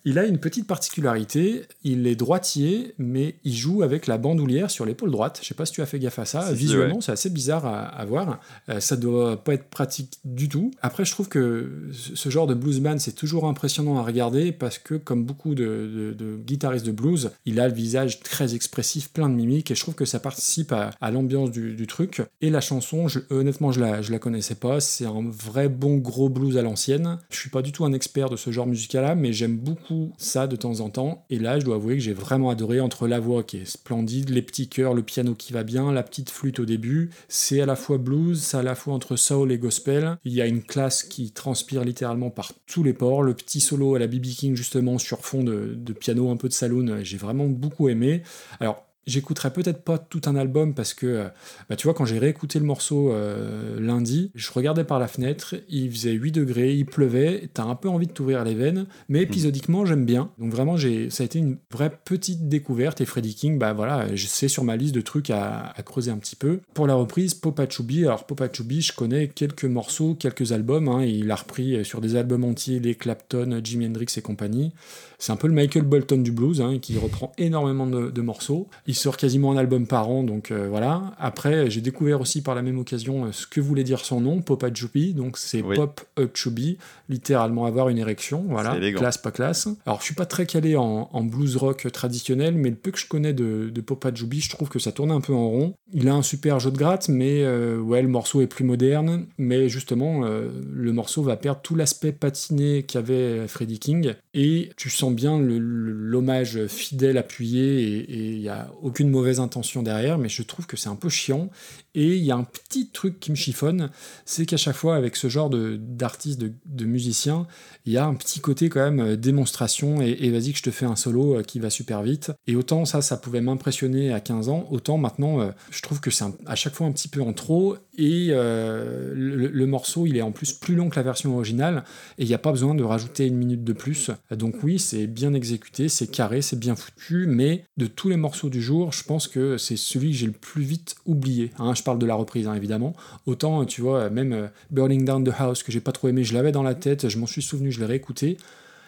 Il 0.05 0.19
a 0.19 0.25
une 0.25 0.37
petite 0.37 0.67
particularité, 0.67 1.63
il 1.83 2.05
est 2.07 2.15
droitier, 2.15 2.93
mais 2.99 3.35
il 3.43 3.55
joue 3.55 3.81
avec 3.83 4.05
la 4.07 4.17
bandoulière 4.17 4.69
sur 4.69 4.85
l'épaule 4.85 5.11
droite. 5.11 5.39
Je 5.41 5.47
sais 5.47 5.53
pas 5.55 5.65
si 5.65 5.73
tu 5.73 5.81
as 5.81 5.85
fait 5.85 5.99
gaffe 5.99 6.19
à 6.19 6.25
ça. 6.25 6.51
Visuellement, 6.53 7.01
c'est 7.01 7.11
assez 7.11 7.29
bizarre 7.29 7.65
à, 7.65 7.81
à 7.85 8.05
voir. 8.05 8.39
Euh, 8.69 8.79
ça 8.79 8.95
doit 8.95 9.43
pas 9.43 9.55
être 9.55 9.65
pratique 9.69 10.13
du 10.23 10.49
tout. 10.49 10.71
Après, 10.81 11.03
je 11.03 11.11
trouve 11.11 11.27
que 11.29 11.89
ce 11.91 12.15
ce 12.23 12.29
genre 12.29 12.47
de 12.47 12.53
bluesman, 12.53 12.99
c'est 12.99 13.11
toujours 13.13 13.45
impressionnant 13.47 13.97
à 13.97 14.03
regarder 14.03 14.51
parce 14.53 14.77
que, 14.77 14.93
comme 14.95 15.25
beaucoup 15.25 15.55
de, 15.55 15.63
de- 15.65 16.13
de 16.17 16.37
guitaristes 16.37 16.85
de 16.85 16.91
blues, 16.91 17.31
il 17.45 17.59
a 17.59 17.67
le 17.67 17.73
visage 17.73 18.21
très 18.21 18.55
expressif, 18.55 19.09
plein 19.09 19.27
de 19.29 19.35
mimiques, 19.35 19.71
et 19.71 19.75
je 19.75 19.81
trouve 19.81 19.95
que 19.95 20.05
ça 20.05 20.19
participe 20.19 20.71
à, 20.71 20.91
à 21.01 21.11
l'ambiance 21.11 21.51
du, 21.51 21.73
du 21.73 21.85
truc. 21.87 22.21
Et 22.41 22.49
la 22.49 22.61
chanson, 22.61 23.07
je- 23.09 23.19
honnêtement, 23.29 23.71
je 23.71 23.81
la, 23.81 24.01
je 24.01 24.11
la 24.11 24.19
connaissais 24.19 24.55
pas. 24.55 24.79
C'est 24.79 25.05
un 25.05 25.22
vrai 25.29 25.69
bon 25.69 25.97
gros 25.97 26.29
blues 26.29 26.57
à 26.57 26.61
l'ancienne. 26.61 27.19
Je 27.29 27.39
suis 27.39 27.49
pas 27.49 27.61
du 27.61 27.71
tout 27.71 27.85
un 27.85 27.93
expert 27.93 28.29
de 28.29 28.35
ce 28.35 28.51
genre 28.51 28.67
musical-là, 28.67 29.15
mais 29.15 29.33
j'aime 29.33 29.57
beaucoup 29.57 30.13
ça 30.17 30.47
de 30.47 30.55
temps 30.55 30.79
en 30.79 30.89
temps. 30.89 31.25
Et 31.29 31.39
là, 31.39 31.59
je 31.59 31.65
dois 31.65 31.75
avouer 31.75 31.95
que 31.95 32.01
j'ai 32.01 32.13
vraiment 32.13 32.49
adoré 32.49 32.79
entre 32.79 33.07
la 33.07 33.19
voix 33.19 33.43
qui 33.43 33.57
est 33.57 33.65
splendide, 33.65 34.29
les 34.29 34.41
petits 34.41 34.69
chœurs, 34.69 34.93
le 34.93 35.03
piano 35.03 35.35
qui 35.35 35.53
va 35.53 35.63
bien, 35.63 35.91
la 35.91 36.03
petite 36.03 36.29
flûte 36.29 36.59
au 36.59 36.65
début. 36.65 37.09
C'est 37.27 37.61
à 37.61 37.65
la 37.65 37.75
fois 37.75 37.97
blues, 37.97 38.41
c'est 38.41 38.57
à 38.57 38.63
la 38.63 38.75
fois 38.75 38.93
entre 38.93 39.15
soul 39.15 39.51
et 39.51 39.57
gospel. 39.57 40.17
Il 40.25 40.33
y 40.33 40.41
a 40.41 40.45
une 40.45 40.63
classe 40.63 41.03
qui 41.03 41.31
transpire 41.31 41.83
littéralement 41.83 42.29
par 42.29 42.53
tous 42.65 42.83
les 42.83 42.93
pores. 42.93 43.23
Le 43.23 43.33
petit 43.33 43.59
solo 43.59 43.95
à 43.95 43.99
la 43.99 44.07
BB 44.07 44.27
King, 44.27 44.55
justement, 44.55 44.97
sur 44.97 45.19
fond 45.19 45.43
de, 45.43 45.73
de 45.75 45.93
piano, 45.93 46.29
un 46.29 46.37
peu 46.37 46.47
de 46.47 46.53
saloon, 46.53 46.99
j'ai 47.03 47.17
vraiment 47.17 47.47
beaucoup 47.47 47.89
aimé. 47.89 48.23
Alors, 48.59 48.83
J'écouterai 49.05 49.51
peut-être 49.51 49.83
pas 49.83 49.97
tout 49.97 50.21
un 50.25 50.35
album 50.35 50.73
parce 50.73 50.93
que, 50.93 51.05
euh, 51.05 51.27
bah, 51.69 51.75
tu 51.75 51.87
vois, 51.87 51.93
quand 51.93 52.05
j'ai 52.05 52.19
réécouté 52.19 52.59
le 52.59 52.65
morceau 52.65 53.11
euh, 53.11 53.79
lundi, 53.79 54.31
je 54.35 54.51
regardais 54.51 54.83
par 54.83 54.99
la 54.99 55.07
fenêtre, 55.07 55.55
il 55.69 55.91
faisait 55.91 56.11
8 56.11 56.31
degrés, 56.31 56.73
il 56.73 56.85
pleuvait, 56.85 57.49
t'as 57.53 57.63
un 57.63 57.75
peu 57.75 57.89
envie 57.89 58.07
de 58.07 58.11
t'ouvrir 58.11 58.43
les 58.43 58.53
veines, 58.53 58.85
mais 59.09 59.21
épisodiquement, 59.21 59.85
j'aime 59.85 60.05
bien. 60.05 60.31
Donc 60.37 60.51
vraiment, 60.51 60.77
j'ai, 60.77 61.09
ça 61.09 61.23
a 61.23 61.25
été 61.25 61.39
une 61.39 61.57
vraie 61.71 61.91
petite 62.05 62.47
découverte 62.47 63.01
et 63.01 63.05
Freddie 63.05 63.35
King, 63.35 63.59
bah 63.59 63.73
voilà, 63.73 64.07
c'est 64.15 64.47
sur 64.47 64.63
ma 64.63 64.75
liste 64.75 64.95
de 64.95 65.01
trucs 65.01 65.29
à, 65.29 65.73
à 65.75 65.83
creuser 65.83 66.11
un 66.11 66.17
petit 66.17 66.35
peu. 66.35 66.61
Pour 66.73 66.87
la 66.87 66.95
reprise, 66.95 67.33
Popa 67.33 67.67
Chubby, 67.69 68.05
alors 68.05 68.25
Popa 68.25 68.47
Chubby, 68.51 68.81
je 68.81 68.93
connais 68.93 69.27
quelques 69.27 69.65
morceaux, 69.65 70.15
quelques 70.15 70.53
albums, 70.53 70.87
hein, 70.87 71.03
il 71.03 71.29
a 71.29 71.35
repris 71.35 71.83
sur 71.83 71.99
des 71.99 72.15
albums 72.15 72.43
entiers 72.43 72.79
les 72.79 72.95
Clapton, 72.95 73.59
Jimi 73.63 73.87
Hendrix 73.87 74.07
et 74.17 74.21
compagnie. 74.21 74.71
C'est 75.19 75.31
un 75.31 75.35
peu 75.35 75.47
le 75.47 75.53
Michael 75.53 75.83
Bolton 75.83 76.17
du 76.21 76.31
blues, 76.31 76.61
hein, 76.61 76.79
qui 76.79 76.97
reprend 76.97 77.31
énormément 77.37 77.87
de, 77.87 78.09
de 78.09 78.21
morceaux. 78.21 78.67
Il 78.87 78.95
sort 78.95 79.17
quasiment 79.17 79.51
un 79.51 79.57
album 79.57 79.87
par 79.87 80.09
an, 80.09 80.23
donc 80.23 80.51
euh, 80.51 80.67
voilà. 80.69 81.13
Après, 81.19 81.69
j'ai 81.69 81.81
découvert 81.81 82.21
aussi 82.21 82.41
par 82.41 82.55
la 82.55 82.61
même 82.61 82.79
occasion 82.79 83.25
euh, 83.25 83.31
ce 83.31 83.47
que 83.47 83.61
voulait 83.61 83.83
dire 83.83 83.99
son 83.99 84.21
nom, 84.21 84.41
Pop 84.41 84.65
Chubby. 84.73 85.13
Donc 85.13 85.37
c'est 85.37 85.61
Oui. 85.61 85.75
Pop 85.75 86.01
Up 86.19 86.31
Chubby, 86.35 86.77
littéralement 87.09 87.65
avoir 87.65 87.89
une 87.89 87.97
érection. 87.97 88.45
Voilà, 88.49 88.77
classe 88.91 89.17
pas 89.17 89.31
classe. 89.31 89.67
Alors 89.85 89.99
je 89.99 90.05
suis 90.05 90.15
pas 90.15 90.25
très 90.25 90.45
calé 90.45 90.75
en, 90.75 91.09
en 91.11 91.23
blues 91.23 91.55
rock 91.55 91.87
traditionnel, 91.91 92.55
mais 92.55 92.69
le 92.69 92.75
peu 92.75 92.91
que 92.91 92.99
je 92.99 93.07
connais 93.07 93.33
de, 93.33 93.69
de 93.69 93.81
Pop 93.81 94.05
Chubby, 94.15 94.41
je 94.41 94.49
trouve 94.49 94.69
que 94.69 94.79
ça 94.79 94.91
tourne 94.91 95.11
un 95.11 95.21
peu 95.21 95.33
en 95.33 95.49
rond. 95.49 95.73
Il 95.93 96.07
a 96.09 96.13
un 96.13 96.21
super 96.21 96.59
jeu 96.59 96.71
de 96.71 96.77
gratte, 96.77 97.09
mais 97.09 97.43
euh, 97.43 97.79
ouais, 97.79 98.01
le 98.01 98.07
morceau 98.07 98.41
est 98.41 98.47
plus 98.47 98.63
moderne. 98.65 99.25
Mais 99.37 99.69
justement, 99.69 100.21
euh, 100.23 100.49
le 100.73 100.91
morceau 100.91 101.23
va 101.23 101.37
perdre 101.37 101.61
tout 101.61 101.75
l'aspect 101.75 102.11
patiné 102.11 102.83
qu'avait 102.83 103.47
Freddie 103.47 103.79
King, 103.79 104.13
et 104.33 104.69
tu 104.77 104.89
sens 104.89 105.12
bien 105.13 105.39
l'hommage 105.39 106.67
fidèle, 106.67 107.17
appuyé, 107.17 107.99
et 107.99 108.31
il 108.33 108.39
n'y 108.39 108.49
a 108.49 108.71
aucune 108.81 109.09
mauvaise 109.09 109.39
intention 109.39 109.83
derrière, 109.83 110.17
mais 110.17 110.29
je 110.29 110.43
trouve 110.43 110.65
que 110.65 110.77
c'est 110.77 110.89
un 110.89 110.95
peu 110.95 111.09
chiant. 111.09 111.49
Et 111.95 112.15
il 112.15 112.23
y 112.23 112.31
a 112.31 112.35
un 112.35 112.43
petit 112.43 112.89
truc 112.89 113.19
qui 113.19 113.29
me 113.31 113.35
chiffonne, 113.35 113.89
c'est 114.25 114.45
qu'à 114.45 114.57
chaque 114.57 114.75
fois, 114.75 114.95
avec 114.95 115.15
ce 115.15 115.27
genre 115.29 115.49
de- 115.49 115.77
d'artiste, 115.79 116.39
de, 116.39 116.51
de 116.65 116.85
musicien, 116.85 117.47
il 117.85 117.93
y 117.93 117.97
a 117.97 118.05
un 118.05 118.15
petit 118.15 118.39
côté 118.39 118.69
quand 118.69 118.79
même 118.83 118.99
euh, 118.99 119.15
démonstration, 119.15 120.01
et, 120.01 120.29
vas-y 120.31 120.51
que 120.53 120.57
je 120.57 120.63
te 120.63 120.71
fais 120.71 120.85
un 120.85 120.95
solo 120.95 121.35
euh, 121.35 121.43
qui 121.43 121.59
va 121.59 121.69
super 121.69 122.01
vite. 122.01 122.31
Et 122.47 122.55
autant 122.55 122.85
ça, 122.85 123.01
ça 123.01 123.17
pouvait 123.17 123.41
m'impressionner 123.41 124.11
à 124.13 124.19
15 124.19 124.49
ans, 124.49 124.67
autant 124.71 124.97
maintenant, 124.97 125.39
euh, 125.41 125.51
je 125.71 125.81
trouve 125.81 125.99
que 125.99 126.09
c'est 126.11 126.25
à 126.45 126.55
chaque 126.55 126.73
fois 126.73 126.87
un 126.87 126.91
petit 126.91 127.07
peu 127.07 127.21
en 127.21 127.33
trop, 127.33 127.75
et 127.97 128.29
le, 128.29 129.47
le 129.47 129.65
morceau, 129.67 130.05
il 130.07 130.17
est 130.17 130.21
en 130.21 130.31
plus 130.31 130.53
plus 130.53 130.75
long 130.75 130.89
que 130.89 130.95
la 130.95 131.03
version 131.03 131.35
originale, 131.35 131.83
et 132.17 132.23
il 132.23 132.27
n'y 132.27 132.33
a 132.33 132.39
pas 132.39 132.51
besoin 132.51 132.75
de 132.75 132.83
rajouter 132.83 133.27
une 133.27 133.35
minute 133.37 133.63
de 133.63 133.73
plus. 133.73 134.09
Donc 134.31 134.55
oui, 134.63 134.79
c'est 134.79 135.07
bien 135.07 135.33
exécuté, 135.33 135.89
c'est 135.89 136.07
carré, 136.07 136.41
c'est 136.41 136.57
bien 136.59 136.75
foutu, 136.75 137.25
mais 137.27 137.65
de 137.77 137.85
tous 137.85 138.09
les 138.09 138.17
morceaux 138.17 138.49
du 138.49 138.61
jour, 138.61 138.91
je 138.93 139.03
pense 139.03 139.27
que 139.27 139.57
c'est 139.57 139.75
celui 139.77 140.11
que 140.11 140.17
j'ai 140.17 140.25
le 140.27 140.31
plus 140.31 140.63
vite 140.63 140.95
oublié. 141.05 141.51
hein. 141.59 141.73
je 141.75 141.82
parle 141.83 141.99
de 141.99 142.05
la 142.05 142.15
reprise, 142.15 142.47
hein, 142.47 142.53
évidemment. 142.55 142.95
Autant, 143.25 143.65
tu 143.65 143.81
vois, 143.81 144.09
même 144.09 144.33
euh, 144.33 144.47
Burning 144.71 145.05
Down 145.05 145.23
the 145.23 145.33
House, 145.37 145.63
que 145.63 145.71
j'ai 145.71 145.81
pas 145.81 145.91
trop 145.91 146.07
aimé, 146.07 146.23
je 146.23 146.33
l'avais 146.33 146.51
dans 146.51 146.63
la 146.63 146.75
tête, 146.75 147.09
je 147.09 147.17
m'en 147.17 147.27
suis 147.27 147.41
souvenu, 147.41 147.71
je 147.71 147.79
l'ai 147.79 147.85
réécouté. 147.85 148.37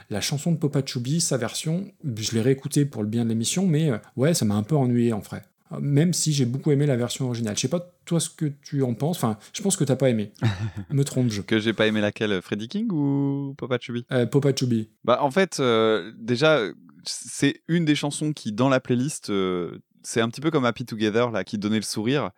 La 0.10 0.22
chanson 0.22 0.52
de 0.52 0.58
Popa 0.58 0.82
Chubby, 0.86 1.20
sa 1.20 1.38
version, 1.38 1.86
je 2.04 2.32
l'ai 2.34 2.42
réécoutée 2.42 2.86
pour 2.86 3.02
le 3.02 3.10
bien 3.10 3.24
de 3.24 3.30
l'émission, 3.30 3.66
mais 3.66 3.90
euh, 3.90 3.98
ouais, 4.16 4.34
ça 4.34 4.46
m'a 4.46 4.56
un 4.56 4.64
peu 4.64 4.76
ennuyé 4.76 5.14
en 5.14 5.20
vrai. 5.20 5.42
Euh, 5.72 5.78
Même 5.82 6.14
si 6.14 6.32
j'ai 6.32 6.46
beaucoup 6.46 6.72
aimé 6.72 6.86
la 6.86 6.96
version 6.96 7.26
originale. 7.26 7.56
Je 7.56 7.62
sais 7.62 7.68
pas 7.68 7.92
toi 8.06 8.20
ce 8.20 8.30
que 8.30 8.46
tu 8.62 8.84
en 8.84 8.94
penses. 8.94 9.18
Enfin, 9.18 9.38
je 9.52 9.64
pense 9.64 9.78
que 9.78 9.84
t'as 9.84 9.96
pas 9.96 10.10
aimé. 10.10 10.32
Me 10.92 11.04
trompe-je. 11.04 11.42
Que 11.42 11.60
j'ai 11.60 11.74
pas 11.74 11.88
aimé 11.88 12.02
laquelle, 12.02 12.40
Freddie 12.42 12.68
King 12.68 12.92
ou 12.92 13.56
Papa 13.58 13.78
Chubby? 13.82 14.06
Euh, 14.12 14.28
Popa 14.28 14.52
Chubby. 14.56 14.90
Bah 15.04 15.20
en 15.24 15.32
fait, 15.32 15.60
euh, 15.60 16.12
déjà, 16.18 16.62
c'est 17.04 17.62
une 17.68 17.86
des 17.86 17.96
chansons 17.96 18.32
qui, 18.32 18.52
dans 18.52 18.70
la 18.70 18.80
playlist, 18.80 19.30
euh, 19.30 19.80
c'est 20.04 20.22
un 20.22 20.30
petit 20.30 20.42
peu 20.42 20.52
comme 20.52 20.66
Happy 20.66 20.86
Together, 20.86 21.32
là, 21.32 21.44
qui 21.44 21.58
donnait 21.58 21.78
le 21.78 21.82
sourire. 21.82 22.30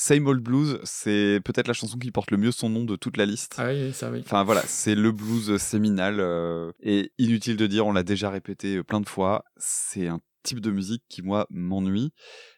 Same 0.00 0.28
Old 0.28 0.40
Blues, 0.40 0.78
c'est 0.84 1.40
peut-être 1.44 1.66
la 1.66 1.74
chanson 1.74 1.98
qui 1.98 2.12
porte 2.12 2.30
le 2.30 2.36
mieux 2.36 2.52
son 2.52 2.68
nom 2.68 2.84
de 2.84 2.94
toute 2.94 3.16
la 3.16 3.26
liste. 3.26 3.56
Ah 3.58 3.66
oui, 3.66 3.92
ça 3.92 4.12
oui. 4.12 4.22
Enfin 4.24 4.44
voilà, 4.44 4.62
c'est 4.64 4.94
le 4.94 5.10
blues 5.10 5.56
séminal. 5.58 6.20
euh, 6.20 6.70
et 6.80 7.10
inutile 7.18 7.56
de 7.56 7.66
dire, 7.66 7.84
on 7.84 7.92
l'a 7.92 8.04
déjà 8.04 8.30
répété 8.30 8.76
euh, 8.76 8.84
plein 8.84 9.00
de 9.00 9.08
fois, 9.08 9.44
c'est 9.56 10.06
un 10.06 10.20
type 10.44 10.60
de 10.60 10.70
musique 10.70 11.02
qui, 11.08 11.20
moi, 11.22 11.48
m'ennuie. 11.50 12.12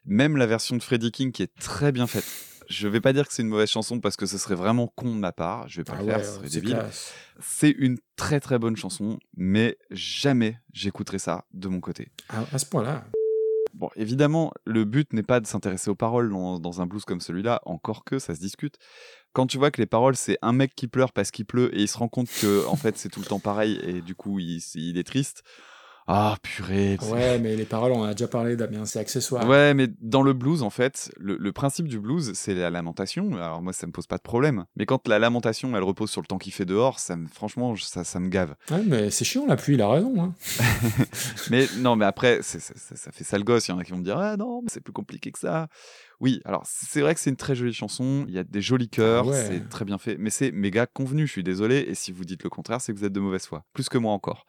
Même 0.04 0.36
la 0.36 0.44
version 0.44 0.76
de 0.76 0.82
Freddie 0.82 1.12
King 1.12 1.32
qui 1.32 1.42
est 1.42 1.54
très 1.58 1.92
bien 1.92 2.06
faite. 2.06 2.26
Je 2.68 2.86
vais 2.86 3.00
pas 3.00 3.14
dire 3.14 3.26
que 3.26 3.32
c'est 3.32 3.40
une 3.40 3.48
mauvaise 3.48 3.70
chanson 3.70 4.00
parce 4.00 4.16
que 4.16 4.26
ce 4.26 4.36
serait 4.36 4.54
vraiment 4.54 4.86
con 4.86 5.14
de 5.14 5.18
ma 5.18 5.32
part. 5.32 5.66
Je 5.66 5.78
vais 5.78 5.84
pas 5.84 5.94
Ah 5.96 6.02
le 6.02 6.08
faire, 6.08 6.22
ce 6.24 6.34
serait 6.34 6.48
débile. 6.50 6.74
classe. 6.74 7.14
C'est 7.40 7.70
une 7.70 7.96
très 8.16 8.38
très 8.38 8.58
bonne 8.58 8.76
chanson, 8.76 9.18
mais 9.34 9.78
jamais 9.90 10.58
j'écouterai 10.74 11.18
ça 11.18 11.46
de 11.54 11.68
mon 11.68 11.80
côté. 11.80 12.12
Ah, 12.28 12.44
à 12.52 12.58
ce 12.58 12.66
point-là. 12.66 13.06
Bon, 13.80 13.88
évidemment, 13.96 14.52
le 14.66 14.84
but 14.84 15.14
n'est 15.14 15.22
pas 15.22 15.40
de 15.40 15.46
s'intéresser 15.46 15.88
aux 15.88 15.94
paroles 15.94 16.28
dans, 16.28 16.82
un 16.82 16.86
blues 16.86 17.06
comme 17.06 17.22
celui-là, 17.22 17.62
encore 17.64 18.04
que 18.04 18.18
ça 18.18 18.34
se 18.34 18.40
discute. 18.40 18.76
Quand 19.32 19.46
tu 19.46 19.56
vois 19.56 19.70
que 19.70 19.80
les 19.80 19.86
paroles, 19.86 20.16
c'est 20.16 20.36
un 20.42 20.52
mec 20.52 20.74
qui 20.74 20.86
pleure 20.86 21.14
parce 21.14 21.30
qu'il 21.30 21.46
pleut 21.46 21.74
et 21.74 21.80
il 21.80 21.88
se 21.88 21.96
rend 21.96 22.08
compte 22.08 22.28
que 22.28 22.66
en 22.66 22.76
fait 22.76 22.98
c'est 22.98 23.08
tout 23.08 23.20
le 23.20 23.26
temps 23.26 23.38
pareil 23.38 23.80
et 23.82 24.02
du 24.02 24.14
coup 24.14 24.38
il 24.38 24.98
est 24.98 25.06
triste. 25.06 25.44
Ah 26.12 26.36
purée. 26.42 26.98
Ouais, 27.08 27.38
mais 27.38 27.54
les 27.54 27.64
paroles, 27.64 27.92
on 27.92 28.00
en 28.00 28.04
a 28.04 28.14
déjà 28.14 28.26
parlé, 28.26 28.56
Damien, 28.56 28.84
c'est 28.84 28.98
accessoire. 28.98 29.46
Ouais, 29.48 29.74
mais 29.74 29.86
dans 30.00 30.22
le 30.22 30.32
blues, 30.32 30.64
en 30.64 30.70
fait, 30.70 31.12
le, 31.16 31.36
le 31.36 31.52
principe 31.52 31.86
du 31.86 32.00
blues, 32.00 32.32
c'est 32.34 32.52
la 32.52 32.68
lamentation. 32.68 33.36
Alors 33.36 33.62
moi, 33.62 33.72
ça 33.72 33.86
me 33.86 33.92
pose 33.92 34.08
pas 34.08 34.16
de 34.16 34.22
problème. 34.22 34.64
Mais 34.74 34.86
quand 34.86 35.06
la 35.06 35.20
lamentation, 35.20 35.76
elle 35.76 35.84
repose 35.84 36.10
sur 36.10 36.20
le 36.20 36.26
temps 36.26 36.38
qu'il 36.38 36.52
fait 36.52 36.64
dehors, 36.64 36.98
ça 36.98 37.14
me, 37.14 37.28
franchement, 37.28 37.76
ça, 37.76 38.02
ça 38.02 38.18
me 38.18 38.28
gave. 38.28 38.56
Ouais, 38.72 38.82
mais 38.84 39.10
c'est 39.10 39.24
chiant 39.24 39.46
la 39.46 39.54
pluie, 39.54 39.74
il 39.74 39.82
a 39.82 39.88
raison. 39.88 40.20
Hein. 40.20 40.34
Mais 41.50 41.66
non, 41.78 41.94
mais 41.94 42.06
après, 42.06 42.42
ça, 42.42 42.58
ça 42.58 43.12
fait 43.12 43.24
sale 43.24 43.44
gosse. 43.44 43.68
Il 43.68 43.70
y 43.70 43.74
en 43.74 43.78
a 43.78 43.84
qui 43.84 43.92
vont 43.92 43.98
me 43.98 44.04
dire 44.04 44.18
Ah 44.18 44.36
non, 44.36 44.62
mais 44.62 44.68
c'est 44.68 44.80
plus 44.80 44.92
compliqué 44.92 45.30
que 45.30 45.38
ça. 45.38 45.68
Oui, 46.20 46.40
alors 46.44 46.62
c'est 46.66 47.00
vrai 47.00 47.14
que 47.14 47.20
c'est 47.20 47.30
une 47.30 47.36
très 47.36 47.54
jolie 47.54 47.72
chanson. 47.72 48.26
Il 48.28 48.34
y 48.34 48.38
a 48.38 48.44
des 48.44 48.60
jolis 48.60 48.90
chœurs, 48.90 49.24
Ah 49.26 49.30
ouais. 49.30 49.44
c'est 49.48 49.68
très 49.70 49.86
bien 49.86 49.96
fait. 49.96 50.16
Mais 50.18 50.28
c'est 50.28 50.52
méga 50.52 50.86
convenu, 50.86 51.26
je 51.26 51.32
suis 51.32 51.42
désolé. 51.42 51.78
Et 51.88 51.94
si 51.94 52.12
vous 52.12 52.26
dites 52.26 52.42
le 52.42 52.50
contraire, 52.50 52.80
c'est 52.80 52.92
que 52.92 52.98
vous 52.98 53.04
êtes 53.06 53.12
de 53.12 53.20
mauvaise 53.20 53.46
foi. 53.46 53.64
Plus 53.72 53.88
que 53.88 53.96
moi 53.96 54.12
encore. 54.12 54.44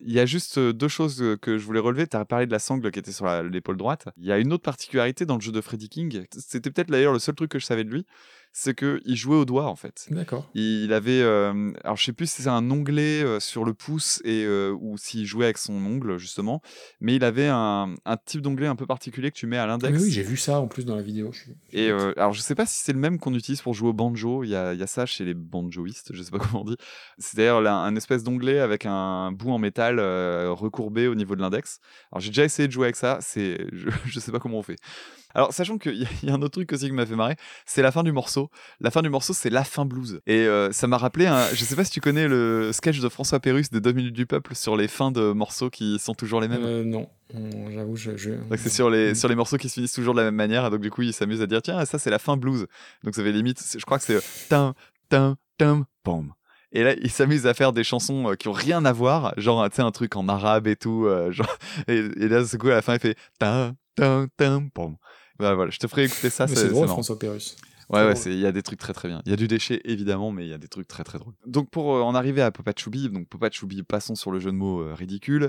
Il 0.00 0.12
y 0.12 0.20
a 0.20 0.26
juste 0.26 0.58
euh, 0.58 0.72
deux 0.72 0.86
choses 0.86 1.20
euh, 1.20 1.36
que 1.36 1.58
je 1.58 1.64
voulais 1.66 1.80
relever. 1.80 2.06
Tu 2.06 2.16
as 2.16 2.24
parlé 2.24 2.46
de 2.46 2.52
la 2.52 2.60
sangle 2.60 2.88
qui 2.92 3.00
était 3.00 3.10
sur 3.10 3.26
l'épaule 3.42 3.76
droite. 3.76 4.08
Il 4.16 4.26
y 4.26 4.32
a 4.32 4.38
une 4.38 4.52
autre 4.52 4.62
particularité 4.62 5.26
dans 5.26 5.34
le 5.34 5.40
jeu 5.40 5.50
de 5.50 5.60
Freddie 5.60 5.88
King. 5.88 6.24
C'était 6.38 6.70
peut-être 6.70 6.88
d'ailleurs 6.90 7.12
le 7.12 7.18
seul 7.18 7.34
truc 7.34 7.50
que 7.50 7.58
je 7.58 7.66
savais 7.66 7.82
de 7.82 7.90
lui. 7.90 8.06
C'est 8.60 8.74
qu'il 8.74 9.14
jouait 9.14 9.36
au 9.36 9.44
doigt 9.44 9.66
en 9.66 9.76
fait. 9.76 10.08
D'accord. 10.10 10.50
Il 10.52 10.92
avait, 10.92 11.20
euh, 11.22 11.70
alors 11.84 11.96
je 11.96 12.02
sais 12.04 12.12
plus 12.12 12.28
si 12.28 12.42
c'est 12.42 12.48
un 12.48 12.68
onglet 12.72 13.22
euh, 13.22 13.38
sur 13.38 13.64
le 13.64 13.72
pouce 13.72 14.20
et 14.24 14.42
euh, 14.44 14.76
ou 14.80 14.98
s'il 14.98 15.26
jouait 15.26 15.44
avec 15.44 15.58
son 15.58 15.74
ongle 15.74 16.18
justement, 16.18 16.60
mais 17.00 17.14
il 17.14 17.22
avait 17.22 17.46
un, 17.46 17.94
un 18.04 18.16
type 18.16 18.40
d'onglet 18.40 18.66
un 18.66 18.74
peu 18.74 18.84
particulier 18.84 19.30
que 19.30 19.36
tu 19.36 19.46
mets 19.46 19.58
à 19.58 19.62
Ah, 19.62 19.66
l'index. 19.68 20.02
oui, 20.02 20.10
j'ai 20.10 20.24
vu 20.24 20.36
ça 20.36 20.58
en 20.58 20.66
plus 20.66 20.84
dans 20.84 20.96
la 20.96 21.02
vidéo. 21.02 21.30
je 21.30 21.38
suis- 21.38 21.52
Et 21.72 21.88
euh, 21.88 22.12
alors 22.16 22.32
je 22.32 22.40
sais 22.40 22.56
pas 22.56 22.66
si 22.66 22.80
c'est 22.82 22.92
le 22.92 22.98
même 22.98 23.20
qu'on 23.20 23.32
utilise 23.34 23.62
pour 23.62 23.74
jouer 23.74 23.90
au 23.90 23.92
banjo. 23.92 24.42
Il 24.42 24.48
y 24.50 24.56
a, 24.56 24.74
il 24.74 24.80
y 24.80 24.82
a 24.82 24.88
ça 24.88 25.06
chez 25.06 25.24
les 25.24 25.34
banjoistes, 25.34 26.12
je 26.12 26.20
sais 26.20 26.32
pas 26.32 26.38
comment 26.40 26.62
on 26.62 26.64
dit. 26.64 26.76
C'est 27.18 27.36
d'ailleurs 27.36 27.64
un 27.64 27.94
espèce 27.94 28.24
d'onglet 28.24 28.58
avec 28.58 28.86
un 28.86 29.30
bout 29.30 29.52
en 29.52 29.58
métal 29.58 30.00
recourbé 30.00 31.06
au 31.06 31.14
niveau 31.14 31.36
de 31.36 31.40
l'index. 31.42 31.78
Alors 32.10 32.20
j'ai 32.20 32.30
déjà 32.30 32.42
essayé 32.44 32.66
de 32.66 32.72
jouer 32.72 32.86
avec 32.86 32.96
ça. 32.96 33.18
C'est, 33.20 33.66
je, 33.72 33.88
je 34.06 34.18
sais 34.18 34.32
pas 34.32 34.40
comment 34.40 34.58
on 34.58 34.62
fait. 34.64 34.78
Alors 35.34 35.52
sachant 35.52 35.78
qu'il 35.78 35.94
y, 35.94 36.26
y 36.26 36.30
a 36.30 36.34
un 36.34 36.42
autre 36.42 36.52
truc 36.52 36.72
aussi 36.72 36.86
qui 36.86 36.92
m'a 36.92 37.06
fait 37.06 37.14
marrer, 37.14 37.36
c'est 37.66 37.82
la 37.82 37.92
fin 37.92 38.02
du 38.02 38.12
morceau. 38.12 38.50
La 38.80 38.90
fin 38.90 39.02
du 39.02 39.08
morceau, 39.10 39.32
c'est 39.32 39.50
la 39.50 39.64
fin 39.64 39.84
blues. 39.84 40.20
Et 40.26 40.46
euh, 40.46 40.72
ça 40.72 40.86
m'a 40.86 40.98
rappelé, 40.98 41.26
un, 41.26 41.46
je 41.52 41.64
sais 41.64 41.76
pas 41.76 41.84
si 41.84 41.90
tu 41.90 42.00
connais 42.00 42.28
le 42.28 42.70
sketch 42.72 43.00
de 43.00 43.08
François 43.08 43.40
Pérus 43.40 43.70
des 43.70 43.80
2 43.80 43.92
minutes 43.92 44.14
du 44.14 44.26
peuple 44.26 44.54
sur 44.54 44.76
les 44.76 44.88
fins 44.88 45.10
de 45.10 45.32
morceaux 45.32 45.70
qui 45.70 45.98
sont 45.98 46.14
toujours 46.14 46.40
les 46.40 46.48
mêmes. 46.48 46.64
Euh, 46.64 46.84
non, 46.84 47.08
j'avoue, 47.70 47.96
je. 47.96 48.30
c'est 48.56 48.70
sur 48.70 48.88
les, 48.90 49.14
sur 49.14 49.28
les 49.28 49.34
morceaux 49.34 49.58
qui 49.58 49.68
se 49.68 49.74
finissent 49.74 49.92
toujours 49.92 50.14
de 50.14 50.20
la 50.20 50.24
même 50.24 50.34
manière. 50.34 50.66
Et 50.66 50.70
donc 50.70 50.80
du 50.80 50.90
coup, 50.90 51.02
il 51.02 51.12
s'amuse 51.12 51.42
à 51.42 51.46
dire 51.46 51.62
tiens, 51.62 51.84
ça 51.84 51.98
c'est 51.98 52.10
la 52.10 52.18
fin 52.18 52.36
blues. 52.36 52.66
Donc 53.04 53.14
ça 53.14 53.22
fait 53.22 53.32
limite, 53.32 53.62
je 53.76 53.84
crois 53.84 53.98
que 53.98 54.04
c'est 54.04 54.20
tin, 54.48 54.74
tin, 55.08 55.36
tin, 55.58 55.86
pom. 56.04 56.32
Et 56.72 56.84
là, 56.84 56.94
il 57.00 57.10
s'amuse 57.10 57.46
à 57.46 57.54
faire 57.54 57.72
des 57.72 57.84
chansons 57.84 58.30
euh, 58.30 58.34
qui 58.34 58.48
ont 58.48 58.52
rien 58.52 58.84
à 58.84 58.92
voir, 58.92 59.32
genre 59.38 59.68
tu 59.70 59.76
sais 59.76 59.82
un 59.82 59.90
truc 59.90 60.16
en 60.16 60.28
arabe 60.28 60.66
et 60.66 60.76
tout, 60.76 61.06
euh, 61.06 61.30
genre 61.32 61.56
et, 61.88 61.96
et 61.98 62.28
là, 62.28 62.44
ce 62.44 62.56
coup 62.56 62.68
à 62.68 62.74
la 62.74 62.82
fin, 62.82 62.94
il 62.94 63.00
fait 63.00 63.16
tin, 63.38 63.74
tin, 63.94 64.26
tin, 64.36 64.68
pom. 64.74 64.96
Bah, 65.38 65.54
voilà, 65.54 65.70
je 65.70 65.78
te 65.78 65.86
ferai 65.86 66.04
écouter 66.04 66.30
ça. 66.30 66.46
C'est 66.46 66.68
drôle. 66.68 66.88
François 66.88 67.18
Pérus. 67.18 67.56
Ouais, 67.90 68.04
ouais, 68.04 68.12
il 68.26 68.38
y 68.38 68.44
a 68.44 68.52
des 68.52 68.62
trucs 68.62 68.78
très 68.78 68.92
très 68.92 69.08
bien. 69.08 69.22
Il 69.24 69.30
y 69.30 69.32
a 69.32 69.36
du 69.36 69.48
déchet 69.48 69.80
évidemment, 69.86 70.30
mais 70.30 70.44
il 70.44 70.50
y 70.50 70.52
a 70.52 70.58
des 70.58 70.68
trucs 70.68 70.86
très 70.86 71.04
très 71.04 71.18
drôles. 71.18 71.32
Donc 71.46 71.70
pour 71.70 71.96
euh, 71.96 72.02
en 72.02 72.14
arriver 72.14 72.42
à 72.42 72.50
Popa 72.50 72.72
Choubi, 72.76 73.08
donc 73.08 73.28
Popa 73.28 73.48
Choubi, 73.50 73.82
passons 73.82 74.14
sur 74.14 74.30
le 74.30 74.40
jeu 74.40 74.50
de 74.50 74.56
mots 74.56 74.82
euh, 74.82 74.92
ridicule. 74.92 75.48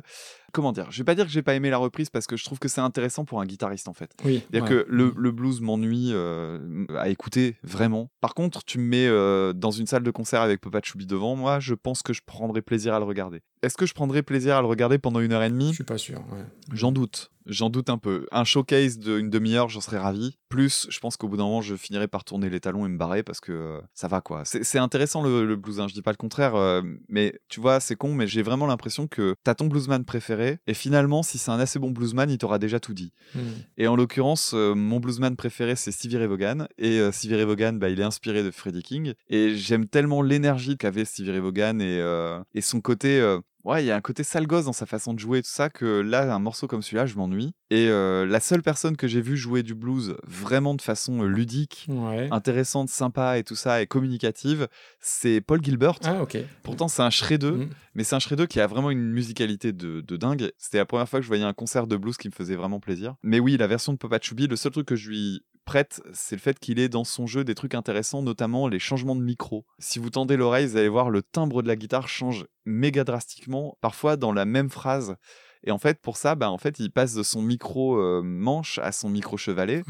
Comment 0.53 0.72
dire? 0.72 0.90
Je 0.90 0.99
vais 0.99 1.03
pas 1.03 1.16
dire 1.16 1.26
que 1.26 1.32
j'ai 1.32 1.41
pas 1.41 1.53
aimé 1.53 1.70
la 1.70 1.78
reprise 1.78 2.10
parce 2.10 2.28
que 2.28 2.38
je 2.38 2.45
trouve 2.45 2.57
que 2.57 2.70
c'est 2.70 2.80
intéressant 2.80 3.26
pour 3.26 3.41
un 3.41 3.45
guitariste 3.45 3.90
en 3.90 3.94
fait. 3.94 4.11
Oui. 4.24 4.41
C'est-à-dire 4.49 4.64
ouais. 4.72 4.86
que 4.86 4.90
le, 4.90 5.14
le 5.18 5.32
blues 5.34 5.60
m'ennuie 5.60 6.11
euh, 6.14 6.86
à 6.98 7.10
écouter 7.10 7.57
vraiment. 7.61 8.10
Par 8.22 8.34
contre, 8.36 8.64
tu 8.64 8.80
me 8.80 8.86
mets 8.86 9.53
dans 9.53 9.72
une 9.72 9.86
salle 9.86 10.03
de 10.03 10.11
concert 10.11 10.41
avec 10.41 10.61
Popa 10.61 10.80
Choubi 10.82 11.06
devant 11.06 11.36
moi, 11.36 11.60
je 11.60 11.74
pense 11.74 12.02
que 12.02 12.14
je 12.14 12.22
prendrais 12.26 12.61
plaisir 12.61 12.94
à 12.94 12.99
le 12.99 13.06
regarder. 13.06 13.41
Est-ce 13.64 13.76
que 13.76 13.86
je 13.86 13.94
prendrais 13.94 14.24
plaisir 14.24 14.56
à 14.56 14.61
le 14.61 14.68
regarder 14.68 14.98
pendant 14.98 15.20
une 15.20 15.34
heure 15.34 15.44
et 15.44 15.49
demie? 15.49 15.72
Je 15.72 15.74
suis 15.76 15.84
pas 15.84 15.98
sûr. 15.98 16.20
ouais. 16.32 16.45
J'en 16.72 16.94
doute. 16.94 17.32
J'en 17.50 17.72
doute 17.72 17.90
un 17.90 17.98
peu. 17.98 18.28
Un 18.32 18.44
showcase 18.44 19.00
d'une 19.00 19.30
demi-heure, 19.30 19.70
j'en 19.70 19.82
serais 19.82 19.98
ravi. 19.98 20.38
Plus, 20.50 20.88
je 20.90 21.00
pense 21.00 21.18
qu'au 21.18 21.28
bout 21.28 21.38
d'un 21.38 21.44
moment, 21.44 21.62
je 21.62 21.76
finirais 21.76 22.08
par 22.08 22.24
tourner 22.24 22.50
les 22.50 22.60
talons 22.60 22.86
et 22.86 22.90
me 22.90 22.98
barrer 22.98 23.24
parce 23.24 23.40
que 23.40 23.52
euh, 23.52 23.82
ça 23.94 24.08
va 24.08 24.22
quoi. 24.22 24.44
C'est 24.46 24.78
intéressant 24.78 25.24
le, 25.24 25.46
le 25.46 25.56
blues, 25.56 25.80
hein, 25.80 25.88
je 25.88 25.94
dis 25.94 26.02
pas 26.02 26.12
le 26.12 26.18
contraire, 26.18 26.56
euh, 26.56 26.82
mais 27.08 27.40
tu 27.50 27.60
vois, 27.60 27.80
c'est 27.80 27.96
con, 27.96 28.14
mais 28.14 28.28
j'ai 28.28 28.44
vraiment 28.44 28.68
l'impression 28.68 29.08
que 29.08 29.36
t'as 29.44 29.56
ton 29.56 29.66
bluesman 29.66 30.06
préféré 30.06 30.60
et 30.68 30.74
finalement, 30.74 31.24
si 31.24 31.38
c'est 31.38 31.52
un 31.52 31.60
assez 31.60 31.80
bon 31.80 31.92
bluesman, 31.92 32.30
il 32.30 32.38
t'aura 32.38 32.60
déjà 32.60 32.80
tout 32.80 32.94
dit. 32.94 33.14
Hmm. 33.34 33.40
Et 33.78 33.88
en 33.88 33.96
l'occurrence, 33.96 34.52
euh, 34.54 34.76
mon 34.76 35.00
bluesman 35.00 35.36
préféré, 35.36 35.76
c'est 35.76 35.92
Stevie 35.92 36.18
Ray 36.18 36.28
Vaughan. 36.28 36.68
Et 36.78 37.00
Stevie 37.12 37.36
Ray 37.36 37.46
Vaughan, 37.46 37.74
bah, 37.74 37.90
il 37.90 38.00
est 38.00 38.04
inspiré 38.04 38.44
de 38.44 38.52
Freddie 38.52 38.84
King. 38.84 39.14
Et 39.30 39.56
j'aime 39.56 39.88
tellement 39.88 40.22
l'énergie 40.22 40.78
qu'avait 40.78 41.06
Stevie 41.06 41.32
Ray 41.32 41.40
Vaughan 41.40 41.80
et, 41.80 42.46
et 42.54 42.62
son 42.62 42.82
côté. 42.82 43.38
Ouais, 43.65 43.84
il 43.84 43.88
y 43.88 43.91
a 43.91 43.95
un 43.95 44.02
côté 44.02 44.23
sale 44.23 44.48
gosse 44.48 44.65
dans 44.65 44.73
sa 44.73 44.86
façon 44.86 45.14
de 45.14 45.19
jouer 45.19 45.40
et 45.40 45.41
tout 45.44 45.49
ça 45.52 45.69
que 45.69 45.86
là, 45.99 46.34
un 46.34 46.40
morceau 46.40 46.65
comme 46.68 46.81
celui-là, 46.81 47.06
je 47.06 47.15
m'ennuie. 47.15 47.52
Et 47.72 47.88
euh, 47.90 48.26
la 48.26 48.40
seule 48.40 48.61
personne 48.64 48.95
que 48.95 49.07
j'ai 49.07 49.19
vu 49.22 49.36
jouer 49.36 49.64
du 49.64 49.76
blues 49.76 50.15
vraiment 50.26 50.76
de 50.76 50.81
façon 50.81 51.23
ludique, 51.23 51.86
Ouais. 51.90 52.30
intéressante, 52.31 52.88
sympa 52.90 53.38
et 53.38 53.44
tout 53.44 53.56
ça, 53.56 53.81
et 53.81 53.86
communicative, 53.88 54.68
c'est 55.02 55.41
Paul 55.41 55.61
Gilbert. 55.64 55.99
Ah, 56.06 56.22
ok. 56.23 56.38
Pourtant, 56.64 56.88
c'est 56.88 57.02
un 57.02 57.10
shreddeux, 57.10 57.52
Mm. 57.52 57.69
mais 57.95 58.03
c'est 58.06 58.15
un 58.15 58.19
shreddeux 58.19 58.45
qui 58.48 58.60
a 58.61 58.68
vraiment 58.68 58.91
une 58.91 59.11
musicalité 59.11 59.73
de, 59.73 60.02
de 60.02 60.18
dingue. 60.18 60.52
C'était 60.57 60.77
la 60.77 60.86
première 60.86 61.10
fois 61.10 61.19
que 61.19 61.23
je 61.23 61.27
voyais 61.27 61.44
un 61.44 61.53
concert 61.53 61.86
de 61.86 61.98
blues 61.98 62.15
qui 62.18 62.30
me 62.30 62.34
faisait 62.34 62.56
vraiment 62.56 62.80
plaisir. 62.80 63.15
Mais 63.23 63.40
oui, 63.40 63.57
la 63.57 63.68
version 63.68 63.91
de 63.94 63.98
Papa 63.98 64.19
Chubby, 64.22 64.48
le 64.48 64.56
seul 64.56 64.72
truc 64.72 64.88
que 64.88 64.95
je 64.95 65.10
lui 65.10 65.41
prête, 65.70 66.02
c'est 66.14 66.36
le 66.36 66.41
fait 66.41 66.58
qu'il 66.58 66.80
ait 66.80 66.90
dans 66.90 67.04
son 67.04 67.28
jeu 67.28 67.44
des 67.44 67.54
trucs 67.54 67.76
intéressants, 67.76 68.24
notamment 68.24 68.68
les 68.68 68.80
changements 68.80 69.16
de 69.16 69.22
micro. 69.22 69.68
Si 69.78 70.00
vous 70.00 70.10
tendez 70.10 70.36
l'oreille, 70.36 70.66
vous 70.66 70.78
allez 70.78 70.90
voir 70.90 71.12
le 71.12 71.22
timbre 71.22 71.62
de 71.62 71.68
la 71.68 71.76
guitare 71.76 72.08
change 72.08 72.48
méga 72.66 73.04
drastiquement, 73.04 73.78
parfois 73.80 74.18
dans 74.18 74.34
la 74.34 74.46
même 74.46 74.72
phrase. 74.72 75.16
Et 75.64 75.70
en 75.70 75.78
fait, 75.78 76.02
pour 76.02 76.18
ça, 76.18 76.34
bah, 76.34 76.50
en 76.50 76.58
fait, 76.58 76.80
il 76.80 76.90
passe 76.90 77.14
de 77.14 77.22
son 77.22 77.44
micro 77.44 78.00
euh, 78.00 78.24
manche 78.24 78.80
à 78.80 78.91
son 78.91 79.10
micro 79.10 79.38
chevalet 79.38 79.84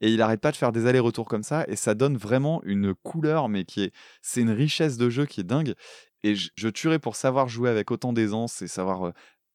et 0.00 0.12
il 0.12 0.22
arrête 0.22 0.40
pas 0.40 0.52
de 0.52 0.56
faire 0.56 0.70
des 0.70 0.86
allers-retours 0.86 1.26
comme 1.26 1.42
ça 1.42 1.64
et 1.66 1.74
ça 1.74 1.94
donne 1.94 2.16
vraiment 2.16 2.62
une 2.62 2.94
couleur 2.94 3.48
mais 3.48 3.64
qui 3.64 3.82
est 3.82 3.92
c'est 4.22 4.40
une 4.40 4.50
richesse 4.50 4.98
de 4.98 5.10
jeu 5.10 5.26
qui 5.26 5.40
est 5.40 5.44
dingue 5.44 5.74
et 6.22 6.34
je, 6.34 6.50
je 6.56 6.68
tuerais 6.68 6.98
pour 6.98 7.16
savoir 7.16 7.48
jouer 7.48 7.70
avec 7.70 7.90
autant 7.90 8.12
d'aisance 8.12 8.62
et 8.62 8.68
savoir 8.68 9.06
euh, 9.06 9.12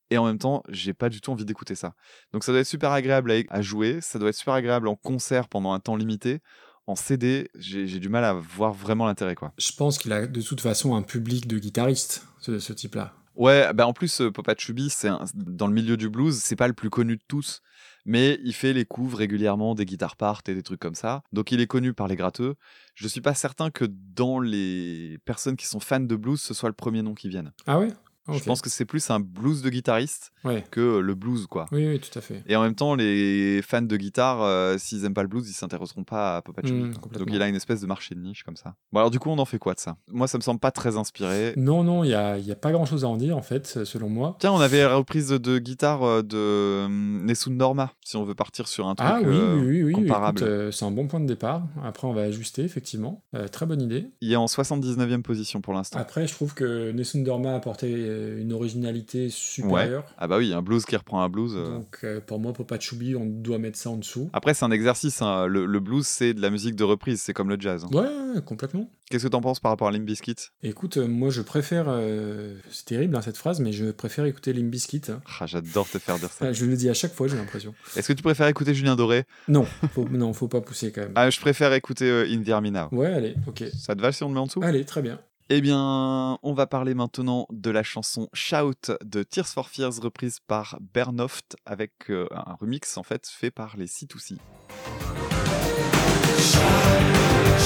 et 0.10 0.18
en 0.18 0.26
même 0.26 0.38
temps 0.40 0.64
j'ai 0.69 0.94
pas 0.94 1.10
du 1.10 1.22
tout 1.22 1.31
envie 1.31 1.45
d'écouter 1.45 1.76
ça 1.76 1.94
donc 2.34 2.44
ça 2.44 2.52
doit 2.52 2.61
être 2.61 2.68
super 2.68 2.91
agréable 2.91 3.31
à, 3.31 3.36
à 3.49 3.61
jouer 3.61 3.99
ça 4.02 4.19
doit 4.19 4.30
être 4.30 4.36
super 4.36 4.53
agréable 4.53 4.88
en 4.88 4.95
concert 4.95 5.48
pendant 5.48 5.72
un 5.73 5.80
temps 5.80 5.95
limité 5.95 6.40
en 6.88 6.95
CD 6.95 7.49
j'ai 7.56 7.99
du 7.99 8.10
mal 8.10 8.23
à 8.26 8.34
voir 8.34 8.73
vraiment 8.73 9.06
l'intérêt 9.06 9.36
quoi 9.36 9.53
Je 9.57 9.72
pense 9.73 9.98
qu'il 9.98 10.11
a 10.11 10.26
de 10.26 10.41
toute 10.41 10.61
façon 10.61 10.95
un 10.95 11.03
public 11.03 11.48
de 11.48 11.60
guitaristes, 11.60 12.26
ce, 12.40 12.57
ce 12.60 12.73
type-là. 12.73 13.14
Ouais, 13.36 13.72
bah 13.73 13.88
en 13.88 13.94
plus, 13.94 14.19
euh, 14.19 14.31
Popa 14.31 14.53
Chubby, 14.57 14.90
c'est 14.90 15.10
dans 15.34 15.68
le 15.68 15.73
milieu 15.73 15.95
du 15.95 16.10
blues, 16.10 16.36
c'est 16.36 16.57
pas 16.57 16.68
le 16.68 16.73
plus 16.73 16.90
connu 16.90 17.15
de 17.15 17.22
tous, 17.26 17.61
mais 18.06 18.38
il 18.44 18.53
fait 18.53 18.73
les 18.73 18.84
couves 18.84 19.15
régulièrement 19.15 19.76
des 19.76 19.86
guitares 19.86 20.18
part 20.18 20.41
et 20.48 20.53
des 20.53 20.64
trucs 20.64 20.81
comme 20.81 20.95
ça. 20.95 21.22
Donc 21.31 21.53
il 21.53 21.61
est 21.61 21.68
connu 21.68 21.94
par 21.94 22.10
les 22.10 22.18
gratteux. 22.18 22.56
Je 22.95 23.07
suis 23.07 23.22
pas 23.22 23.36
certain 23.36 23.69
que 23.69 23.86
dans 23.86 24.41
les 24.41 25.19
personnes 25.23 25.56
qui 25.56 25.68
sont 25.68 25.80
fans 25.80 26.02
de 26.02 26.15
blues, 26.18 26.41
ce 26.41 26.53
soit 26.53 26.68
le 26.68 26.76
premier 26.76 27.02
nom 27.02 27.14
qui 27.14 27.30
vienne. 27.30 27.53
Ah 27.65 27.80
ouais? 27.80 27.88
Je 28.34 28.43
pense 28.43 28.61
que 28.61 28.69
c'est 28.69 28.85
plus 28.85 29.10
un 29.10 29.19
blues 29.19 29.61
de 29.61 29.69
guitariste 29.69 30.31
Ouais. 30.45 30.64
que 30.72 30.99
le 30.99 31.15
blues, 31.15 31.47
quoi. 31.47 31.65
Oui, 31.72 31.85
oui, 31.88 31.99
tout 31.99 32.18
à 32.18 32.22
fait. 32.22 32.41
Et 32.47 32.56
en 32.56 32.61
même 32.61 32.76
temps, 32.76 32.95
les 32.95 33.61
fans 33.61 33.81
de 33.81 33.97
guitare, 33.97 34.41
euh, 34.41 34.77
s'ils 34.77 35.03
aiment 35.06 35.14
pas 35.14 35.22
le 35.23 35.27
blues, 35.27 35.49
ils 35.49 35.53
s'intéresseront 35.53 36.03
pas 36.06 36.38
à 36.38 36.41
Popa 36.41 36.61
Chubby. 36.61 36.76
Mm, 36.84 36.93
complètement. 36.95 37.26
Donc 37.26 37.35
il 37.35 37.41
a 37.41 37.47
une 37.49 37.56
espèce 37.56 37.81
de 37.81 37.88
marché 37.88 38.15
de 38.15 38.22
niche 38.22 38.43
comme 38.43 38.56
ça. 38.56 38.76
Bon 38.93 38.99
alors 38.99 39.11
du 39.11 39.19
coup, 39.19 39.30
on 39.30 39.38
en 39.38 39.45
fait 39.45 39.60
quoi 39.60 39.73
de 39.73 39.80
ça? 39.80 39.97
Moi, 40.11 40.27
ça 40.27 40.38
me 40.38 40.43
semble 40.43 40.60
pas 40.60 40.72
très 40.72 40.95
inspiré. 40.97 41.53
Non, 41.57 41.84
non, 41.84 42.03
il 42.03 42.07
n'y 42.07 42.14
a, 42.14 42.38
y 42.38 42.51
a 42.51 42.56
pas 42.56 42.72
grand-chose 42.72 43.03
à 43.03 43.07
en 43.10 43.18
dire, 43.18 43.35
en 43.38 43.41
fait, 43.41 43.84
selon 43.84 44.10
moi. 44.10 44.38
Tiens, 44.39 44.51
on 44.53 44.60
avait 44.60 44.80
la 44.80 44.95
reprise 44.95 45.27
de 45.30 45.57
guitare 45.60 46.03
euh, 46.03 46.22
de 46.22 46.88
Nessun 46.88 47.51
Norma, 47.51 47.91
si 48.06 48.15
on 48.15 48.23
veut 48.23 48.35
partir 48.35 48.68
sur 48.68 48.88
un 48.88 48.95
truc 48.95 49.10
Ah 49.11 49.19
oui, 49.22 49.27
euh, 49.35 49.60
oui, 49.61 49.84
oui, 49.84 49.93
comparable. 49.93 50.43
euh, 50.43 50.72
c'est 50.72 50.85
un 50.85 50.91
bon 50.91 51.07
point 51.07 51.19
de 51.19 51.26
départ. 51.26 51.64
Après, 51.84 52.07
on 52.07 52.14
va 52.14 52.22
ajuster, 52.23 52.64
effectivement. 52.64 53.23
Euh, 53.35 53.47
très 53.47 53.65
bonne 53.65 53.81
idée. 53.81 54.07
Il 54.22 54.31
est 54.31 54.35
en 54.38 54.45
79e 54.45 55.22
position 55.22 55.61
pour 55.61 55.73
l'instant. 55.73 55.99
Après, 55.99 56.27
je 56.27 56.34
trouve 56.34 56.53
que 56.53 56.91
Nessun 56.91 57.22
Dorma 57.23 57.51
a 57.53 57.56
apporté 57.56 57.93
euh, 57.93 58.18
une 58.39 58.53
originalité 58.53 59.29
supérieure. 59.29 60.05
Ah 60.17 60.27
bah 60.27 60.37
oui, 60.37 60.53
un 60.53 60.61
blues 60.61 60.85
qui 60.85 60.95
reprend 60.95 61.21
un 61.21 61.29
blues. 61.29 61.53
euh. 61.55 61.75
Donc, 61.75 61.99
euh, 62.03 62.19
pour 62.21 62.39
moi, 62.39 62.53
Popa 62.53 62.79
Chubby, 62.79 63.15
on 63.15 63.25
doit 63.25 63.57
mettre 63.57 63.77
ça 63.77 63.89
en 63.89 63.97
dessous. 63.97 64.29
Après, 64.33 64.53
c'est 64.53 64.65
un 64.65 64.71
exercice. 64.71 65.21
hein. 65.21 65.47
Le, 65.47 65.65
le 65.65 65.79
blues, 65.79 66.05
c'est 66.05 66.33
de 66.33 66.41
la 66.41 66.49
musique 66.49 66.75
de 66.75 66.83
reprise, 66.83 67.21
c'est 67.21 67.33
comme 67.33 67.49
le 67.49 67.57
jazz. 67.59 67.85
hein. 67.85 67.95
Ouais, 67.95 68.41
complètement. 68.45 68.89
Qu'est-ce 69.09 69.23
que 69.23 69.29
t'en 69.29 69.41
penses 69.41 69.59
par 69.59 69.71
rapport 69.71 69.87
à 69.87 69.91
Limp 69.91 70.05
Bizkit? 70.05 70.35
Écoute, 70.61 70.97
euh, 70.97 71.07
moi, 71.07 71.29
je 71.31 71.41
préfère. 71.41 71.85
euh, 71.87 72.55
c'est 72.69 72.85
terrible, 72.85 73.15
hein, 73.15 73.21
cette 73.21 73.37
phrase, 73.37 73.59
mais 73.59 73.71
je 73.71 73.85
préfère 73.91 74.25
écouter 74.25 74.53
Limp 74.53 74.69
Bizkit. 74.69 75.01
Ah, 75.39 75.45
J'adore 75.47 75.89
te 75.89 75.97
faire 75.97 76.17
dire 76.19 76.31
ça. 76.31 76.45
Ah, 76.47 76.53
Je 76.53 76.65
le 76.65 76.75
dis 76.75 76.89
à 76.89 76.93
chaque 76.93 77.13
fois, 77.13 77.27
j'ai 77.27 77.35
l'impression. 77.37 77.73
Est-ce 77.95 78.07
que 78.07 78.13
tu 78.13 78.21
préfères 78.21 78.47
écouter 78.47 78.73
Julien 78.75 78.95
Doré? 78.95 79.23
Non, 79.47 79.65
faut, 79.93 80.07
non, 80.11 80.33
faut 80.33 80.47
pas 80.47 80.61
pousser 80.61 80.91
quand 80.91 81.01
même. 81.01 81.13
ah, 81.15 81.29
Je 81.31 81.39
préfère 81.39 81.73
écouter 81.73 82.05
euh, 82.09 82.27
In 82.29 82.43
the 82.43 82.49
Army 82.49 82.69
Now. 82.71 82.89
Ouais, 82.91 83.07
allez, 83.11 83.35
ok. 83.47 83.63
Ça 83.75 83.95
te 83.95 84.01
va 84.01 84.11
si 84.11 84.21
on 84.23 84.27
le 84.27 84.35
met 84.35 84.39
en 84.41 84.45
dessous? 84.45 84.61
Allez, 84.63 84.85
très 84.85 85.01
bien. 85.01 85.19
Eh 85.51 85.61
bien, 85.61 86.38
on 86.43 86.53
va 86.53 86.67
parler 86.67 86.93
maintenant 86.93 87.47
de 87.49 87.71
la 87.71 87.81
chanson 87.81 88.30
Shout 88.34 88.91
de 89.03 89.23
Tears 89.23 89.47
for 89.47 89.67
Fears 89.67 89.99
reprise 89.99 90.39
par 90.45 90.77
Bernoft 90.93 91.57
avec 91.65 92.11
euh, 92.11 92.27
un 92.31 92.53
remix 92.53 92.97
en 92.97 93.03
fait 93.03 93.27
fait 93.27 93.49
par 93.49 93.76
les 93.76 93.88
C2C. 93.88 94.38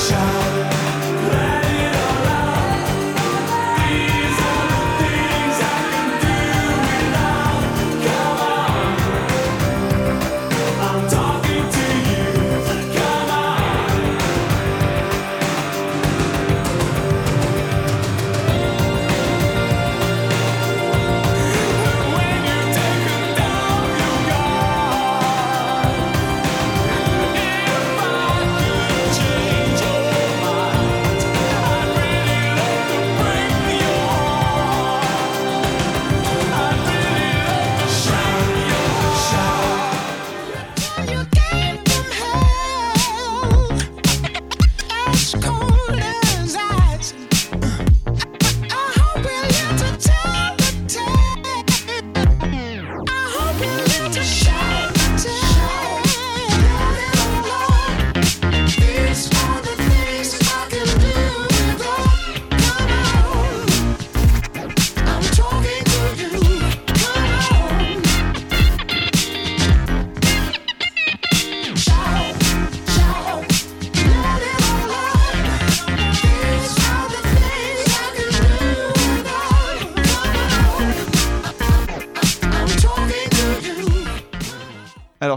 Alors 0.10 0.62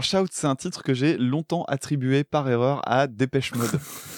Shout, 0.07 0.27
c'est 0.31 0.47
un 0.47 0.55
titre 0.55 0.83
que 0.83 0.93
j'ai 0.93 1.17
longtemps 1.17 1.65
attribué 1.65 2.23
par 2.23 2.47
erreur 2.49 2.79
à 2.89 3.07
Dépêche 3.07 3.53
Mode. 3.55 3.77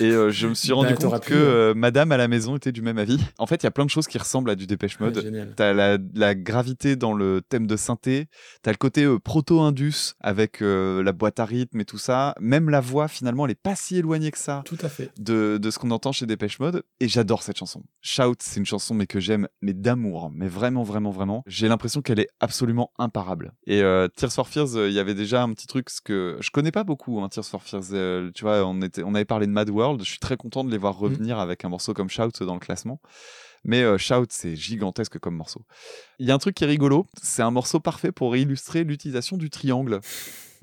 Et 0.00 0.10
euh, 0.10 0.30
je 0.30 0.46
me 0.48 0.54
suis 0.54 0.68
Bah, 0.70 0.74
rendu 0.76 0.94
compte 0.94 1.20
que 1.24 1.34
euh. 1.34 1.74
Madame 1.74 2.12
à 2.12 2.16
la 2.16 2.28
maison 2.28 2.56
était 2.56 2.72
du 2.72 2.82
même 2.82 2.98
avis. 2.98 3.18
En 3.38 3.46
fait, 3.46 3.62
il 3.62 3.64
y 3.64 3.66
a 3.66 3.70
plein 3.70 3.84
de 3.84 3.90
choses 3.90 4.06
qui 4.06 4.18
ressemblent 4.18 4.50
à 4.50 4.54
du 4.54 4.66
Dépêche 4.66 4.98
Mode. 5.00 5.16
Ouais. 5.18 5.46
T'as 5.56 5.72
la, 5.72 5.98
la 6.14 6.34
gravité 6.34 6.96
dans 6.96 7.14
le 7.14 7.40
thème 7.48 7.66
de 7.66 7.76
synthé, 7.76 8.26
t'as 8.62 8.70
le 8.70 8.76
côté 8.76 9.04
euh, 9.04 9.18
proto-indus 9.18 10.14
avec 10.20 10.60
la 10.60 11.12
boîte 11.12 11.40
à 11.40 11.44
rythme 11.44 11.80
et 11.80 11.84
tout 11.84 11.98
ça. 11.98 12.34
Même 12.40 12.70
la 12.70 12.80
voix, 12.80 13.08
finalement, 13.08 13.44
elle 13.46 13.52
est 13.52 13.60
pas 13.62 13.76
si 13.76 13.96
éloignée 13.98 14.30
que 14.30 14.38
ça 14.38 14.62
Tout 14.64 14.78
à 14.82 14.88
fait. 14.88 15.10
de, 15.18 15.58
de 15.58 15.70
ce 15.70 15.78
qu'on 15.78 15.90
entend 15.90 16.12
chez 16.12 16.26
Dépêche 16.26 16.58
Mode. 16.58 16.82
Et 17.00 17.08
j'adore 17.08 17.42
cette 17.42 17.58
chanson. 17.58 17.82
Shout, 18.00 18.36
c'est 18.40 18.60
une 18.60 18.66
chanson 18.66 18.94
mais 18.94 19.06
que 19.06 19.20
j'aime, 19.20 19.48
mais 19.62 19.72
d'amour. 19.72 20.30
Mais 20.34 20.48
vraiment, 20.48 20.82
vraiment, 20.82 21.10
vraiment. 21.10 21.42
J'ai 21.46 21.68
l'impression 21.68 22.02
qu'elle 22.02 22.20
est 22.20 22.28
absolument 22.40 22.90
imparable. 22.98 23.52
Et 23.66 23.82
Tears 24.16 24.32
for 24.32 24.48
Fears, 24.48 24.74
il 24.86 24.92
y 24.92 24.98
avait 24.98 25.14
déjà 25.14 25.42
un 25.42 25.52
petit 25.52 25.66
truc 25.66 25.90
ce 25.90 26.00
que 26.00 26.36
je 26.40 26.50
connais 26.50 26.72
pas 26.72 26.84
beaucoup. 26.84 27.20
Hein, 27.20 27.28
Tears 27.28 27.44
for 27.46 27.62
Fears, 27.62 28.32
tu 28.34 28.44
vois, 28.44 28.64
on 28.66 28.80
était, 28.82 29.02
on 29.04 29.14
avait 29.14 29.24
parlé 29.24 29.43
de 29.46 29.52
Mad 29.52 29.70
World. 29.70 30.00
Je 30.02 30.08
suis 30.08 30.18
très 30.18 30.36
content 30.36 30.64
de 30.64 30.70
les 30.70 30.78
voir 30.78 30.96
revenir 30.98 31.38
avec 31.38 31.64
un 31.64 31.68
morceau 31.68 31.94
comme 31.94 32.08
Shout 32.08 32.30
dans 32.40 32.54
le 32.54 32.60
classement. 32.60 33.00
Mais 33.64 33.82
euh, 33.82 33.98
Shout, 33.98 34.26
c'est 34.28 34.56
gigantesque 34.56 35.18
comme 35.18 35.34
morceau. 35.34 35.62
Il 36.18 36.26
y 36.26 36.30
a 36.30 36.34
un 36.34 36.38
truc 36.38 36.54
qui 36.54 36.64
est 36.64 36.68
rigolo, 36.68 37.06
c'est 37.22 37.42
un 37.42 37.50
morceau 37.50 37.80
parfait 37.80 38.12
pour 38.12 38.36
illustrer 38.36 38.84
l'utilisation 38.84 39.36
du 39.36 39.50
triangle. 39.50 40.00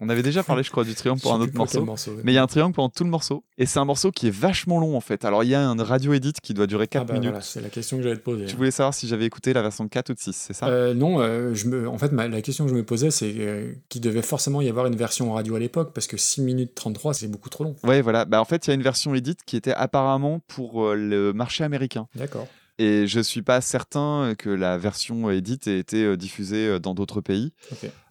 On 0.03 0.09
avait 0.09 0.23
déjà 0.23 0.41
parlé, 0.43 0.63
je 0.63 0.71
crois, 0.71 0.83
du 0.83 0.95
triangle 0.95 1.21
pour 1.21 1.31
un 1.33 1.39
autre 1.39 1.53
morceau. 1.53 2.11
ouais. 2.11 2.21
Mais 2.23 2.31
il 2.31 2.35
y 2.35 2.39
a 2.39 2.43
un 2.43 2.47
triangle 2.47 2.73
pendant 2.73 2.89
tout 2.89 3.03
le 3.03 3.09
morceau. 3.11 3.43
Et 3.59 3.67
c'est 3.67 3.77
un 3.77 3.85
morceau 3.85 4.11
qui 4.11 4.27
est 4.27 4.31
vachement 4.35 4.79
long, 4.79 4.97
en 4.97 4.99
fait. 5.01 5.23
Alors, 5.25 5.43
il 5.43 5.49
y 5.51 5.55
a 5.55 5.61
un 5.69 5.81
radio 5.83 6.13
edit 6.13 6.33
qui 6.41 6.55
doit 6.55 6.65
durer 6.65 6.87
4 6.87 7.01
Ah 7.01 7.05
bah 7.05 7.13
minutes. 7.13 7.29
voilà, 7.29 7.41
c'est 7.41 7.61
la 7.61 7.69
question 7.69 7.97
que 7.97 8.03
j'allais 8.03 8.15
te 8.17 8.23
poser. 8.23 8.45
Tu 8.47 8.53
hein. 8.53 8.57
voulais 8.57 8.71
savoir 8.71 8.93
si 8.95 9.07
j'avais 9.07 9.25
écouté 9.25 9.53
la 9.53 9.61
version 9.61 9.83
de 9.83 9.89
4 9.89 10.09
ou 10.09 10.13
de 10.15 10.19
6, 10.19 10.33
c'est 10.33 10.53
ça? 10.53 10.67
Euh, 10.67 10.93
non, 10.95 11.19
euh, 11.21 11.53
je 11.53 11.67
me... 11.67 11.87
en 11.87 11.99
fait, 11.99 12.11
ma- 12.11 12.27
la 12.27 12.41
question 12.41 12.65
que 12.65 12.71
je 12.71 12.75
me 12.75 12.83
posais, 12.83 13.11
c'est 13.11 13.31
euh, 13.37 13.73
qu'il 13.89 14.01
devait 14.01 14.23
forcément 14.23 14.59
y 14.61 14.69
avoir 14.69 14.87
une 14.87 14.95
version 14.95 15.31
radio 15.33 15.55
à 15.55 15.59
l'époque, 15.59 15.91
parce 15.93 16.07
que 16.07 16.17
6 16.17 16.41
minutes 16.41 16.73
33, 16.73 17.13
c'est 17.13 17.27
beaucoup 17.27 17.49
trop 17.49 17.63
long. 17.63 17.75
Ouais, 17.83 18.01
voilà. 18.01 18.25
Bah, 18.25 18.41
en 18.41 18.45
fait, 18.45 18.65
il 18.65 18.69
y 18.69 18.71
a 18.71 18.73
une 18.73 18.81
version 18.81 19.13
edit 19.13 19.35
qui 19.45 19.55
était 19.55 19.73
apparemment 19.73 20.39
pour 20.47 20.93
le 20.95 21.31
marché 21.31 21.63
américain. 21.63 22.07
D'accord. 22.15 22.47
Et 22.83 23.05
je 23.05 23.19
suis 23.19 23.43
pas 23.43 23.61
certain 23.61 24.33
que 24.35 24.49
la 24.49 24.75
version 24.79 25.29
edit 25.29 25.59
ait 25.67 25.77
été 25.77 26.03
euh, 26.03 26.17
diffusée 26.17 26.67
euh, 26.67 26.79
dans 26.79 26.95
d'autres 26.95 27.21
pays. 27.21 27.53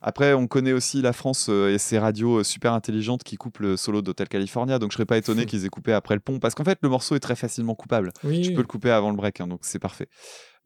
Après, 0.00 0.32
on 0.32 0.46
connaît 0.46 0.72
aussi 0.72 1.02
la 1.02 1.12
France 1.12 1.48
euh, 1.50 1.74
et 1.74 1.78
ses 1.78 1.98
radios 1.98 2.38
euh, 2.38 2.44
super 2.44 2.72
intelligentes 2.72 3.24
qui 3.24 3.36
coupent 3.36 3.58
le 3.58 3.76
solo 3.76 4.00
d'Hotel 4.00 4.28
California, 4.28 4.78
donc 4.78 4.92
je 4.92 4.96
serais 4.96 5.06
pas 5.06 5.16
étonné 5.18 5.44
qu'ils 5.46 5.64
aient 5.64 5.70
coupé 5.70 5.92
après 5.92 6.14
le 6.14 6.20
pont, 6.20 6.38
parce 6.38 6.54
qu'en 6.54 6.62
fait, 6.62 6.78
le 6.82 6.88
morceau 6.88 7.16
est 7.16 7.20
très 7.20 7.34
facilement 7.34 7.74
coupable. 7.74 8.12
Oui, 8.22 8.42
Tu 8.42 8.48
oui. 8.50 8.54
peux 8.54 8.60
le 8.60 8.66
couper 8.68 8.90
avant 8.90 9.10
le 9.10 9.16
break, 9.16 9.40
hein, 9.40 9.48
donc 9.48 9.60
c'est 9.62 9.80
parfait. 9.80 10.06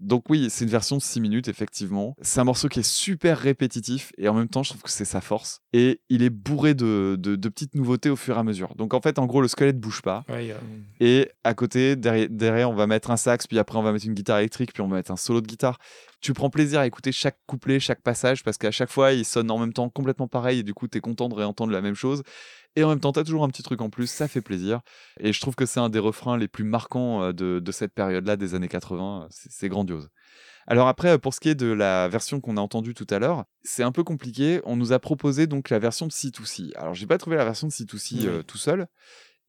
Donc 0.05 0.25
oui, 0.29 0.49
c'est 0.51 0.65
une 0.65 0.71
version 0.71 0.97
de 0.97 1.03
6 1.03 1.21
minutes, 1.21 1.49
effectivement. 1.49 2.15
C'est 2.23 2.41
un 2.41 2.45
morceau 2.45 2.69
qui 2.69 2.81
est 2.81 2.89
super 2.89 3.39
répétitif, 3.39 4.13
et 4.19 4.29
en 4.29 4.35
même 4.35 4.49
temps, 4.49 4.63
je 4.63 4.71
trouve 4.71 4.83
que 4.83 4.91
c'est 4.91 5.05
sa 5.05 5.21
force. 5.21 5.61
Et 5.73 6.01
il 6.11 6.23
est 6.23 6.31
bourré 6.31 6.75
de, 6.75 7.17
de- 7.19 7.37
de 7.37 7.49
petites 7.49 7.75
nouveautés 7.75 8.11
au 8.11 8.17
fur 8.17 8.37
et 8.37 8.39
à 8.39 8.43
mesure. 8.43 8.75
Donc 8.77 8.95
en 8.95 9.01
fait, 9.01 9.19
en 9.19 9.27
gros, 9.27 9.41
le 9.41 9.49
squelette 9.49 9.81
bouge 9.81 10.03
pas. 10.03 10.25
Ouais, 10.29 10.51
euh, 10.53 10.57
Et 11.01 11.31
à 11.43 11.55
côté, 11.55 11.97
derrière, 11.97 12.29
derrière, 12.31 12.71
on 12.71 12.75
va 12.75 12.87
mettre 12.87 13.11
un 13.11 13.17
sax, 13.17 13.47
puis 13.47 13.59
après, 13.59 13.79
on 13.79 13.83
va 13.83 13.93
mettre 13.93 14.07
une 14.07 14.15
guitare 14.15 14.39
électrique, 14.39 14.73
puis 14.73 14.83
on 14.83 14.89
va 14.89 14.97
mettre 14.97 15.11
un 15.11 15.17
solo 15.17 15.41
de 15.41 15.47
guitare. 15.47 15.79
Tu 16.21 16.33
prends 16.33 16.49
plaisir 16.51 16.81
à 16.81 16.87
écouter 16.87 17.13
chaque 17.13 17.39
couplet, 17.47 17.81
chaque 17.81 18.01
passage, 18.03 18.43
parce 18.45 18.57
qu'à 18.59 18.71
chaque 18.71 18.91
fois, 18.91 19.13
il 19.13 19.25
sonne 19.25 19.51
en 19.51 19.59
même 19.59 19.73
temps 19.73 19.89
complètement 19.91 20.29
pareil, 20.29 20.61
et 20.61 20.63
du 20.63 20.75
coup, 20.75 20.87
tu 20.89 20.99
es 20.99 21.01
content 21.01 21.29
de 21.29 21.35
réentendre 21.35 21.73
la 21.73 21.81
même 21.81 21.95
chose. 21.95 22.23
Et 22.77 22.85
en 22.85 22.89
même 22.89 23.01
temps, 23.01 23.13
tu 23.13 23.21
as 23.21 23.25
toujours 23.25 23.45
un 23.45 23.49
petit 23.49 23.63
truc 23.63 23.81
en 23.81 23.91
plus, 23.91 24.09
ça 24.09 24.27
fait 24.29 24.41
plaisir. 24.41 24.81
Et 25.21 25.33
je 25.33 25.41
trouve 25.41 25.55
que 25.55 25.67
c'est 25.67 25.81
un 25.81 25.89
des 25.89 25.99
refrains 25.99 26.37
les 26.37 26.49
plus 26.49 26.65
marquants 26.65 27.23
euh, 27.23 27.33
de, 27.33 27.61
de 27.61 27.73
cette 27.73 27.95
période-là, 27.95 28.37
des 28.37 28.55
années 28.55 28.69
80. 28.69 29.29
C'est 29.31 29.69
grandiose. 29.69 30.09
Alors 30.67 30.89
après, 30.89 31.19
pour 31.19 31.35
ce 31.35 31.41
qui 31.41 31.51
est 31.51 31.55
de 31.55 31.67
la 31.67 32.09
version 32.09 32.41
qu'on 32.41 32.57
a 32.57 32.61
entendue 32.61 32.95
tout 32.95 33.07
à 33.11 33.19
l'heure, 33.19 33.45
c'est 33.63 33.83
un 33.83 33.93
peu 33.93 34.03
compliqué. 34.03 34.61
On 34.65 34.77
nous 34.77 34.93
a 34.93 34.99
proposé 34.99 35.47
donc 35.47 35.71
la 35.71 35.79
version 35.79 36.07
de 36.07 36.13
C2C. 36.13 36.73
Alors, 36.77 36.95
j'ai 36.95 37.07
pas 37.07 37.19
trouvé 37.19 37.37
la 37.37 37.45
version 37.45 37.67
de 37.67 37.73
C2C 37.73 38.27
euh, 38.27 38.43
tout 38.43 38.59
seul. 38.59 38.87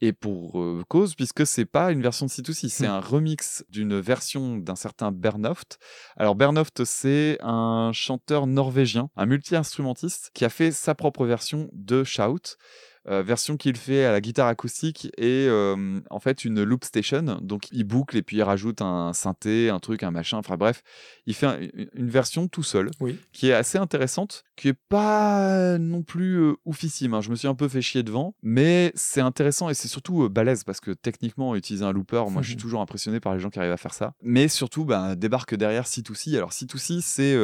Et 0.01 0.11
pour 0.11 0.59
euh, 0.59 0.83
cause, 0.89 1.15
puisque 1.15 1.47
c'est 1.47 1.65
pas 1.65 1.91
une 1.91 2.01
version 2.01 2.25
de 2.25 2.31
C2C, 2.31 2.67
c'est 2.67 2.85
un 2.85 2.99
remix 2.99 3.63
d'une 3.69 3.97
version 3.99 4.57
d'un 4.57 4.75
certain 4.75 5.13
Bernoft. 5.13 5.79
Alors 6.17 6.35
Bernoft, 6.35 6.83
c'est 6.83 7.37
un 7.41 7.91
chanteur 7.93 8.45
norvégien, 8.45 9.09
un 9.15 9.25
multi-instrumentiste 9.25 10.31
qui 10.33 10.43
a 10.43 10.49
fait 10.49 10.71
sa 10.71 10.95
propre 10.95 11.25
version 11.25 11.69
de 11.71 12.03
Shout. 12.03 12.57
Euh, 13.07 13.21
version 13.21 13.57
qu'il 13.57 13.75
fait 13.77 14.03
à 14.05 14.11
la 14.11 14.19
guitare 14.21 14.47
acoustique 14.47 15.05
et 15.17 15.45
euh, 15.47 15.99
en 16.09 16.19
fait 16.19 16.43
une 16.45 16.63
loop 16.63 16.83
station. 16.83 17.37
Donc 17.41 17.67
il 17.71 17.83
boucle 17.83 18.17
et 18.17 18.21
puis 18.23 18.37
il 18.37 18.43
rajoute 18.43 18.81
un 18.81 19.13
synthé, 19.13 19.69
un 19.69 19.79
truc, 19.79 20.03
un 20.03 20.11
machin. 20.11 20.37
Enfin 20.37 20.57
bref, 20.57 20.81
il 21.27 21.33
fait 21.35 21.45
un- 21.45 21.59
une 21.93 22.09
version 22.09 22.47
tout 22.47 22.63
seul 22.63 22.89
Oui. 22.99 23.19
qui 23.31 23.49
est 23.49 23.53
assez 23.53 23.77
intéressante, 23.77 24.43
qui 24.55 24.69
est 24.69 24.77
pas 24.89 25.77
non 25.77 26.01
plus 26.03 26.35
euh, 26.39 26.53
oufissime. 26.65 27.13
hein. 27.13 27.21
Je 27.21 27.29
me 27.29 27.35
suis 27.35 27.47
un 27.47 27.55
peu 27.55 27.67
fait 27.67 27.81
chier 27.81 28.03
devant, 28.03 28.33
mais 28.41 28.91
c'est 28.95 29.21
intéressant 29.21 29.69
et 29.69 29.73
c'est 29.73 29.87
surtout 29.87 30.23
euh, 30.23 30.29
balèze 30.29 30.63
parce 30.63 30.79
que 30.79 30.91
techniquement, 30.91 31.55
utiliser 31.55 31.85
un 31.85 31.91
looper, 31.91 32.23
moi 32.31 32.41
je 32.41 32.47
suis 32.49 32.57
toujours 32.65 32.81
impressionné 32.81 33.19
par 33.19 33.33
les 33.33 33.39
gens 33.39 33.49
qui 33.49 33.59
arrivent 33.59 33.71
à 33.71 33.77
faire 33.77 33.93
ça. 33.93 34.13
Mais 34.23 34.47
surtout, 34.47 34.85
bah, 34.85 35.15
débarque 35.15 35.55
derrière 35.55 35.85
C2C. 35.85 36.35
Alors 36.35 36.51
C2C, 36.51 37.01
c'est 37.01 37.35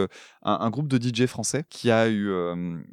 un, 0.44 0.58
un 0.62 0.70
groupe 0.70 0.88
de 0.88 0.98
DJ 0.98 1.28
français 1.28 1.66
qui 1.70 1.92
a 1.92 2.10
eu 2.10 2.30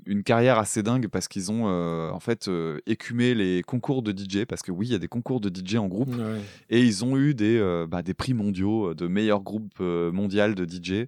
une 0.07 0.23
carrière 0.23 0.59
assez 0.59 0.83
dingue 0.83 1.09
parce 1.09 1.29
qu'ils 1.29 1.51
ont 1.51 1.67
en 1.67 2.21
fait 2.21 2.49
euh, 2.59 2.79
écumé 2.87 3.35
les 3.35 3.63
concours 3.63 4.03
de 4.03 4.13
DJ 4.13 4.45
parce 4.45 4.63
que 4.63 4.73
oui, 4.73 4.87
il 4.89 4.93
y 4.93 4.95
a 4.95 4.99
des 4.99 5.09
concours 5.09 5.41
de 5.41 5.49
DJ 5.49 5.77
en 5.77 5.87
groupe 5.89 6.09
Ouais. 6.15 6.41
et 6.71 6.81
ils 6.83 7.05
ont 7.05 7.17
eu 7.17 7.35
des, 7.35 7.57
euh, 7.59 7.87
bah, 7.87 8.03
des 8.03 8.15
prix 8.15 8.35
mondiaux 8.35 8.91
euh, 8.91 8.95
de 8.95 9.07
meilleurs 9.07 9.43
groupes 9.43 9.79
euh, 9.81 10.11
mondial 10.13 10.55
de 10.55 10.65
DJ. 10.65 11.07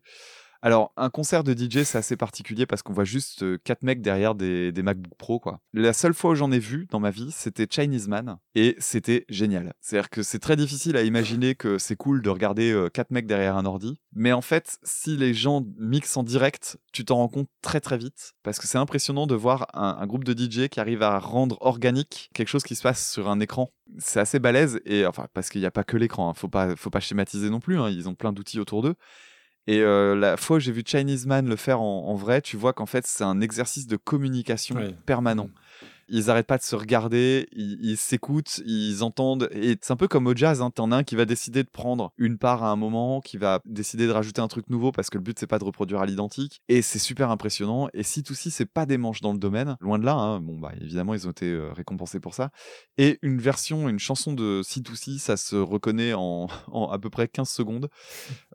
Alors, 0.63 0.93
un 0.97 1.09
concert 1.09 1.43
de 1.43 1.55
DJ, 1.55 1.85
c'est 1.85 1.99
assez 1.99 2.17
particulier 2.17 2.67
parce 2.67 2.83
qu'on 2.83 2.93
voit 2.93 3.05
juste 3.05 3.45
quatre 3.63 3.83
mecs 3.83 4.03
derrière 4.03 4.35
des, 4.35 4.73
MacBook 4.83 5.15
Pro, 5.17 5.41
quoi. 5.41 5.61
La 5.73 5.93
seule 5.93 6.13
fois 6.15 6.33
où 6.33 6.35
j'en 6.35 6.53
ai 6.53 6.59
vu 6.59 6.87
dans 6.91 7.01
ma 7.01 7.11
vie, 7.11 7.31
c'était 7.31 7.67
Chinese 7.69 8.09
Man 8.09 8.37
et 8.55 8.77
c'était 8.79 9.25
génial. 9.29 9.73
C'est-à-dire 9.81 10.11
que 10.11 10.23
c'est 10.23 10.39
très 10.39 10.57
difficile 10.57 10.97
à 10.97 11.03
imaginer 11.03 11.55
que 11.55 11.79
c'est 11.79 11.97
cool 11.97 12.21
de 12.23 12.29
regarder 12.29 12.89
quatre 12.93 13.11
mecs 13.11 13.27
derrière 13.27 13.57
un 13.57 13.65
ordi. 13.65 13.99
Mais 14.13 14.33
en 14.33 14.43
fait, 14.43 14.79
si 14.83 15.17
les 15.17 15.33
gens 15.33 15.65
mixent 15.79 16.17
en 16.17 16.23
direct, 16.23 16.79
tu 16.93 17.05
t'en 17.05 17.17
rends 17.17 17.29
compte 17.29 17.49
très 17.63 17.81
très 17.81 17.97
vite 17.97 18.33
parce 18.43 18.59
que 18.59 18.67
c'est 18.67 18.79
impressionnant 18.79 19.27
de 19.27 19.35
voir 19.35 19.67
un, 19.75 19.97
un 20.01 20.07
groupe 20.07 20.25
de 20.25 20.33
DJ 20.33 20.69
qui 20.69 20.81
arrive 20.81 21.03
à 21.03 21.19
rendre 21.19 21.57
organique 21.61 22.31
quelque 22.35 22.49
chose 22.49 22.65
qui 22.65 22.75
se 22.75 22.83
passe 22.83 23.11
sur 23.13 23.29
un 23.29 23.41
écran. 23.41 23.71
C'est 23.99 24.21
assez 24.21 24.39
balèze 24.39 24.81
et 24.85 25.07
enfin 25.07 25.27
parce 25.33 25.49
qu'il 25.51 25.61
n'y 25.61 25.67
a 25.67 25.71
pas 25.71 25.85
que 25.85 25.97
l'écran, 25.97 26.31
hein. 26.31 26.35
faut 26.35 26.49
pas 26.49 26.77
faut 26.77 26.91
pas 26.91 27.01
schématiser 27.01 27.51
non 27.51 27.61
plus. 27.61 27.79
hein. 27.79 27.89
Ils 27.91 28.09
ont 28.09 28.15
plein 28.15 28.33
d'outils 28.33 28.61
autour 28.61 28.83
d'eux. 28.83 28.95
Et 29.71 29.83
euh, 29.83 30.17
la 30.17 30.37
fois 30.37 30.57
où 30.57 30.59
j'ai 30.61 30.73
vu 30.73 30.83
Chinese 30.85 31.27
Man 31.27 31.47
le 31.49 31.55
faire 31.55 31.81
en, 31.81 32.09
en 32.09 32.15
vrai, 32.17 32.41
tu 32.43 32.57
vois 32.57 32.73
qu'en 32.73 32.87
fait 32.87 33.07
c'est 33.07 33.23
un 33.23 33.41
exercice 33.41 33.87
de 33.87 33.97
communication 33.97 34.75
Ouais. 34.75 34.95
permanent. 35.07 35.49
Ils 36.11 36.29
arrêtent 36.29 36.47
pas 36.47 36.59
de 36.59 36.63
se 36.63 36.77
regarder, 36.77 37.49
ils 37.53 37.97
s'écoutent, 37.97 38.61
ils 38.67 39.03
entendent. 39.03 39.49
Et 39.53 39.77
c'est 39.81 39.93
un 39.93 39.97
peu 39.97 40.09
comme 40.09 40.27
au 40.27 40.35
jazz, 40.35 40.61
hein. 40.61 40.71
t'en 40.71 40.93
as 40.93 40.97
un 40.97 41.05
qui 41.05 41.17
va 41.17 41.25
décider 41.25 41.63
de 41.63 41.69
prendre 41.69 42.13
une 42.19 42.37
part 42.37 42.65
à 42.65 42.71
un 42.71 42.77
moment, 42.77 43.21
qui 43.21 43.37
va 43.37 43.61
décider 43.65 44.07
de 44.07 44.13
rajouter 44.13 44.41
un 44.41 44.49
truc 44.49 44.69
nouveau 44.71 44.93
parce 44.93 45.09
que 45.09 45.19
le 45.19 45.23
but 45.23 45.39
c'est 45.39 45.47
pas 45.47 45.59
de 45.59 45.65
reproduire 45.65 46.01
à 46.01 46.07
l'identique. 46.07 46.61
Et 46.69 46.83
c'est 46.83 46.99
super 46.99 47.31
impressionnant. 47.31 47.89
Et 47.95 48.03
si 48.03 48.23
tout 48.23 48.35
ci 48.35 48.51
c'est 48.51 48.67
pas 48.67 48.87
des 48.87 48.99
manches 48.99 49.21
dans 49.21 49.33
le 49.33 49.39
domaine, 49.39 49.77
loin 49.81 49.99
de 49.99 50.05
là, 50.05 50.15
hein. 50.15 50.41
bon 50.41 50.59
bah 50.59 50.73
évidemment 50.81 51.15
ils 51.15 51.27
ont 51.27 51.31
été 51.31 51.47
euh, 51.47 51.73
récompensés 51.73 52.21
pour 52.21 52.35
ça. 52.35 52.51
Et 52.99 53.19
une 53.23 53.41
version, 53.41 53.89
une 53.89 53.99
chanson 53.99 54.33
de 54.33 54.63
C2C, 54.65 55.19
ça 55.19 55.37
se 55.37 55.57
reconnaît 55.57 56.13
en, 56.13 56.49
en 56.69 56.91
à 56.91 56.99
peu 56.99 57.11
près 57.11 57.29
15 57.29 57.49
secondes. 57.49 57.89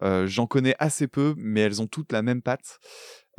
Euh, 0.03 0.27
J'en 0.27 0.48
connais 0.48 0.76
assez 0.80 1.07
peu, 1.07 1.34
mais 1.38 1.61
elles 1.61 1.82
ont 1.82 1.88
toutes 1.88 2.11
la 2.11 2.22
même 2.22 2.41
patte. 2.41 2.80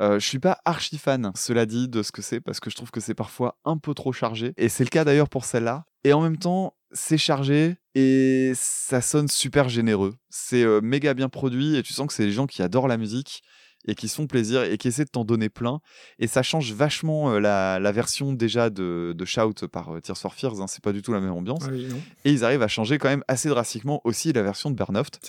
Euh, 0.01 0.19
je 0.19 0.27
suis 0.27 0.39
pas 0.39 0.59
archi 0.65 0.99
fan, 0.99 1.33
cela 1.35 1.65
dit, 1.67 1.89
de 1.89 2.03
ce 2.03 2.13
que 2.13 2.23
c'est, 2.23 2.41
parce 2.41 2.61
que 2.61 2.71
je 2.71 2.77
trouve 2.77 2.91
que 2.91 3.01
c'est 3.01 3.15
parfois 3.15 3.59
un 3.65 3.79
peu 3.79 3.95
trop 3.95 4.13
chargé. 4.13 4.53
Et 4.57 4.69
c'est 4.69 4.85
le 4.85 4.91
cas 4.91 5.05
d'ailleurs 5.05 5.29
pour 5.29 5.45
celle-là. 5.45 5.85
Et 6.05 6.13
en 6.13 6.21
même 6.21 6.37
temps, 6.39 6.75
c'est 6.93 7.19
chargé 7.19 7.77
et 7.95 8.53
ça 8.55 9.01
sonne 9.01 9.29
super 9.29 9.69
généreux. 9.69 10.15
C'est 10.31 10.63
euh, 10.63 10.81
méga 10.83 11.15
bien 11.15 11.29
produit 11.29 11.77
et 11.77 11.83
tu 11.83 11.93
sens 11.93 12.07
que 12.07 12.13
c'est 12.13 12.27
des 12.27 12.33
gens 12.33 12.47
qui 12.47 12.63
adorent 12.63 12.89
la 12.89 12.97
musique 12.97 13.43
et 13.89 13.95
qui 13.95 14.09
se 14.09 14.17
font 14.17 14.27
plaisir 14.27 14.63
et 14.65 14.79
qui 14.79 14.89
essaient 14.89 15.05
de 15.05 15.11
t'en 15.11 15.25
donner 15.25 15.49
plein. 15.49 15.81
Et 16.19 16.27
ça 16.27 16.43
change 16.43 16.73
vachement 16.73 17.31
euh, 17.33 17.39
la, 17.41 17.79
la 17.79 17.93
version 17.93 18.33
déjà 18.33 18.69
de, 18.71 19.15
de 19.17 19.25
Shout 19.25 19.69
par 19.71 19.95
euh, 19.97 20.01
Tears 20.01 20.19
for 20.19 20.35
Fears. 20.35 20.61
hein. 20.61 20.67
C'est 20.67 20.83
pas 20.83 20.93
du 20.93 21.03
tout 21.03 21.13
la 21.13 21.21
même 21.21 21.33
ambiance. 21.33 21.63
Ah 21.67 21.71
oui, 21.73 21.87
Et 22.25 22.33
ils 22.33 22.45
arrivent 22.45 22.63
à 22.63 22.69
changer 22.69 22.99
quand 22.99 23.09
même 23.09 23.23
assez 23.29 23.49
drastiquement 23.49 24.01
aussi 24.05 24.33
la 24.33 24.43
version 24.43 24.71
de 24.71 24.77
Bernoft. 24.77 25.21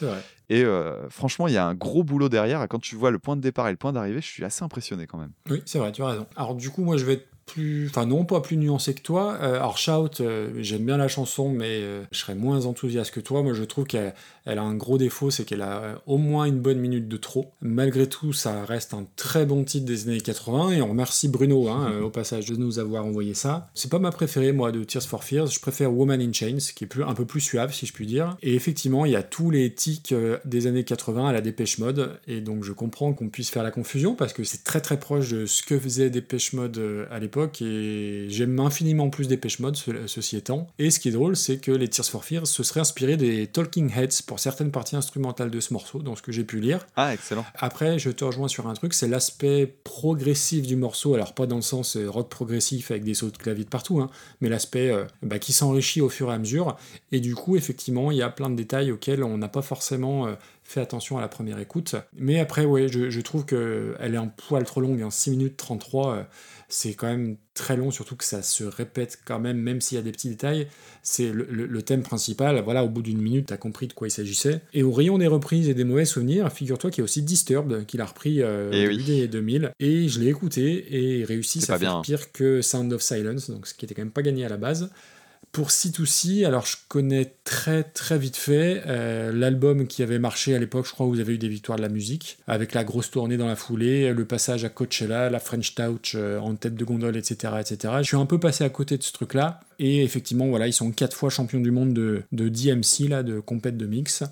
Et 0.49 0.63
euh, 0.63 1.09
franchement, 1.09 1.47
il 1.47 1.53
y 1.53 1.57
a 1.57 1.65
un 1.65 1.75
gros 1.75 2.03
boulot 2.03 2.29
derrière. 2.29 2.63
Et 2.63 2.67
quand 2.67 2.79
tu 2.79 2.95
vois 2.95 3.11
le 3.11 3.19
point 3.19 3.35
de 3.35 3.41
départ 3.41 3.67
et 3.67 3.71
le 3.71 3.77
point 3.77 3.93
d'arrivée, 3.93 4.21
je 4.21 4.27
suis 4.27 4.45
assez 4.45 4.63
impressionné 4.63 5.07
quand 5.07 5.17
même. 5.17 5.31
Oui, 5.49 5.61
c'est 5.65 5.79
vrai, 5.79 5.91
tu 5.91 6.01
as 6.03 6.07
raison. 6.07 6.27
Alors 6.35 6.55
du 6.55 6.69
coup, 6.69 6.83
moi 6.83 6.97
je 6.97 7.05
vais 7.05 7.13
être 7.13 7.27
plus, 7.47 7.87
enfin 7.87 8.05
non 8.05 8.25
pas 8.25 8.41
plus 8.41 8.57
nuancé 8.57 8.93
que 8.93 9.01
toi. 9.01 9.37
Euh, 9.41 9.55
alors 9.55 9.77
Shout, 9.79 10.19
euh, 10.19 10.51
j'aime 10.59 10.85
bien 10.85 10.97
la 10.97 11.07
chanson, 11.07 11.49
mais 11.49 11.79
euh, 11.81 12.03
je 12.11 12.19
serais 12.19 12.35
moins 12.35 12.65
enthousiaste 12.65 13.11
que 13.11 13.19
toi. 13.19 13.41
Moi 13.41 13.53
je 13.53 13.63
trouve 13.63 13.85
qu'elle 13.85 14.13
elle 14.45 14.59
a 14.59 14.61
un 14.61 14.75
gros 14.75 14.97
défaut, 14.97 15.31
c'est 15.31 15.45
qu'elle 15.45 15.61
a 15.61 16.01
au 16.05 16.17
moins 16.17 16.45
une 16.45 16.59
bonne 16.59 16.77
minute 16.77 17.07
de 17.07 17.17
trop. 17.17 17.51
Malgré 17.61 18.07
tout, 18.07 18.33
ça 18.33 18.63
reste 18.65 18.93
un 18.93 19.05
très 19.15 19.45
bon 19.45 19.63
titre 19.63 19.85
des 19.85 20.07
années 20.07 20.21
80 20.21 20.71
et 20.71 20.81
on 20.81 20.89
remercie 20.89 21.29
Bruno 21.29 21.69
hein, 21.69 21.99
au 22.03 22.09
passage 22.09 22.45
de 22.45 22.55
nous 22.55 22.79
avoir 22.79 23.05
envoyé 23.05 23.33
ça. 23.33 23.69
C'est 23.73 23.89
pas 23.89 23.99
ma 23.99 24.11
préférée 24.11 24.51
moi 24.51 24.71
de 24.71 24.83
Tears 24.83 25.03
for 25.03 25.23
Fears. 25.23 25.47
Je 25.47 25.59
préfère 25.59 25.91
Woman 25.91 26.21
in 26.21 26.33
Chains, 26.33 26.57
qui 26.75 26.83
est 26.83 26.87
plus, 26.87 27.03
un 27.03 27.13
peu 27.13 27.25
plus 27.25 27.41
suave 27.41 27.73
si 27.73 27.85
je 27.85 27.93
puis 27.93 28.05
dire. 28.05 28.37
Et 28.41 28.55
effectivement, 28.55 29.05
il 29.05 29.13
y 29.13 29.15
a 29.15 29.23
tous 29.23 29.49
les 29.49 29.73
tics 29.73 30.13
des 30.45 30.67
années 30.67 30.83
80 30.83 31.27
à 31.27 31.33
la 31.33 31.41
Dépêche 31.41 31.77
Mode 31.79 32.19
et 32.27 32.41
donc 32.41 32.63
je 32.63 32.71
comprends 32.71 33.13
qu'on 33.13 33.29
puisse 33.29 33.49
faire 33.49 33.63
la 33.63 33.71
confusion 33.71 34.15
parce 34.15 34.33
que 34.33 34.43
c'est 34.43 34.63
très 34.63 34.81
très 34.81 34.99
proche 34.99 35.29
de 35.29 35.45
ce 35.45 35.63
que 35.63 35.77
faisait 35.79 36.09
Dépêche 36.09 36.53
Mode 36.53 36.77
euh, 36.77 37.05
à 37.11 37.19
l'époque 37.19 37.61
et 37.61 38.25
j'aime 38.29 38.59
infiniment 38.59 39.09
plus 39.09 39.27
Dépêche 39.27 39.59
Mode, 39.59 39.75
ce- 39.75 40.07
ceci 40.07 40.37
étant. 40.37 40.67
Et 40.79 40.89
ce 40.91 40.99
qui 40.99 41.09
est 41.09 41.11
drôle, 41.11 41.35
c'est 41.35 41.57
que 41.57 41.71
les 41.71 41.87
Tears 41.87 42.05
for 42.05 42.23
Fears 42.25 42.47
se 42.47 42.63
seraient 42.63 42.79
inspirés 42.81 43.17
des 43.17 43.47
Talking 43.47 43.91
Heads 43.95 44.21
pour 44.25 44.39
certaines 44.39 44.71
parties 44.71 44.95
instrumentales 44.95 45.49
de 45.51 45.59
ce 45.59 45.73
morceau, 45.73 45.99
dans 46.01 46.15
ce 46.15 46.21
que 46.21 46.31
j'ai 46.31 46.43
pu 46.43 46.59
lire. 46.59 46.85
Ah, 46.95 47.13
excellent. 47.13 47.45
Après, 47.55 47.99
je 47.99 48.09
te 48.09 48.23
rejoins 48.23 48.47
sur 48.47 48.67
un 48.67 48.73
truc, 48.73 48.93
c'est 48.93 49.07
l'aspect 49.07 49.65
progressif 49.83 50.67
du 50.67 50.75
morceau, 50.75 51.15
alors 51.15 51.33
pas 51.33 51.47
dans 51.47 51.55
le 51.55 51.61
sens 51.61 51.97
euh, 51.97 52.09
rock 52.09 52.29
progressif 52.29 52.91
avec 52.91 53.03
des 53.03 53.13
sauts 53.13 53.31
de 53.31 53.37
clavier 53.37 53.63
de 53.63 53.69
partout, 53.69 53.99
hein, 53.99 54.09
mais 54.41 54.49
l'aspect 54.49 54.89
euh, 54.91 55.05
bah, 55.23 55.39
qui 55.39 55.53
s'enrichit 55.53 56.01
au 56.01 56.09
fur 56.09 56.29
et 56.31 56.33
à 56.33 56.37
mesure. 56.37 56.77
Et 57.11 57.19
du 57.19 57.33
coup, 57.35 57.55
effectivement, 57.57 58.11
il 58.11 58.17
y 58.17 58.21
a 58.21 58.29
plein 58.29 58.49
de 58.49 58.55
détails 58.55 58.91
auxquels 58.91 59.23
on 59.23 59.37
n'a 59.37 59.47
pas 59.47 59.61
forcément 59.61 60.26
euh, 60.27 60.35
fait 60.63 60.81
attention 60.81 61.17
à 61.17 61.21
la 61.21 61.27
première 61.27 61.59
écoute. 61.59 61.95
Mais 62.15 62.39
après, 62.39 62.65
ouais, 62.65 62.87
je, 62.89 63.09
je 63.09 63.21
trouve 63.21 63.45
qu'elle 63.45 64.13
est 64.13 64.17
un 64.17 64.27
poil 64.27 64.63
trop 64.65 64.81
longue, 64.81 65.01
hein, 65.01 65.09
6 65.09 65.31
minutes 65.31 65.57
33, 65.57 66.15
euh, 66.15 66.23
c'est 66.69 66.93
quand 66.93 67.07
même 67.07 67.37
très 67.53 67.77
long, 67.77 67.91
surtout 67.91 68.15
que 68.17 68.25
ça 68.25 68.41
se 68.41 68.65
répète 68.65 69.19
quand 69.25 69.39
même, 69.39 69.57
même 69.57 69.79
s'il 69.79 69.95
y 69.95 69.99
a 69.99 70.03
des 70.03 70.11
petits 70.11 70.27
détails. 70.29 70.67
C'est 71.01 71.31
le, 71.31 71.47
le- 71.49 71.65
le 71.65 71.81
thème 71.81 72.03
principal, 72.03 72.61
voilà, 72.61 72.83
au 72.83 72.89
bout 72.89 73.01
d'une 73.01 73.21
minute, 73.21 73.45
t'as 73.47 73.55
compris 73.57 73.87
de 73.87 73.93
quoi 73.93 74.07
il 74.07 74.11
s'agissait. 74.11 74.59
Et 74.73 74.83
au 74.83 74.91
rayon 74.91 75.17
des 75.17 75.27
reprises 75.27 75.69
et 75.69 75.73
des 75.73 75.85
mauvais 75.85 76.03
souvenirs, 76.05 76.51
figure-toi 76.51 76.91
qu'il 76.91 76.99
y 76.99 77.03
a 77.03 77.05
aussi 77.05 77.21
Disturbed, 77.21 77.85
qu'il 77.85 78.01
a 78.01 78.05
repris 78.05 78.41
euh, 78.41 78.69
Eh 78.73 78.85
au 78.85 78.89
oui. 78.89 78.97
début 78.97 79.19
des 79.21 79.27
2000, 79.29 79.71
et 79.79 80.09
je 80.09 80.19
l'ai 80.19 80.27
écouté, 80.27 81.19
et 81.19 81.23
réussi 81.23 81.59
pas 81.59 81.79
faire 81.79 81.93
bien. 81.93 82.01
pire 82.01 82.31
que 82.33 82.61
Sound 82.61 82.91
of 82.91 83.01
Silence, 83.01 83.49
donc 83.49 83.65
ce 83.67 83.73
qui 83.73 83.85
était 83.85 83.95
quand 83.95 84.01
même 84.03 84.11
pas 84.11 84.21
gagné 84.21 84.43
à 84.43 84.49
la 84.49 84.57
base. 84.57 84.89
Pour 85.51 85.69
C2C, 85.69 86.45
alors 86.45 86.65
je 86.65 86.75
connais 86.87 87.33
très 87.43 87.83
très 87.83 88.19
vite 88.19 88.35
fait 88.35 88.83
euh, 88.85 89.31
l'album 89.33 89.87
qui 89.87 90.03
avait 90.03 90.19
marché 90.19 90.53
à 90.53 90.59
l'époque, 90.59 90.85
je 90.85 90.91
crois, 90.91 91.07
où 91.07 91.09
vous 91.09 91.19
avez 91.19 91.33
eu 91.33 91.37
des 91.39 91.47
victoires 91.47 91.77
de 91.77 91.81
la 91.81 91.89
musique, 91.89 92.37
avec 92.47 92.73
la 92.73 92.83
grosse 92.83 93.09
tournée 93.09 93.37
dans 93.37 93.47
la 93.47 93.55
foulée, 93.55 94.13
le 94.13 94.25
passage 94.25 94.65
à 94.65 94.69
Coachella, 94.69 95.29
la 95.31 95.39
French 95.39 95.73
Touch 95.73 96.13
euh, 96.15 96.37
en 96.39 96.55
tête 96.55 96.75
de 96.75 96.85
gondole, 96.85 97.17
etc., 97.17 97.53
etc. 97.59 97.95
Je 98.01 98.07
suis 98.07 98.17
un 98.17 98.27
peu 98.27 98.39
passé 98.39 98.63
à 98.63 98.69
côté 98.69 98.97
de 98.97 99.03
ce 99.03 99.11
truc-là, 99.13 99.61
et 99.79 100.03
effectivement, 100.03 100.47
voilà, 100.47 100.67
ils 100.67 100.73
sont 100.73 100.91
quatre 100.91 101.15
fois 101.15 101.29
champions 101.29 101.59
du 101.59 101.71
monde 101.71 101.93
de, 101.93 102.21
de 102.31 102.49
DMC, 102.49 103.09
là, 103.09 103.23
de 103.23 103.39
compète 103.39 103.77
de 103.77 103.87
mix. 103.87 104.23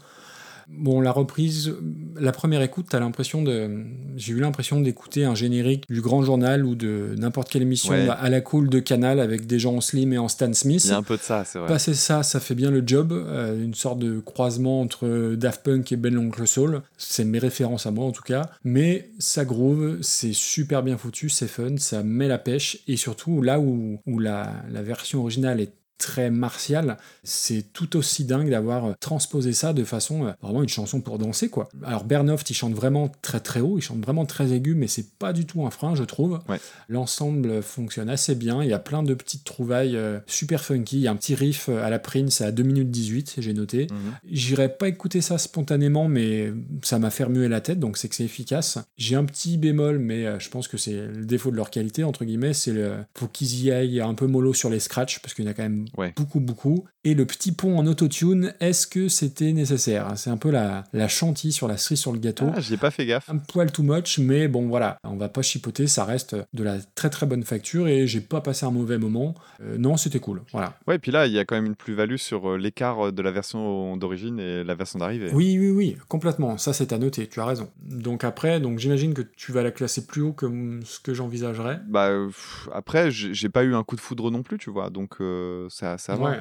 Bon, 0.68 1.00
la 1.02 1.12
reprise, 1.12 1.74
la 2.20 2.32
première 2.32 2.62
écoute, 2.62 2.88
t'as 2.90 3.00
l'impression 3.00 3.44
de, 3.44 3.70
j'ai 4.16 4.34
eu 4.34 4.40
l'impression 4.40 4.82
d'écouter 4.82 5.24
un 5.26 5.36
générique 5.36 5.84
du 5.90 6.02
Grand 6.02 6.24
Journal 6.24 6.66
ou 6.66 6.76
de 6.76 7.14
n'importe 7.18 7.50
quelle 7.50 7.62
émission 7.62 7.94
Ouais. 7.94 8.08
à 8.10 8.30
la 8.30 8.42
cool 8.42 8.70
de 8.70 8.80
Canal 8.80 9.20
avec 9.20 9.46
des 9.48 9.60
gens 9.60 9.76
en 9.76 9.82
slim 9.82 10.12
et 10.14 10.18
en 10.18 10.28
Stan 10.28 10.52
Smith. 10.54 10.84
Il 10.86 10.90
y 10.90 10.94
a 10.94 10.98
un 10.98 11.04
peu 11.04 11.18
de 11.18 11.22
ça, 11.22 11.44
c'est 11.46 11.60
vrai. 11.60 11.68
Passer 11.68 11.94
ça, 11.94 12.24
ça 12.24 12.40
fait 12.40 12.56
bien 12.56 12.72
le 12.72 12.84
job. 12.86 13.12
euh, 13.12 13.64
une 13.64 13.74
sorte 13.76 14.00
de 14.00 14.20
croisement 14.20 14.82
entre 14.82 15.36
Daft 15.36 15.64
Punk 15.64 15.92
et 15.92 15.96
Ben 15.98 16.14
l'Oncle 16.14 16.48
Soul. 16.48 16.82
C'est 16.98 17.26
mes 17.26 17.40
références 17.40 17.86
à 17.86 17.92
moi 17.92 18.06
en 18.06 18.12
tout 18.12 18.24
cas. 18.24 18.50
Mais 18.64 19.10
ça 19.20 19.46
groove, 19.46 19.98
c'est 20.02 20.34
super 20.34 20.82
bien 20.84 20.98
foutu, 20.98 21.30
c'est 21.30 21.48
fun, 21.48 21.78
ça 21.78 22.02
met 22.04 22.28
la 22.28 22.38
pêche. 22.38 22.80
Et 22.88 22.98
surtout, 22.98 23.42
là 23.42 23.60
où, 23.60 24.00
où 24.06 24.20
la, 24.20 24.52
la 24.72 24.82
version 24.82 25.20
originale 25.22 25.60
est 25.62 25.72
très 25.98 26.30
martiale, 26.30 26.98
c'est 27.24 27.74
tout 27.74 27.96
aussi 27.96 28.26
dingue 28.26 28.50
d'avoir 28.50 28.86
euh, 28.86 28.94
transposé 29.00 29.54
ça 29.54 29.74
de 29.74 29.84
façon 29.84 30.26
euh, 30.26 30.32
vraiment 30.42 30.64
une 30.64 30.70
chanson 30.70 31.02
pour 31.02 31.18
danser 31.18 31.50
quoi. 31.50 31.70
Alors 31.84 32.04
Bernoft 32.04 32.50
il 32.50 32.54
chante 32.54 32.74
vraiment 32.74 33.10
très 33.22 33.40
très 33.40 33.62
haut, 33.62 33.78
il 33.78 33.82
chante 33.82 34.04
vraiment 34.04 34.26
très 34.26 34.52
aigu 34.52 34.76
mais 34.76 34.88
c'est 34.88 35.10
pas 35.18 35.34
du 35.34 35.46
tout 35.46 35.66
un 35.66 35.72
frein 35.72 35.96
je 35.96 36.04
trouve. 36.04 36.40
Ouais. 36.50 36.60
L'ensemble 36.90 37.62
fonctionne 37.62 38.10
assez 38.10 38.36
bien, 38.36 38.64
il 38.64 38.70
y 38.70 38.74
a 38.74 38.80
plein 38.80 39.04
de 39.04 39.14
petites 39.14 39.44
trouvailles 39.44 39.96
euh, 39.96 40.20
super 40.28 40.64
funky, 40.64 40.98
il 40.98 41.02
y 41.02 41.08
a 41.08 41.12
un 41.12 41.16
petit 41.16 41.36
riff 41.36 41.70
à 41.70 41.90
la 41.90 42.00
Prince 42.00 42.42
à 42.42 42.52
2 42.52 42.64
minutes 42.64 42.92
18, 42.92 43.36
j'ai 43.40 43.54
noté. 43.54 43.88
Mhm. 43.92 43.98
J'irais 44.30 44.70
pas 44.70 44.88
écouter 44.88 45.22
ça 45.22 45.38
spontanément, 45.38 46.08
mais 46.08 46.54
ça 46.84 47.00
m'a 47.00 47.10
fait 47.10 47.24
remuer 47.24 47.48
la 47.48 47.62
tête, 47.62 47.80
donc 47.80 47.98
c'est 47.98 48.10
que 48.10 48.16
c'est 48.16 48.24
efficace. 48.24 48.78
J'ai 48.98 49.16
un 49.16 49.26
petit 49.26 49.58
bémol, 49.58 50.00
mais 50.00 50.26
euh, 50.26 50.40
je 50.40 50.50
pense 50.50 50.68
que 50.68 50.78
c'est 50.78 51.08
le 51.08 51.26
défaut 51.26 51.52
de 51.52 51.56
leur 51.56 51.70
qualité, 51.70 52.04
entre 52.04 52.26
guillemets, 52.26 52.54
c'est 52.54 52.72
le 52.72 52.94
faut 53.16 53.28
qu'ils 53.28 53.64
y 53.64 53.72
aillent 53.72 54.02
un 54.02 54.14
peu 54.14 54.28
mollo 54.28 54.54
sur 54.54 54.70
les 54.70 54.80
scratchs, 54.80 55.20
parce 55.20 55.34
qu'il 55.34 55.46
y 55.46 55.48
en 55.48 55.52
a 55.52 55.54
quand 55.54 55.64
même 55.64 55.85
Ouais. 55.98 56.14
beaucoup, 56.18 56.40
beaucoup. 56.40 56.86
Et 57.03 57.14
le 57.14 57.26
petit 57.26 57.52
pont 57.52 57.78
en 57.78 57.86
autotune, 57.86 58.53
est-ce 58.60 58.88
que 58.88 59.07
c'était 59.07 59.53
nécessaire? 59.53 60.14
C'est 60.16 60.30
un 60.30 60.38
peu 60.38 60.49
la, 60.49 60.84
la 60.94 61.07
chantilly 61.07 61.53
sur 61.53 61.68
la 61.68 61.78
cerise 61.78 61.99
sur 61.99 62.12
le 62.12 62.20
gâteau. 62.20 62.48
Ah, 62.56 62.60
j'y 62.60 62.74
ai 62.74 62.78
pas 62.78 62.91
fait 62.91 63.06
gaffe. 63.06 63.30
Un 63.30 63.38
poil 63.38 63.72
too 63.72 63.84
much, 63.84 64.18
mais 64.20 64.48
bon 64.48 64.68
voilà, 64.68 64.98
on 65.03 65.16
va 65.16 65.30
pas 65.30 65.41
chipoter, 65.41 65.88
ça 65.88 66.06
reste 66.06 66.36
de 66.53 66.64
la 66.64 66.78
très 66.95 67.10
très 67.10 67.26
bonne 67.26 67.44
facture 67.44 67.88
et 67.88 68.07
j'ai 68.07 68.22
pas 68.22 68.41
passé 68.41 68.66
un 68.66 68.72
mauvais 68.72 68.98
moment. 68.98 69.36
Euh, 69.62 69.78
non, 69.78 69.98
c'était 69.98 70.20
cool, 70.20 70.41
voilà. 70.52 70.78
Ouais, 70.88 70.98
puis 70.98 71.12
là, 71.12 71.28
il 71.28 71.34
y 71.34 71.40
a 71.40 71.45
quand 71.45 71.56
même 71.56 71.66
une 71.68 71.76
plus-value 71.76 72.18
sur 72.18 72.52
euh, 72.52 72.57
l'écart 72.57 73.12
de 73.12 73.22
la 73.22 73.32
version 73.32 73.98
d'origine 73.98 74.40
et 74.40 74.64
la 74.64 74.76
version 74.76 74.99
d'arrivée. 74.99 75.30
Oui, 75.34 75.57
oui, 75.60 75.70
oui, 75.70 75.98
complètement. 76.07 76.57
Ça, 76.57 76.74
c'est 76.74 76.91
à 76.91 76.98
noter, 76.98 77.28
tu 77.28 77.40
as 77.40 77.45
raison. 77.45 77.70
Donc 77.84 78.24
après, 78.24 78.60
donc 78.60 78.80
j'imagine 78.80 79.14
que 79.14 79.22
tu 79.22 79.52
vas 79.52 79.62
la 79.64 79.72
classer 79.72 80.06
plus 80.06 80.22
haut 80.22 80.34
que 80.34 80.80
ce 80.86 80.99
que 80.99 81.14
j'envisagerais. 81.14 81.80
Bah, 81.88 82.07
euh, 82.07 82.28
pff, 82.28 82.70
après, 82.74 83.12
j'ai 83.12 83.34
j'ai 83.34 83.49
pas 83.49 83.64
eu 83.64 83.76
un 83.76 83.84
coup 83.84 83.95
de 83.95 84.02
foudre 84.02 84.32
non 84.32 84.41
plus, 84.41 84.57
tu 84.57 84.72
vois, 84.72 84.90
donc 84.90 85.18
euh, 85.20 85.68
ça, 85.76 85.98
ça 85.98 86.16
va. 86.16 86.30
Ouais. 86.32 86.40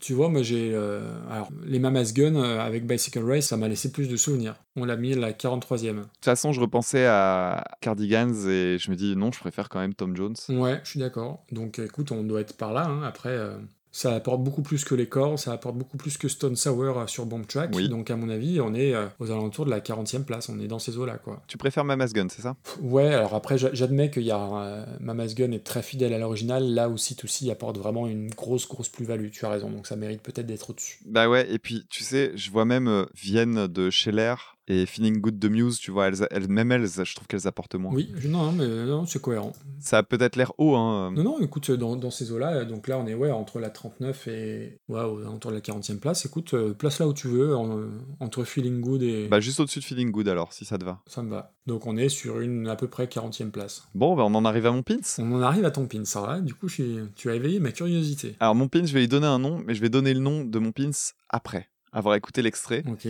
Tu 0.00 0.12
vois, 0.12 0.28
moi 0.28 0.42
j'ai. 0.42 0.72
euh, 0.74 1.00
alors, 1.30 1.48
les 1.64 1.78
Mamas 1.78 2.12
Gun 2.14 2.36
euh, 2.36 2.60
avec 2.60 2.86
Bicycle 2.86 3.24
Race, 3.24 3.46
ça 3.46 3.56
m'a 3.56 3.66
laissé 3.66 3.90
plus 3.90 4.08
de 4.08 4.16
souvenirs. 4.16 4.54
On 4.76 4.84
l'a 4.84 4.96
mis 4.96 5.14
à 5.14 5.16
la 5.16 5.32
43e. 5.32 5.94
De 5.96 6.00
toute 6.02 6.08
façon, 6.22 6.52
je 6.52 6.60
repensais 6.60 7.06
à 7.06 7.64
Cardigans 7.80 8.34
et 8.46 8.76
je 8.78 8.90
me 8.90 8.94
dis 8.96 9.16
non, 9.16 9.32
je 9.32 9.38
préfère 9.40 9.70
quand 9.70 9.78
même 9.80 9.94
Tom 9.94 10.14
Jones. 10.14 10.34
Ouais, 10.50 10.80
je 10.84 10.90
suis 10.90 11.00
d'accord. 11.00 11.44
Donc 11.50 11.78
écoute, 11.78 12.12
on 12.12 12.22
doit 12.24 12.42
être 12.42 12.56
par 12.58 12.74
là. 12.74 12.84
hein. 12.86 13.02
Après, 13.04 13.30
euh, 13.30 13.56
ça 13.96 14.14
apporte 14.14 14.42
beaucoup 14.44 14.60
plus 14.60 14.84
que 14.84 14.94
les 14.94 15.08
corps, 15.08 15.38
ça 15.38 15.52
apporte 15.52 15.74
beaucoup 15.78 15.96
plus 15.96 16.18
que 16.18 16.28
Stone 16.28 16.54
Sour 16.54 16.98
euh, 16.98 17.06
sur 17.06 17.24
Bomb 17.24 17.46
Track. 17.46 17.70
Oui. 17.74 17.88
Donc 17.88 18.10
à 18.10 18.16
mon 18.16 18.28
avis, 18.28 18.60
on 18.60 18.74
est 18.74 18.94
euh, 18.94 19.06
aux 19.20 19.30
alentours 19.30 19.64
de 19.64 19.70
la 19.70 19.80
40e 19.80 20.24
place. 20.24 20.50
On 20.50 20.60
est 20.60 20.66
dans 20.66 20.78
ces 20.78 20.98
eaux-là, 20.98 21.16
quoi. 21.16 21.42
Tu 21.46 21.56
préfères 21.56 21.82
Mama's 21.84 22.12
Gun, 22.12 22.26
c'est 22.28 22.42
ça? 22.42 22.56
Ouais, 22.82 23.14
alors 23.14 23.32
après, 23.34 23.56
j'a- 23.56 23.72
j'admets 23.72 24.10
y 24.24 24.30
a 24.30 24.38
euh, 24.38 24.84
Mama's 25.00 25.34
Gun 25.34 25.50
est 25.52 25.64
très 25.64 25.82
fidèle 25.82 26.12
à 26.12 26.18
l'original, 26.18 26.74
là 26.74 26.90
où 26.90 26.96
C2C 26.96 27.50
apporte 27.50 27.78
vraiment 27.78 28.06
une 28.06 28.28
grosse, 28.28 28.68
grosse 28.68 28.90
plus-value. 28.90 29.30
Tu 29.30 29.46
as 29.46 29.48
raison, 29.48 29.70
donc 29.70 29.86
ça 29.86 29.96
mérite 29.96 30.20
peut-être 30.20 30.46
d'être 30.46 30.68
au-dessus. 30.68 30.98
Bah 31.06 31.30
ouais, 31.30 31.50
et 31.50 31.58
puis 31.58 31.86
tu 31.88 32.04
sais, 32.04 32.32
je 32.34 32.50
vois 32.50 32.66
même 32.66 33.06
Vienne 33.14 33.66
de 33.66 33.88
Scheller 33.88 34.34
et 34.68 34.86
Feeling 34.86 35.20
Good 35.20 35.38
de 35.38 35.48
Muse, 35.48 35.78
tu 35.78 35.90
vois, 35.90 36.08
elles, 36.08 36.26
elles- 36.30 36.48
même 36.48 36.72
elles, 36.72 36.86
je 36.86 37.14
trouve 37.14 37.26
qu'elles 37.28 37.46
apportent 37.46 37.74
moins. 37.76 37.92
Oui, 37.92 38.12
non, 38.26 38.52
mais 38.52 38.66
non, 38.66 39.06
c'est 39.06 39.20
cohérent. 39.20 39.52
Ça 39.78 39.98
a 39.98 40.02
peut-être 40.02 40.36
l'air 40.36 40.52
haut, 40.58 40.74
hein. 40.74 41.12
Non, 41.12 41.22
non, 41.24 41.40
écoute, 41.40 41.70
dans, 41.70 41.96
dans 41.96 42.10
ces 42.10 42.32
eaux-là, 42.32 42.52
euh, 42.54 42.64
donc 42.64 42.88
là, 42.88 42.98
on 42.98 43.06
est 43.06 43.14
ouais, 43.14 43.30
entre 43.30 43.60
la 43.60 43.70
39 43.70 44.26
et. 44.28 44.78
Ouais, 44.88 45.00
de 45.00 45.50
la 45.50 45.60
40e 45.60 45.98
place. 45.98 46.26
Écoute, 46.26 46.54
euh, 46.54 46.74
place 46.74 46.98
là 46.98 47.06
où 47.06 47.12
tu 47.14 47.28
veux, 47.28 47.56
en- 47.56 47.78
euh, 47.78 47.88
entre 48.20 48.44
Feeling 48.44 48.80
Good 48.80 49.02
et. 49.02 49.28
Bah 49.28 49.40
juste 49.40 49.60
au-dessus 49.60 49.78
de 49.80 49.84
Feeling 49.84 50.10
Good 50.10 50.28
alors, 50.28 50.52
si 50.52 50.64
ça 50.64 50.78
te 50.78 50.84
va. 50.84 51.00
Ça 51.06 51.22
me 51.22 51.30
va. 51.30 51.52
Donc 51.66 51.86
on 51.86 51.96
est 51.96 52.08
sur 52.08 52.40
une 52.40 52.68
à 52.68 52.76
peu 52.76 52.88
près 52.88 53.06
40e 53.06 53.50
place. 53.50 53.84
Bon, 53.94 54.14
bah 54.16 54.24
on 54.26 54.34
en 54.34 54.44
arrive 54.44 54.66
à 54.66 54.72
mon 54.72 54.82
pins. 54.82 54.96
On 55.18 55.32
en 55.32 55.42
arrive 55.42 55.64
à 55.64 55.70
ton 55.70 55.86
pin, 55.86 56.04
ça 56.04 56.20
va. 56.20 56.40
Du 56.40 56.54
coup, 56.54 56.68
je 56.68 57.06
tu 57.14 57.30
as 57.30 57.34
éveillé 57.34 57.60
ma 57.60 57.72
curiosité. 57.72 58.36
Alors 58.40 58.54
mon 58.54 58.68
pins, 58.68 58.84
je 58.84 58.92
vais 58.94 59.00
lui 59.00 59.08
donner 59.08 59.26
un 59.26 59.38
nom, 59.38 59.62
mais 59.64 59.74
je 59.74 59.80
vais 59.80 59.88
donner 59.88 60.14
le 60.14 60.20
nom 60.20 60.44
de 60.44 60.58
mon 60.58 60.72
pins 60.72 60.90
après 61.28 61.68
avoir 61.92 62.14
écouté 62.14 62.42
l'extrait. 62.42 62.82
Ok. 62.88 63.08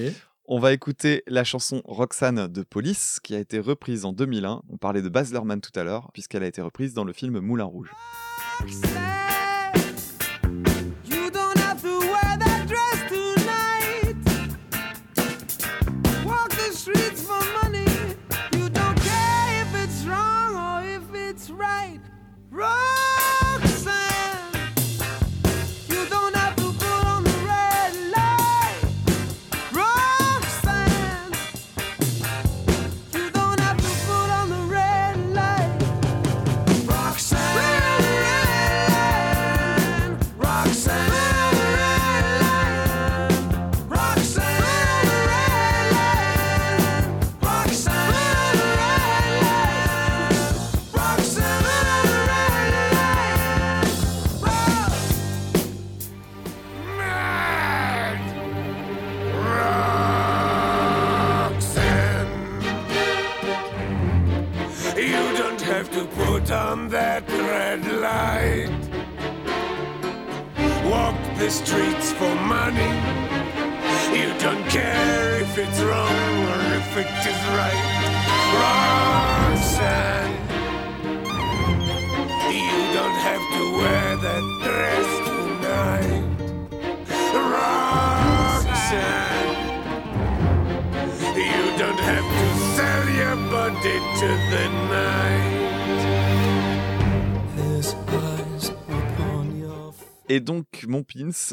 On 0.49 0.61
va 0.61 0.73
écouter 0.73 1.25
la 1.27 1.43
chanson 1.43 1.83
Roxane 1.85 2.47
de 2.47 2.63
Police, 2.63 3.19
qui 3.21 3.35
a 3.35 3.41
été 3.41 3.59
reprise 3.59 4.05
en 4.05 4.13
2001. 4.13 4.63
On 4.71 4.77
parlait 4.77 5.03
de 5.03 5.09
Baz 5.09 5.33
Luhrmann 5.33 5.61
tout 5.61 5.77
à 5.77 5.83
l'heure, 5.83 6.13
puisqu'elle 6.13 6.45
a 6.45 6.47
été 6.47 6.63
reprise 6.63 6.95
dans 6.95 7.03
le 7.03 7.13
film 7.13 7.41
Moulin 7.41 7.65
Rouge. 7.65 7.91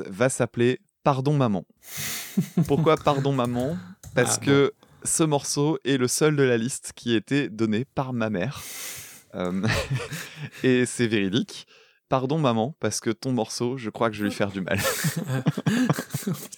Va 0.08 0.30
s'appeler 0.30 0.80
Pardon 1.04 1.36
Maman. 1.36 1.66
Pourquoi 2.68 2.98
Pardon 3.04 3.34
Maman? 3.34 3.78
Parce 4.16 4.38
Ah, 4.42 4.46
que 4.46 4.74
ce 5.04 5.24
morceau 5.24 5.78
est 5.84 5.98
le 5.98 6.08
seul 6.08 6.36
de 6.36 6.44
la 6.44 6.58
liste 6.58 6.94
qui 6.96 7.14
a 7.14 7.18
été 7.18 7.50
donné 7.50 7.86
par 7.86 8.14
ma 8.14 8.30
mère. 8.30 8.62
Euh, 9.36 9.66
et 10.64 10.86
c'est 10.86 11.08
véridique. 11.08 11.68
Pardon 12.10 12.38
Maman, 12.38 12.76
parce 12.80 13.00
que 13.00 13.10
ton 13.10 13.32
morceau, 13.32 13.78
je 13.78 13.90
crois 13.90 14.10
que 14.10 14.16
je 14.16 14.24
vais 14.24 14.30
lui 14.30 14.36
faire 14.36 14.52
du 14.52 14.62
mal. 14.62 14.80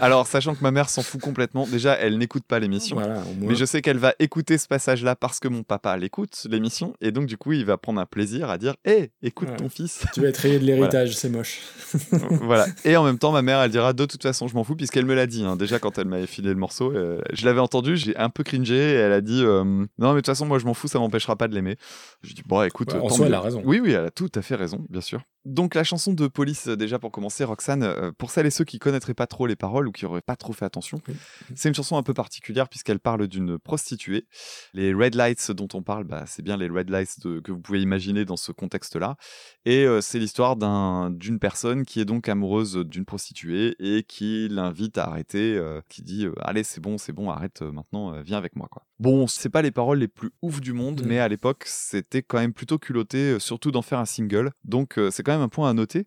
Alors, 0.00 0.26
sachant 0.26 0.54
que 0.54 0.62
ma 0.62 0.70
mère 0.70 0.88
s'en 0.88 1.02
fout 1.02 1.20
complètement, 1.20 1.66
déjà, 1.66 1.94
elle 1.94 2.18
n'écoute 2.18 2.44
pas 2.46 2.58
l'émission. 2.58 2.96
Voilà. 2.96 3.22
Mais 3.40 3.54
je 3.54 3.64
sais 3.64 3.82
qu'elle 3.82 3.98
va 3.98 4.14
écouter 4.18 4.56
ce 4.58 4.68
passage-là 4.68 5.16
parce 5.16 5.40
que 5.40 5.48
mon 5.48 5.62
papa 5.62 5.96
l'écoute, 5.96 6.46
l'émission, 6.50 6.94
et 7.00 7.10
donc 7.10 7.26
du 7.26 7.36
coup, 7.36 7.52
il 7.52 7.64
va 7.64 7.76
prendre 7.78 8.00
un 8.00 8.06
plaisir 8.06 8.48
à 8.50 8.58
dire 8.58 8.74
Hé, 8.84 9.10
écoute 9.22 9.48
Ouais. 9.48 9.56
ton 9.56 9.68
fils. 9.68 10.04
Tu 10.14 10.20
vas 10.20 10.28
être 10.28 10.36
rayé 10.38 10.58
de 10.58 10.64
l'héritage, 10.64 11.16
c'est 11.16 11.28
moche. 11.28 11.60
voilà. 12.42 12.66
Et 12.84 12.96
en 12.96 13.04
même 13.04 13.18
temps, 13.18 13.32
ma 13.32 13.42
mère, 13.42 13.60
elle 13.60 13.70
dira 13.70 13.92
de 13.92 14.04
toute 14.04 14.22
façon, 14.22 14.46
je 14.48 14.54
m'en 14.54 14.62
fous, 14.64 14.76
puisqu'elle 14.76 15.06
me 15.06 15.14
l'a 15.14 15.26
dit. 15.26 15.44
hein. 15.44 15.56
Déjà, 15.56 15.78
quand 15.78 15.98
elle 15.98 16.06
m'avait 16.08 16.26
filé 16.26 16.48
le 16.50 16.54
morceau, 16.56 16.92
euh, 16.92 17.20
je 17.32 17.44
l'avais 17.46 17.60
entendu, 17.60 17.96
j'ai 17.96 18.16
un 18.16 18.30
peu 18.30 18.42
cringé, 18.44 18.76
et 18.76 18.94
elle 18.94 19.12
a 19.12 19.20
dit 19.20 19.42
euh, 19.42 19.64
Non, 19.64 19.86
mais 19.98 20.08
de 20.08 20.16
toute 20.18 20.26
façon, 20.26 20.46
moi, 20.46 20.58
je 20.58 20.66
m'en 20.66 20.74
fous, 20.74 20.88
ça 20.88 20.98
m'empêchera 20.98 21.36
pas 21.36 21.48
de 21.48 21.54
l'aimer. 21.54 21.76
Je 22.22 22.34
dis 22.34 22.42
Bon, 22.46 22.62
écoute, 22.62 22.92
Ouais, 22.92 23.00
en 23.00 23.08
soi, 23.08 23.26
elle 23.26 23.34
a 23.34 23.40
raison. 23.40 23.62
Oui, 23.64 23.80
oui, 23.82 23.92
elle 23.92 24.04
a 24.06 24.10
tout 24.10 24.30
à 24.34 24.42
fait 24.42 24.54
raison, 24.54 24.84
bien 24.90 25.00
sûr. 25.00 25.22
Donc, 25.44 25.74
la 25.74 25.82
chanson 25.84 26.12
de 26.12 26.26
Police, 26.26 26.68
euh, 26.68 26.76
déjà 26.76 26.98
pour 26.98 27.10
commencer, 27.10 27.42
Roxane, 27.44 28.12
pour 28.18 28.30
celles 28.30 28.46
et 28.46 28.50
ceux 28.50 28.64
qui 28.64 28.78
connaîtraient 28.78 29.14
pas 29.14 29.26
trop 29.26 29.46
les 29.46 29.56
paroles 29.56 29.87
ou 29.88 29.92
qui 29.92 30.06
auraient 30.06 30.20
pas 30.22 30.36
trop 30.36 30.52
fait 30.52 30.64
attention, 30.64 31.00
Oui. 31.08 31.14
c'est 31.56 31.68
une 31.68 31.74
chanson 31.74 31.96
un 31.96 32.02
peu 32.02 32.14
particulière 32.14 32.68
puisqu'elle 32.68 33.00
parle 33.00 33.26
d'une 33.26 33.58
prostituée. 33.58 34.26
Les 34.74 34.94
red 34.94 35.14
lights 35.16 35.50
dont 35.50 35.68
on 35.74 35.82
parle, 35.82 36.04
bah, 36.04 36.24
c'est 36.26 36.42
bien 36.42 36.56
les 36.56 36.68
red 36.68 36.90
lights 36.90 37.20
de- 37.20 37.40
que 37.40 37.50
vous 37.52 37.60
pouvez 37.60 37.80
imaginer 37.82 38.24
dans 38.24 38.36
ce 38.36 38.52
contexte-là. 38.52 39.16
Et 39.64 39.84
euh, 39.84 40.00
c'est 40.00 40.18
l'histoire 40.18 40.56
d'un- 40.56 41.10
d'une 41.10 41.38
personne 41.38 41.84
qui 41.84 42.00
est 42.00 42.04
donc 42.04 42.28
amoureuse 42.28 42.76
d'une 42.76 43.04
prostituée 43.04 43.74
et 43.80 44.02
qui 44.04 44.48
l'invite 44.48 44.98
à 44.98 45.04
arrêter, 45.08 45.56
euh, 45.56 45.80
qui 45.88 46.02
dit 46.02 46.26
euh, 46.26 46.32
Allez, 46.42 46.62
c'est 46.64 46.80
bon, 46.80 46.98
c'est 46.98 47.12
bon, 47.12 47.30
arrête 47.30 47.62
maintenant, 47.62 48.20
viens 48.22 48.38
avec 48.38 48.54
moi. 48.54 48.68
Quoi. 48.70 48.84
Bon, 49.00 49.26
c'est 49.26 49.48
pas 49.48 49.62
les 49.62 49.70
paroles 49.70 49.98
les 49.98 50.08
plus 50.08 50.30
ouf 50.42 50.60
du 50.60 50.72
monde, 50.72 51.02
mais 51.06 51.18
à 51.18 51.28
l'époque, 51.28 51.64
c'était 51.66 52.22
quand 52.22 52.38
même 52.38 52.52
plutôt 52.52 52.78
culotté, 52.78 53.38
surtout 53.40 53.70
d'en 53.70 53.82
faire 53.82 53.98
un 54.00 54.04
single. 54.04 54.50
Donc, 54.64 54.98
c'est 55.10 55.22
quand 55.22 55.32
même 55.32 55.40
un 55.40 55.48
point 55.48 55.70
à 55.70 55.72
noter. 55.72 56.04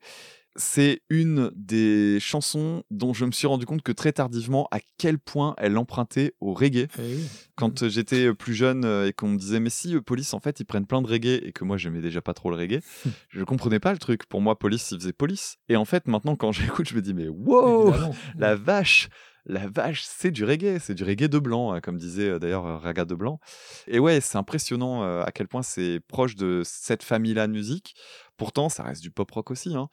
C'est 0.57 1.01
une 1.09 1.49
des 1.55 2.19
chansons 2.19 2.83
dont 2.91 3.13
je 3.13 3.23
me 3.23 3.31
suis 3.31 3.47
rendu 3.47 3.65
compte 3.65 3.81
que 3.83 3.93
très 3.93 4.11
tardivement 4.11 4.67
à 4.71 4.79
quel 4.97 5.17
point 5.17 5.55
elle 5.57 5.77
empruntait 5.77 6.33
au 6.41 6.53
reggae. 6.53 6.87
Eh. 6.99 7.17
Quand 7.55 7.83
euh, 7.83 7.89
j'étais 7.89 8.27
euh, 8.27 8.33
plus 8.33 8.53
jeune 8.53 8.83
euh, 8.83 9.07
et 9.07 9.13
qu'on 9.13 9.29
me 9.29 9.37
disait 9.37 9.61
mais 9.61 9.69
si 9.69 9.95
Police 10.01 10.33
en 10.33 10.41
fait 10.41 10.59
ils 10.59 10.65
prennent 10.65 10.85
plein 10.85 11.01
de 11.01 11.07
reggae 11.07 11.39
et 11.43 11.53
que 11.53 11.63
moi 11.63 11.77
j'aimais 11.77 12.01
déjà 12.01 12.21
pas 12.21 12.33
trop 12.33 12.49
le 12.49 12.57
reggae, 12.57 12.81
je 13.29 13.43
comprenais 13.45 13.79
pas 13.79 13.93
le 13.93 13.97
truc. 13.97 14.25
Pour 14.25 14.41
moi 14.41 14.59
Police 14.59 14.91
ils 14.91 14.99
faisaient 14.99 15.13
Police. 15.13 15.55
Et 15.69 15.77
en 15.77 15.85
fait 15.85 16.07
maintenant 16.07 16.35
quand 16.35 16.51
j'écoute 16.51 16.89
je 16.89 16.95
me 16.95 17.01
dis 17.01 17.13
mais 17.13 17.29
wow 17.29 17.87
Évidemment. 17.89 18.15
la 18.37 18.55
vache 18.55 19.07
la 19.47 19.67
vache, 19.67 20.03
c'est 20.05 20.29
du 20.29 20.43
reggae, 20.45 20.77
c'est 20.79 20.93
du 20.93 21.03
reggae 21.03 21.27
de 21.27 21.39
blanc, 21.39 21.73
euh, 21.73 21.79
comme 21.79 21.97
disait 21.97 22.37
d'ailleurs 22.39 22.79
Raga 22.79 23.05
de 23.05 23.15
blanc. 23.15 23.39
Et 23.87 23.97
ouais, 23.97 24.21
c'est 24.21 24.37
impressionnant 24.37 25.01
à 25.01 25.31
quel 25.31 25.47
point 25.47 25.63
c'est 25.63 25.99
proche 26.07 26.35
de 26.35 26.61
cette 26.63 27.01
famille-là 27.01 27.47
de 27.47 27.51
musique. 27.51 27.95
Pourtant, 28.37 28.69
ça 28.69 28.83
reste 28.83 29.01
du 29.01 29.09
pop 29.09 29.31
rock 29.31 29.49
aussi. 29.49 29.75
hein. 29.75 29.89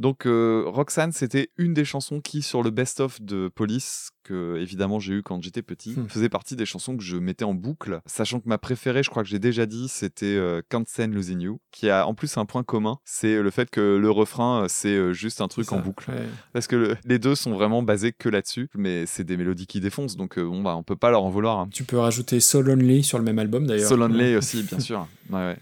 Donc, 0.00 0.24
euh, 0.26 0.64
Roxanne, 0.66 1.12
c'était 1.12 1.50
une 1.58 1.74
des 1.74 1.84
chansons 1.84 2.20
qui, 2.20 2.40
sur 2.42 2.62
le 2.62 2.70
best-of 2.70 3.20
de 3.20 3.48
Police, 3.54 4.10
que 4.24 4.56
évidemment 4.58 4.98
j'ai 4.98 5.14
eu 5.14 5.22
quand 5.22 5.42
j'étais 5.42 5.60
petit, 5.62 5.90
Hmm. 5.90 6.08
faisait 6.08 6.28
partie 6.30 6.56
des 6.56 6.64
chansons 6.64 6.96
que 6.96 7.02
je 7.02 7.16
mettais 7.18 7.44
en 7.44 7.52
boucle. 7.54 8.00
Sachant 8.06 8.40
que 8.40 8.48
ma 8.48 8.56
préférée, 8.58 9.02
je 9.02 9.10
crois 9.10 9.22
que 9.22 9.28
j'ai 9.28 9.38
déjà 9.38 9.66
dit, 9.66 9.88
c'était 9.88 10.24
euh, 10.24 10.62
Can't 10.70 10.84
Stand 10.86 11.12
Losing 11.12 11.40
You, 11.42 11.60
qui 11.70 11.90
a 11.90 12.06
en 12.06 12.14
plus 12.14 12.36
un 12.38 12.46
point 12.46 12.62
commun, 12.62 12.96
c'est 13.04 13.42
le 13.42 13.50
fait 13.50 13.68
que 13.70 13.98
le 14.00 14.10
refrain, 14.10 14.62
euh, 14.62 14.66
c'est 14.68 14.88
euh, 14.96 15.12
juste 15.12 15.40
un 15.42 15.48
truc 15.48 15.70
en 15.72 15.80
boucle. 15.80 16.10
ouais. 16.10 16.16
Parce 16.54 16.66
que 16.66 16.76
le- 16.76 16.96
les 17.04 17.18
deux 17.18 17.34
sont 17.34 17.52
vraiment 17.52 17.82
basés 17.82 18.12
que 18.12 18.30
là-dessus, 18.30 18.68
mais 18.74 19.04
c'est 19.04 19.24
des 19.24 19.36
mélodies 19.36 19.66
qui 19.66 19.80
défoncent, 19.80 20.16
donc 20.16 20.38
euh, 20.38 20.44
bon, 20.44 20.62
bah, 20.62 20.76
on 20.76 20.82
peut 20.82 20.96
pas 20.96 21.10
leur 21.10 21.24
en 21.24 21.30
vouloir. 21.30 21.58
hein. 21.58 21.68
Tu 21.72 21.84
peux 21.84 21.98
rajouter 21.98 22.40
Soul 22.40 22.70
Only 22.70 23.02
sur 23.02 23.18
le 23.18 23.24
même 23.24 23.38
album 23.38 23.66
d'ailleurs. 23.66 23.88
So 23.88 23.96
Lonely 23.96 24.36
aussi, 24.36 24.62
bien 24.62 24.78
sûr. 24.80 25.06
Ouais, 25.30 25.36
ouais. 25.38 25.58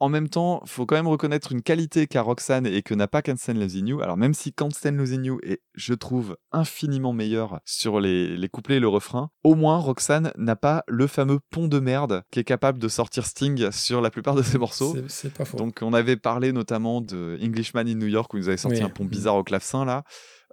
En 0.00 0.08
même 0.08 0.28
temps, 0.30 0.62
faut 0.64 0.86
quand 0.86 0.96
même 0.96 1.06
reconnaître 1.06 1.52
une 1.52 1.60
qualité 1.62 2.06
qu'a 2.06 2.22
Roxanne 2.22 2.66
et 2.66 2.80
que 2.82 2.94
n'a 2.94 3.06
pas 3.06 3.20
Losing 3.60 3.86
You. 3.86 4.00
Alors 4.00 4.16
même 4.16 4.32
si 4.34 4.52
Losing 4.96 5.24
You 5.24 5.38
est, 5.42 5.60
je 5.74 5.92
trouve, 5.92 6.36
infiniment 6.52 7.12
meilleur 7.12 7.60
sur 7.66 8.00
les, 8.00 8.36
les 8.36 8.48
couplets 8.48 8.76
et 8.76 8.80
le 8.80 8.88
refrain, 8.88 9.30
au 9.44 9.54
moins 9.54 9.76
Roxanne 9.76 10.32
n'a 10.36 10.56
pas 10.56 10.84
le 10.88 11.06
fameux 11.06 11.38
pont 11.50 11.68
de 11.68 11.78
merde 11.80 12.22
qui 12.30 12.40
est 12.40 12.44
capable 12.44 12.78
de 12.78 12.88
sortir 12.88 13.26
Sting 13.26 13.70
sur 13.70 14.00
la 14.00 14.10
plupart 14.10 14.34
de 14.34 14.42
ses 14.42 14.56
morceaux. 14.58 14.94
C'est- 14.94 15.08
C'est 15.08 15.34
pas 15.34 15.44
faux. 15.44 15.58
Donc 15.58 15.78
on 15.82 15.92
avait 15.92 16.16
parlé 16.16 16.52
notamment 16.52 17.00
de 17.02 17.38
Englishman 17.42 17.80
in 17.86 17.94
New 17.96 18.06
York 18.08 18.32
où 18.32 18.38
ils 18.38 18.48
avaient 18.48 18.56
sorti 18.56 18.78
Oui. 18.78 18.84
un 18.84 18.88
pont 18.88 19.04
bizarre 19.04 19.36
au 19.36 19.44
clavecin 19.44 19.84
là. 19.84 20.02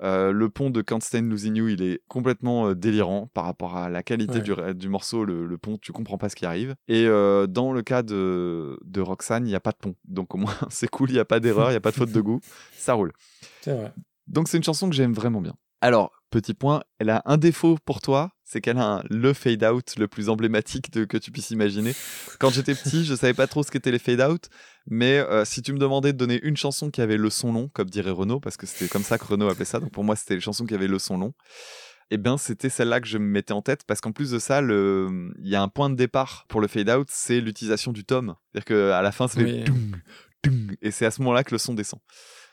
Euh, 0.03 0.31
le 0.31 0.49
pont 0.49 0.69
de 0.69 0.81
Can't 0.81 0.99
Stand 1.01 1.29
Losing 1.29 1.55
You, 1.55 1.69
il 1.69 1.81
est 1.81 2.01
complètement 2.07 2.67
euh, 2.69 2.75
délirant 2.75 3.27
par 3.33 3.45
rapport 3.45 3.75
à 3.77 3.89
la 3.89 4.03
qualité 4.03 4.35
Ouais. 4.53 4.73
du, 4.73 4.79
du 4.79 4.89
morceau. 4.89 5.25
Le, 5.25 5.45
le 5.47 5.57
pont, 5.57 5.77
tu 5.81 5.91
comprends 5.91 6.17
pas 6.19 6.29
ce 6.29 6.35
qui 6.35 6.45
arrive. 6.45 6.75
Et 6.87 7.05
euh, 7.07 7.47
dans 7.47 7.71
le 7.73 7.81
cas 7.81 8.03
de, 8.03 8.79
de 8.85 9.01
Roxanne, 9.01 9.45
il 9.47 9.49
n'y 9.49 9.55
a 9.55 9.59
pas 9.59 9.71
de 9.71 9.77
pont. 9.77 9.95
Donc 10.05 10.35
au 10.35 10.37
moins, 10.37 10.53
c'est 10.69 10.89
cool, 10.89 11.09
il 11.09 11.13
n'y 11.13 11.19
a 11.19 11.25
pas 11.25 11.39
d'erreur, 11.39 11.69
il 11.69 11.71
n'y 11.71 11.77
a 11.77 11.81
pas 11.81 11.91
de 11.91 11.95
faute 11.95 12.11
de 12.11 12.21
goût. 12.21 12.39
Ça 12.73 12.93
roule. 12.93 13.11
C'est 13.61 13.73
vrai. 13.73 13.91
Donc 14.27 14.47
c'est 14.47 14.57
une 14.57 14.63
chanson 14.63 14.89
que 14.89 14.95
j'aime 14.95 15.13
vraiment 15.13 15.41
bien. 15.41 15.53
Alors, 15.81 16.11
petit 16.31 16.53
point, 16.53 16.81
elle 16.99 17.09
a 17.09 17.21
un 17.25 17.37
défaut 17.37 17.77
pour 17.85 18.01
toi, 18.01 18.31
c'est 18.49 18.61
qu'elle 18.61 18.77
a 18.77 18.85
un- 18.99 19.03
le 19.09 19.33
fade 19.33 19.63
out 19.65 19.95
le 19.97 20.07
plus 20.07 20.29
emblématique 20.29 20.89
de, 20.93 21.03
que 21.03 21.17
tu 21.17 21.31
puisses 21.31 21.51
imaginer. 21.51 21.93
Quand 22.39 22.49
j'étais 22.49 22.73
petit, 22.73 23.03
je 23.05 23.13
savais 23.13 23.33
pas 23.33 23.45
trop 23.45 23.61
ce 23.61 23.69
qu'étaient 23.71 23.91
les 23.91 23.99
fade 23.99 24.21
out, 24.21 24.45
mais 24.89 25.17
euh, 25.19 25.43
si 25.43 25.61
tu 25.61 25.73
me 25.73 25.77
demandais 25.79 26.13
de 26.13 26.17
donner 26.17 26.39
une 26.43 26.55
chanson 26.55 26.89
qui 26.89 27.01
avait 27.01 27.17
le 27.17 27.29
son 27.29 27.51
long, 27.51 27.67
comme 27.73 27.89
dirait 27.89 28.09
Renaud, 28.11 28.39
parce 28.39 28.55
que 28.55 28.65
c'était 28.65 28.87
comme 28.87 29.03
ça 29.03 29.17
que 29.17 29.25
Renaud 29.25 29.49
appelait 29.49 29.65
ça, 29.65 29.79
donc 29.81 29.91
pour 29.91 30.05
moi 30.05 30.15
c'était 30.15 30.35
les 30.35 30.39
chansons 30.41 30.65
qui 30.65 30.73
avaient 30.73 30.87
le 30.87 30.97
son 30.99 31.17
long. 31.17 31.33
Eh 32.09 32.15
bien, 32.15 32.37
c'était 32.37 32.69
celle-là 32.69 33.01
que 33.01 33.07
je 33.07 33.17
me 33.17 33.25
mettais 33.25 33.51
en 33.51 33.61
tête 33.61 33.81
parce 33.85 33.99
qu'en 33.99 34.13
plus 34.13 34.31
de 34.31 34.39
ça, 34.39 34.61
le... 34.61 35.29
il 35.43 35.49
y 35.49 35.55
a 35.57 35.61
un 35.61 35.67
point 35.67 35.89
de 35.89 35.95
départ 35.95 36.45
pour 36.47 36.61
le 36.61 36.69
fade 36.69 36.89
out, 36.89 37.09
c'est 37.11 37.41
l'utilisation 37.41 37.91
du 37.91 38.05
tom. 38.05 38.35
C'est-à-dire 38.53 38.65
qu'à 38.93 39.01
la 39.01 39.11
fin, 39.11 39.27
c'est 39.27 39.43
Oui. 39.43 39.65
et 40.81 40.91
c'est 40.91 41.05
à 41.05 41.11
ce 41.11 41.21
moment-là 41.21 41.43
que 41.43 41.53
le 41.53 41.57
son 41.57 41.73
descend. 41.73 41.99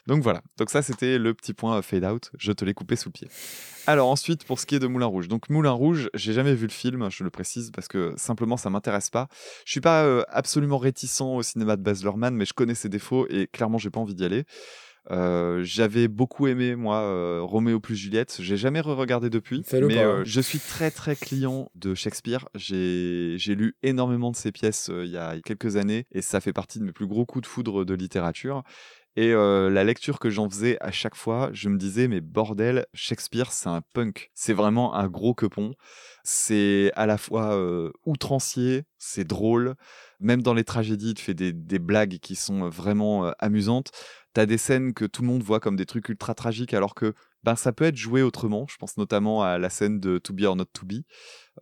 Donc 0.07 0.23
voilà, 0.23 0.43
donc 0.59 0.69
ça 0.69 0.83
c'était 0.83 1.19
le 1.19 1.33
petit 1.33 1.55
point 1.55 1.79
euh, 1.79 1.83
fade 1.83 2.05
out, 2.05 2.31
je 2.39 2.53
te 2.53 2.65
l'ai 2.65 2.75
coupé 2.75 2.95
sous 2.95 3.09
le 3.09 3.13
pied. 3.13 3.29
Alors 3.87 4.09
ensuite, 4.09 4.45
pour 4.45 4.61
ce 4.61 4.67
qui 4.67 4.75
est 4.75 4.79
de 4.79 4.87
Moulin 4.87 5.07
Rouge. 5.07 5.29
Donc 5.29 5.49
Moulin 5.49 5.71
Rouge, 5.71 6.11
j'ai 6.15 6.33
jamais 6.35 6.55
vu 6.55 6.67
le 6.67 6.73
film, 6.73 7.11
je 7.11 7.25
le 7.25 7.31
précise, 7.31 7.71
parce 7.71 7.89
que 7.89 8.13
simplement 8.17 8.57
ça 8.59 8.69
m'intéresse 8.69 9.09
pas. 9.09 9.29
Je 9.65 9.73
suis 9.73 9.81
pas 9.81 10.05
euh, 10.05 10.23
absolument 10.29 10.79
réticent 10.79 11.23
au 11.23 11.43
cinéma 11.43 11.77
de 11.77 11.83
Baz 11.83 12.03
Luhrmann, 12.03 12.35
mais 12.35 12.45
je 12.45 12.53
connais 12.53 12.75
ses 12.75 12.89
défauts 12.91 13.27
et 13.29 13.47
clairement 13.47 13.79
j'ai 13.79 13.91
pas 13.91 14.01
envie 14.01 14.15
d'y 14.15 14.25
aller. 14.25 14.45
Euh, 15.11 15.63
J'avais 15.65 16.09
beaucoup 16.09 16.47
aimé 16.47 16.77
moi 16.77 17.03
euh, 17.03 17.41
Roméo 17.43 17.81
plus 17.81 17.97
Juliette. 17.97 18.37
J'ai 18.41 18.57
jamais 18.57 18.81
re-regardé 18.81 19.29
depuis, 19.31 19.63
mais 19.73 19.99
euh, 19.99 20.21
hein. 20.21 20.23
je 20.25 20.41
suis 20.41 20.59
très 20.59 20.91
très 20.91 21.15
client 21.15 21.71
de 21.75 21.95
Shakespeare. 21.95 22.49
J'ai 22.55 23.35
j'ai 23.37 23.55
lu 23.55 23.77
énormément 23.83 24.31
de 24.31 24.37
ses 24.37 24.53
pièces 24.53 24.91
il 24.91 25.11
y 25.11 25.19
a 25.19 25.39
quelques 25.45 25.77
années 25.77 26.07
et 26.13 26.23
ça 26.23 26.41
fait 26.41 26.53
partie 26.53 26.79
de 26.79 26.85
mes 26.85 26.93
plus 26.93 27.07
gros 27.07 27.27
coups 27.27 27.43
de 27.43 27.47
foudre 27.47 27.85
de 27.85 27.95
littérature. 27.95 28.63
Et 29.17 29.33
la 29.33 29.85
lecture 29.85 30.19
que 30.19 30.29
j'en 30.29 30.49
faisais 30.51 30.77
à 30.81 30.91
chaque 30.91 31.15
fois, 31.15 31.51
je 31.53 31.69
me 31.69 31.79
disais, 31.79 32.09
mais 32.09 32.21
bordel, 32.21 32.87
Shakespeare, 32.95 33.53
c'est 33.53 33.69
un 33.69 33.81
punk. 33.93 34.31
C'est 34.35 34.53
vraiment 34.53 34.95
un 34.95 35.07
gros 35.07 35.35
quepon. 35.35 35.75
C'est 36.25 36.91
à 36.97 37.07
la 37.07 37.17
fois 37.17 37.57
outrancier, 38.05 38.85
c'est 38.99 39.25
drôle. 39.25 39.77
Même 40.19 40.43
dans 40.43 40.55
les 40.55 40.65
tragédies, 40.65 41.11
il 41.11 41.15
te 41.15 41.21
fait 41.21 41.35
des, 41.35 41.79
blagues 41.79 42.19
qui 42.19 42.35
sont 42.35 42.69
vraiment 42.69 43.33
amusantes. 43.39 43.93
T'as 44.33 44.47
des 44.47 44.59
scènes 44.59 44.95
que 44.95 45.05
tout 45.05 45.23
le 45.23 45.29
monde 45.29 45.45
voit 45.45 45.61
comme 45.61 45.77
des 45.77 45.87
trucs 45.87 46.09
ultra 46.09 46.35
tragiques, 46.35 46.75
alors 46.75 46.97
que 46.97 47.15
ben, 47.45 47.55
ça 47.55 47.73
peut 47.73 47.85
être 47.85 47.97
joué 47.97 48.23
autrement. 48.23 48.67
Je 48.69 48.77
pense 48.79 48.97
notamment 48.97 49.43
à 49.43 49.59
la 49.59 49.71
scène 49.71 50.01
de 50.01 50.19
To 50.19 50.33
Be 50.33 50.43
or 50.43 50.57
Not 50.57 50.65
To 50.73 50.87
Be. 50.87 51.05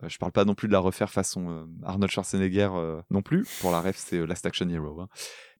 Euh, 0.01 0.09
je 0.09 0.17
parle 0.17 0.31
pas 0.31 0.45
non 0.45 0.55
plus 0.55 0.67
de 0.69 0.73
la 0.73 0.79
refaire 0.79 1.11
façon 1.11 1.67
Arnold 1.83 2.11
Schwarzenegger 2.11 2.69
non 3.11 3.21
plus. 3.21 3.45
Pour 3.61 3.71
la 3.71 3.81
ref, 3.81 3.97
c'est 3.97 4.25
Last 4.25 4.45
Action 4.45 4.67
Hero. 4.69 5.01
hein. 5.01 5.09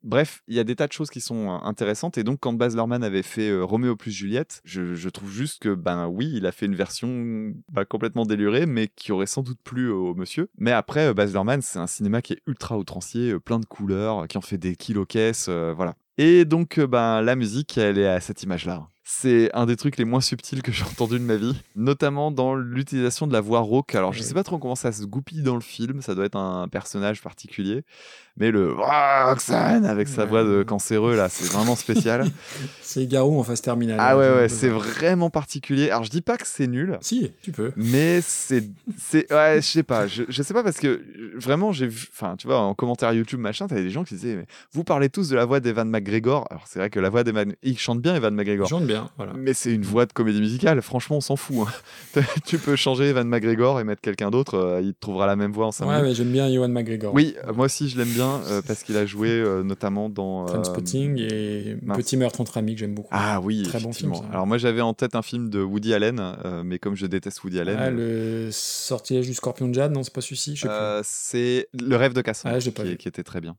Bref, 0.04 0.44
il 0.48 0.56
y 0.56 0.60
a 0.60 0.64
des 0.64 0.76
tas 0.76 0.88
de 0.88 0.92
choses 0.92 1.10
qui 1.10 1.22
sont 1.22 1.50
intéressantes. 1.50 2.18
Et 2.18 2.24
donc, 2.24 2.40
quand 2.42 2.54
Baz 2.54 2.76
Luhrmann 2.76 3.04
avait 3.04 3.24
fait 3.24 3.58
Roméo 3.62 3.96
plus 3.96 4.12
Juliette, 4.12 4.62
je, 4.66 4.96
je 4.96 5.10
trouve 5.10 5.32
juste 5.32 5.62
que, 5.62 5.74
ben 5.74 6.08
oui, 6.08 6.32
il 6.36 6.46
a 6.46 6.52
fait 6.52 6.66
une 6.66 6.76
version 6.76 7.54
bah, 7.72 7.86
complètement 7.86 8.26
délurée, 8.26 8.66
mais 8.66 8.90
qui 8.90 9.12
aurait 9.12 9.26
sans 9.28 9.44
doute 9.44 9.60
plu 9.64 9.90
au 9.90 10.14
monsieur. 10.14 10.50
Mais 10.58 10.72
après, 10.72 11.14
Baz 11.14 11.32
Luhrmann, 11.32 11.62
c'est 11.62 11.80
un 11.80 11.88
cinéma 11.88 12.22
qui 12.22 12.34
est 12.34 12.42
ultra 12.48 12.78
outrancier, 12.78 13.40
plein 13.40 13.60
de 13.60 13.66
couleurs, 13.66 14.28
qui 14.28 14.38
en 14.38 14.42
fait 14.42 14.58
des 14.58 14.76
kilos 14.76 15.06
caisses, 15.08 15.48
euh, 15.50 15.74
voilà. 15.76 15.96
Et 16.18 16.46
donc, 16.46 16.80
ben, 16.80 17.22
la 17.22 17.36
musique, 17.36 17.78
elle 17.78 17.98
est 17.98 18.08
à 18.08 18.20
cette 18.20 18.44
image-là. 18.44 18.88
C'est 19.06 19.50
un 19.54 19.66
des 19.66 19.76
trucs 19.76 19.98
les 19.98 20.06
moins 20.06 20.22
subtils 20.22 20.62
que 20.62 20.72
j'ai 20.72 20.84
entendu 20.86 21.20
de 21.20 21.24
ma 21.24 21.36
vie, 21.36 21.56
notamment 21.76 22.32
dans 22.32 22.56
l'utilisation 22.56 23.28
de 23.28 23.34
la 23.34 23.42
voix 23.42 23.60
rauque. 23.60 23.96
Alors, 23.96 24.14
je 24.14 24.22
sais 24.22 24.34
pas 24.34 24.44
trop 24.44 24.58
comment 24.60 24.76
ça 24.76 24.94
se 24.94 25.04
goupille 25.04 25.42
dans 25.44 25.56
le 25.56 25.62
film, 25.62 26.02
ça 26.02 26.16
doit 26.16 26.26
être 26.26 26.38
un 26.38 26.68
personnage 26.70 27.22
particulier, 27.22 27.84
mais 28.38 28.50
le 28.50 28.74
Roxane 28.74 29.86
avec 29.86 30.08
sa 30.08 30.24
voix 30.26 30.44
de 30.44 30.64
cancéreux 30.64 31.16
là, 31.18 31.28
c'est 31.30 31.52
vraiment 31.52 31.76
spécial. 31.76 32.26
C'est 32.82 33.08
Garou 33.08 33.40
en 33.40 33.44
phase 33.44 33.62
terminale. 33.62 33.98
ah 34.00 34.16
ouais, 34.18 34.26
un 34.26 34.36
ouais, 34.36 34.50
c'est 34.50 34.70
vraiment 34.70 35.30
particulier. 35.30 35.90
Alors, 35.90 36.04
je 36.04 36.10
dis 36.10 36.22
pas 36.22 36.38
que 36.38 36.46
c'est 36.48 36.68
nul. 36.68 36.98
Si, 37.02 37.32
tu 37.42 37.52
peux. 37.52 37.72
Mais 37.76 38.22
c'est, 38.22 38.64
c'est, 38.98 39.32
ouais, 39.34 39.56
je 39.62 39.68
sais 39.68 39.84
pas, 39.84 40.06
je, 40.08 40.24
je 40.30 40.44
sais 40.44 40.54
pas 40.54 40.64
parce 40.64 40.78
que 40.78 41.02
vraiment 41.36 41.72
j'ai 41.72 41.88
vu, 41.88 42.08
enfin, 42.12 42.36
tu 42.38 42.48
vois, 42.48 42.60
en 42.60 42.74
commentaire 42.76 43.12
YouTube 43.14 43.40
machin, 43.40 43.68
t'avais 43.68 43.82
des 43.84 43.90
gens 43.90 44.04
qui 44.04 44.14
disaient, 44.16 44.36
mais 44.36 44.46
vous 44.74 44.84
parlez 44.84 45.10
tous 45.10 45.30
de 45.30 45.36
la 45.36 45.46
voix 45.46 45.60
d'Evan 45.60 45.90
McGregor. 45.90 46.48
Alors 46.52 46.64
c'est 46.68 46.80
vrai 46.80 46.90
que 46.90 47.00
la 47.00 47.10
voix 47.10 47.24
d'Evan, 47.24 47.54
il 47.64 47.78
chante 47.80 48.02
bien 48.02 48.16
Evan 48.16 48.34
McGregor. 48.36 48.68
Il 48.68 48.70
chante 48.70 48.86
bien, 48.86 48.93
voilà. 49.18 49.34
Mais 49.36 49.54
c'est 49.54 49.72
une 49.72 49.84
voix 49.84 50.06
de 50.06 50.14
comédie 50.14 50.40
musicale. 50.40 50.82
Franchement, 50.82 51.18
on 51.18 51.22
s'en 51.22 51.36
fout. 51.36 51.68
hein. 52.16 52.22
tu 52.46 52.58
peux 52.58 52.76
changer 52.76 53.06
Evan 53.06 53.28
McGregor 53.28 53.80
et 53.80 53.84
mettre 53.84 54.02
quelqu'un 54.02 54.32
d'autre, 54.32 54.56
euh, 54.56 54.82
il 54.82 54.94
trouvera 54.94 55.28
la 55.28 55.36
même 55.36 55.52
voix 55.52 55.68
en 55.68 55.72
5 55.72 55.88
Ouais, 55.88 56.02
mais 56.02 56.14
j'aime 56.16 56.32
bien 56.32 56.48
Ewan 56.48 56.72
McGregor. 56.72 57.14
Oui, 57.14 57.36
euh, 57.48 57.54
moi 57.54 57.66
aussi 57.66 57.90
je 57.90 57.98
l'aime 57.98 58.10
bien 58.10 58.42
euh, 58.48 58.62
parce 58.66 58.84
qu'il 58.84 58.98
a 58.98 59.06
joué 59.06 59.30
euh, 59.30 59.64
notamment 59.64 60.10
dans. 60.10 60.44
euh, 60.44 60.52
Trainspotting 60.52 61.18
et 61.20 61.78
mince. 61.82 61.98
Petit 61.98 62.18
meurtre 62.18 62.42
entre 62.42 62.58
amis 62.58 62.74
que 62.76 62.80
j'aime 62.80 62.96
beaucoup. 62.96 63.10
Ah 63.12 63.40
oui, 63.42 63.64
Très 63.64 63.80
bon 63.80 63.92
film, 63.94 64.14
ça. 64.16 64.24
Alors 64.32 64.48
moi 64.48 64.58
j'avais 64.58 64.82
en 64.82 64.94
tête 64.94 65.16
un 65.16 65.22
film 65.22 65.50
de 65.50 65.62
Woody 65.62 65.94
Allen, 65.94 66.20
euh, 66.46 66.64
mais 66.64 66.80
comme 66.80 66.96
je 66.96 67.06
déteste 67.06 67.44
Woody 67.44 67.60
Allen, 67.60 67.78
Ah, 67.80 67.90
le 67.92 68.50
sortilège 68.52 69.28
du 69.28 69.34
scorpion 69.34 69.68
de 69.68 69.74
Jade, 69.74 69.92
non, 69.92 70.04
c'est 70.04 70.14
pas 70.14 70.22
celui-ci, 70.22 70.56
je 70.56 70.62
sais 70.62 70.68
Euh, 70.70 71.02
c'est 71.04 71.68
Le 71.80 71.96
rêve 71.96 72.14
de 72.14 72.22
Cassandre 72.22 72.56
Ah, 72.56 72.96
qui 72.98 73.08
était 73.08 73.24
très 73.24 73.42
bien. 73.42 73.56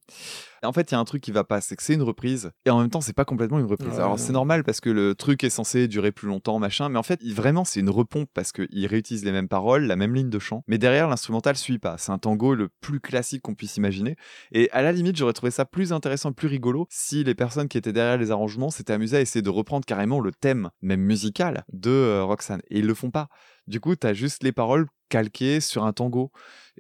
Et 0.65 0.67
en 0.67 0.73
fait, 0.73 0.91
il 0.91 0.95
y 0.95 0.97
a 0.97 0.99
un 0.99 1.05
truc 1.05 1.23
qui 1.23 1.31
va 1.31 1.45
pas, 1.45 1.61
c'est 1.61 1.77
que 1.77 1.83
c'est 1.83 1.93
une 1.93 2.03
reprise 2.03 2.51
et 2.65 2.71
en 2.71 2.81
même 2.81 2.89
temps, 2.89 3.03
c'est 3.03 3.13
pas 3.13 3.27
complètement 3.27 3.59
une 3.59 3.67
reprise. 3.67 3.93
Ouais, 3.97 4.01
Alors 4.01 4.19
c'est 4.19 4.33
normal 4.33 4.65
parce 4.65 4.81
que 4.81 4.89
le 4.89 5.15
truc 5.15 5.45
est 5.45 5.51
censé 5.51 5.89
durer 5.89 6.11
plus 6.11 6.27
longtemps, 6.27 6.59
machin, 6.59 6.89
mais 6.89 6.99
en 6.99 7.03
fait, 7.03 7.21
il- 7.23 7.35
vraiment, 7.35 7.65
c'est 7.67 7.81
une 7.81 7.91
repompe 7.91 8.31
parce 8.33 8.51
qu'il 8.51 8.87
réutilise 8.87 9.27
les 9.27 9.33
mêmes 9.33 9.49
paroles, 9.49 9.85
la 9.85 9.97
même 9.97 10.15
ligne 10.15 10.31
de 10.31 10.39
chant, 10.39 10.65
mais 10.67 10.79
derrière, 10.79 11.07
l'instrumental 11.07 11.55
suit 11.57 11.79
pas. 11.79 11.99
C'est 11.99 12.13
un 12.13 12.19
tango 12.19 12.55
le 12.55 12.71
plus 12.81 12.99
classique 12.99 13.43
qu'on 13.43 13.55
puisse 13.55 13.77
imaginer. 13.77 14.17
Et 14.53 14.71
à 14.71 14.81
la 14.81 14.93
limite, 14.93 15.17
j'aurais 15.17 15.35
trouvé 15.35 15.51
ça 15.51 15.67
plus 15.67 15.93
intéressant, 15.93 16.33
plus 16.33 16.49
rigolo 16.49 16.87
si 16.89 17.25
les 17.25 17.35
personnes 17.35 17.69
qui 17.69 17.77
étaient 17.77 17.93
derrière 17.93 18.17
les 18.17 18.31
arrangements 18.31 18.71
s'étaient 18.71 18.95
amusées 18.95 19.19
à 19.19 19.21
essayer 19.21 19.43
de 19.43 19.51
reprendre 19.51 19.85
carrément 19.85 20.19
le 20.21 20.33
thème, 20.33 20.71
même 20.81 21.01
musical, 21.03 21.65
de 21.75 21.91
euh, 21.91 22.25
Roxane. 22.25 22.63
Et 22.71 22.79
ils 22.79 22.87
le 22.87 22.95
font 22.95 23.11
pas. 23.11 23.29
Du 23.67 23.81
coup, 23.81 23.97
t'as 23.97 24.13
juste 24.13 24.43
les 24.43 24.53
paroles 24.53 24.87
calquées 25.09 25.61
sur 25.61 25.85
un 25.85 25.93
tango. 25.93 26.31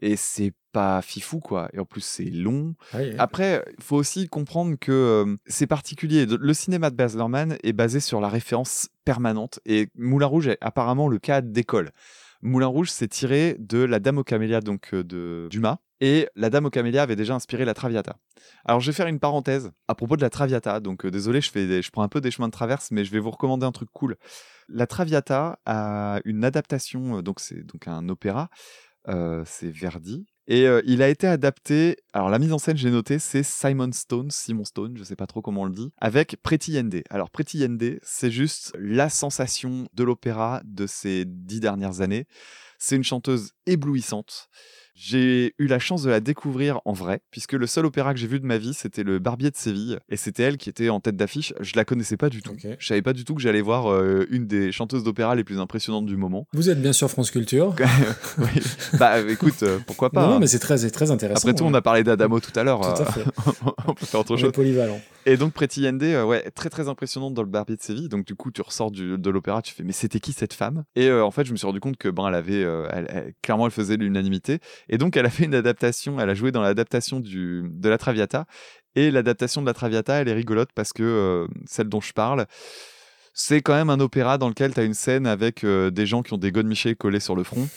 Et 0.03 0.17
c'est 0.17 0.53
pas 0.73 1.03
fifou, 1.03 1.39
quoi. 1.39 1.69
Et 1.73 1.79
en 1.79 1.85
plus, 1.85 2.03
c'est 2.03 2.25
long. 2.25 2.75
Ouais. 2.93 3.15
Après, 3.19 3.65
il 3.79 3.85
faut 3.85 3.97
aussi 3.97 4.29
comprendre 4.29 4.77
que 4.79 4.93
euh, 4.93 5.37
c'est 5.47 5.69
particulier. 5.69 6.27
Le 6.27 6.55
cinéma 6.55 6.91
de 6.91 6.97
Baz 6.97 7.15
Luhrmann 7.15 7.57
est 7.63 7.73
basé 7.73 8.01
sur 8.01 8.21
la 8.21 8.29
référence 8.29 8.89
permanente. 9.05 9.61
Et 9.67 9.89
Moulin 9.95 10.27
Rouge 10.27 10.49
est 10.49 10.59
apparemment 10.61 11.09
le 11.09 11.19
cas 11.19 11.41
d'école. 11.41 11.93
Moulin 12.45 12.67
Rouge, 12.67 12.91
c'est 12.91 13.09
tiré 13.09 13.57
de 13.59 13.79
La 13.79 14.01
Dame 14.01 14.19
aux 14.19 14.23
Camélias, 14.23 14.61
donc 14.61 14.91
euh, 14.93 15.03
de 15.03 15.49
Dumas. 15.51 15.79
Et 16.03 16.29
La 16.37 16.51
Dame 16.51 16.67
aux 16.67 16.71
Camélias 16.71 17.03
avait 17.03 17.17
déjà 17.17 17.35
inspiré 17.35 17.65
la 17.65 17.73
Traviata. 17.73 18.19
Alors, 18.67 18.81
je 18.81 18.91
vais 18.91 18.95
faire 18.95 19.07
une 19.07 19.19
parenthèse 19.19 19.73
à 19.89 19.95
propos 19.95 20.19
de 20.19 20.21
la 20.21 20.29
Traviata. 20.29 20.79
Donc, 20.81 21.07
euh, 21.07 21.11
désolé, 21.11 21.41
je, 21.41 21.51
fais 21.51 21.81
je 21.81 21.91
prends 21.91 22.03
un 22.03 22.09
peu 22.09 22.21
des 22.21 22.31
chemins 22.31 22.49
de 22.49 22.53
traverse, 22.53 22.91
mais 22.91 23.03
je 23.03 23.11
vais 23.13 23.19
vous 23.19 23.31
recommander 23.31 23.65
un 23.65 23.73
truc 23.73 23.89
cool. 23.95 24.19
La 24.69 24.87
Traviata 24.87 25.59
a 25.65 26.21
une 26.27 26.45
adaptation, 26.45 27.17
euh, 27.17 27.23
donc 27.23 27.41
c'est 27.41 27.65
donc 27.65 27.89
un 27.89 28.11
opéra, 28.11 28.51
c'est 29.47 29.71
Verdi. 29.71 30.27
Et 30.47 30.67
il 30.85 31.01
a 31.03 31.09
été 31.09 31.27
adapté, 31.27 31.97
alors 32.13 32.29
la 32.29 32.39
mise 32.39 32.53
en 32.53 32.59
scène, 32.59 32.77
j'ai 32.77 32.91
noté, 32.91 33.19
c'est 33.19 33.43
Simon 33.43 33.91
Stone, 33.93 34.31
Simon 34.31 34.65
Stone, 34.65 34.95
je 34.97 35.03
sais 35.03 35.17
pas 35.17 35.27
trop 35.27 35.41
comment 35.41 35.63
on 35.63 35.65
le 35.65 35.75
dit, 35.75 35.91
avec 35.99 36.37
Pretty 36.43 36.73
Yende. 36.73 37.03
Alors 37.09 37.31
Pretty 37.31 37.59
Yende, 37.59 37.99
c'est 38.03 38.31
juste 38.31 38.73
la 38.79 39.09
sensation 39.09 39.89
de 39.95 40.05
l'opéra 40.05 40.61
de 40.67 40.87
ces 40.87 41.25
dix 41.27 41.61
dernières 41.61 42.03
années. 42.03 42.27
C'est 42.79 42.97
une 42.97 43.05
chanteuse 43.05 43.53
éblouissante. 43.65 44.51
J'ai 44.97 45.55
eu 45.59 45.67
la 45.67 45.81
chance 45.81 46.05
de 46.05 46.11
la 46.11 46.21
découvrir 46.21 46.81
en 46.85 46.93
vrai, 46.93 47.21
puisque 47.33 47.55
le 47.55 47.67
seul 47.67 47.85
opéra 47.85 48.15
que 48.15 48.21
j'ai 48.21 48.29
vu 48.29 48.39
de 48.39 48.47
ma 48.47 48.59
vie, 48.59 48.75
c'était 48.75 49.03
le 49.03 49.19
Barbier 49.19 49.51
de 49.51 49.57
Séville, 49.57 49.99
et 50.09 50.17
c'était 50.17 50.45
elle 50.45 50.57
qui 50.57 50.69
était 50.69 50.89
en 50.89 51.01
tête 51.01 51.17
d'affiche. 51.17 51.53
Je 51.59 51.73
la 51.75 51.85
connaissais 51.85 52.17
pas 52.17 52.29
du 52.29 52.43
tout. 52.43 52.53
Ok. 52.53 52.67
Je 52.79 52.87
savais 52.87 53.03
pas 53.03 53.13
du 53.13 53.25
tout 53.25 53.35
que 53.35 53.43
j'allais 53.43 53.61
voir 53.61 53.91
euh, 53.93 54.25
une 54.31 54.47
des 54.47 54.71
chanteuses 54.71 55.03
d'opéra 55.03 55.35
les 55.35 55.43
plus 55.43 55.59
impressionnantes 55.59 56.07
du 56.07 56.17
moment. 56.17 56.47
Vous 56.53 56.71
êtes 56.71 56.81
bien 56.81 56.93
sûr 56.93 57.11
France 57.11 57.31
Culture. 57.33 57.75
Oui. 58.39 58.47
Bah 58.99 59.21
écoute, 59.29 59.63
euh, 59.63 59.79
pourquoi 59.87 60.11
pas 60.11 60.27
non, 60.27 60.35
hein. 60.35 60.39
mais 60.41 60.47
c'est 60.47 60.59
très, 60.59 60.77
très 60.91 61.11
intéressant. 61.11 61.39
Après 61.49 61.55
tout, 61.55 61.65
ouais. 61.65 61.71
on 61.71 61.75
a 61.75 61.83
parlé 61.83 62.03
d'Adamo 62.03 62.41
tout 62.41 62.51
à 62.59 62.65
l'heure. 62.65 62.81
Tout 62.81 63.03
à 63.03 63.07
euh, 63.07 63.11
fait. 63.13 63.25
on 63.87 63.95
peut 63.95 64.07
faire 64.07 64.21
autre 64.21 64.33
On 64.33 64.37
est 64.37 64.41
chose. 64.41 64.53
polyvalent. 64.53 65.01
Et 65.27 65.37
donc 65.37 65.53
Pretty 65.53 65.83
Yende, 65.83 66.03
ouais, 66.03 66.51
très 66.51 66.71
très 66.71 66.89
impressionnante 66.89 67.35
dans 67.35 67.43
le 67.43 67.49
Barbier 67.49 67.77
de 67.77 67.83
Séville. 67.83 68.09
Donc 68.09 68.25
du 68.27 68.35
coup, 68.35 68.51
tu 68.51 68.61
ressors 68.63 68.91
du- 68.91 69.17
de 69.19 69.31
l'opéra, 69.31 69.63
tu 69.63 69.73
fais 69.75 69.83
mais 69.85 69.93
c'était 69.93 70.21
qui 70.21 70.33
cette 70.33 70.53
femme? 70.53 70.85
Et 70.97 71.11
en 71.13 71.31
fait, 71.31 71.45
je 71.45 71.53
me 71.53 71.57
suis 71.57 71.67
rendu 71.67 71.81
compte 71.81 71.97
que 71.97 72.09
ben 72.09 72.27
elle 72.29 72.35
avait, 72.35 72.61
elle- 72.61 73.07
elle- 73.09 73.35
clairement, 73.43 73.67
elle 73.67 73.73
faisait 73.73 73.97
l'unanimité. 73.97 74.59
Et 74.89 74.99
donc 74.99 75.17
elle 75.17 75.27
a 75.27 75.31
fait 75.31 75.45
une 75.45 75.55
adaptation, 75.55 76.21
elle 76.21 76.31
a 76.31 76.35
joué 76.35 76.53
dans 76.53 76.63
l'adaptation 76.63 77.21
de 77.21 77.89
la 77.89 77.99
Traviata. 77.99 78.47
Et 78.97 79.11
l'adaptation 79.11 79.61
de 79.61 79.67
la 79.67 79.75
Traviata, 79.75 80.21
elle 80.21 80.29
est 80.29 80.35
rigolote 80.35 80.71
parce 80.75 80.93
que 80.93 81.03
euh, 81.03 81.47
celle 81.67 81.89
dont 81.89 82.01
je 82.01 82.13
parle. 82.13 82.47
C'est 83.33 83.61
quand 83.61 83.75
même 83.75 83.91
un 83.91 83.99
opéra 83.99 84.39
dans 84.39 84.49
lequel 84.49 84.73
tu 84.73 84.81
as 84.81 84.85
une 84.85 84.95
scène 84.95 85.27
avec 85.27 85.65
euh, 85.65 85.91
des 85.91 86.07
gens 86.07 86.23
qui 86.23 86.33
ont 86.33 86.39
des 86.39 86.53
godemichés 86.53 86.95
collés 86.95 87.19
sur 87.19 87.35
le 87.35 87.43
front. 87.43 87.69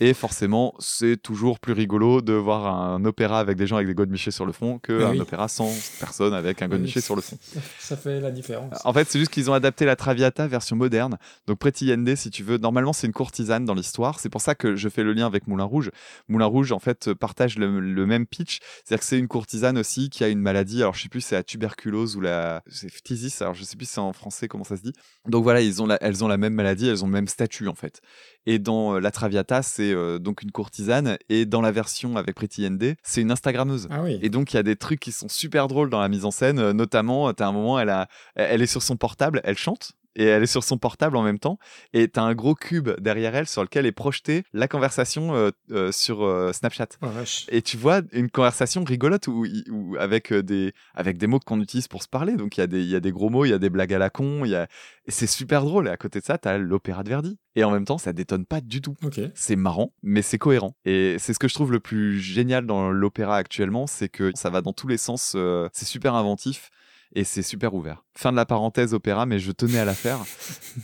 Et 0.00 0.12
forcément, 0.14 0.74
c'est 0.78 1.16
toujours 1.16 1.58
plus 1.58 1.72
rigolo 1.72 2.20
de 2.20 2.32
voir 2.34 2.66
un 2.66 3.04
opéra 3.04 3.40
avec 3.40 3.56
des 3.56 3.66
gens 3.66 3.76
avec 3.76 3.88
des 3.88 3.94
godemichés 3.94 4.30
sur 4.30 4.44
le 4.44 4.52
front 4.52 4.78
que 4.78 5.02
Ah 5.04 5.10
oui. 5.10 5.20
opéra 5.20 5.48
sans 5.48 5.70
personne 6.00 6.34
avec 6.34 6.60
un 6.60 6.68
godemiché 6.68 7.00
sur 7.00 7.16
le 7.16 7.22
front. 7.22 7.38
Ça 7.78 7.96
fait 7.96 8.20
la 8.20 8.30
différence. 8.30 8.74
En 8.84 8.92
fait, 8.92 9.08
c'est 9.10 9.18
juste 9.18 9.30
qu'ils 9.32 9.50
ont 9.50 9.54
adapté 9.54 9.84
la 9.86 9.96
Traviata 9.96 10.46
version 10.46 10.76
moderne. 10.76 11.16
Donc 11.46 11.58
Pretty 11.58 11.86
Yende, 11.86 12.14
si 12.14 12.30
tu 12.30 12.42
veux, 12.42 12.58
normalement 12.58 12.92
c'est 12.92 13.06
une 13.06 13.12
courtisane 13.12 13.64
dans 13.64 13.74
l'histoire. 13.74 14.20
C'est 14.20 14.28
pour 14.28 14.40
ça 14.42 14.54
que 14.54 14.76
je 14.76 14.88
fais 14.88 15.02
le 15.02 15.12
lien 15.12 15.26
avec 15.26 15.46
Moulin 15.46 15.64
Rouge. 15.64 15.90
Moulin 16.28 16.46
Rouge, 16.46 16.72
en 16.72 16.78
fait, 16.78 17.14
partage 17.14 17.56
le, 17.58 17.80
le 17.80 18.06
même 18.06 18.26
pitch. 18.26 18.58
C'est-à-dire 18.84 19.00
que 19.00 19.06
c'est 19.06 19.18
une 19.18 19.28
courtisane 19.28 19.78
aussi 19.78 20.10
qui 20.10 20.24
a 20.24 20.28
une 20.28 20.40
maladie. 20.40 20.82
Alors 20.82 20.94
je 20.94 21.02
sais 21.02 21.08
plus, 21.08 21.20
c'est 21.22 21.36
la 21.36 21.42
tuberculose 21.42 22.16
ou 22.16 22.20
la 22.20 22.62
c'est 22.68 22.90
phthisis. 22.90 23.40
Alors 23.40 23.54
je 23.54 23.64
sais 23.64 23.76
plus 23.76 23.86
si 23.86 23.92
c'est 23.94 24.00
en 24.00 24.12
français 24.12 24.46
comment 24.48 24.64
ça 24.64 24.76
se 24.76 24.82
dit. 24.82 24.92
Donc 25.26 25.42
voilà, 25.42 25.60
ils 25.62 25.80
ont 25.82 25.86
la- 25.86 25.98
elles 26.02 26.22
ont 26.22 26.28
la 26.28 26.36
même 26.36 26.52
maladie, 26.54 26.88
elles 26.88 27.02
ont 27.02 27.06
le 27.06 27.12
même 27.12 27.28
statut 27.28 27.68
en 27.68 27.74
fait. 27.74 28.00
Et 28.46 28.58
dans 28.58 28.94
euh, 28.94 29.00
la 29.00 29.10
Traviata, 29.10 29.62
c'est 29.62 29.92
euh, 29.92 30.18
donc 30.18 30.42
une 30.42 30.52
courtisane. 30.52 31.18
Et 31.28 31.46
dans 31.46 31.60
la 31.60 31.72
version 31.72 32.16
avec 32.16 32.34
Pretty 32.34 32.62
Yende, 32.62 32.94
c'est 33.02 33.20
une 33.20 33.30
Instagrammeuse. 33.30 33.88
Ah 33.90 34.02
oui. 34.02 34.18
Et 34.22 34.28
donc, 34.28 34.52
il 34.52 34.56
y 34.56 34.60
a 34.60 34.62
des 34.62 34.76
trucs 34.76 35.00
qui 35.00 35.12
sont 35.12 35.28
super 35.28 35.68
drôles 35.68 35.90
dans 35.90 36.00
la 36.00 36.08
mise 36.08 36.24
en 36.24 36.30
scène. 36.30 36.58
euh, 36.58 36.72
notamment, 36.72 37.32
tu 37.32 37.42
as 37.42 37.48
un 37.48 37.52
moment, 37.52 37.78
elle, 37.78 37.90
a, 37.90 38.08
elle 38.34 38.62
est 38.62 38.66
sur 38.66 38.82
son 38.82 38.96
portable, 38.96 39.40
elle 39.44 39.58
chante. 39.58 39.92
Et 40.16 40.24
elle 40.24 40.42
est 40.42 40.46
sur 40.46 40.64
son 40.64 40.78
portable 40.78 41.16
en 41.16 41.22
même 41.22 41.38
temps. 41.38 41.58
Et 41.92 42.08
tu 42.08 42.18
as 42.18 42.22
un 42.22 42.34
gros 42.34 42.54
cube 42.54 42.88
derrière 42.98 43.34
elle 43.36 43.46
sur 43.46 43.62
lequel 43.62 43.86
est 43.86 43.92
projetée 43.92 44.42
la 44.52 44.66
conversation 44.66 45.34
euh, 45.34 45.50
euh, 45.70 45.92
sur 45.92 46.24
euh, 46.24 46.52
Snapchat. 46.52 46.88
Oh. 47.02 47.06
Et 47.48 47.62
tu 47.62 47.76
vois 47.76 48.00
une 48.12 48.30
conversation 48.30 48.82
rigolote 48.82 49.28
où, 49.28 49.46
où- 49.70 49.96
avec, 49.98 50.32
des, 50.32 50.72
avec 50.94 51.18
des 51.18 51.26
mots 51.26 51.38
qu'on 51.38 51.60
utilise 51.60 51.86
pour 51.86 52.02
se 52.02 52.08
parler. 52.08 52.36
Donc 52.36 52.56
il 52.56 52.60
y, 52.60 52.62
a 52.62 52.66
des- 52.66 52.82
y 52.82 52.96
a 52.96 53.00
des 53.00 53.12
gros 53.12 53.28
mots, 53.30 53.44
il 53.44 53.50
y 53.50 53.52
a 53.54 53.58
des 53.58 53.70
blagues 53.70 53.92
à 53.94 53.98
la 53.98 54.10
con. 54.10 54.44
il 54.44 54.50
Y 54.50 54.54
a... 54.56 54.66
Et 55.06 55.10
c'est 55.10 55.26
super 55.26 55.62
drôle. 55.64 55.86
Et 55.86 55.90
à 55.90 55.96
côté 55.96 56.18
de 56.20 56.24
ça, 56.24 56.38
tu 56.38 56.48
as 56.48 56.58
l'opéra 56.58 57.02
de 57.04 57.10
Verdi. 57.10 57.38
Et 57.54 57.62
en 57.64 57.70
même 57.70 57.84
temps, 57.84 57.98
ça 57.98 58.12
détonne 58.12 58.46
pas 58.46 58.60
du 58.60 58.80
tout. 58.80 58.94
C'est 59.34 59.56
marrant, 59.56 59.92
mais 60.02 60.22
c'est 60.22 60.38
cohérent. 60.38 60.74
Et 60.84 61.16
c'est 61.18 61.32
ce 61.34 61.38
que 61.38 61.48
je 61.48 61.54
trouve 61.54 61.72
le 61.72 61.80
plus 61.80 62.18
génial 62.20 62.66
dans 62.66 62.90
l'opéra 62.90 63.36
actuellement, 63.36 63.86
c'est 63.86 64.08
que 64.08 64.30
ça 64.34 64.50
va 64.50 64.62
dans 64.62 64.72
tous 64.72 64.88
les 64.88 64.98
sens, 64.98 65.36
c'est 65.72 65.84
super 65.86 66.14
inventif 66.14 66.70
et 67.14 67.24
c'est 67.24 67.42
super 67.42 67.74
ouvert. 67.74 68.04
Fin 68.16 68.32
de 68.32 68.36
la 68.36 68.46
parenthèse 68.46 68.94
opéra, 68.94 69.26
mais 69.26 69.38
je 69.38 69.52
tenais 69.52 69.78
à 69.78 69.84
la 69.84 69.92
faire. 69.94 70.18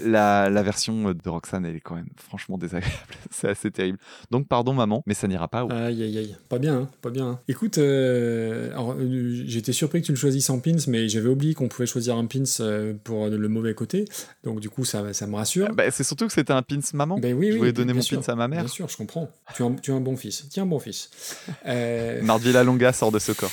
la, 0.05 0.51
la 0.51 0.63
version 0.63 1.13
de 1.13 1.29
Roxane, 1.29 1.65
elle 1.65 1.77
est 1.77 1.81
quand 1.81 1.95
même 1.95 2.09
franchement 2.17 2.59
désagréable. 2.59 2.95
c'est 3.31 3.49
assez 3.49 3.71
terrible. 3.71 3.99
Donc 4.31 4.49
pardon 4.49 4.75
maman, 4.75 5.03
mais 5.07 5.15
ça 5.15 5.27
n'ira 5.29 5.49
pas. 5.49 5.63
Aïe, 5.71 6.03
aïe, 6.03 6.19
aïe. 6.19 6.37
Pas 6.51 6.59
bien, 6.59 6.75
hein, 6.77 6.89
pas 7.01 7.09
bien. 7.11 7.27
hein. 7.27 7.41
Écoute, 7.49 7.79
euh, 7.79 8.71
euh, 8.77 9.43
j'étais 9.47 9.73
surpris 9.73 10.03
que 10.03 10.07
tu 10.07 10.13
le 10.13 10.19
choisisses 10.19 10.51
en 10.51 10.61
pins, 10.61 10.77
mais 10.89 11.09
j'avais 11.09 11.29
oublié 11.31 11.55
qu'on 11.55 11.69
pouvait 11.69 11.87
choisir 11.87 12.17
un 12.17 12.27
pins 12.27 12.43
euh, 12.61 12.93
pour 13.03 13.29
le 13.29 13.49
mauvais 13.49 13.75
côté. 13.75 14.05
Donc, 14.45 14.61
du 14.61 14.69
coup, 14.69 14.85
ça, 14.85 15.13
ça 15.15 15.27
me 15.27 15.35
rassure. 15.35 15.69
Bah, 15.75 15.91
c'est 15.91 16.05
surtout 16.05 16.27
que 16.27 16.33
c'était 16.35 16.53
un 16.53 16.63
pins 16.63 16.81
maman. 16.93 17.19
Ben 17.19 17.35
oui, 17.35 17.51
je 17.53 17.57
voulais 17.57 17.73
donner 17.73 17.95
mon 17.95 18.03
sûr, 18.03 18.21
pins 18.21 18.33
à 18.33 18.37
ma 18.37 18.49
mère. 18.49 18.61
Bien 18.65 18.69
sûr, 18.69 18.89
je 18.89 18.97
comprends. 18.99 19.31
Tu 19.55 19.63
es 19.63 19.67
un, 19.67 19.73
tu 19.75 19.91
es 19.91 19.95
un 19.95 20.01
bon 20.01 20.17
fils. 20.17 20.47
Tiens, 20.51 20.65
un 20.65 20.67
bon 20.67 20.79
fils. 20.79 21.11
Euh, 21.65 22.21
Mardvilla 22.23 22.65
Longa 22.65 22.93
sort 22.93 23.13
de 23.13 23.19
ce 23.21 23.31
corps. 23.33 23.51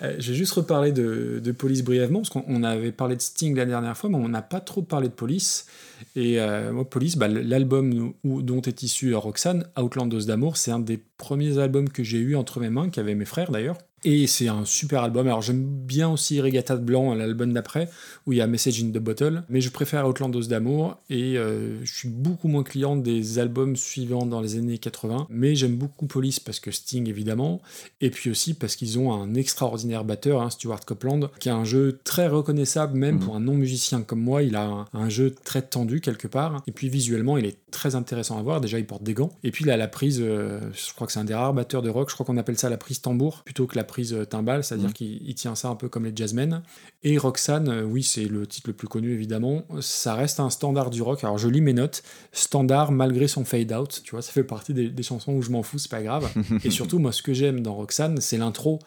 Vais 0.00 0.20
juste 0.20 0.52
reparler 0.52 0.92
de, 0.92 1.40
de 1.42 1.52
Police 1.52 1.82
brièvement, 1.82 2.20
parce 2.20 2.28
qu'on 2.28 2.44
on 2.46 2.62
avait 2.62 2.92
parlé 2.92 3.07
de 3.16 3.22
Sting 3.22 3.54
la 3.56 3.66
dernière 3.66 3.96
fois, 3.96 4.10
mais 4.10 4.16
on 4.16 4.28
n'a 4.28 4.42
pas 4.42 4.60
trop 4.60 4.82
parlé 4.82 5.08
de 5.08 5.14
Police. 5.14 5.66
Et 6.16 6.40
euh, 6.40 6.72
moi, 6.72 6.88
Police, 6.88 7.16
bah, 7.16 7.28
l'album 7.28 8.12
dont 8.24 8.62
est 8.62 8.82
issu 8.82 9.14
Roxane, 9.14 9.66
Outlandos 9.78 10.26
d'amour, 10.26 10.56
c'est 10.56 10.70
un 10.70 10.78
des 10.78 10.98
premiers 11.16 11.58
albums 11.58 11.88
que 11.88 12.02
j'ai 12.02 12.18
eu 12.18 12.36
entre 12.36 12.60
mes 12.60 12.70
mains, 12.70 12.90
qu'avaient 12.90 13.14
mes 13.14 13.24
frères 13.24 13.50
d'ailleurs. 13.50 13.78
Et 14.04 14.26
c'est 14.26 14.48
un 14.48 14.64
super 14.64 15.02
album. 15.02 15.26
Alors 15.26 15.42
j'aime 15.42 15.64
bien 15.64 16.08
aussi 16.08 16.40
Regatta 16.40 16.76
de 16.76 16.82
Blanc, 16.84 17.14
l'album 17.14 17.52
d'après, 17.52 17.88
où 18.26 18.32
il 18.32 18.38
y 18.38 18.40
a 18.40 18.46
Message 18.46 18.80
in 18.82 18.88
the 18.90 18.98
Bottle, 18.98 19.42
mais 19.48 19.60
je 19.60 19.70
préfère 19.70 20.06
Outlandos 20.06 20.42
d'amour 20.46 20.96
et 21.10 21.36
euh, 21.36 21.84
je 21.84 21.92
suis 21.92 22.08
beaucoup 22.08 22.46
moins 22.48 22.62
client 22.62 22.94
des 22.96 23.38
albums 23.40 23.74
suivants 23.76 24.24
dans 24.26 24.40
les 24.40 24.56
années 24.56 24.78
80. 24.78 25.26
Mais 25.30 25.54
j'aime 25.56 25.76
beaucoup 25.76 26.06
Police 26.06 26.38
parce 26.38 26.60
que 26.60 26.70
Sting 26.70 27.08
évidemment, 27.08 27.60
et 28.00 28.10
puis 28.10 28.30
aussi 28.30 28.54
parce 28.54 28.76
qu'ils 28.76 28.98
ont 28.98 29.12
un 29.12 29.34
extraordinaire 29.34 30.04
batteur, 30.04 30.42
hein, 30.42 30.50
Stuart 30.50 30.84
Copeland, 30.86 31.28
qui 31.40 31.48
a 31.48 31.56
un 31.56 31.64
jeu 31.64 31.98
très 32.04 32.28
reconnaissable 32.28 32.96
même 32.96 33.16
Mhm. 33.16 33.20
pour 33.24 33.36
un 33.36 33.40
non-musicien 33.40 34.02
comme 34.02 34.20
moi. 34.20 34.42
Il 34.42 34.54
a 34.54 34.64
un, 34.64 34.86
un 34.92 35.08
jeu 35.08 35.34
très 35.44 35.62
tendu 35.62 36.00
quelque 36.00 36.28
part, 36.28 36.62
et 36.66 36.72
puis 36.72 36.88
visuellement 36.88 37.36
il 37.38 37.46
est 37.46 37.58
très 37.70 37.94
intéressant 37.96 38.38
à 38.38 38.42
voir. 38.42 38.60
Déjà 38.60 38.78
il 38.78 38.86
porte 38.86 39.02
des 39.02 39.14
gants, 39.14 39.32
et 39.42 39.50
puis 39.50 39.64
il 39.64 39.70
a 39.70 39.76
la 39.76 39.88
prise, 39.88 40.20
euh, 40.22 40.60
je 40.72 40.94
crois 40.94 41.06
que 41.06 41.12
c'est 41.12 41.18
un 41.18 41.24
des 41.24 41.34
rares 41.34 41.54
batteurs 41.54 41.82
de 41.82 41.90
rock, 41.90 42.08
je 42.10 42.14
crois 42.14 42.24
qu'on 42.24 42.36
appelle 42.36 42.58
ça 42.58 42.68
la 42.70 42.76
prise 42.76 43.00
tambour 43.00 43.42
plutôt 43.44 43.66
que 43.66 43.76
la 43.76 43.84
prise 43.88 44.14
euh, 44.14 44.24
timbale, 44.24 44.62
c'est-à-dire 44.62 44.88
Mhm. 44.90 44.92
qu'il 44.92 45.28
il 45.28 45.34
tient 45.34 45.56
ça 45.56 45.68
un 45.68 45.74
peu 45.74 45.88
comme 45.88 46.04
les 46.04 46.12
jazzmen. 46.14 46.62
Et 47.02 47.18
Roxane, 47.18 47.68
euh, 47.68 47.82
oui, 47.82 48.04
c'est 48.04 48.26
le 48.26 48.46
titre 48.46 48.70
le 48.70 48.74
plus 48.74 48.86
connu 48.86 49.12
évidemment. 49.12 49.64
Ça 49.80 50.14
reste 50.14 50.38
un 50.38 50.50
standard 50.50 50.90
du 50.90 51.02
rock. 51.02 51.24
Alors 51.24 51.38
je 51.38 51.48
lis 51.48 51.60
mes 51.60 51.72
notes. 51.72 52.04
Standard 52.32 52.92
malgré 52.92 53.26
son 53.26 53.44
fade 53.44 53.72
out. 53.72 54.02
Tu 54.04 54.12
vois, 54.12 54.22
ça 54.22 54.30
fait 54.30 54.44
partie 54.44 54.74
des, 54.74 54.88
des 54.90 55.02
chansons 55.02 55.32
où 55.32 55.42
je 55.42 55.50
m'en 55.50 55.64
fous, 55.64 55.78
c'est 55.78 55.90
pas 55.90 56.02
grave. 56.02 56.30
Et 56.64 56.70
surtout, 56.70 57.00
moi, 57.00 57.10
ce 57.10 57.22
que 57.22 57.32
j'aime 57.34 57.60
dans 57.62 57.74
Roxane, 57.74 58.20
c'est 58.20 58.38
l'intro 58.38 58.78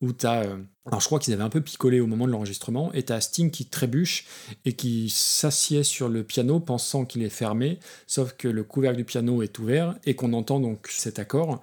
où 0.00 0.12
t'as. 0.12 0.44
euh, 0.44 0.56
alors 0.84 1.00
je 1.00 1.06
crois 1.06 1.20
qu'ils 1.20 1.32
avaient 1.32 1.44
un 1.44 1.48
peu 1.48 1.60
picolé 1.60 2.00
au 2.00 2.08
moment 2.08 2.26
de 2.26 2.32
l'enregistrement, 2.32 2.92
et 2.92 3.04
t'as 3.04 3.20
Sting 3.20 3.52
qui 3.52 3.66
trébuche 3.66 4.26
et 4.64 4.72
qui 4.72 5.08
s'assied 5.08 5.84
sur 5.84 6.08
le 6.08 6.24
piano 6.24 6.58
pensant 6.58 7.04
qu'il 7.04 7.22
est 7.22 7.28
fermé, 7.28 7.78
sauf 8.08 8.32
que 8.32 8.48
le 8.48 8.64
couvercle 8.64 8.96
du 8.96 9.04
piano 9.04 9.42
est 9.42 9.56
ouvert 9.60 9.94
et 10.04 10.16
qu'on 10.16 10.32
entend 10.32 10.58
donc 10.58 10.88
cet 10.90 11.20
accord. 11.20 11.62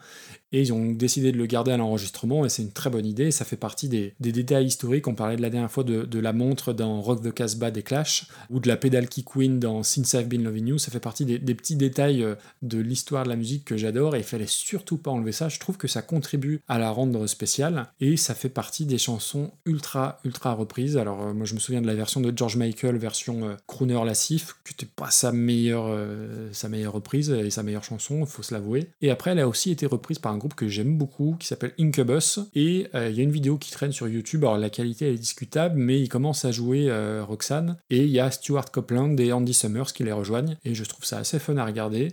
Et 0.51 0.61
ils 0.61 0.73
ont 0.73 0.91
décidé 0.91 1.31
de 1.31 1.37
le 1.37 1.45
garder 1.45 1.71
à 1.71 1.77
l'enregistrement 1.77 2.45
et 2.45 2.49
c'est 2.49 2.63
une 2.63 2.71
très 2.71 2.89
bonne 2.89 3.05
idée. 3.05 3.31
Ça 3.31 3.45
fait 3.45 3.57
partie 3.57 3.87
des, 3.89 4.13
détails 4.19 4.65
historiques. 4.65 5.07
On 5.07 5.15
parlait 5.15 5.37
de 5.37 5.41
la 5.41 5.49
dernière 5.49 5.71
fois 5.71 5.83
de, 5.83 6.19
la 6.19 6.33
montre 6.33 6.73
dans 6.73 7.01
Rock 7.01 7.21
the 7.21 7.33
Casbah 7.33 7.71
des 7.71 7.83
Clash 7.83 8.27
ou 8.49 8.59
de 8.59 8.67
la 8.67 8.77
pédale 8.77 9.07
qui 9.07 9.23
queen 9.23 9.59
dans 9.59 9.83
Since 9.83 10.13
I've 10.13 10.27
Been 10.27 10.43
Loving 10.43 10.67
You. 10.67 10.77
Ça 10.77 10.91
fait 10.91 10.99
partie 10.99 11.25
des, 11.25 11.55
petits 11.55 11.75
détails 11.75 12.23
euh, 12.23 12.35
de 12.61 12.79
l'histoire 12.79 13.23
de 13.23 13.29
la 13.29 13.35
musique 13.35 13.65
que 13.65 13.77
j'adore 13.77 14.15
et 14.15 14.19
il 14.19 14.23
fallait 14.23 14.47
surtout 14.47 14.97
pas 14.97 15.11
enlever 15.11 15.31
ça. 15.31 15.49
Je 15.49 15.59
trouve 15.59 15.77
que 15.77 15.87
ça 15.87 16.01
contribue 16.01 16.61
à 16.67 16.79
la 16.79 16.91
rendre 16.91 17.27
spéciale 17.27 17.87
et 17.99 18.17
ça 18.17 18.33
fait 18.33 18.49
partie 18.49 18.85
des 18.85 18.97
chansons 18.97 19.51
ultra 19.65 20.19
ultra 20.25 20.53
reprises. 20.53 20.97
Alors 20.97 21.21
euh, 21.21 21.33
moi 21.33 21.45
je 21.45 21.53
me 21.53 21.59
souviens 21.59 21.81
de 21.81 21.87
la 21.87 21.95
version 21.95 22.21
de 22.21 22.33
George 22.35 22.55
Michael, 22.55 22.97
version 22.97 23.49
euh, 23.49 23.55
crooner 23.67 23.99
lassif, 24.05 24.55
qui 24.65 24.73
n'était 24.73 24.91
pas 24.93 25.11
sa 25.11 25.31
meilleure, 25.31 25.87
euh, 25.87 26.49
sa 26.51 26.69
meilleure 26.69 26.93
reprise 26.93 27.29
et 27.29 27.49
sa 27.49 27.63
meilleure 27.63 27.83
chanson, 27.83 28.25
faut 28.25 28.43
se 28.43 28.53
l'avouer. 28.53 28.89
Et 29.01 29.11
après 29.11 29.31
elle 29.31 29.39
a 29.39 29.47
aussi 29.47 29.71
été 29.71 29.85
reprise 29.85 30.19
par 30.19 30.31
un 30.31 30.37
groupe 30.39 30.55
que 30.55 30.67
j'aime 30.67 30.97
beaucoup 30.97 31.35
qui 31.39 31.45
s'appelle 31.45 31.73
Incubus 31.79 32.39
et 32.55 32.87
euh, 32.95 33.09
il 33.09 33.15
y 33.15 33.19
a 33.19 33.23
une 33.23 33.31
vidéo 33.31 33.57
qui 33.57 33.71
traîne 33.71 33.91
sur 33.91 34.07
YouTube. 34.07 34.43
Alors 34.43 34.57
la 34.57 34.71
qualité 34.71 35.13
est 35.13 35.17
discutable, 35.17 35.77
mais 35.77 36.01
il 36.01 36.09
commence 36.09 36.45
à 36.45 36.51
jouer 36.51 36.89
euh, 36.89 37.23
Roxane 37.23 37.77
et 37.91 38.03
il 38.03 38.09
y 38.09 38.19
a 38.19 38.31
Stuart 38.31 38.71
Copeland 38.71 39.15
et 39.17 39.31
Andy 39.31 39.53
Summers 39.53 39.93
qui 39.93 40.03
les 40.03 40.11
rejoignent 40.11 40.57
et 40.65 40.73
je 40.73 40.83
trouve 40.83 41.05
ça 41.05 41.19
assez 41.19 41.37
fun 41.37 41.57
à 41.57 41.65
regarder. 41.65 42.09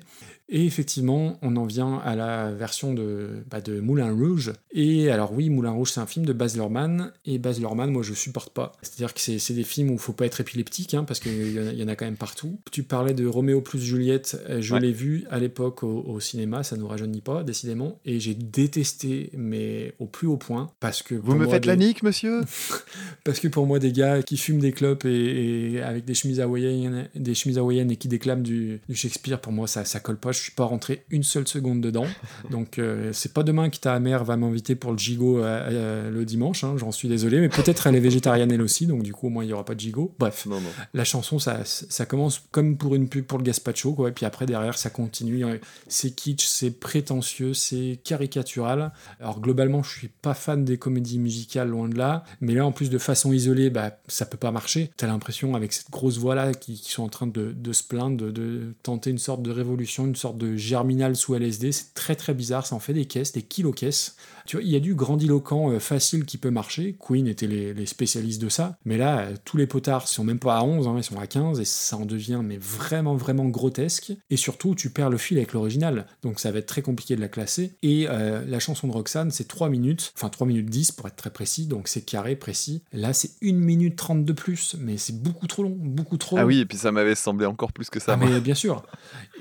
Et 0.48 0.64
effectivement, 0.64 1.38
on 1.42 1.56
en 1.56 1.64
vient 1.64 1.98
à 2.04 2.14
la 2.14 2.52
version 2.52 2.94
de, 2.94 3.42
bah, 3.50 3.60
de 3.60 3.80
Moulin 3.80 4.12
Rouge. 4.12 4.52
Et 4.72 5.10
alors 5.10 5.32
oui, 5.32 5.50
Moulin 5.50 5.72
Rouge, 5.72 5.90
c'est 5.92 6.00
un 6.00 6.06
film 6.06 6.24
de 6.24 6.32
Baz 6.32 6.54
Luhrmann. 6.56 7.10
Et 7.24 7.38
Baz 7.38 7.58
Luhrmann, 7.58 7.90
moi, 7.90 8.02
je 8.04 8.14
supporte 8.14 8.52
pas. 8.52 8.72
C'est-à-dire 8.80 9.12
que 9.12 9.20
c'est 9.20 9.38
c'est 9.40 9.54
des 9.54 9.64
films 9.64 9.90
où 9.90 9.94
il 9.94 9.98
faut 9.98 10.12
pas 10.12 10.24
être 10.26 10.40
épileptique, 10.40 10.94
hein, 10.94 11.02
parce 11.04 11.18
qu'il 11.18 11.52
y, 11.52 11.58
en 11.60 11.66
a- 11.66 11.72
il 11.72 11.78
y 11.78 11.82
en 11.82 11.88
a 11.88 11.96
quand 11.96 12.04
même 12.04 12.16
partout. 12.16 12.60
Tu 12.70 12.84
parlais 12.84 13.12
de 13.12 13.26
Roméo 13.26 13.60
plus 13.60 13.80
Juliette. 13.80 14.40
euh, 14.48 14.60
Je 14.60 14.74
Ouais. 14.74 14.80
l'ai 14.80 14.92
vu 14.92 15.24
à 15.30 15.38
l'époque 15.40 15.82
au, 15.82 16.02
au 16.06 16.20
cinéma, 16.20 16.62
ça 16.62 16.76
nous 16.76 16.86
rajeunit 16.86 17.22
pas, 17.22 17.42
décidément. 17.42 17.98
Et 18.04 18.20
j'ai 18.20 18.34
détesté, 18.34 19.30
mais 19.36 19.94
au 19.98 20.06
plus 20.06 20.26
haut 20.28 20.36
point, 20.36 20.70
parce 20.80 21.02
que... 21.02 21.14
Vous 21.14 21.34
me 21.34 21.46
faites 21.48 21.66
la 21.66 21.76
des- 21.76 21.86
nique, 21.86 22.02
monsieur? 22.02 22.42
Parce 23.24 23.40
que 23.40 23.48
pour 23.48 23.66
moi, 23.66 23.78
des 23.78 23.90
gars 23.92 24.22
qui 24.22 24.36
fument 24.36 24.60
des 24.60 24.72
clopes 24.72 25.04
et, 25.04 25.72
et 25.72 25.82
avec 25.82 26.04
des 26.04 26.14
chemises 26.14 26.38
hawaïennes, 26.40 27.08
des 27.14 27.34
chemises 27.34 27.58
hawaïennes 27.58 27.90
et 27.90 27.96
qui 27.96 28.06
déclament 28.08 28.42
du, 28.42 28.80
du 28.88 28.94
Shakespeare, 28.94 29.40
pour 29.40 29.52
moi, 29.52 29.66
ça, 29.66 29.84
ça 29.84 29.98
colle 30.00 30.16
pas. 30.18 30.32
Je 30.36 30.42
suis 30.42 30.52
pas 30.52 30.64
rentré 30.64 31.04
une 31.10 31.22
seule 31.22 31.46
seconde 31.48 31.80
dedans. 31.80 32.06
Donc, 32.50 32.78
euh, 32.78 33.10
c'est 33.12 33.32
pas 33.32 33.42
demain 33.42 33.70
que 33.70 33.78
ta 33.78 33.98
mère 34.00 34.24
va 34.24 34.36
m'inviter 34.36 34.74
pour 34.74 34.92
le 34.92 34.98
gigot 34.98 35.38
euh, 35.38 35.42
euh, 35.70 36.10
le 36.10 36.24
dimanche. 36.24 36.64
hein, 36.64 36.74
J'en 36.76 36.92
suis 36.92 37.08
désolé, 37.08 37.40
mais 37.40 37.48
peut-être 37.48 37.86
elle 37.86 37.96
est 37.96 38.00
végétarienne 38.00 38.52
elle 38.52 38.62
aussi, 38.62 38.86
donc 38.86 39.02
du 39.02 39.12
coup, 39.12 39.26
au 39.26 39.30
moins, 39.30 39.44
il 39.44 39.48
y 39.50 39.52
aura 39.52 39.64
pas 39.64 39.74
de 39.74 39.80
gigot. 39.80 40.14
Bref, 40.18 40.46
Non, 40.46 40.60
non. 40.60 40.68
la 40.94 41.04
chanson, 41.04 41.38
ça, 41.38 41.60
ça 41.64 42.06
commence 42.06 42.42
comme 42.50 42.76
pour 42.76 42.94
une 42.94 43.08
pub 43.08 43.24
pour 43.24 43.38
le 43.38 43.44
gazpacho, 43.44 43.94
quoi. 43.94 44.08
Et 44.08 44.12
puis 44.12 44.26
après, 44.26 44.46
derrière, 44.46 44.76
ça 44.76 44.90
continue. 44.90 45.44
C'est 45.88 46.10
kitsch, 46.10 46.44
c'est 46.46 46.70
prétentieux, 46.70 47.54
c'est 47.54 47.98
caricatural. 48.04 48.92
Alors 49.20 49.40
globalement, 49.40 49.82
je 49.82 49.90
suis 49.96 50.08
pas 50.08 50.34
fan 50.34 50.64
des 50.64 50.78
comédies 50.78 51.18
musicales, 51.18 51.68
loin 51.68 51.88
de 51.88 51.96
là. 51.96 52.24
Mais 52.40 52.54
là, 52.54 52.66
en 52.66 52.72
plus 52.72 52.90
de 52.90 52.98
façon 52.98 53.32
isolée, 53.32 53.70
bah, 53.70 53.98
ça 54.08 54.26
peut 54.26 54.36
pas 54.36 54.50
marcher. 54.50 54.90
T'as 54.96 55.06
l'impression, 55.06 55.54
avec 55.54 55.72
cette 55.72 55.90
grosse 55.90 56.18
voix-là, 56.18 56.52
qui, 56.54 56.74
qui 56.74 56.90
sont 56.90 57.04
en 57.04 57.08
train 57.08 57.26
de, 57.28 57.52
de 57.52 57.72
se 57.72 57.84
plaindre, 57.84 58.16
de, 58.16 58.30
de 58.32 58.74
tenter 58.82 59.10
une 59.10 59.18
sorte 59.18 59.42
de 59.42 59.50
révolution, 59.52 60.06
une 60.06 60.16
sorte 60.16 60.25
de 60.34 60.56
germinal 60.56 61.16
sous 61.16 61.34
LSD. 61.34 61.72
C'est 61.72 61.94
très 61.94 62.16
très 62.16 62.34
bizarre, 62.34 62.66
ça 62.66 62.74
en 62.74 62.80
fait 62.80 62.92
des 62.92 63.06
caisses, 63.06 63.32
des 63.32 63.42
kilo-caisses. 63.42 64.16
Tu 64.46 64.56
vois, 64.56 64.62
il 64.64 64.70
y 64.70 64.76
a 64.76 64.80
du 64.80 64.94
grandiloquent 64.94 65.72
euh, 65.72 65.78
facile 65.78 66.24
qui 66.24 66.38
peut 66.38 66.50
marcher. 66.50 66.96
Queen 66.98 67.26
était 67.26 67.46
les, 67.46 67.74
les 67.74 67.86
spécialistes 67.86 68.40
de 68.40 68.48
ça. 68.48 68.76
Mais 68.84 68.96
là, 68.96 69.20
euh, 69.20 69.34
tous 69.44 69.56
les 69.56 69.66
potards 69.66 70.08
sont 70.08 70.24
même 70.24 70.38
pas 70.38 70.56
à 70.58 70.62
11, 70.62 70.86
hein, 70.88 70.94
ils 70.96 71.04
sont 71.04 71.18
à 71.18 71.26
15, 71.26 71.60
et 71.60 71.64
ça 71.64 71.96
en 71.96 72.06
devient 72.06 72.40
mais 72.42 72.58
vraiment, 72.58 73.16
vraiment 73.16 73.44
grotesque. 73.46 74.12
Et 74.30 74.36
surtout, 74.36 74.74
tu 74.74 74.90
perds 74.90 75.10
le 75.10 75.18
fil 75.18 75.36
avec 75.38 75.52
l'original. 75.52 76.06
Donc 76.22 76.40
ça 76.40 76.50
va 76.52 76.58
être 76.58 76.66
très 76.66 76.82
compliqué 76.82 77.16
de 77.16 77.20
la 77.20 77.28
classer. 77.28 77.72
Et 77.82 78.06
euh, 78.08 78.44
la 78.46 78.58
chanson 78.60 78.86
de 78.88 78.92
Roxane, 78.92 79.30
c'est 79.30 79.48
3 79.48 79.68
minutes, 79.68 80.12
enfin 80.16 80.28
3 80.28 80.46
minutes 80.46 80.70
10 80.70 80.92
pour 80.92 81.06
être 81.06 81.16
très 81.16 81.30
précis, 81.30 81.66
donc 81.66 81.88
c'est 81.88 82.02
carré, 82.02 82.36
précis. 82.36 82.82
Là, 82.92 83.12
c'est 83.12 83.30
1 83.42 83.52
minute 83.54 83.96
30 83.96 84.24
de 84.24 84.32
plus, 84.32 84.76
mais 84.78 84.96
c'est 84.96 85.20
beaucoup 85.20 85.46
trop 85.46 85.62
long, 85.62 85.76
beaucoup 85.78 86.16
trop 86.16 86.36
Ah 86.38 86.42
long. 86.42 86.46
oui, 86.48 86.60
et 86.60 86.64
puis 86.66 86.78
ça 86.78 86.92
m'avait 86.92 87.14
semblé 87.14 87.46
encore 87.46 87.72
plus 87.72 87.90
que 87.90 87.98
ça. 88.00 88.12
Ah, 88.12 88.16
mais 88.16 88.40
bien 88.40 88.54
sûr. 88.54 88.84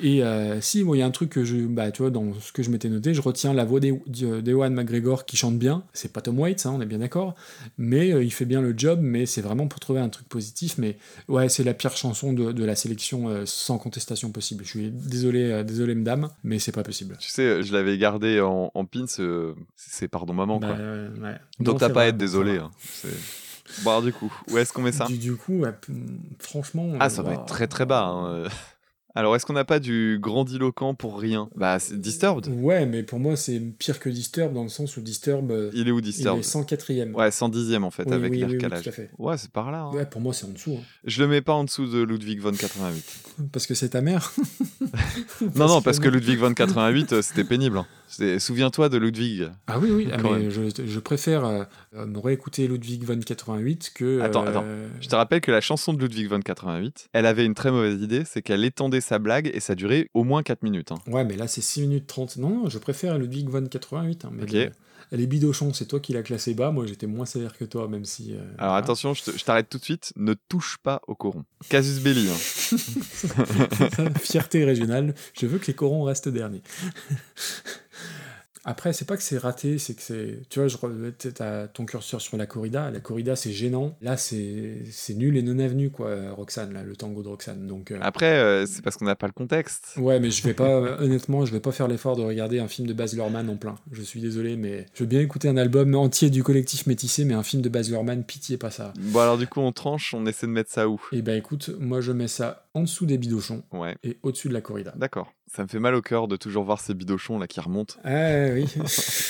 Et 0.02 0.24
euh, 0.24 0.60
si, 0.62 0.82
il 0.82 0.96
y 0.98 1.02
a 1.02 1.06
un 1.06 1.12
truc 1.12 1.30
que 1.30 1.44
je, 1.44 1.58
bah, 1.58 1.92
tu 1.92 2.02
vois, 2.02 2.12
dans 2.12 2.34
ce 2.40 2.52
que 2.52 2.64
je 2.64 2.70
m'étais 2.70 2.90
noté, 2.90 3.14
je 3.14 3.22
retiens 3.22 3.54
la 3.54 3.66
voix 3.66 3.80
d'E- 3.80 4.02
d'Ewan 4.42 4.74
McGregor 4.74 4.95
qui 5.26 5.38
chante 5.38 5.58
bien. 5.58 5.84
C'est 5.94 6.12
pas 6.14 6.22
Tom 6.22 6.40
Waits, 6.40 6.66
hein, 6.66 6.74
on 6.76 6.82
est 6.82 6.86
bien 6.86 7.00
d'accord. 7.00 7.36
Mais 7.78 8.12
euh, 8.12 8.24
il 8.24 8.32
fait 8.32 8.46
bien 8.46 8.62
le 8.62 8.74
job, 8.78 9.00
mais 9.02 9.26
c'est 9.26 9.42
vraiment 9.42 9.68
pour 9.68 9.80
trouver 9.80 10.00
un 10.00 10.10
truc 10.10 10.28
positif. 10.30 10.78
Mais 10.78 10.98
ouais, 11.28 11.50
c'est 11.50 11.64
la 11.64 11.74
pire 11.74 11.96
chanson 11.98 12.34
de, 12.34 12.52
de 12.52 12.66
la 12.66 12.76
sélection 12.76 13.30
euh, 13.30 13.44
sans 13.46 13.78
contestation 13.78 14.32
possible. 14.32 14.64
Je 14.64 14.70
suis 14.70 14.92
désolé, 14.92 15.52
euh, 15.52 15.64
désolé, 15.64 15.96
madame, 15.96 16.30
mais 16.44 16.60
c'est 16.60 16.72
pas 16.72 16.84
possible. 16.84 17.18
Tu 17.20 17.30
sais, 17.30 17.64
je 17.64 17.74
l'avais 17.74 17.98
gardé 17.98 18.42
en, 18.42 18.72
en 18.74 18.86
pins, 18.86 19.06
c'est 19.76 20.08
pardon 20.08 20.34
maman, 20.34 20.60
Bah, 20.60 20.68
quoi. 20.68 20.78
ouais. 20.78 21.36
Donc 21.60 21.80
t'as 21.80 21.90
pas 21.90 22.04
à 22.04 22.06
être 22.08 22.18
désolé. 22.18 22.58
hein. 22.58 22.72
Bon, 23.84 23.90
alors 23.90 24.04
du 24.04 24.14
coup, 24.14 24.32
où 24.52 24.58
est-ce 24.60 24.72
qu'on 24.72 24.84
met 24.84 24.92
ça? 24.92 25.06
Du, 25.06 25.18
du 25.18 25.36
coup, 25.36 25.60
ouais, 25.62 25.72
franchement. 26.40 26.92
Ah, 27.00 27.10
ça 27.10 27.24
va 27.24 27.34
être 27.34 27.46
très 27.46 27.68
très 27.68 27.86
bas. 27.86 28.06
hein. 28.06 28.44
Alors, 29.18 29.34
est-ce 29.36 29.46
qu'on 29.46 29.54
n'a 29.54 29.64
pas 29.64 29.80
du 29.80 30.18
grandiloquent 30.22 30.94
pour 30.94 31.18
rien? 31.20 31.50
Bah, 31.56 31.80
c'est 31.80 31.98
Disturbed. 32.00 32.48
Ouais, 32.62 32.86
mais 32.86 33.02
pour 33.02 33.18
moi, 33.18 33.38
c'est 33.38 33.60
pire 33.60 34.00
que 34.00 34.10
Disturb 34.10 34.54
dans 34.54 34.64
le 34.64 34.70
sens 34.70 34.98
où 34.98 35.02
Disturb. 35.02 35.52
euh, 35.52 35.72
Il 35.74 35.88
est 35.88 35.92
où 35.92 36.00
il 36.00 36.02
Disturbed 36.04 36.44
est 36.44 36.48
104ème. 36.48 37.14
Ouais, 37.14 37.30
110e 37.30 37.84
en 37.84 37.92
fait, 37.92 38.04
Oui, 38.08 38.14
avec 38.14 38.32
oui, 38.34 38.44
oui, 38.44 38.52
oui, 38.52 38.58
calage. 38.58 38.84
tout 38.84 38.90
à 38.90 38.92
fait. 38.92 39.10
Ouais, 39.18 39.38
c'est 39.38 39.50
par 39.52 39.72
là. 39.72 39.84
hein. 39.84 39.92
Ouais, 39.96 40.06
pour 40.06 40.20
moi, 40.20 40.34
c'est 40.34 40.46
en 40.46 40.50
dessous. 40.50 40.76
hein. 40.78 40.84
Je 41.06 41.22
le 41.22 41.30
mets 41.30 41.42
pas 41.42 41.54
en 41.54 41.64
dessous 41.64 41.88
de 41.88 42.02
Ludwig 42.04 42.40
von 42.42 42.52
88. 42.52 43.04
Parce 43.54 43.66
que 43.68 43.74
c'est 43.74 43.90
ta 43.90 44.02
mère 44.02 44.34
non, 45.56 45.68
non, 45.68 45.82
parce 45.82 46.00
que 46.00 46.10
Ludwig 46.10 46.38
von 46.38 46.54
88, 46.54 47.14
euh, 47.14 47.22
c'était 47.22 47.44
pénible. 47.46 47.78
hein. 47.78 47.88
Souviens-toi 48.40 48.90
de 48.90 48.98
Ludwig. 48.98 49.50
Ah 49.68 49.80
oui, 49.80 49.90
oui, 49.92 50.08
ah, 50.14 50.18
mais 50.22 50.50
je, 50.52 50.62
je 50.86 51.00
préfère 51.00 51.44
euh, 51.46 51.64
euh, 51.96 52.06
me 52.06 52.20
réécouter 52.20 52.68
Ludwig 52.68 53.04
von 53.04 53.20
88 53.20 53.92
que. 53.96 54.22
Attends, 54.22 54.46
euh, 54.46 54.50
attends. 54.50 54.66
Je 55.02 55.08
te 55.08 55.16
rappelle 55.16 55.42
que 55.42 55.52
la 55.52 55.62
chanson 55.62 55.92
de 55.94 56.00
Ludwig 56.02 56.28
von 56.28 56.40
88, 56.40 57.10
elle 57.14 57.26
avait 57.26 57.46
une 57.46 57.56
très 57.56 57.72
mauvaise 57.72 58.02
idée, 58.02 58.24
c'est 58.26 58.42
qu'elle 58.42 58.64
étendait 58.64 59.02
sa 59.02 59.20
blague 59.20 59.50
et 59.54 59.60
ça 59.60 59.76
durait 59.76 60.10
au 60.14 60.24
moins 60.24 60.44
4 60.44 60.64
minutes. 60.64 60.92
hein. 60.92 60.98
Ouais, 61.08 61.26
mais 61.26 61.36
là, 61.36 61.48
c'est 61.48 61.62
6 61.62 61.82
minutes 61.82 62.08
30. 62.08 62.38
Non, 62.38 62.50
non, 62.50 62.70
je 62.70 62.78
préfère 62.78 63.18
Ludwig 63.18 63.50
von 63.50 63.66
88. 63.66 64.26
hein, 64.26 64.30
mais 64.34 64.44
Ok. 64.44 64.72
Elle 65.12 65.22
est 65.22 65.28
bidochon, 65.28 65.72
c'est 65.72 65.86
toi 65.86 66.00
qui 66.00 66.14
l'as 66.14 66.24
classé 66.24 66.56
bas. 66.56 66.72
Moi, 66.72 66.88
j'étais 66.88 67.06
moins 67.06 67.28
sévère 67.28 67.56
que 67.56 67.64
toi, 67.64 67.88
même 67.88 68.06
si. 68.06 68.34
euh, 68.34 68.38
Alors 68.58 68.72
voilà. 68.72 68.76
attention, 68.78 69.14
je 69.14 69.24
te- 69.24 69.38
je 69.38 69.44
t'arrête 69.44 69.70
tout 69.70 69.78
de 69.78 69.84
suite, 69.84 70.12
ne 70.16 70.34
touche 70.34 70.78
pas 70.82 71.00
au 71.08 71.14
coron. 71.14 71.46
Casus 71.70 72.00
belli. 72.02 72.28
hein. 72.28 72.78
Fierté 74.20 74.66
régionale, 74.66 75.14
je 75.40 75.46
veux 75.46 75.60
que 75.60 75.68
les 75.68 75.76
corons 75.76 76.04
restent 76.04 76.28
derniers. 76.30 76.64
Après, 78.66 78.94
c'est 78.94 79.06
pas 79.06 79.16
que 79.16 79.24
c'est 79.24 79.38
raté, 79.38 79.78
c'est 79.78 79.94
que 79.94 80.02
c'est. 80.02 80.40
Tu 80.50 80.60
vois, 80.60 80.68
je 80.68 80.78
t'as 81.30 81.68
ton 81.68 81.86
curseur 81.86 82.20
sur 82.20 82.36
la 82.36 82.48
corrida. 82.48 82.90
La 82.92 83.00
corrida, 83.00 83.36
c'est 83.36 83.52
gênant. 83.52 83.96
Là, 84.02 84.18
c'est 84.18 84.84
c'est 84.92 85.14
nul 85.14 85.38
et 85.38 85.44
non 85.44 85.60
avenu, 85.60 85.92
quoi, 85.92 86.32
Roxane, 86.32 86.74
là, 86.74 86.84
le 86.84 86.96
tango 86.96 87.22
de 87.22 87.28
Roxane. 87.28 87.68
Donc. 87.68 87.92
euh, 87.92 88.00
Après, 88.02 88.40
euh, 88.40 88.66
c'est 88.66 88.82
parce 88.82 88.98
qu'on 88.98 89.06
n'a 89.06 89.16
pas 89.16 89.28
le 89.28 89.34
contexte. 89.34 89.94
Ouais, 89.98 90.20
mais 90.20 90.32
je 90.32 90.44
vais 90.44 90.54
pas, 90.56 90.80
honnêtement, 91.00 91.46
je 91.46 91.52
vais 91.52 91.60
pas 91.60 91.72
faire 91.72 91.88
l'effort 91.88 92.16
de 92.16 92.24
regarder 92.24 92.60
un 92.60 92.68
film 92.68 92.88
de 92.88 92.94
Baz 92.94 93.14
Luhrmann 93.14 93.50
en 93.50 93.58
plein. 93.58 93.76
Je 93.92 94.02
suis 94.02 94.20
désolé, 94.20 94.56
mais 94.56 94.88
je 94.96 95.04
veux 95.04 95.08
bien 95.10 95.22
écouter 95.22 95.48
un 95.48 95.58
album 95.58 95.94
entier 95.96 96.30
du 96.32 96.44
collectif 96.44 96.88
métissé, 96.88 97.24
mais 97.24 97.36
un 97.36 97.44
film 97.44 97.62
de 97.62 97.70
Baz 97.70 97.90
Luhrmann, 97.92 98.24
pitié, 98.24 98.58
pas 98.58 98.72
ça. 98.72 98.94
Bon 99.00 99.20
alors 99.20 99.38
du 99.38 99.46
coup, 99.48 99.60
on 99.62 99.72
tranche, 99.72 100.14
on 100.16 100.26
essaie 100.26 100.48
de 100.48 100.52
mettre 100.52 100.72
ça 100.72 100.90
où? 100.90 101.00
Et 101.12 101.22
ben 101.22 101.38
écoute, 101.38 101.70
moi 101.80 102.02
je 102.02 102.12
mets 102.12 102.28
ça 102.28 102.65
en 102.76 102.82
dessous 102.82 103.08
des 103.08 103.18
bidochons 103.18 103.64
Ouais. 103.74 103.96
et 104.04 104.20
au-dessus 104.22 104.50
de 104.50 104.54
la 104.54 104.62
corrida. 104.62 104.94
D'accord. 104.96 105.34
Ça 105.48 105.64
me 105.64 105.68
fait 105.68 105.80
mal 105.80 105.96
au 105.96 106.02
cœur 106.02 106.28
de 106.28 106.36
toujours 106.36 106.66
voir 106.66 106.80
ces 106.82 106.94
bidochons 106.94 107.40
là 107.40 107.48
qui 107.48 107.60
remontent. 107.60 107.96
Ah 108.04 108.50
oui. 108.54 108.66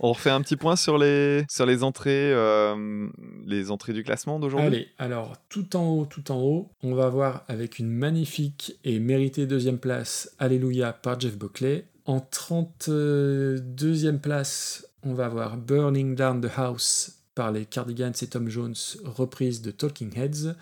On 0.00 0.12
refait 0.12 0.30
un 0.30 0.40
petit 0.40 0.56
point 0.56 0.76
sur 0.76 0.98
les, 0.98 1.44
sur 1.50 1.66
les 1.66 1.82
entrées, 1.82 2.32
euh, 2.32 3.06
les 3.46 3.70
entrées 3.70 3.92
du 3.92 4.02
classement 4.02 4.38
d'aujourd'hui? 4.40 4.66
Allez, 4.66 4.88
alors 4.98 5.36
tout 5.48 5.76
en 5.76 5.84
haut, 5.90 6.06
tout 6.06 6.32
en 6.32 6.40
haut, 6.40 6.70
on 6.82 6.94
va 6.94 7.08
voir 7.08 7.44
avec 7.48 7.78
une 7.78 7.90
magnifique 7.90 8.78
et 8.84 8.98
méritée 8.98 9.46
deuxième 9.46 9.78
place 9.78 10.34
Alléluia 10.38 10.92
par 10.92 11.20
Jeff 11.20 11.36
Buckley. 11.36 11.86
En 12.06 12.18
32e 12.18 14.18
place, 14.18 14.86
on 15.02 15.14
va 15.14 15.28
voir 15.28 15.56
Burning 15.56 16.14
Down 16.14 16.40
the 16.40 16.50
House 16.56 17.16
par 17.34 17.50
les 17.50 17.64
Cardigans 17.66 18.12
et 18.22 18.26
Tom 18.28 18.48
Jones, 18.48 18.74
reprise 19.04 19.60
de 19.62 19.70
Talking 19.70 20.12
Heads. 20.16 20.54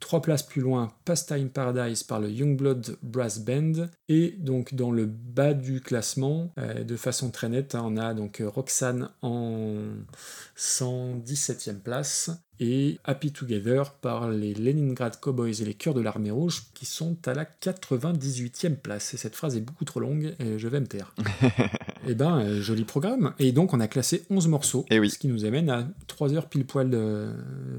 Trois 0.00 0.22
places 0.22 0.44
plus 0.44 0.60
loin, 0.60 0.92
Pastime 1.04 1.50
Paradise 1.50 2.04
par 2.04 2.20
le 2.20 2.30
Youngblood 2.30 2.98
Brass 3.02 3.40
Band. 3.40 3.88
Et 4.08 4.36
donc 4.38 4.74
dans 4.74 4.90
le 4.90 5.06
bas 5.06 5.54
du 5.54 5.80
classement, 5.80 6.52
euh, 6.58 6.84
de 6.84 6.96
façon 6.96 7.30
très 7.30 7.48
nette, 7.48 7.74
hein, 7.74 7.82
on 7.84 7.96
a 7.96 8.14
donc 8.14 8.40
euh, 8.40 8.48
Roxanne 8.48 9.10
en 9.22 9.82
117e 10.58 11.78
place 11.80 12.30
et 12.60 12.98
Happy 13.04 13.30
Together 13.30 13.92
par 14.00 14.28
les 14.30 14.52
Leningrad 14.52 15.20
Cowboys 15.20 15.62
et 15.62 15.64
les 15.64 15.74
Cœurs 15.74 15.94
de 15.94 16.00
l'Armée 16.00 16.32
Rouge 16.32 16.64
qui 16.74 16.86
sont 16.86 17.16
à 17.26 17.34
la 17.34 17.44
98e 17.44 18.74
place. 18.74 19.14
Et 19.14 19.16
cette 19.16 19.36
phrase 19.36 19.56
est 19.56 19.60
beaucoup 19.60 19.84
trop 19.84 20.00
longue 20.00 20.34
et 20.40 20.58
je 20.58 20.66
vais 20.66 20.80
me 20.80 20.86
taire. 20.88 21.14
et 22.08 22.16
ben, 22.16 22.40
euh, 22.40 22.60
joli 22.60 22.84
programme. 22.84 23.32
Et 23.38 23.52
donc 23.52 23.74
on 23.74 23.78
a 23.80 23.86
classé 23.86 24.24
11 24.30 24.48
morceaux, 24.48 24.84
Eh 24.90 24.98
oui. 24.98 25.08
ce 25.10 25.18
qui 25.18 25.28
nous 25.28 25.44
amène 25.44 25.70
à 25.70 25.86
3 26.08 26.34
heures 26.34 26.48
pile 26.48 26.66
poil 26.66 26.90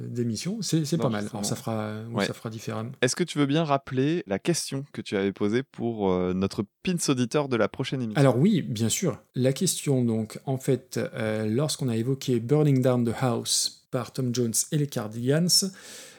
d'émission. 0.08 0.59
C'est 0.61 0.98
pas 0.98 1.09
mal. 1.09 1.27
Alors 1.30 1.43
ça 1.43 1.58
fera, 1.58 1.95
Ouais. 2.14 2.25
ça 2.25 2.33
fera 2.33 2.49
différemment. 2.49 2.91
Est-ce 3.01 3.17
que 3.17 3.25
tu 3.25 3.38
veux 3.38 3.45
bien 3.45 3.66
rappeler 3.66 4.24
la 4.27 4.40
question 4.40 4.85
que 4.93 5.01
tu 5.01 5.17
avais 5.17 5.33
posée 5.33 5.64
pour 5.64 6.09
euh, 6.09 6.33
notre 6.33 6.64
pins 6.83 6.95
auditeur 7.09 7.49
de 7.49 7.58
la 7.58 7.67
prochaine 7.67 8.01
émission? 8.01 8.19
Alors 8.19 8.38
oui, 8.38 8.61
bien 8.61 8.90
sûr. 8.90 9.19
La 9.35 9.51
question 9.51 10.06
donc, 10.06 10.40
en 10.45 10.58
fait, 10.58 10.99
euh, 11.16 11.45
lorsqu'on 11.48 11.90
a 11.90 11.98
évoqué 11.98 12.40
Burning 12.40 12.68
Down 12.73 13.06
the 13.06 13.15
House 13.19 13.85
par 13.91 14.14
Tom 14.14 14.33
Jones 14.33 14.53
et 14.72 14.77
les 14.77 14.88
Cardigans, 14.88 15.49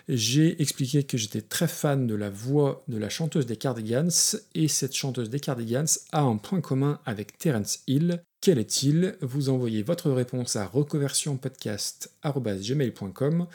j'ai 0.08 0.60
expliqué 0.60 1.04
que 1.04 1.16
j'étais 1.16 1.40
très 1.40 1.68
fan 1.68 2.08
de 2.08 2.16
la 2.16 2.30
voix 2.30 2.82
de 2.88 2.98
la 2.98 3.08
chanteuse 3.08 3.46
des 3.46 3.56
Cardigans 3.56 4.10
et 4.54 4.66
cette 4.66 4.96
chanteuse 4.96 5.30
des 5.30 5.38
Cardigans 5.38 5.86
a 6.10 6.22
un 6.22 6.36
point 6.36 6.60
commun 6.60 6.98
avec 7.06 7.38
Terence 7.38 7.78
Hill. 7.86 8.24
Quel 8.40 8.58
est-il? 8.58 9.14
Vous 9.20 9.50
envoyez 9.50 9.84
votre 9.84 10.10
réponse 10.10 10.56
à 10.56 10.66
reconversionpodcast.gmail.com. 10.66 13.46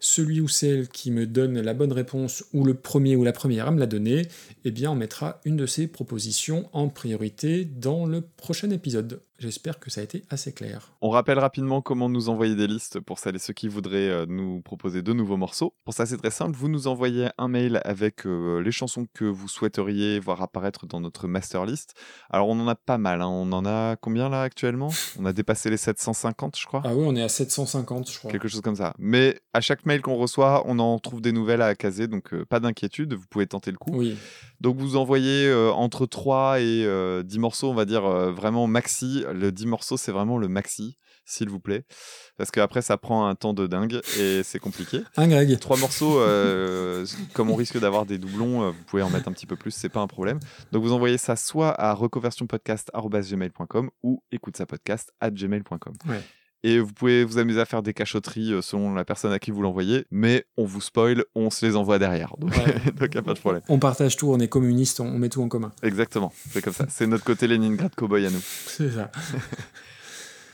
Celui 0.00 0.40
ou 0.40 0.48
celle 0.48 0.88
qui 0.88 1.12
me 1.12 1.26
donne 1.26 1.60
la 1.60 1.74
bonne 1.74 1.92
réponse 1.92 2.44
ou 2.52 2.64
le 2.64 2.74
premier 2.74 3.14
ou 3.16 3.24
la 3.24 3.32
première 3.32 3.68
à 3.68 3.70
me 3.70 3.78
la 3.78 3.86
donner, 3.86 4.28
eh 4.64 4.70
bien 4.70 4.90
on 4.90 4.96
mettra 4.96 5.40
une 5.44 5.56
de 5.56 5.64
ces 5.64 5.86
propositions 5.86 6.68
en 6.72 6.88
priorité 6.88 7.64
dans 7.64 8.04
le 8.04 8.20
prochain 8.20 8.68
épisode. 8.70 9.22
J'espère 9.42 9.80
que 9.80 9.90
ça 9.90 10.00
a 10.00 10.04
été 10.04 10.22
assez 10.30 10.52
clair. 10.52 10.92
On 11.00 11.10
rappelle 11.10 11.40
rapidement 11.40 11.82
comment 11.82 12.08
nous 12.08 12.28
envoyer 12.28 12.54
des 12.54 12.68
listes 12.68 13.00
pour 13.00 13.18
celles 13.18 13.34
et 13.34 13.40
ceux 13.40 13.52
qui 13.52 13.66
voudraient 13.66 14.08
euh, 14.08 14.24
nous 14.28 14.60
proposer 14.60 15.02
de 15.02 15.12
nouveaux 15.12 15.36
morceaux. 15.36 15.74
Pour 15.84 15.94
ça, 15.94 16.06
c'est 16.06 16.16
très 16.16 16.30
simple. 16.30 16.56
Vous 16.56 16.68
nous 16.68 16.86
envoyez 16.86 17.28
un 17.38 17.48
mail 17.48 17.80
avec 17.84 18.24
euh, 18.24 18.60
les 18.62 18.70
chansons 18.70 19.08
que 19.12 19.24
vous 19.24 19.48
souhaiteriez 19.48 20.20
voir 20.20 20.42
apparaître 20.42 20.86
dans 20.86 21.00
notre 21.00 21.26
master 21.26 21.66
list. 21.66 21.94
Alors, 22.30 22.48
on 22.50 22.60
en 22.60 22.68
a 22.68 22.76
pas 22.76 22.98
mal. 22.98 23.20
hein. 23.20 23.26
On 23.26 23.50
en 23.50 23.66
a 23.66 23.96
combien 23.96 24.28
là 24.28 24.42
actuellement? 24.42 24.90
On 25.18 25.24
a 25.26 25.32
dépassé 25.32 25.70
les 25.70 25.76
750, 25.76 26.56
je 26.56 26.66
crois. 26.66 26.82
Ah 26.84 26.94
oui, 26.94 27.02
on 27.04 27.16
est 27.16 27.22
à 27.22 27.28
750, 27.28 28.12
je 28.12 28.18
crois. 28.20 28.30
Quelque 28.30 28.46
chose 28.46 28.60
comme 28.60 28.76
ça. 28.76 28.94
Mais 28.98 29.40
à 29.52 29.60
chaque 29.60 29.84
mail 29.86 30.02
qu'on 30.02 30.14
reçoit, 30.14 30.62
on 30.66 30.78
en 30.78 31.00
trouve 31.00 31.20
des 31.20 31.32
nouvelles 31.32 31.62
à 31.62 31.74
caser, 31.74 32.06
donc 32.06 32.32
euh, 32.32 32.44
pas 32.44 32.60
d'inquiétude, 32.60 33.14
vous 33.14 33.26
pouvez 33.28 33.48
tenter 33.48 33.72
le 33.72 33.78
coup. 33.78 33.90
Oui. 33.96 34.16
Donc 34.62 34.76
vous 34.76 34.96
envoyez 34.96 35.48
euh, 35.48 35.72
entre 35.72 36.06
3 36.06 36.60
et 36.60 36.84
euh, 36.84 37.24
10 37.24 37.40
morceaux, 37.40 37.68
on 37.68 37.74
va 37.74 37.84
dire 37.84 38.04
euh, 38.04 38.30
vraiment 38.30 38.68
maxi. 38.68 39.24
Le 39.34 39.50
10 39.50 39.66
morceaux, 39.66 39.96
c'est 39.96 40.12
vraiment 40.12 40.38
le 40.38 40.46
maxi, 40.46 40.98
s'il 41.24 41.48
vous 41.48 41.58
plaît. 41.58 41.84
Parce 42.36 42.52
qu'après, 42.52 42.80
ça 42.80 42.96
prend 42.96 43.26
un 43.26 43.34
temps 43.34 43.54
de 43.54 43.66
dingue 43.66 44.00
et 44.20 44.44
c'est 44.44 44.60
compliqué. 44.60 45.00
Un 45.16 45.26
Greg. 45.26 45.58
Trois 45.58 45.76
morceaux, 45.76 46.20
euh, 46.20 47.04
comme 47.32 47.50
on 47.50 47.56
risque 47.56 47.80
d'avoir 47.80 48.06
des 48.06 48.18
doublons, 48.18 48.70
vous 48.70 48.84
pouvez 48.86 49.02
en 49.02 49.10
mettre 49.10 49.26
un 49.26 49.32
petit 49.32 49.46
peu 49.46 49.56
plus, 49.56 49.72
c'est 49.72 49.88
pas 49.88 50.00
un 50.00 50.06
problème. 50.06 50.38
Donc 50.70 50.84
vous 50.84 50.92
envoyez 50.92 51.18
ça 51.18 51.34
soit 51.34 51.74
à 51.80 51.92
reconversionpodcast.gmail.com 51.92 53.90
ou 54.04 54.22
écoute 54.30 54.56
ça 54.56 54.64
podcast 54.64 55.12
at 55.20 55.32
gmail.com. 55.32 55.94
Ouais. 56.08 56.22
Et 56.64 56.78
vous 56.78 56.92
pouvez 56.92 57.24
vous 57.24 57.38
amuser 57.38 57.60
à 57.60 57.64
faire 57.64 57.82
des 57.82 57.94
cachotteries 57.94 58.52
euh, 58.52 58.62
selon 58.62 58.94
la 58.94 59.04
personne 59.04 59.32
à 59.32 59.38
qui 59.38 59.50
vous 59.50 59.62
l'envoyez, 59.62 60.06
mais 60.10 60.46
on 60.56 60.64
vous 60.64 60.80
spoil, 60.80 61.24
on 61.34 61.50
se 61.50 61.64
les 61.64 61.76
envoie 61.76 61.98
derrière. 61.98 62.34
Donc 62.38 62.52
il 62.56 63.08
n'y 63.10 63.16
a 63.18 63.22
pas 63.22 63.34
de 63.34 63.38
problème. 63.38 63.62
On 63.68 63.78
partage 63.78 64.16
tout, 64.16 64.30
on 64.30 64.38
est 64.38 64.48
communiste, 64.48 65.00
on 65.00 65.12
on 65.12 65.18
met 65.18 65.28
tout 65.28 65.42
en 65.42 65.48
commun. 65.48 65.72
Exactement, 65.82 66.32
c'est 66.50 66.62
comme 66.62 66.72
ça. 66.72 66.86
C'est 66.88 67.06
notre 67.06 67.24
côté 67.24 67.46
Leningrad 67.46 67.94
Cowboy 67.94 68.26
à 68.26 68.30
nous. 68.30 68.40
C'est 68.42 68.90
ça. 68.90 69.10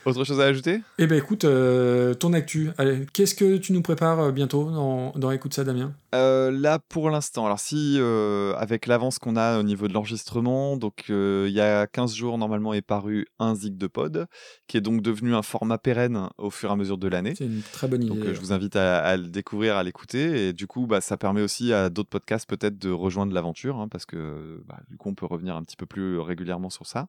Autre 0.05 0.25
chose 0.25 0.41
à 0.41 0.45
ajouter? 0.45 0.81
Eh 0.99 1.07
ben 1.07 1.19
écoute, 1.19 1.45
euh, 1.45 2.15
ton 2.15 2.33
actu. 2.33 2.71
Allez, 2.79 3.07
qu'est-ce 3.13 3.35
que 3.35 3.57
tu 3.57 3.73
nous 3.73 3.83
prépares 3.83 4.21
euh, 4.21 4.33
bientôt 4.33 4.71
dans, 4.71 5.13
dans 5.13 5.31
Écoute 5.31 5.53
ça, 5.55 5.65
Damien? 5.65 5.93
Euh, 6.15 6.51
là, 6.51 6.79
pour 6.79 7.11
l'instant, 7.11 7.45
alors 7.45 7.59
si, 7.59 7.97
euh, 7.99 8.55
avec 8.57 8.87
l'avance 8.87 9.19
qu'on 9.19 9.37
a 9.37 9.59
au 9.59 9.63
niveau 9.63 9.87
de 9.89 9.93
l'enregistrement, 9.93 10.77
donc 10.77 11.05
il 11.09 11.51
y 11.51 11.61
a 11.61 11.87
15 11.87 12.15
jours, 12.15 12.39
normalement, 12.39 12.73
est 12.73 12.83
paru 12.83 13.27
un 13.39 13.55
Zig 13.55 13.77
de 13.77 13.87
Pod, 13.87 14.27
qui 14.67 14.77
est 14.77 14.81
donc 14.81 15.03
devenu 15.03 15.35
un 15.35 15.43
format 15.43 15.79
pérenne 15.79 16.29
au 16.39 16.51
fur 16.51 16.71
et 16.71 16.73
à 16.73 16.77
mesure 16.77 16.97
de 16.97 17.09
l'année. 17.09 17.35
C'est 17.37 17.45
une 17.45 17.63
très 17.73 17.89
bonne 17.89 18.03
idée. 18.03 18.15
Donc 18.15 18.33
je 18.33 18.41
vous 18.41 18.53
invite 18.53 18.77
à, 18.77 18.99
à 19.01 19.17
le 19.17 19.29
découvrir, 19.29 19.77
à 19.77 19.83
l'écouter, 19.83 20.49
et 20.49 20.53
du 20.53 20.67
coup, 20.67 20.87
bah, 20.87 21.01
ça 21.01 21.17
permet 21.17 21.43
aussi 21.43 21.73
à 21.73 21.91
d'autres 21.91 22.09
podcasts 22.09 22.49
peut-être 22.49 22.79
de 22.79 22.91
rejoindre 22.91 23.35
l'aventure, 23.35 23.77
hein, 23.77 23.89
parce 23.89 24.07
que 24.07 24.63
bah, 24.67 24.79
du 24.89 24.97
coup, 24.97 25.11
on 25.11 25.15
peut 25.15 25.27
revenir 25.27 25.57
un 25.57 25.63
petit 25.63 25.77
peu 25.77 25.87
plus 25.87 26.19
régulièrement 26.19 26.71
sur 26.71 26.87
ça. 26.87 27.09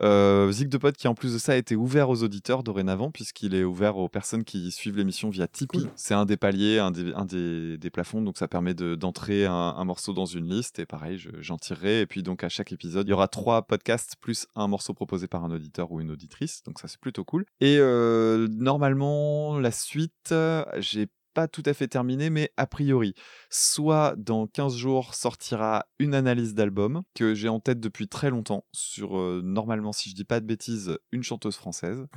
Euh, 0.00 0.50
Zig 0.52 0.68
de 0.68 0.78
Pod 0.78 0.96
qui 0.96 1.08
en 1.08 1.14
plus 1.14 1.32
de 1.34 1.38
ça 1.38 1.52
a 1.52 1.56
été 1.56 1.74
ouvert 1.76 2.08
aux 2.08 2.22
auditeurs 2.22 2.62
dorénavant 2.62 3.10
puisqu'il 3.10 3.54
est 3.54 3.64
ouvert 3.64 3.96
aux 3.96 4.08
personnes 4.08 4.44
qui 4.44 4.70
suivent 4.70 4.96
l'émission 4.96 5.28
via 5.30 5.48
Tipeee. 5.48 5.78
Cool. 5.80 5.90
C'est 5.96 6.14
un 6.14 6.24
des 6.24 6.36
paliers, 6.36 6.78
un 6.78 6.90
des, 6.90 7.12
un 7.14 7.24
des, 7.24 7.78
des 7.78 7.90
plafonds, 7.90 8.22
donc 8.22 8.38
ça 8.38 8.48
permet 8.48 8.74
de- 8.74 8.94
d'entrer 8.94 9.46
un, 9.46 9.52
un 9.52 9.84
morceau 9.84 10.12
dans 10.12 10.26
une 10.26 10.48
liste 10.48 10.78
et 10.78 10.86
pareil, 10.86 11.18
je- 11.18 11.30
j'en 11.40 11.56
tirerai. 11.56 12.00
Et 12.02 12.06
puis 12.06 12.22
donc 12.22 12.44
à 12.44 12.48
chaque 12.48 12.72
épisode, 12.72 13.06
il 13.06 13.10
y 13.10 13.14
aura 13.14 13.28
trois 13.28 13.62
podcasts 13.62 14.14
plus 14.20 14.46
un 14.54 14.68
morceau 14.68 14.94
proposé 14.94 15.26
par 15.26 15.44
un 15.44 15.50
auditeur 15.50 15.90
ou 15.92 16.00
une 16.00 16.10
auditrice, 16.10 16.62
donc 16.64 16.78
ça 16.78 16.88
c'est 16.88 17.00
plutôt 17.00 17.24
cool. 17.24 17.44
Et 17.60 17.78
euh, 17.78 18.46
normalement, 18.50 19.58
la 19.58 19.70
suite, 19.70 20.32
j'ai 20.78 21.08
pas 21.38 21.46
tout 21.46 21.62
à 21.66 21.72
fait 21.72 21.86
terminé, 21.86 22.30
mais 22.30 22.50
a 22.56 22.66
priori, 22.66 23.14
soit 23.48 24.16
dans 24.16 24.48
15 24.48 24.74
jours 24.74 25.14
sortira 25.14 25.86
une 26.00 26.12
analyse 26.12 26.52
d'album 26.52 27.02
que 27.14 27.32
j'ai 27.32 27.48
en 27.48 27.60
tête 27.60 27.78
depuis 27.78 28.08
très 28.08 28.28
longtemps 28.28 28.64
sur, 28.72 29.16
euh, 29.16 29.40
normalement, 29.44 29.92
si 29.92 30.10
je 30.10 30.16
dis 30.16 30.24
pas 30.24 30.40
de 30.40 30.46
bêtises, 30.46 30.98
une 31.12 31.22
chanteuse 31.22 31.54
française. 31.54 32.08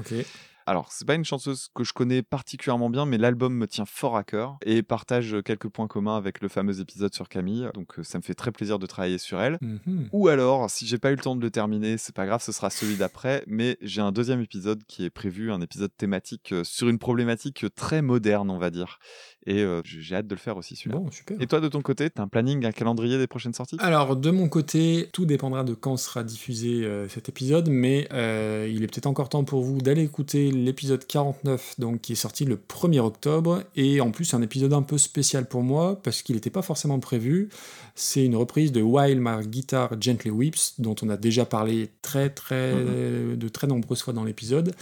Alors, 0.65 0.91
c'est 0.91 1.05
pas 1.05 1.15
une 1.15 1.25
chanteuse 1.25 1.69
que 1.73 1.83
je 1.83 1.93
connais 1.93 2.21
particulièrement 2.21 2.89
bien, 2.89 3.05
mais 3.05 3.17
l'album 3.17 3.53
me 3.53 3.67
tient 3.67 3.85
fort 3.85 4.15
à 4.15 4.23
cœur 4.23 4.57
et 4.65 4.83
partage 4.83 5.37
quelques 5.43 5.69
points 5.69 5.87
communs 5.87 6.17
avec 6.17 6.41
le 6.41 6.47
fameux 6.47 6.79
épisode 6.79 7.13
sur 7.13 7.29
Camille. 7.29 7.69
Donc, 7.73 7.99
euh, 7.99 8.03
ça 8.03 8.17
me 8.17 8.23
fait 8.23 8.33
très 8.33 8.51
plaisir 8.51 8.79
de 8.79 8.85
travailler 8.85 9.17
sur 9.17 9.41
elle. 9.41 9.57
Mhm. 9.61 10.09
Ou 10.11 10.27
alors, 10.27 10.69
si 10.69 10.85
j'ai 10.85 10.97
pas 10.97 11.11
eu 11.11 11.15
le 11.15 11.21
temps 11.21 11.35
de 11.35 11.41
le 11.41 11.51
terminer, 11.51 11.97
c'est 11.97 12.15
pas 12.15 12.25
grave, 12.25 12.41
ce 12.41 12.51
sera 12.51 12.69
celui 12.69 12.95
d'après. 12.95 13.43
Mais 13.47 13.77
j'ai 13.81 14.01
un 14.01 14.11
deuxième 14.11 14.41
épisode 14.41 14.83
qui 14.87 15.05
est 15.05 15.09
prévu, 15.09 15.51
un 15.51 15.61
épisode 15.61 15.91
thématique 15.95 16.51
euh, 16.51 16.63
sur 16.63 16.89
une 16.89 16.99
problématique 16.99 17.65
très 17.75 18.01
moderne, 18.01 18.49
on 18.49 18.57
va 18.57 18.69
dire. 18.69 18.99
Et 19.47 19.63
euh, 19.63 19.81
j'ai 19.83 20.15
hâte 20.15 20.27
de 20.27 20.35
le 20.35 20.39
faire 20.39 20.57
aussi 20.57 20.75
celui-là. 20.75 20.97
Bon, 20.97 21.09
super. 21.09 21.41
Et 21.41 21.47
toi, 21.47 21.59
de 21.59 21.67
ton 21.67 21.81
côté, 21.81 22.09
t'as 22.09 22.23
un 22.23 22.27
planning, 22.27 22.63
un 22.65 22.71
calendrier 22.71 23.17
des 23.17 23.27
prochaines 23.27 23.53
sorties? 23.53 23.77
Alors, 23.79 24.15
de 24.15 24.29
mon 24.29 24.47
côté, 24.49 25.09
tout 25.13 25.25
dépendra 25.25 25.63
de 25.63 25.73
quand 25.73 25.97
sera 25.97 26.23
diffusé 26.23 26.85
euh, 26.85 27.07
cet 27.09 27.27
épisode, 27.27 27.69
mais 27.69 28.07
euh, 28.13 28.69
il 28.71 28.83
est 28.83 28.87
peut-être 28.87 29.07
encore 29.07 29.29
temps 29.29 29.43
pour 29.43 29.63
vous 29.63 29.79
d'aller 29.79 30.03
écouter 30.03 30.51
l'épisode 30.65 31.05
49, 31.05 31.75
donc, 31.79 32.01
qui 32.01 32.13
est 32.13 32.15
sorti 32.15 32.45
le 32.45 32.55
1er 32.55 32.99
octobre, 32.99 33.63
et 33.75 34.01
en 34.01 34.11
plus, 34.11 34.33
un 34.33 34.41
épisode 34.41 34.73
un 34.73 34.81
peu 34.81 34.97
spécial 34.97 35.47
pour 35.47 35.63
moi, 35.63 35.99
parce 36.01 36.21
qu'il 36.21 36.35
n'était 36.35 36.49
pas 36.49 36.61
forcément 36.61 36.99
prévu. 36.99 37.49
C'est 37.95 38.25
une 38.25 38.35
reprise 38.35 38.71
de 38.71 38.81
While 38.81 39.19
My 39.19 39.45
Guitar 39.45 39.99
Gently 39.99 40.31
Weeps, 40.31 40.79
dont 40.79 40.95
on 41.01 41.09
a 41.09 41.17
déjà 41.17 41.45
parlé 41.45 41.89
très, 42.01 42.29
très, 42.29 42.73
de 42.73 43.47
très 43.49 43.67
nombreuses 43.67 44.01
fois 44.01 44.13
dans 44.13 44.23
l'épisode. 44.23 44.73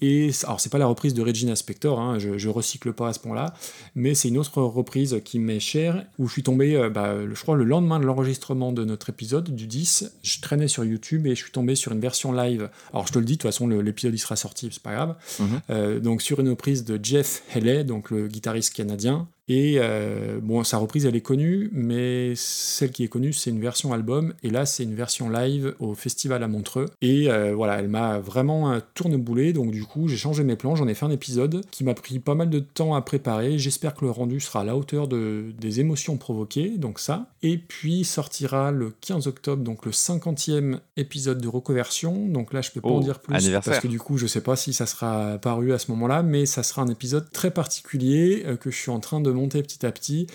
Et 0.00 0.30
alors 0.44 0.60
c'est 0.60 0.70
pas 0.70 0.78
la 0.78 0.86
reprise 0.86 1.14
de 1.14 1.22
Regina 1.22 1.56
Spector, 1.56 1.98
hein, 2.00 2.18
je, 2.18 2.38
je 2.38 2.48
recycle 2.48 2.92
pas 2.92 3.08
à 3.08 3.12
ce 3.12 3.18
point-là, 3.20 3.54
mais 3.94 4.14
c'est 4.14 4.28
une 4.28 4.38
autre 4.38 4.62
reprise 4.62 5.20
qui 5.24 5.38
m'est 5.38 5.60
chère, 5.60 6.04
où 6.18 6.28
je 6.28 6.32
suis 6.32 6.42
tombé, 6.42 6.76
euh, 6.76 6.90
bah, 6.90 7.14
je 7.32 7.40
crois, 7.40 7.56
le 7.56 7.64
lendemain 7.64 7.98
de 7.98 8.04
l'enregistrement 8.04 8.72
de 8.72 8.84
notre 8.84 9.10
épisode, 9.10 9.54
du 9.54 9.66
10, 9.66 10.12
je 10.22 10.40
traînais 10.40 10.68
sur 10.68 10.84
YouTube 10.84 11.26
et 11.26 11.30
je 11.34 11.42
suis 11.42 11.52
tombé 11.52 11.74
sur 11.74 11.92
une 11.92 12.00
version 12.00 12.32
live. 12.32 12.70
Alors 12.92 13.06
je 13.06 13.12
te 13.12 13.18
le 13.18 13.24
dis, 13.24 13.32
de 13.32 13.38
toute 13.38 13.50
façon, 13.50 13.66
l'épisode 13.68 14.14
il 14.14 14.18
sera 14.18 14.36
sorti, 14.36 14.68
c'est 14.72 14.82
pas 14.82 14.94
grave. 14.94 15.16
Mhm. 15.40 15.60
Euh, 15.70 16.00
donc 16.00 16.22
sur 16.22 16.40
une 16.40 16.50
reprise 16.50 16.84
de 16.84 16.98
Jeff 17.02 17.42
Haley, 17.54 17.84
donc 17.84 18.10
le 18.10 18.28
guitariste 18.28 18.74
canadien, 18.74 19.28
Et 19.48 19.76
euh, 19.78 20.40
bon, 20.42 20.64
sa 20.64 20.78
reprise, 20.78 21.06
elle 21.06 21.16
est 21.16 21.20
connue, 21.20 21.70
mais 21.72 22.34
celle 22.34 22.90
qui 22.90 23.04
est 23.04 23.08
connue, 23.08 23.32
c'est 23.32 23.50
une 23.50 23.60
version 23.60 23.92
album. 23.92 24.34
Et 24.42 24.50
là, 24.50 24.66
c'est 24.66 24.82
une 24.82 24.94
version 24.94 25.30
live 25.30 25.74
au 25.78 25.94
festival 25.94 26.42
à 26.42 26.48
Montreux. 26.48 26.86
Et 27.00 27.30
euh, 27.30 27.54
voilà, 27.54 27.78
elle 27.78 27.88
m'a 27.88 28.18
vraiment 28.18 28.72
euh, 28.72 28.80
tourneboulé. 28.94 29.52
Donc, 29.52 29.70
du 29.70 29.84
coup, 29.84 30.08
j'ai 30.08 30.16
changé 30.16 30.44
mes 30.44 30.56
plans. 30.56 30.76
J'en 30.76 30.88
ai 30.88 30.94
fait 30.94 31.06
un 31.06 31.10
épisode 31.10 31.64
qui 31.70 31.84
m'a 31.84 31.94
pris 31.94 32.18
pas 32.18 32.34
mal 32.34 32.50
de 32.50 32.58
temps 32.58 32.94
à 32.94 33.00
préparer. 33.00 33.58
J'espère 33.58 33.94
que 33.94 34.04
le 34.04 34.10
rendu 34.10 34.40
sera 34.40 34.60
à 34.60 34.64
la 34.64 34.76
hauteur 34.76 35.08
de, 35.08 35.46
des 35.58 35.80
émotions 35.80 36.16
provoquées. 36.16 36.76
Donc, 36.76 36.98
ça. 36.98 37.30
Et 37.42 37.56
puis, 37.56 38.04
sortira 38.04 38.70
le 38.70 38.92
15 39.00 39.28
octobre, 39.28 39.62
donc 39.62 39.86
le 39.86 39.92
50e 39.92 40.80
épisode 40.96 41.40
de 41.40 41.48
reconversion. 41.48 42.28
Donc 42.28 42.52
là, 42.52 42.60
je 42.60 42.70
peux 42.70 42.80
pas 42.80 42.88
Oh, 42.88 42.96
en 42.96 43.00
dire 43.00 43.20
plus. 43.20 43.34
Parce 43.64 43.80
que 43.80 43.88
du 43.88 43.98
coup, 43.98 44.16
je 44.18 44.26
sais 44.26 44.40
pas 44.40 44.56
si 44.56 44.72
ça 44.72 44.86
sera 44.86 45.38
paru 45.38 45.72
à 45.72 45.78
ce 45.78 45.90
moment-là, 45.92 46.22
mais 46.22 46.46
ça 46.46 46.62
sera 46.62 46.82
un 46.82 46.88
épisode 46.88 47.30
très 47.30 47.50
particulier 47.50 48.42
euh, 48.46 48.56
que 48.56 48.70
je 48.70 48.76
suis 48.76 48.90
en 48.90 49.00
train 49.00 49.20
de 49.20 49.30
monter 49.38 49.62
petit 49.62 49.86
à 49.86 49.92
petit 49.92 50.26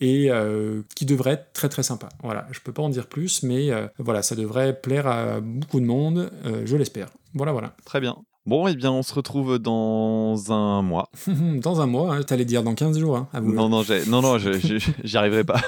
et 0.00 0.30
euh, 0.30 0.82
qui 0.96 1.06
devrait 1.06 1.32
être 1.32 1.52
très 1.52 1.68
très 1.68 1.84
sympa. 1.84 2.08
Voilà, 2.22 2.46
je 2.50 2.60
peux 2.60 2.72
pas 2.72 2.82
en 2.82 2.88
dire 2.88 3.06
plus, 3.06 3.44
mais 3.44 3.70
euh, 3.70 3.86
voilà, 3.98 4.22
ça 4.22 4.34
devrait 4.34 4.80
plaire 4.80 5.06
à 5.06 5.40
beaucoup 5.40 5.80
de 5.80 5.86
monde, 5.86 6.30
euh, 6.44 6.62
je 6.64 6.76
l'espère. 6.76 7.08
Voilà, 7.34 7.52
voilà. 7.52 7.76
Très 7.84 8.00
bien. 8.00 8.16
Bon, 8.44 8.66
eh 8.66 8.74
bien, 8.74 8.90
on 8.90 9.02
se 9.04 9.14
retrouve 9.14 9.60
dans 9.60 10.50
un 10.52 10.82
mois. 10.82 11.08
dans 11.28 11.80
un 11.80 11.86
mois, 11.86 12.16
hein, 12.16 12.22
t'allais 12.24 12.44
dire 12.44 12.64
dans 12.64 12.74
15 12.74 12.98
jours, 12.98 13.16
hein, 13.16 13.28
à 13.32 13.40
vous. 13.40 13.52
Non, 13.52 13.68
non, 13.68 13.84
non, 14.08 14.20
non, 14.22 14.36
j'y 14.38 15.16
arriverai 15.16 15.44
pas. 15.44 15.60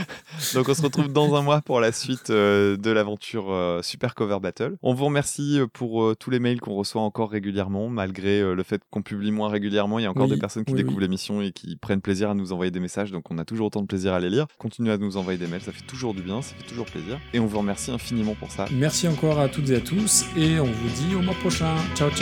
Donc, 0.54 0.68
on 0.70 0.74
se 0.74 0.80
retrouve 0.82 1.12
dans 1.12 1.34
un 1.34 1.42
mois 1.42 1.60
pour 1.60 1.78
la 1.78 1.92
suite 1.92 2.30
euh, 2.30 2.78
de 2.78 2.90
l'aventure 2.90 3.52
euh, 3.52 3.82
Super 3.82 4.14
Cover 4.14 4.38
Battle. 4.40 4.76
On 4.82 4.94
vous 4.94 5.04
remercie 5.04 5.60
euh, 5.60 5.66
pour 5.70 6.02
euh, 6.04 6.16
tous 6.18 6.30
les 6.30 6.38
mails 6.38 6.60
qu'on 6.60 6.74
reçoit 6.74 7.02
encore 7.02 7.30
régulièrement, 7.30 7.88
malgré 7.90 8.40
le 8.54 8.62
fait 8.62 8.80
qu'on 8.90 9.02
publie 9.02 9.30
moins 9.30 9.50
régulièrement. 9.50 9.98
Il 9.98 10.02
y 10.02 10.06
a 10.06 10.10
encore 10.10 10.24
Oui, 10.24 10.30
des 10.30 10.38
personnes 10.38 10.64
qui 10.64 10.72
oui, 10.72 10.78
découvrent 10.78 10.96
oui. 10.96 11.02
l'émission 11.04 11.42
et 11.42 11.52
qui 11.52 11.76
prennent 11.76 12.00
plaisir 12.00 12.30
à 12.30 12.34
nous 12.34 12.52
envoyer 12.54 12.70
des 12.70 12.80
messages. 12.80 13.12
Donc, 13.12 13.24
on 13.30 13.36
a 13.36 13.44
toujours 13.44 13.66
autant 13.66 13.82
de 13.82 13.86
plaisir 13.86 14.14
à 14.14 14.20
les 14.20 14.30
lire. 14.30 14.46
Continuez 14.58 14.92
à 14.92 14.96
nous 14.96 15.18
envoyer 15.18 15.38
des 15.38 15.46
mails, 15.48 15.60
ça 15.60 15.70
fait 15.72 15.86
toujours 15.86 16.14
du 16.14 16.22
bien, 16.22 16.40
ça 16.40 16.54
fait 16.56 16.66
toujours 16.66 16.86
plaisir. 16.86 17.18
Et 17.34 17.40
on 17.40 17.46
vous 17.46 17.58
remercie 17.58 17.90
infiniment 17.90 18.34
pour 18.34 18.50
ça. 18.50 18.64
Merci 18.72 19.06
encore 19.06 19.38
à 19.38 19.48
toutes 19.50 19.68
et 19.68 19.76
à 19.76 19.80
tous, 19.80 20.24
et 20.36 20.58
on 20.58 20.64
vous 20.64 20.88
dit 20.96 21.14
au 21.14 21.20
mois 21.20 21.34
prochain. 21.34 21.74
Ciao, 21.94 22.08
ciao. 22.10 22.21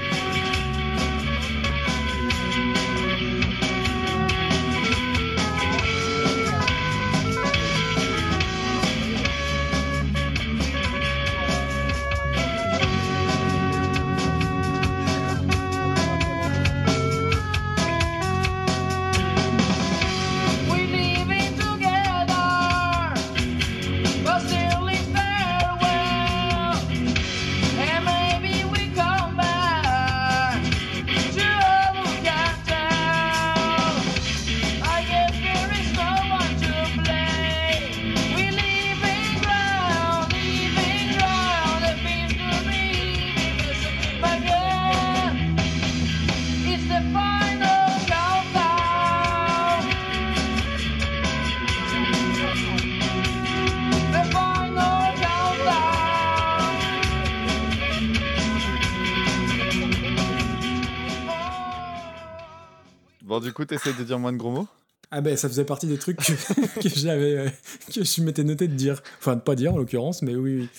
T'essaies 63.71 63.93
de 63.93 64.03
dire 64.03 64.19
moins 64.19 64.33
de 64.33 64.37
gros 64.37 64.51
mots? 64.51 64.67
Ah 65.11 65.21
ben 65.21 65.37
ça 65.37 65.47
faisait 65.47 65.63
partie 65.63 65.87
des 65.87 65.97
trucs 65.97 66.17
que, 66.17 66.33
que 66.81 66.89
j'avais 66.89 67.37
euh, 67.37 67.49
que 67.93 68.03
je 68.03 68.21
m'étais 68.21 68.43
noté 68.43 68.67
de 68.67 68.75
dire. 68.75 69.01
Enfin 69.19 69.37
de 69.37 69.39
pas 69.39 69.55
dire 69.55 69.73
en 69.73 69.77
l'occurrence, 69.77 70.21
mais 70.23 70.35
oui 70.35 70.55
oui. 70.61 70.69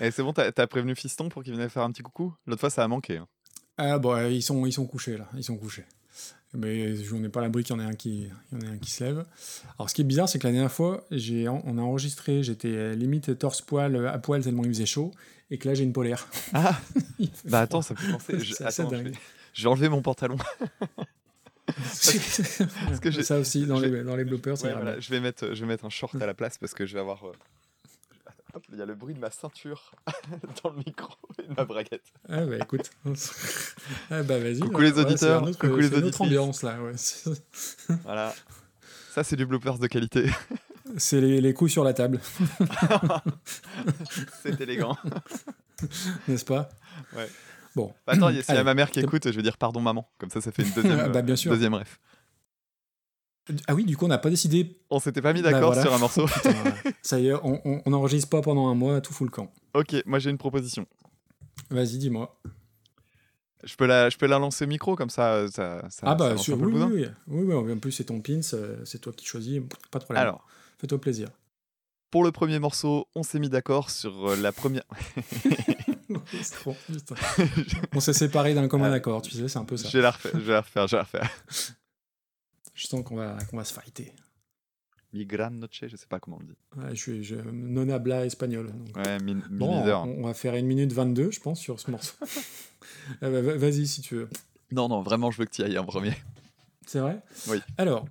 Et 0.00 0.10
c'est 0.10 0.22
bon, 0.22 0.34
t'as 0.34 0.66
prévenu 0.66 0.94
Fiston 0.94 1.30
pour 1.30 1.42
qu'il 1.42 1.56
vienne 1.56 1.66
faire 1.70 1.82
un 1.82 1.90
petit 1.92 2.02
coucou? 2.02 2.34
L'autre 2.46 2.60
fois, 2.60 2.68
ça 2.68 2.84
a 2.84 2.88
manqué. 2.88 3.16
hein. 3.16 3.26
Ah 3.78 3.98
bon 3.98 4.12
euh, 4.12 4.28
ils 4.28 4.42
sont 4.42 4.66
ils 4.66 4.72
sont 4.74 4.86
couchés 4.86 5.16
là, 5.16 5.26
ils 5.34 5.44
sont 5.44 5.56
couchés. 5.56 5.86
Mais 6.52 6.94
je 6.96 7.14
n'en 7.14 7.24
ai 7.24 7.30
pas 7.30 7.40
l'abri 7.40 7.64
qu'il 7.64 7.74
y 7.74 7.78
en 7.78 7.82
ait 7.82 7.88
un 7.88 7.94
qui 7.94 8.28
il 8.52 8.58
y 8.58 8.62
en 8.62 8.66
ait 8.66 8.74
un 8.74 8.76
qui 8.76 8.90
se 8.90 9.02
lève. 9.02 9.24
Alors 9.78 9.88
ce 9.88 9.94
qui 9.94 10.02
est 10.02 10.04
bizarre 10.04 10.28
c'est 10.28 10.38
que 10.38 10.46
la 10.46 10.52
dernière 10.52 10.70
fois 10.72 11.06
j'ai 11.10 11.48
on 11.48 11.78
a 11.78 11.80
enregistré, 11.80 12.42
j'étais 12.42 12.68
euh, 12.68 12.94
limite 12.94 13.38
torse 13.38 13.62
poil 13.62 13.96
euh, 13.96 14.12
à 14.12 14.18
poil 14.18 14.42
tellement 14.44 14.64
il 14.64 14.68
faisait 14.74 14.84
chaud 14.84 15.10
et 15.50 15.56
que 15.56 15.68
là 15.68 15.74
j'ai 15.74 15.84
une 15.84 15.94
polaire. 15.94 16.28
Ah 16.52 16.78
Bah 17.46 17.60
attends, 17.60 17.80
ça 17.80 17.94
me 17.94 17.98
fait 17.98 18.12
penser. 18.12 18.38
Je, 18.40 18.54
attends, 18.62 18.90
je 18.90 18.96
vais, 18.96 19.12
je 19.54 19.62
vais 19.62 19.68
enlever 19.70 19.88
mon 19.88 20.02
pantalon. 20.02 20.36
Parce 21.66 23.00
que 23.00 23.10
ça 23.22 23.38
aussi 23.38 23.66
dans 23.66 23.78
les 23.80 24.02
dans 24.02 24.16
les 24.16 24.24
bloopers 24.24 24.62
Ouais, 24.62 24.72
voilà, 24.72 25.00
je, 25.00 25.10
vais 25.10 25.20
mettre, 25.20 25.54
je 25.54 25.60
vais 25.62 25.66
mettre 25.66 25.84
un 25.84 25.90
short 25.90 26.14
à 26.20 26.26
la 26.26 26.34
place 26.34 26.58
parce 26.58 26.74
que 26.74 26.86
je 26.86 26.94
vais 26.94 27.00
avoir. 27.00 27.24
euh, 27.26 27.32
hop, 28.54 28.64
Il 28.72 28.78
y 28.78 28.82
a 28.82 28.86
le 28.86 28.94
bruit 28.94 29.14
de 29.14 29.18
ma 29.20 29.30
ceinture 29.30 29.92
dans 30.62 30.70
le 30.70 30.76
micro 30.78 31.14
et 31.42 31.48
de 31.48 31.54
ma 31.54 31.64
braguette. 31.64 32.04
Ah 32.28 32.44
bah 32.46 32.56
écoute. 32.56 32.90
ah 34.10 34.22
bah 34.22 34.38
vas-y. 34.38 34.60
Coucou 34.60 34.80
les 34.80 34.92
Ouais, 34.92 35.00
auditeurs, 35.00 35.42
un 35.42 35.48
autre- 35.48 35.58
coucou 35.58 35.76
les 35.76 35.92
auditrices. 35.92 36.20
ambiance 36.20 36.62
là. 36.62 36.78
ouais. 36.82 36.92
Voilà. 38.04 38.34
Ça, 39.10 39.24
c'est 39.24 39.36
du 39.36 39.46
bloopers 39.46 39.78
de 39.78 39.86
qualité. 39.86 40.30
C'est 40.98 41.20
les, 41.20 41.40
les 41.40 41.52
coups 41.52 41.72
sur 41.72 41.82
la 41.82 41.92
table, 41.94 42.20
c'est 44.42 44.60
élégant. 44.60 44.96
n'est-ce 46.28 46.44
pas? 46.44 46.68
Ouais. 47.14 47.28
Bon. 47.76 47.92
Bah, 48.06 48.14
Attends, 48.14 48.30
s'il 48.30 48.54
y 48.54 48.58
a 48.58 48.64
ma 48.64 48.74
mère 48.74 48.90
qui 48.90 48.98
écoute, 49.00 49.30
je 49.30 49.36
vais 49.36 49.42
dire 49.42 49.58
pardon 49.58 49.80
maman. 49.80 50.10
Comme 50.18 50.30
ça, 50.30 50.40
ça 50.40 50.50
fait 50.50 50.62
une 50.64 50.70
deuxième, 50.74 50.98
Ah 50.98 51.08
bah, 51.10 51.22
bien 51.22 51.36
sûr. 51.36 51.52
deuxième 51.52 51.74
ref. 51.74 52.00
Ah 53.68 53.74
oui, 53.76 53.84
du 53.84 53.96
coup, 53.96 54.06
on 54.06 54.08
n'a 54.08 54.18
pas 54.18 54.30
décidé. 54.30 54.80
On 54.90 54.98
s'était 54.98 55.22
pas 55.22 55.32
mis 55.32 55.42
Bah, 55.42 55.52
d'accord 55.52 55.68
voilà. 55.74 55.82
sur 55.82 55.92
un 55.94 55.98
morceau. 55.98 56.26
Putain. 56.34 56.54
Ça 57.02 57.20
y 57.20 57.28
est, 57.28 57.34
on, 57.34 57.60
on, 57.64 57.82
on 57.84 57.92
enregistre 57.92 58.28
pas 58.30 58.40
pendant 58.40 58.66
un 58.68 58.74
mois, 58.74 59.00
tout 59.00 59.12
fout 59.12 59.26
le 59.28 59.30
camp. 59.30 59.52
ok, 59.74 59.94
moi 60.06 60.18
j'ai 60.18 60.30
une 60.30 60.38
proposition. 60.38 60.86
Vas-y, 61.70 61.98
dis-moi. 61.98 62.40
Je 63.64 63.76
peux 63.76 63.86
la, 63.86 64.08
je 64.10 64.16
peux 64.16 64.26
la 64.26 64.38
lancer 64.38 64.64
au 64.64 64.68
micro 64.68 64.96
comme 64.96 65.10
ça, 65.10 65.34
euh, 65.34 65.48
ça, 65.48 65.80
ça 65.90 66.02
ah 66.02 66.10
ça 66.10 66.14
bah, 66.14 66.30
un 66.30 66.34
peu 66.34 66.52
oui, 66.52 66.72
oui, 66.74 67.06
oui, 67.28 67.44
oui, 67.46 67.54
oui, 67.54 67.72
En 67.72 67.78
plus, 67.78 67.92
c'est 67.92 68.04
ton 68.04 68.20
pins, 68.20 68.40
euh, 68.54 68.76
c'est 68.84 69.00
toi 69.00 69.12
qui 69.14 69.26
choisis, 69.26 69.60
pas 69.90 69.98
de 69.98 70.04
problème. 70.04 70.22
Alors, 70.22 70.46
Fais-toi 70.78 71.00
plaisir. 71.00 71.28
pour 72.10 72.22
le 72.24 72.32
premier 72.32 72.58
morceau, 72.58 73.06
on 73.14 73.22
s'est 73.22 73.38
mis 73.38 73.48
d'accord 73.48 73.90
sur 73.90 74.30
euh, 74.30 74.36
la 74.36 74.52
première. 74.52 74.84
Trop, 76.52 76.76
on 77.94 78.00
s'est 78.00 78.12
séparés 78.12 78.54
d'un 78.54 78.68
commun 78.68 78.90
Ah. 78.90 78.94
accord, 78.96 79.22
tu 79.22 79.30
sais, 79.32 79.48
c'est 79.48 79.58
un 79.58 79.64
peu 79.64 79.76
ça. 79.76 79.88
Je 79.88 79.96
vais 79.98 80.02
la 80.02 80.10
refaire, 80.12 80.32
je 80.34 80.38
vais 80.38 80.52
la 80.52 80.60
refaire, 80.60 80.86
je 80.86 80.92
vais 80.92 80.98
la 80.98 81.02
refaire. 81.04 81.30
Je 82.74 82.86
sens 82.88 83.02
qu'on 83.04 83.16
va, 83.16 83.38
qu'on 83.50 83.56
va 83.56 83.64
se 83.64 83.72
fighter. 83.72 84.12
Mi 85.14 85.24
gran 85.24 85.48
noche, 85.50 85.82
je 85.88 85.96
sais 85.96 86.06
pas 86.06 86.20
comment 86.20 86.36
on 86.36 86.40
le 86.40 86.46
dit. 86.46 86.56
Ouais, 86.76 86.94
je 86.94 87.00
suis 87.00 87.24
je, 87.24 87.36
non 87.36 87.88
habla 87.88 88.26
espagnol. 88.26 88.66
donc. 88.70 88.94
Ouais, 88.96 89.18
mi, 89.20 89.34
mi 89.34 89.42
Bon, 89.50 89.82
on, 89.82 90.04
on 90.18 90.26
va 90.26 90.34
faire 90.34 90.54
une 90.56 90.66
minute 90.66 90.92
22, 90.92 91.30
je 91.30 91.40
pense, 91.40 91.58
sur 91.58 91.80
ce 91.80 91.90
morceau. 91.90 92.12
Bah, 93.22 93.30
va- 93.30 93.40
Vas-y, 93.56 93.86
si 93.86 94.02
tu 94.02 94.16
veux. 94.16 94.28
Non, 94.72 94.88
non, 94.88 95.00
vraiment, 95.00 95.30
je 95.30 95.38
veux 95.38 95.46
que 95.46 95.52
tu 95.52 95.62
y 95.62 95.64
ailles 95.64 95.78
en 95.78 95.86
premier. 95.86 96.12
C'est 96.86 96.98
vrai? 96.98 97.22
Oui. 97.48 97.62
Alors, 97.78 98.06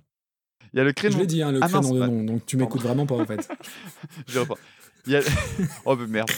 Il 0.72 0.78
y 0.78 0.80
a 0.80 0.82
le 0.82 0.88
je 0.90 0.94
créneau. 0.94 1.18
l'ai 1.18 1.26
dit, 1.26 1.42
hein, 1.42 1.52
le 1.52 1.60
Ah, 1.62 1.68
créneau 1.68 1.94
de 1.94 2.00
ouais. 2.00 2.06
nom, 2.08 2.24
donc 2.24 2.44
tu 2.44 2.56
m'écoutes 2.56 2.82
vraiment 2.82 3.06
pas, 3.06 3.14
en 3.14 3.24
fait. 3.26 3.48
Je 4.26 4.40
reprends. 4.40 4.58
Il 5.06 5.12
y 5.12 5.16
a... 5.16 5.20
oh, 5.84 5.94
mais 5.94 6.08
merde. 6.08 6.30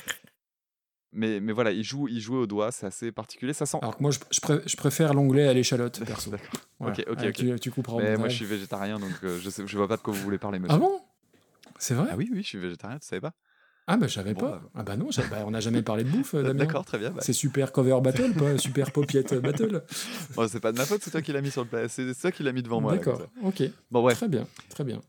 Mais, 1.13 1.41
mais 1.41 1.53
voilà, 1.53 1.71
il 1.73 1.83
joue, 1.83 2.07
il 2.09 2.21
joue 2.21 2.37
au 2.37 2.47
doigt, 2.47 2.71
c'est 2.71 2.87
assez 2.87 3.11
particulier. 3.13 3.53
Ça 3.53 3.65
sent. 3.67 3.79
Alors 3.81 3.97
que 3.97 4.03
moi, 4.03 4.11
je, 4.11 4.19
je 4.31 4.41
pré- 4.41 4.61
je 4.67 4.77
préfère 4.77 5.15
l'onglet 5.15 5.49
à 5.49 5.55
l'échalote, 5.55 6.05
perso. 6.07 6.31
Voilà. 6.79 6.93
Ok, 6.95 7.05
ok, 7.09 7.17
Ah, 7.19 7.27
ok. 7.29 7.33
Tu, 7.35 7.61
tu 7.61 7.73
au 7.81 7.99
Mais 7.99 8.17
moi, 8.17 8.29
je 8.29 8.35
suis 8.37 8.45
végétarien, 8.45 8.99
donc 9.01 9.13
euh, 9.25 9.39
je, 9.41 9.51
sais, 9.51 9.67
je 9.67 9.77
vois 9.77 9.89
pas 9.89 9.97
de 9.97 10.03
quoi 10.03 10.13
vous 10.13 10.21
voulez 10.21 10.39
parler, 10.39 10.59
monsieur. 10.59 10.77
Ah 10.77 10.79
bon? 10.79 11.01
C'est 11.79 11.95
vrai? 11.95 12.09
Ah 12.11 12.17
oui, 12.17 12.29
oui, 12.33 12.43
je 12.43 12.49
suis 12.49 12.59
végétarien, 12.59 12.99
tu 12.99 13.07
savais 13.07 13.21
pas? 13.21 13.33
Ah 13.91 13.97
bah 13.97 14.07
je 14.07 14.13
savais 14.13 14.35
Bon, 14.35 14.41
pas. 14.43 14.51
bah. 14.51 14.63
Ah 14.75 14.83
bah 14.83 14.97
non, 14.99 15.11
j'avais- 15.11 15.29
bah, 15.29 15.45
on 15.47 15.51
n'a 15.51 15.61
jamais 15.61 15.83
parlé 15.83 16.05
de 16.05 16.11
bouffe, 16.11 16.35
euh, 16.35 16.43
Damien. 16.45 16.59
D'accord, 16.67 16.85
très 16.85 16.99
bien. 16.99 17.11
bah. 17.11 17.23
C'est 17.23 17.33
super 17.33 17.73
cover 17.73 17.99
battle, 18.03 18.35
pas 18.35 18.59
super 18.59 18.93
popiette 18.93 19.33
battle. 19.35 19.83
Bon, 20.35 20.47
c'est 20.47 20.61
pas 20.61 20.73
de 20.73 20.77
ma 20.77 20.85
faute, 20.85 21.01
c'est 21.03 21.11
toi 21.11 21.23
qui 21.23 21.33
l'as 21.33 21.41
mis 21.41 21.51
sur 21.51 21.65
le 21.65 21.89
C'est 21.89 22.15
toi 22.21 22.31
qui 22.31 22.43
l'as 22.43 22.53
mis 22.53 22.63
devant 22.63 22.83
moi. 22.83 22.93
D'accord, 22.97 23.23
ok. 23.43 23.63
Bon, 23.91 24.03
bref. 24.03 24.19
Très 24.19 24.29
bien, 24.29 24.47
très 24.69 24.85
bien. 24.85 25.01